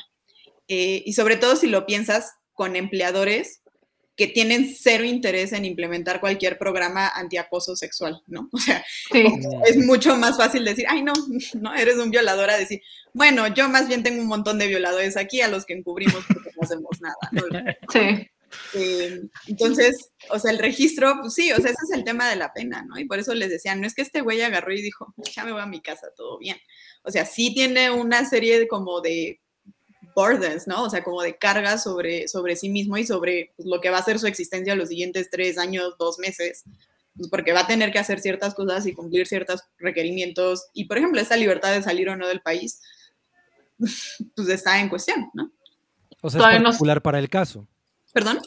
Eh, 0.67 1.03
y 1.05 1.13
sobre 1.13 1.35
todo 1.35 1.55
si 1.55 1.67
lo 1.67 1.85
piensas 1.85 2.33
con 2.53 2.75
empleadores 2.75 3.60
que 4.21 4.27
tienen 4.27 4.71
cero 4.77 5.03
interés 5.03 5.51
en 5.51 5.65
implementar 5.65 6.19
cualquier 6.19 6.59
programa 6.59 7.07
antiacoso 7.07 7.75
sexual, 7.75 8.21
¿no? 8.27 8.49
O 8.53 8.57
sea, 8.59 8.85
Sí, 9.11 9.25
es 9.65 9.77
mucho 9.77 10.15
más 10.15 10.37
fácil 10.37 10.63
decir, 10.63 10.85
ay, 10.87 11.01
no, 11.01 11.13
no, 11.59 11.73
eres 11.73 11.95
un 11.95 12.11
violador, 12.11 12.51
a 12.51 12.57
decir, 12.57 12.83
bueno, 13.13 13.47
yo 13.47 13.67
más 13.67 13.87
bien 13.87 14.03
tengo 14.03 14.21
un 14.21 14.27
montón 14.27 14.59
de 14.59 14.67
violadores 14.67 15.17
aquí 15.17 15.41
a 15.41 15.47
los 15.47 15.65
que 15.65 15.73
encubrimos 15.73 16.23
porque 16.27 16.51
no 16.55 16.61
hacemos 16.61 17.01
nada, 17.01 17.15
¿no? 17.31 17.41
sí. 17.91 18.27
Eh, 18.75 19.21
entonces, 19.47 20.11
o 20.29 20.37
sea, 20.37 20.51
el 20.51 20.59
registro, 20.59 21.15
pues 21.21 21.33
sí, 21.33 21.51
o 21.51 21.55
sea, 21.55 21.71
ese 21.71 21.85
es 21.89 21.97
el 21.97 22.03
tema 22.03 22.29
de 22.29 22.35
la 22.35 22.53
pena, 22.53 22.85
¿no? 22.87 22.99
Y 22.99 23.05
por 23.05 23.17
eso 23.17 23.33
les 23.33 23.49
decía, 23.49 23.73
no 23.73 23.87
es 23.87 23.95
que 23.95 24.03
este 24.03 24.21
güey 24.21 24.41
agarró 24.41 24.71
y 24.71 24.83
dijo, 24.83 25.15
ya 25.35 25.45
me 25.45 25.51
voy 25.51 25.61
a 25.61 25.65
mi 25.65 25.81
casa, 25.81 26.09
todo 26.15 26.37
bien. 26.37 26.57
O 27.03 27.09
sea, 27.09 27.25
sí 27.25 27.55
tiene 27.55 27.89
una 27.89 28.29
serie 28.29 28.59
de, 28.59 28.67
como 28.67 29.01
de 29.01 29.40
burdens, 30.15 30.67
¿no? 30.67 30.83
O 30.83 30.89
sea, 30.89 31.03
como 31.03 31.21
de 31.21 31.37
cargas 31.37 31.83
sobre, 31.83 32.27
sobre 32.27 32.55
sí 32.55 32.69
mismo 32.69 32.97
y 32.97 33.05
sobre 33.05 33.53
pues, 33.55 33.67
lo 33.67 33.79
que 33.81 33.89
va 33.89 33.97
a 33.97 34.03
ser 34.03 34.19
su 34.19 34.27
existencia 34.27 34.75
los 34.75 34.89
siguientes 34.89 35.29
tres 35.29 35.57
años, 35.57 35.95
dos 35.97 36.19
meses, 36.19 36.63
pues, 37.15 37.29
porque 37.29 37.53
va 37.53 37.61
a 37.61 37.67
tener 37.67 37.91
que 37.91 37.99
hacer 37.99 38.19
ciertas 38.19 38.53
cosas 38.53 38.85
y 38.87 38.93
cumplir 38.93 39.27
ciertos 39.27 39.61
requerimientos. 39.77 40.67
Y, 40.73 40.85
por 40.85 40.97
ejemplo, 40.97 41.19
esta 41.21 41.35
libertad 41.35 41.73
de 41.73 41.83
salir 41.83 42.09
o 42.09 42.15
no 42.15 42.27
del 42.27 42.41
país, 42.41 42.81
pues 44.35 44.47
está 44.49 44.79
en 44.79 44.89
cuestión, 44.89 45.29
¿no? 45.33 45.51
o 46.21 46.29
sea, 46.29 46.55
es 46.55 46.59
no- 46.59 46.65
particular 46.65 47.01
para 47.01 47.19
el 47.19 47.29
caso. 47.29 47.67
¿Perdón? 48.13 48.39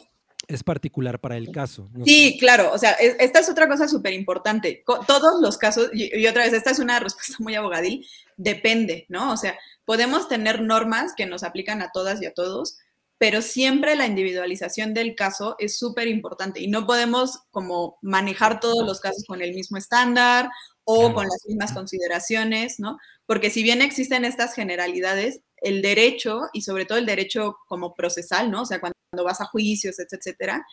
Es 0.47 0.63
particular 0.63 1.19
para 1.19 1.37
el 1.37 1.51
caso. 1.51 1.89
no 1.93 2.05
Sí, 2.05 2.37
claro, 2.39 2.71
o 2.73 2.77
sea, 2.77 2.91
es- 2.91 3.15
esta 3.19 3.39
es 3.39 3.49
otra 3.49 3.67
cosa 3.67 3.87
súper 3.87 4.13
importante. 4.13 4.83
Todos 5.07 5.41
los 5.41 5.57
casos, 5.57 5.89
y, 5.93 6.15
y 6.19 6.27
otra 6.27 6.43
vez, 6.43 6.53
esta 6.53 6.71
es 6.71 6.79
una 6.79 6.99
respuesta 6.99 7.35
muy 7.39 7.55
abogadil, 7.55 8.05
depende, 8.37 9.05
¿no? 9.09 9.31
O 9.31 9.37
sea, 9.37 9.57
podemos 9.85 10.27
tener 10.27 10.61
normas 10.61 11.13
que 11.15 11.25
nos 11.25 11.43
aplican 11.43 11.81
a 11.81 11.91
todas 11.91 12.21
y 12.21 12.25
a 12.25 12.33
todos, 12.33 12.77
pero 13.17 13.41
siempre 13.41 13.95
la 13.95 14.05
individualización 14.07 14.93
del 14.93 15.15
caso 15.15 15.55
es 15.57 15.77
súper 15.79 16.07
importante 16.07 16.59
y 16.59 16.67
no 16.67 16.85
podemos 16.85 17.39
como 17.51 17.97
manejar 18.01 18.59
todos 18.59 18.85
los 18.85 18.99
casos 18.99 19.23
con 19.25 19.41
el 19.41 19.53
mismo 19.53 19.77
estándar 19.77 20.49
o 20.83 21.13
con 21.13 21.23
las 21.23 21.41
mismas 21.47 21.71
consideraciones, 21.71 22.79
¿no? 22.79 22.97
Porque 23.25 23.49
si 23.49 23.63
bien 23.63 23.81
existen 23.81 24.25
estas 24.25 24.53
generalidades, 24.53 25.39
el 25.65 25.81
derecho 25.81 26.43
y 26.53 26.61
sobre 26.61 26.85
todo 26.85 26.99
el 26.99 27.07
derecho 27.07 27.57
como 27.67 27.95
procesal, 27.95 28.51
¿no? 28.51 28.61
O 28.61 28.65
sea, 28.65 28.79
cuando 28.79 28.95
vas 29.23 29.41
a 29.41 29.45
juicios, 29.45 29.97
etcétera, 29.99 30.63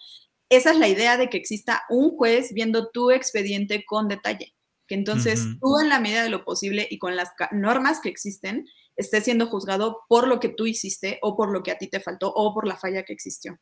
esa 0.50 0.70
es 0.70 0.76
la 0.76 0.86
idea 0.86 1.16
de 1.16 1.30
que 1.30 1.38
exista 1.38 1.82
un 1.88 2.10
juez 2.10 2.52
viendo 2.52 2.90
tu 2.90 3.10
expediente 3.10 3.84
con 3.86 4.06
detalle. 4.06 4.54
Que 4.86 4.94
entonces 4.94 5.46
tú 5.60 5.80
en 5.80 5.88
la 5.88 5.98
medida 5.98 6.22
de 6.22 6.28
lo 6.28 6.44
posible 6.44 6.86
y 6.90 6.98
con 6.98 7.16
las 7.16 7.30
normas 7.52 8.00
que 8.00 8.10
existen, 8.10 8.66
estés 8.94 9.24
siendo 9.24 9.46
juzgado 9.46 10.00
por 10.08 10.28
lo 10.28 10.40
que 10.40 10.50
tú 10.50 10.66
hiciste 10.66 11.18
o 11.22 11.36
por 11.36 11.50
lo 11.50 11.62
que 11.62 11.70
a 11.70 11.78
ti 11.78 11.88
te 11.88 12.00
faltó 12.00 12.30
o 12.30 12.52
por 12.52 12.68
la 12.68 12.76
falla 12.76 13.02
que 13.02 13.14
existió. 13.14 13.58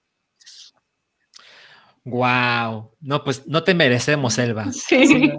Wow. 2.04 2.90
No, 3.00 3.22
pues 3.22 3.46
no 3.46 3.62
te 3.62 3.74
merecemos, 3.74 4.36
Elba. 4.38 4.66
Sí. 4.72 5.30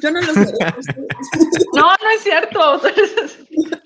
Yo 0.00 0.10
no 0.12 0.20
los 0.20 0.36
merezco. 0.36 1.00
No, 1.74 1.82
no 1.82 2.10
es 2.14 2.22
cierto. 2.22 2.80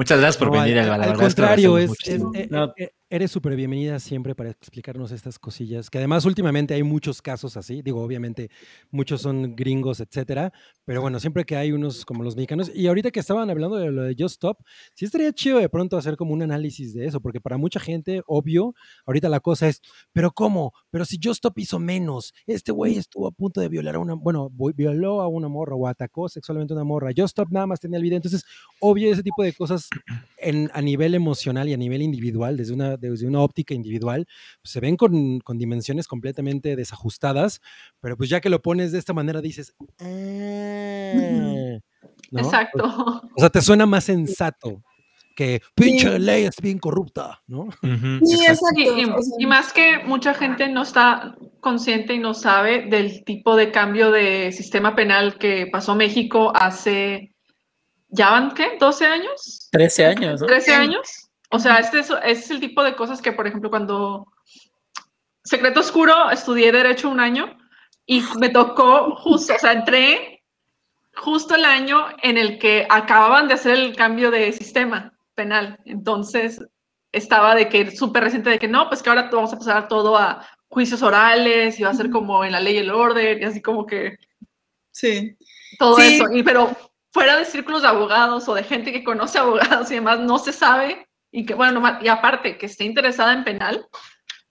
Muchas 0.00 0.18
gracias 0.18 0.38
por 0.38 0.46
No, 0.48 0.62
venir, 0.62 0.78
al, 0.78 0.84
Elba. 0.86 0.96
La 0.96 1.04
al 1.04 1.10
es 1.10 1.16
lo 1.18 1.22
contrario, 1.24 1.76
es, 1.76 1.84
es- 1.84 1.88
muchísimo. 1.90 2.32
eh, 2.34 2.48
No. 2.50 2.72
Eres 3.12 3.32
súper 3.32 3.56
bienvenida 3.56 3.98
siempre 3.98 4.36
para 4.36 4.50
explicarnos 4.50 5.10
estas 5.10 5.36
cosillas, 5.36 5.90
que 5.90 5.98
además 5.98 6.24
últimamente 6.26 6.74
hay 6.74 6.84
muchos 6.84 7.20
casos 7.20 7.56
así, 7.56 7.82
digo, 7.82 8.00
obviamente 8.00 8.50
muchos 8.92 9.20
son 9.22 9.56
gringos, 9.56 9.98
etcétera, 9.98 10.52
pero 10.84 11.00
bueno, 11.02 11.18
siempre 11.18 11.44
que 11.44 11.56
hay 11.56 11.72
unos 11.72 12.04
como 12.04 12.22
los 12.22 12.36
mexicanos, 12.36 12.70
y 12.72 12.86
ahorita 12.86 13.10
que 13.10 13.18
estaban 13.18 13.50
hablando 13.50 13.76
de 13.78 13.90
lo 13.90 14.02
de 14.04 14.14
Just 14.16 14.34
Stop, 14.34 14.58
sí 14.94 15.06
estaría 15.06 15.32
chido 15.32 15.58
de 15.58 15.68
pronto 15.68 15.96
hacer 15.96 16.16
como 16.16 16.32
un 16.32 16.42
análisis 16.42 16.94
de 16.94 17.06
eso, 17.06 17.20
porque 17.20 17.40
para 17.40 17.56
mucha 17.56 17.80
gente, 17.80 18.22
obvio, 18.28 18.74
ahorita 19.06 19.28
la 19.28 19.40
cosa 19.40 19.66
es, 19.66 19.82
pero 20.12 20.30
¿cómo? 20.30 20.72
Pero 20.92 21.04
si 21.04 21.16
Just 21.20 21.38
Stop 21.38 21.58
hizo 21.58 21.80
menos, 21.80 22.32
este 22.46 22.70
güey 22.70 22.96
estuvo 22.96 23.26
a 23.26 23.32
punto 23.32 23.60
de 23.60 23.68
violar 23.68 23.96
a 23.96 23.98
una, 23.98 24.14
bueno, 24.14 24.50
vi- 24.52 24.72
violó 24.72 25.20
a 25.20 25.26
una 25.26 25.48
morra 25.48 25.74
o 25.74 25.88
atacó 25.88 26.28
sexualmente 26.28 26.74
a 26.74 26.76
una 26.76 26.84
morra, 26.84 27.08
Just 27.08 27.30
Stop 27.30 27.48
nada 27.50 27.66
más 27.66 27.80
tenía 27.80 27.96
el 27.96 28.04
video, 28.04 28.18
entonces, 28.18 28.44
obvio, 28.78 29.12
ese 29.12 29.24
tipo 29.24 29.42
de 29.42 29.52
cosas 29.52 29.88
en, 30.38 30.70
a 30.74 30.80
nivel 30.80 31.16
emocional 31.16 31.68
y 31.68 31.72
a 31.72 31.76
nivel 31.76 32.02
individual, 32.02 32.56
desde 32.56 32.72
una, 32.72 32.99
desde 33.00 33.26
una 33.26 33.40
óptica 33.40 33.74
individual, 33.74 34.26
pues, 34.62 34.72
se 34.72 34.80
ven 34.80 34.96
con, 34.96 35.40
con 35.40 35.58
dimensiones 35.58 36.06
completamente 36.06 36.76
desajustadas, 36.76 37.60
pero 38.00 38.16
pues 38.16 38.28
ya 38.28 38.40
que 38.40 38.50
lo 38.50 38.62
pones 38.62 38.92
de 38.92 38.98
esta 38.98 39.12
manera 39.12 39.40
dices, 39.40 39.74
"Ah", 40.00 41.78
¿no? 42.30 42.40
Exacto. 42.40 42.84
O 43.36 43.40
sea, 43.40 43.50
te 43.50 43.60
suena 43.62 43.86
más 43.86 44.04
sensato 44.04 44.82
que 45.36 45.62
pinche 45.74 46.18
ley 46.18 46.44
es 46.44 46.56
bien 46.60 46.78
corrupta, 46.78 47.40
¿no? 47.46 47.68
Sí, 47.82 48.44
exacto. 48.46 48.78
Y, 48.80 49.06
y- 49.42 49.46
más 49.46 49.72
que 49.72 49.98
mucha 50.04 50.34
gente 50.34 50.68
no 50.68 50.82
está 50.82 51.34
consciente 51.60 52.14
y 52.14 52.18
no 52.18 52.34
sabe 52.34 52.86
del 52.90 53.24
tipo 53.24 53.56
de 53.56 53.70
cambio 53.72 54.10
de 54.10 54.52
sistema 54.52 54.94
penal 54.94 55.38
que 55.38 55.66
pasó 55.72 55.94
México 55.94 56.52
hace, 56.54 57.34
¿ya 58.08 58.30
van 58.30 58.52
qué? 58.54 58.76
¿12 58.78 59.06
años? 59.06 59.68
13 59.72 60.04
años, 60.06 60.40
¿no? 60.42 60.46
¿13 60.46 60.60
Sí. 60.60 60.70
años? 60.72 61.29
O 61.50 61.58
sea, 61.58 61.78
este 61.78 62.00
es, 62.00 62.10
este 62.10 62.30
es 62.30 62.50
el 62.50 62.60
tipo 62.60 62.82
de 62.82 62.94
cosas 62.94 63.20
que, 63.20 63.32
por 63.32 63.46
ejemplo, 63.46 63.70
cuando 63.70 64.26
Secreto 65.44 65.80
Oscuro 65.80 66.30
estudié 66.30 66.70
Derecho 66.72 67.08
un 67.08 67.20
año 67.20 67.56
y 68.06 68.22
me 68.38 68.50
tocó 68.50 69.16
justo, 69.16 69.54
o 69.54 69.58
sea, 69.58 69.72
entré 69.72 70.44
justo 71.14 71.54
el 71.54 71.64
año 71.64 72.06
en 72.22 72.38
el 72.38 72.58
que 72.58 72.86
acababan 72.88 73.48
de 73.48 73.54
hacer 73.54 73.74
el 73.74 73.96
cambio 73.96 74.30
de 74.30 74.52
sistema 74.52 75.12
penal. 75.34 75.78
Entonces, 75.84 76.60
estaba 77.12 77.54
de 77.56 77.68
que 77.68 77.90
súper 77.90 78.24
reciente 78.24 78.50
de 78.50 78.58
que 78.58 78.68
no, 78.68 78.88
pues 78.88 79.02
que 79.02 79.08
ahora 79.10 79.28
vamos 79.32 79.52
a 79.52 79.58
pasar 79.58 79.88
todo 79.88 80.16
a 80.16 80.46
juicios 80.68 81.02
orales 81.02 81.80
y 81.80 81.82
va 81.82 81.90
a 81.90 81.94
ser 81.94 82.10
como 82.10 82.44
en 82.44 82.52
la 82.52 82.60
ley 82.60 82.74
y 82.76 82.78
el 82.78 82.90
orden 82.90 83.42
y 83.42 83.44
así 83.44 83.60
como 83.60 83.84
que 83.86 84.16
Sí. 84.92 85.36
todo 85.78 85.96
Sí. 85.96 86.14
eso. 86.14 86.26
Y 86.32 86.44
pero 86.44 86.70
fuera 87.12 87.36
de 87.36 87.44
círculos 87.44 87.82
de 87.82 87.88
abogados 87.88 88.48
o 88.48 88.54
de 88.54 88.62
gente 88.62 88.92
que 88.92 89.02
conoce 89.02 89.38
abogados 89.38 89.90
y 89.90 89.94
demás, 89.96 90.20
no 90.20 90.38
se 90.38 90.52
sabe, 90.52 91.08
y 91.32 91.46
que 91.46 91.54
bueno, 91.54 91.82
y 92.02 92.08
aparte 92.08 92.58
que 92.58 92.66
esté 92.66 92.84
interesada 92.84 93.32
en 93.32 93.44
penal, 93.44 93.86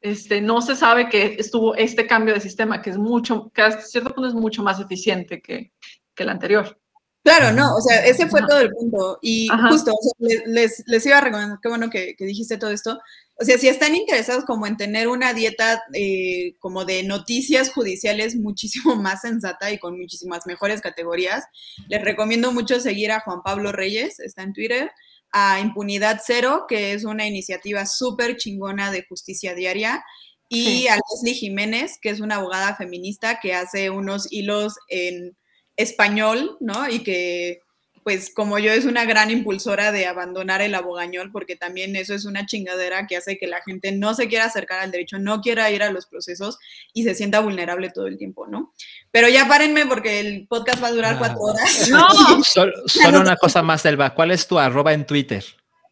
este, 0.01 0.39
no 0.41 0.61
se 0.61 0.75
sabe 0.75 1.09
que 1.09 1.35
estuvo 1.39 1.75
este 1.75 2.07
cambio 2.07 2.33
de 2.33 2.39
sistema, 2.39 2.81
que 2.81 2.89
es 2.91 2.97
mucho, 2.97 3.51
que 3.53 3.61
hasta 3.61 3.81
cierto 3.81 4.13
punto 4.13 4.29
es 4.29 4.33
mucho 4.33 4.63
más 4.63 4.79
eficiente 4.79 5.41
que, 5.41 5.73
que 6.15 6.23
el 6.23 6.29
anterior. 6.29 6.79
Claro, 7.21 7.51
no, 7.51 7.75
o 7.75 7.81
sea, 7.81 8.05
ese 8.05 8.27
fue 8.27 8.39
Ajá. 8.39 8.47
todo 8.47 8.59
el 8.61 8.71
punto. 8.71 9.19
Y 9.21 9.49
Ajá. 9.51 9.67
justo, 9.69 9.91
o 9.91 9.97
sea, 10.01 10.11
le- 10.19 10.43
les, 10.53 10.83
les 10.87 11.05
iba 11.05 11.17
a 11.17 11.21
recomendar, 11.21 11.59
qué 11.61 11.67
bueno 11.67 11.89
que, 11.89 12.15
que 12.15 12.25
dijiste 12.25 12.57
todo 12.57 12.71
esto. 12.71 12.97
O 13.35 13.43
sea, 13.43 13.57
si 13.57 13.67
están 13.67 13.93
interesados 13.93 14.45
como 14.45 14.65
en 14.67 14.77
tener 14.77 15.09
una 15.09 15.33
dieta 15.33 15.83
eh, 15.93 16.55
como 16.59 16.85
de 16.85 17.03
noticias 17.03 17.71
judiciales 17.73 18.37
muchísimo 18.37 18.95
más 19.01 19.21
sensata 19.21 19.69
y 19.69 19.79
con 19.79 19.99
muchísimas 19.99 20.47
mejores 20.47 20.79
categorías, 20.81 21.43
les 21.89 22.01
recomiendo 22.01 22.53
mucho 22.53 22.79
seguir 22.79 23.11
a 23.11 23.19
Juan 23.19 23.41
Pablo 23.43 23.73
Reyes, 23.73 24.21
está 24.21 24.43
en 24.43 24.53
Twitter, 24.53 24.89
a 25.31 25.59
Impunidad 25.59 26.21
Cero, 26.25 26.65
que 26.67 26.93
es 26.93 27.03
una 27.05 27.27
iniciativa 27.27 27.85
súper 27.85 28.37
chingona 28.37 28.91
de 28.91 29.05
justicia 29.07 29.53
diaria, 29.55 30.03
y 30.47 30.63
Sí. 30.65 30.87
a 30.87 30.95
Leslie 30.95 31.35
Jiménez, 31.35 31.99
que 32.01 32.09
es 32.09 32.19
una 32.21 32.37
abogada 32.37 32.75
feminista 32.75 33.39
que 33.39 33.53
hace 33.53 33.89
unos 33.91 34.27
hilos 34.31 34.75
en 34.87 35.37
español, 35.77 36.57
¿no? 36.59 36.89
Y 36.89 37.03
que, 37.03 37.59
pues, 38.03 38.31
como 38.33 38.57
yo, 38.57 38.71
es 38.73 38.85
una 38.85 39.05
gran 39.05 39.29
impulsora 39.29 39.91
de 39.91 40.07
abandonar 40.07 40.61
el 40.61 40.73
abogañol, 40.73 41.31
porque 41.31 41.55
también 41.55 41.95
eso 41.95 42.15
es 42.15 42.25
una 42.25 42.47
chingadera 42.47 43.05
que 43.05 43.15
hace 43.17 43.37
que 43.37 43.45
la 43.45 43.61
gente 43.61 43.91
no 43.91 44.15
se 44.15 44.27
quiera 44.27 44.45
acercar 44.45 44.79
al 44.79 44.89
derecho, 44.91 45.19
no 45.19 45.41
quiera 45.41 45.69
ir 45.69 45.83
a 45.83 45.91
los 45.91 46.07
procesos 46.07 46.57
y 46.93 47.03
se 47.03 47.13
sienta 47.13 47.41
vulnerable 47.41 47.91
todo 47.91 48.07
el 48.07 48.17
tiempo, 48.17 48.47
¿no? 48.47 48.73
Pero 49.11 49.27
ya 49.27 49.47
párenme 49.47 49.85
porque 49.87 50.19
el 50.19 50.47
podcast 50.47 50.83
va 50.83 50.87
a 50.87 50.91
durar 50.91 51.15
Ah. 51.15 51.17
cuatro 51.19 51.39
horas. 51.39 51.89
No, 51.89 52.43
Sol- 52.43 52.73
solo 52.85 53.21
una 53.21 53.35
cosa 53.37 53.61
más, 53.63 53.85
Elba. 53.85 54.13
¿Cuál 54.13 54.31
es 54.31 54.47
tu 54.47 54.59
arroba 54.59 54.93
en 54.93 55.05
Twitter? 55.05 55.43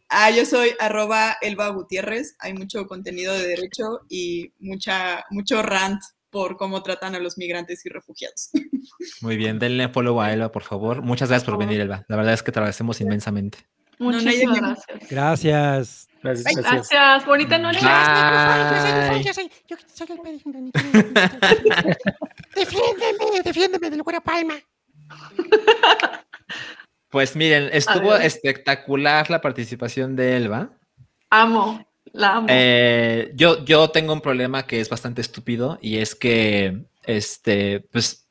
Ah, 0.09 0.29
yo 0.31 0.45
soy 0.45 0.71
arroba 0.79 1.35
Elba 1.41 1.67
Gutiérrez, 1.69 2.35
hay 2.39 2.53
mucho 2.53 2.87
contenido 2.87 3.33
de 3.33 3.45
derecho 3.45 4.01
y 4.07 4.53
mucha, 4.59 5.25
mucho 5.31 5.61
rant 5.61 6.01
por 6.29 6.55
cómo 6.57 6.81
tratan 6.83 7.15
a 7.15 7.19
los 7.19 7.37
migrantes 7.37 7.85
y 7.85 7.89
refugiados. 7.89 8.49
Muy 9.21 9.35
bien, 9.35 9.59
denle 9.59 9.89
follow 9.89 10.21
a 10.21 10.31
Elba, 10.31 10.51
por 10.51 10.63
favor. 10.63 11.01
Muchas 11.01 11.27
gracias 11.29 11.49
por 11.49 11.57
venir, 11.57 11.81
Elba. 11.81 12.05
La 12.07 12.15
verdad 12.15 12.33
es 12.35 12.43
que 12.43 12.51
te 12.53 12.59
agradecemos 12.59 13.01
inmensamente. 13.01 13.57
no 13.99 14.11
muchísimas 14.11 14.59
gracias. 14.61 15.09
Gracias. 15.09 16.07
Gracias, 16.23 16.55
gracias. 16.55 16.89
Gracias, 16.89 17.25
bonita 17.25 17.57
noche. 17.57 17.79
Yo 19.23 19.33
soy, 19.33 19.51
yo 19.67 19.75
soy 19.93 20.07
el. 20.53 20.71
Defiéndeme, 22.57 23.41
defiéndeme 23.43 23.89
del 23.89 24.03
güero 24.03 24.21
Palma. 24.21 24.55
Pues 27.09 27.37
miren, 27.37 27.69
estuvo 27.71 28.11
Adiós. 28.11 28.25
espectacular 28.25 29.29
la 29.29 29.39
participación 29.39 30.17
de 30.17 30.35
Elba. 30.35 30.69
Amo, 31.29 31.87
la 32.11 32.35
amo. 32.35 32.47
Eh, 32.49 33.31
yo, 33.33 33.63
yo 33.63 33.89
tengo 33.91 34.11
un 34.11 34.19
problema 34.19 34.67
que 34.67 34.81
es 34.81 34.89
bastante 34.89 35.21
estúpido 35.21 35.79
y 35.81 35.99
es 35.99 36.15
que, 36.15 36.83
este, 37.05 37.79
pues, 37.93 38.27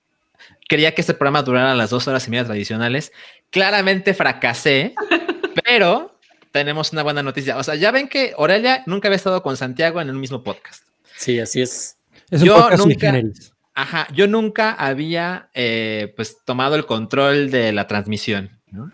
quería 0.69 0.95
que 0.95 1.01
este 1.01 1.15
programa 1.15 1.43
durara 1.43 1.75
las 1.75 1.89
dos 1.89 2.07
horas 2.07 2.27
y 2.27 2.31
media 2.31 2.45
tradicionales. 2.45 3.13
Claramente 3.51 4.13
fracasé, 4.13 4.95
pero 5.65 6.15
tenemos 6.53 6.93
una 6.93 7.03
buena 7.03 7.23
noticia. 7.23 7.57
O 7.57 7.63
sea, 7.63 7.77
ya 7.77 7.91
ven 7.93 8.09
que 8.09 8.35
Aurelia 8.37 8.83
nunca 8.85 9.09
había 9.09 9.17
estado 9.17 9.43
con 9.43 9.57
Santiago 9.57 10.03
en 10.03 10.09
el 10.11 10.17
mismo 10.17 10.43
podcast. 10.43 10.85
Sí, 11.17 11.41
así 11.41 11.63
es. 11.63 11.97
Es 12.31 12.43
un 12.43 12.47
Yo 12.49 12.57
podcast 12.57 12.83
sui 12.83 12.93
nunca- 12.93 13.07
generis. 13.07 13.53
Ajá, 13.79 14.09
yo 14.15 14.27
nunca 14.27 14.73
había 14.73 15.51
eh, 15.53 16.15
pues 16.17 16.39
tomado 16.47 16.77
el 16.77 16.87
control 16.87 17.51
de 17.51 17.73
la 17.73 17.87
transmisión, 17.87 18.59
¿no? 18.69 18.91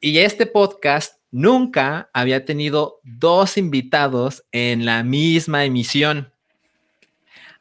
Y 0.00 0.16
este 0.20 0.46
podcast 0.46 1.20
nunca 1.30 2.08
había 2.14 2.46
tenido 2.46 2.98
dos 3.02 3.58
invitados 3.58 4.42
en 4.52 4.86
la 4.86 5.02
misma 5.02 5.66
emisión 5.66 6.32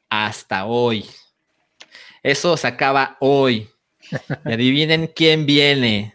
hasta 0.10 0.64
hoy. 0.64 1.06
Eso 2.24 2.56
se 2.56 2.68
acaba 2.68 3.18
hoy. 3.20 3.70
Y 4.46 4.54
adivinen 4.54 5.12
quién 5.14 5.46
viene. 5.46 6.14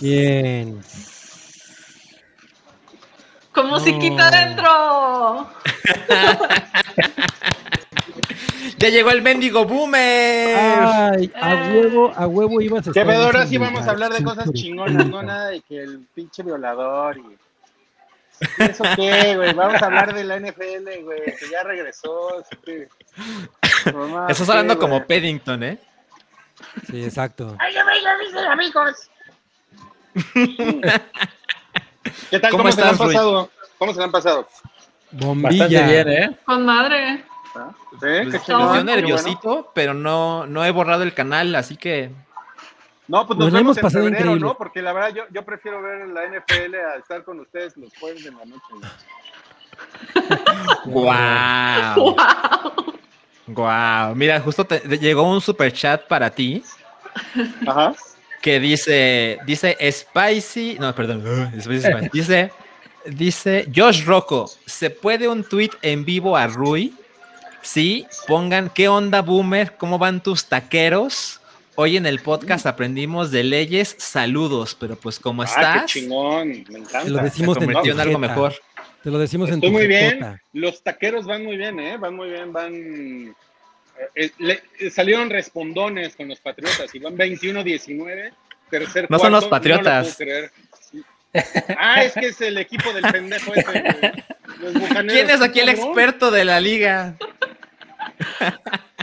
Bien. 0.00 0.80
Con 3.52 3.68
musiquita 3.68 4.28
no. 4.28 4.36
adentro. 4.36 5.50
¡Ya 8.78 8.88
llegó 8.88 9.10
el 9.10 9.22
mendigo 9.22 9.64
boomer! 9.64 10.56
Ay, 10.56 11.32
a 11.34 11.54
huevo, 11.72 12.12
a 12.14 12.26
huevo 12.26 12.60
ibas 12.60 12.80
a 12.88 12.92
Que 12.92 13.00
estar 13.00 13.14
en 13.14 13.20
ahora 13.22 13.46
sí 13.46 13.58
vamos 13.58 13.86
a 13.86 13.90
hablar 13.90 14.12
de 14.12 14.22
cosas 14.24 14.52
chingonas, 14.52 15.06
no 15.06 15.22
nada 15.22 15.48
de 15.48 15.60
que 15.62 15.80
el 15.82 16.00
pinche 16.14 16.42
violador 16.42 17.18
y. 17.18 17.36
¿Eso 18.58 18.84
qué, 18.96 19.34
güey? 19.36 19.54
Vamos 19.54 19.80
a 19.80 19.86
hablar 19.86 20.14
de 20.14 20.24
la 20.24 20.36
NFL, 20.38 21.02
güey, 21.04 21.24
que 21.24 21.48
ya 21.50 21.62
regresó. 21.62 22.44
que- 22.64 22.88
Mamá, 23.92 24.26
Estás 24.28 24.46
¿qué, 24.46 24.52
hablando 24.52 24.78
como 24.78 25.06
Paddington, 25.06 25.62
¿eh? 25.62 25.78
Sí, 26.90 27.04
exacto. 27.04 27.56
Ay, 27.58 27.74
ay, 27.76 28.44
amigos. 28.50 29.10
¿Qué 32.30 32.40
tal? 32.40 32.50
¿Cómo 32.50 32.62
¿Cómo, 32.64 32.72
se 32.72 32.80
le 32.80 32.86
han 32.86 32.92
estás, 32.94 33.06
pasado? 33.06 33.50
¿Cómo 33.78 33.92
se 33.92 33.98
le 33.98 34.04
han 34.04 34.12
pasado? 34.12 34.48
Bombilla. 35.12 35.64
Bastante 35.66 35.92
bien, 35.92 36.08
¿eh? 36.08 36.38
Con 36.44 36.64
madre. 36.64 37.24
¿Ah? 37.56 37.70
Pues, 37.98 38.42
chingón, 38.44 38.78
qué 38.78 38.84
nerviosito, 38.84 39.48
bueno. 39.48 39.70
pero 39.74 39.94
no, 39.94 40.46
no 40.46 40.64
he 40.64 40.70
borrado 40.70 41.02
el 41.02 41.14
canal, 41.14 41.54
así 41.54 41.76
que 41.76 42.10
No, 43.08 43.26
pues 43.26 43.38
Nos 43.38 43.46
nos, 43.50 43.54
vemos 43.54 43.76
hemos 43.76 43.76
en 43.78 43.82
pasado 43.82 44.04
febrero, 44.04 44.24
increíble. 44.24 44.48
¿no? 44.48 44.56
Porque 44.58 44.82
la 44.82 44.92
verdad 44.92 45.14
yo, 45.14 45.22
yo 45.32 45.44
prefiero 45.44 45.80
ver 45.82 46.08
la 46.08 46.26
NFL 46.26 46.74
a 46.74 46.96
estar 46.96 47.24
con 47.24 47.40
ustedes 47.40 47.76
los 47.76 47.92
jueves 47.98 48.24
de 48.24 48.32
la 48.32 48.44
noche. 48.44 48.62
¡Guau! 50.86 51.94
Wow. 51.96 52.16
¡Guau! 53.48 54.14
Mira, 54.14 54.40
justo 54.40 54.64
te, 54.64 54.80
te 54.80 54.98
llegó 54.98 55.22
un 55.30 55.40
super 55.40 55.72
chat 55.72 56.06
para 56.06 56.30
ti 56.30 56.62
Ajá. 57.66 57.94
que 58.42 58.58
dice, 58.60 59.38
dice 59.46 59.76
Spicy, 59.92 60.76
no, 60.80 60.94
perdón, 60.94 61.24
uh, 61.26 61.60
Spicy 61.60 61.80
Spicy. 61.90 62.08
dice, 62.12 62.52
dice 63.06 63.68
Josh 63.74 64.04
Rocco, 64.04 64.46
¿se 64.66 64.90
puede 64.90 65.28
un 65.28 65.44
tweet 65.44 65.70
en 65.82 66.04
vivo 66.04 66.36
a 66.36 66.46
Rui? 66.46 66.94
Sí, 67.66 68.06
pongan, 68.28 68.70
¿qué 68.70 68.86
onda, 68.86 69.22
boomer? 69.22 69.72
¿Cómo 69.76 69.98
van 69.98 70.22
tus 70.22 70.44
taqueros? 70.46 71.40
Hoy 71.74 71.96
en 71.96 72.06
el 72.06 72.20
podcast 72.20 72.64
aprendimos 72.64 73.32
de 73.32 73.42
leyes, 73.42 73.96
saludos, 73.98 74.76
pero 74.78 74.94
pues 74.94 75.18
como 75.18 75.42
Ah, 75.42 75.46
qué 75.46 75.50
estás, 75.52 75.86
chingón, 75.86 76.48
me 76.68 76.78
encanta. 76.78 77.02
Te 77.02 77.10
lo 77.10 77.18
decimos 77.22 77.56
en 77.60 77.70
en 77.70 78.00
algo 78.00 78.18
mejor. 78.20 78.54
Te 79.02 79.10
lo 79.10 79.18
decimos 79.18 79.48
en 79.48 79.56
Estoy 79.56 79.70
muy 79.70 79.88
bien. 79.88 80.40
Los 80.52 80.80
taqueros 80.84 81.26
van 81.26 81.44
muy 81.44 81.56
bien, 81.56 81.80
¿eh? 81.80 81.96
Van 81.96 82.14
muy 82.14 82.30
bien, 82.30 82.52
van... 82.52 82.72
eh, 82.72 83.34
eh, 84.14 84.30
le- 84.38 84.62
eh, 84.78 84.88
salieron 84.90 85.28
respondones 85.28 86.14
con 86.14 86.28
los 86.28 86.38
Patriotas 86.38 86.94
y 86.94 87.00
van 87.00 87.16
21-19, 87.16 88.30
tercer 88.70 89.06
No 89.10 89.18
son 89.18 89.32
los 89.32 89.46
Patriotas. 89.46 90.04
No 90.04 90.10
lo 90.10 90.14
puedo 90.14 90.16
creer. 90.16 90.50
Ah, 91.78 92.02
es 92.04 92.12
que 92.14 92.28
es 92.28 92.40
el 92.40 92.58
equipo 92.58 92.92
del 92.92 93.02
pendejo 93.10 93.52
ese. 93.54 94.14
Los 94.60 94.72
¿Quién 95.08 95.28
es 95.28 95.42
aquí 95.42 95.60
el 95.60 95.68
experto 95.68 96.30
de 96.30 96.44
la 96.46 96.60
liga? 96.60 97.16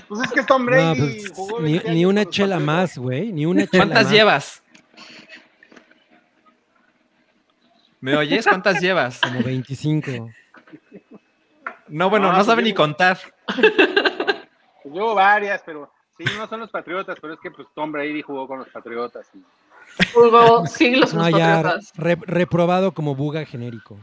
Pues 0.07 0.21
es 0.23 0.31
que 0.31 0.43
Tom 0.43 0.65
No, 0.65 0.71
Brady 0.71 0.99
pues, 1.19 1.31
jugó 1.33 1.59
ni, 1.61 1.73
20 1.73 1.91
ni 1.91 2.05
una 2.05 2.25
chela 2.25 2.59
más, 2.59 2.97
güey. 2.97 3.31
Ni 3.31 3.45
una 3.45 3.65
chela 3.67 3.85
¿Cuántas 3.85 4.03
más. 4.05 4.11
llevas? 4.11 4.63
¿Me 8.01 8.15
oyes? 8.17 8.45
¿Cuántas 8.45 8.81
llevas? 8.81 9.19
Como 9.21 9.41
25. 9.43 10.29
No, 11.87 12.09
bueno, 12.09 12.27
Ah, 12.27 12.31
no 12.31 12.37
pues 12.37 12.47
sabe 12.47 12.61
yo- 12.61 12.65
ni 12.67 12.73
contar. 12.73 13.17
Pues 13.45 14.93
llevo 14.93 15.15
varias, 15.15 15.61
pero 15.65 15.89
sí, 16.17 16.25
no 16.37 16.47
son 16.47 16.59
los 16.61 16.69
Patriotas, 16.69 17.17
pero 17.21 17.33
es 17.33 17.39
que 17.39 17.51
pues 17.51 17.67
Tom 17.73 17.91
Brady 17.91 18.21
jugó 18.21 18.47
con 18.47 18.59
los 18.59 18.67
Patriotas. 18.69 19.27
y- 19.33 19.43
Hubo 20.17 20.65
siglos 20.65 21.11
con 21.11 21.19
No, 21.19 21.29
los 21.29 21.39
ya 21.39 21.55
patriotas. 21.61 21.91
re- 21.95 22.17
reprobado 22.21 22.93
como 22.93 23.15
buga 23.15 23.45
genérico. 23.45 23.99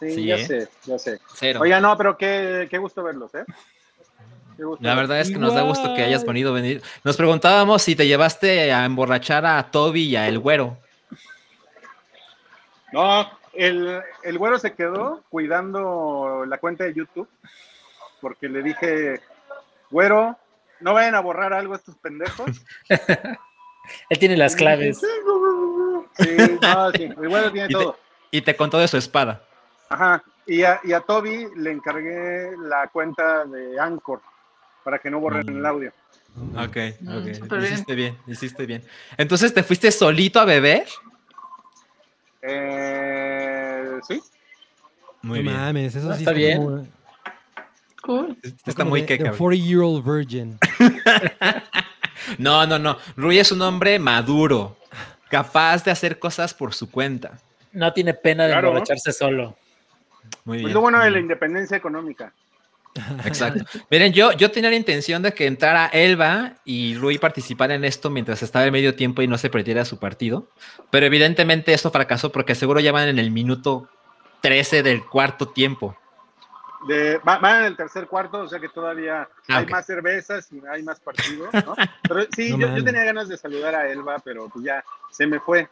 Sí, 0.00 0.10
Sí, 0.10 0.26
ya 0.26 0.36
¿eh? 0.36 0.44
sé, 0.46 0.68
ya 0.84 0.98
sé. 0.98 1.20
Cero. 1.34 1.60
Oiga, 1.62 1.80
no, 1.80 1.96
pero 1.96 2.18
qué, 2.18 2.66
qué 2.70 2.78
gusto 2.78 3.02
verlos, 3.02 3.32
¿eh? 3.34 3.44
La 4.80 4.94
verdad 4.94 5.20
es 5.20 5.30
que 5.30 5.38
nos 5.38 5.54
da 5.54 5.62
gusto 5.62 5.94
que 5.94 6.02
hayas 6.02 6.24
venido 6.24 6.52
venir. 6.52 6.82
Nos 7.02 7.16
preguntábamos 7.16 7.82
si 7.82 7.96
te 7.96 8.06
llevaste 8.06 8.72
a 8.72 8.84
emborrachar 8.84 9.44
a 9.46 9.62
Toby 9.70 10.02
y 10.04 10.16
a 10.16 10.28
El 10.28 10.38
Güero. 10.38 10.76
No, 12.92 13.28
el, 13.52 14.00
el 14.22 14.38
güero 14.38 14.58
se 14.58 14.72
quedó 14.74 15.22
cuidando 15.28 16.44
la 16.46 16.58
cuenta 16.58 16.84
de 16.84 16.94
YouTube 16.94 17.28
porque 18.20 18.48
le 18.48 18.62
dije, 18.62 19.20
güero, 19.90 20.38
no 20.80 20.94
vayan 20.94 21.14
a 21.14 21.20
borrar 21.20 21.52
algo 21.52 21.74
estos 21.74 21.96
pendejos. 21.96 22.50
Él 24.08 24.18
tiene 24.18 24.36
las 24.36 24.54
claves. 24.56 25.00
Sí, 25.00 25.06
no, 26.62 26.90
sí, 26.92 27.02
el 27.04 27.28
güero 27.28 27.50
tiene 27.52 27.66
Y 27.70 27.72
te- 27.72 27.74
todo. 27.74 27.98
Y 28.30 28.42
te 28.42 28.56
contó 28.56 28.78
de 28.78 28.88
su 28.88 28.96
espada. 28.96 29.42
Ajá. 29.88 30.22
Y 30.46 30.62
a, 30.62 30.80
y 30.84 30.92
a 30.92 31.00
Toby 31.00 31.46
le 31.56 31.70
encargué 31.72 32.52
la 32.58 32.88
cuenta 32.88 33.44
de 33.44 33.78
Anchor 33.78 34.20
para 34.84 34.98
que 34.98 35.10
no 35.10 35.18
borren 35.20 35.46
Mm. 35.46 35.56
el 35.58 35.66
audio. 35.66 35.92
Ok, 36.56 36.76
Mm, 37.00 37.16
ok. 37.18 37.26
hiciste 37.62 37.94
bien, 37.94 38.18
hiciste 38.26 38.66
bien. 38.66 38.82
Entonces, 39.16 39.54
¿te 39.54 39.62
fuiste 39.62 39.90
solito 39.90 40.38
a 40.40 40.44
beber? 40.44 40.84
Eh, 42.42 43.98
sí. 44.06 44.20
Muy 45.22 45.38
no 45.42 45.50
bien. 45.50 45.56
mames, 45.56 45.94
eso 45.96 46.08
No, 46.08 46.14
sí 46.14 46.20
está 46.22 46.32
bien. 46.32 46.58
como- 46.58 46.86
Cool. 48.02 48.36
Está 48.42 48.74
como 48.74 48.90
muy 48.90 49.00
de- 49.00 49.06
que 49.06 49.12
de 49.14 49.18
cabrón. 49.24 49.38
40 49.38 49.64
year 49.66 49.80
old 49.80 50.04
virgin. 50.04 50.58
No, 52.38 52.66
no, 52.66 52.78
no. 52.78 52.96
Rui 53.16 53.38
es 53.38 53.52
un 53.52 53.60
hombre 53.60 53.98
maduro, 53.98 54.78
capaz 55.28 55.84
de 55.84 55.90
hacer 55.90 56.18
cosas 56.18 56.54
por 56.54 56.72
su 56.72 56.90
cuenta. 56.90 57.38
No 57.72 57.92
tiene 57.92 58.14
pena 58.14 58.44
de 58.44 58.52
Claro. 58.52 58.68
emborracharse 58.68 59.12
solo. 59.12 59.56
Muy 60.46 60.56
Es 60.58 60.62
bien. 60.64 60.74
lo 60.74 60.80
bueno 60.80 61.00
de 61.00 61.10
la 61.10 61.18
independencia 61.20 61.76
económica. 61.76 62.32
Exacto. 63.24 63.64
Miren, 63.90 64.12
yo, 64.12 64.32
yo 64.32 64.50
tenía 64.50 64.70
la 64.70 64.76
intención 64.76 65.22
de 65.22 65.32
que 65.32 65.46
entrara 65.46 65.86
Elba 65.92 66.54
y 66.64 66.94
Rui 66.96 67.18
participara 67.18 67.74
en 67.74 67.84
esto 67.84 68.08
mientras 68.10 68.42
estaba 68.42 68.64
en 68.66 68.72
medio 68.72 68.94
tiempo 68.94 69.20
y 69.22 69.26
no 69.26 69.36
se 69.38 69.50
perdiera 69.50 69.84
su 69.84 69.98
partido. 69.98 70.46
Pero 70.90 71.06
evidentemente 71.06 71.74
esto 71.74 71.90
fracasó 71.90 72.30
porque 72.30 72.54
seguro 72.54 72.78
ya 72.80 72.92
van 72.92 73.08
en 73.08 73.18
el 73.18 73.30
minuto 73.32 73.88
13 74.42 74.82
del 74.82 75.04
cuarto 75.04 75.48
tiempo. 75.48 75.96
De, 76.86 77.16
va- 77.18 77.38
van 77.38 77.60
en 77.60 77.64
el 77.64 77.76
tercer 77.76 78.06
cuarto, 78.06 78.40
o 78.42 78.46
sea 78.48 78.60
que 78.60 78.68
todavía 78.68 79.26
Ah, 79.48 79.58
hay 79.58 79.66
más 79.66 79.86
cervezas 79.86 80.46
y 80.52 80.60
hay 80.70 80.82
más 80.82 81.00
partidos, 81.00 81.48
¿no? 81.52 81.74
Pero 82.08 82.26
sí, 82.36 82.50
No 82.56 82.76
yo, 82.76 82.84
tenía 82.84 83.04
ganas 83.04 83.26
de 83.28 83.38
saludar 83.38 83.74
a 83.74 83.88
Elba, 83.90 84.18
pero 84.22 84.48
pues 84.50 84.64
ya 84.66 84.84
se 85.10 85.26
me 85.26 85.40
fue. 85.40 85.66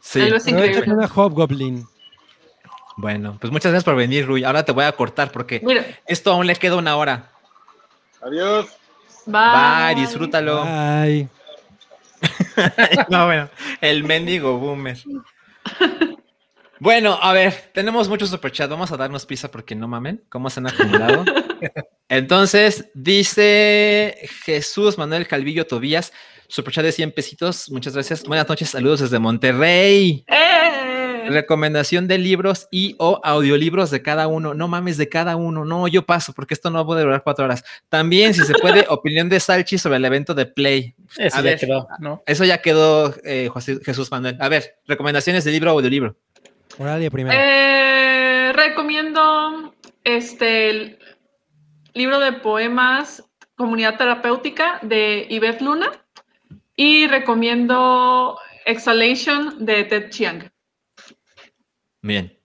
Sí. 0.00 0.20
Es 0.22 0.46
No, 0.46 0.58
increíble. 0.58 0.92
una 0.92 1.06
Hobgoblin. 1.06 1.86
Bueno, 3.00 3.38
pues 3.40 3.50
muchas 3.50 3.72
gracias 3.72 3.84
por 3.84 3.96
venir, 3.96 4.26
Rui. 4.26 4.44
Ahora 4.44 4.62
te 4.64 4.72
voy 4.72 4.84
a 4.84 4.92
cortar 4.92 5.32
porque 5.32 5.60
Mira, 5.64 5.84
esto 6.06 6.32
aún 6.32 6.46
le 6.46 6.54
queda 6.54 6.76
una 6.76 6.96
hora. 6.96 7.30
Adiós. 8.20 8.66
bye. 9.24 9.94
Bye, 9.94 10.00
disfrútalo. 10.00 10.62
Ay. 10.64 11.28
No, 13.08 13.24
bueno, 13.24 13.48
el 13.80 14.04
mendigo 14.04 14.58
boomer. 14.58 14.98
Bueno, 16.82 17.18
a 17.20 17.34
ver, 17.34 17.70
tenemos 17.74 18.08
muchos 18.08 18.30
superchats. 18.30 18.70
Vamos 18.70 18.90
a 18.90 18.96
darnos 18.96 19.26
prisa 19.26 19.50
porque 19.50 19.74
no 19.74 19.86
mamen, 19.86 20.24
cómo 20.30 20.48
se 20.48 20.60
han 20.60 20.66
acumulado. 20.66 21.26
Entonces, 22.08 22.88
dice 22.94 24.16
Jesús 24.46 24.96
Manuel 24.96 25.28
Calvillo 25.28 25.66
Tobías, 25.66 26.10
superchat 26.48 26.86
de 26.86 26.92
100 26.92 27.12
pesitos. 27.12 27.70
Muchas 27.70 27.92
gracias. 27.92 28.24
Buenas 28.24 28.48
noches, 28.48 28.70
saludos 28.70 29.00
desde 29.00 29.18
Monterrey. 29.18 30.24
¡Eh! 30.26 30.69
Recomendación 31.32 32.08
de 32.08 32.18
libros 32.18 32.68
y 32.70 32.94
o 32.98 33.20
audiolibros 33.24 33.90
de 33.90 34.02
cada 34.02 34.26
uno. 34.28 34.54
No 34.54 34.68
mames, 34.68 34.96
de 34.96 35.08
cada 35.08 35.36
uno. 35.36 35.64
No, 35.64 35.88
yo 35.88 36.04
paso 36.06 36.32
porque 36.32 36.54
esto 36.54 36.70
no 36.70 36.84
puede 36.86 37.02
durar 37.02 37.22
cuatro 37.22 37.44
horas. 37.44 37.64
También, 37.88 38.34
si 38.34 38.42
se 38.44 38.54
puede, 38.54 38.84
opinión 38.88 39.28
de 39.28 39.40
Salchi 39.40 39.78
sobre 39.78 39.96
el 39.96 40.04
evento 40.04 40.34
de 40.34 40.46
Play. 40.46 40.94
Eso 41.18 41.36
A 41.36 41.40
ya 41.40 41.42
ver. 41.50 41.58
quedó, 41.58 41.88
¿no? 41.98 42.22
Eso 42.26 42.44
ya 42.44 42.58
quedó, 42.62 43.14
eh, 43.24 43.48
José- 43.52 43.80
Jesús 43.84 44.10
Manuel. 44.10 44.36
A 44.40 44.48
ver, 44.48 44.76
recomendaciones 44.86 45.44
de 45.44 45.50
libro 45.52 45.74
o 45.74 45.82
de 45.82 45.90
libro. 45.90 46.16
Oralia 46.78 47.10
primero. 47.10 47.36
Eh, 47.38 48.52
recomiendo 48.54 49.74
este 50.04 50.70
el 50.70 50.98
libro 51.94 52.20
de 52.20 52.32
poemas 52.32 53.24
Comunidad 53.56 53.98
Terapéutica 53.98 54.78
de 54.82 55.26
Yvette 55.28 55.60
Luna 55.60 55.90
y 56.76 57.06
recomiendo 57.08 58.38
Exhalation 58.64 59.64
de 59.66 59.84
Ted 59.84 60.08
Chiang. 60.10 60.50
Bien. 62.02 62.36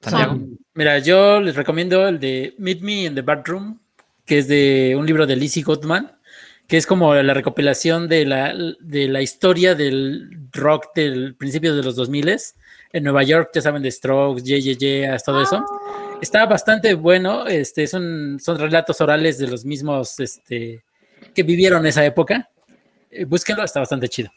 Santiago. 0.00 0.38
Mira, 0.74 0.98
yo 0.98 1.40
les 1.40 1.54
recomiendo 1.54 2.08
el 2.08 2.18
de 2.18 2.54
Meet 2.58 2.80
Me 2.80 3.04
in 3.04 3.14
the 3.14 3.22
Bathroom, 3.22 3.80
que 4.24 4.38
es 4.38 4.48
de 4.48 4.94
un 4.98 5.06
libro 5.06 5.26
de 5.26 5.36
Lizzie 5.36 5.62
Gottman, 5.62 6.18
que 6.66 6.76
es 6.76 6.86
como 6.86 7.14
la 7.14 7.34
recopilación 7.34 8.08
de 8.08 8.24
la, 8.26 8.54
de 8.80 9.08
la 9.08 9.22
historia 9.22 9.74
del 9.74 10.48
rock 10.52 10.94
del 10.94 11.36
principio 11.36 11.76
de 11.76 11.82
los 11.82 11.94
2000 11.96 12.36
en 12.92 13.04
Nueva 13.04 13.22
York, 13.22 13.50
ya 13.54 13.60
saben, 13.60 13.82
de 13.82 13.90
Strokes, 13.90 14.42
JJJ, 14.44 15.22
todo 15.24 15.42
eso. 15.42 15.64
Está 16.22 16.46
bastante 16.46 16.94
bueno, 16.94 17.46
este, 17.46 17.86
son, 17.86 18.38
son 18.40 18.58
relatos 18.58 19.00
orales 19.00 19.36
de 19.38 19.48
los 19.48 19.64
mismos 19.64 20.18
este, 20.20 20.84
que 21.34 21.42
vivieron 21.42 21.84
esa 21.86 22.04
época. 22.04 22.48
Eh, 23.10 23.24
búsquenlo, 23.24 23.64
está 23.64 23.80
bastante 23.80 24.08
chido. 24.08 24.30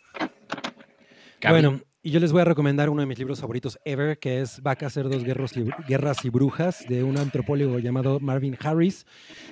Bueno, 1.47 1.81
y 2.07 2.09
yo 2.09 2.21
les 2.21 2.31
voy 2.31 2.39
a 2.39 2.45
recomendar 2.45 2.89
uno 2.89 3.01
de 3.01 3.05
mis 3.05 3.19
libros 3.19 3.41
favoritos 3.41 3.77
ever, 3.83 4.17
que 4.17 4.39
es 4.39 4.61
Vaca, 4.61 4.89
Cerdos, 4.89 5.25
Guerros 5.25 5.57
y- 5.57 5.65
Guerras 5.89 6.23
y 6.23 6.29
Brujas, 6.29 6.85
de 6.87 7.03
un 7.03 7.17
antropólogo 7.17 7.79
llamado 7.79 8.21
Marvin 8.21 8.57
Harris, 8.61 9.05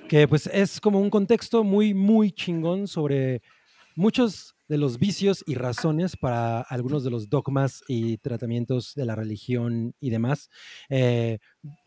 que 0.08 0.26
pues 0.26 0.48
es 0.48 0.80
como 0.80 1.02
un 1.02 1.10
contexto 1.10 1.66
muy, 1.66 1.94
muy 1.94 2.32
chingón 2.32 2.88
sobre 2.88 3.42
muchos 3.98 4.56
de 4.70 4.78
los 4.78 5.00
vicios 5.00 5.44
y 5.46 5.56
razones 5.56 6.16
para 6.16 6.62
algunos 6.62 7.04
de 7.04 7.10
los 7.10 7.30
dogmas 7.30 7.84
y 7.90 8.20
tratamientos 8.20 8.94
de 8.96 9.06
la 9.06 9.16
religión 9.16 9.94
y 10.00 10.10
demás. 10.10 10.50
Eh, 10.88 11.40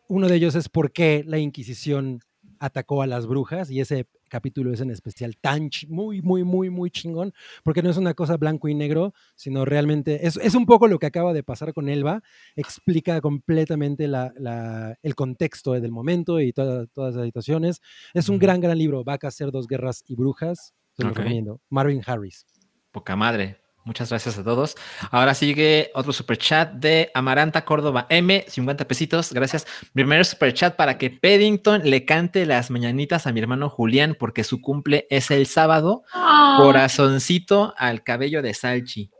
uno 0.06 0.28
de 0.28 0.36
ellos 0.36 0.54
es 0.54 0.68
por 0.68 0.92
qué 0.92 1.24
la 1.26 1.38
Inquisición 1.38 2.20
atacó 2.58 3.00
a 3.00 3.06
las 3.06 3.26
brujas 3.26 3.70
y 3.70 3.80
ese 3.80 4.06
capítulo 4.28 4.72
es 4.72 4.80
en 4.80 4.90
especial 4.90 5.36
tan 5.36 5.70
muy, 5.88 6.22
muy, 6.22 6.44
muy, 6.44 6.70
muy 6.70 6.90
chingón, 6.90 7.32
porque 7.62 7.82
no 7.82 7.90
es 7.90 7.96
una 7.96 8.14
cosa 8.14 8.36
blanco 8.36 8.68
y 8.68 8.74
negro, 8.74 9.14
sino 9.34 9.64
realmente 9.64 10.26
es, 10.26 10.36
es 10.36 10.54
un 10.54 10.66
poco 10.66 10.86
lo 10.88 10.98
que 10.98 11.06
acaba 11.06 11.32
de 11.32 11.42
pasar 11.42 11.72
con 11.74 11.88
Elba, 11.88 12.22
explica 12.56 13.20
completamente 13.20 14.06
la- 14.08 14.32
la- 14.38 14.98
el 15.02 15.14
contexto 15.14 15.72
del 15.72 15.90
momento 15.90 16.40
y 16.40 16.52
toda- 16.52 16.86
todas 16.86 17.14
las 17.14 17.24
situaciones. 17.26 17.80
Es 18.14 18.28
un 18.28 18.38
gran, 18.38 18.60
gran 18.60 18.78
libro, 18.78 19.04
Vacas, 19.04 19.34
Cerdos, 19.36 19.66
Guerras 19.66 20.02
y 20.06 20.14
Brujas, 20.14 20.74
se 20.92 21.02
lo 21.04 21.10
recomiendo. 21.22 21.60
Marvin 21.68 22.02
Harris. 22.06 22.46
Poca 22.90 23.16
madre. 23.16 23.58
Muchas 23.88 24.10
gracias 24.10 24.36
a 24.36 24.44
todos. 24.44 24.76
Ahora 25.10 25.32
sigue 25.34 25.90
otro 25.94 26.12
superchat 26.12 26.72
de 26.74 27.10
Amaranta 27.14 27.64
Córdoba 27.64 28.04
M, 28.10 28.44
50 28.46 28.86
pesitos. 28.86 29.32
Gracias. 29.32 29.66
Primer 29.94 30.26
superchat 30.26 30.76
para 30.76 30.98
que 30.98 31.08
Paddington 31.08 31.88
le 31.88 32.04
cante 32.04 32.44
las 32.44 32.70
mañanitas 32.70 33.26
a 33.26 33.32
mi 33.32 33.40
hermano 33.40 33.70
Julián 33.70 34.14
porque 34.20 34.44
su 34.44 34.60
cumple 34.60 35.06
es 35.08 35.30
el 35.30 35.46
sábado. 35.46 36.02
Ah, 36.12 36.58
Corazoncito 36.60 37.72
al 37.78 38.02
cabello 38.02 38.42
de 38.42 38.52
Salchi. 38.52 39.10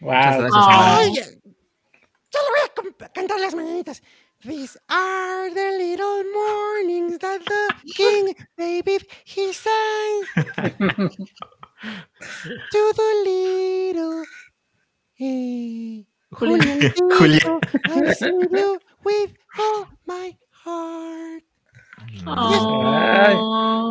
Muchas 0.00 0.36
Wow. 0.36 0.40
gracias. 0.42 0.64
Amaranta. 0.66 1.00
Oye, 1.10 1.40
yo 2.30 2.38
le 2.42 2.82
voy 2.90 3.06
a 3.06 3.08
cantar 3.14 3.40
las 3.40 3.54
mañanitas. 3.54 4.02
These 4.42 4.78
are 4.88 5.50
the 5.54 5.78
little 5.78 6.22
mornings 6.34 7.18
that 7.18 7.40
the 7.40 7.92
king, 7.96 8.34
baby, 8.56 8.98
he 9.24 9.52
sang 9.54 11.08
to 12.70 12.92
the 12.94 13.10
little 13.24 14.24
eh, 15.18 16.04
Julián. 16.30 16.92
Juliancito. 17.18 17.60
I 17.84 18.14
sing 18.14 18.40
you 18.50 18.78
with 19.04 19.34
all 19.58 19.86
my 20.06 20.36
heart. 20.64 21.44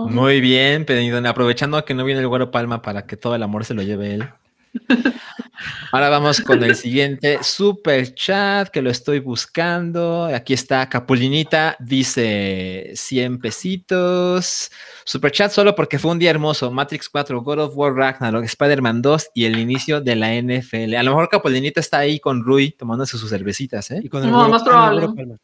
Muy 0.09 0.41
bien. 0.41 0.85
Aprovechando 1.25 1.83
que 1.85 1.93
no 1.93 2.03
viene 2.03 2.21
el 2.21 2.27
güero 2.27 2.51
Palma 2.51 2.81
para 2.81 3.05
que 3.05 3.17
todo 3.17 3.35
el 3.35 3.43
amor 3.43 3.65
se 3.65 3.73
lo 3.73 3.81
lleve 3.81 4.15
él. 4.15 4.29
Ahora 5.91 6.09
vamos 6.09 6.41
con 6.41 6.63
el 6.63 6.75
siguiente 6.75 7.39
super 7.41 8.13
chat 8.13 8.69
que 8.69 8.81
lo 8.81 8.89
estoy 8.89 9.19
buscando. 9.19 10.25
Aquí 10.25 10.53
está 10.53 10.87
Capulinita, 10.87 11.75
dice 11.79 12.91
100 12.93 13.39
pesitos. 13.39 14.71
Super 15.03 15.31
chat 15.31 15.51
solo 15.51 15.75
porque 15.75 15.99
fue 15.99 16.11
un 16.11 16.19
día 16.19 16.29
hermoso. 16.29 16.71
Matrix 16.71 17.09
4, 17.09 17.41
God 17.41 17.59
of 17.59 17.73
War 17.75 17.93
Ragnarok, 17.93 18.43
Spider-Man 18.43 19.01
2 19.01 19.29
y 19.33 19.45
el 19.45 19.57
inicio 19.57 20.01
de 20.01 20.15
la 20.15 20.33
NFL. 20.33 20.95
A 20.95 21.03
lo 21.03 21.11
mejor 21.11 21.29
Capulinita 21.29 21.79
está 21.79 21.99
ahí 21.99 22.19
con 22.19 22.43
Rui 22.43 22.71
tomándose 22.71 23.17
sus 23.17 23.29
cervecitas, 23.29 23.89
¿eh? 23.91 24.01
Y 24.03 24.09
con 24.09 24.23
el 24.23 24.31
No, 24.31 24.47
más 24.49 24.61
el 24.61 24.67
probable. 24.67 25.37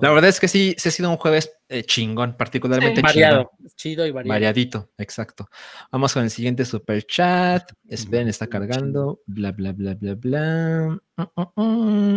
La 0.00 0.10
verdad 0.10 0.28
es 0.28 0.40
que 0.40 0.48
sí, 0.48 0.74
sí 0.78 0.88
ha 0.88 0.92
sido 0.92 1.10
un 1.10 1.16
jueves 1.16 1.50
eh, 1.68 1.82
chingón, 1.84 2.36
particularmente 2.36 3.00
Sí. 3.00 3.06
chingón. 3.06 3.14
Variado, 3.14 3.50
chido 3.76 4.06
y 4.06 4.10
variado. 4.10 4.34
Variadito, 4.34 4.90
exacto. 4.98 5.48
Vamos 5.90 6.12
con 6.14 6.22
el 6.24 6.30
siguiente 6.30 6.64
super 6.64 7.04
chat. 7.06 7.70
Esperen, 7.88 8.28
está 8.28 8.46
cargando. 8.46 9.20
Bla, 9.26 9.52
bla, 9.52 9.72
bla, 9.72 9.94
bla, 9.94 10.14
bla. 10.14 10.98
Mm, 11.16 11.22
mm, 11.36 11.62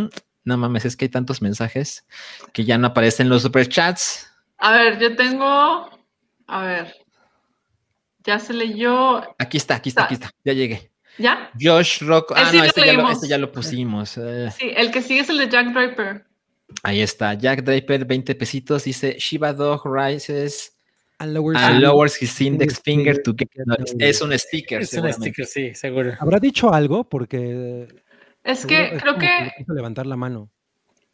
mm. 0.04 0.10
No 0.44 0.58
mames, 0.58 0.86
es 0.86 0.96
que 0.98 1.06
hay 1.06 1.10
tantos 1.10 1.42
mensajes 1.42 2.06
que 2.54 2.66
ya 2.66 2.78
no 2.78 2.88
aparecen 2.88 3.30
los 3.30 3.44
super 3.44 3.68
chats. 3.68 4.28
A 4.58 4.72
ver, 4.74 5.00
yo 5.00 5.16
tengo. 5.16 5.90
A 6.48 6.64
ver. 6.66 6.96
Ya 8.24 8.38
se 8.40 8.54
leyó. 8.54 9.22
Aquí 9.40 9.58
está, 9.58 9.76
aquí 9.76 9.90
está, 9.90 10.04
aquí 10.04 10.14
está. 10.16 10.30
Ya 10.44 10.54
llegué. 10.54 10.92
¿Ya? 11.18 11.52
Josh 11.60 12.02
Rock. 12.04 12.34
Ah, 12.36 12.44
Ese 12.44 12.54
no, 12.58 12.60
lo 12.64 12.66
este 12.70 12.82
ya, 12.82 12.86
lo, 12.88 12.94
leímos. 12.94 13.12
este 13.14 13.28
ya 13.28 13.38
lo 13.38 13.52
pusimos. 13.52 14.18
Eh, 14.18 14.50
Sí, 14.58 14.72
el 14.76 14.92
que 14.92 15.02
sigue 15.02 15.22
es 15.22 15.30
el 15.30 15.38
de 15.40 15.50
Jack 15.50 15.74
Draper. 15.74 16.26
Ahí 16.84 17.02
está. 17.02 17.34
Jack 17.34 17.64
Draper, 17.64 18.06
20 18.06 18.36
pesitos. 18.36 18.84
Dice 18.84 19.16
Shiba 19.20 19.54
Dog 19.54 19.82
Rises 19.86 20.78
And 21.20 21.34
lowers 21.34 21.58
and 21.60 21.76
his- 21.76 21.82
lowers 21.84 22.22
his 22.22 22.42
index 22.42 22.80
finger 22.82 23.14
finger 23.14 23.24
to 23.24 23.34
get 23.38 23.50
noticed. 23.66 24.02
Es 24.02 24.22
un 24.22 24.38
sticker. 24.38 24.82
Es 24.82 24.94
un 24.94 25.12
sticker, 25.14 25.46
sí, 25.46 25.74
seguro. 25.76 26.14
¿Habrá 26.20 26.40
dicho 26.40 26.74
algo? 26.74 27.04
Porque 27.04 27.88
Es 28.44 28.66
que 28.66 28.96
es 28.96 29.02
creo 29.02 29.18
que 29.18 29.52
levantar 29.68 30.08
la 30.08 30.16
mano. 30.16 30.50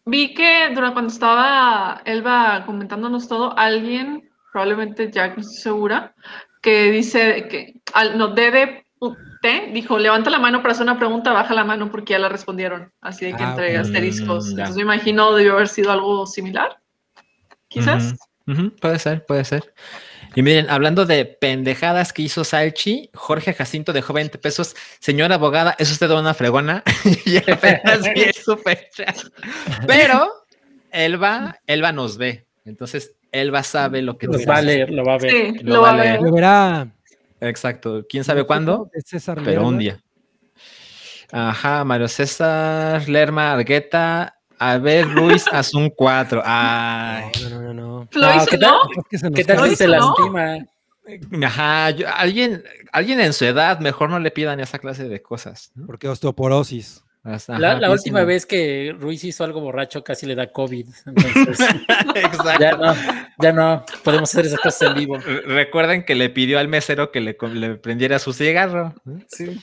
vi 0.06 0.34
que 0.34 0.70
durante 0.74 0.94
cuando 0.94 1.12
estaba 1.14 2.02
Elba 2.06 2.64
comentándonos 2.66 3.28
todo, 3.28 3.58
alguien, 3.58 4.30
probablemente 4.54 5.12
Jack, 5.12 5.36
no 5.36 5.42
estoy 5.42 5.58
segura, 5.58 6.16
que 6.62 6.90
dice 6.92 7.48
que 7.50 7.74
al 7.94 8.18
no 8.18 8.30
Dede 8.30 8.86
T 9.42 9.70
dijo, 9.74 9.98
levanta 10.00 10.30
la 10.30 10.40
mano 10.40 10.62
para 10.62 10.74
hacer 10.74 10.84
una 10.84 10.98
pregunta, 10.98 11.34
baja 11.34 11.54
la 11.54 11.64
mano 11.64 11.92
porque 11.92 12.14
ya 12.14 12.20
la 12.20 12.30
respondieron. 12.30 12.92
Así 13.02 13.26
de 13.26 13.36
que 13.36 13.44
Ah, 13.44 13.50
entre 13.50 13.78
asteriscos. 13.78 14.46
Mm, 14.46 14.58
ya. 14.58 14.64
Entonces 14.64 14.76
me 14.76 14.82
imagino 14.94 15.34
debió 15.34 15.54
haber 15.54 15.68
sido 15.68 15.92
algo 15.92 16.26
similar. 16.26 16.78
Quizás. 17.68 18.16
Ujú, 18.48 18.62
ujú, 18.62 18.76
puede 18.76 19.00
ser, 19.00 19.26
puede 19.26 19.44
ser. 19.46 19.74
Y 20.36 20.44
miren, 20.44 20.70
hablando 20.70 21.06
de 21.06 21.26
pendejadas 21.26 22.14
que 22.14 22.22
hizo 22.22 22.44
Salchi, 22.44 23.10
Jorge 23.14 23.54
Jacinto 23.54 23.92
dejó 23.94 24.14
20 24.14 24.38
pesos. 24.38 24.76
Señora 25.00 25.36
abogada, 25.36 25.76
¿es 25.80 25.92
usted 25.92 26.10
una 26.12 26.34
fregona? 26.34 26.84
y 27.26 27.38
apenas 27.38 28.04
vi 28.14 28.22
el 28.24 28.34
superchat. 28.34 29.18
Pero 29.88 30.32
Elba, 30.92 31.60
Elba 31.66 31.92
nos 31.92 32.18
ve. 32.18 32.46
Entonces, 32.66 33.16
Elba 33.32 33.64
sabe 33.64 34.02
lo 34.02 34.18
que 34.18 34.28
tú 34.28 34.40
va 34.48 34.58
a 34.58 34.62
leer, 34.62 34.92
lo 34.92 35.04
va 35.04 35.16
a 35.16 35.18
ver. 35.18 35.32
Sí, 35.32 35.64
Lo 35.64 35.76
lo 35.76 35.82
va 35.82 35.88
va 35.88 35.94
a 35.94 35.98
leer. 35.98 36.14
ver. 36.14 36.22
Lo 36.22 36.32
verá. 36.32 36.88
Exacto. 37.40 38.06
¿Quién 38.10 38.24
sabe 38.24 38.46
cuándo? 38.46 38.90
De 38.94 39.02
César 39.02 39.40
Pero 39.44 39.62
un 39.68 39.78
Lerma. 39.78 39.80
día. 39.80 40.04
Ajá, 41.32 41.84
Mario 41.84 42.08
César, 42.08 43.08
Lerma, 43.08 43.52
Argueta. 43.54 44.34
A 44.60 44.78
ver, 44.78 45.08
Ruiz, 45.14 45.46
haz 45.52 45.74
un 45.74 45.90
4. 45.90 46.42
Ay. 46.44 47.26
No, 47.44 47.50
no, 47.50 47.62
no, 47.62 47.74
no. 47.74 48.08
Lo 48.12 48.22
No, 48.28 48.36
hizo, 48.36 48.46
¿qué 48.48 48.58
tal? 48.58 48.72
¿no? 48.72 48.80
Es 49.02 49.08
que 49.10 49.18
se 49.20 49.30
nos 49.30 49.36
¿Qué 49.36 49.44
tal 49.44 49.70
si 49.70 49.76
se 49.76 49.88
¿no? 49.88 49.94
lastima? 50.16 50.58
Ajá, 51.46 51.92
yo- 51.92 52.08
alguien, 52.14 52.64
alguien 52.92 53.20
en 53.20 53.34
su 53.34 53.46
edad, 53.46 53.80
mejor 53.80 54.10
no 54.10 54.20
le 54.20 54.32
pidan 54.32 54.60
esa 54.60 54.80
clase 54.80 55.08
de 55.08 55.22
cosas. 55.22 55.72
¿no? 55.76 55.86
Porque 55.86 56.08
osteoporosis. 56.10 57.04
Hasta- 57.24 57.60
La, 57.60 57.72
ajá, 57.72 57.80
la 57.82 57.92
última 57.92 58.24
vez 58.24 58.46
que 58.46 58.96
Ruiz 58.98 59.24
hizo 59.26 59.44
algo 59.44 59.60
borracho 59.60 60.02
casi 60.04 60.26
le 60.26 60.36
da 60.36 60.50
COVID. 60.52 60.88
Entonces, 61.06 61.60
Exacto. 62.16 62.60
ya 62.60 62.72
no, 62.78 62.96
ya 63.40 63.52
no 63.52 63.86
podemos 64.04 64.30
hacer 64.30 64.46
esas 64.46 64.60
cosas 64.62 64.90
en 64.90 64.94
vivo. 64.96 65.18
Re- 65.18 65.42
Recuerden 65.42 66.06
que 66.06 66.16
le 66.16 66.30
pidió 66.30 66.58
al 66.60 66.70
mesero 66.70 67.12
que 67.12 67.20
le, 67.20 67.34
prendiera 67.76 68.20
su 68.20 68.32
cigarro. 68.32 68.94
Sí. 69.28 69.60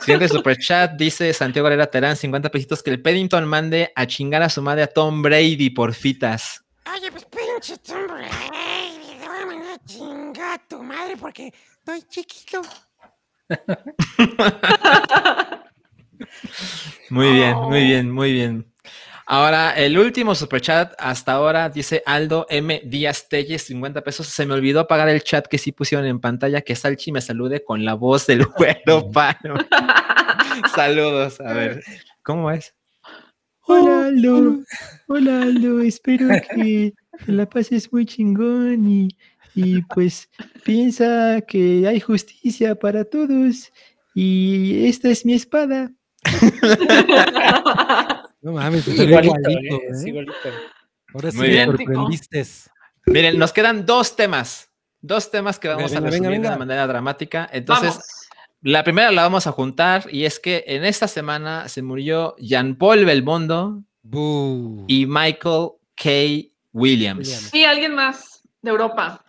Siguiente 0.00 0.28
superchat, 0.28 0.92
dice 0.92 1.32
Santiago 1.34 1.68
Herrera 1.68 1.86
Terán, 1.88 2.16
50 2.16 2.50
pesitos, 2.50 2.82
que 2.82 2.90
el 2.90 3.02
Paddington 3.02 3.44
mande 3.46 3.92
a 3.94 4.06
chingar 4.06 4.42
a 4.42 4.48
su 4.48 4.62
madre 4.62 4.84
a 4.84 4.86
Tom 4.86 5.20
Brady 5.22 5.70
por 5.70 5.92
fitas. 5.94 6.64
Oye, 6.94 7.10
pues 7.10 7.26
pinche 7.26 7.76
Tom 7.86 8.06
Brady, 8.06 9.18
te 9.20 9.28
voy 9.28 9.42
a 9.42 9.46
mandar 9.46 9.74
a 9.74 9.84
chingar 9.84 10.60
a 10.60 10.68
tu 10.68 10.82
madre 10.82 11.16
porque 11.18 11.52
estoy 11.78 12.02
chiquito. 12.08 12.62
Muy 17.10 17.32
bien, 17.32 17.54
muy 17.56 17.78
Oh. 17.78 17.84
bien, 17.84 18.10
muy 18.10 18.32
bien. 18.32 18.66
Ahora, 19.26 19.72
el 19.72 19.98
último 19.98 20.34
superchat 20.34 20.92
hasta 20.98 21.32
ahora 21.32 21.70
dice 21.70 22.02
Aldo 22.04 22.46
M. 22.50 22.82
Díaz 22.84 23.26
Telles, 23.28 23.62
50 23.62 24.02
pesos. 24.04 24.26
Se 24.26 24.44
me 24.44 24.52
olvidó 24.52 24.80
apagar 24.80 25.08
el 25.08 25.22
chat 25.22 25.46
que 25.46 25.56
sí 25.56 25.72
pusieron 25.72 26.06
en 26.06 26.20
pantalla, 26.20 26.60
que 26.60 26.76
Salchi 26.76 27.10
me 27.10 27.22
salude 27.22 27.64
con 27.64 27.84
la 27.86 27.94
voz 27.94 28.26
del 28.26 28.44
güero 28.58 29.10
pano. 29.10 29.54
Saludos, 30.74 31.40
a 31.40 31.52
ver, 31.54 31.82
¿cómo 32.22 32.50
es? 32.50 32.74
Hola 33.66 34.08
Aldo, 34.08 34.58
hola 35.08 35.42
Aldo, 35.42 35.80
espero 35.80 36.28
que 36.54 36.92
te 37.24 37.32
la 37.32 37.48
pases 37.48 37.90
muy 37.90 38.04
chingón 38.04 38.86
y, 38.86 39.08
y 39.54 39.80
pues 39.94 40.28
piensa 40.64 41.40
que 41.48 41.86
hay 41.88 41.98
justicia 41.98 42.74
para 42.74 43.04
todos 43.06 43.72
y 44.14 44.86
esta 44.86 45.08
es 45.08 45.24
mi 45.24 45.32
espada. 45.32 45.90
No 48.42 48.52
mames, 48.52 48.84
salió 48.84 49.04
Igualito, 49.04 49.34
igualito, 49.50 49.76
¿eh? 49.76 49.80
¿eh? 50.04 50.08
igualito. 50.08 50.34
Ahora 51.14 51.30
sí 51.30 51.36
Muy 51.38 51.46
me 51.46 51.52
bien. 51.54 51.66
sorprendiste. 51.70 52.44
Miren, 53.06 53.38
nos 53.38 53.52
quedan 53.54 53.86
dos 53.86 54.16
temas, 54.16 54.70
dos 55.00 55.30
temas 55.30 55.58
que 55.58 55.68
vamos 55.68 55.92
a 55.92 56.00
venga, 56.00 56.10
resumir 56.10 56.30
de 56.32 56.38
venga. 56.40 56.56
manera 56.58 56.86
dramática. 56.86 57.48
Entonces, 57.52 57.90
Vamos. 57.92 58.04
la 58.60 58.84
primera 58.84 59.10
la 59.12 59.22
vamos 59.22 59.46
a 59.46 59.52
juntar 59.52 60.04
y 60.10 60.24
es 60.26 60.38
que 60.40 60.64
en 60.66 60.84
esta 60.84 61.08
semana 61.08 61.68
se 61.68 61.80
murió 61.82 62.34
Jean-Paul 62.38 63.04
Belmondo 63.06 63.82
y 64.88 65.06
Michael 65.06 65.68
K. 65.94 66.10
Williams. 66.74 67.28
Williams. 67.28 67.54
Y 67.54 67.64
alguien 67.64 67.94
más 67.94 68.42
de 68.60 68.70
Europa. 68.70 69.24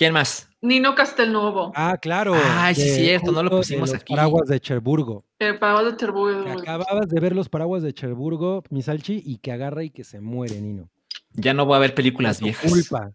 ¿Quién 0.00 0.14
más? 0.14 0.48
Nino 0.62 0.94
Castelnuovo. 0.94 1.72
Ah, 1.76 1.98
claro. 2.00 2.32
Ay, 2.34 2.74
sí, 2.74 2.88
cierto, 2.88 3.32
no 3.32 3.42
lo 3.42 3.50
justo 3.50 3.56
de 3.56 3.60
pusimos 3.60 3.90
los 3.90 4.00
aquí. 4.00 4.14
Paraguas 4.14 4.48
de 4.48 4.58
Cherburgo. 4.58 5.26
El 5.38 5.58
pago 5.58 5.84
de 5.84 5.94
Cherburgo. 5.94 6.42
Que 6.42 6.52
acababas 6.52 7.06
de 7.06 7.20
ver 7.20 7.36
los 7.36 7.50
paraguas 7.50 7.82
de 7.82 7.92
Cherburgo, 7.92 8.62
Misalchi, 8.70 9.22
y 9.22 9.36
que 9.36 9.52
agarra 9.52 9.84
y 9.84 9.90
que 9.90 10.02
se 10.04 10.22
muere, 10.22 10.58
Nino. 10.58 10.88
Ya 11.34 11.52
no 11.52 11.66
voy 11.66 11.76
a 11.76 11.80
ver 11.80 11.94
películas 11.94 12.38
Por 12.38 12.44
viejas. 12.46 12.70
culpa. 12.70 13.12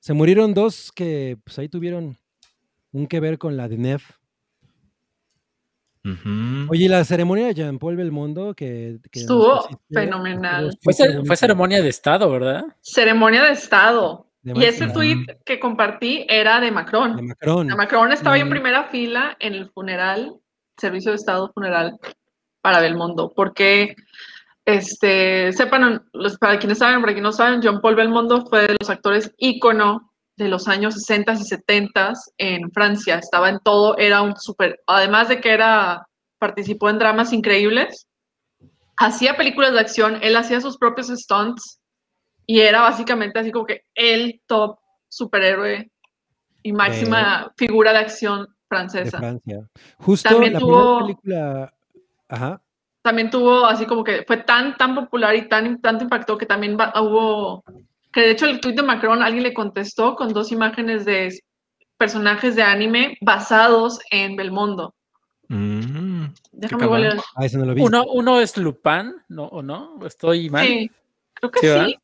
Se 0.00 0.12
murieron 0.12 0.52
dos 0.52 0.90
que 0.90 1.38
pues 1.44 1.60
ahí 1.60 1.68
tuvieron 1.68 2.16
un 2.90 3.06
que 3.06 3.20
ver 3.20 3.38
con 3.38 3.56
la 3.56 3.68
de 3.68 3.78
Nef. 3.78 4.10
Oye, 6.68 6.86
y 6.86 6.88
la 6.88 7.04
ceremonia 7.04 7.46
de 7.46 7.54
Jean-Paul 7.54 7.94
Belmondo 7.94 8.54
que, 8.54 8.98
Estuvo 9.12 9.64
fenomenal. 9.88 10.76
Fue, 10.82 11.36
ceremonia 11.36 11.80
de 11.80 11.88
Estado, 11.88 12.28
¿verdad? 12.28 12.64
Ceremonia 12.80 13.44
de 13.44 13.52
Estado. 13.52 14.26
Y 14.42 14.64
ese 14.64 14.88
tweet 14.88 15.26
que 15.44 15.60
compartí 15.60 16.24
era 16.28 16.60
de 16.60 16.70
Macron. 16.70 17.16
de 17.16 17.22
Macron. 17.22 17.68
La 17.68 17.76
Macron 17.76 18.12
estaba 18.12 18.38
en 18.38 18.46
Mm. 18.46 18.50
primera 18.50 18.84
fila 18.84 19.36
en 19.38 19.54
el 19.54 19.70
funeral, 19.70 20.34
servicio 20.78 21.10
de 21.10 21.16
Estado 21.16 21.50
funeral 21.52 21.98
para 22.62 22.80
Belmondo, 22.80 23.32
porque, 23.34 23.94
este, 24.64 25.52
sepan, 25.52 26.02
los- 26.12 26.38
para 26.38 26.58
quienes 26.58 26.78
saben, 26.78 27.00
para 27.00 27.12
quienes 27.12 27.30
no 27.30 27.32
saben, 27.32 27.60
John 27.62 27.80
Paul 27.80 27.96
Belmondo 27.96 28.46
fue 28.46 28.66
de 28.68 28.76
los 28.80 28.88
actores 28.90 29.32
ícono 29.38 30.10
de 30.36 30.48
los 30.48 30.68
años 30.68 30.94
60 30.94 31.34
y 31.34 31.44
70 31.44 32.12
en 32.38 32.70
Francia, 32.72 33.16
estaba 33.18 33.50
en 33.50 33.58
todo, 33.60 33.98
era 33.98 34.22
un 34.22 34.34
súper, 34.36 34.80
además 34.86 35.28
de 35.28 35.40
que 35.40 35.50
era, 35.50 36.06
participó 36.38 36.88
en 36.88 36.98
dramas 36.98 37.32
increíbles, 37.34 38.06
hacía 38.96 39.36
películas 39.36 39.72
de 39.72 39.80
acción, 39.80 40.18
él 40.22 40.36
hacía 40.36 40.60
sus 40.62 40.78
propios 40.78 41.08
stunts 41.08 41.79
y 42.52 42.60
era 42.60 42.80
básicamente 42.80 43.38
así 43.38 43.52
como 43.52 43.64
que 43.64 43.84
el 43.94 44.40
top 44.48 44.76
superhéroe 45.08 45.88
y 46.64 46.72
máxima 46.72 47.52
figura 47.56 47.92
de 47.92 47.98
acción 47.98 48.40
de 48.46 48.52
francesa. 48.68 49.18
Francia. 49.18 49.68
Justo 49.98 50.28
También 50.28 50.54
la 50.54 50.58
tuvo- 50.58 50.98
película. 51.00 51.72
Ajá. 52.28 52.60
También 53.02 53.30
tuvo 53.30 53.64
así 53.66 53.86
como 53.86 54.02
que 54.02 54.24
fue 54.26 54.38
tan, 54.38 54.76
tan 54.76 54.96
popular 54.96 55.36
y 55.36 55.48
tan, 55.48 55.80
tanto 55.80 56.02
impactó 56.04 56.36
que 56.36 56.44
también 56.46 56.76
va- 56.76 56.92
hubo, 57.00 57.62
que 58.12 58.20
de 58.22 58.30
hecho 58.32 58.46
el 58.46 58.60
tweet 58.60 58.74
de 58.74 58.82
Macron 58.82 59.22
alguien 59.22 59.44
le 59.44 59.54
contestó 59.54 60.16
con 60.16 60.32
dos 60.32 60.50
imágenes 60.50 61.04
de 61.04 61.32
personajes 61.96 62.56
de 62.56 62.62
anime 62.64 63.16
basados 63.20 64.00
en 64.10 64.34
Belmondo. 64.34 64.92
Mm, 65.48 66.24
Déjame 66.50 66.86
volver. 66.86 67.16
Ah, 67.36 67.46
no 67.52 67.64
lo 67.64 67.74
vi. 67.74 67.82
Uno, 67.82 68.04
uno 68.12 68.40
es 68.40 68.56
Lupin, 68.56 69.14
¿no? 69.28 69.44
¿O 69.44 69.62
no? 69.62 69.98
¿Estoy 70.04 70.50
mal? 70.50 70.66
Sí, 70.66 70.90
creo 71.34 71.50
que 71.52 71.60
sí. 71.60 71.96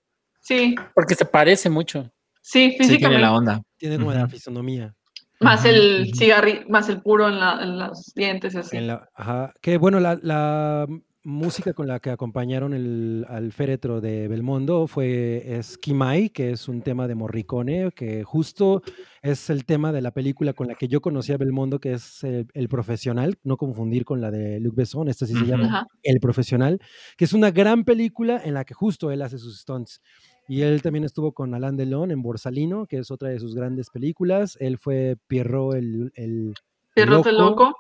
Sí, 0.47 0.75
Porque 0.95 1.15
se 1.17 1.25
parece 1.25 1.69
mucho. 1.71 2.05
sí, 2.41 2.71
sí, 2.71 2.77
tiene 2.77 2.85
físicamente. 2.87 3.21
la 3.23 3.33
onda. 3.35 3.63
Tiene 3.77 3.99
como 3.99 4.13
la 4.13 4.29
fisonomía. 4.29 4.95
más 5.41 5.65
el 5.65 6.13
cigarrillo, 6.15 6.61
más 6.69 6.89
el 6.89 7.03
puro 7.03 7.29
en, 7.29 7.41
la- 7.41 7.59
en 7.63 7.79
los 7.79 8.13
dientes 8.15 8.55
y 8.55 8.59
así. 8.59 8.77
En 8.77 8.87
la- 8.87 9.09
ajá. 9.15 9.53
Que 9.61 9.77
bueno, 9.77 9.99
la, 10.01 10.19
la 10.23 10.87
música 11.25 11.73
con 11.75 11.89
la 11.89 11.99
que 11.99 12.11
acompañaron 12.11 12.73
el, 12.73 13.27
al 13.29 13.51
féretro 13.53 14.01
de 14.01 14.29
Belmondo 14.29 14.87
fue 14.87 15.59
Esquimay, 15.59 16.31
que 16.31 16.53
es 16.53 16.69
un 16.69 16.81
tema 16.83 17.09
de 17.09 17.17
Morricone, 17.17 17.91
que 17.91 18.23
justo 18.23 18.81
es 19.23 19.51
el 19.51 19.65
tema 19.67 19.91
de 19.93 20.01
la 20.03 20.13
película 20.13 20.53
con 20.53 20.69
la 20.69 20.77
que 20.77 20.87
yo 20.87 21.01
conocí 21.01 21.33
a 21.33 21.37
Belmondo, 21.37 21.81
que 21.81 21.95
es 21.95 22.23
el, 22.23 22.47
El 22.55 22.69
Profesional, 22.69 23.35
no 23.43 23.57
confundir 23.57 24.05
con 24.05 24.21
la 24.21 24.31
de 24.31 24.61
Luc 24.61 24.77
Besson, 24.77 25.09
esta 25.09 25.27
sí 25.27 25.35
se 25.35 25.45
llama 25.47 25.67
Ajá. 25.67 25.87
El 26.05 26.21
Profesional, 26.21 26.79
que 27.17 27.25
es 27.25 27.33
una 27.33 27.51
gran 27.51 27.83
película 27.85 28.41
en 28.45 28.55
la 28.55 28.65
que 28.65 28.75
justo 28.75 29.11
él 29.11 29.21
hace 29.21 29.39
sus 29.39 29.59
stunts. 29.61 30.01
Y 30.49 30.63
él 30.63 30.81
también 30.83 31.05
estuvo 31.05 31.33
con 31.33 31.55
Alain 31.55 31.77
Delon 31.77 32.11
en 32.11 32.23
Borsalino, 32.23 32.87
que 32.87 32.99
es 32.99 33.11
otra 33.11 33.31
de 33.31 33.41
sus 33.41 33.55
grandes 33.55 33.91
películas. 33.91 34.57
Él 34.61 34.79
fue 34.79 35.17
Pierrot 35.27 35.75
el, 35.75 36.13
el 36.15 36.55
Pierrot 36.95 37.27
el 37.27 37.37
loco. 37.39 37.75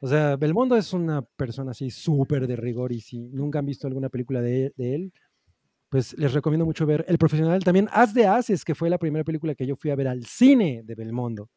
o 0.00 0.08
sea, 0.08 0.36
Belmondo 0.36 0.76
es 0.76 0.92
una 0.92 1.22
persona 1.22 1.72
así 1.72 1.90
súper 1.90 2.46
de 2.46 2.56
rigor 2.56 2.92
y 2.92 3.00
si 3.00 3.18
nunca 3.28 3.58
han 3.58 3.66
visto 3.66 3.86
alguna 3.86 4.08
película 4.08 4.40
de, 4.40 4.72
de 4.76 4.94
él, 4.94 5.12
pues 5.90 6.16
les 6.18 6.32
recomiendo 6.32 6.64
mucho 6.66 6.86
ver 6.86 7.04
El 7.08 7.18
Profesional. 7.18 7.62
También 7.62 7.88
As 7.92 8.12
de 8.14 8.26
Haces, 8.26 8.64
que 8.64 8.74
fue 8.74 8.90
la 8.90 8.98
primera 8.98 9.24
película 9.24 9.54
que 9.54 9.66
yo 9.66 9.76
fui 9.76 9.90
a 9.90 9.96
ver 9.96 10.08
al 10.08 10.24
cine 10.24 10.82
de 10.84 10.94
Belmondo, 10.94 11.50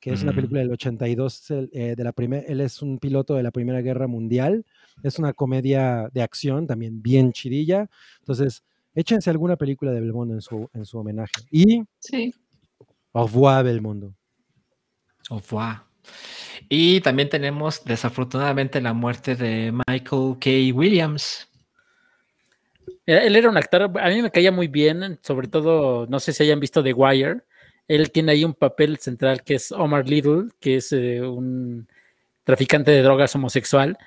que 0.00 0.12
es 0.12 0.22
una 0.22 0.32
Mm. 0.32 0.36
película 0.36 0.60
del 0.60 0.70
82, 0.72 1.50
el, 1.50 1.70
eh, 1.72 1.94
de 1.96 2.04
la 2.04 2.12
primer, 2.12 2.44
él 2.48 2.60
es 2.60 2.82
un 2.82 2.98
piloto 2.98 3.34
de 3.34 3.42
la 3.42 3.50
Primera 3.50 3.80
Guerra 3.80 4.06
Mundial, 4.06 4.64
es 5.02 5.18
una 5.18 5.32
comedia 5.32 6.08
de 6.12 6.22
acción 6.22 6.66
también 6.66 7.00
bien 7.02 7.32
chidilla. 7.32 7.88
Entonces, 8.20 8.62
échense 8.94 9.30
alguna 9.30 9.56
película 9.56 9.92
de 9.92 10.00
Belmondo 10.00 10.34
en 10.34 10.40
su, 10.40 10.68
en 10.72 10.84
su 10.84 10.98
homenaje. 10.98 11.32
Y 11.50 11.82
Sí. 11.98 12.34
au 13.12 13.26
revoir 13.26 13.64
Belmondo. 13.64 14.14
Au 15.30 15.38
revoir. 15.40 15.82
Y 16.68 17.00
también 17.00 17.28
tenemos 17.28 17.84
desafortunadamente 17.84 18.80
la 18.80 18.92
muerte 18.92 19.34
de 19.36 19.72
Michael 19.86 20.36
K. 20.40 20.76
Williams. 20.76 21.48
Él 23.06 23.36
era 23.36 23.50
un 23.50 23.56
actor, 23.56 23.82
a 23.82 24.08
mí 24.08 24.22
me 24.22 24.30
caía 24.30 24.50
muy 24.52 24.68
bien, 24.68 25.18
sobre 25.22 25.48
todo, 25.48 26.06
no 26.06 26.20
sé 26.20 26.32
si 26.32 26.42
hayan 26.42 26.60
visto 26.60 26.82
The 26.82 26.92
Wire. 26.92 27.42
él 27.86 28.10
tiene 28.10 28.32
ahí 28.32 28.44
un 28.44 28.54
papel 28.54 28.96
central 28.98 29.42
que 29.42 29.56
es 29.56 29.70
Omar 29.72 30.08
Little, 30.08 30.48
que 30.58 30.76
es 30.76 30.90
eh, 30.92 31.20
un 31.20 31.86
traficante 32.42 32.90
de 32.90 33.02
drogas 33.02 33.34
homosexual, 33.34 33.98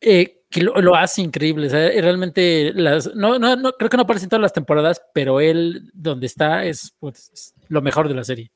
eh, 0.00 0.37
que 0.50 0.62
lo, 0.62 0.80
lo 0.80 0.94
hace 0.94 1.22
increíble. 1.22 1.66
o 1.66 1.70
sea, 1.70 1.88
realmente, 2.00 2.72
las, 2.74 3.14
no, 3.14 3.38
no, 3.38 3.56
no, 3.56 3.72
creo 3.72 3.90
que 3.90 3.96
no 3.96 4.04
aparece 4.04 4.24
en 4.24 4.30
todas 4.30 4.42
las 4.42 4.52
temporadas, 4.52 5.02
pero 5.12 5.40
él, 5.40 5.90
donde 5.92 6.26
está, 6.26 6.64
es, 6.64 6.94
pues, 6.98 7.30
es 7.32 7.54
lo 7.68 7.82
mejor 7.82 8.08
de 8.08 8.14
la 8.14 8.24
serie. 8.24 8.50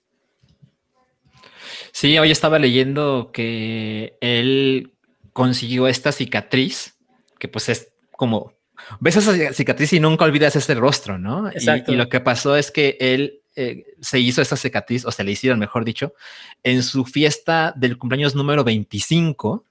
Sí, 1.93 2.19
hoy 2.19 2.31
estaba 2.31 2.59
leyendo 2.59 3.31
que 3.33 4.17
él 4.21 4.95
consiguió 5.33 5.87
esta 5.87 6.13
cicatriz, 6.13 6.97
que 7.39 7.49
pues 7.49 7.69
es 7.69 7.93
como, 8.13 8.55
ves 9.01 9.17
esa 9.17 9.53
cicatriz 9.53 9.93
y 9.93 10.01
nunca 10.01 10.25
olvidas 10.25 10.57
ese 10.57 10.75
rostro, 10.75 11.19
¿no? 11.19 11.51
Y- 11.51 11.57
Exacto. 11.57 11.93
Y, 11.93 11.97
lo 11.97 12.09
que 12.09 12.21
pasó 12.21 12.57
es 12.57 12.71
que 12.71 12.97
él 12.99 13.43
eh, 13.57 13.85
se 14.01 14.19
hizo 14.19 14.41
esa 14.41 14.57
cicatriz, 14.57 15.05
o 15.05 15.11
se 15.11 15.25
le 15.25 15.33
hicieron, 15.33 15.59
mejor 15.59 15.85
dicho, 15.85 16.15
en 16.63 16.83
su 16.83 17.05
fiesta 17.05 17.75
del 17.77 17.99
cumpleaños 17.99 18.35
número 18.35 18.65
25. 18.65 19.67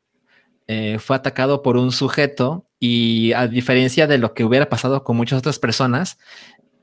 Eh, 0.67 0.97
fue 0.99 1.15
atacado 1.15 1.61
por 1.61 1.77
un 1.77 1.91
sujeto 1.91 2.65
y 2.79 3.33
a 3.33 3.47
diferencia 3.47 4.07
de 4.07 4.17
lo 4.17 4.33
que 4.33 4.43
hubiera 4.43 4.69
pasado 4.69 5.03
con 5.03 5.17
muchas 5.17 5.39
otras 5.39 5.59
personas, 5.59 6.17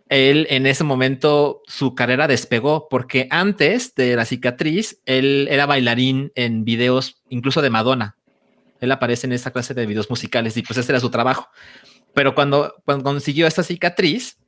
él 0.08 0.46
en 0.50 0.66
ese 0.66 0.84
momento 0.84 1.62
su 1.66 1.94
carrera 1.94 2.26
despegó 2.26 2.88
porque 2.88 3.28
antes 3.30 3.94
de 3.94 4.16
la 4.16 4.24
cicatriz 4.24 5.00
él 5.06 5.48
era 5.50 5.66
bailarín 5.66 6.32
en 6.34 6.64
videos 6.64 7.22
incluso 7.28 7.62
de 7.62 7.70
Madonna. 7.70 8.16
Él 8.80 8.92
aparece 8.92 9.26
en 9.26 9.32
esa 9.32 9.50
clase 9.50 9.74
de 9.74 9.86
videos 9.86 10.08
musicales 10.08 10.56
y 10.56 10.62
pues 10.62 10.78
ese 10.78 10.92
era 10.92 11.00
su 11.00 11.10
trabajo. 11.10 11.48
Pero 12.14 12.34
cuando, 12.34 12.74
cuando 12.84 13.04
consiguió 13.04 13.46
esta 13.46 13.62
cicatriz, 13.62 14.38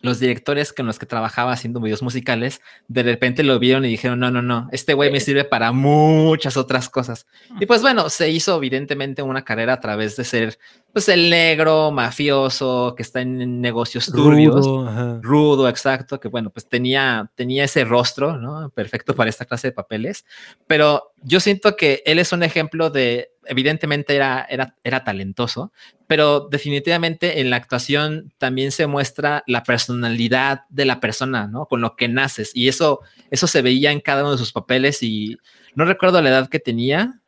los 0.00 0.18
directores 0.18 0.72
con 0.72 0.86
los 0.86 0.98
que 0.98 1.06
trabajaba 1.06 1.52
haciendo 1.52 1.80
videos 1.80 2.02
musicales, 2.02 2.60
de 2.88 3.02
repente 3.02 3.42
lo 3.42 3.58
vieron 3.58 3.84
y 3.84 3.88
dijeron, 3.88 4.18
no, 4.18 4.30
no, 4.30 4.40
no, 4.40 4.68
este 4.72 4.94
güey 4.94 5.12
me 5.12 5.20
sirve 5.20 5.44
para 5.44 5.72
muchas 5.72 6.56
otras 6.56 6.88
cosas. 6.88 7.26
Y 7.60 7.66
pues 7.66 7.82
bueno, 7.82 8.08
se 8.08 8.30
hizo 8.30 8.56
evidentemente 8.56 9.22
una 9.22 9.44
carrera 9.44 9.74
a 9.74 9.80
través 9.80 10.16
de 10.16 10.24
ser 10.24 10.58
pues 10.92 11.08
el 11.08 11.30
negro, 11.30 11.90
mafioso, 11.90 12.94
que 12.96 13.02
está 13.02 13.20
en 13.20 13.60
negocios 13.60 14.06
turbios 14.06 14.66
Rudo, 14.66 15.20
rudo, 15.22 15.68
exacto, 15.68 16.18
que 16.18 16.28
bueno, 16.28 16.50
pues 16.50 16.68
tenía, 16.68 17.30
tenía 17.34 17.64
ese 17.64 17.84
rostro, 17.84 18.36
¿no? 18.36 18.70
Perfecto 18.70 19.14
para 19.14 19.30
esta 19.30 19.44
clase 19.44 19.68
de 19.68 19.72
papeles, 19.72 20.24
pero 20.66 21.12
yo 21.22 21.40
siento 21.40 21.76
que 21.76 22.02
él 22.06 22.18
es 22.18 22.32
un 22.32 22.42
ejemplo 22.42 22.90
de, 22.90 23.30
evidentemente 23.50 24.14
era, 24.14 24.46
era, 24.48 24.76
era 24.84 25.04
talentoso, 25.04 25.72
pero 26.06 26.48
definitivamente 26.48 27.40
en 27.40 27.50
la 27.50 27.56
actuación 27.56 28.32
también 28.38 28.72
se 28.72 28.86
muestra 28.86 29.42
la 29.46 29.64
personalidad 29.64 30.62
de 30.70 30.84
la 30.84 31.00
persona, 31.00 31.48
¿no? 31.48 31.66
Con 31.66 31.80
lo 31.80 31.96
que 31.96 32.08
naces, 32.08 32.52
y 32.54 32.68
eso, 32.68 33.00
eso 33.30 33.46
se 33.46 33.60
veía 33.60 33.90
en 33.90 34.00
cada 34.00 34.22
uno 34.22 34.32
de 34.32 34.38
sus 34.38 34.52
papeles 34.52 35.02
y 35.02 35.36
no 35.74 35.84
recuerdo 35.84 36.22
la 36.22 36.30
edad 36.30 36.48
que 36.48 36.60
tenía, 36.60 37.20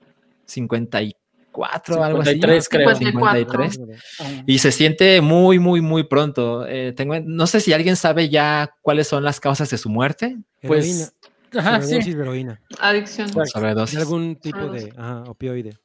54 0.47 1.97
o 1.97 2.05
algo 2.05 2.21
así. 2.23 2.31
53 2.33 2.69
creo. 2.69 2.95
53. 2.95 3.73
53. 3.73 4.45
Y 4.47 4.59
se 4.59 4.73
siente 4.73 5.21
muy, 5.21 5.59
muy, 5.59 5.81
muy 5.81 6.05
pronto. 6.05 6.67
Eh, 6.67 6.93
tengo, 6.93 7.19
no 7.21 7.47
sé 7.47 7.61
si 7.61 7.73
alguien 7.73 7.97
sabe 7.97 8.29
ya 8.29 8.75
cuáles 8.81 9.09
son 9.09 9.25
las 9.25 9.41
causas 9.41 9.71
de 9.71 9.79
su 9.79 9.89
muerte. 9.89 10.39
Pues, 10.63 11.15
ajá, 11.57 11.83
sí. 11.83 11.97
Heroína. 11.97 12.61
Adicción. 12.79 13.29
Sobredosis. 13.47 13.97
De 13.97 14.03
algún 14.03 14.37
tipo 14.37 14.59
Sobredosis. 14.59 14.95
de 14.95 15.01
ajá, 15.01 15.25
opioide. 15.25 15.82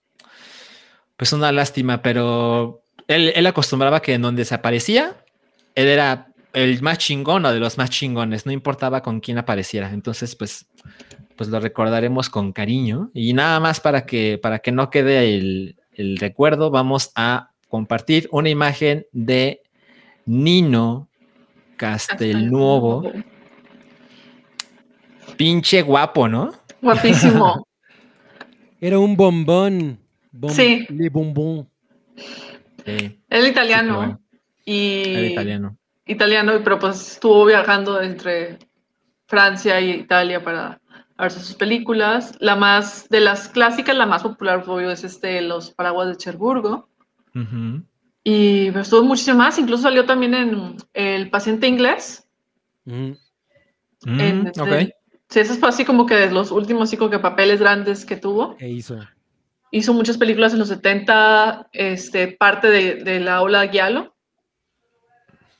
Pues 1.17 1.33
una 1.33 1.51
lástima, 1.51 2.01
pero 2.01 2.83
él, 3.07 3.33
él 3.35 3.47
acostumbraba 3.47 4.01
que 4.01 4.13
en 4.13 4.21
donde 4.21 4.45
se 4.45 4.55
aparecía, 4.55 5.17
él 5.75 5.87
era 5.87 6.27
el 6.53 6.81
más 6.81 6.97
chingón 6.97 7.45
o 7.45 7.51
de 7.51 7.59
los 7.59 7.77
más 7.77 7.89
chingones, 7.89 8.45
no 8.45 8.51
importaba 8.51 9.01
con 9.01 9.19
quién 9.19 9.37
apareciera. 9.37 9.91
Entonces, 9.91 10.35
pues, 10.35 10.67
pues 11.35 11.49
lo 11.49 11.59
recordaremos 11.59 12.29
con 12.29 12.51
cariño. 12.51 13.11
Y 13.13 13.33
nada 13.33 13.59
más 13.59 13.79
para 13.79 14.05
que, 14.05 14.39
para 14.41 14.59
que 14.59 14.71
no 14.71 14.89
quede 14.89 15.35
el, 15.35 15.75
el 15.93 16.17
recuerdo, 16.17 16.71
vamos 16.71 17.11
a 17.15 17.51
compartir 17.67 18.27
una 18.31 18.49
imagen 18.49 19.05
de 19.11 19.61
Nino 20.25 21.09
Castelnuovo. 21.77 23.11
Pinche 25.35 25.81
guapo, 25.83 26.27
¿no? 26.27 26.51
Guapísimo. 26.81 27.67
Era 28.81 28.99
un 28.99 29.15
bombón. 29.15 29.99
Sí. 30.49 30.85
Le 30.89 31.09
bombón. 31.09 31.69
Sí, 32.85 33.19
Él 33.29 33.47
italiano. 33.47 33.95
bueno. 33.97 34.21
Y 34.65 35.03
era 35.13 35.27
italiano. 35.27 35.77
italiano, 36.05 36.53
pero 36.63 36.79
pues 36.79 37.13
estuvo 37.13 37.45
viajando 37.45 38.01
entre 38.01 38.57
Francia 39.27 39.79
y 39.81 39.91
Italia 39.91 40.43
para 40.43 40.79
ver 41.17 41.31
sus 41.31 41.53
películas. 41.55 42.35
La 42.39 42.55
más, 42.55 43.07
de 43.09 43.19
las 43.21 43.49
clásicas, 43.49 43.95
la 43.95 44.05
más 44.05 44.23
popular, 44.23 44.63
obvio, 44.67 44.91
es 44.91 45.03
este, 45.03 45.41
Los 45.41 45.71
Paraguas 45.71 46.07
de 46.09 46.17
Cherburgo. 46.17 46.89
Y 48.23 48.71
pues, 48.71 48.87
estuvo 48.87 49.03
muchísimo 49.03 49.37
más, 49.37 49.57
incluso 49.59 49.83
salió 49.83 50.05
también 50.05 50.33
en 50.33 50.75
El 50.93 51.29
paciente 51.29 51.67
inglés. 51.67 52.27
Mm, 52.85 53.11
en 54.05 54.47
este- 54.47 54.61
ok. 54.61 54.89
Sí, 55.29 55.39
ese 55.41 55.55
fue 55.55 55.69
así 55.69 55.83
como 55.83 56.05
que 56.05 56.15
de 56.15 56.31
los 56.31 56.51
últimos 56.51 56.93
como 56.95 57.09
que 57.09 57.19
papeles 57.19 57.59
grandes 57.59 58.05
que 58.05 58.15
tuvo. 58.15 58.55
E 58.59 58.69
hizo. 58.69 58.97
Hizo 59.71 59.93
muchas 59.93 60.17
películas 60.17 60.53
en 60.53 60.59
los 60.59 60.69
70, 60.69 61.67
este, 61.73 62.29
parte 62.29 62.69
de, 62.69 62.95
de 62.95 63.19
la 63.19 63.41
ola 63.41 63.67
Giallo. 63.67 64.15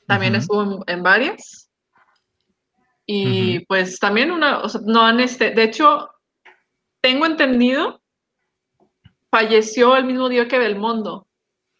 También 0.06 0.34
estuvo 0.34 0.62
en, 0.62 0.94
en 0.96 1.02
varias. 1.02 1.70
Y 3.06 3.60
pues 3.66 3.98
también 3.98 4.30
una, 4.30 4.58
o 4.60 4.68
sea, 4.68 4.80
no 4.84 5.02
han, 5.02 5.20
este, 5.20 5.50
de 5.50 5.62
hecho, 5.64 6.10
tengo 7.00 7.26
entendido, 7.26 8.02
falleció 9.30 9.96
el 9.96 10.04
mismo 10.04 10.28
día 10.28 10.48
que 10.48 10.58
Belmondo, 10.58 11.26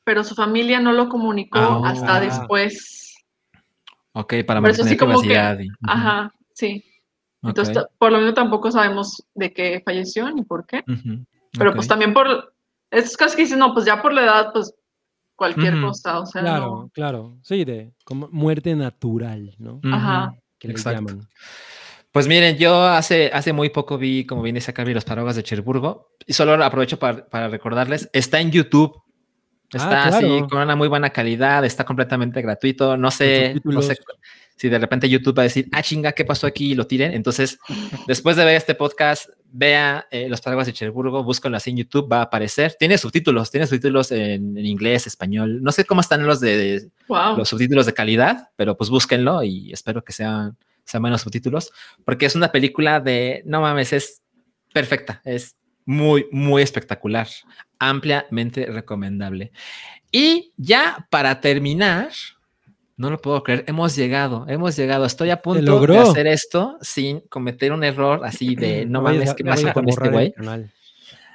pero 0.05 0.25
su 0.25 0.35
familia 0.35 0.81
no 0.81 0.93
lo 0.93 1.09
comunicó 1.09 1.59
Ah. 1.59 1.83
hasta 1.85 2.21
después. 2.21 3.15
Ok, 4.13 4.35
para 4.47 4.61
sí 4.61 4.63
mantener 4.63 4.99
como 4.99 5.21
que- 5.23 5.29
y- 5.65 5.69
ujú. 5.69 5.77
Ajá, 5.83 6.35
sí. 6.55 6.85
Entonces, 7.43 7.77
por 7.99 8.11
lo 8.11 8.19
menos 8.19 8.35
tampoco 8.35 8.71
sabemos 8.71 9.23
de 9.35 9.53
qué 9.53 9.81
falleció 9.85 10.31
ni 10.31 10.43
por 10.43 10.67
qué. 10.67 10.83
Pero 11.59 11.75
pues 11.75 11.89
también 11.89 12.15
por, 12.15 12.55
es 12.91 13.17
casi 13.17 13.37
que 13.37 13.43
dicen, 13.43 13.59
no, 13.59 13.75
pues 13.75 13.85
ya 13.87 14.01
por 14.01 14.13
la 14.13 14.23
edad, 14.25 14.53
pues 14.53 14.73
cualquier 15.37 15.81
cosa, 15.81 16.21
o 16.21 16.27
sea, 16.27 16.43
Claro, 16.43 16.67
no. 16.67 16.91
claro. 16.93 17.37
Sí, 17.43 17.65
de 17.65 17.93
como 18.05 18.29
muerte 18.33 18.75
natural, 18.75 19.55
¿no? 19.59 19.81
Ajá. 19.93 20.35
Que 20.59 20.69
Exacto. 20.71 21.01
llaman. 21.09 21.29
Pues 22.11 22.27
miren, 22.27 22.57
yo 22.57 22.83
hace, 22.85 23.31
hace 23.33 23.53
muy 23.53 23.69
poco 23.69 23.99
vi, 23.99 24.25
como 24.27 24.43
viene 24.43 24.61
a 24.67 24.73
Carvi, 24.73 24.95
los 24.95 25.05
paraguas 25.05 25.37
de 25.37 25.43
Cherburgo, 25.45 26.09
y 26.27 26.33
solo 26.33 26.55
aprovecho 26.65 26.99
para, 26.99 27.27
para 27.29 27.49
recordarles, 27.49 28.09
está 28.13 28.41
en 28.41 28.51
YouTube. 28.51 29.01
Está 29.71 30.05
Ah, 30.05 30.09
así, 30.09 30.25
claro. 30.27 30.49
con 30.49 30.59
una 30.63 30.75
muy 30.75 30.89
buena 30.89 31.11
calidad, 31.11 31.63
está 31.65 31.85
completamente 31.85 32.41
gratuito. 32.41 32.97
No 32.97 33.11
sé, 33.11 33.61
no 33.65 33.83
sé. 33.83 33.97
Si 34.59 34.69
de 34.69 34.79
repente 34.79 35.09
YouTube 35.09 35.39
va 35.39 35.43
a 35.43 35.45
decir, 35.45 35.69
ah, 35.73 35.83
chinga, 35.83 36.13
¿qué 36.13 36.25
pasó 36.25 36.47
aquí? 36.47 36.73
Y 36.73 36.75
lo 36.75 36.87
tiren. 36.87 37.13
Entonces, 37.13 37.59
después 38.07 38.37
de 38.37 38.45
ver 38.45 38.57
este 38.57 38.75
podcast, 38.75 39.29
vea 39.51 40.07
eh, 40.11 40.29
los 40.29 40.41
paraguas 40.41 40.67
de 40.67 40.73
Cherburgo, 40.73 41.23
búsquenlo 41.25 41.57
así 41.57 41.71
en 41.71 41.77
YouTube, 41.79 42.11
va 42.13 42.19
a 42.19 42.23
aparecer. 42.23 42.75
Tiene 42.79 42.99
subtítulos, 42.99 43.51
tiene 43.51 43.67
subtítulos 43.67 44.11
en, 44.13 44.59
en 44.59 44.67
inglés, 44.67 45.07
español. 45.07 45.63
No 45.63 45.73
sé 45.73 45.85
cómo 45.85 46.01
están 46.01 46.27
los 46.27 46.41
de, 46.41 46.57
de- 46.59 46.91
Wow. 47.09 47.39
los 47.39 47.49
subtítulos 47.49 47.87
de 47.87 47.95
calidad, 47.95 48.51
pero 48.57 48.77
pues 48.77 48.91
búsquenlo 48.91 49.43
y 49.43 49.73
espero 49.73 50.05
que 50.05 50.13
sean, 50.13 50.59
sean 50.85 51.03
buenos 51.03 51.23
subtítulos, 51.23 51.71
porque 52.05 52.27
es 52.27 52.35
una 52.35 52.53
película 52.53 53.01
de, 53.01 53.43
no 53.47 53.61
mames, 53.63 53.93
es 53.95 54.23
perfecta, 54.75 55.23
es 55.25 55.57
muy, 55.87 56.27
muy 56.31 56.61
espectacular, 56.63 57.27
ampliamente 57.79 58.67
recomendable. 58.67 59.53
Y 60.13 60.53
ya 60.57 61.07
para 61.11 61.41
terminar, 61.41 62.11
no 62.99 63.11
lo 63.11 63.19
puedo 63.19 63.43
creer, 63.45 63.65
hemos 63.69 63.95
llegado, 63.97 64.45
hemos 64.49 64.77
llegado, 64.77 65.05
estoy 65.05 65.31
a 65.31 65.41
punto 65.41 65.87
de 65.87 65.99
hacer 65.99 66.27
esto 66.27 66.77
sin 66.83 67.21
cometer 67.21 67.73
un 67.73 67.85
error 67.85 68.23
así 68.25 68.57
de, 68.57 68.85
no 68.89 69.01
mames, 69.01 69.35
¿qué 69.35 69.45
no 69.45 69.53
pasó 69.53 69.63
vayas 69.63 69.71
a 69.71 69.75
con 69.75 69.89
este 69.89 70.09
güey? 70.11 70.35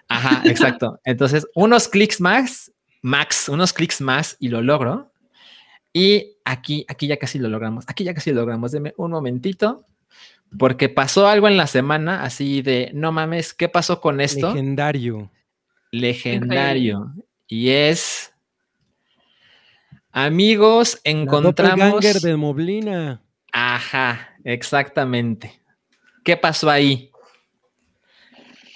Ajá, 0.09 0.41
exacto. 0.45 0.99
Entonces, 1.05 1.47
unos 1.55 1.87
clics 1.87 2.19
más, 2.19 2.71
max, 3.01 3.47
unos 3.47 3.71
clics 3.71 4.01
más 4.01 4.35
y 4.39 4.49
lo 4.49 4.61
logro. 4.61 5.11
Y 5.93 6.37
aquí, 6.43 6.85
aquí 6.89 7.07
ya 7.07 7.17
casi 7.17 7.39
lo 7.39 7.47
logramos. 7.47 7.85
Aquí 7.87 8.03
ya 8.03 8.13
casi 8.13 8.31
lo 8.31 8.41
logramos. 8.41 8.71
Deme 8.71 8.93
un 8.97 9.11
momentito. 9.11 9.85
Porque 10.59 10.89
pasó 10.89 11.27
algo 11.27 11.47
en 11.47 11.57
la 11.57 11.65
semana 11.65 12.23
así 12.23 12.61
de, 12.61 12.91
no 12.93 13.11
mames, 13.11 13.53
¿qué 13.55 13.69
pasó 13.69 14.01
con 14.01 14.21
esto? 14.21 14.49
Legendario. 14.49 15.31
Legendario. 15.91 17.13
Y 17.47 17.69
es, 17.69 18.32
amigos, 20.13 20.99
La 21.03 21.11
encontramos... 21.11 21.79
doppelganger 21.95 22.21
de 22.21 22.35
Moblina. 22.37 23.21
Ajá, 23.51 24.29
exactamente. 24.45 25.59
¿Qué 26.23 26.37
pasó 26.37 26.69
ahí? 26.69 27.11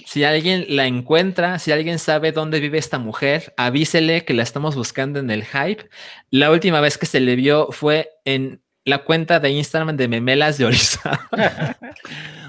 Si 0.06 0.24
alguien 0.24 0.66
la 0.70 0.86
encuentra, 0.88 1.60
si 1.60 1.72
alguien 1.72 2.00
sabe 2.00 2.32
dónde 2.32 2.60
vive 2.60 2.78
esta 2.78 2.98
mujer, 3.00 3.54
avísele 3.58 4.24
que 4.26 4.34
la 4.34 4.44
estamos 4.44 4.76
buscando 4.76 5.20
en 5.20 5.30
el 5.32 5.44
hype. 5.46 5.90
La 6.30 6.50
última 6.52 6.80
vez 6.82 6.98
que 6.98 7.06
se 7.06 7.20
le 7.20 7.36
vio 7.36 7.70
fue 7.72 8.10
en 8.26 8.62
la 8.86 9.00
cuenta 9.04 9.40
de 9.42 9.50
Instagram 9.52 9.98
de 9.98 10.08
Memelas 10.08 10.58
de 10.58 10.66
Orizaba. 10.66 11.28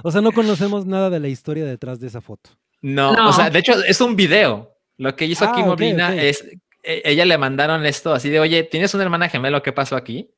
O 0.05 0.13
sea, 0.13 0.21
no 0.21 0.31
conocemos 0.31 0.87
nada 0.87 1.11
de 1.11 1.19
la 1.19 1.27
historia 1.27 1.65
detrás 1.65 1.99
de 1.99 2.07
esa 2.07 2.21
foto. 2.21 2.51
No, 2.81 3.15
No. 3.15 3.31
o 3.31 3.33
sea, 3.33 3.51
de 3.51 3.59
hecho 3.59 3.73
es 3.83 4.01
un 4.01 4.15
video. 4.15 4.77
Lo 4.97 5.17
que 5.17 5.25
hizo 5.27 5.45
Ah, 5.45 5.51
aquí 5.51 5.61
ok, 5.63 5.67
Moblina 5.67 6.15
es, 6.15 6.45
ella 6.89 7.25
le 7.25 7.39
mandaron 7.39 7.85
esto 7.85 8.13
así 8.13 8.31
de, 8.31 8.41
oye, 8.41 8.63
¿tienes 8.63 8.95
una 8.95 9.05
hermana 9.05 9.29
gemela? 9.29 9.63
¿Qué 9.63 9.73
pasó 9.73 9.95
aquí? 9.95 10.31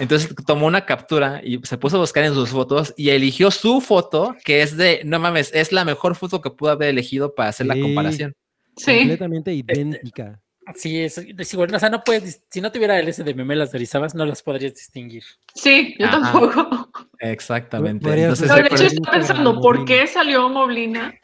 Entonces 0.00 0.34
tomó 0.46 0.66
una 0.66 0.86
captura 0.86 1.40
y 1.44 1.60
se 1.62 1.78
puso 1.78 1.96
a 1.96 2.00
buscar 2.00 2.24
en 2.24 2.34
sus 2.34 2.50
fotos 2.50 2.94
y 2.96 3.10
eligió 3.10 3.50
su 3.50 3.80
foto, 3.80 4.34
que 4.44 4.62
es 4.62 4.76
de, 4.76 5.02
no 5.04 5.18
mames, 5.18 5.52
es 5.54 5.72
la 5.72 5.84
mejor 5.84 6.16
foto 6.16 6.40
que 6.40 6.50
pudo 6.50 6.70
haber 6.70 6.88
elegido 6.88 7.34
para 7.34 7.50
hacer 7.50 7.66
la 7.66 7.78
comparación. 7.78 8.34
Sí. 8.76 8.98
Completamente 8.98 9.52
idéntica. 9.52 10.40
Sí, 10.74 10.98
es, 11.00 11.18
es 11.18 11.52
igual. 11.52 11.74
O 11.74 11.78
sea, 11.78 11.90
no 11.90 12.02
puedes, 12.02 12.42
si 12.50 12.60
no 12.60 12.72
tuviera 12.72 12.98
el 12.98 13.34
memelas 13.34 13.70
de 13.70 13.78
Orizabas, 13.78 14.14
no 14.14 14.24
las 14.24 14.42
podrías 14.42 14.74
distinguir. 14.74 15.22
Sí, 15.54 15.94
yo 15.98 16.06
Ajá. 16.06 16.20
tampoco. 16.20 16.90
Exactamente. 17.18 18.22
Entonces, 18.22 18.50
Pero 18.50 18.68
de 18.68 18.74
hecho 18.74 18.86
estaba 18.86 19.18
pensando, 19.18 19.60
¿por 19.60 19.84
qué 19.84 20.06
salió 20.06 20.48
Moblina? 20.48 21.14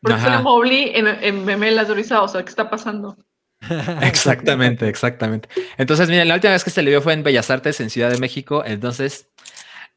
¿Por 0.00 0.14
qué 0.14 0.20
salió 0.20 0.42
Mobley 0.42 0.92
en, 0.94 1.06
en 1.06 1.44
Memelas 1.44 1.88
de? 1.88 2.22
O 2.22 2.28
sea, 2.28 2.44
¿qué 2.44 2.50
está 2.50 2.68
pasando? 2.68 3.16
Exactamente, 4.02 4.88
exactamente. 4.88 5.48
Entonces, 5.76 6.08
miren, 6.08 6.28
la 6.28 6.34
última 6.34 6.52
vez 6.52 6.62
que 6.62 6.70
se 6.70 6.82
le 6.82 6.90
vio 6.90 7.00
fue 7.00 7.14
en 7.14 7.22
Bellas 7.22 7.50
Artes 7.50 7.80
en 7.80 7.90
Ciudad 7.90 8.10
de 8.10 8.18
México. 8.18 8.62
Entonces, 8.64 9.28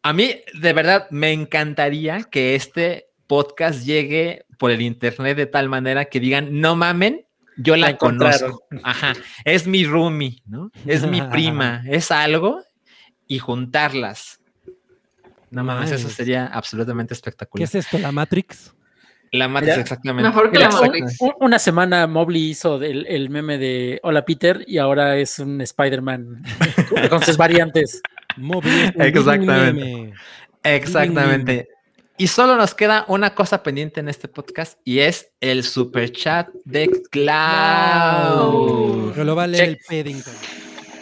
a 0.01 0.13
mí 0.13 0.41
de 0.53 0.73
verdad 0.73 1.07
me 1.11 1.31
encantaría 1.33 2.23
que 2.23 2.55
este 2.55 3.09
podcast 3.27 3.85
llegue 3.85 4.45
por 4.57 4.71
el 4.71 4.81
internet 4.81 5.37
de 5.37 5.45
tal 5.45 5.69
manera 5.69 6.05
que 6.05 6.19
digan, 6.19 6.61
no 6.61 6.75
mamen, 6.75 7.25
yo 7.57 7.75
la, 7.75 7.97
conozco. 7.97 8.63
Ajá, 8.83 9.13
es 9.43 9.67
mi 9.67 9.85
roomie, 9.85 10.41
¿no? 10.45 10.71
Es 10.85 11.05
mi 11.05 11.21
prima, 11.31 11.83
es 11.87 12.11
algo 12.11 12.63
y 13.27 13.39
juntarlas. 13.39 14.39
No 15.51 15.63
mames, 15.63 15.91
eso 15.91 16.09
sería 16.09 16.45
absolutamente 16.47 17.09
¿Qué 17.09 17.15
espectacular. 17.15 17.63
es 17.63 17.75
esto? 17.75 17.97
¿La 17.97 18.11
Matrix? 18.11 18.73
La 19.31 19.47
matriz, 19.47 19.69
Mira, 19.71 19.81
exactamente. 19.81 20.29
Mejor 20.29 20.51
que 20.51 20.59
la 20.59 20.69
Matrix. 20.69 21.17
Una 21.39 21.59
semana 21.59 22.07
Mobley 22.07 22.49
hizo 22.49 22.81
el, 22.81 23.05
el 23.07 23.29
meme 23.29 23.57
de 23.57 23.99
Hola 24.03 24.25
Peter 24.25 24.63
y 24.67 24.77
ahora 24.79 25.15
es 25.17 25.39
un 25.39 25.61
Spider-Man 25.61 26.43
con 27.09 27.23
sus 27.23 27.37
variantes. 27.37 28.01
Mobley 28.37 28.91
Exactamente. 28.97 29.73
meme. 29.73 30.13
Exactamente. 30.63 31.67
Y 32.17 32.27
solo 32.27 32.55
nos 32.57 32.73
queda 32.75 33.05
una 33.07 33.33
cosa 33.33 33.63
pendiente 33.63 34.01
en 34.01 34.09
este 34.09 34.27
podcast 34.27 34.77
y 34.83 34.99
es 34.99 35.31
el 35.39 35.63
super 35.63 36.11
chat 36.11 36.49
de 36.65 36.89
Cloud. 37.11 39.11
Pero 39.13 39.23
lo 39.23 39.35
va 39.35 39.43
a 39.43 39.47
leer 39.47 39.77
Check. 39.77 39.91
el 39.91 40.03
Paddington. 40.03 40.33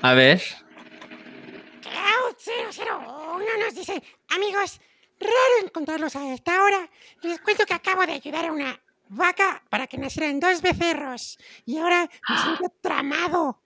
A 0.03 0.13
ver. 0.13 0.41
Cloud001 1.81 3.65
nos 3.65 3.75
dice, 3.75 4.01
amigos, 4.29 4.79
raro 5.19 5.65
encontrarlos 5.65 6.15
a 6.15 6.33
esta 6.33 6.63
hora. 6.63 6.89
Les 7.21 7.39
cuento 7.39 7.65
que 7.65 7.73
acabo 7.73 8.05
de 8.05 8.13
ayudar 8.13 8.45
a 8.45 8.51
una 8.51 8.79
vaca 9.09 9.63
para 9.69 9.87
que 9.87 9.97
nacieran 9.97 10.39
dos 10.39 10.61
becerros. 10.61 11.37
Y 11.65 11.77
ahora 11.77 12.09
me 12.29 12.37
siento 12.37 12.73
tramado. 12.81 13.61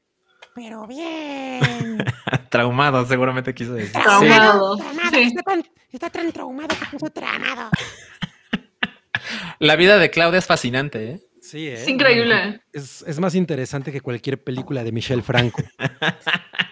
Pero 0.53 0.85
bien. 0.85 2.03
Traumado, 2.49 3.05
seguramente 3.05 3.53
quiso 3.53 3.73
decir. 3.73 3.93
Traumado, 3.93 4.77
sí. 4.77 4.83
Está, 5.21 5.43
tan, 5.43 5.63
está 5.91 6.09
tan 6.09 6.31
traumado 6.31 6.75
que 6.77 6.85
puso 6.97 7.09
tramado. 7.11 7.69
La 9.59 9.75
vida 9.75 9.97
de 9.97 10.09
Cloud 10.09 10.35
es 10.35 10.45
fascinante, 10.45 11.11
¿eh? 11.11 11.21
Sí, 11.41 11.67
¿eh? 11.67 11.73
Es 11.73 11.87
increíble. 11.87 12.61
Es, 12.73 13.03
es 13.07 13.19
más 13.19 13.35
interesante 13.35 13.91
que 13.91 14.01
cualquier 14.01 14.43
película 14.43 14.83
de 14.83 14.91
Michelle 14.91 15.21
Franco. 15.21 15.61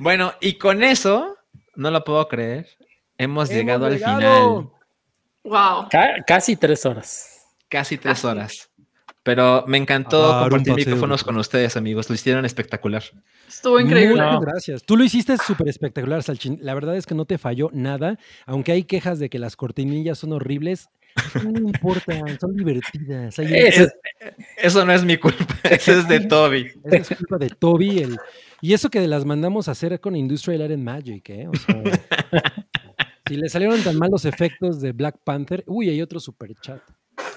Bueno, 0.00 0.32
y 0.40 0.54
con 0.54 0.82
eso, 0.82 1.36
no 1.74 1.90
lo 1.90 2.02
puedo 2.04 2.26
creer, 2.26 2.66
hemos, 3.24 3.50
¡Hemos 3.50 3.50
llegado 3.50 3.86
al 3.86 3.96
final. 3.98 4.68
Wow. 5.44 5.88
Ca- 5.90 6.22
casi 6.26 6.56
tres 6.56 6.84
horas. 6.86 7.46
Casi 7.68 7.96
tres 7.98 8.24
horas. 8.24 8.66
Pero 9.22 9.64
me 9.66 9.76
encantó 9.76 10.32
A 10.32 10.36
dar 10.40 10.44
un 10.44 10.58
compartir 10.60 10.86
micrófonos 10.86 11.22
con 11.22 11.36
ustedes, 11.36 11.76
amigos. 11.76 12.08
Lo 12.08 12.14
hicieron 12.14 12.44
espectacular. 12.46 13.02
Estuvo 13.46 13.78
increíble. 13.78 14.14
Muchas 14.14 14.32
No. 14.32 14.40
gracias. 14.40 14.82
Tú 14.82 14.96
lo 14.96 15.04
hiciste 15.04 15.36
súper 15.36 15.68
espectacular, 15.68 16.22
Salchín. 16.22 16.58
La 16.62 16.72
verdad 16.74 16.96
es 16.96 17.04
que 17.06 17.14
no 17.14 17.26
te 17.26 17.36
falló 17.36 17.68
nada, 17.72 18.18
aunque 18.46 18.72
hay 18.72 18.84
quejas 18.84 19.18
de 19.18 19.28
que 19.28 19.38
las 19.38 19.56
cortinillas 19.56 20.18
son 20.18 20.32
horribles. 20.32 20.88
No 21.42 21.50
importa, 21.58 22.18
son 22.40 22.56
divertidas. 22.56 23.38
Hay- 23.38 23.52
Ese 23.52 23.82
es- 23.84 23.92
Eso 24.56 24.84
no 24.86 24.92
es 24.92 25.04
mi 25.04 25.16
culpa, 25.18 25.44
eso 25.64 25.92
es 25.92 26.08
de 26.08 26.20
Toby. 26.20 26.70
Esa 26.84 26.96
es 27.14 27.18
culpa 27.18 27.36
de 27.38 27.50
Toby. 27.50 27.98
el- 27.98 28.18
Y 28.62 28.72
eso 28.74 28.88
que 28.90 29.06
las 29.06 29.24
mandamos 29.26 29.68
a 29.68 29.72
hacer 29.72 30.00
con 30.00 30.16
Industrial 30.16 30.60
Light 30.60 30.72
and 30.72 30.82
Magic, 30.84 31.28
¿eh? 31.30 31.48
O 31.48 31.54
sea, 31.56 31.82
si 33.30 33.36
le 33.36 33.48
salieron 33.48 33.80
tan 33.84 33.96
mal 33.96 34.10
los 34.10 34.24
efectos 34.24 34.80
de 34.80 34.90
Black 34.90 35.18
Panther, 35.22 35.62
uy, 35.68 35.88
hay 35.88 36.02
otro 36.02 36.18
super 36.18 36.52
chat. 36.60 36.80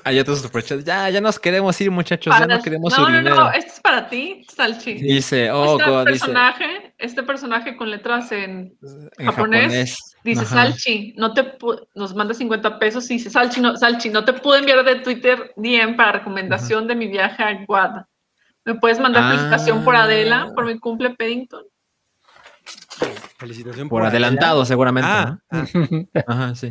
Hay 0.03 0.17
otros 0.17 0.41
superchats. 0.41 0.83
Ya, 0.83 1.07
ya 1.11 1.21
nos 1.21 1.39
queremos 1.39 1.79
ir, 1.79 1.91
muchachos. 1.91 2.33
Ya 2.39 2.47
no 2.47 2.59
queremos 2.63 2.91
no, 2.91 2.95
su 3.05 3.11
no, 3.11 3.15
dinero. 3.17 3.35
no, 3.35 3.51
este 3.51 3.69
es 3.69 3.79
para 3.79 4.09
ti, 4.09 4.43
Salchi. 4.49 4.95
Dice, 4.95 5.51
oh, 5.51 5.77
este 5.77 5.89
God, 5.91 6.07
dice. 6.07 6.19
personaje, 6.19 6.93
este 6.97 7.21
personaje 7.23 7.77
con 7.77 7.91
letras 7.91 8.31
en 8.31 8.75
En 9.19 9.25
japonés, 9.27 9.61
japonés. 9.61 9.97
dice 10.23 10.41
Ajá. 10.41 10.55
Salchi, 10.55 11.13
no 11.17 11.33
te 11.35 11.57
nos 11.93 12.15
manda 12.15 12.33
50 12.33 12.79
pesos 12.79 13.09
y 13.11 13.15
dice 13.15 13.29
Salchi, 13.29 13.61
no, 13.61 13.77
Salchi, 13.77 14.09
no 14.09 14.25
te 14.25 14.33
pude 14.33 14.57
enviar 14.59 14.83
de 14.83 14.95
Twitter 14.95 15.53
DM 15.57 15.95
para 15.95 16.13
recomendación 16.13 16.87
de 16.87 16.95
mi 16.95 17.07
viaje 17.07 17.43
a 17.43 17.63
Guad. 17.65 18.03
¿Me 18.65 18.73
puedes 18.75 18.99
mandar 18.99 19.23
Ah. 19.25 19.29
felicitación 19.29 19.83
por 19.85 19.95
Adela, 19.95 20.49
por 20.55 20.65
mi 20.65 20.79
cumple 20.79 21.11
Paddington? 21.11 21.63
Felicitación 23.37 23.89
Por 23.89 24.03
adelantado, 24.05 24.65
seguramente. 24.65 25.09
Ah, 25.11 25.37
¿no? 25.51 25.63
Ajá, 26.27 26.55
sí. 26.55 26.69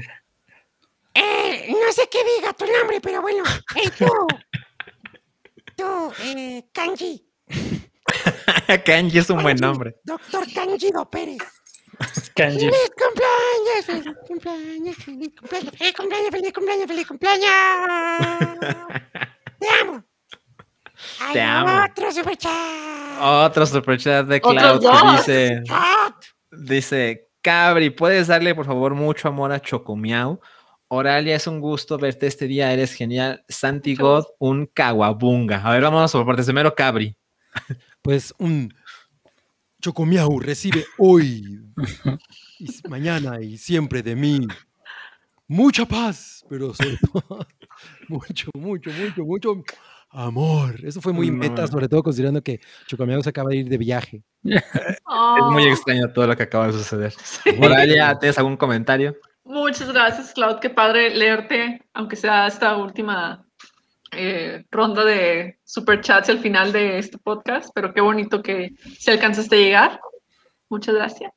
Eh, 1.15 1.69
no 1.69 1.93
sé 1.93 2.09
qué 2.11 2.19
diga 2.36 2.52
tu 2.52 2.65
nombre, 2.67 3.01
pero 3.01 3.23
bueno. 3.23 3.44
Hey, 3.75 3.91
tú. 3.99 4.07
Tú, 5.77 6.12
eh, 6.25 6.65
Kanji. 6.73 7.27
Kanji 8.85 9.19
es 9.19 9.31
un 9.31 9.43
buen 9.43 9.57
nombre. 9.57 9.97
Doctor 10.05 10.44
Kanjido 10.52 11.09
Pérez. 11.11 11.39
Kanji. 12.35 12.59
¡Feliz 12.59 12.91
cumpleaños! 12.97 13.85
¡Feliz 13.86 14.17
cumpleaños! 14.27 14.97
¡Feliz 14.97 15.31
cumpleaños! 15.39 15.73
¡Feliz 15.77 15.94
cumpleaños! 15.94 16.31
¡Feliz 16.31 16.52
cumpleaños! 16.52 16.86
¡Feliz 16.86 17.07
cumpleaños! 17.07 17.49
¡Te 19.61 19.69
amo! 19.81 20.05
Hay 21.21 21.33
Te 21.35 21.41
amo. 21.41 21.85
otro 21.85 22.13
superchat. 22.13 22.53
Otro 23.21 23.67
superchat 23.67 24.27
de 24.27 24.41
Cloud 24.41 24.81
que 24.81 25.13
dice, 25.17 25.63
Chat. 25.65 26.25
dice, 26.51 27.29
Cabri, 27.41 27.91
¿puedes 27.91 28.27
darle 28.29 28.55
por 28.55 28.67
favor 28.67 28.95
mucho 28.95 29.29
amor 29.29 29.53
a 29.53 29.61
Chocomiao? 29.61 30.41
Oralia, 30.89 31.37
es 31.37 31.47
un 31.47 31.61
gusto 31.61 31.97
verte 31.99 32.27
este 32.27 32.47
día, 32.47 32.73
eres 32.73 32.93
genial. 32.93 33.45
Santi 33.49 33.95
God, 33.97 34.25
un 34.39 34.67
caguabunga. 34.67 35.63
A 35.67 35.73
ver, 35.73 35.83
vámonos 35.83 36.13
por 36.13 36.27
partes. 36.27 36.45
Primero, 36.47 36.75
Cabri. 36.75 37.17
Pues 38.03 38.35
un 38.39 38.75
Chocomiau 39.81 40.39
recibe 40.39 40.85
hoy, 40.99 41.61
y 42.59 42.67
mañana 42.89 43.41
y 43.41 43.59
siempre 43.59 44.03
de 44.03 44.15
mí 44.15 44.47
mucha 45.49 45.85
paz, 45.87 46.45
pero 46.49 46.73
sobre 46.73 46.99
todo 46.99 47.47
mucho, 48.09 48.51
mucho, 48.55 48.91
mucho, 48.91 49.25
mucho 49.25 49.65
amor. 50.12 50.76
Eso 50.84 51.00
fue 51.00 51.12
muy 51.12 51.31
No. 51.31 51.36
meta, 51.39 51.66
sobre 51.66 51.89
todo 51.89 52.02
considerando 52.02 52.42
que 52.42 52.60
Chocomiau 52.86 53.23
se 53.23 53.31
acaba 53.31 53.50
de 53.50 53.57
ir 53.57 53.68
de 53.68 53.78
viaje. 53.78 54.23
Es 54.44 54.62
muy 55.50 55.65
extraño 55.68 56.12
todo 56.12 56.26
lo 56.26 56.36
que 56.36 56.42
acaba 56.44 56.66
de 56.68 56.73
suceder. 56.74 57.15
Oralia, 57.60 58.18
¿tienes 58.18 58.39
algún 58.39 58.57
comentario? 58.57 59.16
Muchas 59.44 59.92
gracias, 59.92 60.32
Cloud. 60.32 60.58
Qué 60.60 60.70
padre 60.70 61.15
leerte, 61.15 61.82
aunque 61.94 62.16
sea 62.16 62.47
esta 62.47 62.76
última 62.76 63.44
eh, 64.12 64.65
ronda 64.70 65.05
de 65.05 65.58
superchats 65.65 66.28
al 66.28 66.39
final 66.39 66.73
de 66.73 66.99
este 66.99 67.18
podcast, 67.18 67.70
pero 67.74 67.92
qué 67.92 68.00
bonito 68.00 68.42
que 68.42 68.70
se 68.99 69.10
alcanzaste 69.10 69.57
a 69.57 69.58
llegar. 69.58 70.00
Muchas 70.68 70.94
gracias. 70.94 71.32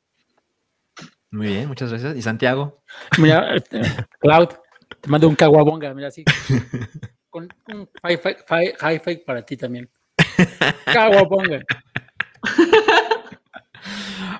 Muy 1.31 1.47
bien, 1.47 1.67
muchas 1.67 1.89
gracias. 1.89 2.15
¿Y 2.15 2.21
Santiago? 2.21 2.83
Mira, 3.17 3.55
este, 3.55 3.81
Cloud, 4.19 4.49
te 5.01 5.09
mando 5.09 5.27
un 5.27 5.35
caguabonga, 5.35 5.93
mira 5.93 6.07
así. 6.09 6.23
Con 7.35 7.49
un 7.67 7.89
high 8.01 8.17
five, 9.03 9.23
para 9.25 9.45
ti 9.45 9.57
también. 9.57 9.89
Caguabonga. 10.85 11.59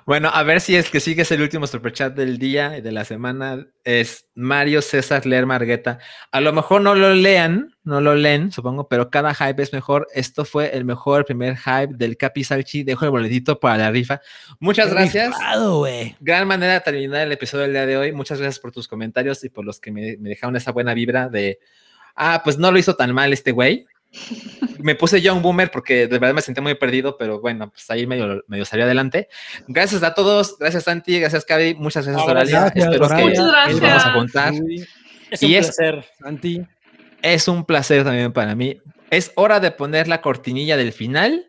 Bueno, 0.08 0.30
a 0.32 0.44
ver 0.44 0.62
si 0.62 0.76
es 0.76 0.90
que 0.90 1.00
sigues 1.00 1.32
el 1.32 1.42
último 1.42 1.66
superchat 1.66 2.16
del 2.16 2.38
día 2.38 2.78
y 2.78 2.82
de 2.82 2.92
la 2.92 3.06
semana. 3.06 3.68
Es 3.84 4.28
Mario 4.36 4.82
César 4.82 5.26
Leer 5.26 5.48
Margueta. 5.48 5.98
A 6.32 6.42
lo 6.42 6.54
mejor 6.54 6.82
no 6.82 6.94
lo 6.94 7.14
lean, 7.14 7.76
no 7.84 8.02
lo 8.02 8.16
leen, 8.16 8.52
supongo, 8.52 8.88
pero 8.88 9.10
cada 9.10 9.34
hype 9.34 9.62
es 9.62 9.74
mejor. 9.74 10.08
Esto 10.14 10.46
fue 10.46 10.76
el 10.76 10.86
mejor 10.86 11.26
primer 11.26 11.58
hype 11.58 11.96
del 11.96 12.18
Capi 12.18 12.44
Salchi. 12.44 12.84
Dejo 12.84 13.06
el 13.06 13.12
boletito 13.12 13.60
para 13.60 13.78
la 13.78 13.92
rifa. 13.92 14.22
Muchas 14.60 14.92
gracias. 14.92 15.30
Rifado. 15.30 15.86
Gran 16.20 16.48
manera 16.48 16.74
de 16.74 16.82
terminar 16.82 17.22
el 17.22 17.32
episodio 17.32 17.64
del 17.64 17.74
día 17.74 17.86
de 17.88 17.98
hoy. 17.98 18.12
Muchas 18.12 18.40
gracias 18.40 18.60
por 18.60 18.72
tus 18.72 18.88
comentarios 18.88 19.44
y 19.44 19.50
por 19.50 19.66
los 19.66 19.80
que 19.80 19.92
me, 19.92 20.18
me 20.18 20.30
dejaron 20.30 20.56
esa 20.56 20.72
buena 20.72 20.94
vibra 20.94 21.30
de, 21.30 21.60
ah, 22.16 22.42
pues 22.44 22.58
no 22.58 22.72
lo 22.72 22.80
hizo 22.80 22.96
tan 22.96 23.14
mal 23.14 23.32
este 23.34 23.52
güey. 23.52 23.86
me 24.80 24.96
puse 24.96 25.22
yo 25.22 25.36
un 25.36 25.42
boomer 25.42 25.70
porque 25.72 26.08
de 26.08 26.20
verdad 26.20 26.34
me 26.36 26.42
sentí 26.42 26.62
muy 26.62 26.76
perdido, 26.76 27.18
pero 27.18 27.42
bueno, 27.42 27.70
pues 27.70 27.90
ahí 27.92 28.08
medio, 28.08 28.44
medio 28.48 28.64
salió 28.66 28.86
adelante. 28.86 29.28
Gracias 29.68 30.04
a 30.04 30.14
todos, 30.14 30.58
gracias 30.58 30.84
Santi, 30.86 31.20
gracias 31.20 31.44
Cavi, 31.44 31.76
muchas 31.76 32.08
gracias 32.08 32.28
Oralia. 32.28 32.60
gracias, 32.62 32.86
Espero 32.86 33.06
Oralia. 33.08 33.32
que 33.34 33.38
nos 33.40 33.52
vamos 33.52 33.82
a 33.82 33.86
gracias. 33.86 34.14
juntar. 34.14 34.54
Uy, 34.54 34.88
Es 35.32 35.42
un 35.44 35.50
Y 35.50 35.56
es- 35.56 35.66
placer. 35.68 36.06
Santi. 36.20 36.62
Es 37.22 37.48
un 37.48 37.66
placer 37.66 38.04
también 38.04 38.32
para 38.32 38.56
mí. 38.56 38.80
Es 39.10 39.32
hora 39.36 39.60
de 39.60 39.72
poner 39.72 40.08
la 40.08 40.22
cortinilla 40.22 40.78
del 40.78 40.94
final 40.94 41.48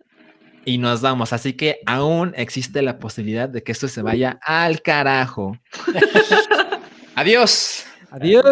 y 0.65 0.79
nos 0.79 1.03
vamos. 1.03 1.33
Así 1.35 1.53
que 1.53 1.81
aún 1.87 2.33
existe 2.37 2.81
la 2.83 2.99
posibilidad 2.99 3.49
de 3.49 3.63
que 3.63 3.73
esto 3.73 3.87
se 3.87 4.03
vaya 4.03 4.39
al 4.43 4.81
carajo. 4.83 5.57
Adiós. 7.15 7.85
Adiós. 8.11 8.45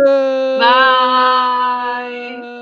Bye. 0.59 1.84
Bye. 2.05 2.54